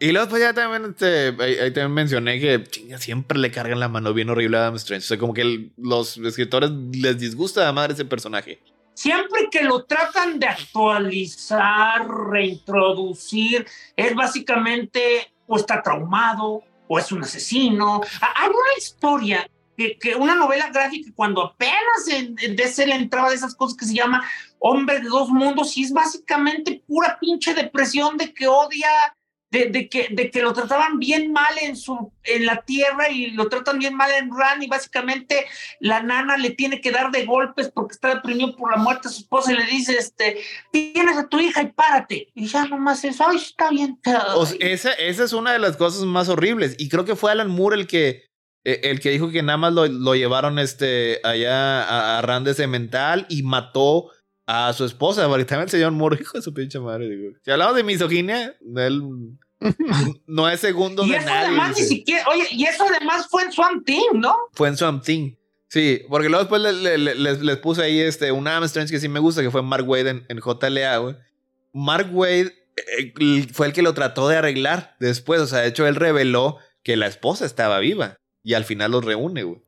Y 0.00 0.12
luego 0.12 0.28
pues 0.28 0.42
ya 0.42 0.52
también, 0.52 0.90
este, 0.90 1.34
ahí, 1.42 1.56
ahí, 1.58 1.72
también 1.72 1.92
mencioné 1.92 2.38
que 2.38 2.62
chinga, 2.64 2.98
siempre 2.98 3.38
le 3.38 3.50
cargan 3.50 3.80
la 3.80 3.88
mano 3.88 4.14
bien 4.14 4.30
horrible 4.30 4.56
a 4.56 4.62
Adam 4.62 4.76
Strange. 4.76 5.04
O 5.04 5.08
sea, 5.08 5.18
como 5.18 5.34
que 5.34 5.42
el, 5.42 5.72
los 5.76 6.16
escritores 6.18 6.70
les 6.70 7.18
disgusta 7.18 7.68
a 7.68 7.72
madre 7.72 7.94
ese 7.94 8.04
personaje 8.04 8.60
siempre 8.98 9.48
que 9.48 9.62
lo 9.62 9.84
tratan 9.84 10.40
de 10.40 10.48
actualizar, 10.48 12.04
reintroducir, 12.08 13.64
es 13.94 14.12
básicamente 14.12 15.32
o 15.46 15.56
está 15.56 15.80
traumado 15.80 16.64
o 16.88 16.98
es 16.98 17.12
un 17.12 17.22
asesino. 17.22 18.00
Hay 18.20 18.48
una 18.48 18.74
historia, 18.76 19.48
que, 19.76 20.16
una 20.18 20.34
novela 20.34 20.70
gráfica, 20.70 21.12
cuando 21.14 21.44
apenas 21.44 22.08
en, 22.10 22.34
en 22.40 22.56
DC 22.56 22.88
le 22.88 22.96
entraba 22.96 23.30
de 23.30 23.36
esas 23.36 23.54
cosas 23.54 23.76
que 23.76 23.86
se 23.86 23.94
llama 23.94 24.24
Hombre 24.58 24.98
de 24.98 25.08
dos 25.08 25.28
mundos, 25.28 25.76
y 25.76 25.84
es 25.84 25.92
básicamente 25.92 26.82
pura 26.84 27.18
pinche 27.20 27.54
depresión 27.54 28.16
de 28.16 28.34
que 28.34 28.48
odia 28.48 28.88
de, 29.50 29.88
que, 29.88 30.08
de 30.10 30.30
que 30.30 30.42
lo 30.42 30.52
trataban 30.52 30.98
bien 30.98 31.32
mal 31.32 31.52
en, 31.62 31.76
su, 31.76 32.12
en 32.24 32.44
la 32.44 32.62
tierra 32.62 33.08
y 33.10 33.30
lo 33.30 33.48
tratan 33.48 33.78
bien 33.78 33.94
mal 33.94 34.10
en 34.10 34.30
Ran 34.36 34.62
y 34.62 34.66
básicamente 34.66 35.46
la 35.80 36.02
nana 36.02 36.36
le 36.36 36.50
tiene 36.50 36.80
que 36.80 36.90
dar 36.90 37.10
de 37.10 37.24
golpes 37.24 37.70
porque 37.72 37.94
está 37.94 38.14
deprimido 38.14 38.54
por 38.56 38.70
la 38.70 38.76
muerte 38.76 39.08
de 39.08 39.14
su 39.14 39.20
esposa 39.22 39.52
y 39.52 39.56
le 39.56 39.64
dice, 39.64 39.96
este, 39.96 40.38
tienes 40.70 41.16
a 41.16 41.28
tu 41.28 41.40
hija 41.40 41.62
y 41.62 41.72
párate. 41.72 42.28
Y 42.34 42.46
ya 42.46 42.66
nomás 42.66 43.04
eso, 43.04 43.24
ay, 43.26 43.36
está 43.36 43.70
bien. 43.70 43.98
Esa, 44.60 44.92
esa 44.92 45.24
es 45.24 45.32
una 45.32 45.52
de 45.52 45.58
las 45.58 45.76
cosas 45.76 46.04
más 46.04 46.28
horribles 46.28 46.76
y 46.78 46.88
creo 46.88 47.04
que 47.04 47.16
fue 47.16 47.32
Alan 47.32 47.50
Moore 47.50 47.76
el 47.76 47.86
que, 47.86 48.26
el 48.64 49.00
que 49.00 49.10
dijo 49.10 49.30
que 49.30 49.42
nada 49.42 49.56
más 49.56 49.72
lo, 49.72 49.86
lo 49.86 50.14
llevaron 50.14 50.58
este, 50.58 51.20
allá 51.24 51.84
a, 51.84 52.18
a 52.18 52.22
Ran 52.22 52.44
de 52.44 52.52
Cemental 52.52 53.24
y 53.30 53.42
mató 53.42 54.10
a 54.48 54.72
su 54.72 54.86
esposa, 54.86 55.24
ahorita 55.24 55.62
el 55.62 55.68
señor 55.68 55.92
Moore, 55.92 56.16
hijo 56.22 56.38
de 56.38 56.42
su 56.42 56.54
pinche 56.54 56.80
madre, 56.80 57.06
digo. 57.06 57.36
Si 57.44 57.50
hablamos 57.50 57.76
de 57.76 57.84
misoginia, 57.84 58.56
él 58.76 59.02
no 60.26 60.48
es 60.48 60.60
segundo 60.60 61.04
y 61.04 61.10
de 61.10 61.16
eso 61.18 61.26
nadie. 61.26 61.46
además 61.48 61.76
ni 61.76 61.84
siquiera, 61.84 62.24
oye, 62.32 62.46
y 62.52 62.64
eso 62.64 62.84
además 62.88 63.26
fue 63.28 63.42
en 63.42 63.52
Swamp 63.52 63.84
Thing, 63.84 64.14
¿no? 64.14 64.34
Fue 64.54 64.68
en 64.68 64.76
Swamp 64.78 65.04
Thing. 65.04 65.34
Sí, 65.68 66.00
porque 66.08 66.30
luego 66.30 66.44
después 66.44 66.62
le, 66.62 66.96
le, 66.96 67.14
les, 67.14 67.42
les, 67.42 67.56
puse 67.58 67.82
ahí 67.82 68.00
este, 68.00 68.32
un 68.32 68.48
Adam 68.48 68.64
Strange 68.64 68.90
que 68.90 69.00
sí 69.00 69.08
me 69.10 69.20
gusta, 69.20 69.42
que 69.42 69.50
fue 69.50 69.62
Mark 69.62 69.86
Wade 69.86 70.08
en, 70.08 70.26
en 70.30 70.40
JLA, 70.40 70.96
güey. 70.96 71.16
Mark 71.74 72.08
Wade 72.10 72.54
eh, 72.96 73.46
fue 73.52 73.66
el 73.66 73.74
que 73.74 73.82
lo 73.82 73.92
trató 73.92 74.28
de 74.28 74.38
arreglar 74.38 74.96
después, 74.98 75.42
o 75.42 75.46
sea, 75.46 75.58
de 75.58 75.68
hecho 75.68 75.86
él 75.86 75.94
reveló 75.94 76.56
que 76.82 76.96
la 76.96 77.06
esposa 77.06 77.44
estaba 77.44 77.80
viva 77.80 78.16
y 78.42 78.54
al 78.54 78.64
final 78.64 78.92
los 78.92 79.04
reúne, 79.04 79.42
güey 79.42 79.60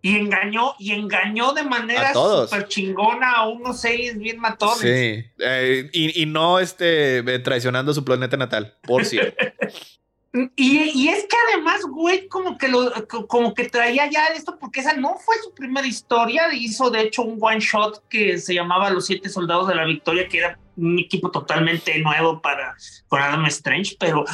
y 0.00 0.16
engañó 0.16 0.74
y 0.78 0.92
engañó 0.92 1.52
de 1.52 1.64
manera 1.64 2.12
súper 2.12 2.68
chingona 2.68 3.32
a 3.32 3.48
unos 3.48 3.80
seis 3.80 4.16
bien 4.18 4.38
matones. 4.38 4.78
Sí, 4.78 5.24
eh, 5.38 5.90
y, 5.92 6.22
y, 6.22 6.26
no 6.26 6.58
este, 6.58 7.22
traicionando 7.40 7.92
su 7.92 8.04
planeta 8.04 8.36
natal, 8.36 8.76
por 8.82 9.04
cierto. 9.04 9.44
y, 10.56 10.78
y, 10.94 11.08
es 11.08 11.24
que 11.24 11.36
además, 11.52 11.80
güey, 11.88 12.28
como 12.28 12.56
que 12.58 12.68
lo, 12.68 12.92
como 13.26 13.54
que 13.54 13.68
traía 13.68 14.08
ya 14.08 14.26
esto, 14.28 14.56
porque 14.58 14.80
esa 14.80 14.94
no 14.94 15.16
fue 15.16 15.34
su 15.42 15.52
primera 15.52 15.86
historia, 15.86 16.52
hizo 16.54 16.90
de 16.90 17.02
hecho 17.02 17.22
un 17.22 17.38
one 17.40 17.60
shot 17.60 18.06
que 18.08 18.38
se 18.38 18.54
llamaba 18.54 18.90
Los 18.90 19.06
Siete 19.06 19.28
Soldados 19.28 19.66
de 19.68 19.74
la 19.74 19.84
Victoria, 19.84 20.28
que 20.28 20.38
era 20.38 20.58
un 20.76 20.98
equipo 20.98 21.30
totalmente 21.30 21.98
nuevo 21.98 22.40
para 22.40 22.76
con 23.08 23.20
Adam 23.20 23.46
Strange, 23.46 23.96
pero 23.98 24.24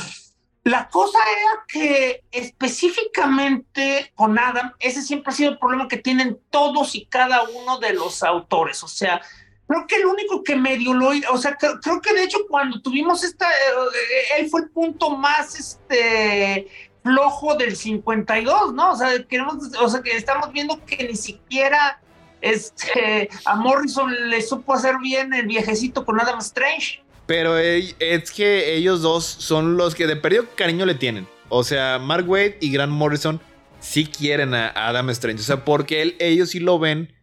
la 0.64 0.88
cosa 0.88 1.18
era 1.18 1.64
que 1.68 2.24
específicamente 2.32 4.12
con 4.14 4.38
Adam, 4.38 4.72
ese 4.80 5.02
siempre 5.02 5.30
ha 5.30 5.36
sido 5.36 5.50
el 5.50 5.58
problema 5.58 5.88
que 5.88 5.98
tienen 5.98 6.40
todos 6.48 6.94
y 6.94 7.04
cada 7.04 7.42
uno 7.42 7.78
de 7.78 7.92
los 7.92 8.22
autores. 8.22 8.82
O 8.82 8.88
sea, 8.88 9.20
creo 9.68 9.86
que 9.86 9.96
el 9.96 10.06
único 10.06 10.42
que 10.42 10.56
medio 10.56 10.94
lo, 10.94 11.10
o 11.30 11.36
sea, 11.36 11.56
creo, 11.56 12.00
que 12.00 12.14
de 12.14 12.24
hecho 12.24 12.38
cuando 12.48 12.80
tuvimos 12.80 13.22
esta, 13.24 13.46
eh, 13.50 14.38
él 14.38 14.48
fue 14.48 14.62
el 14.62 14.70
punto 14.70 15.10
más 15.10 15.58
este 15.58 16.66
flojo 17.02 17.54
del 17.56 17.76
52, 17.76 18.72
¿no? 18.72 18.92
O 18.92 18.96
sea, 18.96 19.22
queremos, 19.26 19.56
o 19.78 19.88
sea, 19.90 20.00
que 20.00 20.16
estamos 20.16 20.50
viendo 20.50 20.82
que 20.86 21.06
ni 21.06 21.16
siquiera 21.16 22.00
este 22.40 23.28
a 23.44 23.56
Morrison 23.56 24.30
le 24.30 24.40
supo 24.40 24.72
hacer 24.72 24.96
bien 24.98 25.34
el 25.34 25.46
viejecito 25.46 26.06
con 26.06 26.18
Adam 26.18 26.38
Strange. 26.38 27.03
Pero 27.26 27.56
es 27.58 28.30
que 28.32 28.74
ellos 28.76 29.00
dos 29.02 29.24
son 29.24 29.76
los 29.76 29.94
que 29.94 30.06
de 30.06 30.16
periodo 30.16 30.48
cariño 30.56 30.84
le 30.86 30.94
tienen. 30.94 31.26
O 31.48 31.64
sea, 31.64 31.98
Mark 31.98 32.28
Wade 32.28 32.58
y 32.60 32.70
Grant 32.70 32.92
Morrison 32.92 33.40
sí 33.80 34.06
quieren 34.06 34.54
a 34.54 34.68
Adam 34.74 35.08
Strange. 35.10 35.40
O 35.40 35.44
sea, 35.44 35.64
porque 35.64 36.02
él- 36.02 36.16
ellos 36.18 36.50
sí 36.50 36.60
lo 36.60 36.78
ven 36.78 37.14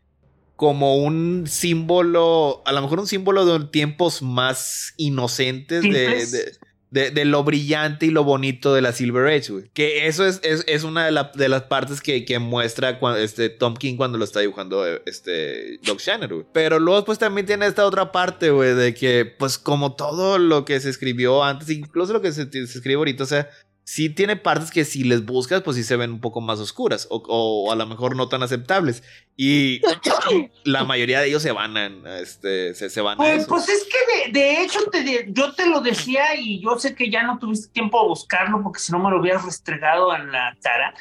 como 0.56 0.98
un 0.98 1.46
símbolo, 1.48 2.62
a 2.66 2.72
lo 2.72 2.82
mejor 2.84 3.00
un 3.00 3.08
símbolo 3.08 3.46
de 3.46 3.66
tiempos 3.68 4.22
más 4.22 4.94
inocentes 4.98 5.82
de, 5.82 5.90
de, 5.90 6.52
de- 6.92 7.10
de 7.10 7.26
lo 7.26 7.44
brillante 7.44 8.06
y 8.06 8.12
lo 8.12 8.24
bonito 8.24 8.74
de 8.74 8.82
la 8.82 8.92
Silver 8.92 9.28
Age, 9.28 9.52
güey. 9.52 9.70
Que 9.74 10.08
eso 10.08 10.26
es, 10.28 10.40
es, 10.44 10.64
es 10.68 10.84
una 10.84 11.06
de, 11.06 11.12
la- 11.12 11.32
de 11.34 11.50
las 11.50 11.64
partes 11.64 12.02
que, 12.02 12.24
que 12.26 12.38
muestra 12.38 13.00
este, 13.18 13.50
Tom 13.50 13.76
King 13.76 13.96
cuando 13.98 14.18
lo 14.18 14.24
está 14.26 14.42
dibujando 14.42 14.86
eh, 14.88 15.02
este, 15.06 15.80
Doc 15.84 16.00
Shanner, 16.00 16.34
güey. 16.34 16.46
Pero 16.54 16.80
luego 16.80 17.04
pues 17.06 17.18
también 17.18 17.48
tiene 17.48 17.66
esta 17.66 17.86
otra 17.86 18.12
parte, 18.12 18.52
güey, 18.52 18.76
de 18.76 18.94
que 18.94 19.26
pues 19.26 19.58
como 19.58 19.96
todo 19.96 20.38
lo 20.38 20.66
que 20.66 20.80
se 20.80 20.90
escribió 20.90 21.44
antes, 21.44 21.70
incluso 21.70 22.14
lo 22.14 22.22
que 22.22 22.32
se, 22.32 22.52
se 22.52 22.60
escribe 22.62 22.98
ahorita, 22.98 23.24
o 23.24 23.28
sea, 23.28 23.50
sí 23.94 24.10
tiene 24.10 24.38
partes 24.38 24.72
que 24.72 24.86
si 24.86 25.04
les 25.04 25.26
buscas, 25.26 25.64
pues 25.64 25.76
sí 25.76 25.84
se 25.84 25.98
ven 25.98 26.12
un 26.12 26.22
poco 26.22 26.40
más 26.40 26.60
oscuras 26.62 27.08
o, 27.10 27.22
o 27.28 27.72
a 27.74 27.76
lo 27.76 27.86
mejor 27.88 28.16
no 28.16 28.30
tan 28.30 28.42
aceptables. 28.42 29.04
Y 29.36 29.82
la 30.64 30.86
mayoría 30.86 31.20
de 31.20 31.28
ellos 31.28 31.42
se 31.44 31.52
van 31.52 31.76
a, 31.76 31.88
a 31.88 32.20
este, 32.20 32.74
se, 32.74 32.90
se 32.90 33.02
van 33.02 33.16
a 33.16 33.18
Pues, 33.18 33.40
eso. 33.40 33.48
pues 33.50 33.68
es 33.68 33.84
que 33.86 34.32
de, 34.32 34.40
de 34.40 34.62
hecho 34.64 34.80
te 34.90 35.04
de- 35.04 35.26
yo 35.32 35.54
te 35.56 35.66
lo 35.68 35.82
decía 35.82 36.36
y 36.40 36.62
yo 36.62 36.80
sé 36.80 36.96
que 36.96 37.10
ya 37.12 37.24
no 37.24 37.38
tuviste 37.38 37.68
tiempo 37.74 38.02
de 38.02 38.08
buscarlo 38.08 38.62
porque 38.64 38.80
si 38.80 38.94
no 38.94 39.00
me 39.00 39.10
lo 39.10 39.20
hubieras 39.20 39.44
restregado 39.44 40.16
en 40.16 40.32
la 40.32 40.56
cara, 40.62 40.94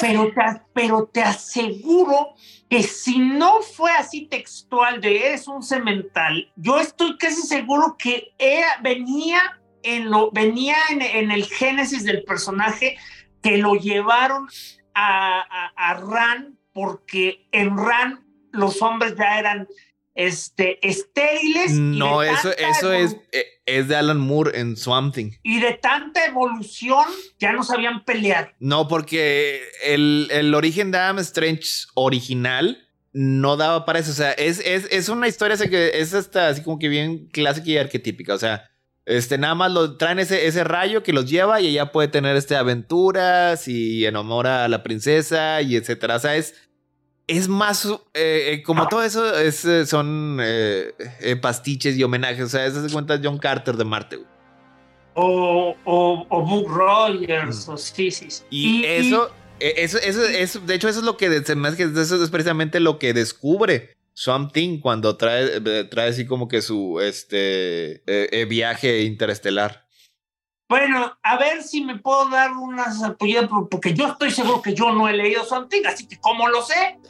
pero 0.00 0.26
te, 0.28 0.60
pero 0.72 1.10
te 1.12 1.22
aseguro 1.22 2.34
que 2.68 2.84
si 2.84 3.18
no 3.18 3.60
fue 3.62 3.90
así 3.90 4.26
textual 4.26 5.00
de 5.00 5.26
eres 5.26 5.48
un 5.48 5.64
cemental, 5.64 6.52
yo 6.54 6.78
estoy 6.78 7.16
casi 7.18 7.42
seguro 7.42 7.96
que 7.98 8.32
era, 8.38 8.68
venía 8.82 9.59
en 9.82 10.10
lo 10.10 10.30
venía 10.30 10.76
en, 10.90 11.02
en 11.02 11.30
el 11.30 11.44
génesis 11.44 12.04
del 12.04 12.22
personaje 12.24 12.98
que 13.42 13.58
lo 13.58 13.74
llevaron 13.74 14.48
a, 14.94 15.40
a, 15.40 15.72
a 15.76 15.94
Ran 15.94 16.58
porque 16.72 17.48
en 17.52 17.76
Ran 17.76 18.24
los 18.52 18.82
hombres 18.82 19.14
ya 19.16 19.38
eran 19.38 19.68
este, 20.14 20.86
estériles. 20.86 21.72
No, 21.72 22.22
eso, 22.22 22.50
eso 22.56 22.92
es, 22.92 23.16
eh, 23.32 23.44
es 23.66 23.88
de 23.88 23.96
Alan 23.96 24.18
Moore 24.18 24.58
en 24.58 24.76
Swamp 24.76 25.14
Thing. 25.14 25.32
Y 25.42 25.60
de 25.60 25.74
tanta 25.74 26.26
evolución 26.26 27.04
ya 27.38 27.52
no 27.52 27.62
sabían 27.62 28.04
pelear. 28.04 28.54
No, 28.58 28.88
porque 28.88 29.62
el, 29.84 30.28
el 30.30 30.54
origen 30.54 30.90
de 30.90 30.98
Adam 30.98 31.18
Strange 31.20 31.86
original 31.94 32.86
no 33.12 33.56
daba 33.56 33.84
para 33.84 33.98
eso. 34.00 34.10
O 34.10 34.14
sea, 34.14 34.32
es, 34.32 34.60
es, 34.60 34.86
es 34.90 35.08
una 35.08 35.28
historia 35.28 35.56
que 35.56 35.92
es 35.94 36.14
hasta 36.14 36.48
así 36.48 36.62
como 36.62 36.78
que 36.78 36.88
bien 36.88 37.26
clásica 37.28 37.70
y 37.70 37.78
arquetípica. 37.78 38.34
O 38.34 38.38
sea, 38.38 38.69
este, 39.10 39.38
nada 39.38 39.54
más 39.54 39.72
lo 39.72 39.96
traen 39.96 40.18
ese, 40.20 40.46
ese 40.46 40.62
rayo 40.64 41.02
que 41.02 41.12
los 41.12 41.28
lleva 41.28 41.60
y 41.60 41.66
ella 41.66 41.90
puede 41.92 42.08
tener 42.08 42.36
este, 42.36 42.56
aventuras 42.56 43.66
y 43.68 44.06
enamora 44.06 44.64
a 44.64 44.68
la 44.68 44.82
princesa 44.82 45.60
y 45.62 45.76
etcétera. 45.76 46.16
O 46.16 46.18
sea, 46.20 46.36
es, 46.36 46.54
es 47.26 47.48
más 47.48 47.86
eh, 48.14 48.52
eh, 48.52 48.62
como 48.62 48.88
todo 48.88 49.02
eso 49.02 49.38
es, 49.38 49.64
eh, 49.64 49.86
son 49.86 50.38
eh, 50.40 50.94
eh, 51.20 51.36
pastiches 51.36 51.96
y 51.96 52.04
homenajes. 52.04 52.44
O 52.44 52.48
sea, 52.48 52.66
eso 52.66 52.86
se 52.86 52.92
cuenta 52.92 53.20
John 53.22 53.38
Carter 53.38 53.76
de 53.76 53.84
Marte. 53.84 54.16
güey. 54.16 54.28
O, 55.14 55.76
o, 55.84 56.26
o 56.28 56.42
Book 56.42 56.68
Rogers, 56.68 57.68
o 57.68 57.76
sí, 57.76 58.10
sí. 58.10 58.30
sí. 58.30 58.44
Y, 58.48 58.84
eso, 58.84 59.30
eh, 59.58 59.74
eso, 59.78 59.98
eso, 59.98 60.24
eso, 60.24 60.60
de 60.60 60.74
hecho, 60.74 60.88
eso 60.88 61.00
es 61.00 61.04
lo 61.04 61.16
que 61.16 61.42
se 61.44 61.56
me 61.56 61.68
hace 61.68 61.76
que 61.76 62.00
eso 62.00 62.22
es 62.22 62.30
precisamente 62.30 62.78
lo 62.80 62.98
que 62.98 63.12
descubre 63.12 63.92
Swamp 64.14 64.52
Thing 64.52 64.80
cuando 64.80 65.16
trae, 65.16 65.56
eh, 65.56 65.84
trae 65.84 66.10
así 66.10 66.26
como 66.26 66.48
que 66.48 66.62
su 66.62 67.00
este 67.00 68.02
eh, 68.06 68.28
eh, 68.32 68.44
viaje 68.44 69.02
interestelar. 69.02 69.86
Bueno, 70.68 71.18
a 71.22 71.36
ver 71.36 71.62
si 71.62 71.84
me 71.84 71.98
puedo 71.98 72.28
dar 72.30 72.52
unas 72.52 73.02
apoyadas, 73.02 73.50
porque 73.68 73.92
yo 73.92 74.06
estoy 74.06 74.30
seguro 74.30 74.62
que 74.62 74.72
yo 74.74 74.92
no 74.92 75.08
he 75.08 75.14
leído 75.14 75.44
Something, 75.44 75.82
así 75.86 76.06
que 76.06 76.20
¿cómo 76.20 76.48
lo 76.48 76.62
sé? 76.62 77.00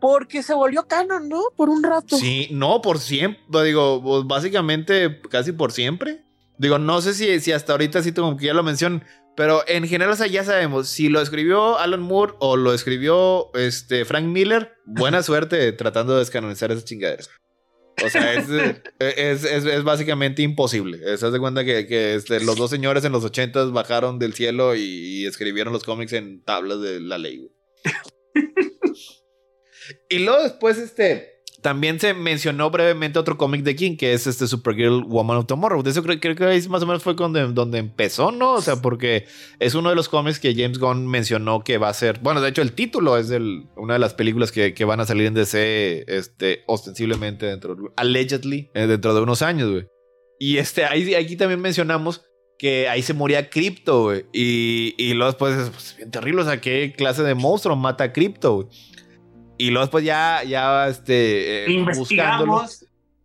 Porque 0.00 0.42
se 0.42 0.54
volvió 0.54 0.88
canon, 0.88 1.28
¿no? 1.28 1.42
Por 1.54 1.68
un 1.68 1.82
rato. 1.82 2.16
Sí, 2.16 2.48
no, 2.50 2.80
por 2.80 2.98
siempre. 2.98 3.42
Digo, 3.64 4.02
pues, 4.02 4.24
básicamente 4.26 5.20
casi 5.30 5.52
por 5.52 5.72
siempre. 5.72 6.24
Digo, 6.58 6.78
no 6.78 7.00
sé 7.02 7.12
si, 7.12 7.38
si 7.40 7.52
hasta 7.52 7.72
ahorita 7.72 8.02
sí 8.02 8.12
como 8.12 8.36
que 8.36 8.46
ya 8.46 8.54
lo 8.54 8.62
mencionan, 8.62 9.04
pero 9.36 9.62
en 9.66 9.86
general, 9.88 10.12
o 10.12 10.16
sea, 10.16 10.26
ya 10.26 10.44
sabemos, 10.44 10.88
si 10.88 11.08
lo 11.08 11.20
escribió 11.20 11.78
Alan 11.78 12.00
Moore 12.02 12.34
o 12.38 12.56
lo 12.56 12.74
escribió 12.74 13.50
este, 13.54 14.04
Frank 14.04 14.26
Miller, 14.26 14.74
buena 14.84 15.22
suerte 15.22 15.72
tratando 15.72 16.14
de 16.14 16.20
descanonizar 16.20 16.70
esas 16.70 16.84
chingaderas. 16.84 17.30
O 18.04 18.08
sea, 18.08 18.34
es, 18.34 18.48
es, 18.98 19.44
es, 19.44 19.64
es 19.64 19.84
básicamente 19.84 20.42
imposible. 20.42 20.98
¿Se 20.98 21.24
das 21.24 21.32
de 21.32 21.38
cuenta 21.38 21.64
que, 21.64 21.86
que, 21.86 22.14
este, 22.14 22.40
los 22.40 22.56
dos 22.56 22.70
señores 22.70 23.04
en 23.04 23.12
los 23.12 23.24
ochentas 23.24 23.70
bajaron 23.72 24.18
del 24.18 24.34
cielo 24.34 24.74
y, 24.74 24.80
y 24.82 25.26
escribieron 25.26 25.72
los 25.72 25.84
cómics 25.84 26.12
en 26.12 26.42
tablas 26.42 26.80
de 26.80 27.00
la 27.00 27.18
ley? 27.18 27.38
güey? 27.38 27.50
y 30.10 30.18
luego 30.18 30.42
después, 30.42 30.78
este, 30.78 31.31
también 31.62 32.00
se 32.00 32.12
mencionó 32.12 32.70
brevemente 32.70 33.18
otro 33.18 33.38
cómic 33.38 33.62
de 33.62 33.76
King, 33.76 33.96
que 33.96 34.12
es 34.12 34.26
este 34.26 34.48
Supergirl 34.48 35.04
Woman 35.04 35.38
of 35.38 35.46
Tomorrow. 35.46 35.82
De 35.82 35.90
eso 35.90 36.02
creo, 36.02 36.18
creo 36.18 36.34
que 36.34 36.44
ahí 36.44 36.68
más 36.68 36.82
o 36.82 36.86
menos 36.86 37.02
fue 37.02 37.14
donde, 37.14 37.46
donde 37.52 37.78
empezó, 37.78 38.32
¿no? 38.32 38.54
O 38.54 38.60
sea, 38.60 38.82
porque 38.82 39.26
es 39.60 39.74
uno 39.76 39.88
de 39.88 39.94
los 39.94 40.08
cómics 40.08 40.40
que 40.40 40.54
James 40.54 40.78
Gunn 40.78 41.06
mencionó 41.06 41.62
que 41.62 41.78
va 41.78 41.88
a 41.88 41.94
ser. 41.94 42.18
Bueno, 42.18 42.40
de 42.40 42.48
hecho, 42.48 42.62
el 42.62 42.72
título 42.72 43.16
es 43.16 43.28
de 43.28 43.38
una 43.76 43.94
de 43.94 44.00
las 44.00 44.12
películas 44.12 44.50
que, 44.50 44.74
que 44.74 44.84
van 44.84 45.00
a 45.00 45.06
salir 45.06 45.26
en 45.26 45.34
DC, 45.34 46.04
este, 46.08 46.64
ostensiblemente 46.66 47.46
dentro, 47.46 47.76
allegedly, 47.96 48.68
eh, 48.74 48.88
dentro 48.88 49.14
de 49.14 49.20
unos 49.20 49.40
años, 49.42 49.70
güey. 49.70 49.86
Y 50.40 50.58
este, 50.58 50.84
ahí, 50.84 51.14
aquí 51.14 51.36
también 51.36 51.60
mencionamos 51.60 52.22
que 52.58 52.88
ahí 52.88 53.02
se 53.02 53.14
moría 53.14 53.50
Crypto, 53.50 54.02
güey. 54.02 54.24
Y, 54.32 54.94
y 54.98 55.14
luego 55.14 55.30
después 55.30 55.56
es 55.56 55.70
pues, 55.70 55.94
bien 55.96 56.10
terrible, 56.10 56.42
o 56.42 56.44
sea, 56.44 56.60
qué 56.60 56.92
clase 56.96 57.22
de 57.22 57.36
monstruo 57.36 57.76
mata 57.76 58.04
a 58.04 58.12
Crypto, 58.12 58.54
güey. 58.56 58.66
Y 59.62 59.70
luego 59.70 59.82
después 59.84 60.04
ya, 60.04 60.42
ya 60.42 60.88
este, 60.88 61.66
eh, 61.66 61.84
buscándolo, 61.94 62.64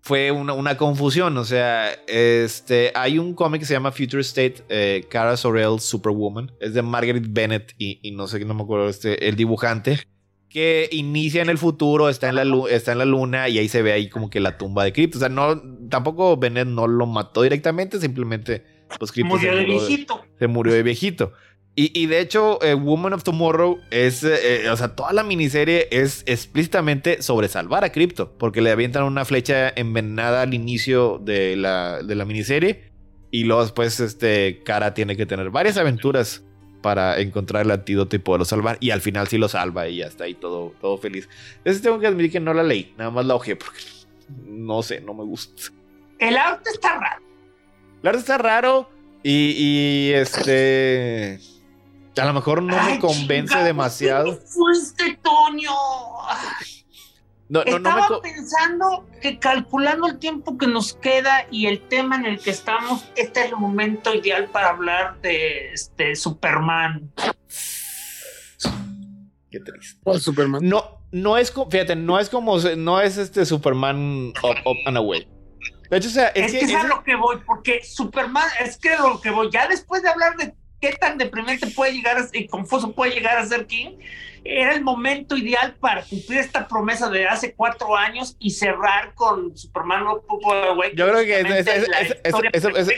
fue 0.01 0.29
una, 0.29 0.53
una 0.53 0.77
confusión. 0.77 1.35
O 1.35 1.43
sea, 1.43 1.91
este, 2.07 2.91
hay 2.93 3.17
un 3.17 3.33
cómic 3.33 3.61
que 3.61 3.65
se 3.65 3.73
llama 3.73 3.91
Future 3.91 4.21
State, 4.21 4.63
eh, 4.69 5.03
Cara 5.09 5.35
Sorrell 5.35 5.79
Superwoman. 5.79 6.51
Es 6.59 6.75
de 6.75 6.83
Margaret 6.83 7.25
Bennett 7.27 7.73
y, 7.79 7.97
y 8.03 8.11
no 8.11 8.27
sé, 8.27 8.45
no 8.45 8.53
me 8.53 8.61
acuerdo, 8.61 8.87
este, 8.87 9.27
el 9.27 9.35
dibujante. 9.35 10.01
Que 10.47 10.87
inicia 10.91 11.41
en 11.41 11.49
el 11.49 11.57
futuro, 11.57 12.07
está 12.07 12.29
en, 12.29 12.35
la 12.35 12.45
está 12.69 12.91
en 12.91 12.99
la 12.99 13.05
luna 13.05 13.49
y 13.49 13.57
ahí 13.57 13.67
se 13.67 13.81
ve 13.81 13.91
ahí 13.91 14.07
como 14.07 14.29
que 14.29 14.39
la 14.39 14.59
tumba 14.59 14.83
de 14.83 14.93
Crypto. 14.93 15.17
O 15.17 15.19
sea, 15.19 15.29
no, 15.29 15.59
tampoco 15.89 16.37
Bennett 16.37 16.67
no 16.67 16.85
lo 16.85 17.07
mató 17.07 17.41
directamente, 17.41 17.99
simplemente 17.99 18.63
pues 18.99 19.11
Crypto 19.11 19.29
Murió 19.29 19.51
se 19.51 19.55
de 19.57 19.61
murió 19.63 19.79
viejito. 19.79 20.25
se 20.37 20.47
murió 20.47 20.73
de 20.73 20.83
viejito. 20.83 21.33
Y, 21.79 21.91
y 21.93 22.07
de 22.07 22.21
hecho, 22.21 22.59
eh, 22.63 22.73
Woman 22.73 23.13
of 23.13 23.23
Tomorrow 23.23 23.79
es, 23.91 24.23
eh, 24.23 24.63
eh, 24.65 24.69
o 24.71 24.75
sea, 24.75 24.95
toda 24.95 25.13
la 25.13 25.21
miniserie 25.21 25.87
es 25.91 26.23
explícitamente 26.25 27.21
sobre 27.21 27.49
salvar 27.49 27.83
a 27.83 27.91
Crypto, 27.91 28.33
porque 28.39 28.61
le 28.61 28.71
avientan 28.71 29.03
una 29.03 29.25
flecha 29.25 29.69
envenenada 29.75 30.41
al 30.41 30.55
inicio 30.55 31.19
de 31.19 31.55
la, 31.55 32.01
de 32.01 32.15
la 32.15 32.25
miniserie. 32.25 32.91
Y 33.29 33.43
luego 33.43 33.61
después, 33.61 33.99
este, 33.99 34.63
Cara 34.63 34.95
tiene 34.95 35.15
que 35.15 35.27
tener 35.27 35.51
varias 35.51 35.77
aventuras 35.77 36.43
para 36.81 37.19
encontrar 37.19 37.63
el 37.63 37.69
antídoto 37.69 38.15
y 38.15 38.19
poderlo 38.19 38.45
salvar. 38.45 38.77
Y 38.79 38.89
al 38.89 39.01
final 39.01 39.27
sí 39.27 39.37
lo 39.37 39.47
salva 39.47 39.87
y 39.87 39.97
ya 39.97 40.07
está 40.07 40.23
ahí 40.23 40.33
todo, 40.33 40.73
todo 40.81 40.97
feliz. 40.97 41.29
Entonces 41.57 41.83
tengo 41.83 41.99
que 41.99 42.07
admitir 42.07 42.31
que 42.31 42.39
no 42.39 42.55
la 42.55 42.63
leí, 42.63 42.91
nada 42.97 43.11
más 43.11 43.27
la 43.27 43.35
ojé 43.35 43.55
porque 43.55 43.81
no 44.47 44.81
sé, 44.81 44.99
no 45.01 45.13
me 45.13 45.23
gusta. 45.23 45.71
El 46.17 46.37
arte 46.37 46.71
está 46.71 46.97
raro. 46.97 47.23
El 48.01 48.09
arte 48.09 48.19
está 48.19 48.39
raro 48.39 48.89
y, 49.21 49.53
y, 49.55 50.13
este. 50.13 51.39
A 52.19 52.25
lo 52.25 52.33
mejor 52.33 52.63
no 52.63 52.81
me 52.83 52.99
convence 52.99 53.49
chingado, 53.49 53.65
demasiado. 53.65 54.39
¿qué 54.39 54.45
fuiste, 54.45 55.19
Toño? 55.21 55.71
No, 57.49 57.63
no, 57.63 57.79
no 57.79 57.95
me 57.95 58.01
Estaba 58.01 58.21
pensando 58.21 59.07
que 59.21 59.39
calculando 59.39 60.07
el 60.07 60.19
tiempo 60.19 60.57
que 60.57 60.67
nos 60.67 60.93
queda 60.93 61.45
y 61.49 61.67
el 61.67 61.81
tema 61.87 62.17
en 62.17 62.25
el 62.25 62.39
que 62.39 62.49
estamos, 62.49 63.05
este 63.15 63.41
es 63.41 63.45
el 63.47 63.55
momento 63.55 64.13
ideal 64.13 64.49
para 64.49 64.69
hablar 64.69 65.21
de 65.21 65.71
este 65.71 66.15
Superman. 66.15 67.11
Qué 69.49 69.59
triste. 69.61 69.99
¿Cuál 70.03 70.19
Superman? 70.19 70.61
No, 70.63 71.01
no 71.11 71.37
es 71.37 71.51
como. 71.51 71.71
Fíjate, 71.71 71.95
no 71.95 72.19
es 72.19 72.29
como. 72.29 72.57
No 72.57 72.99
es 72.99 73.17
este 73.17 73.45
Superman 73.45 74.33
Up, 74.43 74.57
up 74.65 74.77
and 74.85 74.97
Away. 74.97 75.27
De 75.89 75.97
hecho, 75.97 76.09
o 76.09 76.11
sea, 76.11 76.27
Es, 76.29 76.47
es, 76.47 76.59
que, 76.59 76.65
que. 76.65 76.73
es 76.73 76.75
a 76.75 76.87
lo 76.87 77.01
que 77.03 77.15
voy, 77.15 77.37
porque 77.45 77.81
Superman, 77.83 78.47
es 78.59 78.77
que 78.77 78.97
lo 78.97 79.21
que 79.21 79.29
voy, 79.29 79.49
ya 79.51 79.67
después 79.69 80.03
de 80.03 80.09
hablar 80.09 80.35
de 80.35 80.53
qué 80.81 80.93
tan 80.93 81.17
deprimente 81.17 81.67
puede 81.67 81.93
llegar 81.93 82.17
a, 82.17 82.27
y 82.33 82.47
confuso 82.47 82.93
puede 82.93 83.11
llegar 83.13 83.37
a 83.37 83.45
ser 83.45 83.65
King, 83.65 83.97
era 84.43 84.73
el 84.75 84.81
momento 84.83 85.35
ideal 85.35 85.75
para 85.79 86.03
cumplir 86.03 86.39
esta 86.39 86.67
promesa 86.67 87.09
de 87.09 87.27
hace 87.27 87.53
cuatro 87.53 87.95
años 87.97 88.35
y 88.39 88.51
cerrar 88.51 89.13
con 89.15 89.57
Superman 89.57 90.03
No 90.05 90.21
Popo 90.21 90.53
Away. 90.53 90.91
yo 90.95 91.07
creo 91.09 91.23
que 91.25 91.39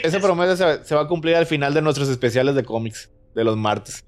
esa, 0.04 0.20
promesa 0.20 0.56
se, 0.56 0.84
se 0.84 0.94
va 0.94 1.02
a 1.02 1.08
cumplir 1.08 1.34
al 1.36 1.46
final 1.46 1.74
de 1.74 1.82
nuestros 1.82 2.08
especiales 2.08 2.54
de 2.54 2.64
cómics 2.64 3.10
de 3.34 3.44
los 3.44 3.56
martes. 3.56 4.04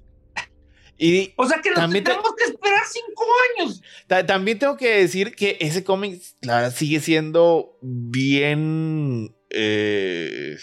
Y 0.97 1.33
O 1.37 1.45
sea 1.47 1.59
que 1.59 1.71
nos 1.71 1.91
te- 1.91 2.01
tenemos 2.01 2.35
que 2.35 2.43
esperar 2.45 2.83
cinco 2.89 3.25
años. 3.59 3.81
Ta- 4.07 4.25
También 4.25 4.59
tengo 4.59 4.77
que 4.77 4.99
decir 4.99 5.35
que 5.35 5.57
ese 5.59 5.83
cómic, 5.83 6.21
la 6.41 6.57
verdad, 6.57 6.73
sigue 6.75 6.99
siendo 6.99 7.77
bien. 7.81 9.35
eh, 9.49 10.55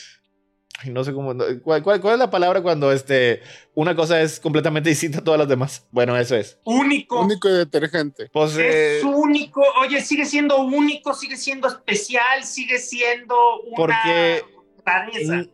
no 0.90 1.04
sé 1.04 1.12
cómo. 1.12 1.34
¿cuál, 1.62 1.82
cuál, 1.82 2.14
es 2.14 2.18
la 2.18 2.30
palabra 2.30 2.62
cuando 2.62 2.92
este, 2.92 3.40
una 3.74 3.94
cosa 3.94 4.20
es 4.20 4.40
completamente 4.40 4.90
distinta 4.90 5.18
a 5.18 5.24
todas 5.24 5.38
las 5.38 5.48
demás? 5.48 5.86
Bueno, 5.90 6.16
eso 6.16 6.36
es. 6.36 6.58
Único. 6.64 7.20
Único 7.20 7.48
y 7.48 7.52
detergente. 7.52 8.30
Pues, 8.32 8.52
es 8.56 9.02
eh, 9.02 9.06
único. 9.06 9.62
Oye, 9.80 10.00
sigue 10.00 10.24
siendo 10.24 10.60
único, 10.60 11.14
sigue 11.14 11.36
siendo 11.36 11.68
especial, 11.68 12.44
sigue 12.44 12.78
siendo 12.78 13.34
una. 13.66 13.76
Porque. 13.76 14.42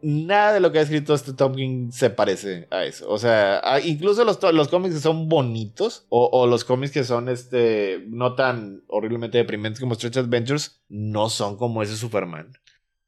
Nada 0.03 0.55
de 0.55 0.61
lo 0.61 0.73
que 0.73 0.79
ha 0.79 0.83
escrito 0.83 1.13
este 1.13 1.35
Tom 1.35 1.55
King 1.55 1.91
se 1.91 2.11
parece 2.11 2.69
a 2.71 2.85
eso. 2.85 3.11
O 3.11 3.19
sea, 3.19 3.61
incluso 3.85 4.25
los, 4.25 4.41
los 4.55 4.69
cómics 4.69 4.95
que 4.95 5.01
son 5.01 5.29
bonitos 5.29 6.07
o, 6.09 6.31
o, 6.33 6.47
los 6.47 6.65
cómics 6.65 6.93
que 6.93 7.05
son 7.05 7.29
este 7.29 8.05
no 8.09 8.35
tan 8.35 8.83
horriblemente 8.87 9.37
deprimentes 9.37 9.81
como 9.81 9.95
Stretch 9.95 10.19
Adventures 10.19 10.81
no 10.89 11.29
son 11.29 11.57
como 11.57 11.83
ese 11.83 11.97
Superman. 11.97 12.57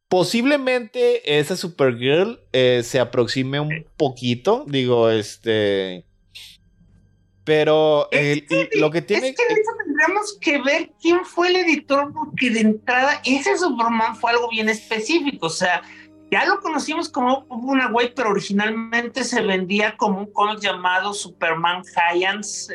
Posiblemente 0.08 1.38
esa 1.38 1.56
Supergirl 1.56 2.40
eh, 2.52 2.82
se 2.82 2.98
aproxime 2.98 3.60
un 3.60 3.86
poquito, 3.96 4.64
digo, 4.66 5.10
este... 5.10 6.04
Pero 7.44 8.08
lo 8.74 8.90
que 8.90 9.02
tiene... 9.02 9.28
Es 9.28 9.36
que 9.36 9.42
eso 9.42 9.70
tendríamos 9.84 10.38
que 10.40 10.62
ver 10.62 10.90
quién 11.00 11.24
fue 11.24 11.48
el 11.48 11.56
editor, 11.56 12.12
porque 12.12 12.50
de 12.50 12.60
entrada 12.60 13.20
ese 13.24 13.56
Superman 13.56 14.16
fue 14.16 14.32
algo 14.32 14.48
bien 14.50 14.68
específico, 14.68 15.46
o 15.46 15.50
sea, 15.50 15.82
ya 16.30 16.44
lo 16.44 16.60
conocíamos 16.60 17.08
como 17.08 17.46
una 17.48 17.90
güey, 17.90 18.12
pero 18.14 18.30
originalmente 18.30 19.24
se 19.24 19.40
vendía 19.40 19.96
como 19.96 20.20
un 20.20 20.32
cómic 20.32 20.60
llamado 20.60 21.14
Superman 21.14 21.82
Giants, 21.84 22.70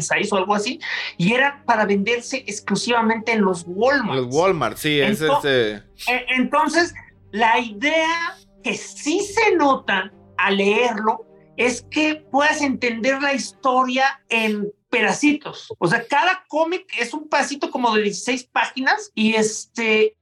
Size 0.00 0.28
o 0.34 0.38
algo 0.38 0.54
así, 0.54 0.80
y 1.16 1.32
era 1.32 1.62
para 1.64 1.84
venderse 1.84 2.44
exclusivamente 2.46 3.32
en 3.32 3.42
los 3.42 3.64
Walmart. 3.66 4.20
Los 4.20 4.34
Walmart, 4.34 4.76
sí, 4.76 5.00
es 5.00 5.20
entonces, 5.20 5.82
este. 5.96 6.12
E, 6.12 6.26
entonces, 6.36 6.94
la 7.30 7.58
idea 7.58 8.36
que 8.62 8.74
sí 8.74 9.20
se 9.20 9.54
nota 9.56 10.12
al 10.36 10.56
leerlo 10.56 11.26
es 11.56 11.82
que 11.90 12.16
puedas 12.30 12.60
entender 12.62 13.22
la 13.22 13.32
historia 13.34 14.22
en 14.28 14.72
pedacitos. 14.90 15.72
O 15.78 15.86
sea, 15.86 16.06
cada 16.06 16.44
cómic 16.48 16.86
es 16.98 17.14
un 17.14 17.28
pedacito 17.28 17.70
como 17.70 17.94
de 17.94 18.02
16 18.02 18.44
páginas 18.52 19.10
y 19.14 19.34
este 19.34 20.16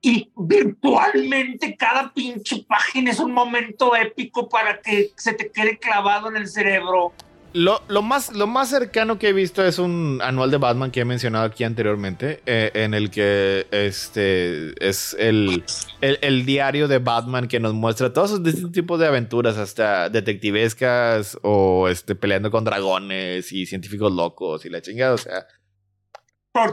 y 0.00 0.30
virtualmente 0.36 1.76
cada 1.76 2.12
pinche 2.12 2.64
página 2.68 3.10
es 3.10 3.18
un 3.18 3.32
momento 3.32 3.96
épico 3.96 4.48
para 4.48 4.80
que 4.80 5.10
se 5.16 5.32
te 5.32 5.50
quede 5.50 5.78
clavado 5.78 6.28
en 6.28 6.36
el 6.36 6.48
cerebro 6.48 7.12
lo, 7.52 8.02
más, 8.02 8.34
lo 8.34 8.46
más 8.46 8.70
cercano 8.70 9.18
que 9.18 9.28
he 9.28 9.32
visto 9.32 9.64
es 9.64 9.78
un 9.78 10.20
anual 10.22 10.50
de 10.50 10.58
Batman 10.58 10.90
que 10.90 11.00
he 11.00 11.04
mencionado 11.04 11.44
aquí 11.44 11.64
anteriormente, 11.64 12.42
eh, 12.46 12.70
en 12.74 12.94
el 12.94 13.10
que 13.10 13.66
este 13.70 14.74
es 14.86 15.16
el, 15.18 15.64
el, 16.00 16.44
diario 16.44 16.88
de 16.88 16.98
Batman 16.98 17.48
que 17.48 17.60
nos 17.60 17.74
muestra 17.74 18.12
todos 18.12 18.30
esos 18.30 18.44
distintos 18.44 18.72
tipos 18.72 19.00
de 19.00 19.06
aventuras, 19.06 19.56
hasta 19.56 20.08
detectivescas 20.08 21.38
o 21.42 21.88
este, 21.88 22.14
peleando 22.14 22.50
con 22.50 22.64
dragones 22.64 23.52
y 23.52 23.66
científicos 23.66 24.12
locos 24.12 24.64
y 24.64 24.70
la 24.70 24.82
chingada, 24.82 25.14
o 25.14 25.18
sea. 25.18 25.46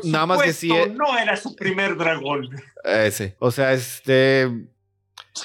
nada 0.04 0.26
más 0.26 0.42
que 0.42 0.54
sí. 0.54 0.72
Eh, 0.72 0.94
no 0.94 1.18
era 1.18 1.38
su 1.38 1.56
primer 1.56 1.98
dragón. 1.98 2.50
Ese. 2.84 3.36
O 3.40 3.52
sea, 3.52 3.74
este 3.74 4.50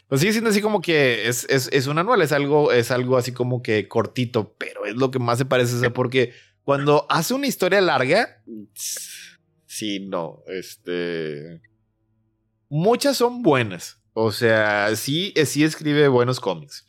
pues 0.08 0.20
sigue 0.20 0.32
siendo 0.32 0.50
así 0.50 0.60
como 0.60 0.80
que 0.80 1.28
es, 1.28 1.46
es, 1.48 1.68
es 1.72 1.86
una 1.86 2.02
anual, 2.02 2.22
es 2.22 2.32
algo, 2.32 2.72
es 2.72 2.90
algo 2.90 3.16
así 3.16 3.32
como 3.32 3.62
que 3.62 3.88
cortito, 3.88 4.54
pero 4.58 4.86
es 4.86 4.94
lo 4.94 5.10
que 5.10 5.18
más 5.18 5.38
se 5.38 5.44
parece, 5.44 5.90
porque 5.90 6.32
cuando 6.62 7.06
hace 7.08 7.34
una 7.34 7.46
historia 7.46 7.80
larga, 7.80 8.42
sí, 9.66 10.00
no, 10.00 10.42
este... 10.46 11.60
Muchas 12.68 13.16
son 13.16 13.42
buenas, 13.42 14.00
o 14.12 14.30
sea, 14.30 14.94
sí, 14.94 15.34
sí 15.44 15.64
escribe 15.64 16.06
buenos 16.06 16.38
cómics, 16.38 16.84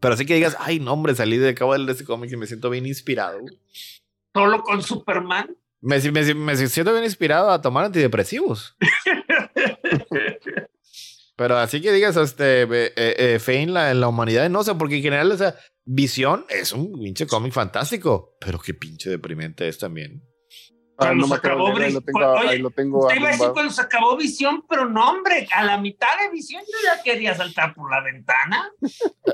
pero 0.00 0.14
así 0.14 0.26
que 0.26 0.34
digas, 0.34 0.56
ay, 0.58 0.80
no, 0.80 0.92
hombre, 0.92 1.14
salí 1.14 1.38
de 1.38 1.54
cabo 1.54 1.76
de 1.78 1.90
este 1.90 2.04
cómic 2.04 2.30
y 2.30 2.36
me 2.36 2.46
siento 2.46 2.68
bien 2.68 2.84
inspirado. 2.84 3.40
¿Solo 4.34 4.62
con 4.62 4.82
Superman? 4.82 5.56
Me, 5.80 5.98
me, 6.10 6.34
me 6.34 6.56
siento 6.56 6.92
bien 6.92 7.04
inspirado 7.04 7.50
a 7.50 7.62
tomar 7.62 7.86
antidepresivos. 7.86 8.76
Pero 11.36 11.58
así 11.58 11.80
que 11.80 11.92
digas, 11.92 12.16
este, 12.16 12.62
eh, 12.62 12.92
eh, 12.96 13.38
fe 13.40 13.60
en 13.60 13.74
la, 13.74 13.90
en 13.90 14.00
la, 14.00 14.08
humanidad, 14.08 14.48
no 14.50 14.62
sé, 14.62 14.74
porque 14.74 14.96
en 14.96 15.02
general, 15.02 15.32
o 15.32 15.36
sea, 15.36 15.56
Visión 15.84 16.46
es 16.48 16.72
un 16.72 16.92
pinche 16.92 17.26
cómic 17.26 17.52
fantástico, 17.52 18.36
pero 18.40 18.58
qué 18.58 18.72
pinche 18.72 19.10
deprimente 19.10 19.68
es 19.68 19.78
también. 19.78 20.22
Ah, 20.96 21.06
cuando 21.08 21.26
se 21.26 21.34
acabó 21.34 21.76
ahí 21.76 21.92
lo 21.92 22.00
tengo, 22.00 22.34
Oye, 22.34 22.58
lo 22.58 22.70
tengo 22.70 23.00
usted 23.00 23.16
iba 23.16 23.28
a 23.28 23.32
decir 23.32 23.48
cuando 23.52 23.72
se 23.72 23.82
acabó 23.82 24.16
Visión, 24.16 24.64
pero 24.68 24.88
no, 24.88 25.10
hombre, 25.10 25.48
a 25.52 25.64
la 25.64 25.76
mitad 25.76 26.06
de 26.22 26.30
Visión 26.30 26.62
yo 26.62 26.78
ya 26.84 27.02
quería 27.02 27.34
saltar 27.34 27.74
por 27.74 27.90
la 27.90 28.00
ventana. 28.00 28.70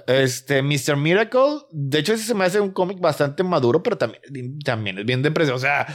Este, 0.06 0.62
Mr. 0.62 0.96
Miracle, 0.96 1.58
de 1.70 1.98
hecho 1.98 2.14
ese 2.14 2.24
se 2.24 2.34
me 2.34 2.46
hace 2.46 2.60
un 2.60 2.70
cómic 2.70 2.98
bastante 2.98 3.42
maduro, 3.42 3.82
pero 3.82 3.98
también, 3.98 4.58
también 4.64 4.98
es 4.98 5.04
bien 5.04 5.20
depresión, 5.20 5.56
o 5.56 5.60
sea, 5.60 5.86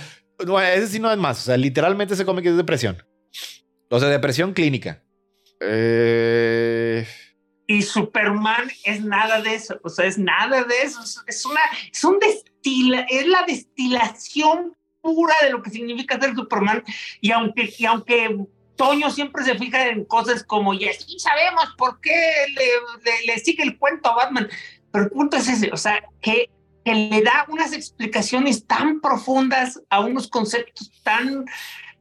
no, 0.46 0.62
ese 0.62 0.88
sí 0.88 1.00
no 1.00 1.12
es 1.12 1.18
más, 1.18 1.40
o 1.40 1.46
sea, 1.46 1.58
literalmente 1.58 2.14
ese 2.14 2.26
cómic 2.26 2.46
es 2.46 2.58
depresión. 2.58 3.04
O 3.90 4.00
sea, 4.00 4.10
depresión 4.10 4.54
clínica. 4.54 5.05
Eh... 5.68 7.08
Y 7.68 7.82
Superman 7.82 8.70
es 8.84 9.04
nada 9.04 9.42
de 9.42 9.56
eso, 9.56 9.80
o 9.84 9.90
sea, 9.90 10.06
es 10.06 10.20
nada 10.20 10.64
de 10.64 10.82
eso, 10.84 11.02
es 11.26 11.46
una, 11.46 11.62
es 11.92 12.04
un 12.04 12.20
destila, 12.20 13.08
es 13.10 13.26
la 13.26 13.44
destilación 13.48 14.76
pura 15.02 15.34
de 15.42 15.52
lo 15.52 15.64
que 15.64 15.72
significa 15.72 16.20
ser 16.20 16.36
Superman. 16.36 16.84
Y 17.22 17.32
aunque, 17.32 17.74
y 17.78 17.86
aunque 17.86 18.38
Toño 18.76 19.10
siempre 19.10 19.44
se 19.44 19.56
fija 19.56 19.88
en 19.88 20.06
cosas 20.06 20.44
como, 20.44 20.74
y 20.74 20.88
así 20.88 21.18
sabemos 21.20 21.74
por 21.78 22.00
qué 22.02 22.46
le, 22.54 23.26
le, 23.26 23.40
sigue 23.40 23.64
el 23.64 23.78
cuento 23.78 24.10
a 24.10 24.16
Batman, 24.16 24.50
pero 24.92 25.06
el 25.06 25.12
punto 25.12 25.38
es 25.38 25.48
ese, 25.48 25.72
o 25.72 25.78
sea, 25.78 26.04
que, 26.22 26.50
que 26.84 26.94
le 26.94 27.22
da 27.22 27.46
unas 27.48 27.74
explicaciones 27.74 28.66
tan 28.68 29.00
profundas 29.00 29.82
a 29.90 30.02
unos 30.02 30.28
conceptos 30.28 30.92
tan 31.04 31.46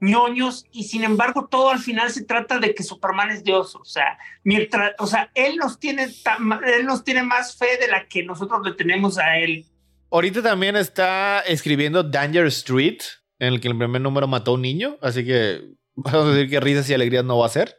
ñoños 0.04 0.66
y 0.70 0.84
sin 0.84 1.04
embargo 1.04 1.48
todo 1.50 1.70
al 1.70 1.78
final 1.78 2.10
se 2.10 2.24
trata 2.24 2.58
de 2.58 2.74
que 2.74 2.82
Superman 2.82 3.30
es 3.30 3.44
Dios, 3.44 3.74
o 3.74 3.84
sea, 3.84 4.18
mientras, 4.42 4.92
o 4.98 5.06
sea, 5.06 5.30
él 5.34 5.56
nos 5.56 5.78
tiene 5.78 6.04
él 6.04 6.86
nos 6.86 7.04
tiene 7.04 7.22
más 7.22 7.56
fe 7.56 7.78
de 7.80 7.88
la 7.88 8.06
que 8.06 8.22
nosotros 8.22 8.60
le 8.64 8.72
tenemos 8.72 9.18
a 9.18 9.38
él. 9.38 9.66
Ahorita 10.10 10.42
también 10.42 10.76
está 10.76 11.40
escribiendo 11.40 12.02
Danger 12.02 12.46
Street, 12.46 13.00
en 13.38 13.54
el 13.54 13.60
que 13.60 13.68
el 13.68 13.76
primer 13.76 14.00
número 14.00 14.28
mató 14.28 14.52
a 14.52 14.54
un 14.54 14.62
niño, 14.62 14.96
así 15.02 15.24
que 15.24 15.62
vamos 15.94 16.26
a 16.26 16.34
decir 16.34 16.50
que 16.50 16.60
risas 16.60 16.88
y 16.88 16.94
alegrías 16.94 17.24
no 17.24 17.38
va 17.38 17.46
a 17.46 17.50
ser. 17.50 17.74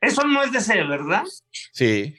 Eso 0.00 0.24
no 0.24 0.42
es 0.42 0.52
de 0.52 0.60
ser, 0.60 0.86
¿verdad? 0.86 1.24
Sí. 1.72 2.14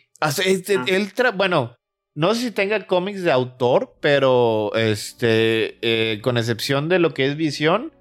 Este, 0.45 0.77
ah. 0.77 0.85
Él, 0.87 1.11
bueno, 1.35 1.77
no 2.13 2.35
sé 2.35 2.41
si 2.41 2.51
tenga 2.51 2.85
cómics 2.85 3.23
de 3.23 3.31
autor, 3.31 3.97
pero 4.01 4.73
este, 4.75 5.77
eh, 5.81 6.19
con 6.21 6.37
excepción 6.37 6.89
de 6.89 6.99
lo 6.99 7.13
que 7.13 7.25
es 7.25 7.37
visión, 7.37 7.93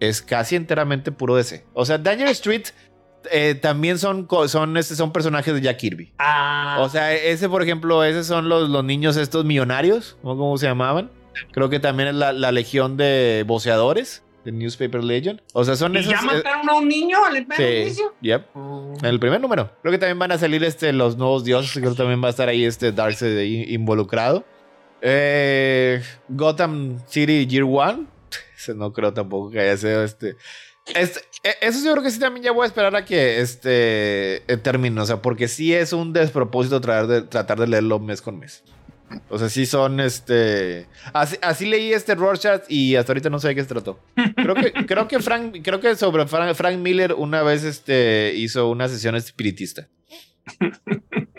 es 0.00 0.22
casi 0.22 0.56
enteramente 0.56 1.12
puro 1.12 1.36
DC. 1.36 1.64
O 1.72 1.84
sea, 1.84 1.98
Danger 1.98 2.28
Street 2.28 2.64
eh, 3.30 3.54
también 3.54 3.98
son, 3.98 4.28
son, 4.48 4.76
este, 4.76 4.96
son 4.96 5.12
personajes 5.12 5.54
de 5.54 5.60
Jack 5.60 5.78
Kirby. 5.78 6.12
Ah. 6.18 6.78
O 6.80 6.88
sea, 6.88 7.12
ese, 7.12 7.48
por 7.48 7.62
ejemplo, 7.62 8.04
esos 8.04 8.26
son 8.26 8.48
los, 8.48 8.68
los 8.68 8.84
niños 8.84 9.16
estos 9.16 9.44
millonarios, 9.44 10.16
¿cómo 10.22 10.56
se 10.58 10.66
llamaban? 10.66 11.10
Creo 11.52 11.68
que 11.68 11.80
también 11.80 12.10
es 12.10 12.14
la, 12.14 12.32
la 12.32 12.52
legión 12.52 12.96
de 12.96 13.44
voceadores 13.46 14.22
de 14.44 14.52
Newspaper 14.52 15.02
Legend. 15.02 15.40
O 15.52 15.64
sea, 15.64 15.74
son 15.74 15.94
¿Y 15.94 15.98
esos. 15.98 16.12
¿Ya 16.12 16.22
mataron 16.22 16.68
a 16.68 16.74
un 16.74 16.88
niño 16.88 17.18
al 17.24 17.44
primer 17.46 17.90
sí, 17.90 18.02
Yep. 18.20 18.46
Oh. 18.54 18.94
En 19.00 19.06
el 19.06 19.18
primer 19.18 19.40
número. 19.40 19.70
Creo 19.82 19.90
que 19.90 19.98
también 19.98 20.18
van 20.18 20.32
a 20.32 20.38
salir 20.38 20.62
este, 20.62 20.92
los 20.92 21.16
nuevos 21.16 21.44
dioses. 21.44 21.72
Creo 21.72 21.90
que 21.90 21.96
también 21.96 22.22
va 22.22 22.28
a 22.28 22.30
estar 22.30 22.48
ahí 22.48 22.64
este 22.64 22.92
Darkseid 22.92 23.68
involucrado. 23.68 24.44
Eh, 25.00 26.02
Gotham 26.28 26.98
City 27.06 27.46
Year 27.46 27.64
One 27.64 28.06
no 28.72 28.92
creo 28.92 29.12
tampoco 29.12 29.50
que 29.50 29.60
haya 29.60 29.76
sido 29.76 30.04
este. 30.04 30.36
este. 30.94 31.20
eso 31.60 31.84
yo 31.84 31.92
creo 31.92 32.02
que 32.02 32.10
sí 32.10 32.18
también 32.18 32.44
ya 32.44 32.52
voy 32.52 32.64
a 32.64 32.66
esperar 32.66 32.94
a 32.96 33.04
que 33.04 33.40
este 33.40 34.36
eh, 34.50 34.56
termine. 34.62 35.00
O 35.00 35.06
sea, 35.06 35.20
porque 35.20 35.48
sí 35.48 35.74
es 35.74 35.92
un 35.92 36.12
despropósito 36.12 36.80
tratar 36.80 37.06
de, 37.06 37.22
tratar 37.22 37.58
de 37.58 37.66
leerlo 37.66 37.98
mes 37.98 38.22
con 38.22 38.38
mes. 38.38 38.62
O 39.28 39.38
sea, 39.38 39.48
sí 39.48 39.66
son 39.66 40.00
este. 40.00 40.86
Así, 41.12 41.66
leí 41.66 41.92
este 41.92 42.14
Rorschach 42.14 42.62
y 42.68 42.96
hasta 42.96 43.12
ahorita 43.12 43.30
no 43.30 43.38
sé 43.38 43.48
de 43.48 43.54
qué 43.54 43.62
se 43.62 43.68
trató. 43.68 44.00
Creo 44.36 44.54
que, 44.54 44.72
creo 44.86 45.08
que 45.08 45.20
Frank, 45.20 45.56
creo 45.62 45.80
que 45.80 45.94
sobre 45.96 46.26
Frank, 46.26 46.54
Frank 46.54 46.78
Miller 46.78 47.14
una 47.14 47.42
vez 47.42 47.64
este, 47.64 48.32
hizo 48.36 48.68
una 48.70 48.88
sesión 48.88 49.14
espiritista. 49.14 49.88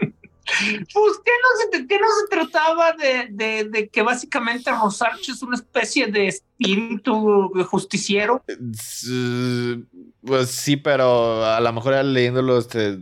Pues, 0.46 1.20
¿qué 1.26 1.32
no 1.42 1.72
se, 1.72 1.88
qué 1.88 2.00
no 2.00 2.06
se 2.08 2.28
trataba 2.30 2.94
de, 2.94 3.28
de, 3.32 3.64
de, 3.70 3.90
que 3.90 4.02
básicamente 4.04 4.72
Rosarch 4.72 5.30
es 5.30 5.42
una 5.42 5.56
especie 5.56 6.08
de 6.08 6.28
espíritu 6.28 7.52
justiciero? 7.68 8.44
Pues 10.22 10.50
sí, 10.50 10.78
pero 10.78 11.44
a 11.44 11.60
lo 11.60 11.74
mejor 11.74 12.06
leyéndolo 12.06 12.60
este, 12.60 13.00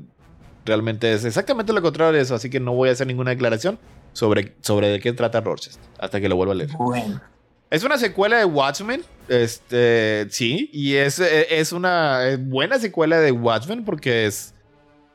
realmente 0.66 1.14
es 1.14 1.26
exactamente 1.26 1.74
lo 1.74 1.82
contrario 1.82 2.14
de 2.14 2.22
eso, 2.22 2.34
así 2.36 2.50
que 2.50 2.60
no 2.60 2.74
voy 2.74 2.90
a 2.90 2.94
hacer 2.94 3.08
ninguna 3.08 3.32
declaración 3.32 3.78
sobre, 4.14 4.56
sobre 4.62 4.88
de 4.88 5.00
qué 5.00 5.12
trata 5.12 5.42
Rorschach 5.42 5.76
hasta 6.00 6.22
que 6.22 6.30
lo 6.30 6.38
vuelva 6.38 6.54
a 6.54 6.58
leer. 6.58 6.72
Bueno. 6.78 7.22
Es 7.70 7.84
una 7.84 7.98
secuela 7.98 8.38
de 8.38 8.46
Watchmen, 8.46 9.04
este, 9.28 10.28
sí, 10.30 10.70
y 10.72 10.94
es, 10.94 11.20
es 11.20 11.72
una 11.72 12.38
buena 12.40 12.78
secuela 12.78 13.20
de 13.20 13.32
Watchmen 13.32 13.84
porque 13.84 14.28
es 14.28 14.54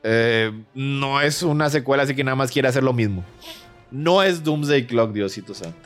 eh, 0.03 0.51
no 0.73 1.21
es 1.21 1.43
una 1.43 1.69
secuela, 1.69 2.03
así 2.03 2.15
que 2.15 2.23
nada 2.23 2.35
más 2.35 2.51
quiere 2.51 2.67
hacer 2.67 2.83
lo 2.83 2.93
mismo. 2.93 3.23
No 3.91 4.23
es 4.23 4.43
Doomsday 4.43 4.85
Clock, 4.85 5.11
Diosito 5.11 5.53
Santo. 5.53 5.77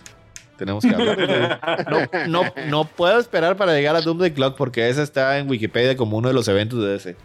Tenemos 0.57 0.83
que 0.83 0.93
hablar. 0.93 1.87
No, 1.89 2.27
no, 2.27 2.53
no 2.67 2.85
puedo 2.85 3.19
esperar 3.19 3.57
para 3.57 3.73
llegar 3.73 3.95
a 3.95 4.01
Doomsday 4.01 4.33
Clock 4.33 4.55
porque 4.55 4.87
esa 4.89 5.03
está 5.03 5.37
en 5.37 5.49
Wikipedia 5.49 5.97
como 5.97 6.17
uno 6.17 6.27
de 6.27 6.33
los 6.33 6.47
eventos 6.47 6.79
de 6.79 6.89
DC. 6.89 7.15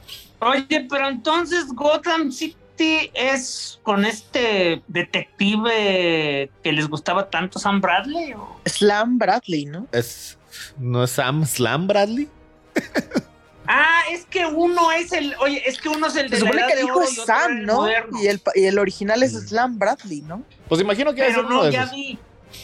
Oye, 0.41 0.86
pero 0.89 1.08
entonces 1.08 1.67
Gotham 1.68 2.31
City 2.33 3.10
es 3.12 3.81
con 3.83 4.05
este 4.05 4.83
detective 4.86 6.50
que 6.62 6.73
les 6.73 6.89
gustaba 6.89 7.28
tanto 7.28 7.58
Sam 7.58 7.81
Bradley. 7.81 8.33
¿o? 8.33 8.60
Slam 8.65 9.18
Bradley, 9.18 9.67
¿no? 9.67 9.86
Es, 9.92 10.39
¿No 10.78 11.05
es 11.05 11.10
Sam 11.10 11.44
Slam 11.44 11.86
Bradley? 11.86 12.28
Ah, 13.71 14.01
es 14.11 14.25
que 14.25 14.47
uno 14.47 14.91
es 14.93 15.13
el, 15.13 15.35
oye, 15.41 15.63
es 15.69 15.79
que 15.79 15.89
uno 15.91 16.07
es 16.07 16.17
el 16.17 16.31
de 16.31 16.37
Se 16.39 16.43
la 16.45 16.49
supone 16.51 16.61
edad 16.63 16.69
que 16.71 16.77
de 16.77 16.83
dijo 16.83 16.97
oro 16.99 17.07
es 17.07 17.15
Sam, 17.25 17.53
el 17.59 17.67
¿no? 17.67 17.87
Y 18.21 18.27
el, 18.27 18.39
pa- 18.39 18.53
y 18.55 18.65
el 18.65 18.79
original 18.79 19.23
es 19.23 19.35
Mm. 19.35 19.47
Slam 19.49 19.79
Bradley, 19.79 20.23
¿no? 20.23 20.43
Pues 20.69 20.81
imagino 20.81 21.15
que 21.15 21.21
es 21.27 21.35
Pero 21.35 21.47
uno 21.47 21.57
no, 21.57 21.65
de 21.65 21.73
ya 21.73 21.83
esos. 21.83 21.95
vi, 21.95 22.19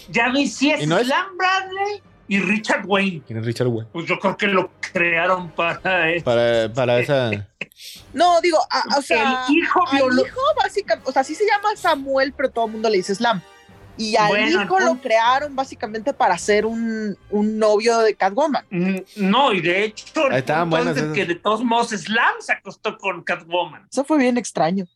ya 0.09 0.29
vi 0.31 0.47
si 0.49 0.71
es, 0.71 0.83
¿Y 0.83 0.87
no 0.87 0.97
es? 0.99 1.07
Slam 1.07 1.37
Bradley 1.37 2.03
y 2.27 2.41
Richard 2.41 2.85
Wayne. 2.87 3.23
¿Quién 3.27 3.39
es 3.39 3.45
Richard 3.45 3.67
Wayne? 3.69 3.91
Pues 3.93 4.07
yo 4.07 4.19
creo 4.19 4.37
que 4.37 4.47
lo 4.47 4.71
crearon 4.93 5.51
para 5.51 6.11
eso. 6.11 6.25
Para, 6.25 6.73
para 6.73 6.99
esa. 7.01 7.31
No, 8.15 8.41
digo, 8.41 8.59
a- 8.71 8.97
o 8.99 9.03
sea, 9.03 9.45
el 9.49 9.55
hijo 9.57 9.81
al 9.89 9.99
hijo 10.19 10.41
básicamente, 10.57 11.11
o 11.11 11.13
sea, 11.13 11.25
sí 11.25 11.35
se 11.35 11.45
llama 11.45 11.75
Samuel, 11.77 12.33
pero 12.33 12.49
todo 12.51 12.67
el 12.67 12.73
mundo 12.73 12.89
le 12.89 12.99
dice 12.99 13.15
Slam. 13.15 13.43
Y 13.97 14.17
al 14.17 14.29
Bueno, 14.29 14.63
hijo 14.65 14.81
lo 14.81 15.01
crearon 15.01 15.55
básicamente 15.55 16.13
para 16.13 16.37
ser 16.37 16.67
un, 16.67 17.17
un 17.31 17.59
novio 17.59 17.99
de 18.01 18.15
Catwoman. 18.17 18.65
Mm, 18.71 18.97
No, 19.17 19.53
y 19.53 19.61
de 19.61 19.85
hecho, 19.85 20.31
estaban 20.33 20.69
es 20.69 20.71
buenas 20.71 20.95
de 20.97 21.01
esas. 21.03 21.15
que 21.15 21.25
de 21.27 21.35
todos 21.37 21.63
modos 21.63 21.91
Slam 21.91 22.35
se 22.41 22.53
acostó 22.53 22.99
con 22.99 23.23
Catwoman. 23.23 23.87
Eso 23.91 24.05
fue 24.05 24.19
bien 24.19 24.37
extraño. 24.37 24.87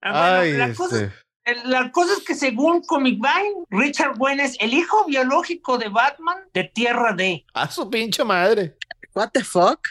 Ah, 0.00 0.36
bueno, 0.38 0.40
Ay, 0.40 0.52
la, 0.52 0.74
cosa, 0.74 1.10
este. 1.44 1.66
la 1.68 1.90
cosa 1.90 2.12
es 2.14 2.24
que 2.24 2.34
según 2.34 2.82
Comic 2.82 3.14
Vine, 3.14 3.64
Richard 3.70 4.14
Wayne 4.18 4.44
es 4.44 4.56
el 4.60 4.74
hijo 4.74 5.04
biológico 5.06 5.78
de 5.78 5.88
Batman 5.88 6.38
de 6.52 6.64
Tierra 6.64 7.14
D. 7.14 7.44
A 7.54 7.70
su 7.70 7.88
pinche 7.88 8.22
madre. 8.22 8.76
What 9.14 9.30
the 9.32 9.42
fuck? 9.44 9.88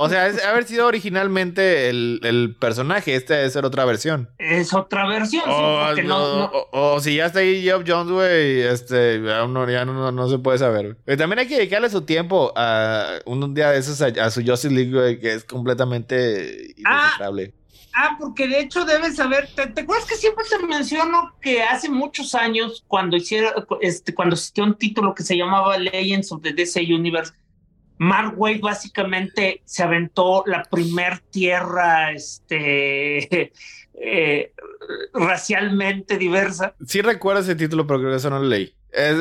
O 0.00 0.08
sea, 0.08 0.28
es 0.28 0.44
haber 0.44 0.62
sido 0.62 0.86
originalmente 0.86 1.88
el, 1.88 2.20
el 2.22 2.54
personaje. 2.54 3.16
Este 3.16 3.34
debe 3.34 3.50
ser 3.50 3.64
otra 3.64 3.84
versión. 3.84 4.30
Es 4.38 4.72
otra 4.72 5.08
versión, 5.08 5.42
sí, 5.44 5.50
O, 5.52 5.84
porque 5.86 6.04
no, 6.04 6.18
no- 6.18 6.36
no- 6.38 6.44
o- 6.72 6.94
o 6.94 7.00
si 7.00 7.16
ya 7.16 7.26
está 7.26 7.40
ahí 7.40 7.62
Geoff 7.62 7.82
Jones, 7.84 8.12
güey, 8.12 8.60
este, 8.60 9.20
ya, 9.24 9.44
no, 9.48 9.68
ya 9.68 9.84
no, 9.84 10.28
se 10.28 10.38
puede 10.38 10.58
saber. 10.58 10.96
Pero 11.04 11.18
también 11.18 11.40
hay 11.40 11.48
que 11.48 11.56
dedicarle 11.56 11.90
su 11.90 12.02
tiempo 12.02 12.52
a 12.54 13.18
un 13.26 13.52
día 13.54 13.70
de 13.70 13.78
esos 13.78 14.00
a, 14.00 14.06
a 14.06 14.30
su 14.30 14.40
Justice 14.46 14.72
League, 14.72 14.92
güey, 14.92 15.18
que 15.18 15.34
es 15.34 15.42
completamente 15.88 16.74
Ah. 16.84 17.00
indescifrable. 17.00 17.54
Ah, 17.94 18.16
porque 18.20 18.46
de 18.46 18.60
hecho 18.60 18.84
debes 18.84 19.16
saber, 19.16 19.48
¿te, 19.56 19.66
te 19.66 19.80
acuerdas 19.80 20.06
que 20.06 20.14
siempre 20.14 20.44
te 20.48 20.64
menciono 20.64 21.34
que 21.40 21.62
hace 21.64 21.88
muchos 21.88 22.36
años, 22.36 22.84
cuando 22.86 23.16
hicieron, 23.16 23.52
este, 23.80 24.14
cuando 24.14 24.34
existió 24.36 24.62
un 24.62 24.76
título 24.76 25.14
que 25.14 25.24
se 25.24 25.36
llamaba 25.36 25.76
Legends 25.76 26.30
of 26.30 26.42
the 26.42 26.52
DC 26.52 26.80
Universe, 26.82 27.32
Mark 27.98 28.34
Wade 28.36 28.60
básicamente 28.60 29.62
se 29.64 29.82
aventó 29.82 30.44
la 30.46 30.62
primer 30.62 31.18
tierra, 31.18 32.12
este, 32.12 33.52
eh, 33.94 34.52
racialmente 35.12 36.16
diversa. 36.16 36.74
Sí 36.86 37.02
recuerdo 37.02 37.42
ese 37.42 37.56
título, 37.56 37.86
pero 37.86 38.00
creo 38.00 38.10
que 38.12 38.16
eso 38.16 38.30
no 38.30 38.38
lo 38.38 38.46
leí. 38.46 38.74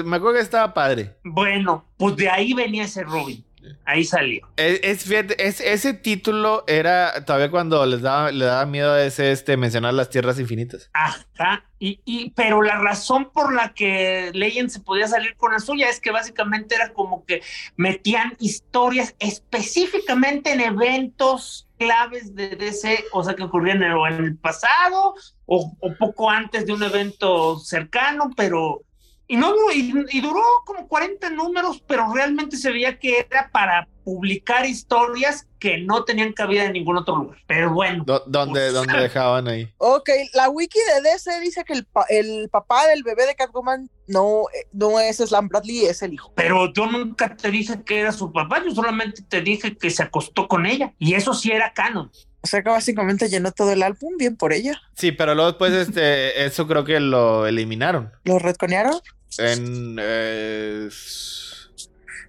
Me 0.06 0.16
acuerdo 0.16 0.36
que 0.36 0.44
estaba 0.44 0.74
padre. 0.74 1.16
Bueno, 1.24 1.86
pues 1.98 2.16
de 2.16 2.30
ahí 2.30 2.54
venía 2.54 2.86
ese 2.86 3.04
Robin, 3.04 3.44
ahí 3.86 4.04
salió. 4.04 4.48
Es, 4.58 4.80
es- 4.84 5.04
fíjate, 5.06 5.46
es- 5.48 5.62
ese 5.62 5.94
título 5.94 6.64
era 6.68 7.26
todavía 7.26 7.50
cuando 7.52 7.86
les 7.86 8.02
daba, 8.02 8.32
le 8.32 8.46
daba 8.46 8.66
miedo 8.66 8.94
a 8.94 9.04
ese 9.04 9.32
este, 9.32 9.58
mencionar 9.58 9.94
las 9.94 10.10
tierras 10.10 10.40
infinitas. 10.40 10.90
Ajá, 10.94 11.66
y, 11.80 12.02
y, 12.06 12.32
pero 12.32 12.62
la 12.62 12.80
razón 12.80 13.32
por 13.32 13.54
la 13.54 13.74
que 13.74 14.32
Legend 14.34 14.70
se 14.70 14.80
podía 14.80 15.08
salir 15.08 15.36
con 15.36 15.52
la 15.52 15.60
suya 15.60 15.90
es 15.90 16.00
que 16.00 16.12
básicamente 16.12 16.76
era 16.76 16.94
como 16.94 17.26
que 17.26 17.42
metían 17.76 18.36
historias 18.40 19.16
específicamente 19.20 20.54
en 20.54 20.62
eventos 20.62 21.68
claves 21.78 22.34
de 22.36 22.56
DC, 22.56 23.06
o 23.12 23.24
sea 23.24 23.36
que 23.36 23.44
ocurrían 23.44 23.84
en, 23.84 23.92
el 24.24 24.38
pasado 24.38 25.14
o, 25.46 25.72
o 25.80 25.96
poco 25.96 26.30
antes 26.30 26.66
de 26.66 26.74
un 26.74 26.84
evento 26.84 27.60
cercano, 27.60 28.32
pero... 28.36 28.82
Y, 29.30 29.36
no, 29.36 29.54
y, 29.74 29.94
y 30.12 30.22
duró 30.22 30.42
como 30.66 30.88
40 30.88 31.30
números, 31.32 31.84
pero 31.86 32.14
realmente 32.14 32.56
se 32.56 32.72
veía 32.72 32.98
que 32.98 33.28
era 33.30 33.50
para 33.52 33.88
publicar 34.06 34.66
historias 34.66 35.46
que 35.60 35.80
no 35.80 36.06
tenían 36.06 36.32
cabida 36.32 36.64
en 36.64 36.72
ningún 36.74 36.96
otro 36.96 37.18
lugar. 37.18 37.38
Pero 37.46 37.74
bueno, 37.74 38.06
Do- 38.06 38.24
donde, 38.26 38.62
Pues- 38.62 38.74
donde 38.74 38.98
dejaban 39.02 39.50
ahí. 39.50 39.70
Ok, 39.80 40.10
la 40.34 40.48
wiki 40.50 40.80
de 40.80 41.10
DC 41.10 41.42
dice 41.42 41.66
que 41.66 41.74
el, 41.74 41.84
pa- 41.86 42.06
el 42.08 42.48
papá 42.50 42.88
del 42.88 43.04
bebé 43.04 43.26
de 43.26 43.36
Catwoman 43.36 43.90
no, 44.08 44.44
eh, 44.54 44.66
no 44.72 44.98
es 45.02 45.18
Slam 45.18 45.50
Bradley, 45.50 45.86
es 45.86 46.02
el 46.04 46.14
hijo. 46.14 46.32
Pero 46.36 46.72
yo 46.72 46.86
nunca 46.86 47.36
te 47.36 47.52
dije 47.52 47.84
que 47.84 48.00
era 48.00 48.14
su 48.14 48.32
papá, 48.32 48.64
yo 48.64 48.72
solamente 48.74 49.24
te 49.24 49.42
dije 49.42 49.76
que 49.78 49.90
se 49.90 50.04
acostó 50.04 50.48
con 50.48 50.66
ella. 50.66 50.94
Y 51.00 51.16
eso 51.16 51.34
sí 51.34 51.52
era 51.52 51.74
canon. 51.74 52.10
O 52.42 52.48
sea 52.48 52.64
que 52.64 52.70
básicamente 52.70 53.28
llenó 53.28 53.52
todo 53.52 53.74
el 53.74 53.84
álbum, 53.84 54.16
bien 54.18 54.38
por 54.38 54.54
ella. 54.54 54.80
Sí, 54.96 55.12
pero 55.12 55.36
luego 55.36 55.50
después 55.52 55.74
este, 55.74 56.46
eso 56.46 56.66
creo 56.66 56.86
que 56.86 57.02
lo 57.02 57.46
eliminaron. 57.46 58.14
¿Lo 58.24 58.40
retconearon? 58.40 58.94
En, 59.38 59.98
eh, 60.00 60.90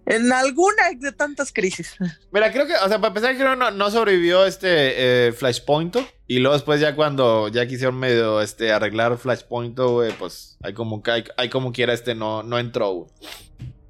En 0.07 0.33
alguna 0.33 0.83
de 0.97 1.13
tantas 1.13 1.53
crisis. 1.53 1.97
Mira, 2.33 2.51
creo 2.53 2.67
que, 2.67 2.75
o 2.75 2.89
sea, 2.89 2.99
para 2.99 3.09
empezar, 3.09 3.37
creo 3.37 3.51
que 3.51 3.57
no, 3.57 3.71
no 3.71 3.91
sobrevivió 3.91 4.45
este 4.47 5.29
eh, 5.29 5.33
Flashpoint. 5.33 5.97
Y 6.27 6.39
luego 6.41 6.55
después 6.55 6.81
ya 6.81 6.95
cuando 6.95 7.49
ya 7.49 7.67
quisieron 7.67 7.99
medio 7.99 8.41
este, 8.41 8.73
arreglar 8.73 9.17
Flashpoint, 9.19 9.79
güey, 9.79 10.13
pues 10.13 10.57
hay 10.63 10.73
como, 10.75 11.03
hay, 11.07 11.25
hay 11.37 11.49
como 11.49 11.73
quiera 11.73 11.93
este 11.93 12.15
no, 12.15 12.43
no 12.43 12.59
entró, 12.59 12.91
güey. 12.93 13.11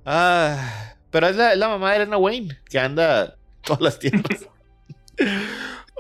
Ah, 0.05 0.95
pero 1.11 1.29
es 1.29 1.37
la, 1.37 1.53
es 1.53 1.59
la 1.59 1.69
mamá 1.69 1.91
de 1.91 1.97
Elena 1.97 2.17
Wayne, 2.17 2.61
que 2.69 2.79
anda 2.79 3.37
todas 3.63 3.81
las 3.83 3.99
tiendas. 3.99 4.47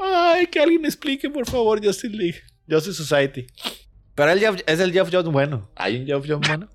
Ay, 0.01 0.47
que 0.47 0.61
alguien 0.61 0.85
explique, 0.85 1.28
por 1.28 1.49
favor, 1.49 1.85
Justice 1.85 2.17
League. 2.17 2.41
Justice 2.70 3.03
Society. 3.03 3.47
Pero 4.15 4.31
el 4.31 4.39
Jeff- 4.41 4.62
es 4.67 4.81
el 4.81 4.93
Jeff 4.93 5.09
Jones 5.12 5.33
bueno. 5.33 5.70
¿Hay 5.75 5.97
un 6.01 6.07
Jeff 6.07 6.25
Jones 6.27 6.49
bueno? 6.49 6.69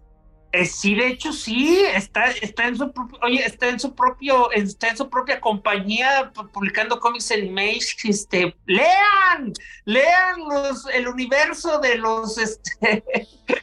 Eh, 0.56 0.68
sí, 0.68 0.94
de 0.94 1.08
hecho, 1.08 1.34
sí, 1.34 1.84
está, 1.96 2.26
está 2.30 2.68
en 2.68 2.78
su 2.78 2.94
oye, 3.24 3.44
está 3.44 3.70
en 3.70 3.80
su 3.80 3.96
propio, 3.96 4.52
está 4.52 4.90
en 4.90 4.98
su 4.98 5.10
propia 5.10 5.42
compañía 5.42 6.32
pu- 6.32 6.48
publicando 6.52 7.00
cómics 7.00 7.32
en 7.32 7.48
Image. 7.48 7.96
Este, 8.04 8.56
lean, 8.68 9.52
lean 9.86 10.40
los, 10.48 10.86
el 10.94 11.08
universo 11.08 11.80
de 11.80 11.96
los, 11.98 12.38
este, 12.38 13.04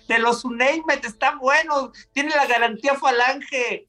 de 0.08 0.18
los 0.18 0.44
Unnamed, 0.44 1.04
están 1.04 1.38
buenos, 1.38 1.90
tiene 2.12 2.30
la 2.34 2.46
garantía 2.46 2.96
falange. 2.96 3.86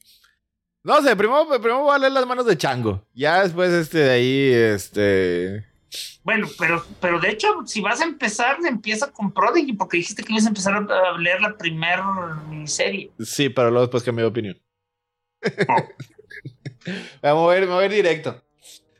No 0.84 1.02
sé, 1.02 1.16
primero, 1.16 1.48
primero 1.48 1.80
voy 1.82 1.96
a 1.96 1.98
leer 1.98 2.12
las 2.12 2.28
manos 2.28 2.46
de 2.46 2.56
Chango. 2.58 3.04
Ya 3.16 3.42
después, 3.42 3.72
este, 3.72 3.98
de 3.98 4.10
ahí, 4.12 4.52
este. 4.54 5.71
Bueno, 6.24 6.48
pero, 6.60 6.86
pero 7.00 7.20
de 7.20 7.30
hecho, 7.32 7.48
si 7.66 7.82
vas 7.82 8.00
a 8.02 8.04
empezar, 8.04 8.58
empieza 8.68 9.12
con 9.12 9.32
Prodigy, 9.32 9.74
porque 9.74 9.98
dijiste 9.98 10.24
que 10.24 10.34
ibas 10.34 10.46
a 10.46 10.50
empezar 10.50 10.74
a 10.76 11.18
leer 11.18 11.42
la 11.42 11.58
primera 11.58 12.04
miniserie. 12.48 13.12
Sí, 13.20 13.50
pero 13.50 13.70
luego 13.72 13.88
después 13.88 14.04
cambié 14.04 14.24
de 14.24 14.30
opinión. 14.30 14.62
me 16.86 16.96
voy 17.22 17.30
a 17.32 17.34
mover, 17.34 17.62
me 17.68 17.74
voy 17.74 17.84
a 17.84 17.86
ir 17.88 17.92
directo. 17.94 18.44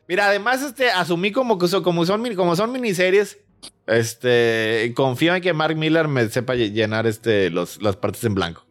Mira, 0.08 0.26
además, 0.28 0.62
este, 0.64 0.90
asumí 0.90 1.32
como 1.32 1.58
que 1.58 1.68
son, 1.68 1.84
como 1.84 2.06
son, 2.06 2.36
como 2.36 2.56
son 2.56 2.72
miniseries. 2.72 3.40
Este, 3.88 4.92
confío 4.96 5.36
en 5.36 5.42
que 5.42 5.54
Mark 5.54 5.76
Miller 5.76 6.08
me 6.08 6.28
sepa 6.30 6.56
lle- 6.56 6.72
llenar 6.72 7.06
este, 7.06 7.50
los, 7.50 7.82
las 7.82 7.96
partes 7.98 8.24
en 8.24 8.34
blanco. 8.34 8.66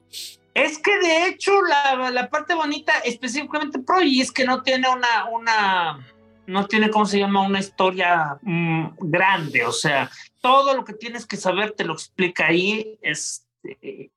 Es 0.55 0.79
que 0.79 0.99
de 0.99 1.29
hecho 1.29 1.53
la, 1.63 2.11
la 2.11 2.29
parte 2.29 2.55
bonita 2.55 2.93
específicamente 3.05 3.79
Prodigy 3.79 4.21
es 4.21 4.33
que 4.33 4.45
no 4.45 4.63
tiene 4.63 4.89
una, 4.89 5.27
una, 5.31 6.07
no 6.51 6.67
tiene, 6.67 6.91
¿cómo 6.91 7.07
se 7.07 7.19
llama? 7.19 7.47
Una 7.47 7.61
historia 7.61 8.39
mm, 8.43 8.97
grande, 8.99 9.65
o 9.65 9.73
sea, 9.73 10.11
todo 10.41 10.75
lo 10.75 10.85
que 10.85 10.95
tienes 10.95 11.27
que 11.27 11.37
saber 11.37 11.73
te 11.73 11.85
lo 11.85 11.93
explica 11.93 12.47
ahí, 12.47 12.99
este, 13.03 14.11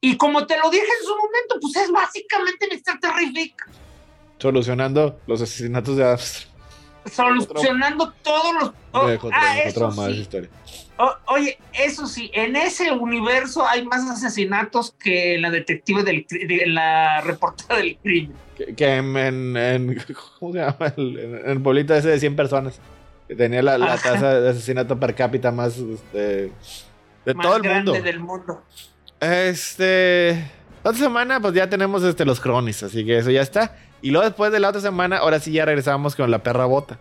y 0.00 0.16
como 0.16 0.46
te 0.46 0.58
lo 0.58 0.68
dije 0.70 0.84
en 0.84 1.06
su 1.06 1.16
momento, 1.16 1.58
pues 1.60 1.76
es 1.76 1.90
básicamente 1.90 2.66
Mr. 2.66 2.98
Terrific, 3.00 3.68
Solucionando 4.38 5.20
los 5.28 5.40
asesinatos 5.40 5.96
de. 5.96 6.16
Solucionando 7.10 8.12
todos 8.22 8.54
los... 8.54 8.72
oh, 8.92 9.30
ah, 9.32 9.58
eso 9.60 9.90
sí. 9.90 10.10
historia. 10.12 10.50
O- 10.98 11.16
oye, 11.34 11.58
eso 11.72 12.06
sí, 12.06 12.30
en 12.34 12.54
ese 12.56 12.92
universo 12.92 13.66
hay 13.66 13.84
más 13.84 14.08
asesinatos 14.08 14.94
que 15.02 15.34
en 15.34 15.42
la 15.42 15.50
detective 15.50 16.02
del, 16.04 16.26
de 16.28 16.64
la 16.66 17.20
reportera 17.22 17.76
del 17.78 17.96
crimen. 17.96 18.36
Que, 18.56 18.74
que 18.74 18.96
en, 18.96 19.16
en- 19.16 19.56
en- 19.56 20.04
¿Cómo 20.38 20.52
se 20.52 20.58
llama? 20.60 20.92
En, 20.96 21.18
en 21.18 21.50
el 21.50 21.60
pueblito 21.60 21.94
ese 21.94 22.08
de 22.08 22.20
100 22.20 22.36
personas. 22.36 22.80
Que 23.26 23.34
tenía 23.34 23.62
la, 23.62 23.78
tasa 23.96 24.40
de 24.40 24.50
asesinato 24.50 24.98
per 25.00 25.14
cápita 25.14 25.50
más 25.50 25.78
este, 25.78 26.52
de 27.24 27.34
más 27.34 27.46
todo 27.46 27.56
el 27.56 27.62
grande 27.62 27.90
mundo. 27.92 28.04
del 28.04 28.20
mundo. 28.20 28.62
Este. 29.20 30.50
La 30.84 30.90
otra 30.90 31.02
semana, 31.02 31.40
pues 31.40 31.54
ya 31.54 31.68
tenemos 31.70 32.02
este, 32.02 32.24
los 32.24 32.40
cronis, 32.40 32.82
así 32.82 33.04
que 33.04 33.18
eso 33.18 33.30
ya 33.30 33.40
está. 33.42 33.76
Y 34.02 34.10
luego 34.10 34.26
después 34.26 34.52
de 34.52 34.60
la 34.60 34.68
otra 34.68 34.80
semana, 34.80 35.18
ahora 35.18 35.38
sí 35.40 35.52
ya 35.52 35.64
regresamos 35.64 36.14
con 36.16 36.30
la 36.30 36.42
perra 36.42 36.66
bota. 36.66 36.98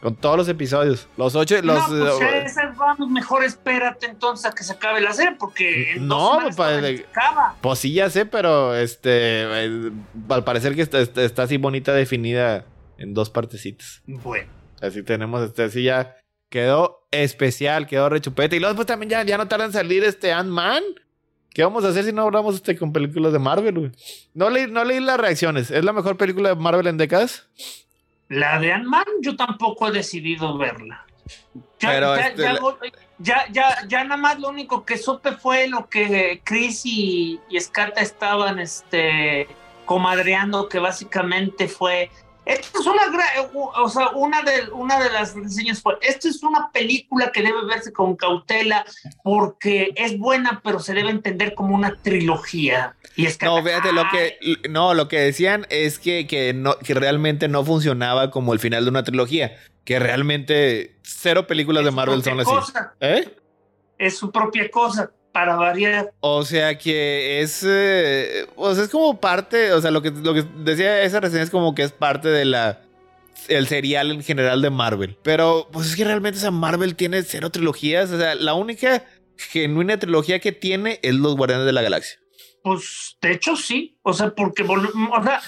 Con 0.00 0.14
todos 0.14 0.36
los 0.36 0.48
episodios. 0.48 1.08
Los 1.16 1.34
ocho, 1.34 1.60
los... 1.60 1.90
no, 1.90 2.16
pues 2.18 2.20
eh, 2.32 2.42
esas 2.46 2.76
vamos, 2.76 3.08
mejor 3.10 3.42
espérate 3.44 4.06
entonces 4.06 4.46
a 4.46 4.52
que 4.54 4.62
se 4.62 4.72
acabe 4.72 5.00
la 5.00 5.12
serie, 5.12 5.34
porque 5.36 5.92
en 5.94 6.06
dos 6.08 6.40
No, 6.44 6.50
todavía 6.54 6.80
de- 6.80 6.96
se 6.98 7.04
acaba. 7.06 7.56
Pues 7.60 7.80
sí, 7.80 7.92
ya 7.92 8.08
sé, 8.08 8.24
pero 8.24 8.76
este. 8.76 9.10
eh, 9.12 9.90
al 10.28 10.44
parecer 10.44 10.76
que 10.76 10.82
está, 10.82 11.00
está- 11.00 11.22
está 11.24 11.42
así 11.42 11.56
bonita 11.56 11.92
definida 11.92 12.64
en 12.96 13.12
dos 13.12 13.28
partecitas. 13.30 14.02
Bueno, 14.06 14.48
Así 14.80 15.02
tenemos, 15.02 15.42
este, 15.42 15.64
así 15.64 15.82
ya 15.82 16.14
quedó 16.48 17.00
especial, 17.10 17.88
quedó 17.88 18.08
rechupete. 18.08 18.54
Y 18.54 18.60
luego 18.60 18.76
pues 18.76 18.86
también 18.86 19.10
ya, 19.10 19.22
ya 19.24 19.36
no 19.36 19.48
tarda 19.48 19.64
en 19.64 19.72
salir 19.72 20.04
este 20.04 20.32
Ant-Man. 20.32 20.84
¿Qué 21.58 21.64
vamos 21.64 21.84
a 21.84 21.88
hacer 21.88 22.04
si 22.04 22.12
no 22.12 22.22
hablamos 22.22 22.54
este 22.54 22.78
con 22.78 22.92
películas 22.92 23.32
de 23.32 23.40
Marvel, 23.40 23.74
güey? 23.76 23.90
No 24.32 24.48
leí, 24.48 24.68
no 24.70 24.84
leí 24.84 25.00
las 25.00 25.18
reacciones. 25.18 25.72
¿Es 25.72 25.82
la 25.82 25.92
mejor 25.92 26.16
película 26.16 26.50
de 26.50 26.54
Marvel 26.54 26.86
en 26.86 26.96
décadas? 26.98 27.48
la 28.28 28.60
de 28.60 28.72
Ant-Man 28.72 29.02
yo 29.22 29.34
tampoco 29.34 29.88
he 29.88 29.90
decidido 29.90 30.56
verla. 30.56 31.04
Ya, 31.80 31.90
Pero, 31.90 32.14
ya, 32.14 32.28
este, 32.28 32.42
ya, 32.42 32.52
la- 32.52 32.60
voy- 32.60 32.74
ya, 33.18 33.44
ya, 33.50 33.76
ya 33.88 34.04
nada 34.04 34.16
más 34.18 34.38
lo 34.38 34.50
único 34.50 34.84
que 34.84 34.96
supe 34.98 35.32
fue 35.32 35.66
lo 35.66 35.88
que 35.88 36.40
Chris 36.44 36.82
y, 36.86 37.40
y 37.50 37.58
Scata 37.60 38.02
estaban 38.02 38.60
este, 38.60 39.48
comadreando, 39.84 40.68
que 40.68 40.78
básicamente 40.78 41.66
fue. 41.66 42.08
Esta 42.48 42.78
es 42.80 42.86
una, 42.86 43.02
gra- 43.06 43.50
o 43.52 43.88
sea, 43.90 44.08
una 44.10 44.42
de, 44.42 44.70
una 44.72 44.98
de 44.98 45.10
las 45.10 45.34
reseñas 45.34 45.82
fue, 45.82 45.98
esta 46.00 46.28
es 46.28 46.42
una 46.42 46.70
película 46.72 47.30
que 47.30 47.42
debe 47.42 47.64
verse 47.66 47.92
con 47.92 48.16
cautela 48.16 48.86
porque 49.22 49.92
es 49.96 50.18
buena, 50.18 50.60
pero 50.64 50.80
se 50.80 50.94
debe 50.94 51.10
entender 51.10 51.54
como 51.54 51.74
una 51.74 52.00
trilogía. 52.00 52.96
Y 53.16 53.26
es 53.26 53.40
No, 53.42 53.62
fíjate, 53.62 53.92
lo 53.92 54.04
que, 54.10 54.38
no, 54.70 54.94
lo 54.94 55.08
que 55.08 55.18
decían 55.20 55.66
es 55.68 55.98
que, 55.98 56.26
que, 56.26 56.54
no, 56.54 56.78
que 56.78 56.94
realmente 56.94 57.48
no 57.48 57.64
funcionaba 57.64 58.30
como 58.30 58.54
el 58.54 58.60
final 58.60 58.84
de 58.84 58.90
una 58.90 59.04
trilogía. 59.04 59.56
Que 59.84 59.98
realmente 59.98 60.96
cero 61.02 61.46
películas 61.46 61.84
de 61.84 61.90
Marvel 61.90 62.22
son 62.22 62.40
así. 62.40 62.50
Cosa, 62.50 62.94
¿Eh? 63.00 63.36
es 63.98 64.16
su 64.16 64.30
propia 64.30 64.70
cosa, 64.70 65.10
para 65.38 65.54
variar. 65.54 66.12
O 66.18 66.44
sea 66.44 66.76
que 66.76 67.40
es. 67.40 67.64
eh, 67.64 68.46
o 68.56 68.74
sea, 68.74 68.82
es 68.82 68.90
como 68.90 69.20
parte. 69.20 69.72
O 69.72 69.80
sea, 69.80 69.92
lo 69.92 70.02
que, 70.02 70.10
lo 70.10 70.34
que 70.34 70.44
decía 70.64 71.02
esa 71.02 71.20
reseña 71.20 71.44
es 71.44 71.50
como 71.50 71.76
que 71.76 71.84
es 71.84 71.92
parte 71.92 72.28
de 72.28 72.44
la. 72.44 72.80
El 73.46 73.68
serial 73.68 74.10
en 74.10 74.24
general 74.24 74.60
de 74.62 74.70
Marvel. 74.70 75.16
Pero, 75.22 75.68
pues 75.72 75.86
es 75.86 75.96
que 75.96 76.04
realmente 76.04 76.38
esa 76.38 76.50
Marvel 76.50 76.96
tiene 76.96 77.22
cero 77.22 77.50
trilogías. 77.50 78.10
O 78.10 78.18
sea, 78.18 78.34
la 78.34 78.54
única 78.54 79.04
genuina 79.36 79.96
trilogía 79.96 80.40
que 80.40 80.50
tiene 80.50 80.98
es 81.02 81.14
Los 81.14 81.36
Guardianes 81.36 81.66
de 81.66 81.72
la 81.72 81.82
Galaxia. 81.82 82.18
Pues 82.64 83.16
de 83.22 83.32
hecho 83.32 83.54
sí, 83.54 83.96
o 84.02 84.12
sea, 84.12 84.34
porque, 84.34 84.64
o 84.64 85.22
sea, 85.22 85.40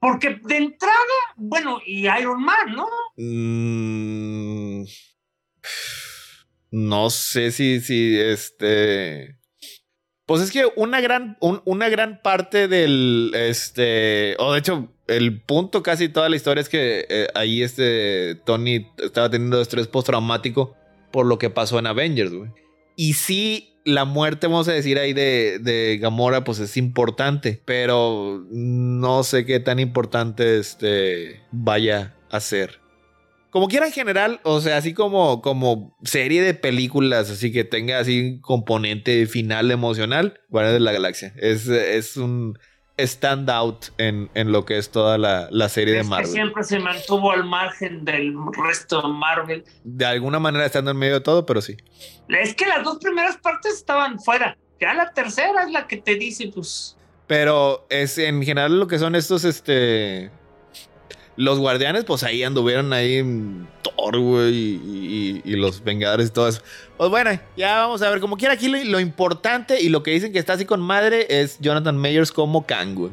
porque 0.00 0.40
de 0.42 0.56
entrada, 0.56 0.94
bueno, 1.36 1.80
y 1.84 2.08
Iron 2.08 2.42
Man, 2.42 2.74
¿no? 2.74 2.88
Mm, 3.18 4.84
no 6.76 7.08
sé 7.08 7.52
si, 7.52 7.80
si 7.80 8.18
este. 8.18 9.38
Pues 10.26 10.40
es 10.42 10.50
que 10.50 10.64
una 10.76 11.00
gran, 11.00 11.36
un- 11.40 11.60
una 11.66 11.88
gran 11.88 12.20
parte 12.22 12.66
del, 12.66 13.30
este, 13.34 14.34
o 14.38 14.54
de 14.54 14.58
hecho, 14.58 14.90
el 15.06 15.42
punto 15.42 15.82
casi 15.82 16.08
toda 16.08 16.28
la 16.28 16.36
historia 16.36 16.62
es 16.62 16.68
que 16.68 17.06
eh, 17.08 17.28
ahí 17.34 17.62
este 17.62 18.34
Tony 18.46 18.86
estaba 18.98 19.28
teniendo 19.30 19.60
estrés 19.60 19.86
postraumático 19.86 20.74
por 21.12 21.26
lo 21.26 21.38
que 21.38 21.50
pasó 21.50 21.78
en 21.78 21.86
Avengers, 21.86 22.32
güey. 22.32 22.50
Y 22.96 23.12
sí, 23.12 23.74
la 23.84 24.04
muerte, 24.06 24.46
vamos 24.46 24.66
a 24.68 24.72
decir 24.72 24.98
ahí 24.98 25.12
de, 25.12 25.58
de 25.60 25.98
Gamora, 26.00 26.42
pues 26.42 26.58
es 26.58 26.76
importante, 26.78 27.60
pero 27.66 28.44
no 28.50 29.22
sé 29.24 29.44
qué 29.44 29.60
tan 29.60 29.78
importante 29.78 30.58
este 30.58 31.42
vaya 31.52 32.16
a 32.30 32.40
ser. 32.40 32.80
Como 33.54 33.68
quiera 33.68 33.86
en 33.86 33.92
general, 33.92 34.40
o 34.42 34.60
sea, 34.60 34.78
así 34.78 34.94
como, 34.94 35.40
como 35.40 35.96
serie 36.02 36.42
de 36.42 36.54
películas, 36.54 37.30
así 37.30 37.52
que 37.52 37.62
tenga 37.62 38.00
así 38.00 38.20
un 38.32 38.40
componente 38.40 39.24
final 39.28 39.70
emocional, 39.70 40.40
Guardianes 40.48 40.80
de 40.80 40.84
la 40.84 40.90
Galaxia. 40.90 41.32
Es, 41.36 41.68
es 41.68 42.16
un 42.16 42.58
standout 42.98 43.90
en, 43.98 44.28
en 44.34 44.50
lo 44.50 44.64
que 44.64 44.76
es 44.76 44.90
toda 44.90 45.18
la, 45.18 45.46
la 45.52 45.68
serie 45.68 45.94
de 45.94 46.00
Es 46.00 46.06
que 46.06 46.10
Marvel. 46.10 46.26
siempre 46.32 46.64
se 46.64 46.80
mantuvo 46.80 47.30
al 47.30 47.44
margen 47.44 48.04
del 48.04 48.34
resto 48.60 49.00
de 49.02 49.08
Marvel. 49.08 49.64
De 49.84 50.04
alguna 50.04 50.40
manera 50.40 50.66
estando 50.66 50.90
en 50.90 50.96
medio 50.96 51.14
de 51.14 51.20
todo, 51.20 51.46
pero 51.46 51.62
sí. 51.62 51.76
Es 52.28 52.56
que 52.56 52.66
las 52.66 52.82
dos 52.82 52.98
primeras 52.98 53.36
partes 53.36 53.74
estaban 53.74 54.18
fuera. 54.18 54.58
Ya 54.80 54.94
la 54.94 55.12
tercera 55.12 55.62
es 55.64 55.70
la 55.70 55.86
que 55.86 55.98
te 55.98 56.16
dice, 56.16 56.50
pues, 56.52 56.96
Pero 57.28 57.86
es 57.88 58.18
en 58.18 58.42
general 58.42 58.80
lo 58.80 58.88
que 58.88 58.98
son 58.98 59.14
estos, 59.14 59.44
este. 59.44 60.32
Los 61.36 61.58
guardianes, 61.58 62.04
pues 62.04 62.22
ahí 62.22 62.42
anduvieron 62.42 62.92
ahí 62.92 63.22
Thor, 63.82 64.18
güey, 64.18 64.54
y, 64.54 65.56
los 65.56 65.82
Vengadores 65.82 66.28
y 66.28 66.32
todo 66.32 66.48
eso. 66.48 66.62
Pues 66.96 67.10
bueno, 67.10 67.30
ya 67.56 67.78
vamos 67.78 68.02
a 68.02 68.10
ver. 68.10 68.20
Como 68.20 68.36
quiera, 68.36 68.54
aquí 68.54 68.68
lo, 68.68 69.00
importante 69.00 69.80
y 69.80 69.88
lo 69.88 70.02
que 70.02 70.12
dicen 70.12 70.32
que 70.32 70.38
está 70.38 70.52
así 70.52 70.64
con 70.64 70.80
madre 70.80 71.26
es 71.28 71.58
Jonathan 71.60 71.96
Mayers 71.96 72.30
como 72.30 72.66
Kang. 72.66 73.10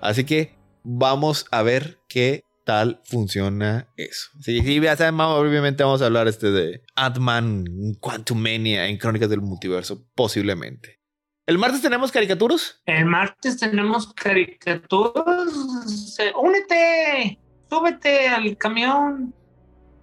Así 0.00 0.24
que 0.24 0.54
vamos 0.84 1.46
a 1.50 1.62
ver 1.62 1.98
qué 2.08 2.44
tal 2.64 3.00
funciona 3.04 3.88
eso. 3.96 4.30
Sí, 4.40 4.60
sí, 4.62 4.80
ya 4.80 4.96
saben, 4.96 5.18
obviamente 5.20 5.82
vamos 5.84 6.02
a 6.02 6.06
hablar 6.06 6.28
este 6.28 6.50
de 6.50 6.82
Ant-Man, 6.96 7.64
Quantumania 8.00 8.86
en 8.86 8.98
Crónicas 8.98 9.30
del 9.30 9.40
Multiverso, 9.40 10.04
posiblemente. 10.14 11.00
El 11.46 11.58
martes 11.58 11.80
tenemos 11.80 12.10
caricaturas. 12.10 12.82
el 12.86 13.04
martes 13.06 13.56
tenemos 13.56 14.12
caricaturas. 14.14 15.52
Se- 15.86 16.32
Únete, 16.34 17.38
súbete 17.70 18.28
al 18.28 18.56
camión. 18.56 19.34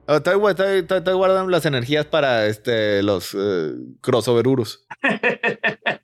Oh, 0.06 0.16
Estoy, 0.18 0.34
estoy- 0.50 0.80
estoy- 0.80 0.98
estoy 0.98 1.14
guardando 1.14 1.50
las 1.50 1.66
energías 1.66 2.06
para 2.06 2.46
este, 2.48 3.02
los 3.04 3.34
eh, 3.38 3.74
crossoveruros. 4.02 4.86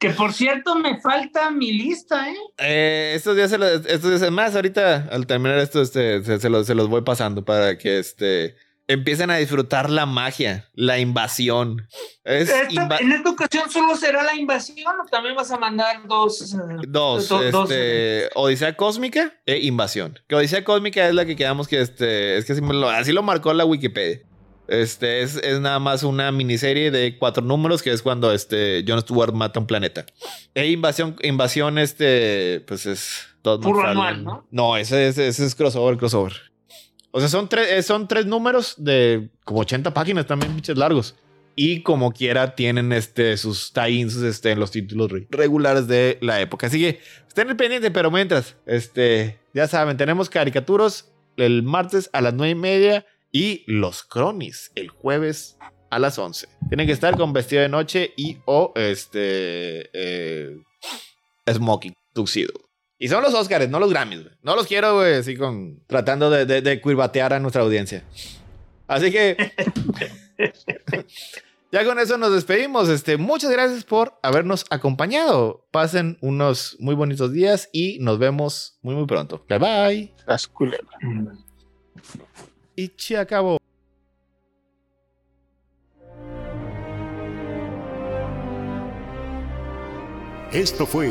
Que 0.00 0.10
por 0.10 0.32
cierto, 0.32 0.76
me 0.76 1.00
falta 1.00 1.50
mi 1.50 1.72
lista, 1.72 2.30
¿eh? 2.30 2.36
Eh, 2.58 3.12
estos 3.16 3.34
días, 3.34 3.50
se 3.50 3.58
los- 3.58 3.84
estos 3.84 4.20
días 4.20 4.30
más, 4.30 4.54
ahorita 4.54 5.08
al 5.10 5.26
terminar 5.26 5.58
esto, 5.58 5.82
este, 5.82 6.22
se, 6.22 6.38
se 6.38 6.48
los, 6.48 6.68
se 6.68 6.76
los 6.76 6.88
voy 6.88 7.02
pasando 7.02 7.44
para 7.44 7.76
que 7.78 7.98
este, 7.98 8.54
empiecen 8.88 9.30
a 9.30 9.36
disfrutar 9.36 9.90
la 9.90 10.06
magia, 10.06 10.68
la 10.74 10.98
invasión. 10.98 11.86
Es 12.24 12.48
Esta- 12.50 12.96
en 12.98 13.12
esta 13.12 13.30
ocasión 13.30 13.70
solo 13.70 13.94
será 13.96 14.22
la 14.24 14.34
invasión 14.34 14.94
o 15.00 15.04
también 15.08 15.36
vas 15.36 15.50
a 15.50 15.58
mandar 15.58 16.06
dos. 16.08 16.54
eh, 16.54 16.56
Dos, 16.88 17.28
do- 17.28 17.50
dos, 17.50 17.70
este, 17.70 18.30
Odisea 18.34 18.76
Cósmica 18.76 19.34
e 19.46 19.58
Invasión. 19.58 20.18
Que 20.26 20.34
Odisea 20.34 20.64
Cósmica 20.64 21.06
es 21.06 21.14
la 21.14 21.24
que 21.26 21.36
quedamos 21.36 21.68
que 21.68 21.80
este, 21.80 22.36
es 22.38 22.44
que 22.44 22.52
así, 22.54 22.60
lo, 22.62 22.88
así 22.90 23.12
lo 23.12 23.22
marcó 23.22 23.52
la 23.52 23.64
Wikipedia. 23.64 24.20
Este 24.66 25.22
es, 25.22 25.36
es 25.36 25.60
nada 25.60 25.78
más 25.78 26.02
una 26.02 26.30
miniserie 26.30 26.90
de 26.90 27.16
cuatro 27.18 27.42
números 27.42 27.82
que 27.82 27.90
es 27.90 28.02
cuando 28.02 28.32
este 28.34 28.84
Jon 28.86 29.00
Stewart 29.00 29.32
mata 29.32 29.60
un 29.60 29.66
planeta. 29.66 30.04
E 30.54 30.66
Invasión, 30.66 31.16
Invasión, 31.22 31.78
este, 31.78 32.62
pues 32.66 32.84
es 32.84 33.26
Puro 33.42 33.82
anual, 33.86 34.24
¿no? 34.24 34.46
No, 34.50 34.76
ese, 34.76 35.08
ese- 35.08 35.28
ese 35.28 35.46
es 35.46 35.54
crossover, 35.54 35.96
crossover. 35.96 36.34
O 37.10 37.20
sea, 37.20 37.28
son 37.28 37.48
tres, 37.48 37.70
eh, 37.70 37.82
son 37.82 38.06
tres 38.06 38.26
números 38.26 38.74
de 38.76 39.30
como 39.44 39.60
80 39.60 39.92
páginas 39.94 40.26
también, 40.26 40.52
pinches 40.54 40.76
largos. 40.76 41.14
Y 41.56 41.82
como 41.82 42.12
quiera, 42.12 42.54
tienen 42.54 42.92
este, 42.92 43.36
sus 43.36 43.72
tie-ins 43.72 44.16
este, 44.22 44.52
en 44.52 44.60
los 44.60 44.70
títulos 44.70 45.10
re- 45.10 45.26
regulares 45.30 45.88
de 45.88 46.18
la 46.20 46.40
época. 46.40 46.68
Así 46.68 46.78
que 46.80 47.00
estén 47.26 47.56
pendientes, 47.56 47.90
pero 47.92 48.10
mientras, 48.12 48.56
este, 48.66 49.40
ya 49.54 49.66
saben, 49.66 49.96
tenemos 49.96 50.30
caricaturas 50.30 51.10
el 51.36 51.62
martes 51.64 52.10
a 52.12 52.20
las 52.20 52.34
nueve 52.34 52.52
y 52.52 52.54
media 52.54 53.06
y 53.32 53.64
los 53.66 54.04
cronis 54.04 54.70
el 54.76 54.88
jueves 54.88 55.56
a 55.90 55.98
las 55.98 56.18
11. 56.18 56.46
Tienen 56.68 56.86
que 56.86 56.92
estar 56.92 57.16
con 57.16 57.32
vestido 57.32 57.62
de 57.62 57.68
noche 57.68 58.12
y 58.16 58.38
o 58.44 58.72
este 58.76 59.90
eh, 59.92 60.56
smoking, 61.50 61.94
tuxedo. 62.12 62.52
Y 62.98 63.08
son 63.08 63.22
los 63.22 63.32
Oscars, 63.32 63.68
no 63.68 63.78
los 63.78 63.90
Grammys, 63.90 64.24
güey. 64.24 64.34
No 64.42 64.56
los 64.56 64.66
quiero, 64.66 64.96
güey, 64.96 65.14
así 65.14 65.36
con 65.36 65.80
tratando 65.86 66.30
de, 66.30 66.46
de, 66.46 66.62
de 66.62 66.80
curvatear 66.80 67.32
a 67.32 67.38
nuestra 67.38 67.62
audiencia. 67.62 68.02
Así 68.88 69.12
que 69.12 69.36
ya 71.72 71.84
con 71.84 71.98
eso 72.00 72.18
nos 72.18 72.32
despedimos. 72.32 72.88
Este, 72.88 73.16
muchas 73.16 73.50
gracias 73.50 73.84
por 73.84 74.18
habernos 74.22 74.64
acompañado. 74.70 75.66
Pasen 75.70 76.18
unos 76.22 76.76
muy 76.80 76.94
bonitos 76.94 77.32
días 77.32 77.68
y 77.72 77.98
nos 78.00 78.18
vemos 78.18 78.78
muy 78.82 78.94
muy 78.94 79.06
pronto. 79.06 79.44
Bye 79.48 79.58
bye. 79.58 80.14
Las 80.26 80.48
culebras. 80.48 80.98
Y 82.74 82.90
se 82.96 83.16
acabó. 83.16 83.58
Esto 90.50 90.86
fue 90.86 91.10